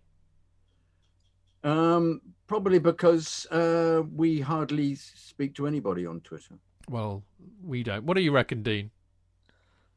Um, 1.63 2.21
probably 2.47 2.79
because 2.79 3.45
uh, 3.51 4.03
we 4.15 4.39
hardly 4.41 4.95
speak 4.95 5.53
to 5.55 5.67
anybody 5.67 6.05
on 6.05 6.21
Twitter. 6.21 6.55
Well, 6.89 7.23
we 7.63 7.83
don't. 7.83 8.03
What 8.05 8.15
do 8.17 8.21
you 8.23 8.31
reckon, 8.31 8.63
Dean? 8.63 8.89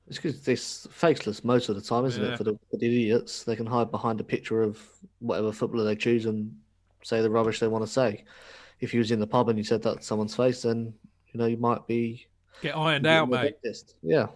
It's 0.07 0.19
because 0.19 0.47
it's 0.47 0.87
faceless 0.93 1.43
most 1.45 1.69
of 1.71 1.77
the 1.77 1.81
time, 1.81 2.05
isn't 2.05 2.23
Yeah. 2.23 2.33
it? 2.33 2.37
For 2.37 2.45
the, 2.45 2.59
for 2.71 2.77
the 2.77 2.87
idiots, 2.87 3.45
they 3.45 3.57
can 3.57 3.65
hide 3.67 3.91
behind 3.91 4.21
a 4.21 4.25
picture 4.25 4.63
of 4.63 4.79
whatever 5.21 5.51
footballer 5.51 5.85
they 5.85 5.97
choose 5.97 6.27
and 6.27 6.55
say 7.03 7.23
the 7.23 7.31
rubbish 7.31 7.59
they 7.61 7.69
want 7.69 7.85
to 7.87 7.91
say. 7.91 8.25
If 8.81 8.93
you 8.93 8.99
was 8.99 9.11
in 9.11 9.21
the 9.21 9.27
pub 9.27 9.49
and 9.49 9.57
you 9.59 9.65
said 9.65 9.83
that 9.83 9.99
to 9.99 10.03
someone's 10.03 10.37
face, 10.37 10.63
then 10.63 10.93
you 11.33 11.39
know 11.41 11.47
you 11.47 11.57
might 11.57 11.87
be 11.87 12.27
Get 12.61 12.77
ironed 12.77 13.07
out, 13.07 13.31
mate. 13.31 13.57
dentist. 13.63 13.95
Yeah, 14.03 14.27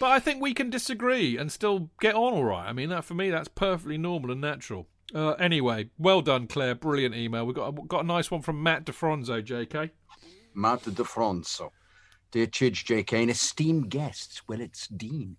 But 0.00 0.10
I 0.10 0.18
think 0.18 0.42
we 0.42 0.54
can 0.54 0.70
disagree 0.70 1.36
and 1.38 1.52
still 1.52 1.88
get 2.00 2.16
on 2.16 2.32
all 2.32 2.44
right. 2.44 2.66
I 2.68 2.72
mean, 2.72 2.88
that 2.88 3.04
for 3.04 3.14
me, 3.14 3.30
that's 3.30 3.48
perfectly 3.48 3.96
normal 3.96 4.32
and 4.32 4.40
natural. 4.40 4.88
Uh, 5.14 5.30
anyway, 5.32 5.90
well 5.98 6.22
done, 6.22 6.46
Claire. 6.46 6.74
Brilliant 6.74 7.14
email. 7.14 7.46
We 7.46 7.52
got 7.52 7.72
got 7.88 8.04
a 8.04 8.06
nice 8.06 8.30
one 8.30 8.42
from 8.42 8.62
Matt 8.62 8.84
DeFronzo, 8.84 9.42
J.K. 9.44 9.90
Matt 10.54 10.84
de 10.84 11.04
Fronso. 11.04 11.70
Dear 12.30 12.46
Chidge, 12.46 12.84
JK, 12.84 13.22
and 13.22 13.30
esteemed 13.30 13.90
guests, 13.90 14.42
well, 14.46 14.60
it's 14.60 14.86
Dean. 14.86 15.36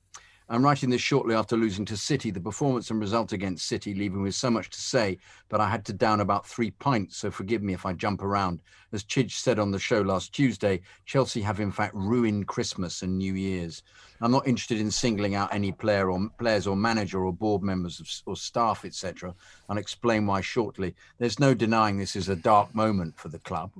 I'm 0.49 0.63
writing 0.65 0.89
this 0.89 1.01
shortly 1.01 1.33
after 1.33 1.55
losing 1.55 1.85
to 1.85 1.95
City. 1.95 2.29
The 2.29 2.41
performance 2.41 2.89
and 2.91 2.99
result 2.99 3.31
against 3.31 3.67
City 3.67 3.93
leaving 3.93 4.21
with 4.21 4.35
so 4.35 4.51
much 4.51 4.69
to 4.71 4.81
say, 4.81 5.17
but 5.47 5.61
I 5.61 5.69
had 5.69 5.85
to 5.85 5.93
down 5.93 6.19
about 6.19 6.45
three 6.45 6.71
pints, 6.71 7.17
so 7.17 7.31
forgive 7.31 7.63
me 7.63 7.73
if 7.73 7.85
I 7.85 7.93
jump 7.93 8.21
around. 8.21 8.61
As 8.91 9.03
Chidge 9.03 9.31
said 9.31 9.59
on 9.59 9.71
the 9.71 9.79
show 9.79 10.01
last 10.01 10.33
Tuesday, 10.33 10.81
Chelsea 11.05 11.41
have 11.41 11.61
in 11.61 11.71
fact 11.71 11.95
ruined 11.95 12.47
Christmas 12.47 13.01
and 13.01 13.17
New 13.17 13.33
Year's. 13.33 13.83
I'm 14.19 14.31
not 14.31 14.47
interested 14.47 14.79
in 14.79 14.91
singling 14.91 15.35
out 15.35 15.53
any 15.53 15.71
player 15.71 16.11
or 16.11 16.29
players 16.37 16.67
or 16.67 16.75
manager 16.75 17.23
or 17.25 17.31
board 17.33 17.63
members 17.63 17.99
of, 17.99 18.09
or 18.25 18.35
staff, 18.35 18.83
etc. 18.83 19.33
I'll 19.69 19.77
explain 19.77 20.27
why 20.27 20.41
shortly. 20.41 20.95
There's 21.17 21.39
no 21.39 21.53
denying 21.53 21.97
this 21.97 22.15
is 22.15 22.29
a 22.29 22.35
dark 22.35 22.75
moment 22.75 23.17
for 23.17 23.29
the 23.29 23.39
club 23.39 23.71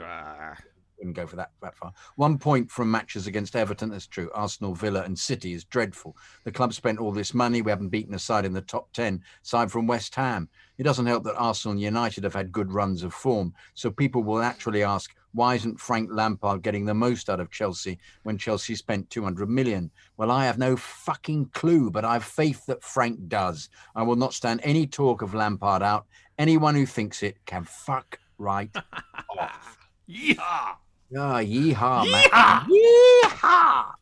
ah. 0.00 0.56
Wouldn't 1.00 1.16
go 1.16 1.26
for 1.26 1.36
that 1.36 1.50
that 1.62 1.76
far. 1.76 1.92
One 2.16 2.38
point 2.38 2.70
from 2.70 2.90
matches 2.90 3.26
against 3.26 3.56
Everton, 3.56 3.90
that's 3.90 4.06
true. 4.06 4.30
Arsenal, 4.34 4.74
Villa, 4.74 5.02
and 5.02 5.18
City 5.18 5.52
is 5.54 5.64
dreadful. 5.64 6.16
The 6.44 6.52
club 6.52 6.72
spent 6.72 6.98
all 6.98 7.10
this 7.10 7.34
money. 7.34 7.62
We 7.62 7.70
haven't 7.70 7.88
beaten 7.88 8.14
a 8.14 8.18
side 8.18 8.44
in 8.44 8.52
the 8.52 8.60
top 8.60 8.92
10, 8.92 9.22
aside 9.42 9.72
from 9.72 9.86
West 9.86 10.14
Ham. 10.14 10.48
It 10.78 10.84
doesn't 10.84 11.06
help 11.06 11.24
that 11.24 11.36
Arsenal 11.36 11.72
and 11.72 11.80
United 11.80 12.24
have 12.24 12.34
had 12.34 12.52
good 12.52 12.72
runs 12.72 13.02
of 13.02 13.12
form. 13.12 13.54
So 13.74 13.90
people 13.90 14.22
will 14.22 14.42
actually 14.42 14.82
ask, 14.82 15.14
why 15.32 15.54
isn't 15.54 15.80
Frank 15.80 16.10
Lampard 16.12 16.62
getting 16.62 16.84
the 16.84 16.94
most 16.94 17.30
out 17.30 17.40
of 17.40 17.50
Chelsea 17.50 17.98
when 18.24 18.36
Chelsea 18.36 18.74
spent 18.74 19.10
200 19.10 19.48
million? 19.48 19.90
Well, 20.16 20.30
I 20.30 20.44
have 20.44 20.58
no 20.58 20.76
fucking 20.76 21.50
clue, 21.54 21.90
but 21.90 22.04
I 22.04 22.14
have 22.14 22.24
faith 22.24 22.66
that 22.66 22.82
Frank 22.82 23.28
does. 23.28 23.68
I 23.94 24.02
will 24.02 24.16
not 24.16 24.34
stand 24.34 24.60
any 24.64 24.86
talk 24.86 25.22
of 25.22 25.34
Lampard 25.34 25.82
out. 25.82 26.06
Anyone 26.38 26.74
who 26.74 26.86
thinks 26.86 27.22
it 27.22 27.36
can 27.46 27.64
fuck 27.64 28.18
right 28.38 28.74
off. 29.38 29.78
Yeah. 30.06 30.74
Ah, 31.16 31.40
yeehaw, 31.40 32.08
man. 32.08 32.66
Yeehaw! 32.70 33.94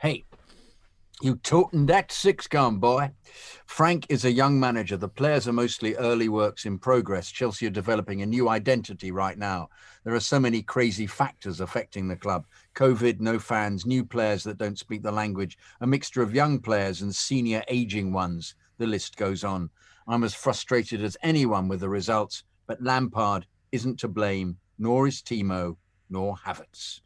Hey, 0.00 0.24
you 1.22 1.36
toting 1.36 1.86
that 1.86 2.10
six 2.10 2.48
gun, 2.48 2.78
boy. 2.78 3.12
Frank 3.66 4.06
is 4.08 4.24
a 4.24 4.32
young 4.32 4.58
manager. 4.58 4.96
The 4.96 5.08
players 5.08 5.46
are 5.46 5.52
mostly 5.52 5.94
early 5.94 6.28
works 6.28 6.66
in 6.66 6.78
progress. 6.78 7.30
Chelsea 7.30 7.68
are 7.68 7.70
developing 7.70 8.20
a 8.20 8.26
new 8.26 8.48
identity 8.48 9.12
right 9.12 9.38
now. 9.38 9.68
There 10.04 10.14
are 10.14 10.20
so 10.20 10.40
many 10.40 10.60
crazy 10.60 11.06
factors 11.06 11.60
affecting 11.60 12.08
the 12.08 12.16
club 12.16 12.46
COVID, 12.74 13.20
no 13.20 13.38
fans, 13.38 13.86
new 13.86 14.04
players 14.04 14.42
that 14.42 14.58
don't 14.58 14.78
speak 14.78 15.04
the 15.04 15.12
language, 15.12 15.56
a 15.80 15.86
mixture 15.86 16.20
of 16.20 16.34
young 16.34 16.58
players 16.58 17.00
and 17.00 17.14
senior 17.14 17.62
aging 17.68 18.12
ones. 18.12 18.56
The 18.78 18.88
list 18.88 19.16
goes 19.16 19.44
on. 19.44 19.70
I'm 20.08 20.24
as 20.24 20.34
frustrated 20.34 21.04
as 21.04 21.16
anyone 21.22 21.68
with 21.68 21.78
the 21.78 21.88
results, 21.88 22.42
but 22.66 22.82
Lampard 22.82 23.46
isn't 23.70 24.00
to 24.00 24.08
blame, 24.08 24.58
nor 24.78 25.06
is 25.06 25.22
Timo, 25.22 25.76
nor 26.10 26.36
Havertz. 26.36 27.00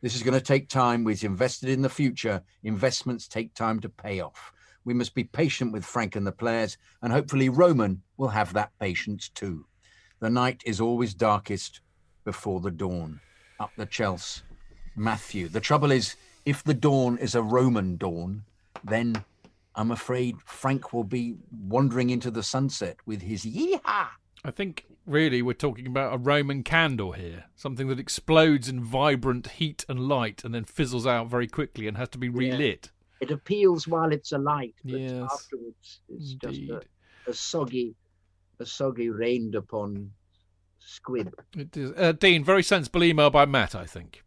This 0.00 0.16
is 0.16 0.22
going 0.22 0.34
to 0.34 0.40
take 0.40 0.68
time. 0.68 1.04
We've 1.04 1.22
invested 1.22 1.68
in 1.68 1.82
the 1.82 1.88
future. 1.88 2.42
Investments 2.64 3.28
take 3.28 3.54
time 3.54 3.80
to 3.80 3.88
pay 3.88 4.20
off. 4.20 4.52
We 4.84 4.94
must 4.94 5.14
be 5.14 5.24
patient 5.24 5.72
with 5.72 5.84
Frank 5.84 6.16
and 6.16 6.26
the 6.26 6.32
players, 6.32 6.76
and 7.02 7.12
hopefully 7.12 7.48
Roman 7.48 8.02
will 8.16 8.28
have 8.28 8.52
that 8.54 8.72
patience 8.80 9.28
too. 9.28 9.64
The 10.18 10.30
night 10.30 10.60
is 10.66 10.80
always 10.80 11.14
darkest 11.14 11.80
before 12.24 12.60
the 12.60 12.70
dawn. 12.70 13.20
Up 13.60 13.70
the 13.76 13.86
Chelsea. 13.86 14.42
Matthew. 14.96 15.48
The 15.48 15.60
trouble 15.60 15.92
is, 15.92 16.16
if 16.44 16.64
the 16.64 16.74
dawn 16.74 17.18
is 17.18 17.34
a 17.34 17.42
Roman 17.42 17.96
dawn, 17.96 18.44
then 18.84 19.24
I'm 19.74 19.90
afraid 19.90 20.36
Frank 20.44 20.92
will 20.92 21.04
be 21.04 21.36
wandering 21.66 22.10
into 22.10 22.30
the 22.30 22.42
sunset 22.42 22.96
with 23.06 23.22
his 23.22 23.44
yeehaw. 23.44 24.08
I 24.44 24.50
think 24.50 24.84
really 25.06 25.42
we're 25.42 25.54
talking 25.54 25.86
about 25.86 26.14
a 26.14 26.18
Roman 26.18 26.62
candle 26.62 27.12
here, 27.12 27.44
something 27.54 27.88
that 27.88 27.98
explodes 27.98 28.68
in 28.68 28.82
vibrant 28.82 29.48
heat 29.48 29.84
and 29.88 30.08
light 30.08 30.44
and 30.44 30.54
then 30.54 30.64
fizzles 30.64 31.06
out 31.06 31.28
very 31.28 31.46
quickly 31.46 31.86
and 31.88 31.96
has 31.96 32.08
to 32.10 32.18
be 32.18 32.28
relit. 32.28 32.90
It 33.20 33.30
appeals 33.30 33.86
while 33.86 34.12
it's 34.12 34.32
alight, 34.32 34.74
but 34.84 35.00
Yes, 35.00 35.30
afterwards 35.32 36.00
it's 36.08 36.34
just 36.34 36.60
a, 36.70 36.82
a 37.28 37.32
soggy, 37.32 37.94
a 38.58 38.66
soggy 38.66 39.10
rained 39.10 39.54
upon 39.54 40.10
squid. 40.80 41.32
It 41.56 41.76
is. 41.76 41.92
Uh, 41.96 42.12
Dean, 42.12 42.44
very 42.44 42.62
sensible 42.62 43.04
email 43.04 43.30
by 43.30 43.46
Matt, 43.46 43.74
I 43.74 43.86
think. 43.86 44.24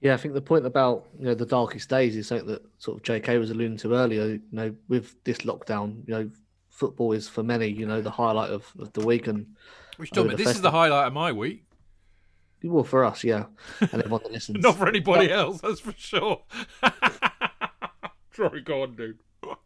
Yeah, 0.00 0.14
I 0.14 0.16
think 0.16 0.34
the 0.34 0.40
point 0.40 0.66
about 0.66 1.06
you 1.18 1.26
know 1.26 1.34
the 1.34 1.46
darkest 1.46 1.88
days 1.88 2.16
is 2.16 2.26
something 2.26 2.48
that 2.48 2.62
sort 2.78 2.96
of 2.98 3.02
J.K. 3.04 3.38
was 3.38 3.50
alluding 3.50 3.76
to 3.78 3.94
earlier. 3.94 4.26
You 4.26 4.40
know, 4.50 4.74
with 4.88 5.22
this 5.24 5.38
lockdown, 5.38 6.08
you 6.08 6.14
know, 6.14 6.30
football 6.70 7.12
is 7.12 7.28
for 7.28 7.42
many, 7.42 7.68
you 7.68 7.86
know, 7.86 8.00
the 8.00 8.10
highlight 8.10 8.50
of, 8.50 8.66
of 8.80 8.92
the 8.94 9.04
week, 9.06 9.28
and 9.28 9.46
Which 9.96 10.10
told 10.10 10.28
me 10.28 10.34
the 10.34 10.44
this 10.44 10.54
is 10.54 10.62
the 10.62 10.70
highlight 10.70 11.06
of 11.06 11.12
my 11.12 11.32
week. 11.32 11.64
well, 12.62 12.84
for 12.84 13.04
us, 13.04 13.24
yeah, 13.24 13.46
and 13.80 13.94
everyone 13.94 14.22
that 14.22 14.32
listens. 14.38 14.62
Not 14.62 14.76
for 14.76 14.88
anybody 14.88 15.30
else, 15.30 15.60
that's 15.60 15.80
for 15.80 15.92
sure. 15.96 16.42
Sorry, 18.34 18.62
go 18.62 18.82
on, 18.82 18.96
dude. 18.96 19.18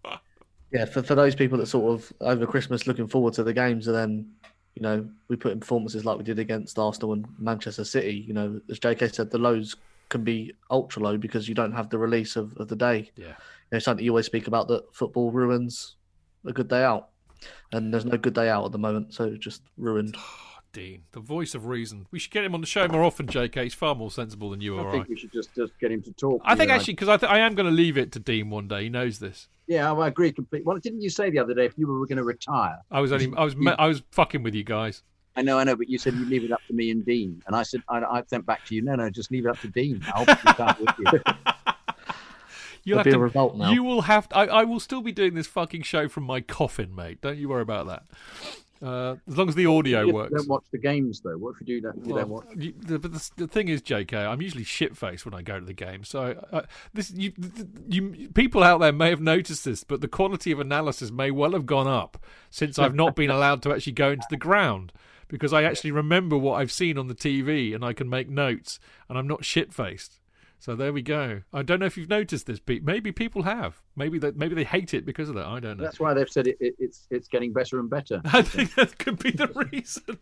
Yeah, 0.72 0.84
for, 0.84 1.00
for 1.00 1.14
those 1.14 1.36
people 1.36 1.58
that 1.58 1.66
sort 1.66 1.94
of 1.94 2.12
over 2.20 2.44
Christmas 2.44 2.88
looking 2.88 3.06
forward 3.06 3.34
to 3.34 3.44
the 3.44 3.52
games, 3.52 3.86
and 3.86 3.96
then 3.96 4.32
you 4.74 4.82
know 4.82 5.08
we 5.28 5.36
put 5.36 5.52
in 5.52 5.60
performances 5.60 6.04
like 6.04 6.18
we 6.18 6.24
did 6.24 6.40
against 6.40 6.76
Arsenal 6.76 7.12
and 7.12 7.24
Manchester 7.38 7.84
City. 7.84 8.24
You 8.26 8.34
know, 8.34 8.60
as 8.68 8.80
J.K. 8.80 9.08
said, 9.08 9.30
the 9.30 9.38
lows 9.38 9.76
can 10.08 10.24
be 10.24 10.52
ultra 10.68 11.02
low 11.02 11.16
because 11.18 11.48
you 11.48 11.54
don't 11.54 11.72
have 11.72 11.88
the 11.88 11.98
release 11.98 12.34
of, 12.34 12.56
of 12.56 12.66
the 12.66 12.74
day. 12.76 13.10
Yeah. 13.14 13.28
You 13.28 13.34
know, 13.72 13.78
something 13.78 14.04
you 14.04 14.10
always 14.10 14.26
speak 14.26 14.48
about 14.48 14.66
that 14.68 14.92
football 14.92 15.30
ruins 15.30 15.94
a 16.44 16.52
good 16.52 16.68
day 16.68 16.82
out, 16.82 17.10
and 17.72 17.92
there's 17.92 18.04
no 18.04 18.16
good 18.16 18.34
day 18.34 18.48
out 18.48 18.64
at 18.64 18.72
the 18.72 18.78
moment, 18.78 19.14
so 19.14 19.36
just 19.36 19.62
ruined. 19.76 20.14
Ah, 20.18 20.58
Dean, 20.72 21.02
the 21.12 21.20
voice 21.20 21.54
of 21.54 21.66
reason. 21.66 22.06
We 22.10 22.18
should 22.18 22.32
get 22.32 22.44
him 22.44 22.54
on 22.54 22.60
the 22.60 22.66
show 22.66 22.86
more 22.88 23.02
often, 23.02 23.26
JK. 23.26 23.62
He's 23.62 23.74
far 23.74 23.94
more 23.94 24.10
sensible 24.10 24.50
than 24.50 24.60
you 24.60 24.78
I 24.78 24.82
or 24.82 24.88
I. 24.88 24.92
think 24.92 25.08
we 25.08 25.16
should 25.16 25.32
just, 25.32 25.54
just 25.54 25.72
get 25.80 25.90
him 25.90 26.02
to 26.02 26.12
talk. 26.12 26.42
I 26.44 26.54
think 26.54 26.70
actually, 26.70 26.94
because 26.94 27.08
I, 27.08 27.16
th- 27.16 27.30
I 27.32 27.38
am 27.38 27.54
going 27.54 27.66
to 27.66 27.72
leave 27.72 27.96
it 27.96 28.12
to 28.12 28.18
Dean 28.18 28.50
one 28.50 28.68
day. 28.68 28.84
He 28.84 28.88
knows 28.90 29.18
this. 29.18 29.48
Yeah, 29.66 29.90
I 29.92 30.08
agree 30.08 30.32
completely. 30.32 30.66
Well, 30.66 30.76
didn't 30.78 31.00
you 31.00 31.08
say 31.10 31.30
the 31.30 31.38
other 31.38 31.54
day 31.54 31.64
if 31.64 31.72
you 31.78 31.86
were 31.86 32.06
going 32.06 32.18
to 32.18 32.24
retire? 32.24 32.78
I 32.90 33.00
was 33.00 33.10
only, 33.10 33.32
I 33.36 33.44
was, 33.44 33.56
me- 33.56 33.72
I 33.78 33.86
was 33.86 34.02
fucking 34.10 34.42
with 34.42 34.54
you 34.54 34.64
guys. 34.64 35.02
I 35.34 35.42
know, 35.42 35.58
I 35.58 35.64
know, 35.64 35.76
but 35.76 35.88
you 35.88 35.98
said 35.98 36.14
you'd 36.14 36.28
leave 36.28 36.44
it 36.44 36.52
up 36.52 36.60
to 36.68 36.72
me 36.72 36.90
and 36.90 37.04
Dean, 37.04 37.42
and 37.46 37.54
I 37.54 37.62
said 37.62 37.82
I, 37.88 37.98
I 37.98 38.22
sent 38.26 38.46
back 38.46 38.64
to 38.66 38.74
you. 38.74 38.80
No, 38.82 38.94
no, 38.94 39.10
just 39.10 39.30
leave 39.30 39.44
it 39.44 39.50
up 39.50 39.58
to 39.60 39.68
Dean. 39.68 40.02
I'll 40.14 40.24
retire 40.24 40.76
with 40.80 40.94
you. 40.98 41.20
You'll 42.86 42.98
There'll 42.98 42.98
have 42.98 43.04
be 43.04 43.10
a 43.10 43.14
to, 43.14 43.18
revolt 43.18 43.56
now. 43.56 43.72
You 43.72 43.82
will 43.82 44.02
have. 44.02 44.28
To, 44.28 44.36
I, 44.36 44.44
I 44.44 44.64
will 44.64 44.78
still 44.78 45.02
be 45.02 45.10
doing 45.10 45.34
this 45.34 45.48
fucking 45.48 45.82
show 45.82 46.06
from 46.08 46.22
my 46.22 46.40
coffin, 46.40 46.94
mate. 46.94 47.20
Don't 47.20 47.36
you 47.36 47.48
worry 47.48 47.62
about 47.62 47.88
that. 47.88 48.04
Uh, 48.80 49.16
as 49.26 49.36
long 49.36 49.48
as 49.48 49.56
the 49.56 49.66
audio 49.66 50.02
You 50.02 50.14
works. 50.14 50.32
Don't 50.32 50.48
watch 50.48 50.64
the 50.70 50.78
games 50.78 51.20
though. 51.20 51.36
What 51.36 51.54
if 51.54 51.60
you 51.66 51.80
do 51.80 51.88
that? 51.88 51.96
You 51.96 52.14
don't 52.14 52.28
Well, 52.28 52.44
watch. 52.46 52.56
you, 52.56 52.74
the, 52.78 52.98
but 53.00 53.12
the, 53.12 53.30
the 53.36 53.48
thing 53.48 53.68
is, 53.68 53.82
J.K., 53.82 54.16
I'm 54.16 54.40
usually 54.40 54.62
shit 54.64 54.96
faced 54.96 55.24
when 55.24 55.34
I 55.34 55.42
go 55.42 55.58
to 55.58 55.64
the 55.64 55.72
game. 55.72 56.04
So 56.04 56.40
uh, 56.52 56.62
this, 56.94 57.10
you, 57.10 57.32
you, 57.88 58.28
people 58.34 58.62
out 58.62 58.78
there 58.78 58.92
may 58.92 59.10
have 59.10 59.20
noticed 59.20 59.64
this, 59.64 59.82
but 59.82 60.00
the 60.00 60.08
quality 60.08 60.52
of 60.52 60.60
analysis 60.60 61.10
may 61.10 61.30
well 61.32 61.52
have 61.52 61.66
gone 61.66 61.88
up 61.88 62.22
since 62.50 62.78
I've 62.78 62.94
not 62.94 63.16
been 63.16 63.30
allowed 63.36 63.62
to 63.62 63.72
actually 63.72 63.94
go 63.94 64.10
into 64.10 64.26
the 64.30 64.36
ground 64.36 64.92
because 65.26 65.52
I 65.52 65.64
actually 65.64 65.90
remember 65.90 66.36
what 66.36 66.60
I've 66.60 66.70
seen 66.70 66.98
on 66.98 67.08
the 67.08 67.14
TV 67.14 67.74
and 67.74 67.84
I 67.84 67.94
can 67.94 68.08
make 68.08 68.28
notes, 68.28 68.78
and 69.08 69.18
I'm 69.18 69.26
not 69.26 69.44
shit 69.44 69.72
faced. 69.72 70.20
So 70.58 70.74
there 70.74 70.92
we 70.92 71.02
go. 71.02 71.42
I 71.52 71.62
don't 71.62 71.80
know 71.80 71.86
if 71.86 71.96
you've 71.96 72.08
noticed 72.08 72.46
this, 72.46 72.58
Pete. 72.58 72.82
Maybe 72.82 73.12
people 73.12 73.42
have. 73.42 73.82
Maybe 73.94 74.18
that. 74.20 74.36
Maybe 74.36 74.54
they 74.54 74.64
hate 74.64 74.94
it 74.94 75.04
because 75.04 75.28
of 75.28 75.34
that. 75.34 75.46
I 75.46 75.60
don't 75.60 75.76
know. 75.76 75.84
That's 75.84 76.00
why 76.00 76.14
they've 76.14 76.28
said 76.28 76.46
it, 76.46 76.56
it, 76.60 76.74
it's 76.78 77.06
it's 77.10 77.28
getting 77.28 77.52
better 77.52 77.78
and 77.78 77.90
better. 77.90 78.20
I 78.24 78.42
think 78.42 78.74
that 78.74 78.98
could 78.98 79.18
be 79.18 79.30
the 79.30 79.48
reason. 79.70 80.18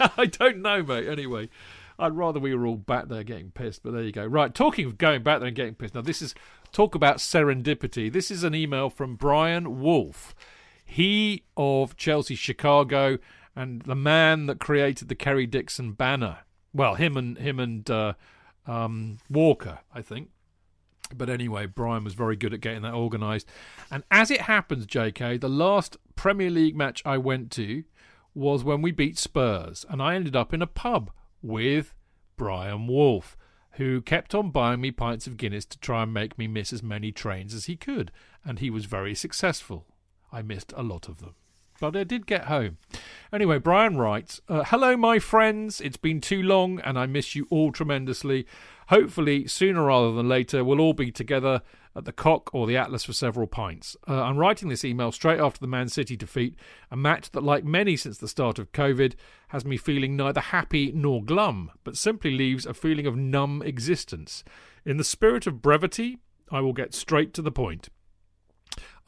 I 0.16 0.26
don't 0.26 0.58
know, 0.58 0.82
mate. 0.82 1.06
Anyway, 1.06 1.50
I'd 1.98 2.16
rather 2.16 2.40
we 2.40 2.54
were 2.54 2.66
all 2.66 2.76
back 2.76 3.08
there 3.08 3.22
getting 3.22 3.50
pissed, 3.50 3.82
but 3.82 3.92
there 3.92 4.02
you 4.02 4.12
go. 4.12 4.24
Right, 4.24 4.54
talking 4.54 4.86
of 4.86 4.98
going 4.98 5.22
back 5.22 5.40
there 5.40 5.48
and 5.48 5.56
getting 5.56 5.74
pissed. 5.74 5.94
Now, 5.94 6.02
this 6.02 6.22
is 6.22 6.34
talk 6.72 6.94
about 6.94 7.18
serendipity. 7.18 8.12
This 8.12 8.30
is 8.30 8.44
an 8.44 8.54
email 8.54 8.90
from 8.90 9.16
Brian 9.16 9.80
Wolf. 9.80 10.34
He 10.84 11.44
of 11.56 11.96
Chelsea 11.96 12.34
Chicago 12.34 13.18
and 13.54 13.82
the 13.82 13.94
man 13.94 14.46
that 14.46 14.60
created 14.60 15.08
the 15.08 15.14
Kerry 15.14 15.46
Dixon 15.46 15.92
banner. 15.92 16.38
Well, 16.72 16.94
him 16.94 17.16
and 17.16 17.38
him 17.38 17.58
and 17.58 17.90
uh, 17.90 18.12
um, 18.66 19.18
Walker, 19.30 19.80
I 19.94 20.02
think. 20.02 20.30
But 21.14 21.30
anyway, 21.30 21.66
Brian 21.66 22.04
was 22.04 22.14
very 22.14 22.36
good 22.36 22.52
at 22.52 22.60
getting 22.60 22.82
that 22.82 22.94
organised. 22.94 23.48
And 23.90 24.02
as 24.10 24.30
it 24.30 24.42
happens, 24.42 24.86
JK, 24.86 25.40
the 25.40 25.48
last 25.48 25.96
Premier 26.16 26.50
League 26.50 26.76
match 26.76 27.02
I 27.04 27.18
went 27.18 27.50
to 27.52 27.84
was 28.34 28.64
when 28.64 28.82
we 28.82 28.90
beat 28.90 29.18
Spurs. 29.18 29.86
And 29.88 30.02
I 30.02 30.14
ended 30.14 30.34
up 30.34 30.52
in 30.52 30.62
a 30.62 30.66
pub 30.66 31.10
with 31.42 31.94
Brian 32.36 32.86
Wolf, 32.86 33.36
who 33.72 34.00
kept 34.00 34.34
on 34.34 34.50
buying 34.50 34.80
me 34.80 34.90
pints 34.90 35.26
of 35.26 35.36
Guinness 35.36 35.64
to 35.66 35.78
try 35.78 36.02
and 36.02 36.12
make 36.12 36.36
me 36.36 36.48
miss 36.48 36.72
as 36.72 36.82
many 36.82 37.12
trains 37.12 37.54
as 37.54 37.66
he 37.66 37.76
could. 37.76 38.10
And 38.44 38.58
he 38.58 38.70
was 38.70 38.86
very 38.86 39.14
successful. 39.14 39.86
I 40.32 40.42
missed 40.42 40.72
a 40.76 40.82
lot 40.82 41.08
of 41.08 41.18
them. 41.18 41.36
But 41.80 41.96
I 41.96 42.04
did 42.04 42.26
get 42.26 42.44
home. 42.44 42.78
Anyway, 43.32 43.58
Brian 43.58 43.96
writes 43.96 44.40
uh, 44.48 44.64
Hello, 44.64 44.96
my 44.96 45.18
friends. 45.18 45.80
It's 45.80 45.96
been 45.96 46.20
too 46.20 46.42
long 46.42 46.80
and 46.80 46.98
I 46.98 47.06
miss 47.06 47.34
you 47.34 47.46
all 47.50 47.72
tremendously. 47.72 48.46
Hopefully, 48.88 49.46
sooner 49.46 49.84
rather 49.84 50.12
than 50.12 50.28
later, 50.28 50.64
we'll 50.64 50.80
all 50.80 50.92
be 50.92 51.10
together 51.10 51.62
at 51.96 52.04
the 52.04 52.12
Cock 52.12 52.50
or 52.52 52.66
the 52.66 52.76
Atlas 52.76 53.04
for 53.04 53.12
several 53.12 53.46
pints. 53.46 53.96
Uh, 54.06 54.22
I'm 54.22 54.36
writing 54.36 54.68
this 54.68 54.84
email 54.84 55.10
straight 55.10 55.40
after 55.40 55.58
the 55.58 55.66
Man 55.66 55.88
City 55.88 56.16
defeat, 56.16 56.54
a 56.90 56.96
match 56.96 57.30
that, 57.30 57.42
like 57.42 57.64
many 57.64 57.96
since 57.96 58.18
the 58.18 58.28
start 58.28 58.58
of 58.58 58.70
COVID, 58.72 59.14
has 59.48 59.64
me 59.64 59.76
feeling 59.76 60.14
neither 60.14 60.40
happy 60.40 60.92
nor 60.94 61.24
glum, 61.24 61.70
but 61.84 61.96
simply 61.96 62.30
leaves 62.30 62.66
a 62.66 62.74
feeling 62.74 63.06
of 63.06 63.16
numb 63.16 63.62
existence. 63.62 64.44
In 64.84 64.98
the 64.98 65.04
spirit 65.04 65.46
of 65.46 65.62
brevity, 65.62 66.18
I 66.50 66.60
will 66.60 66.74
get 66.74 66.94
straight 66.94 67.32
to 67.34 67.42
the 67.42 67.50
point. 67.50 67.88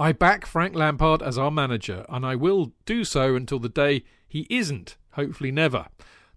I 0.01 0.12
back 0.12 0.47
Frank 0.47 0.77
Lampard 0.77 1.23
as 1.23 1.39
our 1.39 1.51
manager, 1.51 2.07
and 2.09 2.25
I 2.25 2.37
will 2.37 2.73
do 2.87 3.03
so 3.03 3.35
until 3.35 3.59
the 3.59 3.69
day 3.69 4.05
he 4.29 4.47
isn't, 4.49 4.97
hopefully 5.12 5.51
never. 5.51 5.87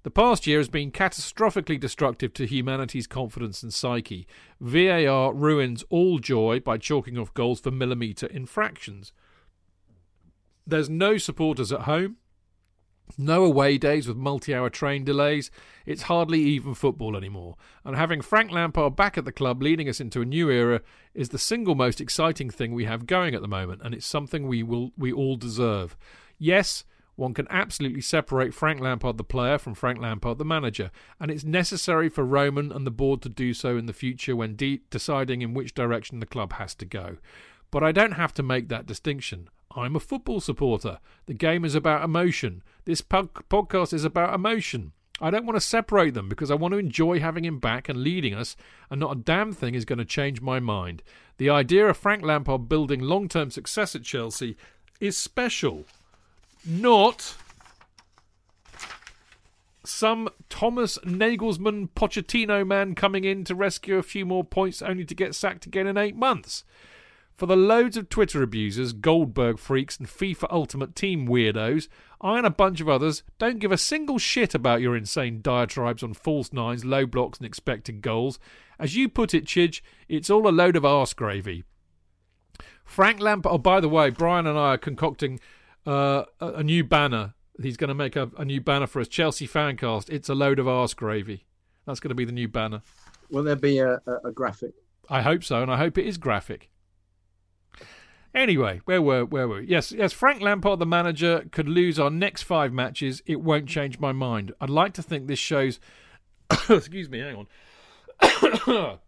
The 0.02 0.10
past 0.10 0.48
year 0.48 0.58
has 0.58 0.68
been 0.68 0.92
catastrophically 0.92 1.80
destructive 1.80 2.34
to 2.34 2.48
humanity's 2.48 3.06
confidence 3.06 3.62
and 3.62 3.72
psyche. 3.72 4.26
VAR 4.60 5.32
ruins 5.32 5.84
all 5.92 6.18
joy 6.18 6.60
by 6.60 6.80
chalking 6.80 7.20
off 7.20 7.36
goals 7.36 7.60
for 7.60 7.70
millimetre 7.70 8.26
infractions. 8.26 9.14
There's 10.66 10.90
no 10.90 11.20
supporters 11.20 11.72
at 11.72 11.82
home, 11.82 12.18
no 13.18 13.44
away 13.44 13.78
days 13.78 14.08
with 14.08 14.18
multi 14.18 14.54
hour 14.54 14.70
train 14.70 15.04
delays. 15.04 15.52
It's 15.86 16.04
hardly 16.04 16.40
even 16.42 16.74
football 16.74 17.16
anymore. 17.16 17.56
And 17.84 17.96
having 17.96 18.22
Frank 18.22 18.52
Lampard 18.52 18.96
back 18.96 19.18
at 19.18 19.26
the 19.26 19.32
club 19.32 19.62
leading 19.62 19.90
us 19.90 20.00
into 20.00 20.22
a 20.22 20.26
new 20.26 20.50
era 20.50 20.82
is 21.14 21.30
the 21.30 21.38
single 21.38 21.76
most 21.76 22.00
exciting 22.02 22.50
thing 22.50 22.74
we 22.74 22.86
have 22.86 23.08
going 23.08 23.36
at 23.36 23.42
the 23.42 23.48
moment, 23.48 23.82
and 23.84 23.94
it's 23.94 24.06
something 24.06 24.48
we 24.48 24.64
will 24.64 24.92
we 24.98 25.12
all 25.12 25.36
deserve. 25.36 25.98
Yes, 26.38 26.84
one 27.16 27.34
can 27.34 27.48
absolutely 27.50 28.02
separate 28.02 28.54
Frank 28.54 28.80
Lampard 28.80 29.18
the 29.18 29.24
player 29.24 29.58
from 29.58 29.76
Frank 29.76 30.00
Lampard 30.00 30.38
the 30.38 30.46
manager, 30.46 30.92
and 31.20 31.30
it's 31.30 31.44
necessary 31.44 32.10
for 32.10 32.24
Roman 32.24 32.72
and 32.72 32.86
the 32.86 32.92
board 32.92 33.22
to 33.22 33.30
do 33.30 33.54
so 33.54 33.78
in 33.78 33.86
the 33.86 33.94
future 33.94 34.36
when 34.36 34.56
de- 34.56 34.82
deciding 34.90 35.42
in 35.42 35.54
which 35.54 35.74
direction 35.74 36.20
the 36.20 36.26
club 36.26 36.54
has 36.54 36.74
to 36.76 36.86
go. 36.86 37.18
But 37.70 37.84
I 37.84 37.92
don't 37.92 38.14
have 38.14 38.34
to 38.36 38.44
make 38.44 38.70
that 38.70 38.86
distinction. 38.86 39.50
I'm 39.76 39.96
a 39.96 40.00
football 40.00 40.40
supporter. 40.40 41.00
The 41.26 41.34
game 41.34 41.66
is 41.66 41.76
about 41.76 42.04
emotion. 42.04 42.64
This 42.86 43.02
pod- 43.02 43.34
podcast 43.50 43.94
is 43.94 44.04
about 44.04 44.34
emotion. 44.34 44.94
I 45.22 45.30
don't 45.30 45.46
want 45.46 45.56
to 45.56 45.66
separate 45.66 46.16
them 46.16 46.28
because 46.28 46.50
I 46.50 46.56
want 46.56 46.74
to 46.74 46.80
enjoy 46.80 47.20
having 47.20 47.46
him 47.46 47.60
back 47.60 47.88
and 47.88 48.02
leading 48.02 48.34
us, 48.34 48.56
and 48.90 49.00
not 49.00 49.16
a 49.16 49.20
damn 49.20 49.54
thing 49.54 49.76
is 49.76 49.86
going 49.86 50.00
to 50.00 50.06
change 50.06 50.42
my 50.42 50.60
mind. 50.60 51.04
The 51.38 51.50
idea 51.50 51.88
of 51.88 51.98
Frank 51.98 52.24
Lampard 52.24 52.68
building 52.68 53.02
long 53.02 53.28
term 53.28 53.52
success 53.52 53.96
at 53.96 54.04
Chelsea 54.04 54.58
is 55.00 55.18
special. 55.18 55.86
Not 56.66 57.36
some 59.84 60.30
Thomas 60.50 60.98
Nagelsmann 61.00 61.90
Pochettino 61.96 62.66
man 62.66 62.96
coming 62.96 63.24
in 63.24 63.44
to 63.46 63.56
rescue 63.56 63.98
a 63.98 64.04
few 64.04 64.26
more 64.26 64.44
points 64.44 64.82
only 64.82 65.06
to 65.06 65.16
get 65.16 65.36
sacked 65.36 65.66
again 65.66 65.88
in 65.88 65.98
eight 65.98 66.16
months. 66.16 66.64
For 67.42 67.48
the 67.48 67.56
loads 67.56 67.98
of 67.98 68.08
Twitter 68.08 68.44
abusers, 68.44 68.94
Goldbridge 68.94 69.58
freaks, 69.58 69.98
and 69.98 70.08
FIFA 70.08 70.46
Ultimate 70.52 70.96
Team 70.96 71.28
weirdos, 71.28 71.88
I 72.22 72.38
and 72.38 72.46
a 72.46 72.52
bunch 72.52 72.82
of 72.82 72.88
others 72.88 73.24
don't 73.40 73.58
give 73.58 73.72
a 73.72 73.80
single 73.80 74.20
shit 74.20 74.54
about 74.54 74.80
your 74.80 74.96
insane 74.96 75.42
diatribes 75.42 76.04
on 76.04 76.14
false 76.14 76.54
nines, 76.54 76.86
low 76.86 77.08
blocks, 77.08 77.40
and 77.40 77.48
expected 77.48 78.04
goals. 78.04 78.38
As 78.78 78.96
you 78.96 79.10
put 79.10 79.34
it, 79.34 79.46
Chidge, 79.46 79.82
it's 80.08 80.30
all 80.30 80.48
a 80.48 80.54
load 80.54 80.76
of 80.76 80.86
arse 80.86 81.14
gravy. 81.14 81.64
Frank 82.86 83.20
Lampard. 83.20 83.56
Oh, 83.56 83.58
by 83.58 83.80
the 83.80 83.90
way, 83.90 84.12
Brian 84.12 84.46
and 84.46 84.60
I 84.60 84.76
are 84.76 84.78
concocting 84.78 85.40
uh, 85.88 86.26
a, 86.40 86.48
a 86.58 86.64
new 86.64 86.84
banner. 86.84 87.34
He's 87.60 87.76
going 87.76 87.88
to 87.88 87.96
make 87.96 88.16
a, 88.16 88.30
a 88.38 88.46
new 88.46 88.62
banner 88.62 88.86
for 88.86 89.00
us. 89.00 89.08
Chelsea 89.08 89.48
Fancast. 89.48 90.12
It's 90.12 90.30
a 90.30 90.36
load 90.36 90.60
of 90.60 90.68
arse 90.68 90.94
gravy. 90.94 91.48
That's 91.88 92.00
going 92.00 92.10
to 92.10 92.16
be 92.16 92.26
the 92.26 92.32
new 92.32 92.48
banner. 92.48 92.84
Will 93.32 93.42
there 93.42 93.56
be 93.56 93.80
a, 93.80 93.94
a, 94.06 94.18
a 94.26 94.32
graphic? 94.32 94.76
I 95.10 95.24
hope 95.24 95.44
so, 95.44 95.64
and 95.64 95.72
I 95.72 95.78
hope 95.78 95.98
it 95.98 96.06
is 96.06 96.20
graphic. 96.20 96.68
Anyway, 98.34 98.82
where 98.86 99.02
were 99.02 99.26
where 99.26 99.48
were 99.48 99.60
we? 99.60 99.68
Yes, 99.68 99.92
yes. 99.92 100.14
Frank 100.14 100.42
Lampard, 100.42 100.80
the 100.80 100.86
manager, 100.86 101.46
could 101.52 101.68
lose 101.68 102.00
our 102.00 102.10
next 102.10 102.44
five 102.44 102.72
matches. 102.72 103.22
It 103.26 103.42
won't 103.42 103.68
change 103.68 104.00
my 104.00 104.14
mind. 104.14 104.54
I'd 104.62 104.70
like 104.70 104.94
to 104.94 105.04
think 105.04 105.28
this 105.28 105.40
shows. 105.40 105.80
excuse 106.70 107.10
me. 107.10 107.20
Hang 107.20 107.36
on. 107.36 107.48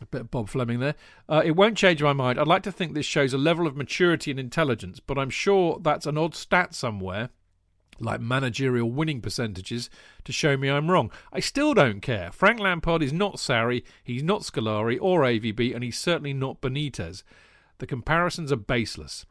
A 0.00 0.06
bit 0.06 0.22
of 0.22 0.30
Bob 0.30 0.48
Fleming 0.48 0.78
there. 0.78 0.94
Uh, 1.28 1.42
it 1.44 1.52
won't 1.52 1.76
change 1.76 2.02
my 2.02 2.12
mind. 2.12 2.38
I'd 2.38 2.46
like 2.46 2.62
to 2.64 2.72
think 2.72 2.94
this 2.94 3.06
shows 3.06 3.34
a 3.34 3.38
level 3.38 3.66
of 3.66 3.76
maturity 3.76 4.30
and 4.30 4.38
intelligence, 4.38 5.00
but 5.00 5.18
I'm 5.18 5.30
sure 5.30 5.80
that's 5.82 6.06
an 6.06 6.16
odd 6.16 6.36
stat 6.36 6.72
somewhere, 6.72 7.30
like 7.98 8.20
managerial 8.20 8.90
winning 8.92 9.20
percentages, 9.20 9.90
to 10.22 10.30
show 10.30 10.56
me 10.56 10.70
I'm 10.70 10.88
wrong. 10.88 11.10
I 11.32 11.40
still 11.40 11.74
don't 11.74 12.00
care. 12.00 12.30
Frank 12.30 12.60
Lampard 12.60 13.02
is 13.02 13.12
not 13.12 13.36
Sarri, 13.36 13.82
he's 14.04 14.22
not 14.22 14.42
Scolari 14.42 14.98
or 15.00 15.22
AVB, 15.22 15.74
and 15.74 15.82
he's 15.82 15.98
certainly 15.98 16.32
not 16.32 16.60
Benitez. 16.60 17.24
The 17.78 17.86
comparisons 17.86 18.52
are 18.52 18.56
baseless. 18.56 19.26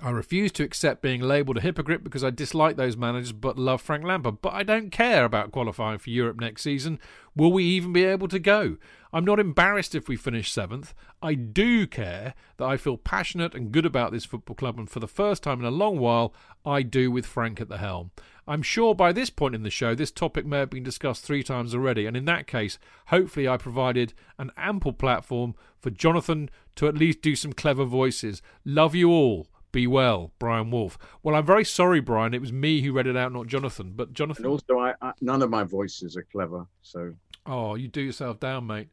I 0.00 0.10
refuse 0.10 0.52
to 0.52 0.62
accept 0.62 1.02
being 1.02 1.20
labelled 1.20 1.56
a 1.56 1.60
hypocrite 1.60 2.04
because 2.04 2.22
I 2.22 2.30
dislike 2.30 2.76
those 2.76 2.96
managers 2.96 3.32
but 3.32 3.58
love 3.58 3.82
Frank 3.82 4.04
Lampard. 4.04 4.40
But 4.40 4.52
I 4.52 4.62
don't 4.62 4.90
care 4.90 5.24
about 5.24 5.50
qualifying 5.50 5.98
for 5.98 6.10
Europe 6.10 6.38
next 6.38 6.62
season. 6.62 7.00
Will 7.34 7.52
we 7.52 7.64
even 7.64 7.92
be 7.92 8.04
able 8.04 8.28
to 8.28 8.38
go? 8.38 8.76
I'm 9.12 9.24
not 9.24 9.40
embarrassed 9.40 9.94
if 9.94 10.08
we 10.08 10.16
finish 10.16 10.52
seventh. 10.52 10.94
I 11.20 11.34
do 11.34 11.86
care 11.86 12.34
that 12.58 12.66
I 12.66 12.76
feel 12.76 12.96
passionate 12.96 13.54
and 13.54 13.72
good 13.72 13.86
about 13.86 14.12
this 14.12 14.24
football 14.24 14.54
club, 14.54 14.78
and 14.78 14.88
for 14.88 15.00
the 15.00 15.08
first 15.08 15.42
time 15.42 15.60
in 15.60 15.66
a 15.66 15.70
long 15.70 15.98
while, 15.98 16.32
I 16.64 16.82
do 16.82 17.10
with 17.10 17.26
Frank 17.26 17.60
at 17.60 17.68
the 17.68 17.78
helm. 17.78 18.12
I'm 18.48 18.62
sure 18.62 18.94
by 18.94 19.12
this 19.12 19.28
point 19.28 19.54
in 19.54 19.62
the 19.62 19.70
show, 19.70 19.94
this 19.94 20.10
topic 20.10 20.46
may 20.46 20.58
have 20.58 20.70
been 20.70 20.82
discussed 20.82 21.22
three 21.22 21.42
times 21.42 21.74
already, 21.74 22.06
and 22.06 22.16
in 22.16 22.24
that 22.24 22.46
case, 22.46 22.78
hopefully, 23.08 23.46
I 23.46 23.58
provided 23.58 24.14
an 24.38 24.50
ample 24.56 24.94
platform 24.94 25.54
for 25.78 25.90
Jonathan 25.90 26.48
to 26.76 26.88
at 26.88 26.96
least 26.96 27.20
do 27.20 27.36
some 27.36 27.52
clever 27.52 27.84
voices. 27.84 28.40
Love 28.64 28.94
you 28.94 29.10
all. 29.10 29.48
Be 29.70 29.86
well, 29.86 30.32
Brian 30.38 30.70
Wolf. 30.70 30.96
Well, 31.22 31.34
I'm 31.34 31.44
very 31.44 31.64
sorry, 31.64 32.00
Brian. 32.00 32.32
It 32.32 32.40
was 32.40 32.50
me 32.50 32.80
who 32.80 32.94
read 32.94 33.06
it 33.06 33.18
out, 33.18 33.34
not 33.34 33.48
Jonathan. 33.48 33.92
But 33.94 34.14
Jonathan. 34.14 34.46
And 34.46 34.52
also, 34.52 34.78
I, 34.78 34.94
I 35.02 35.12
none 35.20 35.42
of 35.42 35.50
my 35.50 35.62
voices 35.64 36.16
are 36.16 36.26
clever. 36.32 36.66
So. 36.80 37.12
Oh, 37.44 37.74
you 37.74 37.86
do 37.86 38.00
yourself 38.00 38.40
down, 38.40 38.66
mate. 38.66 38.88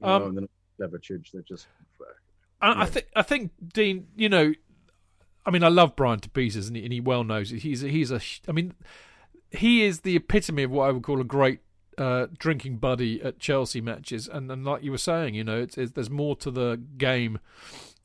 Um, 0.00 0.22
no, 0.22 0.30
they're 0.32 0.40
not 0.40 0.50
clever, 0.78 0.98
Chidge. 0.98 1.30
They're 1.32 1.42
just. 1.42 1.66
I, 2.62 2.68
yeah. 2.68 2.80
I 2.80 2.86
think. 2.86 3.06
I 3.14 3.22
think 3.22 3.52
Dean. 3.74 4.06
You 4.16 4.30
know, 4.30 4.54
I 5.46 5.50
mean, 5.50 5.62
I 5.62 5.68
love 5.68 5.94
Brian 5.96 6.20
to 6.20 6.30
pieces, 6.30 6.68
and 6.68 6.76
he, 6.76 6.84
and 6.84 6.92
he 6.92 7.00
well 7.00 7.24
knows 7.24 7.52
it. 7.52 7.60
He's 7.60 7.84
a, 7.84 7.88
he's 7.88 8.10
a. 8.10 8.20
I 8.48 8.52
mean, 8.52 8.74
he 9.50 9.84
is 9.84 10.00
the 10.00 10.16
epitome 10.16 10.62
of 10.62 10.70
what 10.70 10.88
I 10.88 10.92
would 10.92 11.02
call 11.02 11.20
a 11.20 11.24
great 11.24 11.60
uh, 11.98 12.26
drinking 12.38 12.78
buddy 12.78 13.22
at 13.22 13.38
Chelsea 13.38 13.80
matches. 13.80 14.28
And, 14.28 14.50
and 14.50 14.64
like 14.64 14.82
you 14.82 14.90
were 14.90 14.98
saying, 14.98 15.34
you 15.34 15.44
know, 15.44 15.60
it's, 15.60 15.78
it's, 15.78 15.92
there's 15.92 16.10
more 16.10 16.34
to 16.36 16.50
the 16.50 16.80
game 16.96 17.38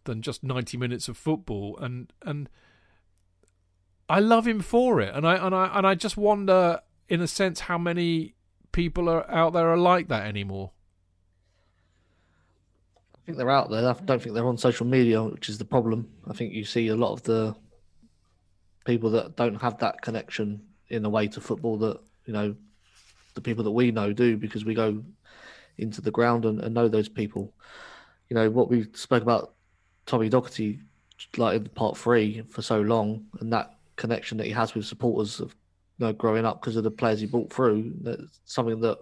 than 0.06 0.22
just 0.22 0.44
90 0.44 0.78
minutes 0.78 1.08
of 1.08 1.18
football 1.18 1.78
and 1.80 2.12
and 2.26 2.50
I 4.08 4.20
love 4.20 4.48
him 4.48 4.60
for 4.60 5.00
it 5.00 5.14
and 5.14 5.28
I 5.28 5.36
and 5.36 5.54
I 5.54 5.70
and 5.78 5.86
I 5.86 5.94
just 5.94 6.18
wonder 6.18 6.80
in 7.08 7.22
a 7.22 7.28
sense 7.28 7.62
how 7.62 7.78
many 7.78 8.34
people 8.72 9.08
are 9.10 9.30
out 9.30 9.54
there 9.54 9.70
are 9.70 9.78
like 9.78 10.08
that 10.08 10.26
anymore 10.26 10.72
think 13.30 13.38
they're 13.38 13.50
out 13.50 13.70
there 13.70 13.88
I 13.88 13.94
don't 13.94 14.22
think 14.22 14.36
they're 14.36 14.48
on 14.48 14.58
social 14.58 14.86
media 14.86 15.24
which 15.24 15.50
is 15.50 15.58
the 15.58 15.66
problem 15.66 16.10
I 16.28 16.34
think 16.34 16.54
you 16.54 16.66
see 16.66 16.88
a 16.88 16.96
lot 16.96 17.14
of 17.14 17.24
the 17.24 17.56
people 18.86 19.10
that 19.12 19.36
don't 19.36 19.62
have 19.62 19.78
that 19.80 20.02
connection 20.02 20.62
in 20.90 21.06
a 21.06 21.10
way 21.10 21.28
to 21.28 21.42
football 21.42 21.78
that 21.78 22.00
you 22.26 22.34
know 22.34 22.56
the 23.36 23.42
people 23.42 23.64
that 23.64 23.72
we 23.72 23.92
know 23.92 24.14
do 24.14 24.38
because 24.38 24.66
we 24.66 24.74
go 24.74 25.04
into 25.78 26.02
the 26.02 26.12
ground 26.12 26.46
and, 26.46 26.60
and 26.62 26.74
know 26.74 26.88
those 26.88 27.10
people 27.10 27.54
you 28.30 28.36
know 28.36 28.50
what 28.50 28.70
we 28.70 28.88
spoke 28.94 29.24
about 29.24 29.54
Tommy 30.06 30.30
Docherty 30.30 30.80
like 31.38 31.56
in 31.56 31.70
part 31.70 31.98
three 31.98 32.42
for 32.50 32.62
so 32.62 32.82
long, 32.82 33.26
and 33.40 33.52
that 33.54 33.78
connection 33.96 34.38
that 34.38 34.46
he 34.46 34.52
has 34.52 34.74
with 34.74 34.86
supporters 34.86 35.40
of 35.40 35.56
you 35.98 36.08
know, 36.08 36.14
growing 36.14 36.46
up 36.46 36.62
because 36.62 36.76
of 36.76 36.84
the 36.84 36.92
players 36.92 37.20
he 37.20 37.28
brought 37.28 37.52
through. 37.52 37.94
That's 38.02 38.40
something 38.46 38.80
that 38.82 39.00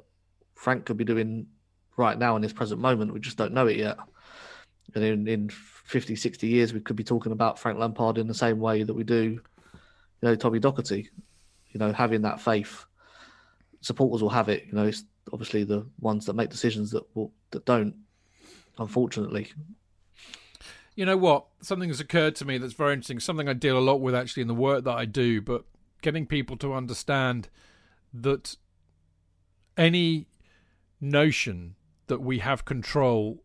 Frank 0.55 0.85
could 0.85 0.97
be 0.97 1.05
doing 1.05 1.47
right 1.95 2.17
now 2.17 2.35
in 2.35 2.41
this 2.41 2.53
present 2.53 2.81
moment. 2.81 3.13
We 3.13 3.19
just 3.19 3.37
don't 3.37 3.53
know 3.53 3.67
it 3.67 3.77
yet. 3.77 3.97
And 4.95 5.03
in, 5.03 5.27
in 5.27 5.49
50, 5.49 6.15
60 6.15 6.47
years, 6.47 6.73
we 6.73 6.79
could 6.79 6.95
be 6.95 7.03
talking 7.03 7.31
about 7.31 7.59
Frank 7.59 7.77
Lampard 7.77 8.17
in 8.17 8.27
the 8.27 8.33
same 8.33 8.59
way 8.59 8.83
that 8.83 8.93
we 8.93 9.03
do, 9.03 9.23
you 9.23 9.41
know, 10.21 10.35
Tommy 10.35 10.59
Docherty. 10.59 11.07
You 11.71 11.79
know, 11.79 11.91
having 11.93 12.21
that 12.23 12.41
faith. 12.41 12.85
Supporters 13.81 14.23
will 14.23 14.29
have 14.29 14.49
it. 14.49 14.65
You 14.67 14.73
know, 14.73 14.85
it's 14.85 15.03
obviously 15.31 15.63
the 15.63 15.85
ones 15.99 16.25
that 16.25 16.35
make 16.35 16.49
decisions 16.49 16.91
that 16.91 17.03
will, 17.15 17.31
that 17.51 17.65
don't. 17.65 17.93
Unfortunately, 18.79 19.51
you 20.95 21.05
know 21.05 21.15
what? 21.15 21.45
Something 21.61 21.89
has 21.89 21.99
occurred 21.99 22.35
to 22.37 22.45
me 22.45 22.57
that's 22.57 22.73
very 22.73 22.93
interesting. 22.93 23.19
Something 23.19 23.47
I 23.47 23.53
deal 23.53 23.77
a 23.77 23.79
lot 23.79 24.01
with 24.01 24.15
actually 24.15 24.41
in 24.41 24.47
the 24.47 24.55
work 24.55 24.83
that 24.83 24.97
I 24.97 25.05
do, 25.05 25.41
but 25.41 25.63
getting 26.01 26.25
people 26.25 26.57
to 26.57 26.73
understand 26.73 27.49
that 28.13 28.55
any 29.77 30.27
notion 30.99 31.75
that 32.07 32.21
we 32.21 32.39
have 32.39 32.65
control 32.65 33.43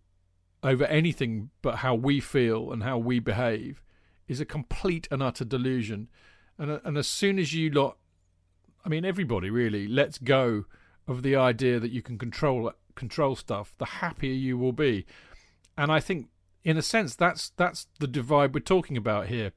over 0.62 0.84
anything 0.86 1.50
but 1.60 1.76
how 1.76 1.94
we 1.94 2.20
feel 2.20 2.72
and 2.72 2.82
how 2.82 2.98
we 2.98 3.18
behave 3.18 3.82
is 4.28 4.40
a 4.40 4.44
complete 4.44 5.08
and 5.10 5.22
utter 5.22 5.44
delusion. 5.44 6.08
And 6.58 6.70
uh, 6.70 6.80
and 6.84 6.96
as 6.96 7.06
soon 7.06 7.38
as 7.38 7.52
you 7.52 7.70
lot, 7.70 7.96
I 8.84 8.88
mean 8.88 9.04
everybody 9.04 9.50
really 9.50 9.88
lets 9.88 10.18
go 10.18 10.64
of 11.08 11.22
the 11.22 11.36
idea 11.36 11.80
that 11.80 11.90
you 11.90 12.02
can 12.02 12.18
control 12.18 12.72
control 12.94 13.36
stuff, 13.36 13.74
the 13.78 13.86
happier 13.86 14.32
you 14.32 14.56
will 14.56 14.72
be. 14.72 15.06
And 15.76 15.90
I 15.90 16.00
think 16.00 16.28
in 16.64 16.76
a 16.76 16.82
sense, 16.82 17.16
that's 17.16 17.50
that's 17.56 17.86
the 17.98 18.06
divide 18.06 18.54
we're 18.54 18.60
talking 18.60 18.96
about 18.96 19.26
here. 19.26 19.52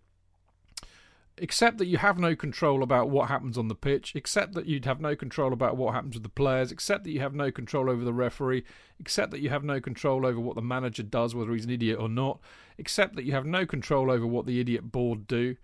Except 1.37 1.77
that 1.79 1.87
you 1.87 1.97
have 1.97 2.17
no 2.17 2.33
control 2.33 2.81
about 2.81 3.09
what 3.09 3.27
happens 3.27 3.57
on 3.57 3.67
the 3.67 3.75
pitch, 3.75 4.13
except 4.15 4.53
that 4.53 4.67
you'd 4.67 4.85
have 4.85 5.01
no 5.01 5.15
control 5.15 5.51
about 5.51 5.75
what 5.75 5.93
happens 5.93 6.13
with 6.13 6.23
the 6.23 6.29
players, 6.29 6.71
except 6.71 7.03
that 7.03 7.11
you 7.11 7.19
have 7.19 7.35
no 7.35 7.51
control 7.51 7.89
over 7.89 8.05
the 8.05 8.13
referee, 8.13 8.63
except 8.99 9.31
that 9.31 9.41
you 9.41 9.49
have 9.49 9.63
no 9.63 9.81
control 9.81 10.25
over 10.25 10.39
what 10.39 10.55
the 10.55 10.61
manager 10.61 11.03
does, 11.03 11.35
whether 11.35 11.51
he's 11.51 11.65
an 11.65 11.71
idiot 11.71 11.99
or 11.99 12.07
not, 12.07 12.39
except 12.77 13.15
that 13.15 13.25
you 13.25 13.33
have 13.33 13.45
no 13.45 13.65
control 13.65 14.09
over 14.09 14.25
what 14.25 14.45
the 14.45 14.61
idiot 14.61 14.91
board 14.93 15.27
do. 15.27 15.57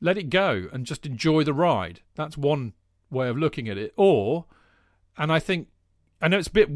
Let 0.00 0.16
it 0.16 0.30
go 0.30 0.68
and 0.72 0.86
just 0.86 1.04
enjoy 1.04 1.44
the 1.44 1.52
ride. 1.52 2.00
That's 2.14 2.38
one 2.38 2.72
way 3.10 3.28
of 3.28 3.36
looking 3.36 3.68
at 3.68 3.76
it. 3.76 3.92
Or, 3.96 4.46
and 5.18 5.30
I 5.30 5.38
think, 5.38 5.68
I 6.22 6.28
know 6.28 6.38
it's 6.38 6.48
a 6.48 6.52
bit 6.52 6.70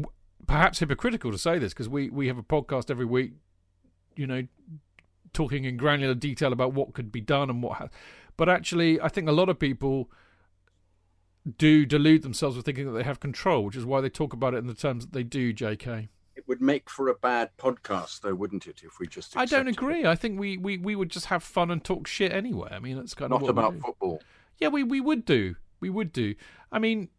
perhaps 0.45 0.77
hypocritical 0.77 1.31
to 1.31 1.37
say 1.39 1.57
this 1.57 1.73
because 1.73 1.89
we, 1.89 2.11
we 2.11 2.27
have 2.27 2.37
a 2.37 2.43
podcast 2.43 2.91
every 2.91 3.05
week 3.05 3.31
you 4.15 4.27
know, 4.27 4.47
talking 5.33 5.65
in 5.65 5.77
granular 5.77 6.15
detail 6.15 6.53
about 6.53 6.73
what 6.73 6.93
could 6.93 7.11
be 7.11 7.21
done 7.21 7.49
and 7.49 7.61
what. 7.61 7.77
Ha- 7.77 7.89
but 8.37 8.49
actually, 8.49 8.99
I 8.99 9.07
think 9.07 9.27
a 9.27 9.31
lot 9.31 9.49
of 9.49 9.59
people 9.59 10.09
do 11.57 11.85
delude 11.85 12.23
themselves 12.23 12.55
with 12.55 12.65
thinking 12.65 12.85
that 12.85 12.93
they 12.93 13.03
have 13.03 13.19
control, 13.19 13.63
which 13.63 13.75
is 13.75 13.85
why 13.85 14.01
they 14.01 14.09
talk 14.09 14.33
about 14.33 14.53
it 14.53 14.57
in 14.57 14.67
the 14.67 14.73
terms 14.73 15.05
that 15.05 15.13
they 15.13 15.23
do. 15.23 15.53
J.K. 15.53 16.09
It 16.35 16.47
would 16.47 16.61
make 16.61 16.89
for 16.89 17.07
a 17.07 17.13
bad 17.13 17.51
podcast, 17.57 18.21
though, 18.21 18.35
wouldn't 18.35 18.67
it? 18.67 18.81
If 18.83 18.99
we 18.99 19.07
just 19.07 19.37
I 19.37 19.45
don't 19.45 19.67
agree. 19.67 20.01
It. 20.01 20.05
I 20.07 20.15
think 20.15 20.39
we, 20.39 20.57
we, 20.57 20.77
we 20.77 20.95
would 20.95 21.09
just 21.09 21.27
have 21.27 21.43
fun 21.43 21.71
and 21.71 21.83
talk 21.83 22.07
shit 22.07 22.31
anyway. 22.31 22.69
I 22.71 22.79
mean, 22.79 22.97
that's 22.97 23.13
kind 23.13 23.29
not 23.29 23.41
of 23.41 23.43
not 23.43 23.49
about 23.51 23.79
football. 23.79 24.21
Yeah, 24.59 24.69
we, 24.69 24.83
we 24.83 24.99
would 24.99 25.23
do. 25.25 25.55
We 25.79 25.89
would 25.89 26.11
do. 26.11 26.35
I 26.71 26.79
mean, 26.79 27.09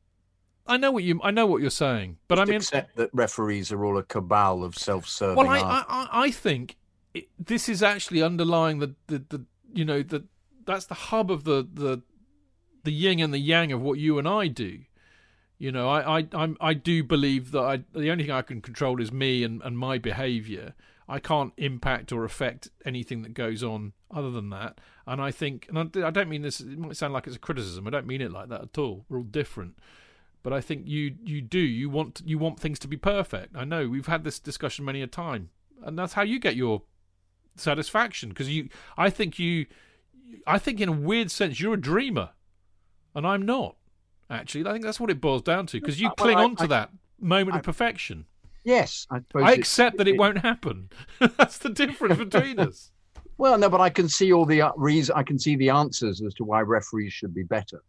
I 0.66 0.76
know 0.76 0.90
what 0.90 1.04
you 1.04 1.20
I 1.22 1.30
know 1.30 1.46
what 1.46 1.60
you're 1.60 1.70
saying, 1.70 2.18
but 2.28 2.36
Just 2.36 2.48
I 2.48 2.50
mean, 2.50 2.56
accept 2.56 2.96
that 2.96 3.10
referees 3.12 3.70
are 3.70 3.84
all 3.84 3.98
a 3.98 4.02
cabal 4.02 4.64
of 4.64 4.76
self-serving. 4.76 5.36
Well, 5.36 5.48
I, 5.48 5.84
I, 5.88 6.08
I 6.12 6.30
think 6.30 6.76
it, 7.14 7.28
this 7.38 7.68
is 7.68 7.82
actually 7.82 8.22
underlying 8.22 8.80
the, 8.80 8.94
the, 9.06 9.18
the 9.28 9.44
you 9.72 9.84
know 9.84 10.02
the 10.02 10.24
that's 10.66 10.86
the 10.86 10.94
hub 10.94 11.30
of 11.30 11.44
the 11.44 11.66
the 11.72 12.02
the 12.84 12.92
yin 12.92 13.20
and 13.20 13.32
the 13.32 13.38
yang 13.38 13.72
of 13.72 13.80
what 13.80 13.98
you 13.98 14.18
and 14.18 14.28
I 14.28 14.48
do. 14.48 14.80
You 15.58 15.72
know, 15.72 15.88
I 15.88 16.18
I 16.18 16.28
I'm, 16.32 16.56
I 16.60 16.74
do 16.74 17.02
believe 17.02 17.52
that 17.52 17.62
I 17.62 17.76
the 17.98 18.10
only 18.10 18.24
thing 18.24 18.32
I 18.32 18.42
can 18.42 18.60
control 18.60 19.00
is 19.00 19.12
me 19.12 19.42
and, 19.42 19.62
and 19.62 19.78
my 19.78 19.98
behaviour. 19.98 20.74
I 21.08 21.20
can't 21.20 21.52
impact 21.56 22.10
or 22.10 22.24
affect 22.24 22.68
anything 22.84 23.22
that 23.22 23.32
goes 23.32 23.62
on 23.62 23.92
other 24.10 24.32
than 24.32 24.50
that. 24.50 24.80
And 25.06 25.22
I 25.22 25.30
think, 25.30 25.68
and 25.68 25.78
I, 25.78 26.08
I 26.08 26.10
don't 26.10 26.28
mean 26.28 26.42
this. 26.42 26.58
It 26.58 26.76
might 26.76 26.96
sound 26.96 27.12
like 27.12 27.28
it's 27.28 27.36
a 27.36 27.38
criticism. 27.38 27.86
I 27.86 27.90
don't 27.90 28.08
mean 28.08 28.20
it 28.20 28.32
like 28.32 28.48
that 28.48 28.62
at 28.62 28.78
all. 28.78 29.04
We're 29.08 29.18
all 29.18 29.22
different 29.22 29.76
but 30.46 30.52
I 30.52 30.60
think 30.60 30.86
you 30.86 31.16
you 31.24 31.40
do 31.40 31.58
you 31.58 31.90
want 31.90 32.22
you 32.24 32.38
want 32.38 32.60
things 32.60 32.78
to 32.78 32.86
be 32.86 32.96
perfect. 32.96 33.56
I 33.56 33.64
know 33.64 33.88
we've 33.88 34.06
had 34.06 34.22
this 34.22 34.38
discussion 34.38 34.84
many 34.84 35.02
a 35.02 35.08
time, 35.08 35.50
and 35.82 35.98
that's 35.98 36.12
how 36.12 36.22
you 36.22 36.38
get 36.38 36.54
your 36.54 36.82
satisfaction 37.56 38.28
because 38.28 38.48
you 38.48 38.68
I 38.96 39.10
think 39.10 39.40
you 39.40 39.66
I 40.46 40.58
think 40.58 40.80
in 40.80 40.88
a 40.88 40.92
weird 40.92 41.30
sense 41.30 41.60
you're 41.60 41.74
a 41.74 41.80
dreamer. 41.80 42.30
And 43.14 43.26
I'm 43.26 43.42
not 43.42 43.76
actually. 44.28 44.66
I 44.66 44.72
think 44.72 44.84
that's 44.84 45.00
what 45.00 45.10
it 45.10 45.20
boils 45.20 45.42
down 45.42 45.66
to 45.68 45.80
because 45.80 46.00
you 46.00 46.08
well, 46.08 46.14
cling 46.16 46.38
I, 46.38 46.44
on 46.44 46.56
to 46.56 46.64
I, 46.64 46.68
that 46.68 46.90
moment 47.20 47.54
I, 47.54 47.58
of 47.58 47.64
perfection. 47.64 48.26
Yes 48.64 49.06
I, 49.10 49.20
I 49.36 49.52
accept 49.52 49.96
that 49.98 50.08
it, 50.08 50.14
it 50.14 50.18
won't 50.18 50.38
happen. 50.38 50.90
That's 51.38 51.58
the 51.58 51.70
difference 51.70 52.18
between 52.18 52.58
us. 52.58 52.90
Well 53.38 53.58
no 53.58 53.68
but 53.68 53.82
I 53.82 53.90
can 53.90 54.08
see 54.08 54.32
all 54.32 54.46
the 54.46 54.62
uh, 54.62 54.72
reasons 54.76 55.14
I 55.14 55.22
can 55.22 55.38
see 55.38 55.56
the 55.56 55.68
answers 55.68 56.22
as 56.22 56.32
to 56.34 56.44
why 56.44 56.62
referees 56.62 57.12
should 57.12 57.34
be 57.34 57.42
better. 57.42 57.82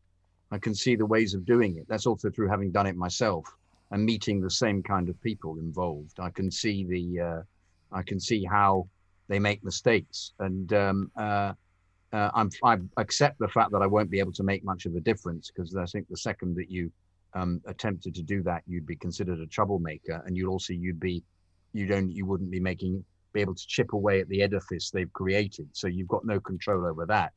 I 0.51 0.57
can 0.57 0.75
see 0.75 0.97
the 0.97 1.05
ways 1.05 1.33
of 1.33 1.45
doing 1.45 1.77
it. 1.77 1.87
That's 1.87 2.05
also 2.05 2.29
through 2.29 2.49
having 2.49 2.69
done 2.69 2.85
it 2.85 2.97
myself 2.97 3.45
and 3.91 4.03
meeting 4.03 4.41
the 4.41 4.49
same 4.49 4.83
kind 4.83 5.09
of 5.09 5.21
people 5.21 5.57
involved. 5.57 6.19
I 6.19 6.29
can 6.29 6.51
see 6.51 6.83
the 6.83 7.21
uh, 7.21 7.41
I 7.91 8.03
can 8.03 8.19
see 8.19 8.43
how 8.43 8.87
they 9.27 9.39
make 9.39 9.63
mistakes, 9.63 10.33
and 10.39 10.71
um, 10.73 11.11
uh, 11.15 11.53
uh, 12.13 12.31
I'm 12.33 12.49
I 12.63 12.77
accept 12.97 13.39
the 13.39 13.47
fact 13.47 13.71
that 13.71 13.81
I 13.81 13.87
won't 13.87 14.09
be 14.09 14.19
able 14.19 14.31
to 14.33 14.43
make 14.43 14.63
much 14.63 14.85
of 14.85 14.95
a 14.95 15.01
difference 15.01 15.51
because 15.51 15.75
I 15.75 15.85
think 15.85 16.07
the 16.09 16.17
second 16.17 16.55
that 16.55 16.71
you 16.71 16.91
um, 17.33 17.61
attempted 17.67 18.15
to 18.15 18.23
do 18.23 18.41
that, 18.43 18.63
you'd 18.65 18.85
be 18.85 18.95
considered 18.95 19.39
a 19.39 19.47
troublemaker, 19.47 20.23
and 20.25 20.35
you'd 20.35 20.49
also 20.49 20.73
you'd 20.73 20.99
be 20.99 21.23
you 21.73 21.85
don't 21.85 22.09
you 22.09 22.25
wouldn't 22.25 22.51
be 22.51 22.59
making 22.59 23.03
be 23.33 23.41
able 23.41 23.55
to 23.55 23.67
chip 23.67 23.93
away 23.93 24.21
at 24.21 24.29
the 24.29 24.41
edifice 24.41 24.89
they've 24.89 25.11
created. 25.13 25.67
So 25.73 25.87
you've 25.87 26.07
got 26.07 26.25
no 26.25 26.39
control 26.39 26.85
over 26.85 27.05
that, 27.07 27.33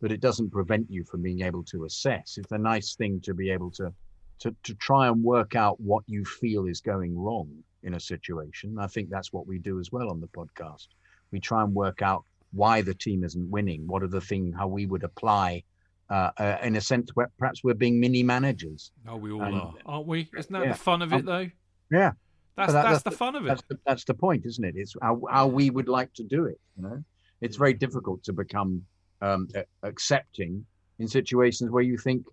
but 0.00 0.12
it 0.12 0.20
doesn't 0.20 0.50
prevent 0.50 0.86
you 0.88 1.04
from 1.04 1.22
being 1.22 1.42
able 1.42 1.64
to 1.64 1.84
assess. 1.84 2.38
It's 2.38 2.52
a 2.52 2.58
nice 2.58 2.94
thing 2.94 3.20
to 3.22 3.34
be 3.34 3.50
able 3.50 3.70
to 3.72 3.92
to 4.38 4.54
to 4.62 4.74
try 4.76 5.08
and 5.08 5.22
work 5.22 5.56
out 5.56 5.80
what 5.80 6.04
you 6.06 6.24
feel 6.24 6.66
is 6.66 6.80
going 6.80 7.18
wrong 7.18 7.50
in 7.82 7.94
a 7.94 8.00
situation. 8.00 8.78
I 8.78 8.86
think 8.86 9.10
that's 9.10 9.32
what 9.32 9.48
we 9.48 9.58
do 9.58 9.80
as 9.80 9.90
well 9.90 10.10
on 10.10 10.20
the 10.20 10.28
podcast. 10.28 10.86
We 11.32 11.40
try 11.40 11.62
and 11.62 11.74
work 11.74 12.02
out 12.02 12.24
why 12.52 12.82
the 12.82 12.94
team 12.94 13.24
isn't 13.24 13.50
winning. 13.50 13.86
What 13.86 14.02
are 14.02 14.08
the 14.08 14.20
things 14.20 14.54
how 14.56 14.68
we 14.68 14.86
would 14.86 15.04
apply, 15.04 15.62
uh, 16.10 16.30
uh, 16.36 16.58
in 16.62 16.76
a 16.76 16.80
sense, 16.80 17.10
where 17.14 17.30
perhaps 17.38 17.64
we're 17.64 17.74
being 17.74 17.98
mini 17.98 18.22
managers. 18.22 18.90
Oh, 19.08 19.16
we 19.16 19.32
all 19.32 19.42
And- 19.42 19.54
are, 19.54 19.74
aren't 19.86 20.06
we? 20.06 20.28
Isn't 20.36 20.52
that 20.52 20.64
yeah. 20.64 20.72
the 20.72 20.78
fun 20.78 21.02
of 21.02 21.12
it, 21.12 21.24
though? 21.24 21.48
Yeah, 21.90 22.12
That's 22.56 22.72
that- 22.72 22.82
that's 22.82 22.88
that's 22.92 23.02
the 23.04 23.10
the- 23.10 23.16
fun 23.16 23.36
of 23.36 23.44
it. 23.44 23.48
that's 23.48 23.62
the, 23.68 23.78
that's 23.86 24.04
the 24.04 24.14
point, 24.14 24.44
isn't 24.46 24.64
it? 24.64 24.74
It's 24.76 24.94
how 25.00 25.20
how 25.30 25.46
we 25.46 25.70
would 25.70 25.88
like 25.88 26.12
to 26.14 26.22
do 26.24 26.44
it. 26.46 26.60
You 26.76 26.82
know, 26.84 27.04
it's 27.40 27.56
very 27.56 27.74
difficult 27.74 28.22
to 28.24 28.32
become 28.32 28.84
um, 29.22 29.48
accepting 29.82 30.64
in 30.98 31.08
situations 31.08 31.70
where 31.70 31.82
you 31.82 31.96
think, 31.98 32.24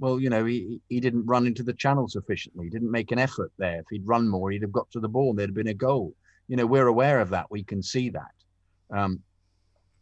well, 0.00 0.18
you 0.20 0.30
know, 0.30 0.44
he 0.44 0.80
he 0.88 1.00
didn't 1.00 1.26
run 1.26 1.46
into 1.46 1.62
the 1.62 1.72
channel 1.74 2.08
sufficiently. 2.08 2.64
He 2.66 2.70
didn't 2.70 2.90
make 2.90 3.10
an 3.12 3.18
effort 3.18 3.52
there. 3.58 3.80
If 3.80 3.86
he'd 3.90 4.06
run 4.06 4.28
more, 4.28 4.50
he'd 4.50 4.62
have 4.62 4.72
got 4.72 4.90
to 4.92 5.00
the 5.00 5.08
ball. 5.08 5.30
and 5.30 5.38
There'd 5.38 5.50
have 5.50 5.54
been 5.56 5.68
a 5.68 5.74
goal. 5.74 6.14
You 6.48 6.56
know, 6.56 6.66
we're 6.66 6.86
aware 6.86 7.20
of 7.20 7.30
that. 7.30 7.50
We 7.50 7.62
can 7.64 7.82
see 7.82 8.10
that. 8.10 8.34
Um, 8.90 9.20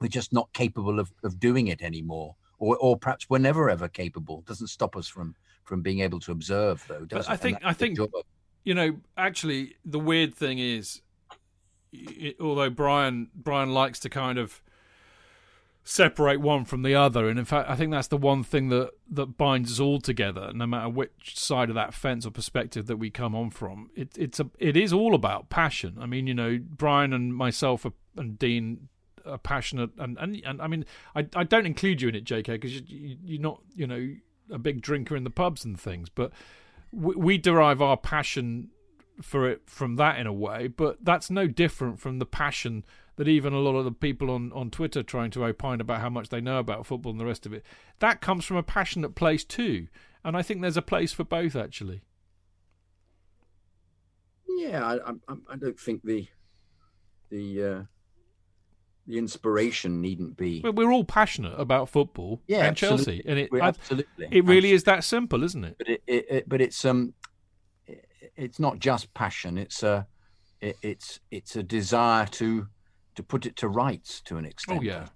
we're 0.01 0.09
just 0.09 0.33
not 0.33 0.53
capable 0.53 0.99
of, 1.01 1.13
of 1.25 1.39
doing 1.41 1.69
it 1.69 1.83
anymore, 1.83 2.35
or 2.59 2.77
or 2.79 2.97
perhaps 2.99 3.29
we're 3.31 3.39
never 3.39 3.69
ever 3.71 3.89
capable. 3.89 4.43
Doesn't 4.47 4.69
stop 4.69 4.97
us 4.97 5.09
from 5.09 5.35
from 5.65 5.83
being 5.83 6.01
able 6.01 6.21
to 6.21 6.33
observe, 6.33 6.85
though. 6.89 7.05
Does 7.05 7.27
I 7.29 7.33
it? 7.33 7.35
And 7.35 7.41
think- 7.41 7.59
I 7.65 7.73
think- 7.73 7.99
you 8.65 8.75
know, 8.75 8.97
actually, 9.17 9.77
the 9.85 9.99
weird 9.99 10.35
thing 10.35 10.59
is, 10.59 11.01
y- 11.93 12.35
although 12.41 12.71
Brian 12.71 13.31
Brian 13.35 13.73
likes 13.73 13.99
to 14.01 14.09
kind 14.09 14.39
of 14.39 14.61
separate 15.85 16.41
one 16.41 16.65
from 16.65 16.83
the 16.83 16.95
other, 16.97 17.29
and 17.29 17.39
in 17.39 17.45
fact, 17.45 17.71
I 17.71 17.77
think 17.77 17.93
that's 17.93 18.09
the 18.09 18.17
one 18.17 18.43
thing 18.43 18.69
that 18.71 18.91
that 19.11 19.37
binds 19.39 19.71
us 19.73 19.79
all 19.81 20.01
together, 20.01 20.51
no 20.53 20.67
matter 20.67 20.89
which 20.89 21.39
side 21.39 21.69
of 21.69 21.75
that 21.77 21.95
fence 21.95 22.27
or 22.27 22.31
perspective 22.31 22.87
that 22.87 22.97
we 22.97 23.09
come 23.11 23.35
on 23.37 23.51
from. 23.51 23.91
It, 23.95 24.11
it's 24.19 24.41
a 24.41 24.51
it 24.59 24.77
is 24.77 24.93
all 24.93 25.15
about 25.15 25.49
passion. 25.49 25.97
I 26.01 26.07
mean, 26.07 26.27
you 26.27 26.35
know, 26.35 26.59
Brian 26.61 27.13
and 27.13 27.35
myself 27.35 27.87
and 28.17 28.39
Dean 28.39 28.89
are 29.27 29.39
passionate, 29.39 29.91
and 29.99 30.17
and, 30.19 30.41
and 30.45 30.61
I 30.63 30.67
mean, 30.67 30.85
I 31.15 31.27
I 31.35 31.45
don't 31.45 31.67
include 31.67 32.01
you 32.03 32.09
in 32.09 32.15
it, 32.15 32.25
J.K., 32.25 32.55
because 32.55 32.75
you, 32.75 32.83
you, 32.87 33.17
you're 33.25 33.41
not, 33.43 33.61
you 33.75 33.87
know, 33.87 34.15
a 34.51 34.59
big 34.59 34.81
drinker 34.81 35.17
in 35.17 35.25
the 35.25 35.31
pubs 35.31 35.65
and 35.65 35.79
things, 35.79 36.09
but 36.09 36.33
we, 36.93 37.15
we 37.17 37.39
derive 37.39 37.83
our 37.83 37.97
passion 37.97 38.71
for 39.23 39.49
it 39.49 39.63
from 39.67 39.97
that 39.97 40.19
in 40.19 40.27
a 40.27 40.33
way, 40.33 40.67
but 40.69 40.99
that's 41.05 41.31
no 41.31 41.47
different 41.47 41.99
from 41.99 42.19
the 42.19 42.27
passion 42.27 42.85
that 43.17 43.27
even 43.27 43.55
a 43.55 43.59
lot 43.59 43.75
of 43.75 43.85
the 43.87 43.91
people 43.93 44.31
on, 44.31 44.53
on 44.53 44.71
Twitter 44.71 45.03
trying 45.03 45.31
to 45.31 45.43
opine 45.45 45.81
about 45.81 46.03
how 46.03 46.11
much 46.11 46.29
they 46.29 46.41
know 46.41 46.59
about 46.59 46.85
football 46.85 47.13
and 47.13 47.19
the 47.21 47.25
rest 47.25 47.47
of 47.47 47.53
it. 47.55 47.65
That 48.01 48.21
comes 48.21 48.45
from 48.45 48.59
a 48.59 48.63
passionate 48.63 49.15
place 49.15 49.43
too. 49.43 49.89
And 50.23 50.37
I 50.37 50.43
think 50.43 50.61
there's 50.61 50.77
a 50.77 50.83
place 50.83 51.13
for 51.15 51.25
both 51.25 51.57
actually. 51.57 52.03
Yeah, 54.59 54.85
I, 54.85 54.95
I, 54.97 55.13
I- 55.29 55.53
I 55.53 55.57
don't 55.57 55.79
think 55.81 56.03
the 56.05 56.29
the 57.31 57.63
uh, 57.65 57.83
the 59.07 59.19
inspiration 59.19 60.01
needn't 60.01 60.37
be. 60.37 60.61
But 60.61 60.75
we're 60.75 60.91
all 60.91 61.05
passionate 61.05 61.55
about 61.59 61.89
football 61.89 62.43
Yeah, 62.47 62.67
and 62.67 62.77
Chelsea. 62.77 63.23
And 63.27 63.39
it 63.39 63.51
I, 63.53 63.61
absolutely, 63.61 64.29
it 64.31 64.45
really 64.45 64.73
is 64.73 64.85
that 64.85 65.05
simple, 65.05 65.43
isn't 65.45 65.65
it? 65.65 65.77
But 65.79 65.89
it, 65.89 66.03
it, 66.07 66.27
it 66.29 66.49
but 66.49 66.61
it's 66.61 66.85
um, 66.85 67.15
it, 67.87 68.07
it's 68.37 68.59
not 68.59 68.79
just 68.79 69.13
passion. 69.15 69.59
It's 69.59 69.83
a, 69.83 70.07
it, 70.61 70.77
it's 70.83 71.21
it's 71.31 71.57
a 71.57 71.63
desire 71.63 72.27
to 72.27 72.67
to 73.15 73.23
put 73.23 73.47
it 73.47 73.57
to 73.57 73.69
rights 73.69 74.21
to 74.23 74.37
an 74.37 74.45
extent. 74.45 74.81
Oh 74.81 74.83
yeah. 74.83 75.07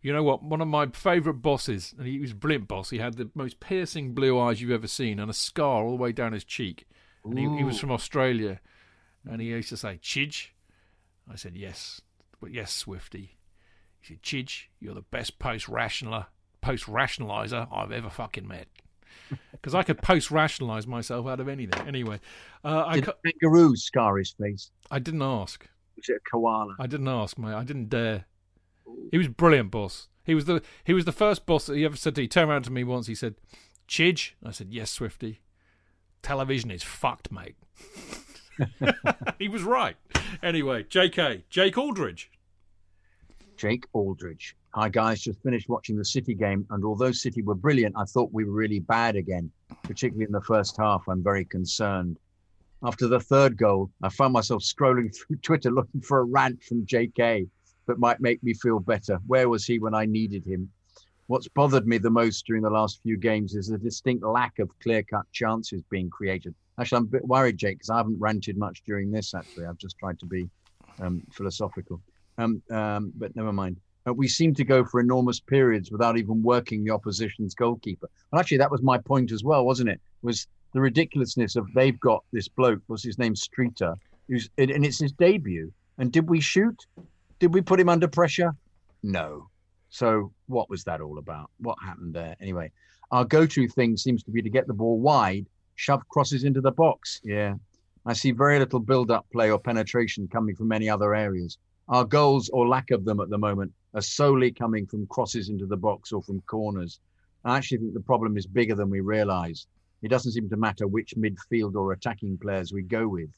You 0.00 0.12
know 0.12 0.24
what? 0.24 0.42
One 0.42 0.60
of 0.60 0.66
my 0.66 0.88
favourite 0.88 1.42
bosses, 1.42 1.94
and 1.96 2.08
he 2.08 2.18
was 2.18 2.32
a 2.32 2.34
brilliant 2.34 2.66
boss. 2.66 2.90
He 2.90 2.98
had 2.98 3.14
the 3.14 3.30
most 3.34 3.60
piercing 3.60 4.14
blue 4.14 4.38
eyes 4.38 4.60
you've 4.60 4.72
ever 4.72 4.88
seen, 4.88 5.20
and 5.20 5.30
a 5.30 5.34
scar 5.34 5.84
all 5.84 5.90
the 5.90 6.02
way 6.02 6.10
down 6.10 6.32
his 6.32 6.42
cheek. 6.42 6.86
And 7.24 7.38
he, 7.38 7.44
he 7.58 7.62
was 7.62 7.78
from 7.78 7.92
Australia, 7.92 8.60
and 9.24 9.40
he 9.40 9.48
used 9.48 9.68
to 9.68 9.76
say, 9.76 10.00
"Chidge." 10.02 10.48
I 11.30 11.36
said, 11.36 11.54
"Yes, 11.54 12.00
but 12.42 12.52
yes, 12.52 12.72
Swifty." 12.72 13.38
He 14.00 14.08
said, 14.08 14.22
"Chidge, 14.22 14.64
you're 14.80 14.94
the 14.94 15.00
best 15.00 15.38
post 15.38 15.66
rationaler, 15.66 16.26
post 16.60 16.86
rationalizer 16.86 17.68
I've 17.72 17.92
ever 17.92 18.10
fucking 18.10 18.46
met." 18.46 18.68
Because 19.52 19.74
I 19.74 19.84
could 19.84 20.02
post 20.02 20.32
rationalize 20.32 20.86
myself 20.86 21.26
out 21.28 21.38
of 21.38 21.48
anything. 21.48 21.86
Anyway, 21.86 22.18
uh, 22.64 22.84
I 22.86 22.94
Did 22.96 23.08
a 23.08 23.14
kangaroo 23.24 23.76
scar 23.76 24.18
his 24.18 24.32
face? 24.32 24.70
I 24.90 24.98
didn't 24.98 25.22
ask. 25.22 25.66
Was 25.96 26.08
it 26.08 26.16
a 26.16 26.30
koala? 26.30 26.74
I 26.80 26.88
didn't 26.88 27.06
ask, 27.06 27.38
mate. 27.38 27.54
I 27.54 27.62
didn't 27.62 27.88
dare. 27.88 28.24
He 29.12 29.18
was 29.18 29.28
brilliant, 29.28 29.70
boss. 29.70 30.08
He 30.24 30.34
was 30.34 30.46
the 30.46 30.62
he 30.82 30.92
was 30.92 31.04
the 31.04 31.12
first 31.12 31.46
boss 31.46 31.66
that 31.66 31.76
he 31.76 31.84
ever 31.84 31.96
said 31.96 32.16
to. 32.16 32.22
He 32.22 32.28
turned 32.28 32.50
around 32.50 32.64
to 32.64 32.72
me 32.72 32.82
once. 32.82 33.06
He 33.06 33.14
said, 33.14 33.36
"Chidge." 33.86 34.32
I 34.44 34.50
said, 34.50 34.72
"Yes, 34.72 34.90
Swifty." 34.90 35.40
Television 36.22 36.70
is 36.70 36.82
fucked, 36.82 37.30
mate. 37.30 37.56
he 39.38 39.48
was 39.48 39.62
right. 39.62 39.96
Anyway, 40.42 40.84
J.K. 40.88 41.44
Jake 41.50 41.78
Aldridge. 41.78 42.30
Jake 43.62 43.86
Aldridge. 43.92 44.56
Hi 44.74 44.88
guys, 44.88 45.20
just 45.20 45.40
finished 45.40 45.68
watching 45.68 45.96
the 45.96 46.04
City 46.04 46.34
game, 46.34 46.66
and 46.70 46.84
although 46.84 47.12
City 47.12 47.42
were 47.42 47.54
brilliant, 47.54 47.94
I 47.96 48.02
thought 48.06 48.32
we 48.32 48.44
were 48.44 48.50
really 48.50 48.80
bad 48.80 49.14
again, 49.14 49.52
particularly 49.84 50.24
in 50.24 50.32
the 50.32 50.40
first 50.40 50.76
half. 50.76 51.04
I'm 51.06 51.22
very 51.22 51.44
concerned. 51.44 52.18
After 52.82 53.06
the 53.06 53.20
third 53.20 53.56
goal, 53.56 53.88
I 54.02 54.08
found 54.08 54.32
myself 54.32 54.64
scrolling 54.64 55.16
through 55.28 55.36
Twitter 55.36 55.70
looking 55.70 56.00
for 56.00 56.18
a 56.18 56.24
rant 56.24 56.60
from 56.64 56.84
JK 56.86 57.48
that 57.86 58.00
might 58.00 58.20
make 58.20 58.42
me 58.42 58.52
feel 58.52 58.80
better. 58.80 59.20
Where 59.28 59.48
was 59.48 59.64
he 59.64 59.78
when 59.78 59.94
I 59.94 60.06
needed 60.06 60.44
him? 60.44 60.68
What's 61.28 61.46
bothered 61.46 61.86
me 61.86 61.98
the 61.98 62.10
most 62.10 62.44
during 62.44 62.64
the 62.64 62.68
last 62.68 63.00
few 63.04 63.16
games 63.16 63.54
is 63.54 63.68
the 63.68 63.78
distinct 63.78 64.24
lack 64.24 64.58
of 64.58 64.76
clear 64.80 65.04
cut 65.04 65.26
chances 65.30 65.84
being 65.88 66.10
created. 66.10 66.52
Actually, 66.80 66.96
I'm 66.96 67.04
a 67.04 67.18
bit 67.18 67.28
worried, 67.28 67.58
Jake, 67.58 67.78
because 67.78 67.90
I 67.90 67.98
haven't 67.98 68.18
ranted 68.18 68.58
much 68.58 68.82
during 68.84 69.12
this, 69.12 69.34
actually. 69.34 69.66
I've 69.66 69.78
just 69.78 70.00
tried 70.00 70.18
to 70.18 70.26
be 70.26 70.50
um, 70.98 71.22
philosophical. 71.30 72.00
Um, 72.38 72.62
um, 72.70 73.12
but 73.16 73.34
never 73.36 73.52
mind. 73.52 73.78
Uh, 74.06 74.12
we 74.12 74.26
seem 74.26 74.54
to 74.54 74.64
go 74.64 74.84
for 74.84 75.00
enormous 75.00 75.38
periods 75.38 75.90
without 75.90 76.16
even 76.16 76.42
working 76.42 76.82
the 76.82 76.90
opposition's 76.90 77.54
goalkeeper. 77.54 78.08
And 78.32 78.40
actually, 78.40 78.56
that 78.58 78.70
was 78.70 78.82
my 78.82 78.98
point 78.98 79.30
as 79.32 79.44
well, 79.44 79.64
wasn't 79.64 79.90
it? 79.90 80.00
Was 80.22 80.46
the 80.72 80.80
ridiculousness 80.80 81.56
of 81.56 81.66
they've 81.74 82.00
got 82.00 82.24
this 82.32 82.48
bloke, 82.48 82.80
what's 82.86 83.04
his 83.04 83.18
name, 83.18 83.36
Streeter, 83.36 83.94
who's 84.28 84.48
and 84.58 84.84
it's 84.84 84.98
his 84.98 85.12
debut. 85.12 85.72
And 85.98 86.10
did 86.10 86.28
we 86.28 86.40
shoot? 86.40 86.86
Did 87.38 87.54
we 87.54 87.60
put 87.60 87.78
him 87.78 87.88
under 87.88 88.08
pressure? 88.08 88.54
No. 89.02 89.48
So 89.90 90.32
what 90.46 90.70
was 90.70 90.84
that 90.84 91.00
all 91.00 91.18
about? 91.18 91.50
What 91.58 91.76
happened 91.84 92.14
there? 92.14 92.34
Anyway, 92.40 92.72
our 93.10 93.24
go-to 93.24 93.68
thing 93.68 93.96
seems 93.96 94.22
to 94.24 94.30
be 94.30 94.40
to 94.40 94.48
get 94.48 94.66
the 94.66 94.72
ball 94.72 94.98
wide, 94.98 95.46
shove 95.74 96.08
crosses 96.08 96.44
into 96.44 96.60
the 96.60 96.72
box. 96.72 97.20
Yeah. 97.22 97.54
I 98.06 98.14
see 98.14 98.32
very 98.32 98.58
little 98.58 98.80
build-up 98.80 99.26
play 99.30 99.50
or 99.50 99.58
penetration 99.58 100.28
coming 100.28 100.56
from 100.56 100.72
any 100.72 100.88
other 100.88 101.14
areas. 101.14 101.58
Our 101.92 102.06
goals 102.06 102.48
or 102.48 102.66
lack 102.66 102.90
of 102.90 103.04
them 103.04 103.20
at 103.20 103.28
the 103.28 103.36
moment 103.36 103.70
are 103.92 104.00
solely 104.00 104.50
coming 104.50 104.86
from 104.86 105.06
crosses 105.08 105.50
into 105.50 105.66
the 105.66 105.76
box 105.76 106.10
or 106.10 106.22
from 106.22 106.40
corners. 106.40 107.00
I 107.44 107.58
actually 107.58 107.78
think 107.78 107.92
the 107.92 108.00
problem 108.00 108.38
is 108.38 108.46
bigger 108.46 108.74
than 108.74 108.88
we 108.88 109.00
realize. 109.00 109.66
It 110.00 110.08
doesn't 110.08 110.32
seem 110.32 110.48
to 110.48 110.56
matter 110.56 110.86
which 110.88 111.12
midfield 111.16 111.74
or 111.74 111.92
attacking 111.92 112.38
players 112.38 112.72
we 112.72 112.82
go 112.82 113.06
with. 113.06 113.28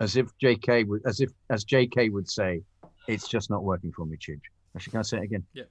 As 0.00 0.16
if 0.16 0.26
JK 0.42 0.86
would, 0.86 1.02
as 1.04 1.20
if, 1.20 1.30
as 1.50 1.66
JK 1.66 2.10
would 2.12 2.30
say, 2.30 2.62
it's 3.08 3.28
just 3.28 3.50
not 3.50 3.62
working 3.62 3.92
for 3.92 4.06
me, 4.06 4.16
Chidge. 4.16 4.40
Actually, 4.74 4.92
can 4.92 5.00
I 5.00 5.02
say 5.02 5.18
it 5.18 5.24
again? 5.24 5.44
Yeah. 5.52 5.64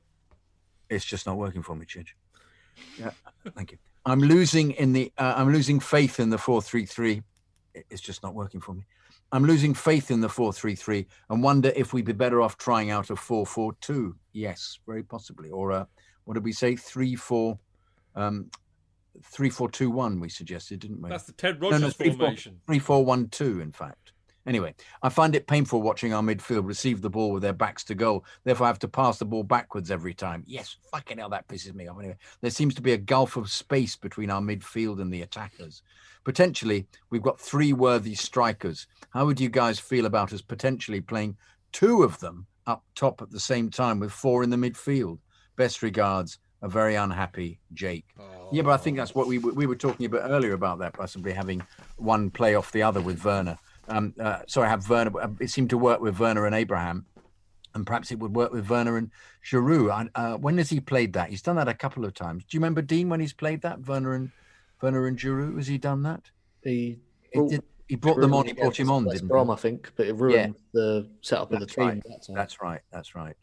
It's 0.92 1.06
just 1.06 1.26
not 1.26 1.38
working 1.38 1.64
for 1.64 1.76
me, 1.76 1.88
Chidge. 1.88 2.10
Yeah, 3.00 3.12
thank 3.56 3.72
you. 3.72 3.80
I'm 4.06 4.20
losing 4.20 4.72
in 4.72 4.94
the, 4.94 5.12
uh, 5.18 5.34
I'm 5.38 5.52
losing 5.52 5.80
faith 5.80 6.20
in 6.20 6.30
the 6.30 6.38
four-three-three. 6.38 7.24
It's 7.74 8.02
just 8.02 8.22
not 8.22 8.36
working 8.36 8.62
for 8.62 8.74
me. 8.74 8.84
I'm 9.36 9.44
losing 9.44 9.74
faith 9.74 10.12
in 10.12 10.22
the 10.22 10.30
4-3-3 10.30 11.06
and 11.30 11.44
wonder 11.44 11.74
if 11.76 11.92
we'd 11.92 12.06
be 12.06 12.14
better 12.14 12.42
off 12.42 12.58
trying 12.58 12.90
out 12.90 13.10
a 13.10 13.16
4-4-2. 13.16 14.14
Yes, 14.32 14.80
very 14.88 15.04
possibly. 15.04 15.50
Or 15.50 15.72
a, 15.72 15.88
what 16.24 16.36
did 16.36 16.44
we 16.46 16.54
say? 16.54 16.76
3-4, 16.76 17.60
um, 18.16 18.50
3-4-2-1 19.22 20.22
we 20.22 20.30
suggested, 20.30 20.80
didn't 20.80 21.02
we? 21.02 21.10
That's 21.10 21.26
the 21.26 21.34
Ted 21.34 21.62
Rogers 21.62 21.82
no, 21.82 21.88
3-4 21.90 22.18
formation. 22.18 22.62
3-4-1-2, 22.70 23.62
in 23.62 23.72
fact. 23.74 24.14
Anyway, 24.46 24.76
I 25.02 25.10
find 25.10 25.36
it 25.36 25.48
painful 25.48 25.82
watching 25.82 26.14
our 26.14 26.22
midfield 26.22 26.68
receive 26.68 27.02
the 27.02 27.10
ball 27.10 27.32
with 27.32 27.42
their 27.42 27.54
backs 27.54 27.84
to 27.86 27.96
goal. 27.96 28.26
Therefore, 28.44 28.66
I 28.66 28.70
have 28.70 28.80
to 28.80 28.88
pass 28.88 29.18
the 29.18 29.26
ball 29.26 29.44
backwards 29.44 29.90
every 29.90 30.14
time. 30.14 30.44
Yes, 30.46 30.76
fucking 30.92 31.18
hell, 31.18 31.30
that 31.30 31.48
pisses 31.48 31.74
me 31.74 31.88
off. 31.88 31.98
Anyway, 32.00 32.18
there 32.42 32.52
seems 32.52 32.76
to 32.76 32.82
be 32.82 32.94
a 32.94 32.98
gulf 32.98 33.38
of 33.38 33.50
space 33.50 33.96
between 33.96 34.30
our 34.30 34.42
midfield 34.42 35.02
and 35.02 35.12
the 35.12 35.24
attackers. 35.24 35.82
Potentially, 36.24 36.88
we've 37.10 37.22
got 37.22 37.40
three 37.40 37.74
worthy 37.74 38.16
strikers. 38.16 38.88
How 39.12 39.26
would 39.26 39.40
you 39.40 39.50
guys 39.50 39.80
feel 39.80 40.06
about 40.06 40.34
us 40.34 40.42
potentially 40.42 41.02
playing 41.02 41.38
two 41.72 42.04
of 42.04 42.20
them 42.20 42.48
up 42.68 42.84
top 42.96 43.22
at 43.22 43.32
the 43.32 43.40
same 43.40 43.70
time 43.70 44.00
with 44.00 44.12
four 44.12 44.44
in 44.44 44.50
the 44.50 44.58
midfield. 44.58 45.20
Best 45.56 45.82
regards, 45.82 46.40
a 46.62 46.68
very 46.68 46.96
unhappy 46.96 47.60
Jake. 47.74 48.06
Yeah, 48.52 48.62
but 48.64 48.72
I 48.72 48.78
think 48.78 48.98
that's 48.98 49.16
what 49.16 49.28
we 49.28 49.38
we 49.38 49.66
were 49.66 49.76
talking 49.76 50.06
about 50.06 50.30
earlier 50.30 50.54
about 50.54 50.80
that 50.80 50.94
possibly 50.94 51.34
having 51.34 51.62
one 51.98 52.30
play 52.30 52.56
off 52.56 52.72
the 52.72 52.84
other 52.84 53.02
with 53.02 53.24
Werner. 53.24 53.58
Um, 53.88 54.14
uh, 54.20 54.40
so 54.48 54.62
I 54.62 54.68
have 54.68 54.90
Werner. 54.90 55.12
uh, 55.20 55.30
It 55.40 55.50
seemed 55.50 55.70
to 55.72 55.78
work 55.78 56.02
with 56.02 56.20
Werner 56.20 56.46
and 56.46 56.56
Abraham, 56.56 57.06
and 57.74 57.86
perhaps 57.86 58.12
it 58.12 58.20
would 58.20 58.36
work 58.36 58.52
with 58.52 58.70
Werner 58.70 58.98
and 58.98 59.12
Giroud. 59.44 59.92
I- 60.16 60.20
Uh, 60.34 60.38
when 60.38 60.58
has 60.58 60.70
he 60.70 60.80
played 60.80 61.14
that? 61.14 61.30
He's 61.30 61.42
done 61.42 61.56
that 61.58 61.68
a 61.68 61.74
couple 61.74 62.06
of 62.06 62.14
times. 62.14 62.44
Do 62.46 62.56
you 62.56 62.60
remember 62.60 62.82
Dean 62.82 63.10
when 63.10 63.20
he's 63.20 63.34
played 63.34 63.62
that 63.62 63.88
Werner 63.88 64.14
and 64.14 64.32
Werner 64.82 65.08
and 65.08 65.18
Giroud? 65.18 65.56
Has 65.58 65.68
he 65.68 65.78
done 65.78 66.04
that? 66.04 66.32
He 66.64 67.00
He, 67.32 67.40
brought 67.40 67.50
did, 67.52 67.64
he 67.88 67.96
brought 67.96 68.20
them 68.20 68.34
on. 68.34 68.46
He 68.48 68.54
brought 68.54 68.80
him 68.80 68.90
on, 68.90 69.06
West 69.06 69.18
didn't 69.18 69.28
Brom, 69.30 69.48
he? 69.48 69.54
I 69.54 69.56
think, 69.58 69.92
but 69.96 70.08
it 70.08 70.14
ruined 70.16 70.56
the 70.74 71.08
setup 71.22 71.52
of 71.52 71.60
the 71.60 71.66
That's 71.66 71.76
team. 71.76 71.86
right. 71.88 72.04
That. 72.04 72.28
That's 72.34 72.62
right. 72.62 72.82
That's 72.92 73.14
right. 73.16 73.36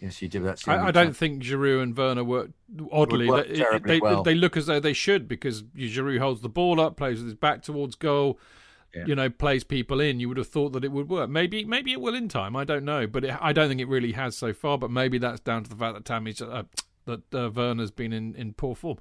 Yes, 0.00 0.20
you 0.20 0.28
did. 0.28 0.44
That's 0.44 0.66
I, 0.68 0.88
I 0.88 0.90
don't 0.90 1.06
time. 1.06 1.12
think 1.14 1.42
Giroud 1.42 1.82
and 1.82 1.96
Werner 1.96 2.22
work 2.22 2.50
oddly. 2.92 3.28
work 3.28 3.48
they, 3.48 3.78
they, 3.82 4.00
well. 4.00 4.22
they 4.22 4.34
look 4.34 4.56
as 4.56 4.66
though 4.66 4.78
they 4.80 4.92
should 4.92 5.26
because 5.26 5.62
Giroud 5.62 6.18
holds 6.18 6.42
the 6.42 6.50
ball 6.50 6.80
up, 6.80 6.96
plays 6.98 7.18
with 7.18 7.26
his 7.26 7.34
back 7.34 7.62
towards 7.62 7.94
goal. 7.94 8.38
Yeah. 8.96 9.04
You 9.06 9.14
know, 9.14 9.28
plays 9.28 9.62
people 9.62 10.00
in. 10.00 10.20
You 10.20 10.28
would 10.28 10.38
have 10.38 10.48
thought 10.48 10.72
that 10.72 10.84
it 10.84 10.90
would 10.90 11.08
work. 11.08 11.28
Maybe, 11.28 11.64
maybe 11.64 11.92
it 11.92 12.00
will 12.00 12.14
in 12.14 12.28
time. 12.28 12.56
I 12.56 12.64
don't 12.64 12.84
know, 12.84 13.06
but 13.06 13.24
it, 13.24 13.36
I 13.40 13.52
don't 13.52 13.68
think 13.68 13.80
it 13.80 13.88
really 13.88 14.12
has 14.12 14.36
so 14.36 14.54
far. 14.54 14.78
But 14.78 14.90
maybe 14.90 15.18
that's 15.18 15.40
down 15.40 15.64
to 15.64 15.70
the 15.70 15.76
fact 15.76 15.94
that 15.94 16.04
Tammy's 16.04 16.40
uh, 16.40 16.62
that 17.04 17.34
uh, 17.34 17.50
Werner's 17.50 17.90
been 17.90 18.12
in, 18.12 18.34
in 18.34 18.54
poor 18.54 18.74
form. 18.74 18.98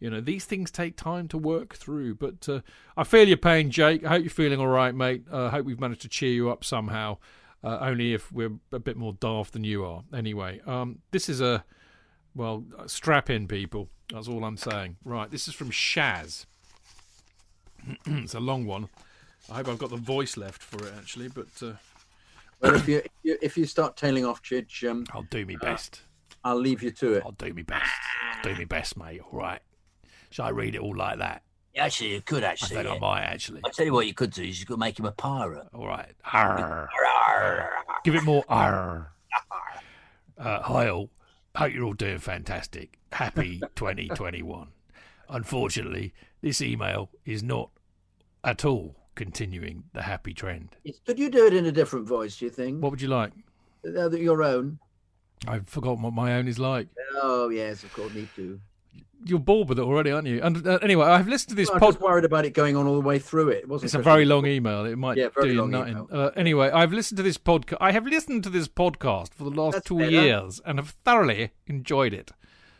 You 0.00 0.10
know, 0.10 0.20
these 0.20 0.44
things 0.44 0.70
take 0.70 0.96
time 0.96 1.28
to 1.28 1.38
work 1.38 1.74
through. 1.74 2.16
But 2.16 2.48
uh, 2.48 2.60
I 2.96 3.04
feel 3.04 3.28
your 3.28 3.36
pain, 3.36 3.70
Jake. 3.70 4.04
I 4.04 4.08
hope 4.08 4.22
you're 4.22 4.30
feeling 4.30 4.60
all 4.60 4.66
right, 4.66 4.94
mate. 4.94 5.24
I 5.32 5.36
uh, 5.36 5.50
hope 5.50 5.64
we've 5.64 5.80
managed 5.80 6.02
to 6.02 6.08
cheer 6.08 6.32
you 6.32 6.50
up 6.50 6.64
somehow. 6.64 7.18
Uh, 7.64 7.78
only 7.80 8.12
if 8.12 8.30
we're 8.30 8.52
a 8.72 8.78
bit 8.78 8.96
more 8.96 9.14
daft 9.14 9.52
than 9.52 9.64
you 9.64 9.84
are. 9.84 10.02
Anyway, 10.14 10.60
um, 10.66 10.98
this 11.10 11.28
is 11.28 11.40
a 11.40 11.64
well, 12.34 12.64
strap 12.86 13.30
in, 13.30 13.48
people. 13.48 13.88
That's 14.12 14.28
all 14.28 14.44
I'm 14.44 14.58
saying. 14.58 14.96
Right, 15.04 15.30
this 15.30 15.48
is 15.48 15.54
from 15.54 15.70
Shaz. 15.70 16.44
it's 18.06 18.34
a 18.34 18.40
long 18.40 18.66
one. 18.66 18.88
I 19.50 19.54
hope 19.54 19.68
I've 19.68 19.78
got 19.78 19.90
the 19.90 19.96
voice 19.96 20.36
left 20.36 20.62
for 20.62 20.84
it, 20.86 20.92
actually, 20.98 21.28
but 21.28 21.46
uh, 21.62 21.72
Well, 22.60 22.74
if 22.74 22.88
you, 22.88 22.98
if 22.98 23.10
you 23.22 23.38
if 23.42 23.56
you 23.56 23.66
start 23.66 23.96
tailing 23.96 24.24
off, 24.24 24.42
Chidge, 24.42 24.88
um, 24.88 25.06
I'll 25.12 25.22
do 25.30 25.46
my 25.46 25.56
best. 25.60 26.02
I'll 26.42 26.58
leave 26.58 26.82
you 26.82 26.90
to 26.92 27.14
it. 27.14 27.22
I'll 27.24 27.32
do 27.32 27.52
my 27.52 27.62
best. 27.62 27.90
I'll 28.34 28.42
do 28.42 28.58
my 28.58 28.64
best, 28.64 28.96
mate. 28.96 29.20
All 29.20 29.38
right. 29.38 29.60
Shall 30.30 30.46
I 30.46 30.50
read 30.50 30.74
it 30.74 30.80
all 30.80 30.96
like 30.96 31.18
that? 31.18 31.42
Yeah, 31.74 31.84
actually, 31.84 32.14
you 32.14 32.20
could 32.22 32.42
actually. 32.42 32.76
I 32.76 32.80
actually. 32.80 32.90
think 32.90 32.90
I 32.90 32.94
yeah. 32.94 33.14
might, 33.14 33.22
actually. 33.22 33.60
I'll 33.64 33.70
tell 33.70 33.86
you 33.86 33.92
what 33.92 34.06
you 34.06 34.14
could 34.14 34.30
do 34.30 34.42
is 34.42 34.58
you 34.58 34.66
could 34.66 34.78
make 34.78 34.98
him 34.98 35.04
a 35.06 35.12
pirate. 35.12 35.66
All 35.74 35.86
right. 35.86 36.12
Arr. 36.32 36.88
Give 38.04 38.14
it 38.14 38.22
more 38.24 38.44
arr. 38.48 39.12
Uh, 40.38 40.62
hi 40.62 40.88
all. 40.88 41.10
Hope 41.54 41.72
you're 41.72 41.84
all 41.84 41.94
doing 41.94 42.18
fantastic. 42.18 42.98
Happy 43.12 43.60
2021. 43.76 44.68
Unfortunately, 45.28 46.14
this 46.42 46.60
email 46.60 47.10
is 47.24 47.42
not 47.42 47.70
at 48.44 48.64
all 48.64 48.96
continuing 49.16 49.84
the 49.92 50.02
happy 50.02 50.32
trend. 50.32 50.76
Yes, 50.84 51.00
Could 51.04 51.18
you 51.18 51.28
do 51.30 51.46
it 51.46 51.54
in 51.54 51.66
a 51.66 51.72
different 51.72 52.06
voice, 52.06 52.36
do 52.36 52.44
you 52.44 52.50
think? 52.50 52.82
What 52.82 52.92
would 52.92 53.02
you 53.02 53.08
like? 53.08 53.32
Uh, 53.84 54.10
your 54.10 54.42
own? 54.42 54.78
I've 55.48 55.68
forgotten 55.68 56.02
what 56.02 56.12
my 56.12 56.34
own 56.36 56.46
is 56.48 56.58
like. 56.58 56.88
Oh, 57.14 57.48
yes, 57.48 57.82
of 57.82 57.92
course, 57.92 58.12
me 58.14 58.28
too. 58.36 58.60
You're 59.24 59.38
bored 59.38 59.68
with 59.68 59.78
it 59.78 59.82
already, 59.82 60.12
aren't 60.12 60.28
you? 60.28 60.40
And 60.42 60.66
uh, 60.66 60.78
anyway, 60.82 61.06
I've 61.06 61.26
listened 61.26 61.50
to 61.50 61.54
this 61.54 61.70
I 61.70 61.78
was 61.78 61.98
worried 61.98 62.24
about 62.24 62.44
it 62.44 62.50
going 62.50 62.76
on 62.76 62.86
all 62.86 62.94
the 62.94 63.00
way 63.00 63.18
through 63.18 63.48
it. 63.48 63.58
It 63.58 63.68
wasn't. 63.68 63.86
It's 63.86 63.94
a 63.94 64.02
very 64.02 64.24
long 64.26 64.46
email. 64.46 64.84
It 64.84 64.96
might 64.96 65.16
Yeah, 65.16 65.28
do 65.40 65.48
you 65.48 65.66
nothing. 65.66 66.06
Uh, 66.12 66.30
anyway, 66.36 66.70
I've 66.70 66.92
listened 66.92 67.16
to 67.16 67.22
this 67.22 67.38
podcast. 67.38 67.78
I 67.80 67.92
have 67.92 68.06
listened 68.06 68.44
to 68.44 68.50
this 68.50 68.68
podcast 68.68 69.32
for 69.32 69.44
the 69.44 69.50
last 69.50 69.74
That's 69.74 69.86
two 69.86 69.98
better. 69.98 70.10
years 70.10 70.60
and 70.66 70.78
have 70.78 70.90
thoroughly 71.04 71.50
enjoyed 71.66 72.12
it. 72.12 72.30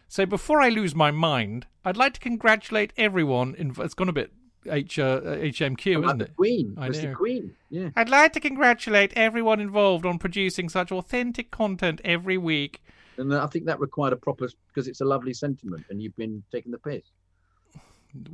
So 0.09 0.27
before 0.27 0.61
I 0.61 0.69
lose 0.69 0.95
my 0.95 1.11
mind, 1.11 1.67
I'd 1.85 1.97
like 1.97 2.13
to 2.15 2.21
congratulate 2.21 2.93
everyone. 2.97 3.55
In, 3.57 3.75
it's 3.79 3.95
gone 3.95 4.09
a 4.09 4.13
bit 4.13 4.31
H, 4.71 4.99
uh, 4.99 5.21
HMQ, 5.21 5.97
About 5.99 6.05
isn't 6.07 6.19
the 6.19 6.25
it? 6.27 6.37
Queen. 6.37 6.75
I 6.79 6.87
It's 6.89 7.01
the 7.01 7.09
know. 7.09 7.15
Queen. 7.15 7.55
Yeah. 7.71 7.91
I'd 7.97 8.09
like 8.09 8.33
to 8.35 8.41
congratulate 8.41 9.13
everyone 9.17 9.61
involved 9.61 10.07
on 10.07 10.19
producing 10.19 10.69
such 10.69 10.91
authentic 10.93 11.51
content 11.51 12.01
every 12.05 12.39
week. 12.39 12.83
And 13.19 13.35
I 13.35 13.47
think 13.47 13.65
that 13.67 13.81
required 13.81 14.13
a 14.13 14.17
proper 14.17 14.49
because 14.69 14.89
it's 14.89 15.01
a 15.01 15.05
lovely 15.05 15.33
sentiment, 15.33 15.85
and 15.91 16.03
you've 16.03 16.17
been 16.17 16.43
taking 16.53 16.71
the 16.73 16.79
piss. 16.79 17.03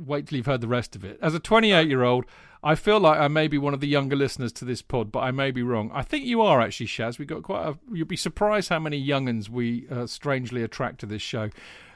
wait 0.05 0.27
till 0.27 0.37
you've 0.37 0.45
heard 0.45 0.61
the 0.61 0.67
rest 0.67 0.95
of 0.95 1.03
it. 1.03 1.19
As 1.21 1.33
a 1.33 1.39
28 1.39 1.87
year 1.87 2.03
old, 2.03 2.25
I 2.63 2.75
feel 2.75 2.99
like 2.99 3.19
I 3.19 3.27
may 3.27 3.47
be 3.47 3.57
one 3.57 3.73
of 3.73 3.79
the 3.81 3.87
younger 3.87 4.15
listeners 4.15 4.51
to 4.53 4.65
this 4.65 4.81
pod, 4.81 5.11
but 5.11 5.19
I 5.19 5.31
may 5.31 5.51
be 5.51 5.63
wrong. 5.63 5.91
I 5.93 6.01
think 6.03 6.25
you 6.25 6.41
are 6.41 6.61
actually, 6.61 6.87
Shaz. 6.87 7.17
We 7.19 7.25
got 7.25 7.43
quite 7.43 7.67
a. 7.67 7.77
you'd 7.93 8.07
be 8.07 8.15
surprised 8.17 8.69
how 8.69 8.79
many 8.79 9.05
younguns 9.05 9.49
we 9.49 9.87
uh, 9.89 10.07
strangely 10.07 10.63
attract 10.63 10.99
to 11.01 11.05
this 11.05 11.21
show. 11.21 11.49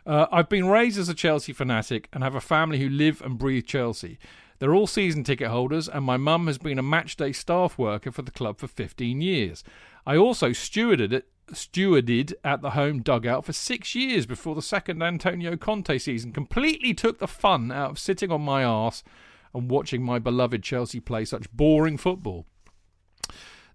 Uh, 0.07 0.25
I've 0.31 0.47
been 0.47 0.69
raised 0.69 0.97
as 0.97 1.09
a 1.09 1.13
Chelsea 1.13 1.51
fanatic 1.51 2.07
and 2.13 2.23
have 2.23 2.33
a 2.33 2.39
family 2.39 2.79
who 2.79 2.87
live 2.87 3.21
and 3.21 3.37
breathe 3.37 3.65
Chelsea. 3.65 4.17
They're 4.57 4.73
all 4.73 4.87
season 4.87 5.25
ticket 5.25 5.49
holders, 5.49 5.89
and 5.89 6.05
my 6.05 6.15
mum 6.15 6.47
has 6.47 6.57
been 6.57 6.79
a 6.79 6.83
matchday 6.83 7.35
staff 7.35 7.77
worker 7.77 8.11
for 8.13 8.21
the 8.21 8.31
club 8.31 8.57
for 8.57 8.67
15 8.67 9.19
years. 9.19 9.65
I 10.05 10.15
also 10.15 10.51
stewarded 10.51 11.11
it. 11.11 11.27
Stewarded 11.51 12.33
at 12.43 12.61
the 12.61 12.71
home 12.71 13.01
dugout 13.01 13.45
for 13.45 13.53
six 13.53 13.95
years 13.95 14.25
before 14.25 14.55
the 14.55 14.61
second 14.61 15.01
Antonio 15.01 15.55
Conte 15.55 15.97
season 15.97 16.33
completely 16.33 16.93
took 16.93 17.19
the 17.19 17.27
fun 17.27 17.71
out 17.71 17.91
of 17.91 17.99
sitting 17.99 18.31
on 18.31 18.41
my 18.41 18.65
arse 18.65 19.01
and 19.53 19.71
watching 19.71 20.03
my 20.03 20.19
beloved 20.19 20.61
Chelsea 20.61 20.99
play 20.99 21.23
such 21.23 21.51
boring 21.51 21.97
football. 21.97 22.45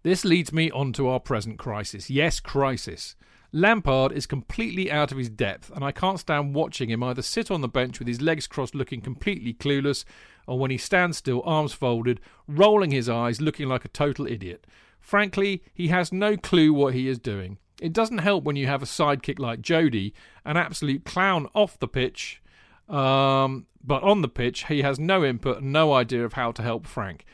This 0.02 0.24
leads 0.24 0.52
me 0.52 0.70
on 0.70 0.92
to 0.94 1.08
our 1.08 1.20
present 1.20 1.58
crisis. 1.58 2.10
Yes, 2.10 2.40
crisis. 2.40 3.16
Lampard 3.52 4.12
is 4.12 4.26
completely 4.26 4.90
out 4.90 5.12
of 5.12 5.18
his 5.18 5.28
depth, 5.28 5.70
and 5.74 5.84
I 5.84 5.92
can't 5.92 6.18
stand 6.18 6.54
watching 6.54 6.88
him 6.88 7.02
either 7.02 7.20
sit 7.20 7.50
on 7.50 7.60
the 7.60 7.68
bench 7.68 7.98
with 7.98 8.08
his 8.08 8.22
legs 8.22 8.46
crossed 8.46 8.74
looking 8.74 9.02
completely 9.02 9.52
clueless, 9.52 10.04
or 10.46 10.58
when 10.58 10.70
he 10.70 10.78
stands 10.78 11.18
still, 11.18 11.42
arms 11.44 11.74
folded, 11.74 12.20
rolling 12.48 12.90
his 12.90 13.10
eyes, 13.10 13.42
looking 13.42 13.68
like 13.68 13.84
a 13.84 13.88
total 13.88 14.26
idiot. 14.26 14.66
Frankly, 15.00 15.62
he 15.74 15.88
has 15.88 16.12
no 16.12 16.36
clue 16.36 16.72
what 16.72 16.94
he 16.94 17.08
is 17.08 17.18
doing. 17.18 17.58
It 17.80 17.92
doesn't 17.92 18.18
help 18.18 18.44
when 18.44 18.56
you 18.56 18.68
have 18.68 18.82
a 18.82 18.86
sidekick 18.86 19.38
like 19.38 19.60
Jody, 19.60 20.14
an 20.44 20.56
absolute 20.56 21.04
clown 21.04 21.48
off 21.54 21.78
the 21.78 21.88
pitch, 21.88 22.40
um, 22.88 23.66
but 23.84 24.02
on 24.02 24.22
the 24.22 24.28
pitch, 24.28 24.66
he 24.66 24.82
has 24.82 24.98
no 24.98 25.24
input 25.24 25.58
and 25.58 25.72
no 25.72 25.92
idea 25.92 26.24
of 26.24 26.34
how 26.34 26.52
to 26.52 26.62
help 26.62 26.86
Frank. 26.86 27.26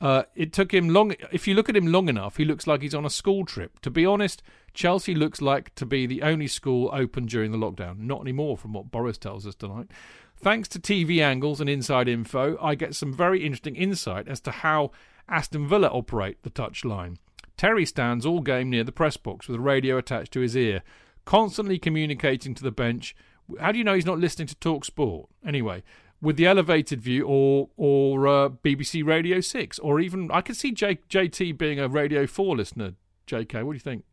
Uh, 0.00 0.22
it 0.34 0.52
took 0.52 0.72
him 0.72 0.88
long. 0.88 1.14
If 1.30 1.46
you 1.46 1.54
look 1.54 1.68
at 1.68 1.76
him 1.76 1.86
long 1.86 2.08
enough, 2.08 2.38
he 2.38 2.44
looks 2.44 2.66
like 2.66 2.80
he's 2.80 2.94
on 2.94 3.04
a 3.04 3.10
school 3.10 3.44
trip. 3.44 3.80
To 3.80 3.90
be 3.90 4.06
honest, 4.06 4.42
Chelsea 4.72 5.14
looks 5.14 5.42
like 5.42 5.74
to 5.74 5.84
be 5.84 6.06
the 6.06 6.22
only 6.22 6.46
school 6.46 6.90
open 6.92 7.26
during 7.26 7.52
the 7.52 7.58
lockdown. 7.58 7.98
Not 7.98 8.22
anymore, 8.22 8.56
from 8.56 8.72
what 8.72 8.90
Boris 8.90 9.18
tells 9.18 9.46
us 9.46 9.54
tonight. 9.54 9.88
Thanks 10.36 10.68
to 10.68 10.78
TV 10.78 11.20
angles 11.20 11.60
and 11.60 11.68
inside 11.68 12.08
info, 12.08 12.56
I 12.62 12.74
get 12.74 12.94
some 12.94 13.12
very 13.12 13.44
interesting 13.44 13.76
insight 13.76 14.26
as 14.26 14.40
to 14.40 14.50
how 14.50 14.90
Aston 15.28 15.68
Villa 15.68 15.88
operate 15.88 16.42
the 16.42 16.50
touchline. 16.50 17.18
Terry 17.58 17.84
stands 17.84 18.24
all 18.24 18.40
game 18.40 18.70
near 18.70 18.84
the 18.84 18.92
press 18.92 19.18
box 19.18 19.46
with 19.46 19.56
a 19.56 19.60
radio 19.60 19.98
attached 19.98 20.32
to 20.32 20.40
his 20.40 20.56
ear, 20.56 20.82
constantly 21.26 21.78
communicating 21.78 22.54
to 22.54 22.62
the 22.62 22.70
bench. 22.70 23.14
How 23.60 23.70
do 23.70 23.76
you 23.76 23.84
know 23.84 23.94
he's 23.94 24.06
not 24.06 24.18
listening 24.18 24.48
to 24.48 24.54
Talk 24.54 24.86
Sport? 24.86 25.28
Anyway, 25.44 25.82
with 26.22 26.36
the 26.36 26.46
elevated 26.46 27.00
view 27.00 27.24
or 27.26 27.68
or 27.76 28.26
uh, 28.28 28.48
BBC 28.48 29.04
Radio 29.04 29.40
6 29.40 29.78
or 29.80 30.00
even 30.00 30.30
I 30.30 30.40
could 30.40 30.56
see 30.56 30.72
J, 30.72 30.98
JT 31.08 31.56
being 31.58 31.78
a 31.80 31.88
Radio 31.88 32.26
4 32.26 32.56
listener. 32.56 32.94
JK, 33.26 33.64
what 33.64 33.72
do 33.72 33.76
you 33.76 33.80
think? 33.80 34.04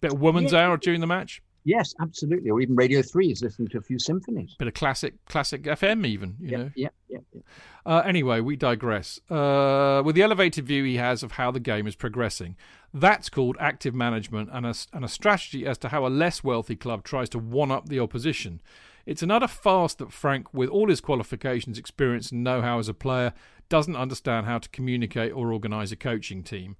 Bit 0.00 0.12
of 0.14 0.20
woman's 0.20 0.52
Yeah. 0.52 0.66
hour 0.66 0.76
during 0.76 1.00
the 1.00 1.06
match? 1.06 1.42
Yes, 1.64 1.94
absolutely. 2.00 2.48
Or 2.50 2.60
even 2.60 2.76
Radio 2.76 3.02
Three 3.02 3.30
is 3.30 3.42
listening 3.42 3.68
to 3.68 3.78
a 3.78 3.82
few 3.82 3.98
symphonies. 3.98 4.54
Bit 4.58 4.68
of 4.68 4.74
classic 4.74 5.14
classic 5.26 5.62
FM 5.64 6.06
even, 6.06 6.36
you 6.40 6.48
yeah, 6.50 6.56
know. 6.56 6.70
yeah, 6.76 6.88
yeah, 7.08 7.18
yeah. 7.34 7.40
Uh, 7.84 8.00
anyway, 8.06 8.40
we 8.40 8.56
digress. 8.56 9.18
Uh, 9.30 10.00
with 10.04 10.14
the 10.14 10.22
elevated 10.22 10.64
view 10.66 10.84
he 10.84 10.96
has 10.96 11.22
of 11.22 11.32
how 11.32 11.50
the 11.50 11.60
game 11.60 11.86
is 11.86 11.94
progressing, 11.96 12.56
that's 12.94 13.28
called 13.28 13.56
active 13.60 13.94
management 13.94 14.48
and 14.52 14.64
a, 14.66 14.74
and 14.94 15.04
a 15.04 15.08
strategy 15.08 15.66
as 15.66 15.76
to 15.78 15.88
how 15.88 16.06
a 16.06 16.08
less 16.08 16.42
wealthy 16.44 16.76
club 16.76 17.02
tries 17.04 17.28
to 17.30 17.38
one 17.38 17.70
up 17.70 17.88
the 17.88 18.00
opposition. 18.00 18.62
It's 19.08 19.22
another 19.22 19.48
farce 19.48 19.94
that 19.94 20.12
Frank, 20.12 20.52
with 20.52 20.68
all 20.68 20.90
his 20.90 21.00
qualifications, 21.00 21.78
experience, 21.78 22.30
and 22.30 22.44
know 22.44 22.60
how 22.60 22.78
as 22.78 22.90
a 22.90 22.94
player, 22.94 23.32
doesn't 23.70 23.96
understand 23.96 24.44
how 24.44 24.58
to 24.58 24.68
communicate 24.68 25.32
or 25.32 25.50
organise 25.50 25.90
a 25.90 25.96
coaching 25.96 26.42
team. 26.42 26.76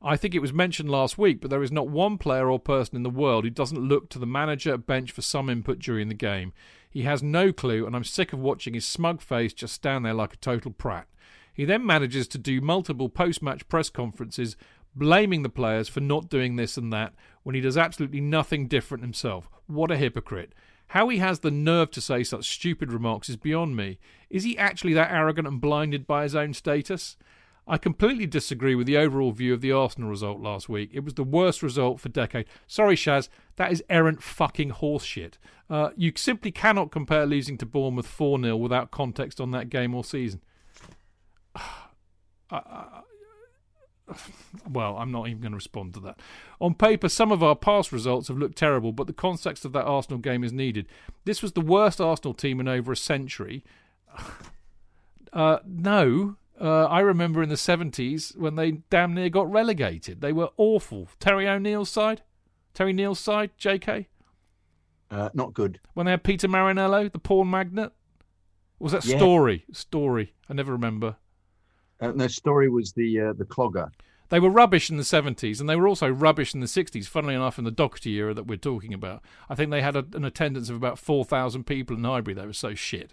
I 0.00 0.16
think 0.16 0.32
it 0.32 0.38
was 0.38 0.52
mentioned 0.52 0.90
last 0.90 1.18
week, 1.18 1.40
but 1.40 1.50
there 1.50 1.64
is 1.64 1.72
not 1.72 1.88
one 1.88 2.18
player 2.18 2.48
or 2.48 2.60
person 2.60 2.94
in 2.94 3.02
the 3.02 3.10
world 3.10 3.42
who 3.42 3.50
doesn't 3.50 3.88
look 3.88 4.10
to 4.10 4.20
the 4.20 4.26
manager 4.26 4.76
bench 4.78 5.10
for 5.10 5.22
some 5.22 5.50
input 5.50 5.80
during 5.80 6.06
the 6.06 6.14
game. 6.14 6.52
He 6.88 7.02
has 7.02 7.20
no 7.20 7.52
clue, 7.52 7.84
and 7.84 7.96
I'm 7.96 8.04
sick 8.04 8.32
of 8.32 8.38
watching 8.38 8.74
his 8.74 8.86
smug 8.86 9.20
face 9.20 9.52
just 9.52 9.74
stand 9.74 10.04
there 10.04 10.14
like 10.14 10.34
a 10.34 10.36
total 10.36 10.70
prat. 10.70 11.08
He 11.52 11.64
then 11.64 11.84
manages 11.84 12.28
to 12.28 12.38
do 12.38 12.60
multiple 12.60 13.08
post 13.08 13.42
match 13.42 13.68
press 13.68 13.90
conferences 13.90 14.56
blaming 14.94 15.42
the 15.42 15.48
players 15.48 15.88
for 15.88 15.98
not 15.98 16.28
doing 16.28 16.54
this 16.54 16.76
and 16.76 16.92
that 16.92 17.12
when 17.42 17.56
he 17.56 17.60
does 17.60 17.76
absolutely 17.76 18.20
nothing 18.20 18.68
different 18.68 19.02
himself. 19.02 19.50
What 19.66 19.90
a 19.90 19.96
hypocrite. 19.96 20.52
How 20.92 21.08
he 21.08 21.18
has 21.18 21.40
the 21.40 21.50
nerve 21.50 21.90
to 21.92 22.02
say 22.02 22.22
such 22.22 22.50
stupid 22.50 22.92
remarks 22.92 23.30
is 23.30 23.38
beyond 23.38 23.74
me. 23.74 23.98
Is 24.28 24.44
he 24.44 24.58
actually 24.58 24.92
that 24.92 25.10
arrogant 25.10 25.48
and 25.48 25.58
blinded 25.58 26.06
by 26.06 26.24
his 26.24 26.34
own 26.34 26.52
status? 26.52 27.16
I 27.66 27.78
completely 27.78 28.26
disagree 28.26 28.74
with 28.74 28.86
the 28.86 28.98
overall 28.98 29.32
view 29.32 29.54
of 29.54 29.62
the 29.62 29.72
Arsenal 29.72 30.10
result 30.10 30.40
last 30.40 30.68
week. 30.68 30.90
It 30.92 31.02
was 31.02 31.14
the 31.14 31.24
worst 31.24 31.62
result 31.62 31.98
for 31.98 32.10
decade. 32.10 32.44
Sorry, 32.66 32.94
Shaz, 32.94 33.30
that 33.56 33.72
is 33.72 33.82
errant 33.88 34.22
fucking 34.22 34.72
horseshit. 34.72 35.38
Uh, 35.70 35.92
you 35.96 36.12
simply 36.14 36.50
cannot 36.50 36.90
compare 36.90 37.24
losing 37.24 37.56
to 37.56 37.64
Bournemouth 37.64 38.06
4 38.06 38.38
0 38.42 38.54
without 38.58 38.90
context 38.90 39.40
on 39.40 39.50
that 39.52 39.70
game 39.70 39.94
or 39.94 40.04
season. 40.04 40.42
I- 42.50 43.00
well, 44.70 44.96
I'm 44.96 45.10
not 45.10 45.28
even 45.28 45.40
going 45.40 45.52
to 45.52 45.56
respond 45.56 45.94
to 45.94 46.00
that. 46.00 46.20
On 46.60 46.74
paper, 46.74 47.08
some 47.08 47.32
of 47.32 47.42
our 47.42 47.56
past 47.56 47.92
results 47.92 48.28
have 48.28 48.38
looked 48.38 48.56
terrible, 48.56 48.92
but 48.92 49.06
the 49.06 49.12
context 49.12 49.64
of 49.64 49.72
that 49.72 49.84
Arsenal 49.84 50.18
game 50.18 50.44
is 50.44 50.52
needed. 50.52 50.86
This 51.24 51.42
was 51.42 51.52
the 51.52 51.60
worst 51.60 52.00
Arsenal 52.00 52.34
team 52.34 52.60
in 52.60 52.68
over 52.68 52.92
a 52.92 52.96
century. 52.96 53.64
Uh, 55.32 55.60
no, 55.66 56.36
uh, 56.60 56.84
I 56.84 57.00
remember 57.00 57.42
in 57.42 57.48
the 57.48 57.54
70s 57.54 58.36
when 58.36 58.54
they 58.56 58.72
damn 58.90 59.14
near 59.14 59.30
got 59.30 59.50
relegated. 59.50 60.20
They 60.20 60.30
were 60.32 60.50
awful. 60.58 61.08
Terry 61.18 61.48
O'Neill's 61.48 61.88
side? 61.88 62.20
Terry 62.74 62.92
Neill's 62.92 63.18
side, 63.18 63.50
JK? 63.58 64.06
Uh, 65.10 65.30
not 65.32 65.54
good. 65.54 65.80
When 65.94 66.04
they 66.04 66.12
had 66.12 66.22
Peter 66.22 66.48
Marinello, 66.48 67.10
the 67.10 67.18
porn 67.18 67.48
magnate? 67.50 67.92
Was 68.78 68.92
that 68.92 69.04
Yeah. 69.06 69.16
Storey? 69.16 69.64
Storey. 69.72 70.34
I 70.48 70.52
never 70.54 70.72
remember. 70.72 71.16
Uh, 72.02 72.12
no, 72.14 72.26
Storey 72.26 72.68
was 72.68 72.92
the 72.92 73.20
uh, 73.20 73.32
the 73.32 73.44
clogger. 73.44 73.90
They 74.28 74.40
were 74.40 74.50
rubbish 74.50 74.88
in 74.88 74.96
the 74.96 75.02
70s, 75.02 75.60
and 75.60 75.68
they 75.68 75.76
were 75.76 75.86
also 75.86 76.08
rubbish 76.08 76.54
in 76.54 76.60
the 76.60 76.66
60s, 76.66 77.06
funnily 77.06 77.34
enough, 77.34 77.58
in 77.58 77.64
the 77.64 77.70
Docherty 77.70 78.12
era 78.12 78.32
that 78.32 78.46
we're 78.46 78.56
talking 78.56 78.94
about. 78.94 79.20
I 79.50 79.54
think 79.54 79.70
they 79.70 79.82
had 79.82 79.94
a, 79.94 80.06
an 80.14 80.24
attendance 80.24 80.70
of 80.70 80.76
about 80.76 80.98
4,000 80.98 81.64
people 81.64 81.98
in 81.98 82.04
Highbury. 82.04 82.32
They 82.34 82.46
were 82.46 82.54
so 82.54 82.74
shit. 82.74 83.12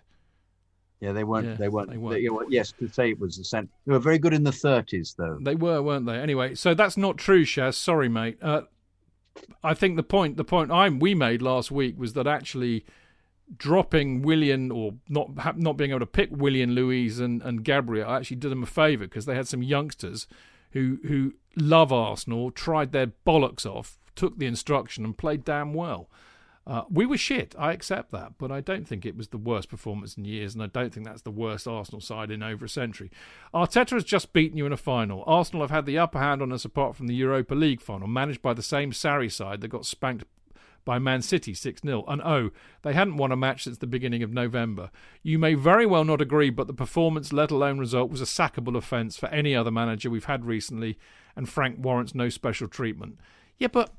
Yeah, 1.01 1.11
they 1.11 1.25
weren't. 1.25 1.45
Yeah, 1.47 1.53
they 1.55 1.67
weren't. 1.67 1.89
they 1.89 1.97
weren't. 1.97 2.15
they- 2.15 2.21
you 2.21 2.31
know, 2.31 2.45
yes, 2.49 2.71
to 2.79 2.87
say 2.87 3.09
it 3.09 3.19
was 3.19 3.35
the 3.37 3.43
cent. 3.43 3.69
They 3.85 3.91
were 3.91 3.99
very 3.99 4.17
good 4.17 4.33
in 4.33 4.43
the 4.43 4.53
thirties, 4.53 5.13
though. 5.17 5.37
They 5.41 5.55
were, 5.55 5.81
weren't 5.81 6.05
they? 6.05 6.17
Anyway, 6.17 6.55
so 6.55 6.73
that's 6.73 6.95
not 6.95 7.17
true, 7.17 7.43
Shaz. 7.43 7.73
Sorry, 7.75 8.07
mate. 8.07 8.37
Uh, 8.41 8.61
I 9.63 9.73
think 9.73 9.97
the 9.97 10.03
point 10.03 10.37
the 10.37 10.43
point 10.45 10.71
I 10.71 10.87
we 10.89 11.15
made 11.15 11.41
last 11.41 11.69
week 11.69 11.97
was 11.99 12.13
that 12.13 12.27
actually 12.27 12.85
dropping 13.55 14.21
Willian 14.21 14.71
or 14.71 14.93
not 15.07 15.57
not 15.57 15.77
being 15.77 15.91
able 15.91 15.99
to 15.99 16.05
pick 16.05 16.29
Willian, 16.31 16.73
Luiz, 16.73 17.19
and 17.19 17.41
and 17.41 17.63
Gabriel 17.63 18.09
actually 18.09 18.37
did 18.37 18.51
them 18.51 18.63
a 18.63 18.67
favour 18.67 19.05
because 19.05 19.25
they 19.25 19.35
had 19.35 19.47
some 19.47 19.63
youngsters 19.63 20.27
who 20.71 20.99
who 21.07 21.33
love 21.55 21.91
Arsenal, 21.91 22.51
tried 22.51 22.91
their 22.91 23.07
bollocks 23.07 23.65
off, 23.65 23.97
took 24.15 24.37
the 24.37 24.45
instruction, 24.45 25.05
and 25.05 25.17
played 25.17 25.43
damn 25.43 25.73
well. 25.73 26.09
Uh, 26.67 26.83
we 26.87 27.03
were 27.03 27.17
shit. 27.17 27.55
I 27.57 27.71
accept 27.71 28.11
that, 28.11 28.33
but 28.37 28.51
I 28.51 28.61
don't 28.61 28.87
think 28.87 29.03
it 29.03 29.17
was 29.17 29.29
the 29.29 29.39
worst 29.39 29.69
performance 29.69 30.15
in 30.15 30.25
years, 30.25 30.53
and 30.53 30.61
I 30.61 30.67
don't 30.67 30.93
think 30.93 31.03
that's 31.03 31.23
the 31.23 31.31
worst 31.31 31.67
Arsenal 31.67 31.99
side 31.99 32.29
in 32.29 32.43
over 32.43 32.65
a 32.65 32.69
century. 32.69 33.09
Arteta 33.55 33.91
has 33.91 34.03
just 34.03 34.33
beaten 34.33 34.55
you 34.55 34.67
in 34.67 34.73
a 34.73 34.77
final. 34.77 35.23
Arsenal 35.25 35.63
have 35.63 35.71
had 35.71 35.87
the 35.87 35.97
upper 35.97 36.19
hand 36.19 36.43
on 36.43 36.51
us 36.51 36.65
apart 36.65 36.95
from 36.95 37.07
the 37.07 37.15
Europa 37.15 37.55
League 37.55 37.81
final, 37.81 38.07
managed 38.07 38.43
by 38.43 38.53
the 38.53 38.61
same 38.61 38.91
Sarri 38.91 39.31
side 39.31 39.61
that 39.61 39.69
got 39.69 39.87
spanked 39.87 40.25
by 40.85 40.99
Man 40.99 41.21
City 41.21 41.53
6 41.53 41.81
0. 41.81 42.03
And 42.07 42.21
oh, 42.21 42.51
they 42.81 42.93
hadn't 42.93 43.17
won 43.17 43.31
a 43.31 43.35
match 43.35 43.63
since 43.63 43.77
the 43.77 43.87
beginning 43.87 44.23
of 44.23 44.31
November. 44.31 44.91
You 45.23 45.39
may 45.39 45.53
very 45.53 45.85
well 45.85 46.03
not 46.03 46.21
agree, 46.21 46.49
but 46.49 46.67
the 46.67 46.73
performance, 46.73 47.33
let 47.33 47.51
alone 47.51 47.79
result, 47.79 48.11
was 48.11 48.21
a 48.21 48.25
sackable 48.25 48.77
offence 48.77 49.17
for 49.17 49.27
any 49.29 49.55
other 49.55 49.71
manager 49.71 50.09
we've 50.09 50.25
had 50.25 50.45
recently, 50.45 50.97
and 51.35 51.47
Frank 51.47 51.77
warrants 51.79 52.15
no 52.15 52.29
special 52.29 52.67
treatment. 52.67 53.19
Yeah, 53.57 53.67
but 53.67 53.93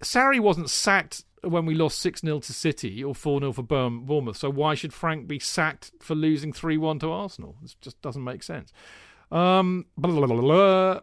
Sarri 0.00 0.40
wasn't 0.40 0.70
sacked 0.70 1.24
when 1.42 1.66
we 1.66 1.74
lost 1.74 1.98
6 1.98 2.20
0 2.20 2.40
to 2.40 2.52
City 2.52 3.02
or 3.02 3.14
4 3.14 3.40
0 3.40 3.52
for 3.52 3.62
Bournemouth, 3.62 4.36
so 4.36 4.50
why 4.50 4.74
should 4.74 4.92
Frank 4.92 5.26
be 5.26 5.38
sacked 5.38 5.92
for 6.00 6.14
losing 6.14 6.52
3 6.52 6.76
1 6.76 7.00
to 7.00 7.10
Arsenal? 7.10 7.56
It 7.64 7.74
just 7.80 8.00
doesn't 8.02 8.24
make 8.24 8.42
sense. 8.42 8.72
Um, 9.30 9.86
blah, 9.96 10.26
blah, 10.26 10.26
blah. 10.26 11.00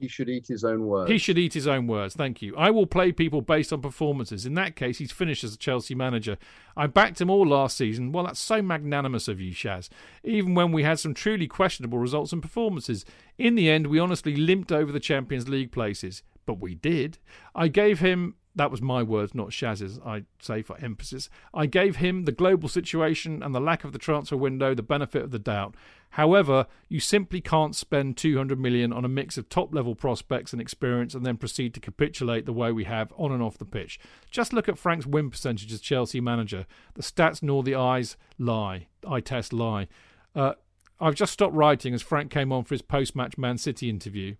He 0.00 0.08
should 0.08 0.30
eat 0.30 0.46
his 0.46 0.64
own 0.64 0.86
words. 0.86 1.10
He 1.10 1.18
should 1.18 1.36
eat 1.36 1.52
his 1.52 1.66
own 1.66 1.86
words. 1.86 2.14
Thank 2.14 2.40
you. 2.40 2.56
I 2.56 2.70
will 2.70 2.86
play 2.86 3.12
people 3.12 3.42
based 3.42 3.70
on 3.70 3.82
performances. 3.82 4.46
In 4.46 4.54
that 4.54 4.74
case, 4.74 4.96
he's 4.96 5.12
finished 5.12 5.44
as 5.44 5.54
a 5.54 5.58
Chelsea 5.58 5.94
manager. 5.94 6.38
I 6.74 6.86
backed 6.86 7.20
him 7.20 7.28
all 7.28 7.46
last 7.46 7.76
season. 7.76 8.10
Well, 8.10 8.24
that's 8.24 8.40
so 8.40 8.62
magnanimous 8.62 9.28
of 9.28 9.40
you, 9.40 9.52
Shaz. 9.52 9.90
Even 10.24 10.54
when 10.54 10.72
we 10.72 10.82
had 10.84 10.98
some 10.98 11.12
truly 11.12 11.46
questionable 11.46 11.98
results 11.98 12.32
and 12.32 12.40
performances. 12.40 13.04
In 13.36 13.56
the 13.56 13.68
end, 13.68 13.88
we 13.88 13.98
honestly 13.98 14.36
limped 14.36 14.72
over 14.72 14.90
the 14.90 15.00
Champions 15.00 15.48
League 15.48 15.70
places. 15.70 16.22
But 16.46 16.60
we 16.60 16.74
did. 16.74 17.18
I 17.54 17.68
gave 17.68 18.00
him. 18.00 18.36
That 18.56 18.72
was 18.72 18.82
my 18.82 19.04
words, 19.04 19.32
not 19.32 19.50
Shaz's, 19.50 20.00
I 20.04 20.24
say 20.40 20.62
for 20.62 20.76
emphasis. 20.78 21.30
I 21.54 21.66
gave 21.66 21.96
him 21.96 22.24
the 22.24 22.32
global 22.32 22.68
situation 22.68 23.44
and 23.44 23.54
the 23.54 23.60
lack 23.60 23.84
of 23.84 23.92
the 23.92 23.98
transfer 23.98 24.36
window 24.36 24.74
the 24.74 24.82
benefit 24.82 25.22
of 25.22 25.30
the 25.30 25.38
doubt. 25.38 25.76
However, 26.14 26.66
you 26.88 26.98
simply 26.98 27.40
can't 27.40 27.74
spend 27.74 28.16
200 28.16 28.58
million 28.58 28.92
on 28.92 29.04
a 29.04 29.08
mix 29.08 29.38
of 29.38 29.48
top 29.48 29.72
level 29.72 29.94
prospects 29.94 30.52
and 30.52 30.60
experience 30.60 31.14
and 31.14 31.24
then 31.24 31.36
proceed 31.36 31.72
to 31.74 31.80
capitulate 31.80 32.46
the 32.46 32.52
way 32.52 32.72
we 32.72 32.84
have 32.84 33.12
on 33.16 33.30
and 33.30 33.42
off 33.42 33.58
the 33.58 33.64
pitch. 33.64 34.00
Just 34.30 34.52
look 34.52 34.68
at 34.68 34.78
Frank's 34.78 35.06
win 35.06 35.30
percentage 35.30 35.72
as 35.72 35.80
Chelsea 35.80 36.20
manager. 36.20 36.66
The 36.94 37.02
stats 37.02 37.42
nor 37.42 37.62
the 37.62 37.76
eyes 37.76 38.16
lie. 38.38 38.88
Eye 39.06 39.20
test 39.20 39.52
lie. 39.52 39.86
Uh, 40.34 40.54
I've 41.00 41.14
just 41.14 41.32
stopped 41.32 41.54
writing 41.54 41.94
as 41.94 42.02
Frank 42.02 42.30
came 42.30 42.52
on 42.52 42.64
for 42.64 42.74
his 42.74 42.82
post 42.82 43.14
match 43.14 43.38
Man 43.38 43.56
City 43.56 43.88
interview. 43.88 44.34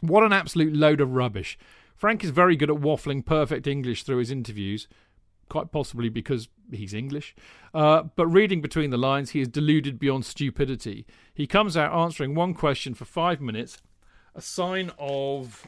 What 0.00 0.24
an 0.24 0.32
absolute 0.32 0.74
load 0.74 1.00
of 1.00 1.12
rubbish. 1.12 1.56
Frank 1.94 2.22
is 2.22 2.30
very 2.30 2.56
good 2.56 2.70
at 2.70 2.76
waffling 2.76 3.24
perfect 3.24 3.66
English 3.66 4.02
through 4.02 4.18
his 4.18 4.30
interviews, 4.30 4.86
quite 5.48 5.70
possibly 5.70 6.08
because 6.08 6.48
he's 6.70 6.94
English. 6.94 7.34
Uh, 7.74 8.04
but 8.14 8.26
reading 8.26 8.60
between 8.60 8.90
the 8.90 8.96
lines, 8.96 9.30
he 9.30 9.40
is 9.40 9.48
deluded 9.48 9.98
beyond 9.98 10.24
stupidity. 10.24 11.06
He 11.34 11.46
comes 11.46 11.76
out 11.76 11.92
answering 11.92 12.34
one 12.34 12.54
question 12.54 12.94
for 12.94 13.04
five 13.04 13.40
minutes, 13.40 13.78
a 14.34 14.40
sign 14.40 14.92
of. 14.98 15.66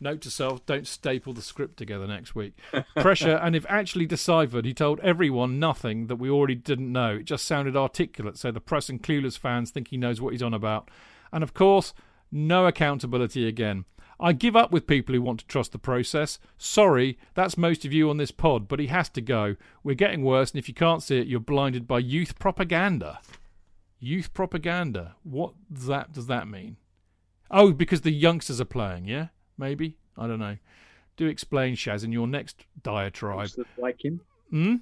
Note 0.00 0.20
to 0.22 0.30
self: 0.30 0.66
don't 0.66 0.86
staple 0.86 1.32
the 1.32 1.40
script 1.40 1.76
together 1.76 2.06
next 2.06 2.34
week. 2.34 2.58
Pressure, 2.96 3.36
and 3.36 3.56
if 3.56 3.64
actually 3.68 4.06
deciphered, 4.06 4.64
he 4.64 4.74
told 4.74 5.00
everyone 5.00 5.58
nothing 5.58 6.08
that 6.08 6.16
we 6.16 6.28
already 6.28 6.56
didn't 6.56 6.92
know. 6.92 7.16
It 7.16 7.24
just 7.24 7.46
sounded 7.46 7.76
articulate, 7.76 8.36
so 8.36 8.50
the 8.50 8.60
press 8.60 8.88
and 8.88 9.02
clueless 9.02 9.38
fans 9.38 9.70
think 9.70 9.88
he 9.88 9.96
knows 9.96 10.20
what 10.20 10.32
he's 10.32 10.42
on 10.42 10.52
about. 10.52 10.90
And 11.32 11.42
of 11.42 11.54
course, 11.54 11.94
no 12.30 12.66
accountability 12.66 13.46
again. 13.46 13.84
I 14.20 14.32
give 14.32 14.56
up 14.56 14.70
with 14.70 14.86
people 14.86 15.14
who 15.14 15.22
want 15.22 15.40
to 15.40 15.46
trust 15.46 15.72
the 15.72 15.78
process. 15.78 16.38
Sorry, 16.56 17.18
that's 17.34 17.58
most 17.58 17.84
of 17.84 17.92
you 17.92 18.10
on 18.10 18.16
this 18.16 18.30
pod, 18.30 18.68
but 18.68 18.78
he 18.78 18.86
has 18.86 19.08
to 19.10 19.20
go. 19.20 19.56
We're 19.82 19.94
getting 19.94 20.22
worse, 20.22 20.52
and 20.52 20.58
if 20.58 20.68
you 20.68 20.74
can't 20.74 21.02
see 21.02 21.18
it, 21.18 21.26
you're 21.26 21.40
blinded 21.40 21.86
by 21.86 21.98
youth 21.98 22.38
propaganda. 22.38 23.20
Youth 23.98 24.32
propaganda. 24.34 25.16
What 25.22 25.54
does 25.72 25.86
that 25.86 26.12
does 26.12 26.26
that 26.26 26.48
mean? 26.48 26.76
Oh, 27.50 27.72
because 27.72 28.02
the 28.02 28.10
youngsters 28.10 28.60
are 28.60 28.66
playing, 28.66 29.06
yeah? 29.06 29.28
Maybe? 29.58 29.96
I 30.16 30.26
don't 30.26 30.40
know. 30.40 30.56
Do 31.16 31.26
explain, 31.26 31.76
Shaz, 31.76 32.04
in 32.04 32.12
your 32.12 32.26
next 32.26 32.66
diatribe. 32.82 33.48
Like 33.78 34.04
him. 34.04 34.20
Hmm? 34.50 34.74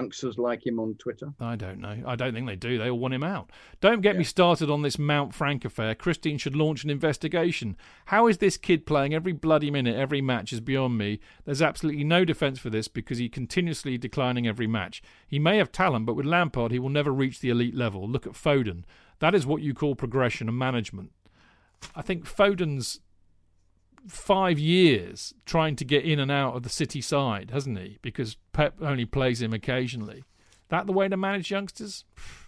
Youngsters 0.00 0.38
like 0.38 0.64
him 0.64 0.80
on 0.80 0.94
Twitter. 0.94 1.34
I 1.38 1.56
don't 1.56 1.78
know. 1.78 2.02
I 2.06 2.16
don't 2.16 2.32
think 2.32 2.46
they 2.46 2.56
do. 2.56 2.78
They 2.78 2.88
all 2.88 2.98
want 2.98 3.12
him 3.12 3.22
out. 3.22 3.50
Don't 3.82 4.00
get 4.00 4.16
me 4.16 4.24
started 4.24 4.70
on 4.70 4.80
this 4.80 4.98
Mount 4.98 5.34
Frank 5.34 5.64
affair. 5.64 5.94
Christine 5.94 6.38
should 6.38 6.56
launch 6.56 6.84
an 6.84 6.90
investigation. 6.90 7.76
How 8.06 8.26
is 8.26 8.38
this 8.38 8.56
kid 8.56 8.86
playing 8.86 9.12
every 9.12 9.32
bloody 9.32 9.70
minute, 9.70 9.96
every 9.96 10.22
match 10.22 10.54
is 10.54 10.60
beyond 10.60 10.96
me. 10.96 11.20
There's 11.44 11.60
absolutely 11.60 12.04
no 12.04 12.24
defence 12.24 12.58
for 12.58 12.70
this 12.70 12.88
because 12.88 13.18
he's 13.18 13.30
continuously 13.30 13.98
declining 13.98 14.46
every 14.46 14.66
match. 14.66 15.02
He 15.28 15.38
may 15.38 15.58
have 15.58 15.70
talent, 15.70 16.06
but 16.06 16.14
with 16.14 16.24
Lampard, 16.24 16.72
he 16.72 16.78
will 16.78 16.88
never 16.88 17.12
reach 17.12 17.40
the 17.40 17.50
elite 17.50 17.74
level. 17.74 18.08
Look 18.08 18.26
at 18.26 18.32
Foden. 18.32 18.84
That 19.18 19.34
is 19.34 19.44
what 19.44 19.60
you 19.60 19.74
call 19.74 19.94
progression 19.94 20.48
and 20.48 20.58
management. 20.58 21.12
I 21.94 22.00
think 22.00 22.24
Foden's 22.24 23.00
five 24.06 24.58
years 24.58 25.34
trying 25.44 25.76
to 25.76 25.84
get 25.84 26.04
in 26.04 26.18
and 26.18 26.30
out 26.30 26.56
of 26.56 26.62
the 26.62 26.68
City 26.68 27.00
side, 27.00 27.50
hasn't 27.50 27.78
he? 27.78 27.98
Because 28.02 28.36
Pep 28.52 28.74
only 28.80 29.04
plays 29.04 29.42
him 29.42 29.52
occasionally. 29.52 30.24
That 30.68 30.86
the 30.86 30.92
way 30.92 31.08
to 31.08 31.16
manage 31.16 31.50
youngsters? 31.50 32.04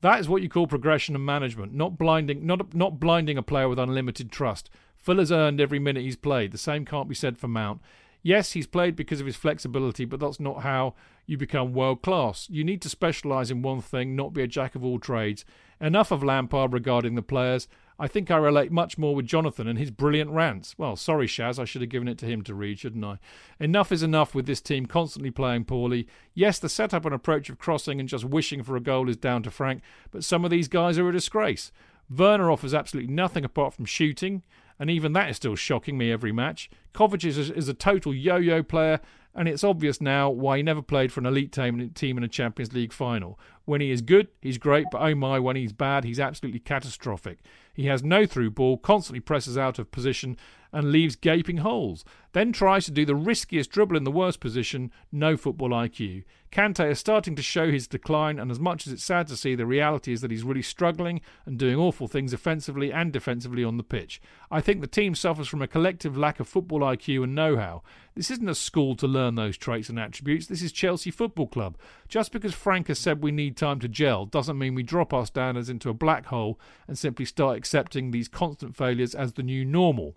That 0.00 0.20
is 0.20 0.28
what 0.28 0.42
you 0.42 0.50
call 0.50 0.66
progression 0.66 1.14
and 1.14 1.24
management, 1.24 1.72
not 1.72 1.96
blinding, 1.96 2.44
not 2.44 2.74
not 2.74 3.00
blinding 3.00 3.38
a 3.38 3.42
player 3.42 3.70
with 3.70 3.78
unlimited 3.78 4.30
trust. 4.30 4.68
Fuller's 4.98 5.32
earned 5.32 5.62
every 5.62 5.78
minute 5.78 6.02
he's 6.02 6.14
played. 6.14 6.52
The 6.52 6.58
same 6.58 6.84
can't 6.84 7.08
be 7.08 7.14
said 7.14 7.38
for 7.38 7.48
Mount. 7.48 7.80
Yes, 8.22 8.52
he's 8.52 8.66
played 8.66 8.96
because 8.96 9.20
of 9.20 9.26
his 9.26 9.36
flexibility, 9.36 10.04
but 10.04 10.20
that's 10.20 10.38
not 10.38 10.62
how 10.62 10.94
you 11.26 11.38
become 11.38 11.72
world 11.72 12.02
class. 12.02 12.48
You 12.50 12.64
need 12.64 12.80
to 12.82 12.88
specialise 12.88 13.50
in 13.50 13.62
one 13.62 13.80
thing, 13.80 14.14
not 14.16 14.32
be 14.32 14.42
a 14.42 14.46
jack 14.46 14.74
of 14.74 14.84
all 14.84 14.98
trades. 14.98 15.44
Enough 15.80 16.10
of 16.10 16.22
Lampard 16.22 16.72
regarding 16.72 17.14
the 17.14 17.22
players. 17.22 17.68
I 17.98 18.08
think 18.08 18.30
I 18.30 18.36
relate 18.36 18.72
much 18.72 18.98
more 18.98 19.14
with 19.14 19.26
Jonathan 19.26 19.68
and 19.68 19.78
his 19.78 19.92
brilliant 19.92 20.30
rants. 20.30 20.74
Well, 20.76 20.96
sorry, 20.96 21.28
Shaz, 21.28 21.60
I 21.60 21.64
should 21.64 21.80
have 21.80 21.90
given 21.90 22.08
it 22.08 22.18
to 22.18 22.26
him 22.26 22.42
to 22.42 22.54
read, 22.54 22.80
shouldn't 22.80 23.04
I? 23.04 23.18
Enough 23.60 23.92
is 23.92 24.02
enough 24.02 24.34
with 24.34 24.46
this 24.46 24.60
team 24.60 24.86
constantly 24.86 25.30
playing 25.30 25.66
poorly. 25.66 26.08
Yes, 26.34 26.58
the 26.58 26.68
setup 26.68 27.04
and 27.04 27.14
approach 27.14 27.48
of 27.50 27.58
crossing 27.58 28.00
and 28.00 28.08
just 28.08 28.24
wishing 28.24 28.64
for 28.64 28.76
a 28.76 28.80
goal 28.80 29.08
is 29.08 29.16
down 29.16 29.44
to 29.44 29.50
Frank, 29.50 29.82
but 30.10 30.24
some 30.24 30.44
of 30.44 30.50
these 30.50 30.66
guys 30.66 30.98
are 30.98 31.08
a 31.08 31.12
disgrace. 31.12 31.70
Werner 32.10 32.50
offers 32.50 32.74
absolutely 32.74 33.12
nothing 33.12 33.44
apart 33.44 33.74
from 33.74 33.84
shooting, 33.84 34.42
and 34.78 34.90
even 34.90 35.12
that 35.12 35.30
is 35.30 35.36
still 35.36 35.54
shocking 35.54 35.96
me 35.96 36.10
every 36.10 36.32
match. 36.32 36.68
Kovacic 36.92 37.24
is, 37.26 37.50
is 37.50 37.68
a 37.68 37.74
total 37.74 38.12
yo-yo 38.12 38.62
player, 38.62 39.00
and 39.34 39.48
it's 39.48 39.64
obvious 39.64 40.00
now 40.00 40.30
why 40.30 40.58
he 40.58 40.62
never 40.62 40.82
played 40.82 41.12
for 41.12 41.20
an 41.20 41.26
elite 41.26 41.52
team, 41.52 41.80
in 42.18 42.24
a 42.24 42.28
Champions 42.28 42.72
League 42.72 42.92
final. 42.92 43.38
When 43.64 43.80
he 43.80 43.90
is 43.90 44.02
good, 44.02 44.28
he's 44.40 44.58
great, 44.58 44.86
but 44.92 45.00
oh 45.02 45.14
my, 45.14 45.38
when 45.38 45.56
he's 45.56 45.72
bad, 45.72 46.04
he's 46.04 46.20
absolutely 46.20 46.60
catastrophic. 46.60 47.38
He 47.72 47.86
has 47.86 48.04
no 48.04 48.26
through 48.26 48.52
ball, 48.52 48.76
constantly 48.76 49.20
presses 49.20 49.58
out 49.58 49.78
of 49.78 49.90
position, 49.90 50.36
and 50.72 50.92
leaves 50.92 51.16
gaping 51.16 51.58
holes. 51.58 52.04
Then 52.34 52.50
tries 52.50 52.84
to 52.86 52.90
do 52.90 53.06
the 53.06 53.14
riskiest 53.14 53.70
dribble 53.70 53.96
in 53.96 54.02
the 54.02 54.10
worst 54.10 54.40
position, 54.40 54.90
no 55.12 55.36
football 55.36 55.70
IQ. 55.70 56.24
Kante 56.50 56.90
is 56.90 56.98
starting 56.98 57.36
to 57.36 57.42
show 57.42 57.70
his 57.70 57.86
decline, 57.86 58.40
and 58.40 58.50
as 58.50 58.58
much 58.58 58.88
as 58.88 58.92
it's 58.92 59.04
sad 59.04 59.28
to 59.28 59.36
see, 59.36 59.54
the 59.54 59.66
reality 59.66 60.12
is 60.12 60.20
that 60.20 60.32
he's 60.32 60.42
really 60.42 60.60
struggling 60.60 61.20
and 61.46 61.60
doing 61.60 61.76
awful 61.76 62.08
things 62.08 62.32
offensively 62.32 62.92
and 62.92 63.12
defensively 63.12 63.62
on 63.62 63.76
the 63.76 63.84
pitch. 63.84 64.20
I 64.50 64.60
think 64.60 64.80
the 64.80 64.88
team 64.88 65.14
suffers 65.14 65.46
from 65.46 65.62
a 65.62 65.68
collective 65.68 66.18
lack 66.18 66.40
of 66.40 66.48
football 66.48 66.80
IQ 66.80 67.22
and 67.22 67.36
know 67.36 67.56
how. 67.56 67.84
This 68.16 68.32
isn't 68.32 68.48
a 68.48 68.56
school 68.56 68.96
to 68.96 69.06
learn 69.06 69.36
those 69.36 69.56
traits 69.56 69.88
and 69.88 69.98
attributes, 69.98 70.48
this 70.48 70.62
is 70.62 70.72
Chelsea 70.72 71.12
Football 71.12 71.46
Club. 71.46 71.78
Just 72.08 72.32
because 72.32 72.52
Frank 72.52 72.88
has 72.88 72.98
said 72.98 73.22
we 73.22 73.30
need 73.30 73.56
time 73.56 73.78
to 73.78 73.88
gel 73.88 74.26
doesn't 74.26 74.58
mean 74.58 74.74
we 74.74 74.82
drop 74.82 75.14
our 75.14 75.26
standards 75.26 75.70
into 75.70 75.88
a 75.88 75.94
black 75.94 76.26
hole 76.26 76.58
and 76.88 76.98
simply 76.98 77.26
start 77.26 77.56
accepting 77.56 78.10
these 78.10 78.26
constant 78.26 78.76
failures 78.76 79.14
as 79.14 79.34
the 79.34 79.44
new 79.44 79.64
normal. 79.64 80.16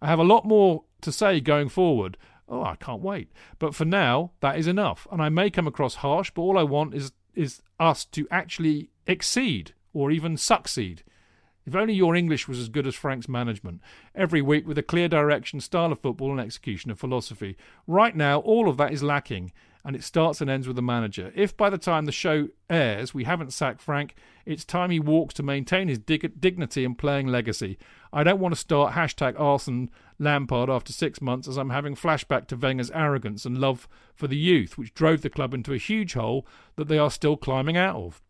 I 0.00 0.08
have 0.08 0.18
a 0.18 0.24
lot 0.24 0.44
more 0.44 0.84
to 1.00 1.12
say 1.12 1.40
going 1.40 1.68
forward. 1.68 2.16
Oh, 2.48 2.62
I 2.62 2.76
can't 2.76 3.02
wait. 3.02 3.32
But 3.58 3.74
for 3.74 3.84
now, 3.84 4.32
that 4.40 4.58
is 4.58 4.66
enough. 4.66 5.06
And 5.10 5.20
I 5.20 5.28
may 5.28 5.50
come 5.50 5.66
across 5.66 5.96
harsh, 5.96 6.30
but 6.30 6.42
all 6.42 6.58
I 6.58 6.62
want 6.62 6.94
is 6.94 7.12
is 7.34 7.60
us 7.78 8.04
to 8.06 8.26
actually 8.30 8.90
exceed 9.06 9.74
or 9.92 10.10
even 10.10 10.36
succeed. 10.36 11.02
If 11.66 11.74
only 11.74 11.94
your 11.94 12.14
English 12.14 12.46
was 12.46 12.58
as 12.58 12.68
good 12.68 12.86
as 12.86 12.94
Frank's 12.94 13.28
management. 13.28 13.80
Every 14.14 14.40
week 14.40 14.66
with 14.66 14.78
a 14.78 14.82
clear 14.82 15.08
direction, 15.08 15.60
style 15.60 15.92
of 15.92 16.00
football, 16.00 16.30
and 16.30 16.40
execution 16.40 16.90
of 16.90 16.98
philosophy. 16.98 17.56
Right 17.86 18.14
now, 18.14 18.38
all 18.40 18.68
of 18.68 18.76
that 18.76 18.92
is 18.92 19.02
lacking, 19.02 19.52
and 19.86 19.94
it 19.94 20.02
starts 20.02 20.40
and 20.40 20.50
ends 20.50 20.66
with 20.66 20.74
the 20.74 20.82
manager. 20.82 21.32
If 21.36 21.56
by 21.56 21.70
the 21.70 21.78
time 21.78 22.06
the 22.06 22.12
show 22.12 22.48
airs 22.68 23.14
we 23.14 23.22
haven't 23.22 23.52
sacked 23.52 23.80
Frank, 23.80 24.16
it's 24.44 24.64
time 24.64 24.90
he 24.90 24.98
walks 24.98 25.32
to 25.34 25.44
maintain 25.44 25.86
his 25.86 26.00
dig- 26.00 26.40
dignity 26.40 26.84
and 26.84 26.98
playing 26.98 27.28
legacy. 27.28 27.78
I 28.12 28.24
don't 28.24 28.40
want 28.40 28.52
to 28.52 28.60
start 28.60 28.94
hashtag 28.94 29.38
Arsene 29.38 29.88
Lampard 30.18 30.68
after 30.68 30.92
six 30.92 31.22
months 31.22 31.46
as 31.46 31.56
I'm 31.56 31.70
having 31.70 31.94
flashback 31.94 32.48
to 32.48 32.56
Wenger's 32.56 32.90
arrogance 32.90 33.46
and 33.46 33.58
love 33.58 33.86
for 34.12 34.26
the 34.26 34.36
youth, 34.36 34.76
which 34.76 34.92
drove 34.92 35.22
the 35.22 35.30
club 35.30 35.54
into 35.54 35.72
a 35.72 35.78
huge 35.78 36.14
hole 36.14 36.44
that 36.74 36.88
they 36.88 36.98
are 36.98 37.10
still 37.10 37.36
climbing 37.36 37.76
out 37.76 37.94
of. 37.94 38.20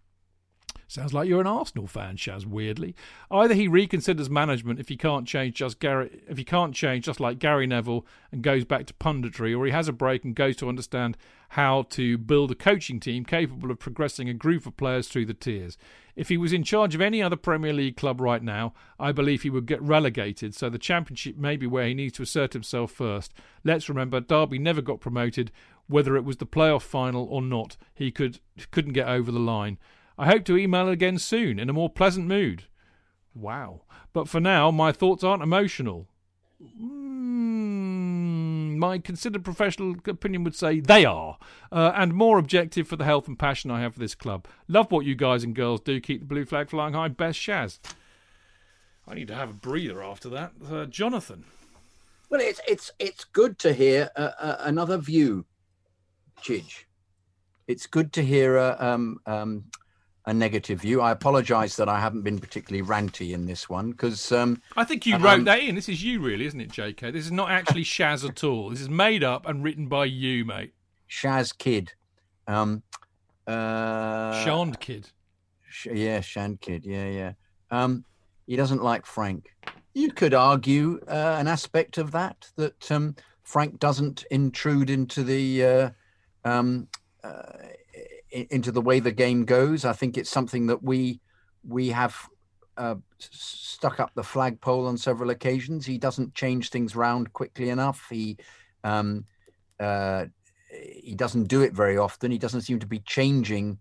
Sounds 0.89 1.13
like 1.13 1.29
you're 1.29 1.41
an 1.41 1.49
Arsenal 1.49 1.89
fan, 1.89 2.17
Shaz. 2.17 2.47
Weirdly, 2.47 2.95
either 3.31 3.55
he 3.55 3.69
reconsiders 3.69 4.31
management 4.31 4.79
if 4.79 4.89
he 4.89 4.97
can't 4.97 5.27
change 5.27 5.57
just 5.57 5.81
Gary, 5.81 6.23
if 6.29 6.39
he 6.39 6.45
can't 6.45 6.75
change 6.75 7.05
just 7.07 7.19
like 7.19 7.41
Gary 7.41 7.67
Neville 7.67 8.07
and 8.31 8.43
goes 8.43 8.65
back 8.65 8.87
to 8.87 8.95
punditry, 8.95 9.57
or 9.57 9.67
he 9.67 9.73
has 9.73 9.89
a 9.89 9.93
break 9.93 10.25
and 10.25 10.35
goes 10.35 10.55
to 10.57 10.69
understand 10.69 11.17
how 11.51 11.83
to 11.91 12.17
build 12.17 12.53
a 12.53 12.55
coaching 12.55 13.01
team 13.01 13.25
capable 13.25 13.71
of 13.71 13.81
progressing 13.81 14.29
a 14.29 14.35
group 14.35 14.65
of 14.65 14.77
players 14.77 15.09
through 15.09 15.27
the 15.27 15.35
tiers. 15.35 15.77
If 16.15 16.29
he 16.29 16.37
was 16.37 16.53
in 16.53 16.63
charge 16.63 16.95
of 16.95 17.01
any 17.01 17.21
other 17.21 17.37
Premier 17.37 17.73
League 17.73 17.97
club 17.97 18.21
right 18.21 18.43
now, 18.43 18.73
I 18.99 19.13
believe 19.13 19.43
he 19.43 19.51
would 19.51 19.67
get 19.67 19.83
relegated. 19.83 20.55
So 20.55 20.71
the 20.71 20.79
Championship 20.79 21.37
may 21.37 21.57
be 21.57 21.67
where 21.67 21.89
he 21.89 21.95
needs 21.95 22.15
to 22.15 22.23
assert 22.23 22.53
himself 22.53 22.93
first. 22.93 23.35
Let's 23.65 23.89
remember, 23.89 24.21
Derby 24.21 24.59
never 24.59 24.83
got 24.83 25.01
promoted, 25.01 25.51
whether 25.89 26.17
it 26.17 26.25
was 26.25 26.39
the 26.39 26.47
playoff 26.47 26.83
final 26.83 27.25
or 27.25 27.43
not. 27.43 27.77
He 27.95 28.11
could 28.11 28.39
couldn't 28.71 28.93
get 28.93 29.09
over 29.09 29.31
the 29.31 29.39
line. 29.39 29.79
I 30.19 30.27
hope 30.27 30.45
to 30.47 30.57
email 30.57 30.89
again 30.89 31.19
soon 31.19 31.59
in 31.59 31.69
a 31.69 31.75
more 31.75 31.91
pleasant 31.91 32.27
mood. 32.27 32.65
Wow. 33.35 33.83
But 34.12 34.28
for 34.28 34.41
now, 34.41 34.70
my 34.70 34.93
thoughts 34.93 35.23
aren't 35.23 35.43
emotional. 35.43 36.09
Mm, 36.62 38.78
my 38.78 38.99
considered 38.99 39.45
professional 39.45 39.95
opinion 40.07 40.43
would 40.45 40.55
say 40.55 40.81
they 40.81 41.05
are, 41.05 41.36
uh, 41.70 41.93
and 41.95 42.15
more 42.15 42.39
objective 42.39 42.89
for 42.89 42.97
the 42.97 43.05
health 43.05 43.28
and 43.28 43.39
passion 43.39 43.70
I 43.70 43.83
have 43.83 43.95
for 43.95 44.01
this 44.01 44.15
club. 44.15 44.47
Love 44.69 44.91
what 44.91 45.05
you 45.05 45.15
guys 45.15 45.45
and 45.45 45.55
girls 45.55 45.83
do. 45.83 46.01
Keep 46.01 46.20
the 46.20 46.27
blue 46.27 46.47
flag 46.47 46.70
flying 46.70 46.95
high. 46.95 47.09
Best 47.09 47.39
Shaz. 47.39 47.78
I 49.07 49.15
need 49.15 49.28
to 49.28 49.35
have 49.35 49.51
a 49.51 49.55
breather 49.55 50.03
after 50.03 50.31
that. 50.31 50.53
Uh, 50.67 50.86
Jonathan. 50.86 51.45
Well, 52.28 52.41
it's 52.41 52.61
it's 52.67 52.91
it's 52.99 53.25
good 53.25 53.59
to 53.61 53.73
hear 53.73 54.11
uh, 54.17 54.33
uh, 54.41 54.57
another 54.61 54.99
view, 54.99 55.45
Chidge. 56.43 56.85
It's 57.69 57.86
good 57.86 58.12
to 58.15 58.25
hear 58.25 58.57
a, 58.57 58.77
um, 58.81 59.20
um, 59.27 59.65
a 60.27 60.35
negative 60.35 60.81
view. 60.81 61.01
I 61.01 61.13
apologise 61.13 61.77
that 61.77 61.89
I 61.89 62.01
haven't 62.01 62.23
been 62.23 62.39
particularly 62.39 62.87
ranty 62.87 63.33
in 63.33 63.47
this 63.47 63.69
one 63.69 63.93
because 63.93 64.33
um, 64.33 64.61
I 64.77 64.85
think 64.85 65.07
you 65.07 65.15
um, 65.15 65.23
wrote 65.23 65.45
that 65.45 65.61
in. 65.61 65.75
This 65.75 65.89
is 65.89 66.03
you, 66.03 66.21
really, 66.21 66.47
isn't 66.47 66.61
it, 66.61 66.71
JK? 66.71 67.13
This 67.13 67.25
is 67.25 67.33
not 67.33 67.51
actually 67.51 67.85
Shaz 67.85 68.29
at 68.29 68.43
all. 68.43 68.71
This 68.71 68.81
is 68.81 68.89
made 68.89 69.23
up 69.23 69.47
and 69.47 69.63
written 69.63 69.87
by 69.87 70.07
you, 70.07 70.45
mate. 70.45 70.73
Shaz 71.09 71.57
Kid, 71.57 71.93
um, 72.49 72.83
uh, 73.47 74.45
Shand 74.45 74.81
Kid. 74.81 75.09
Sh- 75.69 75.89
yeah, 75.93 76.21
Shand 76.21 76.61
Kid. 76.61 76.85
Yeah, 76.85 77.07
yeah. 77.07 77.33
Um, 77.71 78.05
he 78.47 78.57
doesn't 78.57 78.83
like 78.83 79.07
Frank. 79.07 79.55
You 79.95 80.11
could 80.11 80.35
argue 80.35 81.01
uh, 81.09 81.37
an 81.39 81.47
aspect 81.47 81.99
of 81.99 82.11
that 82.13 82.51
that 82.57 82.91
um, 82.91 83.15
Frank 83.45 83.79
doesn't 83.79 84.25
intrude 84.31 84.91
into 84.91 85.23
the 85.23 85.65
uh, 85.65 85.91
um, 86.45 86.89
uh, 87.23 87.43
into 88.31 88.73
the 88.73 88.81
way 88.81 89.01
the 89.01 89.13
game 89.13 89.45
goes. 89.45 89.85
I 89.85 89.93
think 89.93 90.17
it's 90.17 90.31
something 90.31 90.67
that 90.67 90.83
we 90.83 91.21
we 91.67 91.89
have 91.91 92.29
uh, 92.77 92.97
stuck 93.19 94.01
up 94.01 94.13
the 94.15 94.23
flagpole 94.23 94.87
on 94.87 94.97
several 94.97 95.31
occasions. 95.31 95.87
He 95.87 95.99
doesn't 95.99 96.35
change 96.35 96.71
things 96.71 96.95
round 96.95 97.33
quickly 97.33 97.71
enough. 97.71 98.07
He 98.11 98.37
um, 98.85 99.25
uh, 99.81 100.27
he 100.71 101.15
doesn't 101.15 101.45
do 101.45 101.63
it 101.63 101.73
very 101.73 101.97
often. 101.97 102.31
He 102.31 102.39
doesn't 102.39 102.63
seem 102.63 102.79
to 102.81 102.87
be 102.87 103.01
changing 103.01 103.79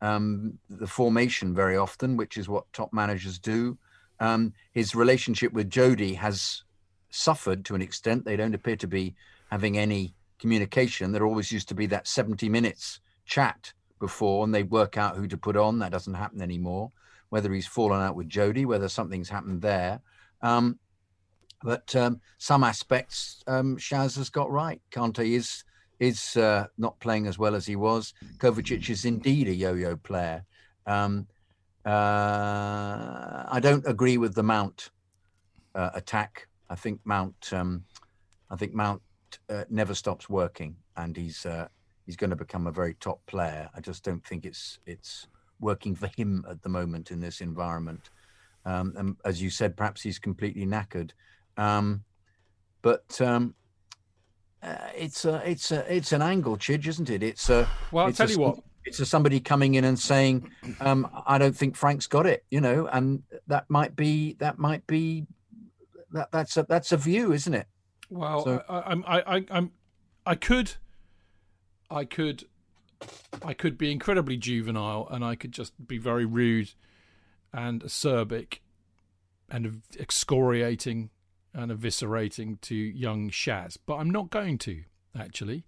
um, 0.00 0.58
the 0.68 0.86
formation 0.86 1.54
very 1.54 1.76
often, 1.76 2.16
which 2.16 2.36
is 2.36 2.48
what 2.48 2.70
top 2.72 2.92
managers 2.92 3.38
do. 3.38 3.78
Um, 4.20 4.52
his 4.72 4.94
relationship 4.94 5.52
with 5.52 5.70
Jody 5.70 6.14
has 6.14 6.62
suffered 7.10 7.64
to 7.64 7.74
an 7.74 7.82
extent. 7.82 8.24
They 8.24 8.36
don't 8.36 8.54
appear 8.54 8.76
to 8.76 8.86
be 8.86 9.14
having 9.50 9.78
any 9.78 10.14
communication. 10.38 11.12
There 11.12 11.26
always 11.26 11.50
used 11.50 11.68
to 11.68 11.74
be 11.74 11.86
that 11.86 12.06
70 12.06 12.48
minutes 12.48 13.00
chat 13.24 13.72
before, 13.98 14.44
and 14.44 14.54
they 14.54 14.62
work 14.62 14.96
out 14.96 15.16
who 15.16 15.26
to 15.28 15.36
put 15.36 15.56
on. 15.56 15.78
That 15.78 15.92
doesn't 15.92 16.14
happen 16.14 16.42
anymore. 16.42 16.92
Whether 17.28 17.52
he's 17.52 17.66
fallen 17.66 18.02
out 18.02 18.14
with 18.14 18.28
Jody, 18.28 18.64
whether 18.64 18.88
something's 18.88 19.28
happened 19.28 19.62
there. 19.62 20.00
Um, 20.42 20.78
but 21.62 21.94
um, 21.96 22.20
some 22.38 22.62
aspects 22.62 23.42
um, 23.46 23.76
Shaz 23.76 24.16
has 24.16 24.30
got 24.30 24.50
right. 24.50 24.80
Kante 24.90 25.34
is 25.34 25.64
is 25.98 26.36
uh, 26.36 26.66
not 26.76 26.98
playing 27.00 27.26
as 27.26 27.38
well 27.38 27.54
as 27.54 27.66
he 27.66 27.74
was. 27.74 28.12
Kovacic 28.36 28.90
is 28.90 29.06
indeed 29.06 29.48
a 29.48 29.54
yo-yo 29.54 29.96
player. 29.96 30.44
Um, 30.86 31.26
uh, 31.86 33.44
I 33.48 33.58
don't 33.62 33.86
agree 33.86 34.18
with 34.18 34.34
the 34.34 34.42
Mount 34.42 34.90
uh, 35.74 35.90
attack. 35.94 36.48
I 36.68 36.74
think 36.74 37.00
Mount. 37.04 37.52
Um, 37.52 37.84
I 38.50 38.56
think 38.56 38.74
Mount 38.74 39.02
uh, 39.48 39.64
never 39.70 39.94
stops 39.94 40.28
working, 40.28 40.76
and 40.96 41.16
he's 41.16 41.46
uh, 41.46 41.68
he's 42.06 42.16
going 42.16 42.30
to 42.30 42.36
become 42.36 42.66
a 42.66 42.72
very 42.72 42.94
top 42.94 43.24
player. 43.26 43.68
I 43.74 43.80
just 43.80 44.04
don't 44.04 44.24
think 44.24 44.46
it's 44.46 44.78
it's 44.86 45.26
working 45.60 45.94
for 45.94 46.08
him 46.16 46.44
at 46.48 46.62
the 46.62 46.68
moment 46.68 47.10
in 47.10 47.20
this 47.20 47.40
environment. 47.40 48.10
Um, 48.64 48.94
and 48.96 49.16
as 49.24 49.42
you 49.42 49.50
said, 49.50 49.76
perhaps 49.76 50.02
he's 50.02 50.18
completely 50.18 50.66
knackered. 50.66 51.10
Um, 51.56 52.04
but 52.82 53.20
um, 53.20 53.54
uh, 54.62 54.76
it's 54.96 55.24
a 55.24 55.42
it's 55.48 55.70
a 55.72 55.94
it's 55.94 56.12
an 56.12 56.22
angle, 56.22 56.56
Chidge, 56.56 56.86
isn't 56.86 57.10
it? 57.10 57.22
It's 57.22 57.50
a 57.50 57.68
Well, 57.92 58.06
I'll 58.06 58.12
tell 58.12 58.28
a 58.28 58.30
you 58.30 58.38
what. 58.40 58.58
It's 58.84 59.00
a 59.00 59.06
somebody 59.06 59.40
coming 59.40 59.74
in 59.74 59.84
and 59.84 59.98
saying, 59.98 60.48
um, 60.78 61.10
"I 61.26 61.38
don't 61.38 61.56
think 61.56 61.74
Frank's 61.74 62.06
got 62.06 62.24
it," 62.24 62.44
you 62.50 62.60
know, 62.60 62.86
and 62.86 63.22
that 63.48 63.68
might 63.68 63.96
be 63.96 64.34
that 64.34 64.60
might 64.60 64.86
be 64.86 65.26
that 66.12 66.30
that's 66.30 66.56
a 66.56 66.64
that's 66.68 66.92
a 66.92 66.96
view, 66.96 67.32
isn't 67.32 67.52
it? 67.54 67.66
Well, 68.10 68.44
So- 68.44 68.62
I, 68.68 68.80
I'm, 68.82 69.04
I, 69.08 69.22
I, 69.38 69.44
I'm, 69.50 69.72
I 70.24 70.36
could, 70.36 70.74
I 71.90 72.04
could, 72.04 72.44
I 73.44 73.54
could 73.54 73.78
be 73.78 73.92
incredibly 73.92 74.36
juvenile, 74.36 75.08
and 75.10 75.24
I 75.24 75.34
could 75.34 75.52
just 75.52 75.86
be 75.86 75.98
very 75.98 76.24
rude 76.24 76.72
and 77.52 77.82
acerbic 77.82 78.58
and 79.48 79.82
excoriating 79.98 81.10
and 81.54 81.70
eviscerating 81.70 82.60
to 82.60 82.74
young 82.74 83.30
Shaz, 83.30 83.78
but 83.86 83.96
I'm 83.96 84.10
not 84.10 84.30
going 84.30 84.58
to. 84.58 84.82
Actually, 85.18 85.64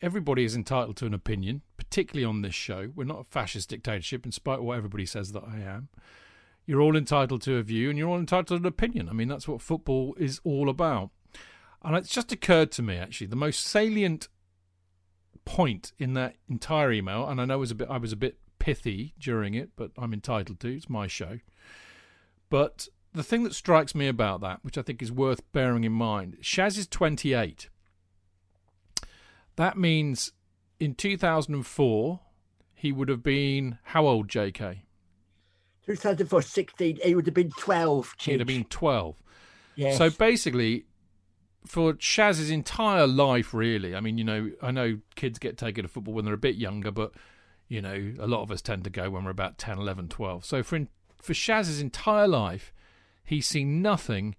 everybody 0.00 0.44
is 0.44 0.56
entitled 0.56 0.96
to 0.96 1.06
an 1.06 1.14
opinion, 1.14 1.62
particularly 1.76 2.24
on 2.24 2.42
this 2.42 2.54
show. 2.54 2.90
We're 2.96 3.04
not 3.04 3.20
a 3.20 3.24
fascist 3.24 3.68
dictatorship, 3.68 4.26
in 4.26 4.32
spite 4.32 4.58
of 4.58 4.64
what 4.64 4.76
everybody 4.76 5.06
says 5.06 5.30
that 5.32 5.44
I 5.44 5.60
am. 5.60 5.88
You're 6.66 6.80
all 6.80 6.96
entitled 6.96 7.42
to 7.42 7.56
a 7.56 7.62
view, 7.62 7.90
and 7.90 7.98
you're 7.98 8.08
all 8.08 8.18
entitled 8.18 8.48
to 8.48 8.54
an 8.56 8.66
opinion. 8.66 9.08
I 9.08 9.12
mean, 9.12 9.28
that's 9.28 9.46
what 9.46 9.62
football 9.62 10.16
is 10.18 10.40
all 10.42 10.68
about. 10.68 11.10
And 11.84 11.96
it's 11.96 12.10
just 12.10 12.32
occurred 12.32 12.72
to 12.72 12.82
me 12.82 12.96
actually 12.96 13.28
the 13.28 13.36
most 13.36 13.64
salient 13.64 14.28
point 15.44 15.92
in 15.98 16.14
that 16.14 16.36
entire 16.48 16.92
email, 16.92 17.28
and 17.28 17.40
I 17.40 17.44
know 17.44 17.54
it 17.54 17.58
was 17.58 17.70
a 17.70 17.76
bit 17.76 17.88
I 17.90 17.98
was 17.98 18.12
a 18.12 18.16
bit 18.16 18.38
pithy 18.58 19.14
during 19.18 19.54
it, 19.54 19.70
but 19.76 19.90
I'm 19.98 20.12
entitled 20.12 20.60
to. 20.60 20.68
It's 20.68 20.88
my 20.88 21.06
show. 21.06 21.40
But 22.48 22.88
the 23.12 23.22
thing 23.22 23.44
that 23.44 23.54
strikes 23.54 23.94
me 23.94 24.08
about 24.08 24.40
that, 24.42 24.60
which 24.62 24.78
I 24.78 24.82
think 24.82 25.02
is 25.02 25.10
worth 25.10 25.40
bearing 25.52 25.84
in 25.84 25.92
mind, 25.92 26.38
Shaz 26.42 26.78
is 26.78 26.86
28. 26.86 27.68
That 29.56 29.76
means 29.76 30.32
in 30.78 30.94
2004 30.94 32.20
he 32.74 32.92
would 32.92 33.08
have 33.08 33.22
been 33.22 33.78
how 33.84 34.06
old, 34.06 34.28
J.K.? 34.28 34.82
2004, 35.86 36.42
16, 36.42 36.98
he 37.02 37.14
would 37.14 37.26
have 37.26 37.34
been 37.34 37.50
12. 37.50 38.14
He'd 38.18 38.40
have 38.40 38.46
been 38.46 38.64
twelve. 38.64 39.16
Yes. 39.74 39.98
So 39.98 40.10
basically, 40.10 40.84
for 41.66 41.94
Shaz's 41.94 42.50
entire 42.50 43.06
life, 43.06 43.54
really, 43.54 43.94
I 43.94 44.00
mean, 44.00 44.18
you 44.18 44.24
know, 44.24 44.50
I 44.60 44.70
know 44.70 44.98
kids 45.14 45.38
get 45.38 45.56
taken 45.56 45.82
to 45.82 45.88
football 45.88 46.14
when 46.14 46.24
they're 46.24 46.34
a 46.34 46.38
bit 46.38 46.56
younger, 46.56 46.90
but, 46.90 47.12
you 47.68 47.80
know, 47.80 48.14
a 48.18 48.26
lot 48.26 48.42
of 48.42 48.50
us 48.50 48.62
tend 48.62 48.84
to 48.84 48.90
go 48.90 49.10
when 49.10 49.24
we're 49.24 49.30
about 49.30 49.58
10, 49.58 49.78
11, 49.78 50.08
12. 50.08 50.44
So 50.44 50.62
for, 50.62 50.86
for 51.20 51.34
Shaz's 51.34 51.80
entire 51.80 52.26
life, 52.26 52.72
he's 53.24 53.46
seen 53.46 53.80
nothing 53.80 54.34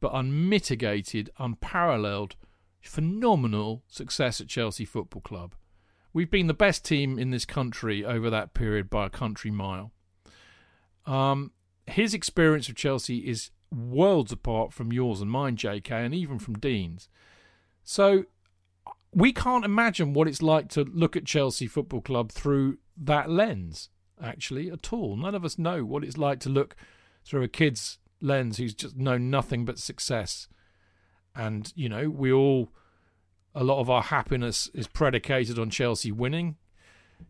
but 0.00 0.12
unmitigated, 0.14 1.30
unparalleled, 1.38 2.36
phenomenal 2.80 3.82
success 3.88 4.40
at 4.40 4.48
Chelsea 4.48 4.84
Football 4.84 5.22
Club. 5.22 5.54
We've 6.12 6.30
been 6.30 6.46
the 6.46 6.54
best 6.54 6.84
team 6.84 7.18
in 7.18 7.30
this 7.30 7.44
country 7.44 8.04
over 8.04 8.30
that 8.30 8.54
period 8.54 8.88
by 8.88 9.06
a 9.06 9.10
country 9.10 9.50
mile. 9.50 9.92
Um, 11.04 11.52
his 11.86 12.14
experience 12.14 12.68
of 12.68 12.74
Chelsea 12.74 13.18
is 13.18 13.50
worlds 13.72 14.32
apart 14.32 14.72
from 14.72 14.92
yours 14.92 15.20
and 15.20 15.30
mine, 15.30 15.56
JK, 15.56 15.90
and 15.90 16.14
even 16.14 16.38
from 16.38 16.58
Dean's. 16.58 17.08
So 17.82 18.24
we 19.12 19.32
can't 19.32 19.64
imagine 19.64 20.12
what 20.12 20.28
it's 20.28 20.42
like 20.42 20.68
to 20.70 20.84
look 20.84 21.16
at 21.16 21.24
Chelsea 21.24 21.66
Football 21.66 22.02
Club 22.02 22.30
through 22.30 22.78
that 22.96 23.30
lens, 23.30 23.88
actually, 24.22 24.70
at 24.70 24.92
all. 24.92 25.16
None 25.16 25.34
of 25.34 25.44
us 25.44 25.58
know 25.58 25.84
what 25.84 26.04
it's 26.04 26.18
like 26.18 26.40
to 26.40 26.48
look 26.48 26.76
through 27.24 27.42
a 27.42 27.48
kid's 27.48 27.98
lens 28.20 28.58
who's 28.58 28.74
just 28.74 28.96
known 28.96 29.30
nothing 29.30 29.64
but 29.64 29.78
success. 29.78 30.48
And, 31.34 31.72
you 31.76 31.88
know, 31.88 32.08
we 32.08 32.32
all, 32.32 32.70
a 33.54 33.64
lot 33.64 33.80
of 33.80 33.90
our 33.90 34.02
happiness 34.02 34.70
is 34.74 34.86
predicated 34.86 35.58
on 35.58 35.70
Chelsea 35.70 36.12
winning. 36.12 36.56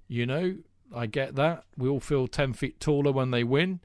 You 0.08 0.26
know, 0.26 0.56
I 0.94 1.06
get 1.06 1.34
that. 1.36 1.64
We 1.76 1.88
all 1.88 2.00
feel 2.00 2.28
10 2.28 2.52
feet 2.52 2.80
taller 2.80 3.12
when 3.12 3.30
they 3.30 3.44
win. 3.44 3.80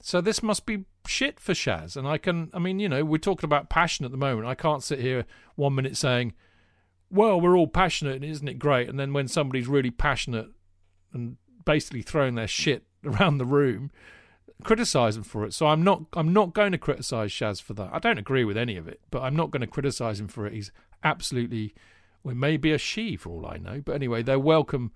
So 0.00 0.20
this 0.20 0.42
must 0.42 0.66
be 0.66 0.84
shit 1.06 1.40
for 1.40 1.52
Shaz. 1.52 1.96
And 1.96 2.06
I 2.06 2.18
can, 2.18 2.50
I 2.52 2.58
mean, 2.58 2.78
you 2.78 2.88
know, 2.88 3.04
we're 3.04 3.18
talking 3.18 3.46
about 3.46 3.70
passion 3.70 4.04
at 4.04 4.10
the 4.10 4.16
moment. 4.16 4.46
I 4.46 4.54
can't 4.54 4.82
sit 4.82 5.00
here 5.00 5.24
one 5.56 5.74
minute 5.74 5.96
saying, 5.96 6.34
well, 7.10 7.40
we're 7.40 7.56
all 7.56 7.66
passionate 7.68 8.16
and 8.16 8.24
isn't 8.24 8.48
it 8.48 8.58
great? 8.58 8.88
And 8.88 8.98
then 8.98 9.12
when 9.12 9.28
somebody's 9.28 9.68
really 9.68 9.90
passionate 9.90 10.48
and 11.12 11.36
basically 11.64 12.02
throwing 12.02 12.34
their 12.34 12.46
shit 12.48 12.84
around 13.04 13.38
the 13.38 13.44
room, 13.44 13.90
criticize 14.64 15.14
them 15.14 15.24
for 15.24 15.44
it. 15.44 15.54
So 15.54 15.66
I'm 15.66 15.82
not, 15.82 16.04
I'm 16.12 16.32
not 16.32 16.54
going 16.54 16.72
to 16.72 16.78
criticize 16.78 17.30
Shaz 17.30 17.60
for 17.60 17.74
that. 17.74 17.90
I 17.92 17.98
don't 17.98 18.18
agree 18.18 18.44
with 18.44 18.56
any 18.56 18.76
of 18.76 18.86
it, 18.88 19.00
but 19.10 19.22
I'm 19.22 19.36
not 19.36 19.50
going 19.50 19.60
to 19.60 19.66
criticize 19.66 20.20
him 20.20 20.28
for 20.28 20.46
it. 20.46 20.52
He's 20.52 20.70
absolutely, 21.02 21.74
well, 22.22 22.34
maybe 22.34 22.72
a 22.72 22.78
she 22.78 23.16
for 23.16 23.30
all 23.30 23.46
I 23.46 23.56
know. 23.58 23.82
But 23.84 23.94
anyway, 23.94 24.22
they're 24.22 24.38
welcome. 24.38 24.92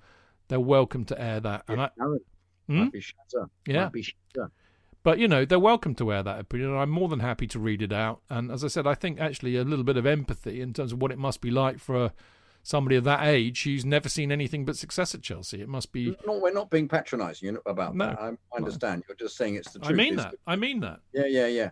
They're 0.48 0.60
welcome 0.60 1.04
to 1.06 1.20
air 1.20 1.40
that. 1.40 1.64
And 1.68 1.80
I, 1.80 1.90
Hmm? 2.68 2.78
might 2.78 2.92
be 2.92 3.00
Shatter. 3.00 3.48
Yeah. 4.36 4.48
Might 5.04 5.14
be 5.14 5.20
Shatter. 5.20 5.20
But 5.20 5.20
you 5.20 5.28
know, 5.28 5.44
they're 5.44 5.58
welcome 5.58 5.94
to 5.96 6.12
air 6.12 6.22
that 6.22 6.40
opinion. 6.40 6.76
I'm 6.76 6.90
more 6.90 7.08
than 7.08 7.20
happy 7.20 7.46
to 7.48 7.58
read 7.58 7.82
it 7.82 7.92
out. 7.92 8.20
And 8.28 8.50
as 8.50 8.64
I 8.64 8.68
said, 8.68 8.86
I 8.86 8.94
think 8.94 9.20
actually 9.20 9.56
a 9.56 9.64
little 9.64 9.84
bit 9.84 9.96
of 9.96 10.06
empathy 10.06 10.60
in 10.60 10.72
terms 10.72 10.92
of 10.92 11.00
what 11.00 11.10
it 11.12 11.18
must 11.18 11.40
be 11.40 11.50
like 11.50 11.78
for 11.78 12.04
a, 12.04 12.12
somebody 12.62 12.96
of 12.96 13.04
that 13.04 13.24
age 13.24 13.64
who's 13.64 13.84
never 13.84 14.08
seen 14.08 14.30
anything 14.30 14.64
but 14.64 14.76
success 14.76 15.14
at 15.14 15.22
Chelsea. 15.22 15.60
It 15.60 15.68
must 15.68 15.92
be. 15.92 16.16
No, 16.26 16.38
we're 16.38 16.52
not 16.52 16.70
being 16.70 16.88
patronising 16.88 17.46
you 17.46 17.52
know, 17.52 17.60
about 17.66 17.94
No. 17.94 18.06
that. 18.06 18.20
I, 18.20 18.28
I 18.28 18.56
understand. 18.56 19.04
You're 19.08 19.16
just 19.16 19.36
saying 19.36 19.54
it's 19.54 19.72
the 19.72 19.78
truth. 19.78 19.90
I 19.90 19.94
mean 19.94 20.16
that. 20.16 20.34
I 20.46 20.56
mean 20.56 20.80
that. 20.80 21.00
Yeah, 21.12 21.26
yeah, 21.26 21.46
yeah, 21.46 21.70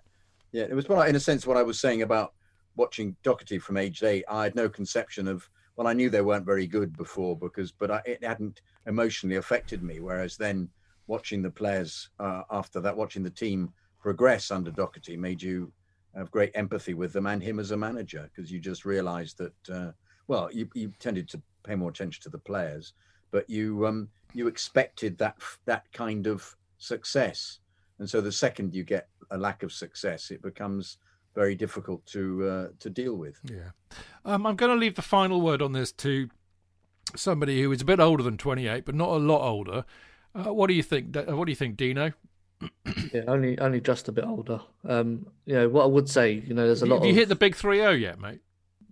yeah. 0.53 0.65
It 0.65 0.75
was 0.75 0.89
what, 0.89 0.99
I, 0.99 1.09
in 1.09 1.17
a 1.17 1.21
sense, 1.21 1.47
what 1.47 1.57
I 1.57 1.63
was 1.63 1.81
saying 1.81 2.03
about 2.03 2.35
watching 2.77 3.17
Docherty 3.25 3.61
from 3.61 3.77
age 3.77 4.03
eight. 4.03 4.25
I 4.29 4.45
had 4.45 4.55
no 4.55 4.69
conception 4.69 5.29
of. 5.29 5.49
Well, 5.77 5.87
I 5.87 5.93
knew 5.93 6.11
they 6.11 6.23
weren't 6.23 6.45
very 6.45 6.67
good 6.67 6.97
before 6.97 7.37
because, 7.37 7.71
but 7.71 7.91
I, 7.91 8.03
it 8.05 8.25
hadn't 8.25 8.63
emotionally 8.87 9.37
affected 9.37 9.81
me. 9.81 10.01
Whereas 10.01 10.37
then, 10.37 10.69
watching 11.09 11.43
the 11.43 11.51
players 11.51 12.11
uh, 12.21 12.43
after 12.51 12.81
that, 12.81 12.97
watching 12.97 13.25
the 13.25 13.31
team 13.31 13.73
progress 14.01 14.53
under 14.53 14.71
Docherty, 14.71 15.19
made 15.19 15.43
you 15.43 15.73
have 16.17 16.31
great 16.31 16.53
empathy 16.55 16.95
with 16.95 17.13
them 17.13 17.27
and 17.27 17.43
him 17.43 17.59
as 17.59 17.73
a 17.73 17.77
manager 17.77 18.31
because 18.35 18.53
you 18.53 18.61
just 18.61 18.85
realised 18.85 19.39
that. 19.39 19.69
Uh, 19.69 19.91
well, 20.29 20.51
you, 20.53 20.69
you 20.75 20.93
tended 20.99 21.27
to 21.31 21.41
pay 21.65 21.75
more 21.75 21.89
attention 21.89 22.23
to 22.23 22.29
the 22.29 22.39
players, 22.39 22.93
but 23.31 23.49
you 23.49 23.87
um, 23.87 24.09
you 24.35 24.47
expected 24.47 25.19
that 25.19 25.37
that 25.65 25.91
kind 25.93 26.27
of 26.27 26.55
success, 26.77 27.59
and 27.99 28.09
so 28.09 28.21
the 28.21 28.31
second 28.31 28.75
you 28.75 28.85
get 28.85 29.09
a 29.31 29.39
lack 29.39 29.63
of 29.63 29.73
success, 29.73 30.31
it 30.31 30.43
becomes 30.43 30.99
very 31.35 31.55
difficult 31.55 32.05
to 32.07 32.49
uh, 32.49 32.69
to 32.79 32.91
deal 32.91 33.15
with. 33.15 33.41
Yeah. 33.45 33.71
Um, 34.25 34.47
I'm 34.47 34.57
going 34.57 34.73
to 34.73 34.79
leave 34.79 34.97
the 34.97 35.03
final 35.03 35.41
word 35.41 35.63
on 35.63 35.73
this 35.73 35.93
to 35.93 36.29
somebody 37.17 37.63
who 37.63 37.73
is 37.73 37.81
a 37.81 37.87
bit 37.87 38.01
older 38.01 38.23
than 38.23 38.37
28, 38.37 38.85
but 38.85 38.95
not 38.95 39.09
a 39.09 39.17
lot 39.17 39.41
older. 39.41 39.85
Uh, 40.47 40.53
what 40.53 40.69
do 40.69 40.75
you 40.75 40.83
think? 40.83 41.15
What 41.17 41.45
do 41.47 41.53
you 41.53 41.57
think, 41.57 41.77
Dino? 41.77 42.13
Yeah, 43.15 43.23
only 43.29 43.59
only 43.59 43.81
just 43.81 44.09
a 44.09 44.13
bit 44.13 44.25
older. 44.25 44.61
Um, 44.87 45.27
you 45.47 45.55
know 45.55 45.69
what 45.69 45.85
I 45.85 45.87
would 45.87 46.09
say. 46.11 46.33
You 46.33 46.53
know, 46.55 46.67
there's 46.67 46.83
a 46.83 46.87
lot. 46.87 46.97
Have 46.97 47.05
you 47.05 47.11
of, 47.13 47.17
hit 47.17 47.29
the 47.31 47.37
big 47.37 47.55
3-0 47.55 47.99
yet, 48.01 48.21
mate? 48.21 48.41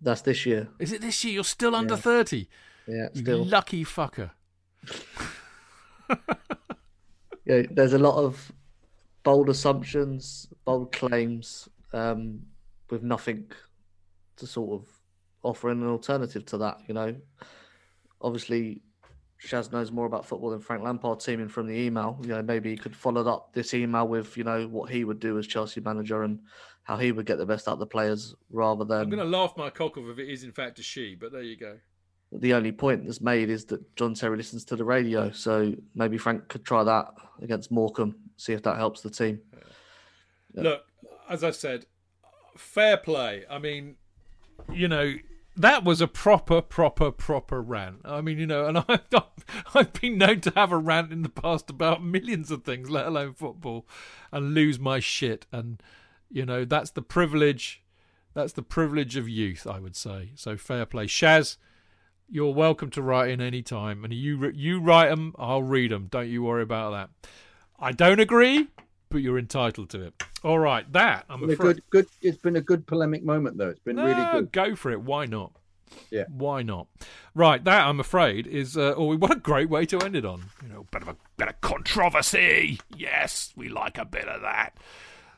That's 0.01 0.23
this 0.23 0.47
year. 0.47 0.69
Is 0.79 0.93
it 0.93 1.01
this 1.03 1.23
year? 1.25 1.35
You're 1.35 1.45
still 1.45 1.75
under 1.75 1.95
Yeah. 1.95 2.01
30. 2.01 2.49
Yeah, 2.87 3.09
You 3.13 3.21
still. 3.23 3.45
lucky 3.45 3.85
fucker. 3.85 4.31
Yeah, 7.45 7.63
there's 7.71 7.93
a 7.93 7.99
lot 7.99 8.17
of 8.17 8.51
bold 9.23 9.49
assumptions, 9.49 10.49
bold 10.65 10.91
claims, 10.93 11.69
um, 11.93 12.41
with 12.91 13.03
nothing 13.05 13.45
to 14.37 14.47
sort 14.49 14.81
of 14.83 14.89
offer 15.45 15.69
an 15.71 15.87
alternative 15.87 16.45
to 16.47 16.59
that. 16.59 16.79
You 16.89 16.95
know, 16.95 17.17
obviously, 18.21 18.83
Shaz 19.45 19.71
knows 19.71 19.93
more 19.93 20.07
about 20.07 20.25
football 20.25 20.51
than 20.51 20.61
Frank 20.61 20.83
Lampard 20.83 21.21
teaming 21.21 21.49
from 21.49 21.67
the 21.67 21.75
email. 21.75 22.19
You 22.23 22.29
know, 22.29 22.43
maybe 22.43 22.71
he 22.71 22.77
could 22.77 22.97
follow 22.97 23.27
up 23.29 23.53
this 23.53 23.75
email 23.75 24.09
with 24.09 24.37
you 24.37 24.45
know 24.45 24.67
what 24.67 24.91
he 24.91 25.05
would 25.05 25.21
do 25.21 25.39
as 25.39 25.47
Chelsea 25.47 25.81
manager 25.81 26.23
and 26.23 26.41
how 26.85 26.97
he 26.97 27.13
would 27.13 27.27
get 27.27 27.37
the 27.39 27.47
best 27.47 27.69
out 27.69 27.73
of 27.73 27.79
the 27.79 27.87
players, 27.87 28.35
rather 28.51 28.85
than 28.85 29.01
I'm 29.01 29.11
going 29.11 29.19
to 29.19 29.39
laugh 29.39 29.55
my 29.57 29.71
cock 29.71 29.99
off 29.99 30.05
if 30.09 30.19
it 30.19 30.29
is 30.31 30.45
in 30.45 30.53
fact 30.53 30.79
a 30.79 30.83
she, 30.83 31.17
but 31.17 31.33
there 31.33 31.43
you 31.43 31.57
go. 31.57 31.79
the 32.33 32.55
only 32.55 32.73
point 32.73 33.05
that's 33.05 33.21
made 33.21 33.51
is 33.51 33.65
that 33.67 33.97
John 33.97 34.15
Terry 34.15 34.37
listens 34.37 34.65
to 34.67 34.77
the 34.77 34.85
radio. 34.85 35.31
So 35.31 35.75
maybe 35.95 36.19
Frank 36.19 36.49
could 36.49 36.65
try 36.65 36.83
that 36.85 37.09
against 37.43 37.71
Morecambe, 37.71 38.15
see 38.37 38.53
if 38.53 38.63
that 38.63 38.77
helps 38.77 39.01
the 39.01 39.11
team. 39.11 39.41
Yeah. 40.55 40.63
Look, 40.63 40.83
as 41.29 41.45
I 41.45 41.51
said, 41.51 41.87
fair 42.57 42.97
play. 42.97 43.45
I 43.51 43.59
mean, 43.59 43.97
you 44.73 44.89
know, 44.89 45.15
that 45.57 45.85
was 45.85 46.01
a 46.01 46.07
proper, 46.07 46.61
proper, 46.61 47.11
proper 47.11 47.63
rant. 47.63 48.01
I 48.05 48.21
mean, 48.21 48.39
you 48.39 48.47
know, 48.47 48.67
and 48.67 48.79
I've, 48.89 49.31
I've 49.75 49.93
been 49.95 50.19
known 50.19 50.41
to 50.43 50.53
have 50.55 50.73
a 50.73 50.77
rant 50.77 51.13
in 51.13 51.23
the 51.23 51.29
past 51.29 51.71
about 51.71 52.05
millions 52.05 52.51
of 52.51 52.65
things, 52.65 52.91
let 52.91 53.07
alone 53.07 53.33
football, 53.33 53.87
and 54.31 54.55
lose 54.55 54.79
my 54.79 55.01
shit. 55.01 55.47
And, 55.51 55.83
you 56.31 56.45
know, 56.45 56.65
that's 56.65 56.91
the 56.91 57.03
privilege. 57.03 57.83
That's 58.35 58.53
the 58.53 58.63
privilege 58.63 59.17
of 59.17 59.29
youth, 59.29 59.67
I 59.67 59.79
would 59.79 59.97
say. 59.97 60.33
So 60.35 60.57
fair 60.57 60.85
play. 60.85 61.07
Shaz, 61.07 61.57
you're 62.29 62.53
welcome 62.53 62.91
to 62.91 63.03
write 63.03 63.31
in 63.31 63.41
any 63.41 63.63
time. 63.63 64.05
And 64.05 64.13
you, 64.13 64.51
you 64.51 64.79
write 64.79 65.09
them, 65.09 65.35
I'll 65.39 65.63
read 65.63 65.91
them. 65.91 66.09
Don't 66.11 66.29
you 66.29 66.43
worry 66.43 66.63
about 66.63 66.91
that. 66.91 67.31
I 67.79 67.93
don't 67.93 68.21
agree, 68.21 68.69
but 69.09 69.19
you're 69.23 69.39
entitled 69.39 69.91
to 69.91 70.03
it. 70.03 70.23
All 70.43 70.59
right, 70.59 70.91
that 70.93 71.25
I'm 71.29 71.43
afraid. 71.45 71.59
good, 71.59 71.83
good. 71.91 72.07
It's 72.23 72.39
been 72.39 72.57
a 72.57 72.61
good 72.61 72.87
polemic 72.87 73.25
moment, 73.25 73.57
though. 73.59 73.69
It's 73.69 73.81
been 73.81 73.97
really 73.97 74.15
No, 74.15 74.33
good. 74.33 74.53
Go 74.53 74.75
for 74.77 74.91
it. 74.93 75.01
Why 75.03 75.27
not? 75.27 75.53
Yeah. 76.11 76.25
Why 76.29 76.63
not? 76.63 76.89
Right. 77.35 77.63
That 77.63 77.87
I'm 77.87 78.01
afraid 78.01 78.47
is. 78.47 78.77
Uh, 78.77 78.95
oh, 78.97 79.17
what 79.17 79.31
a 79.31 79.37
great 79.41 79.71
way 79.71 79.87
to 79.87 79.99
end 80.01 80.17
it 80.17 80.25
on. 80.25 80.51
You 80.63 80.69
know, 80.69 80.87
bit 80.91 81.03
of 81.03 81.09
a 81.09 81.17
bit 81.37 81.49
of 81.49 81.61
controversy. 81.61 82.81
Yes, 82.97 83.53
we 83.57 83.69
like 83.69 83.97
a 83.99 84.05
bit 84.05 84.27
of 84.29 84.43
that. 84.43 84.77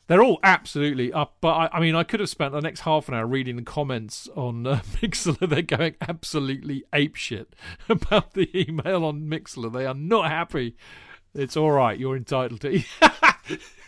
They're 0.06 0.22
all 0.22 0.40
absolutely 0.42 1.12
up, 1.12 1.36
but 1.42 1.50
I, 1.52 1.68
I 1.74 1.80
mean, 1.80 1.94
I 1.94 2.02
could 2.02 2.20
have 2.20 2.30
spent 2.30 2.52
the 2.52 2.60
next 2.62 2.80
half 2.80 3.08
an 3.08 3.14
hour 3.14 3.26
reading 3.26 3.56
the 3.56 3.62
comments 3.62 4.26
on 4.34 4.66
uh, 4.66 4.76
Mixlr. 5.02 5.46
They're 5.46 5.60
going 5.60 5.96
absolutely 6.00 6.84
apeshit 6.94 7.48
about 7.90 8.32
the 8.32 8.48
email 8.58 9.04
on 9.04 9.28
Mixlr. 9.28 9.70
They 9.70 9.84
are 9.84 9.92
not 9.92 10.30
happy. 10.30 10.76
It's 11.34 11.56
all 11.56 11.70
right. 11.70 11.98
You're 11.98 12.16
entitled 12.16 12.60
to. 12.62 12.82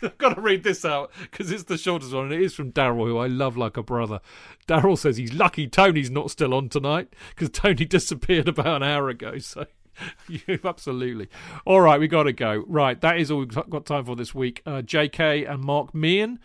I've 0.03 0.17
got 0.17 0.35
to 0.35 0.41
read 0.41 0.63
this 0.63 0.83
out 0.83 1.11
because 1.21 1.51
it's 1.51 1.63
the 1.63 1.77
shortest 1.77 2.13
one, 2.13 2.25
and 2.25 2.33
it 2.33 2.41
is 2.41 2.53
from 2.53 2.71
Daryl, 2.71 3.07
who 3.07 3.17
I 3.17 3.27
love 3.27 3.57
like 3.57 3.77
a 3.77 3.83
brother. 3.83 4.19
Daryl 4.67 4.97
says 4.97 5.17
he's 5.17 5.33
lucky 5.33 5.67
Tony's 5.67 6.09
not 6.09 6.31
still 6.31 6.53
on 6.53 6.69
tonight 6.69 7.13
because 7.29 7.49
Tony 7.49 7.85
disappeared 7.85 8.47
about 8.47 8.81
an 8.81 8.83
hour 8.83 9.09
ago. 9.09 9.37
So, 9.37 9.65
you 10.27 10.59
absolutely. 10.63 11.27
All 11.65 11.81
right, 11.81 11.99
we 11.99 12.07
got 12.07 12.23
to 12.23 12.33
go. 12.33 12.63
Right, 12.67 12.99
that 13.01 13.17
is 13.17 13.29
all 13.29 13.39
we've 13.39 13.69
got 13.69 13.85
time 13.85 14.05
for 14.05 14.15
this 14.15 14.33
week. 14.33 14.61
Uh, 14.65 14.81
JK 14.81 15.49
and 15.49 15.63
Mark 15.63 15.93
Meehan. 15.93 16.39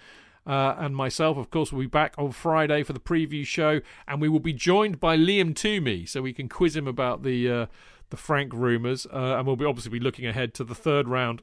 Uh, 0.47 0.76
and 0.78 0.94
myself, 0.94 1.36
of 1.36 1.50
course, 1.50 1.73
will 1.73 1.81
be 1.81 1.86
back 1.86 2.15
on 2.16 2.31
Friday 2.31 2.84
for 2.84 2.92
the 2.92 3.00
preview 3.00 3.44
show, 3.44 3.81
and 4.07 4.20
we 4.20 4.28
will 4.28 4.39
be 4.39 4.52
joined 4.52 5.00
by 5.00 5.16
Liam 5.16 5.55
Twomey, 5.55 6.08
so 6.08 6.23
we 6.23 6.33
can 6.33 6.49
quiz 6.49 6.76
him 6.76 6.86
about 6.86 7.25
the 7.25 7.50
uh, 7.50 7.66
the 8.10 8.17
Frank 8.17 8.52
rumours, 8.52 9.07
uh, 9.07 9.36
and 9.36 9.47
we'll 9.47 9.57
be 9.57 9.65
obviously 9.65 9.91
be 9.91 10.01
looking 10.01 10.26
ahead 10.26 10.55
to 10.55 10.65
the 10.65 10.75
third 10.75 11.09
round 11.09 11.43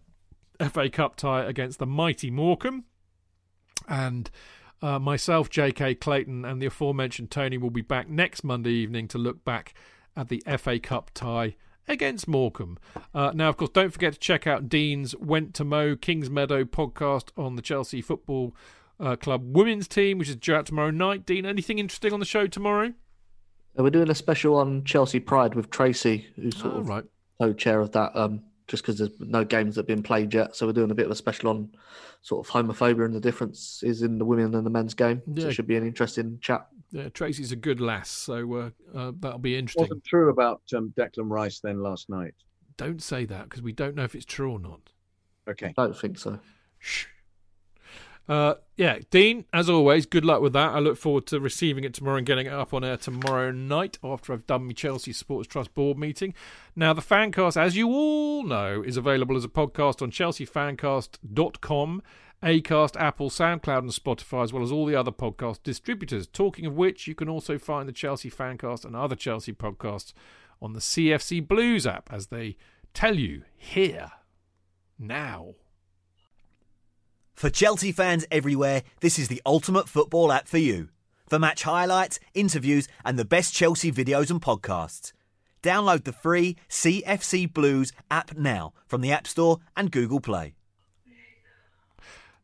FA 0.59 0.89
Cup 0.89 1.15
tie 1.15 1.43
against 1.43 1.79
the 1.79 1.85
mighty 1.85 2.31
Morecambe. 2.31 2.85
And 3.87 4.29
uh, 4.81 4.99
myself, 4.99 5.49
J.K. 5.49 5.95
Clayton, 5.95 6.45
and 6.45 6.61
the 6.61 6.67
aforementioned 6.67 7.31
Tony 7.31 7.57
will 7.57 7.69
be 7.69 7.81
back 7.81 8.09
next 8.09 8.43
Monday 8.43 8.71
evening 8.71 9.07
to 9.09 9.17
look 9.17 9.43
back 9.43 9.73
at 10.15 10.29
the 10.29 10.43
FA 10.57 10.79
Cup 10.79 11.11
tie 11.13 11.55
against 11.87 12.27
Morecambe. 12.27 12.77
Uh, 13.13 13.31
now, 13.33 13.49
of 13.49 13.57
course, 13.57 13.71
don't 13.71 13.91
forget 13.91 14.13
to 14.13 14.19
check 14.19 14.47
out 14.47 14.69
Dean's 14.69 15.15
Went 15.17 15.53
to 15.55 15.63
Mow 15.63 15.95
Kings 15.95 16.29
Meadow 16.29 16.63
podcast 16.63 17.29
on 17.37 17.55
the 17.55 17.61
Chelsea 17.61 18.01
Football 18.01 18.55
uh, 18.99 19.15
Club 19.15 19.55
women's 19.55 19.87
team, 19.87 20.17
which 20.17 20.29
is 20.29 20.35
due 20.35 20.55
out 20.55 20.65
tomorrow 20.65 20.91
night. 20.91 21.25
Dean, 21.25 21.45
anything 21.45 21.79
interesting 21.79 22.13
on 22.13 22.19
the 22.19 22.25
show 22.25 22.47
tomorrow? 22.47 22.93
We're 23.75 23.89
doing 23.89 24.09
a 24.09 24.15
special 24.15 24.55
on 24.55 24.83
Chelsea 24.83 25.19
Pride 25.19 25.55
with 25.55 25.69
Tracy, 25.71 26.27
who's 26.35 26.55
sort 26.57 26.73
Oh, 26.75 26.77
of 26.79 26.87
right. 26.87 27.03
co-chair 27.41 27.79
of 27.79 27.91
that. 27.93 28.15
Um, 28.15 28.41
just 28.67 28.83
because 28.83 28.97
there's 28.97 29.11
no 29.19 29.43
games 29.43 29.75
that 29.75 29.81
have 29.81 29.87
been 29.87 30.03
played 30.03 30.33
yet, 30.33 30.55
so 30.55 30.65
we're 30.65 30.71
doing 30.73 30.89
a 30.91 30.95
bit 30.95 31.05
of 31.05 31.11
a 31.11 31.15
special 31.15 31.49
on 31.49 31.69
sort 32.21 32.47
of 32.47 32.51
homophobia 32.53 33.03
and 33.03 33.13
the 33.13 33.19
differences 33.19 34.03
in 34.03 34.17
the 34.17 34.23
women 34.23 34.55
and 34.55 34.65
the 34.65 34.69
men's 34.69 34.93
game. 34.93 35.21
So 35.37 35.47
it 35.47 35.53
should 35.53 35.67
be 35.67 35.75
an 35.75 35.85
interesting 35.85 36.39
chat. 36.41 36.67
Yeah, 36.91 37.09
Tracy's 37.09 37.51
a 37.51 37.57
good 37.57 37.81
lass, 37.81 38.09
so 38.09 38.53
uh, 38.53 38.69
uh, 38.97 39.11
that'll 39.19 39.39
be 39.39 39.57
interesting. 39.57 39.83
Wasn't 39.83 40.05
true 40.05 40.29
about 40.29 40.61
um, 40.75 40.93
Declan 40.95 41.29
Rice 41.29 41.59
then 41.59 41.81
last 41.83 42.09
night. 42.09 42.35
Don't 42.77 43.01
say 43.01 43.25
that 43.25 43.43
because 43.49 43.61
we 43.61 43.73
don't 43.73 43.95
know 43.95 44.03
if 44.05 44.15
it's 44.15 44.25
true 44.25 44.51
or 44.53 44.59
not. 44.59 44.79
Okay. 45.49 45.73
I 45.77 45.83
don't 45.83 45.97
think 45.97 46.17
so. 46.17 46.39
Shh. 46.79 47.07
Uh, 48.27 48.55
yeah, 48.77 48.99
Dean, 49.11 49.45
as 49.51 49.69
always, 49.69 50.05
good 50.05 50.23
luck 50.23 50.41
with 50.41 50.53
that. 50.53 50.69
I 50.69 50.79
look 50.79 50.97
forward 50.97 51.25
to 51.27 51.39
receiving 51.39 51.83
it 51.83 51.93
tomorrow 51.93 52.17
and 52.17 52.25
getting 52.25 52.47
it 52.47 52.53
up 52.53 52.73
on 52.73 52.83
air 52.83 52.97
tomorrow 52.97 53.51
night 53.51 53.97
after 54.03 54.31
I've 54.31 54.47
done 54.47 54.65
my 54.65 54.73
Chelsea 54.73 55.11
Sports 55.11 55.47
Trust 55.47 55.73
board 55.73 55.97
meeting. 55.97 56.33
Now, 56.75 56.93
the 56.93 57.01
Fancast, 57.01 57.57
as 57.57 57.75
you 57.75 57.89
all 57.89 58.43
know, 58.43 58.81
is 58.81 58.97
available 58.97 59.35
as 59.35 59.43
a 59.43 59.49
podcast 59.49 60.01
on 60.01 60.11
chelseafancast.com, 60.11 62.01
Acast, 62.41 62.99
Apple, 62.99 63.29
SoundCloud, 63.29 63.79
and 63.79 63.89
Spotify, 63.89 64.43
as 64.43 64.53
well 64.53 64.63
as 64.63 64.71
all 64.71 64.85
the 64.85 64.95
other 64.95 65.11
podcast 65.11 65.61
distributors. 65.63 66.25
Talking 66.25 66.65
of 66.65 66.75
which, 66.75 67.07
you 67.07 67.15
can 67.15 67.29
also 67.29 67.57
find 67.57 67.87
the 67.87 67.93
Chelsea 67.93 68.31
Fancast 68.31 68.85
and 68.85 68.95
other 68.95 69.15
Chelsea 69.15 69.53
podcasts 69.53 70.13
on 70.61 70.73
the 70.73 70.79
CFC 70.79 71.45
Blues 71.45 71.85
app, 71.85 72.09
as 72.11 72.27
they 72.27 72.55
tell 72.93 73.17
you 73.17 73.43
here, 73.55 74.11
now. 74.97 75.55
For 77.33 77.49
Chelsea 77.49 77.91
fans 77.91 78.25
everywhere, 78.31 78.83
this 79.01 79.19
is 79.19 79.27
the 79.27 79.41
ultimate 79.45 79.89
football 79.89 80.31
app 80.31 80.47
for 80.47 80.59
you. 80.59 80.89
For 81.27 81.39
match 81.39 81.63
highlights, 81.63 82.19
interviews, 82.33 82.87
and 83.03 83.17
the 83.17 83.25
best 83.25 83.53
Chelsea 83.53 83.91
videos 83.91 84.29
and 84.29 84.41
podcasts. 84.41 85.11
Download 85.61 86.03
the 86.03 86.13
free 86.13 86.57
CFC 86.69 87.51
Blues 87.51 87.91
app 88.11 88.37
now 88.37 88.73
from 88.85 89.01
the 89.01 89.11
App 89.11 89.27
Store 89.27 89.59
and 89.75 89.91
Google 89.91 90.19
Play. 90.19 90.53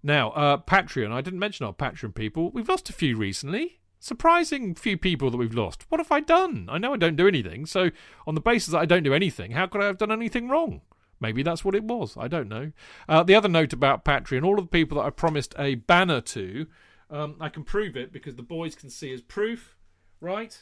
Now, 0.01 0.31
uh, 0.31 0.57
Patreon. 0.57 1.11
I 1.11 1.21
didn't 1.21 1.39
mention 1.39 1.65
our 1.65 1.73
Patreon 1.73 2.15
people. 2.15 2.51
We've 2.51 2.69
lost 2.69 2.89
a 2.89 2.93
few 2.93 3.17
recently. 3.17 3.79
Surprising 3.99 4.73
few 4.73 4.97
people 4.97 5.29
that 5.29 5.37
we've 5.37 5.53
lost. 5.53 5.85
What 5.89 5.99
have 5.99 6.11
I 6.11 6.21
done? 6.21 6.67
I 6.71 6.77
know 6.77 6.93
I 6.93 6.97
don't 6.97 7.17
do 7.17 7.27
anything. 7.27 7.65
So, 7.65 7.91
on 8.25 8.35
the 8.35 8.41
basis 8.41 8.71
that 8.71 8.79
I 8.79 8.85
don't 8.85 9.03
do 9.03 9.13
anything, 9.13 9.51
how 9.51 9.67
could 9.67 9.81
I 9.81 9.85
have 9.85 9.97
done 9.97 10.11
anything 10.11 10.47
wrong? 10.47 10.81
Maybe 11.19 11.43
that's 11.43 11.65
what 11.65 11.75
it 11.75 11.83
was. 11.83 12.15
I 12.17 12.27
don't 12.27 12.47
know. 12.47 12.71
Uh, 13.07 13.23
the 13.23 13.35
other 13.35 13.49
note 13.49 13.73
about 13.73 14.05
Patreon 14.05 14.45
all 14.45 14.57
of 14.57 14.65
the 14.65 14.69
people 14.69 14.97
that 14.97 15.05
I 15.05 15.09
promised 15.09 15.53
a 15.59 15.75
banner 15.75 16.21
to, 16.21 16.67
um, 17.09 17.35
I 17.39 17.49
can 17.49 17.63
prove 17.63 17.97
it 17.97 18.13
because 18.13 18.35
the 18.35 18.43
boys 18.43 18.75
can 18.75 18.89
see 18.89 19.11
as 19.13 19.21
proof, 19.21 19.75
right? 20.21 20.57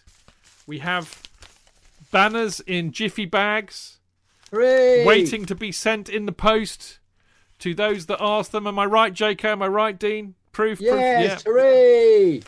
We 0.66 0.80
have 0.80 1.22
banners 2.11 2.60
in 2.61 2.92
jiffy 2.92 3.26
bags 3.26 4.00
Hooray! 4.52 5.06
waiting 5.06 5.45
to 5.45 5.56
be 5.56 5.72
sent 5.72 6.10
in 6.10 6.26
the 6.26 6.32
post 6.32 7.00
to 7.60 7.74
those 7.74 8.06
that 8.08 8.22
ask 8.22 8.52
them. 8.52 8.66
Am 8.68 8.80
I 8.80 8.86
right, 8.86 9.14
JK? 9.14 9.45
Am 9.45 9.61
I 9.61 9.68
right, 9.68 9.98
Dean? 9.98 10.36
Proof, 10.52 10.80
Yes, 10.82 11.44
proof. 11.44 11.45
Yeah. 11.45 11.52
hooray! 11.52 12.42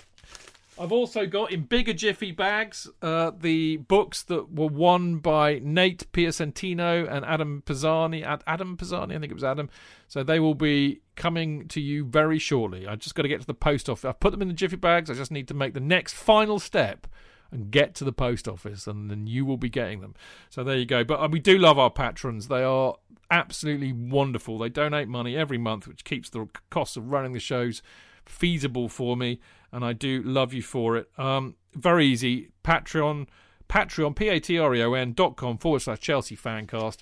I've 0.79 0.93
also 0.93 1.25
got 1.25 1.51
in 1.51 1.63
bigger 1.63 1.91
jiffy 1.91 2.31
bags 2.31 2.87
uh, 3.01 3.31
the 3.37 3.77
books 3.77 4.23
that 4.23 4.53
were 4.53 4.67
won 4.67 5.17
by 5.17 5.59
Nate 5.61 6.09
Piacentino 6.13 7.05
and 7.11 7.25
Adam 7.25 7.61
Pisani. 7.65 8.23
Ad- 8.23 8.43
Adam 8.47 8.77
Pisani, 8.77 9.13
I 9.15 9.19
think 9.19 9.31
it 9.31 9.35
was 9.35 9.43
Adam. 9.43 9.69
So 10.07 10.23
they 10.23 10.39
will 10.39 10.55
be 10.55 11.01
coming 11.17 11.67
to 11.67 11.81
you 11.81 12.05
very 12.05 12.39
shortly. 12.39 12.87
I 12.87 12.95
just 12.95 13.13
got 13.13 13.23
to 13.23 13.27
get 13.27 13.41
to 13.41 13.47
the 13.47 13.53
post 13.53 13.89
office. 13.89 14.05
I've 14.05 14.21
put 14.21 14.31
them 14.31 14.41
in 14.41 14.47
the 14.47 14.53
jiffy 14.53 14.77
bags. 14.77 15.09
I 15.09 15.15
just 15.15 15.31
need 15.31 15.49
to 15.49 15.53
make 15.53 15.73
the 15.73 15.81
next 15.81 16.13
final 16.13 16.59
step 16.59 17.07
and 17.51 17.71
get 17.71 17.93
to 17.95 18.03
the 18.03 18.13
post 18.13 18.47
office, 18.47 18.87
and 18.87 19.09
then 19.11 19.27
you 19.27 19.43
will 19.45 19.57
be 19.57 19.69
getting 19.69 19.99
them. 20.01 20.15
So 20.49 20.63
there 20.63 20.77
you 20.77 20.85
go. 20.85 21.03
But 21.03 21.19
uh, 21.19 21.27
we 21.29 21.39
do 21.39 21.57
love 21.57 21.77
our 21.77 21.89
patrons. 21.89 22.47
They 22.47 22.63
are 22.63 22.95
absolutely 23.29 23.91
wonderful. 23.91 24.57
They 24.57 24.69
donate 24.69 25.07
money 25.07 25.35
every 25.35 25.57
month, 25.57 25.87
which 25.87 26.05
keeps 26.05 26.29
the 26.29 26.47
costs 26.69 26.95
of 26.95 27.11
running 27.11 27.33
the 27.33 27.39
shows 27.39 27.81
feasible 28.25 28.87
for 28.87 29.17
me, 29.17 29.39
and 29.71 29.83
I 29.85 29.93
do 29.93 30.21
love 30.23 30.53
you 30.53 30.61
for 30.61 30.97
it. 30.97 31.09
Um, 31.17 31.55
very 31.73 32.05
easy. 32.05 32.49
Patreon, 32.63 33.27
Patreon, 33.67 34.15
P-A-T-R-E-O-N 34.15 35.13
dot 35.13 35.35
com 35.35 35.57
forward 35.57 35.81
slash 35.81 35.99
Chelsea 35.99 36.35
Fancast. 36.35 36.97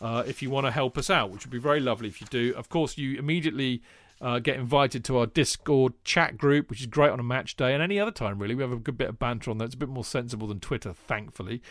Uh, 0.00 0.22
if 0.26 0.40
you 0.40 0.48
want 0.48 0.66
to 0.66 0.70
help 0.70 0.96
us 0.96 1.10
out, 1.10 1.30
which 1.30 1.44
would 1.44 1.52
be 1.52 1.58
very 1.58 1.80
lovely 1.80 2.08
if 2.08 2.22
you 2.22 2.26
do. 2.30 2.54
Of 2.56 2.70
course, 2.70 2.96
you 2.96 3.18
immediately 3.18 3.82
uh, 4.20 4.38
get 4.38 4.56
invited 4.56 5.04
to 5.04 5.18
our 5.18 5.26
Discord 5.26 5.92
chat 6.04 6.38
group, 6.38 6.70
which 6.70 6.80
is 6.80 6.86
great 6.86 7.10
on 7.10 7.20
a 7.20 7.22
match 7.22 7.56
day 7.56 7.74
and 7.74 7.82
any 7.82 8.00
other 8.00 8.10
time, 8.10 8.38
really. 8.38 8.54
We 8.54 8.62
have 8.62 8.72
a 8.72 8.76
good 8.76 8.96
bit 8.96 9.08
of 9.08 9.18
banter 9.18 9.50
on 9.50 9.58
there. 9.58 9.66
It's 9.66 9.74
a 9.74 9.78
bit 9.78 9.88
more 9.88 10.04
sensible 10.04 10.46
than 10.46 10.60
Twitter, 10.60 10.92
thankfully. 10.92 11.62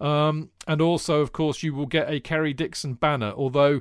Um, 0.00 0.50
and 0.66 0.80
also, 0.80 1.20
of 1.20 1.32
course, 1.32 1.62
you 1.62 1.74
will 1.74 1.86
get 1.86 2.10
a 2.10 2.20
Kerry 2.20 2.52
Dixon 2.52 2.94
banner, 2.94 3.32
although 3.36 3.80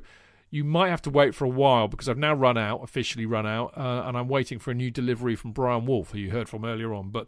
you 0.56 0.64
might 0.64 0.88
have 0.88 1.02
to 1.02 1.10
wait 1.10 1.36
for 1.36 1.44
a 1.44 1.50
while 1.50 1.90
because 1.90 2.08
I've 2.08 2.18
now 2.18 2.34
run 2.34 2.58
out, 2.58 2.82
officially 2.82 3.26
run 3.26 3.46
out, 3.46 3.78
uh, 3.78 4.04
and 4.06 4.18
I'm 4.18 4.30
waiting 4.30 4.58
for 4.58 4.72
a 4.72 4.74
new 4.74 4.90
delivery 4.90 5.36
from 5.36 5.52
Brian 5.52 5.86
Wolf, 5.86 6.12
who 6.12 6.18
you 6.18 6.32
heard 6.32 6.48
from 6.48 6.64
earlier 6.64 6.94
on. 6.94 7.10
But 7.10 7.28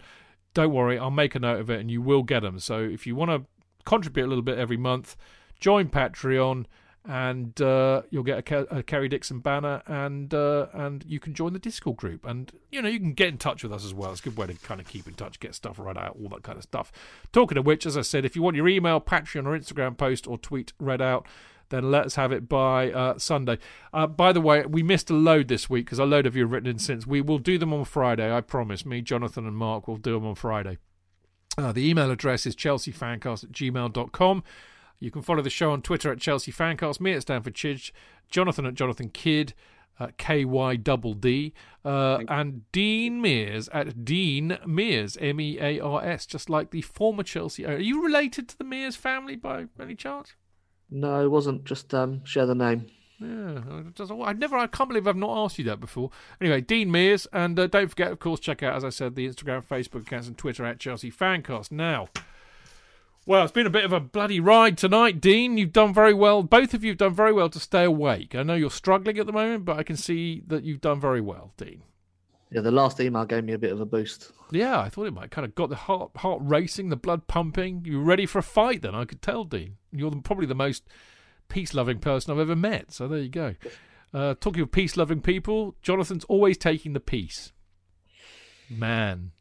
don't 0.54 0.72
worry, 0.72 0.98
I'll 0.98 1.12
make 1.12 1.36
a 1.36 1.40
note 1.40 1.60
of 1.60 1.70
it 1.70 1.82
and 1.82 1.92
you 1.92 2.02
will 2.02 2.24
get 2.24 2.40
them. 2.40 2.58
So 2.58 2.80
if 2.80 3.06
you 3.06 3.18
want 3.18 3.32
to 3.32 3.46
contribute 3.84 4.28
a 4.28 4.30
little 4.30 4.44
bit 4.44 4.58
every 4.58 4.78
month, 4.78 5.18
join 5.60 5.90
Patreon 5.90 6.68
and 7.04 7.62
uh, 7.62 8.04
you'll 8.10 8.24
get 8.24 8.50
a, 8.50 8.78
a 8.78 8.82
Kerry 8.82 9.10
Dixon 9.10 9.40
banner 9.40 9.82
and 9.88 10.34
uh, 10.34 10.68
and 10.72 11.04
you 11.06 11.20
can 11.20 11.34
join 11.34 11.52
the 11.52 11.60
Discord 11.60 11.98
group 11.98 12.26
and 12.26 12.50
you 12.72 12.82
know 12.82 12.88
you 12.88 13.00
can 13.00 13.12
get 13.12 13.28
in 13.28 13.38
touch 13.38 13.62
with 13.62 13.74
us 13.74 13.84
as 13.84 13.94
well. 13.94 14.12
It's 14.12 14.22
a 14.22 14.24
good 14.24 14.38
way 14.38 14.48
to 14.48 14.54
kind 14.54 14.80
of 14.80 14.88
keep 14.88 15.06
in 15.06 15.16
touch, 15.16 15.42
get 15.42 15.54
stuff 15.54 15.80
read 15.80 15.98
out, 15.98 16.18
all 16.18 16.30
that 16.30 16.44
kind 16.44 16.58
of 16.58 16.64
stuff. 16.64 16.94
Talking 17.34 17.58
of 17.58 17.66
which, 17.66 17.86
as 17.86 17.98
I 17.98 18.02
said, 18.04 18.24
if 18.24 18.38
you 18.38 18.42
want 18.42 18.56
your 18.56 18.70
email, 18.70 19.02
Patreon 19.02 19.46
or 19.46 19.58
Instagram 19.58 19.98
post 19.98 20.28
or 20.28 20.38
tweet 20.38 20.72
read 20.80 21.02
out, 21.02 21.28
then 21.70 21.92
let's 21.92 22.16
have 22.16 22.32
it 22.32 22.48
by 22.48 22.92
uh, 22.92 23.18
Sunday. 23.18 23.58
Uh, 23.94 24.08
by 24.08 24.32
the 24.32 24.42
way, 24.42 24.66
we 24.66 24.84
missed 24.84 25.10
a 25.10 25.14
load 25.14 25.48
this 25.48 25.70
week 25.70 25.86
because 25.86 26.00
a 26.00 26.06
load 26.06 26.26
of 26.26 26.36
you 26.36 26.44
have 26.44 26.52
written 26.52 26.70
in 26.70 26.80
since. 26.80 27.06
We 27.06 27.22
will 27.22 27.40
do 27.40 27.58
them 27.58 27.74
on 27.74 27.86
Friday, 27.86 28.34
I 28.34 28.42
promise. 28.42 28.86
Me, 28.86 29.02
Jonathan, 29.02 29.46
and 29.46 29.58
Mark 29.58 29.88
will 29.88 29.98
do 29.98 30.14
them 30.14 30.26
on 30.26 30.36
Friday. 30.36 30.78
Uh, 31.58 31.72
the 31.72 31.88
email 31.90 32.12
address 32.12 32.46
is 32.46 32.56
chelseafancast 32.56 33.44
at 33.44 33.52
gmail.com. 33.52 34.44
You 35.00 35.12
can 35.12 35.22
follow 35.22 35.42
the 35.42 35.50
show 35.50 35.72
on 35.72 35.82
Twitter 35.82 36.12
at 36.12 36.20
Chelsea 36.20 36.52
Fancast, 36.52 37.00
me 37.00 37.14
at 37.14 37.24
Stamford 37.24 37.54
Chidge, 37.54 37.92
Jonathan 38.30 38.66
at 38.66 38.74
Jonathan 38.74 39.10
Kydd, 39.10 39.54
uh, 40.00 40.08
KY 40.18 40.78
double 40.78 41.14
D, 41.14 41.54
uh, 41.84 42.20
and 42.28 42.72
Dean 42.72 43.22
Mears 43.22 43.70
at 43.70 44.06
Dean 44.06 44.58
Mears, 44.66 45.18
M 45.20 45.40
E 45.40 45.58
A 45.60 45.80
R 45.80 46.04
S, 46.04 46.26
just 46.26 46.50
like 46.50 46.72
the 46.72 46.82
former 46.82 47.24
Chelsea 47.24 47.66
owner. 47.66 47.78
Are 47.78 47.80
you 47.80 48.04
related 48.04 48.48
to 48.50 48.58
the 48.58 48.64
Mears 48.64 48.96
family 48.96 49.36
by 49.36 49.66
any 49.80 49.96
chance? 49.96 50.36
No, 50.90 51.24
it 51.24 51.30
wasn't. 51.30 51.66
Just 51.66 51.94
um, 51.94 52.24
share 52.24 52.46
the 52.46 52.56
name. 52.56 52.88
Yeah, 53.20 53.62
I 54.24 54.34
never. 54.34 54.58
I 54.58 54.68
can't 54.68 54.90
believe 54.90 55.08
I've 55.08 55.16
not 55.16 55.44
asked 55.44 55.58
you 55.58 55.64
that 55.66 55.80
before. 55.80 56.12
Anyway, 56.40 56.62
Dean 56.62 56.92
Mears, 56.92 57.26
and 57.34 57.58
uh, 57.58 57.66
don't 57.66 57.90
forget, 57.90 58.12
of 58.12 58.20
course, 58.20 58.40
check 58.40 58.62
out, 58.62 58.76
as 58.76 58.84
I 58.84 58.90
said, 58.90 59.16
the 59.16 59.28
Instagram, 59.28 59.66
Facebook 59.66 60.02
accounts, 60.02 60.28
and 60.28 60.38
Twitter 60.38 60.64
at 60.66 60.80
Chelsea 60.80 61.12
Fancast. 61.12 61.72
Now, 61.72 62.10
well, 63.26 63.44
it's 63.44 63.52
been 63.52 63.66
a 63.66 63.72
bit 63.72 63.86
of 63.86 63.92
a 63.92 64.00
bloody 64.00 64.40
ride 64.40 64.78
tonight, 64.78 65.20
Dean. 65.20 65.58
You've 65.58 65.74
done 65.74 65.94
very 65.94 66.14
well. 66.14 66.44
Both 66.44 66.76
of 66.76 66.84
you 66.84 66.92
have 66.92 67.00
done 67.00 67.14
very 67.14 67.34
well 67.34 67.50
to 67.50 67.60
stay 67.60 67.84
awake. 67.84 68.36
I 68.36 68.44
know 68.44 68.54
you're 68.54 68.70
struggling 68.70 69.18
at 69.18 69.26
the 69.26 69.34
moment, 69.34 69.66
but 69.66 69.78
I 69.78 69.84
can 69.84 69.98
see 69.98 70.44
that 70.48 70.64
you've 70.64 70.82
done 70.82 71.02
very 71.02 71.22
well, 71.22 71.54
Dean. 71.58 71.82
Yeah, 72.52 72.62
the 72.62 72.72
last 72.72 73.02
email 73.02 73.26
gave 73.26 73.44
me 73.44 73.54
a 73.54 73.58
bit 73.58 73.74
of 73.74 73.82
a 73.82 73.86
boost. 73.86 74.32
Yeah, 74.52 74.80
I 74.80 74.90
thought 74.90 75.08
it 75.08 75.14
might 75.14 75.32
kind 75.32 75.44
of 75.44 75.56
got 75.56 75.70
the 75.70 75.76
heart 75.76 76.12
heart 76.18 76.40
racing, 76.42 76.88
the 76.88 76.96
blood 76.96 77.28
pumping. 77.28 77.84
You 77.84 78.00
ready 78.00 78.26
for 78.26 78.40
a 78.40 78.44
fight 78.44 78.82
then, 78.82 78.96
I 78.96 79.04
could 79.04 79.22
tell, 79.22 79.44
Dean. 79.44 79.76
You're 80.00 80.12
the, 80.12 80.18
probably 80.18 80.46
the 80.46 80.56
most 80.56 80.84
peace 81.50 81.74
loving 81.74 82.00
person 82.00 82.32
I've 82.32 82.40
ever 82.40 82.56
met. 82.56 82.92
So 82.92 83.08
there 83.08 83.20
you 83.20 83.30
go. 83.30 83.56
Uh, 84.14 84.36
talking 84.40 84.62
of 84.62 84.72
peace 84.72 84.98
loving 84.98 85.22
people, 85.22 85.76
Jonathan's 85.82 86.24
always 86.26 86.58
taking 86.58 86.94
the 86.94 87.00
peace. 87.00 87.52
Man. 88.70 89.32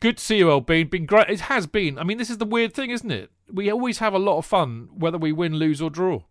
Good 0.00 0.18
to 0.18 0.24
see 0.24 0.38
you, 0.38 0.46
Elbean. 0.46 0.90
Been 0.90 1.06
great. 1.06 1.30
It 1.30 1.40
has 1.40 1.66
been. 1.66 1.98
I 1.98 2.04
mean, 2.04 2.18
this 2.18 2.30
is 2.30 2.38
the 2.38 2.44
weird 2.44 2.74
thing, 2.74 2.90
isn't 2.90 3.10
it? 3.10 3.30
We 3.50 3.70
always 3.70 3.98
have 3.98 4.12
a 4.12 4.18
lot 4.18 4.38
of 4.38 4.46
fun, 4.46 4.88
whether 4.92 5.18
we 5.18 5.32
win, 5.32 5.54
lose, 5.54 5.80
or 5.80 5.90
draw. 5.90 6.22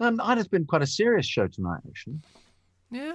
Um, 0.00 0.20
and 0.22 0.40
it's 0.40 0.48
been 0.48 0.64
quite 0.64 0.82
a 0.82 0.86
serious 0.86 1.26
show 1.26 1.46
tonight, 1.46 1.80
actually. 1.86 2.20
Yeah. 2.90 3.14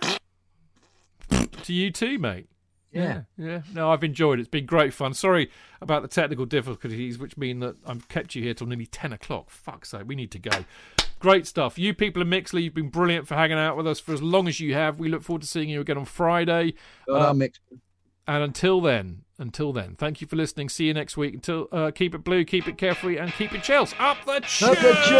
to 1.64 1.74
you 1.74 1.92
too, 1.92 2.20
mate. 2.20 2.48
Yeah. 2.92 3.22
yeah. 3.38 3.62
No, 3.74 3.92
I've 3.92 4.04
enjoyed 4.04 4.40
it. 4.40 4.44
It's 4.44 4.50
been 4.50 4.66
great 4.66 4.94
fun. 4.94 5.14
Sorry 5.14 5.52
about 5.82 6.02
the 6.02 6.08
technical 6.08 6.46
difficulties, 6.46 7.18
which 7.20 7.38
mean 7.38 7.60
that 7.60 7.76
I've 7.86 8.08
kept 8.08 8.36
you 8.36 8.44
here 8.44 8.54
till 8.54 8.68
nearly 8.68 8.86
10 8.86 9.14
o'clock. 9.14 9.50
Fuck's 9.50 9.90
sake, 9.90 10.04
we 10.06 10.16
need 10.16 10.32
to 10.32 10.40
go. 10.40 10.66
Great 11.20 11.48
stuff. 11.48 11.78
You 11.80 11.94
people 11.94 12.22
in 12.22 12.30
Mixlr, 12.30 12.62
you've 12.62 12.74
been 12.74 12.90
brilliant 12.90 13.28
for 13.28 13.36
hanging 13.36 13.58
out 13.58 13.76
with 13.76 13.88
us 13.88 14.00
for 14.00 14.14
as 14.14 14.22
long 14.22 14.48
as 14.48 14.60
you 14.60 14.74
have. 14.74 15.00
We 15.00 15.10
look 15.10 15.24
forward 15.24 15.42
to 15.42 15.48
seeing 15.48 15.70
you 15.70 15.82
again 15.82 15.98
on 15.98 16.06
Friday. 16.06 16.76
Our 17.10 17.34
and 18.28 18.44
until 18.44 18.82
then, 18.82 19.24
until 19.38 19.72
then, 19.72 19.96
thank 19.96 20.20
you 20.20 20.28
for 20.28 20.36
listening. 20.36 20.68
See 20.68 20.86
you 20.86 20.94
next 20.94 21.16
week. 21.16 21.34
Until 21.34 21.70
uh, 21.72 21.92
keep 21.92 22.14
it 22.14 22.26
blue, 22.26 22.44
keep 22.44 22.68
it 22.68 22.78
carefree, 22.78 23.18
and 23.18 23.32
keep 23.32 23.54
it 23.54 23.64
Chelsea. 23.64 23.96
Up 24.00 24.18
the 24.26 24.42
Chelsea! 24.42 25.16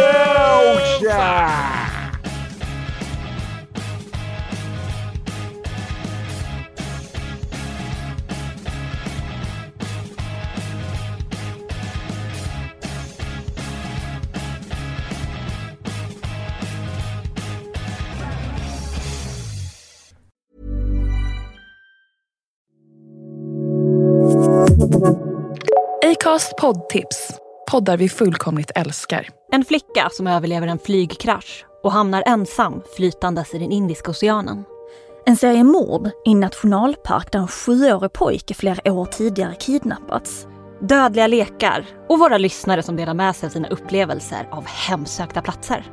Acast 26.38 26.56
poddtips. 26.56 27.30
Poddar 27.70 27.96
vi 27.96 28.08
fullkomligt 28.08 28.70
älskar. 28.74 29.28
En 29.52 29.64
flicka 29.64 30.08
som 30.12 30.26
överlever 30.26 30.66
en 30.66 30.78
flygkrasch 30.78 31.64
och 31.82 31.92
hamnar 31.92 32.22
ensam 32.26 32.82
flytandes 32.96 33.54
i 33.54 33.58
den 33.58 33.72
Indiska 33.72 34.10
oceanen. 34.10 34.64
En 35.26 35.36
serie 35.36 35.64
mord 35.64 36.10
i 36.26 36.32
en 36.32 36.40
nationalpark 36.40 37.32
där 37.32 37.38
en 37.38 37.48
sjuårig 37.48 38.12
pojke 38.12 38.54
flera 38.54 38.92
år 38.92 39.04
tidigare 39.04 39.54
kidnappats. 39.54 40.46
Dödliga 40.80 41.26
lekar 41.26 41.86
och 42.08 42.18
våra 42.18 42.38
lyssnare 42.38 42.82
som 42.82 42.96
delar 42.96 43.14
med 43.14 43.36
sig 43.36 43.46
av 43.46 43.50
sina 43.50 43.68
upplevelser 43.68 44.48
av 44.50 44.66
hemsökta 44.66 45.42
platser. 45.42 45.92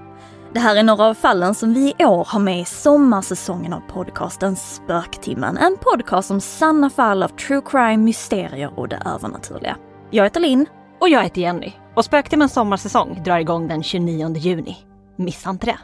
Det 0.54 0.60
här 0.60 0.76
är 0.76 0.84
några 0.84 1.06
av 1.06 1.14
fallen 1.14 1.56
som 1.56 1.74
vi 1.74 1.94
i 2.00 2.06
år 2.06 2.28
har 2.30 2.40
med 2.40 2.62
i 2.62 2.66
sommarsäsongen 2.66 3.74
av 3.74 3.80
podcasten 3.80 4.56
Spöktimmen. 4.56 5.58
En 5.58 5.78
podcast 5.78 6.32
om 6.32 6.42
sanna 6.42 6.90
fall 6.90 7.24
av 7.24 7.30
true 7.30 7.62
crime, 7.66 7.98
mysterier 7.98 8.80
och 8.80 8.88
det 8.88 9.02
övernaturliga. 9.06 9.78
Jag 10.12 10.24
heter 10.24 10.40
Linn. 10.40 10.66
Och 11.00 11.10
jag 11.10 11.24
heter 11.24 11.42
Jenny. 11.42 11.72
Och 11.96 12.06
Spöktimmens 12.06 12.54
sommarsäsong 12.54 13.24
drar 13.24 13.40
igång 13.40 13.68
den 13.68 13.84
29 13.84 14.36
juni. 14.38 14.78
Missa 15.16 15.50
inte 15.50 15.66
det. 15.66 15.80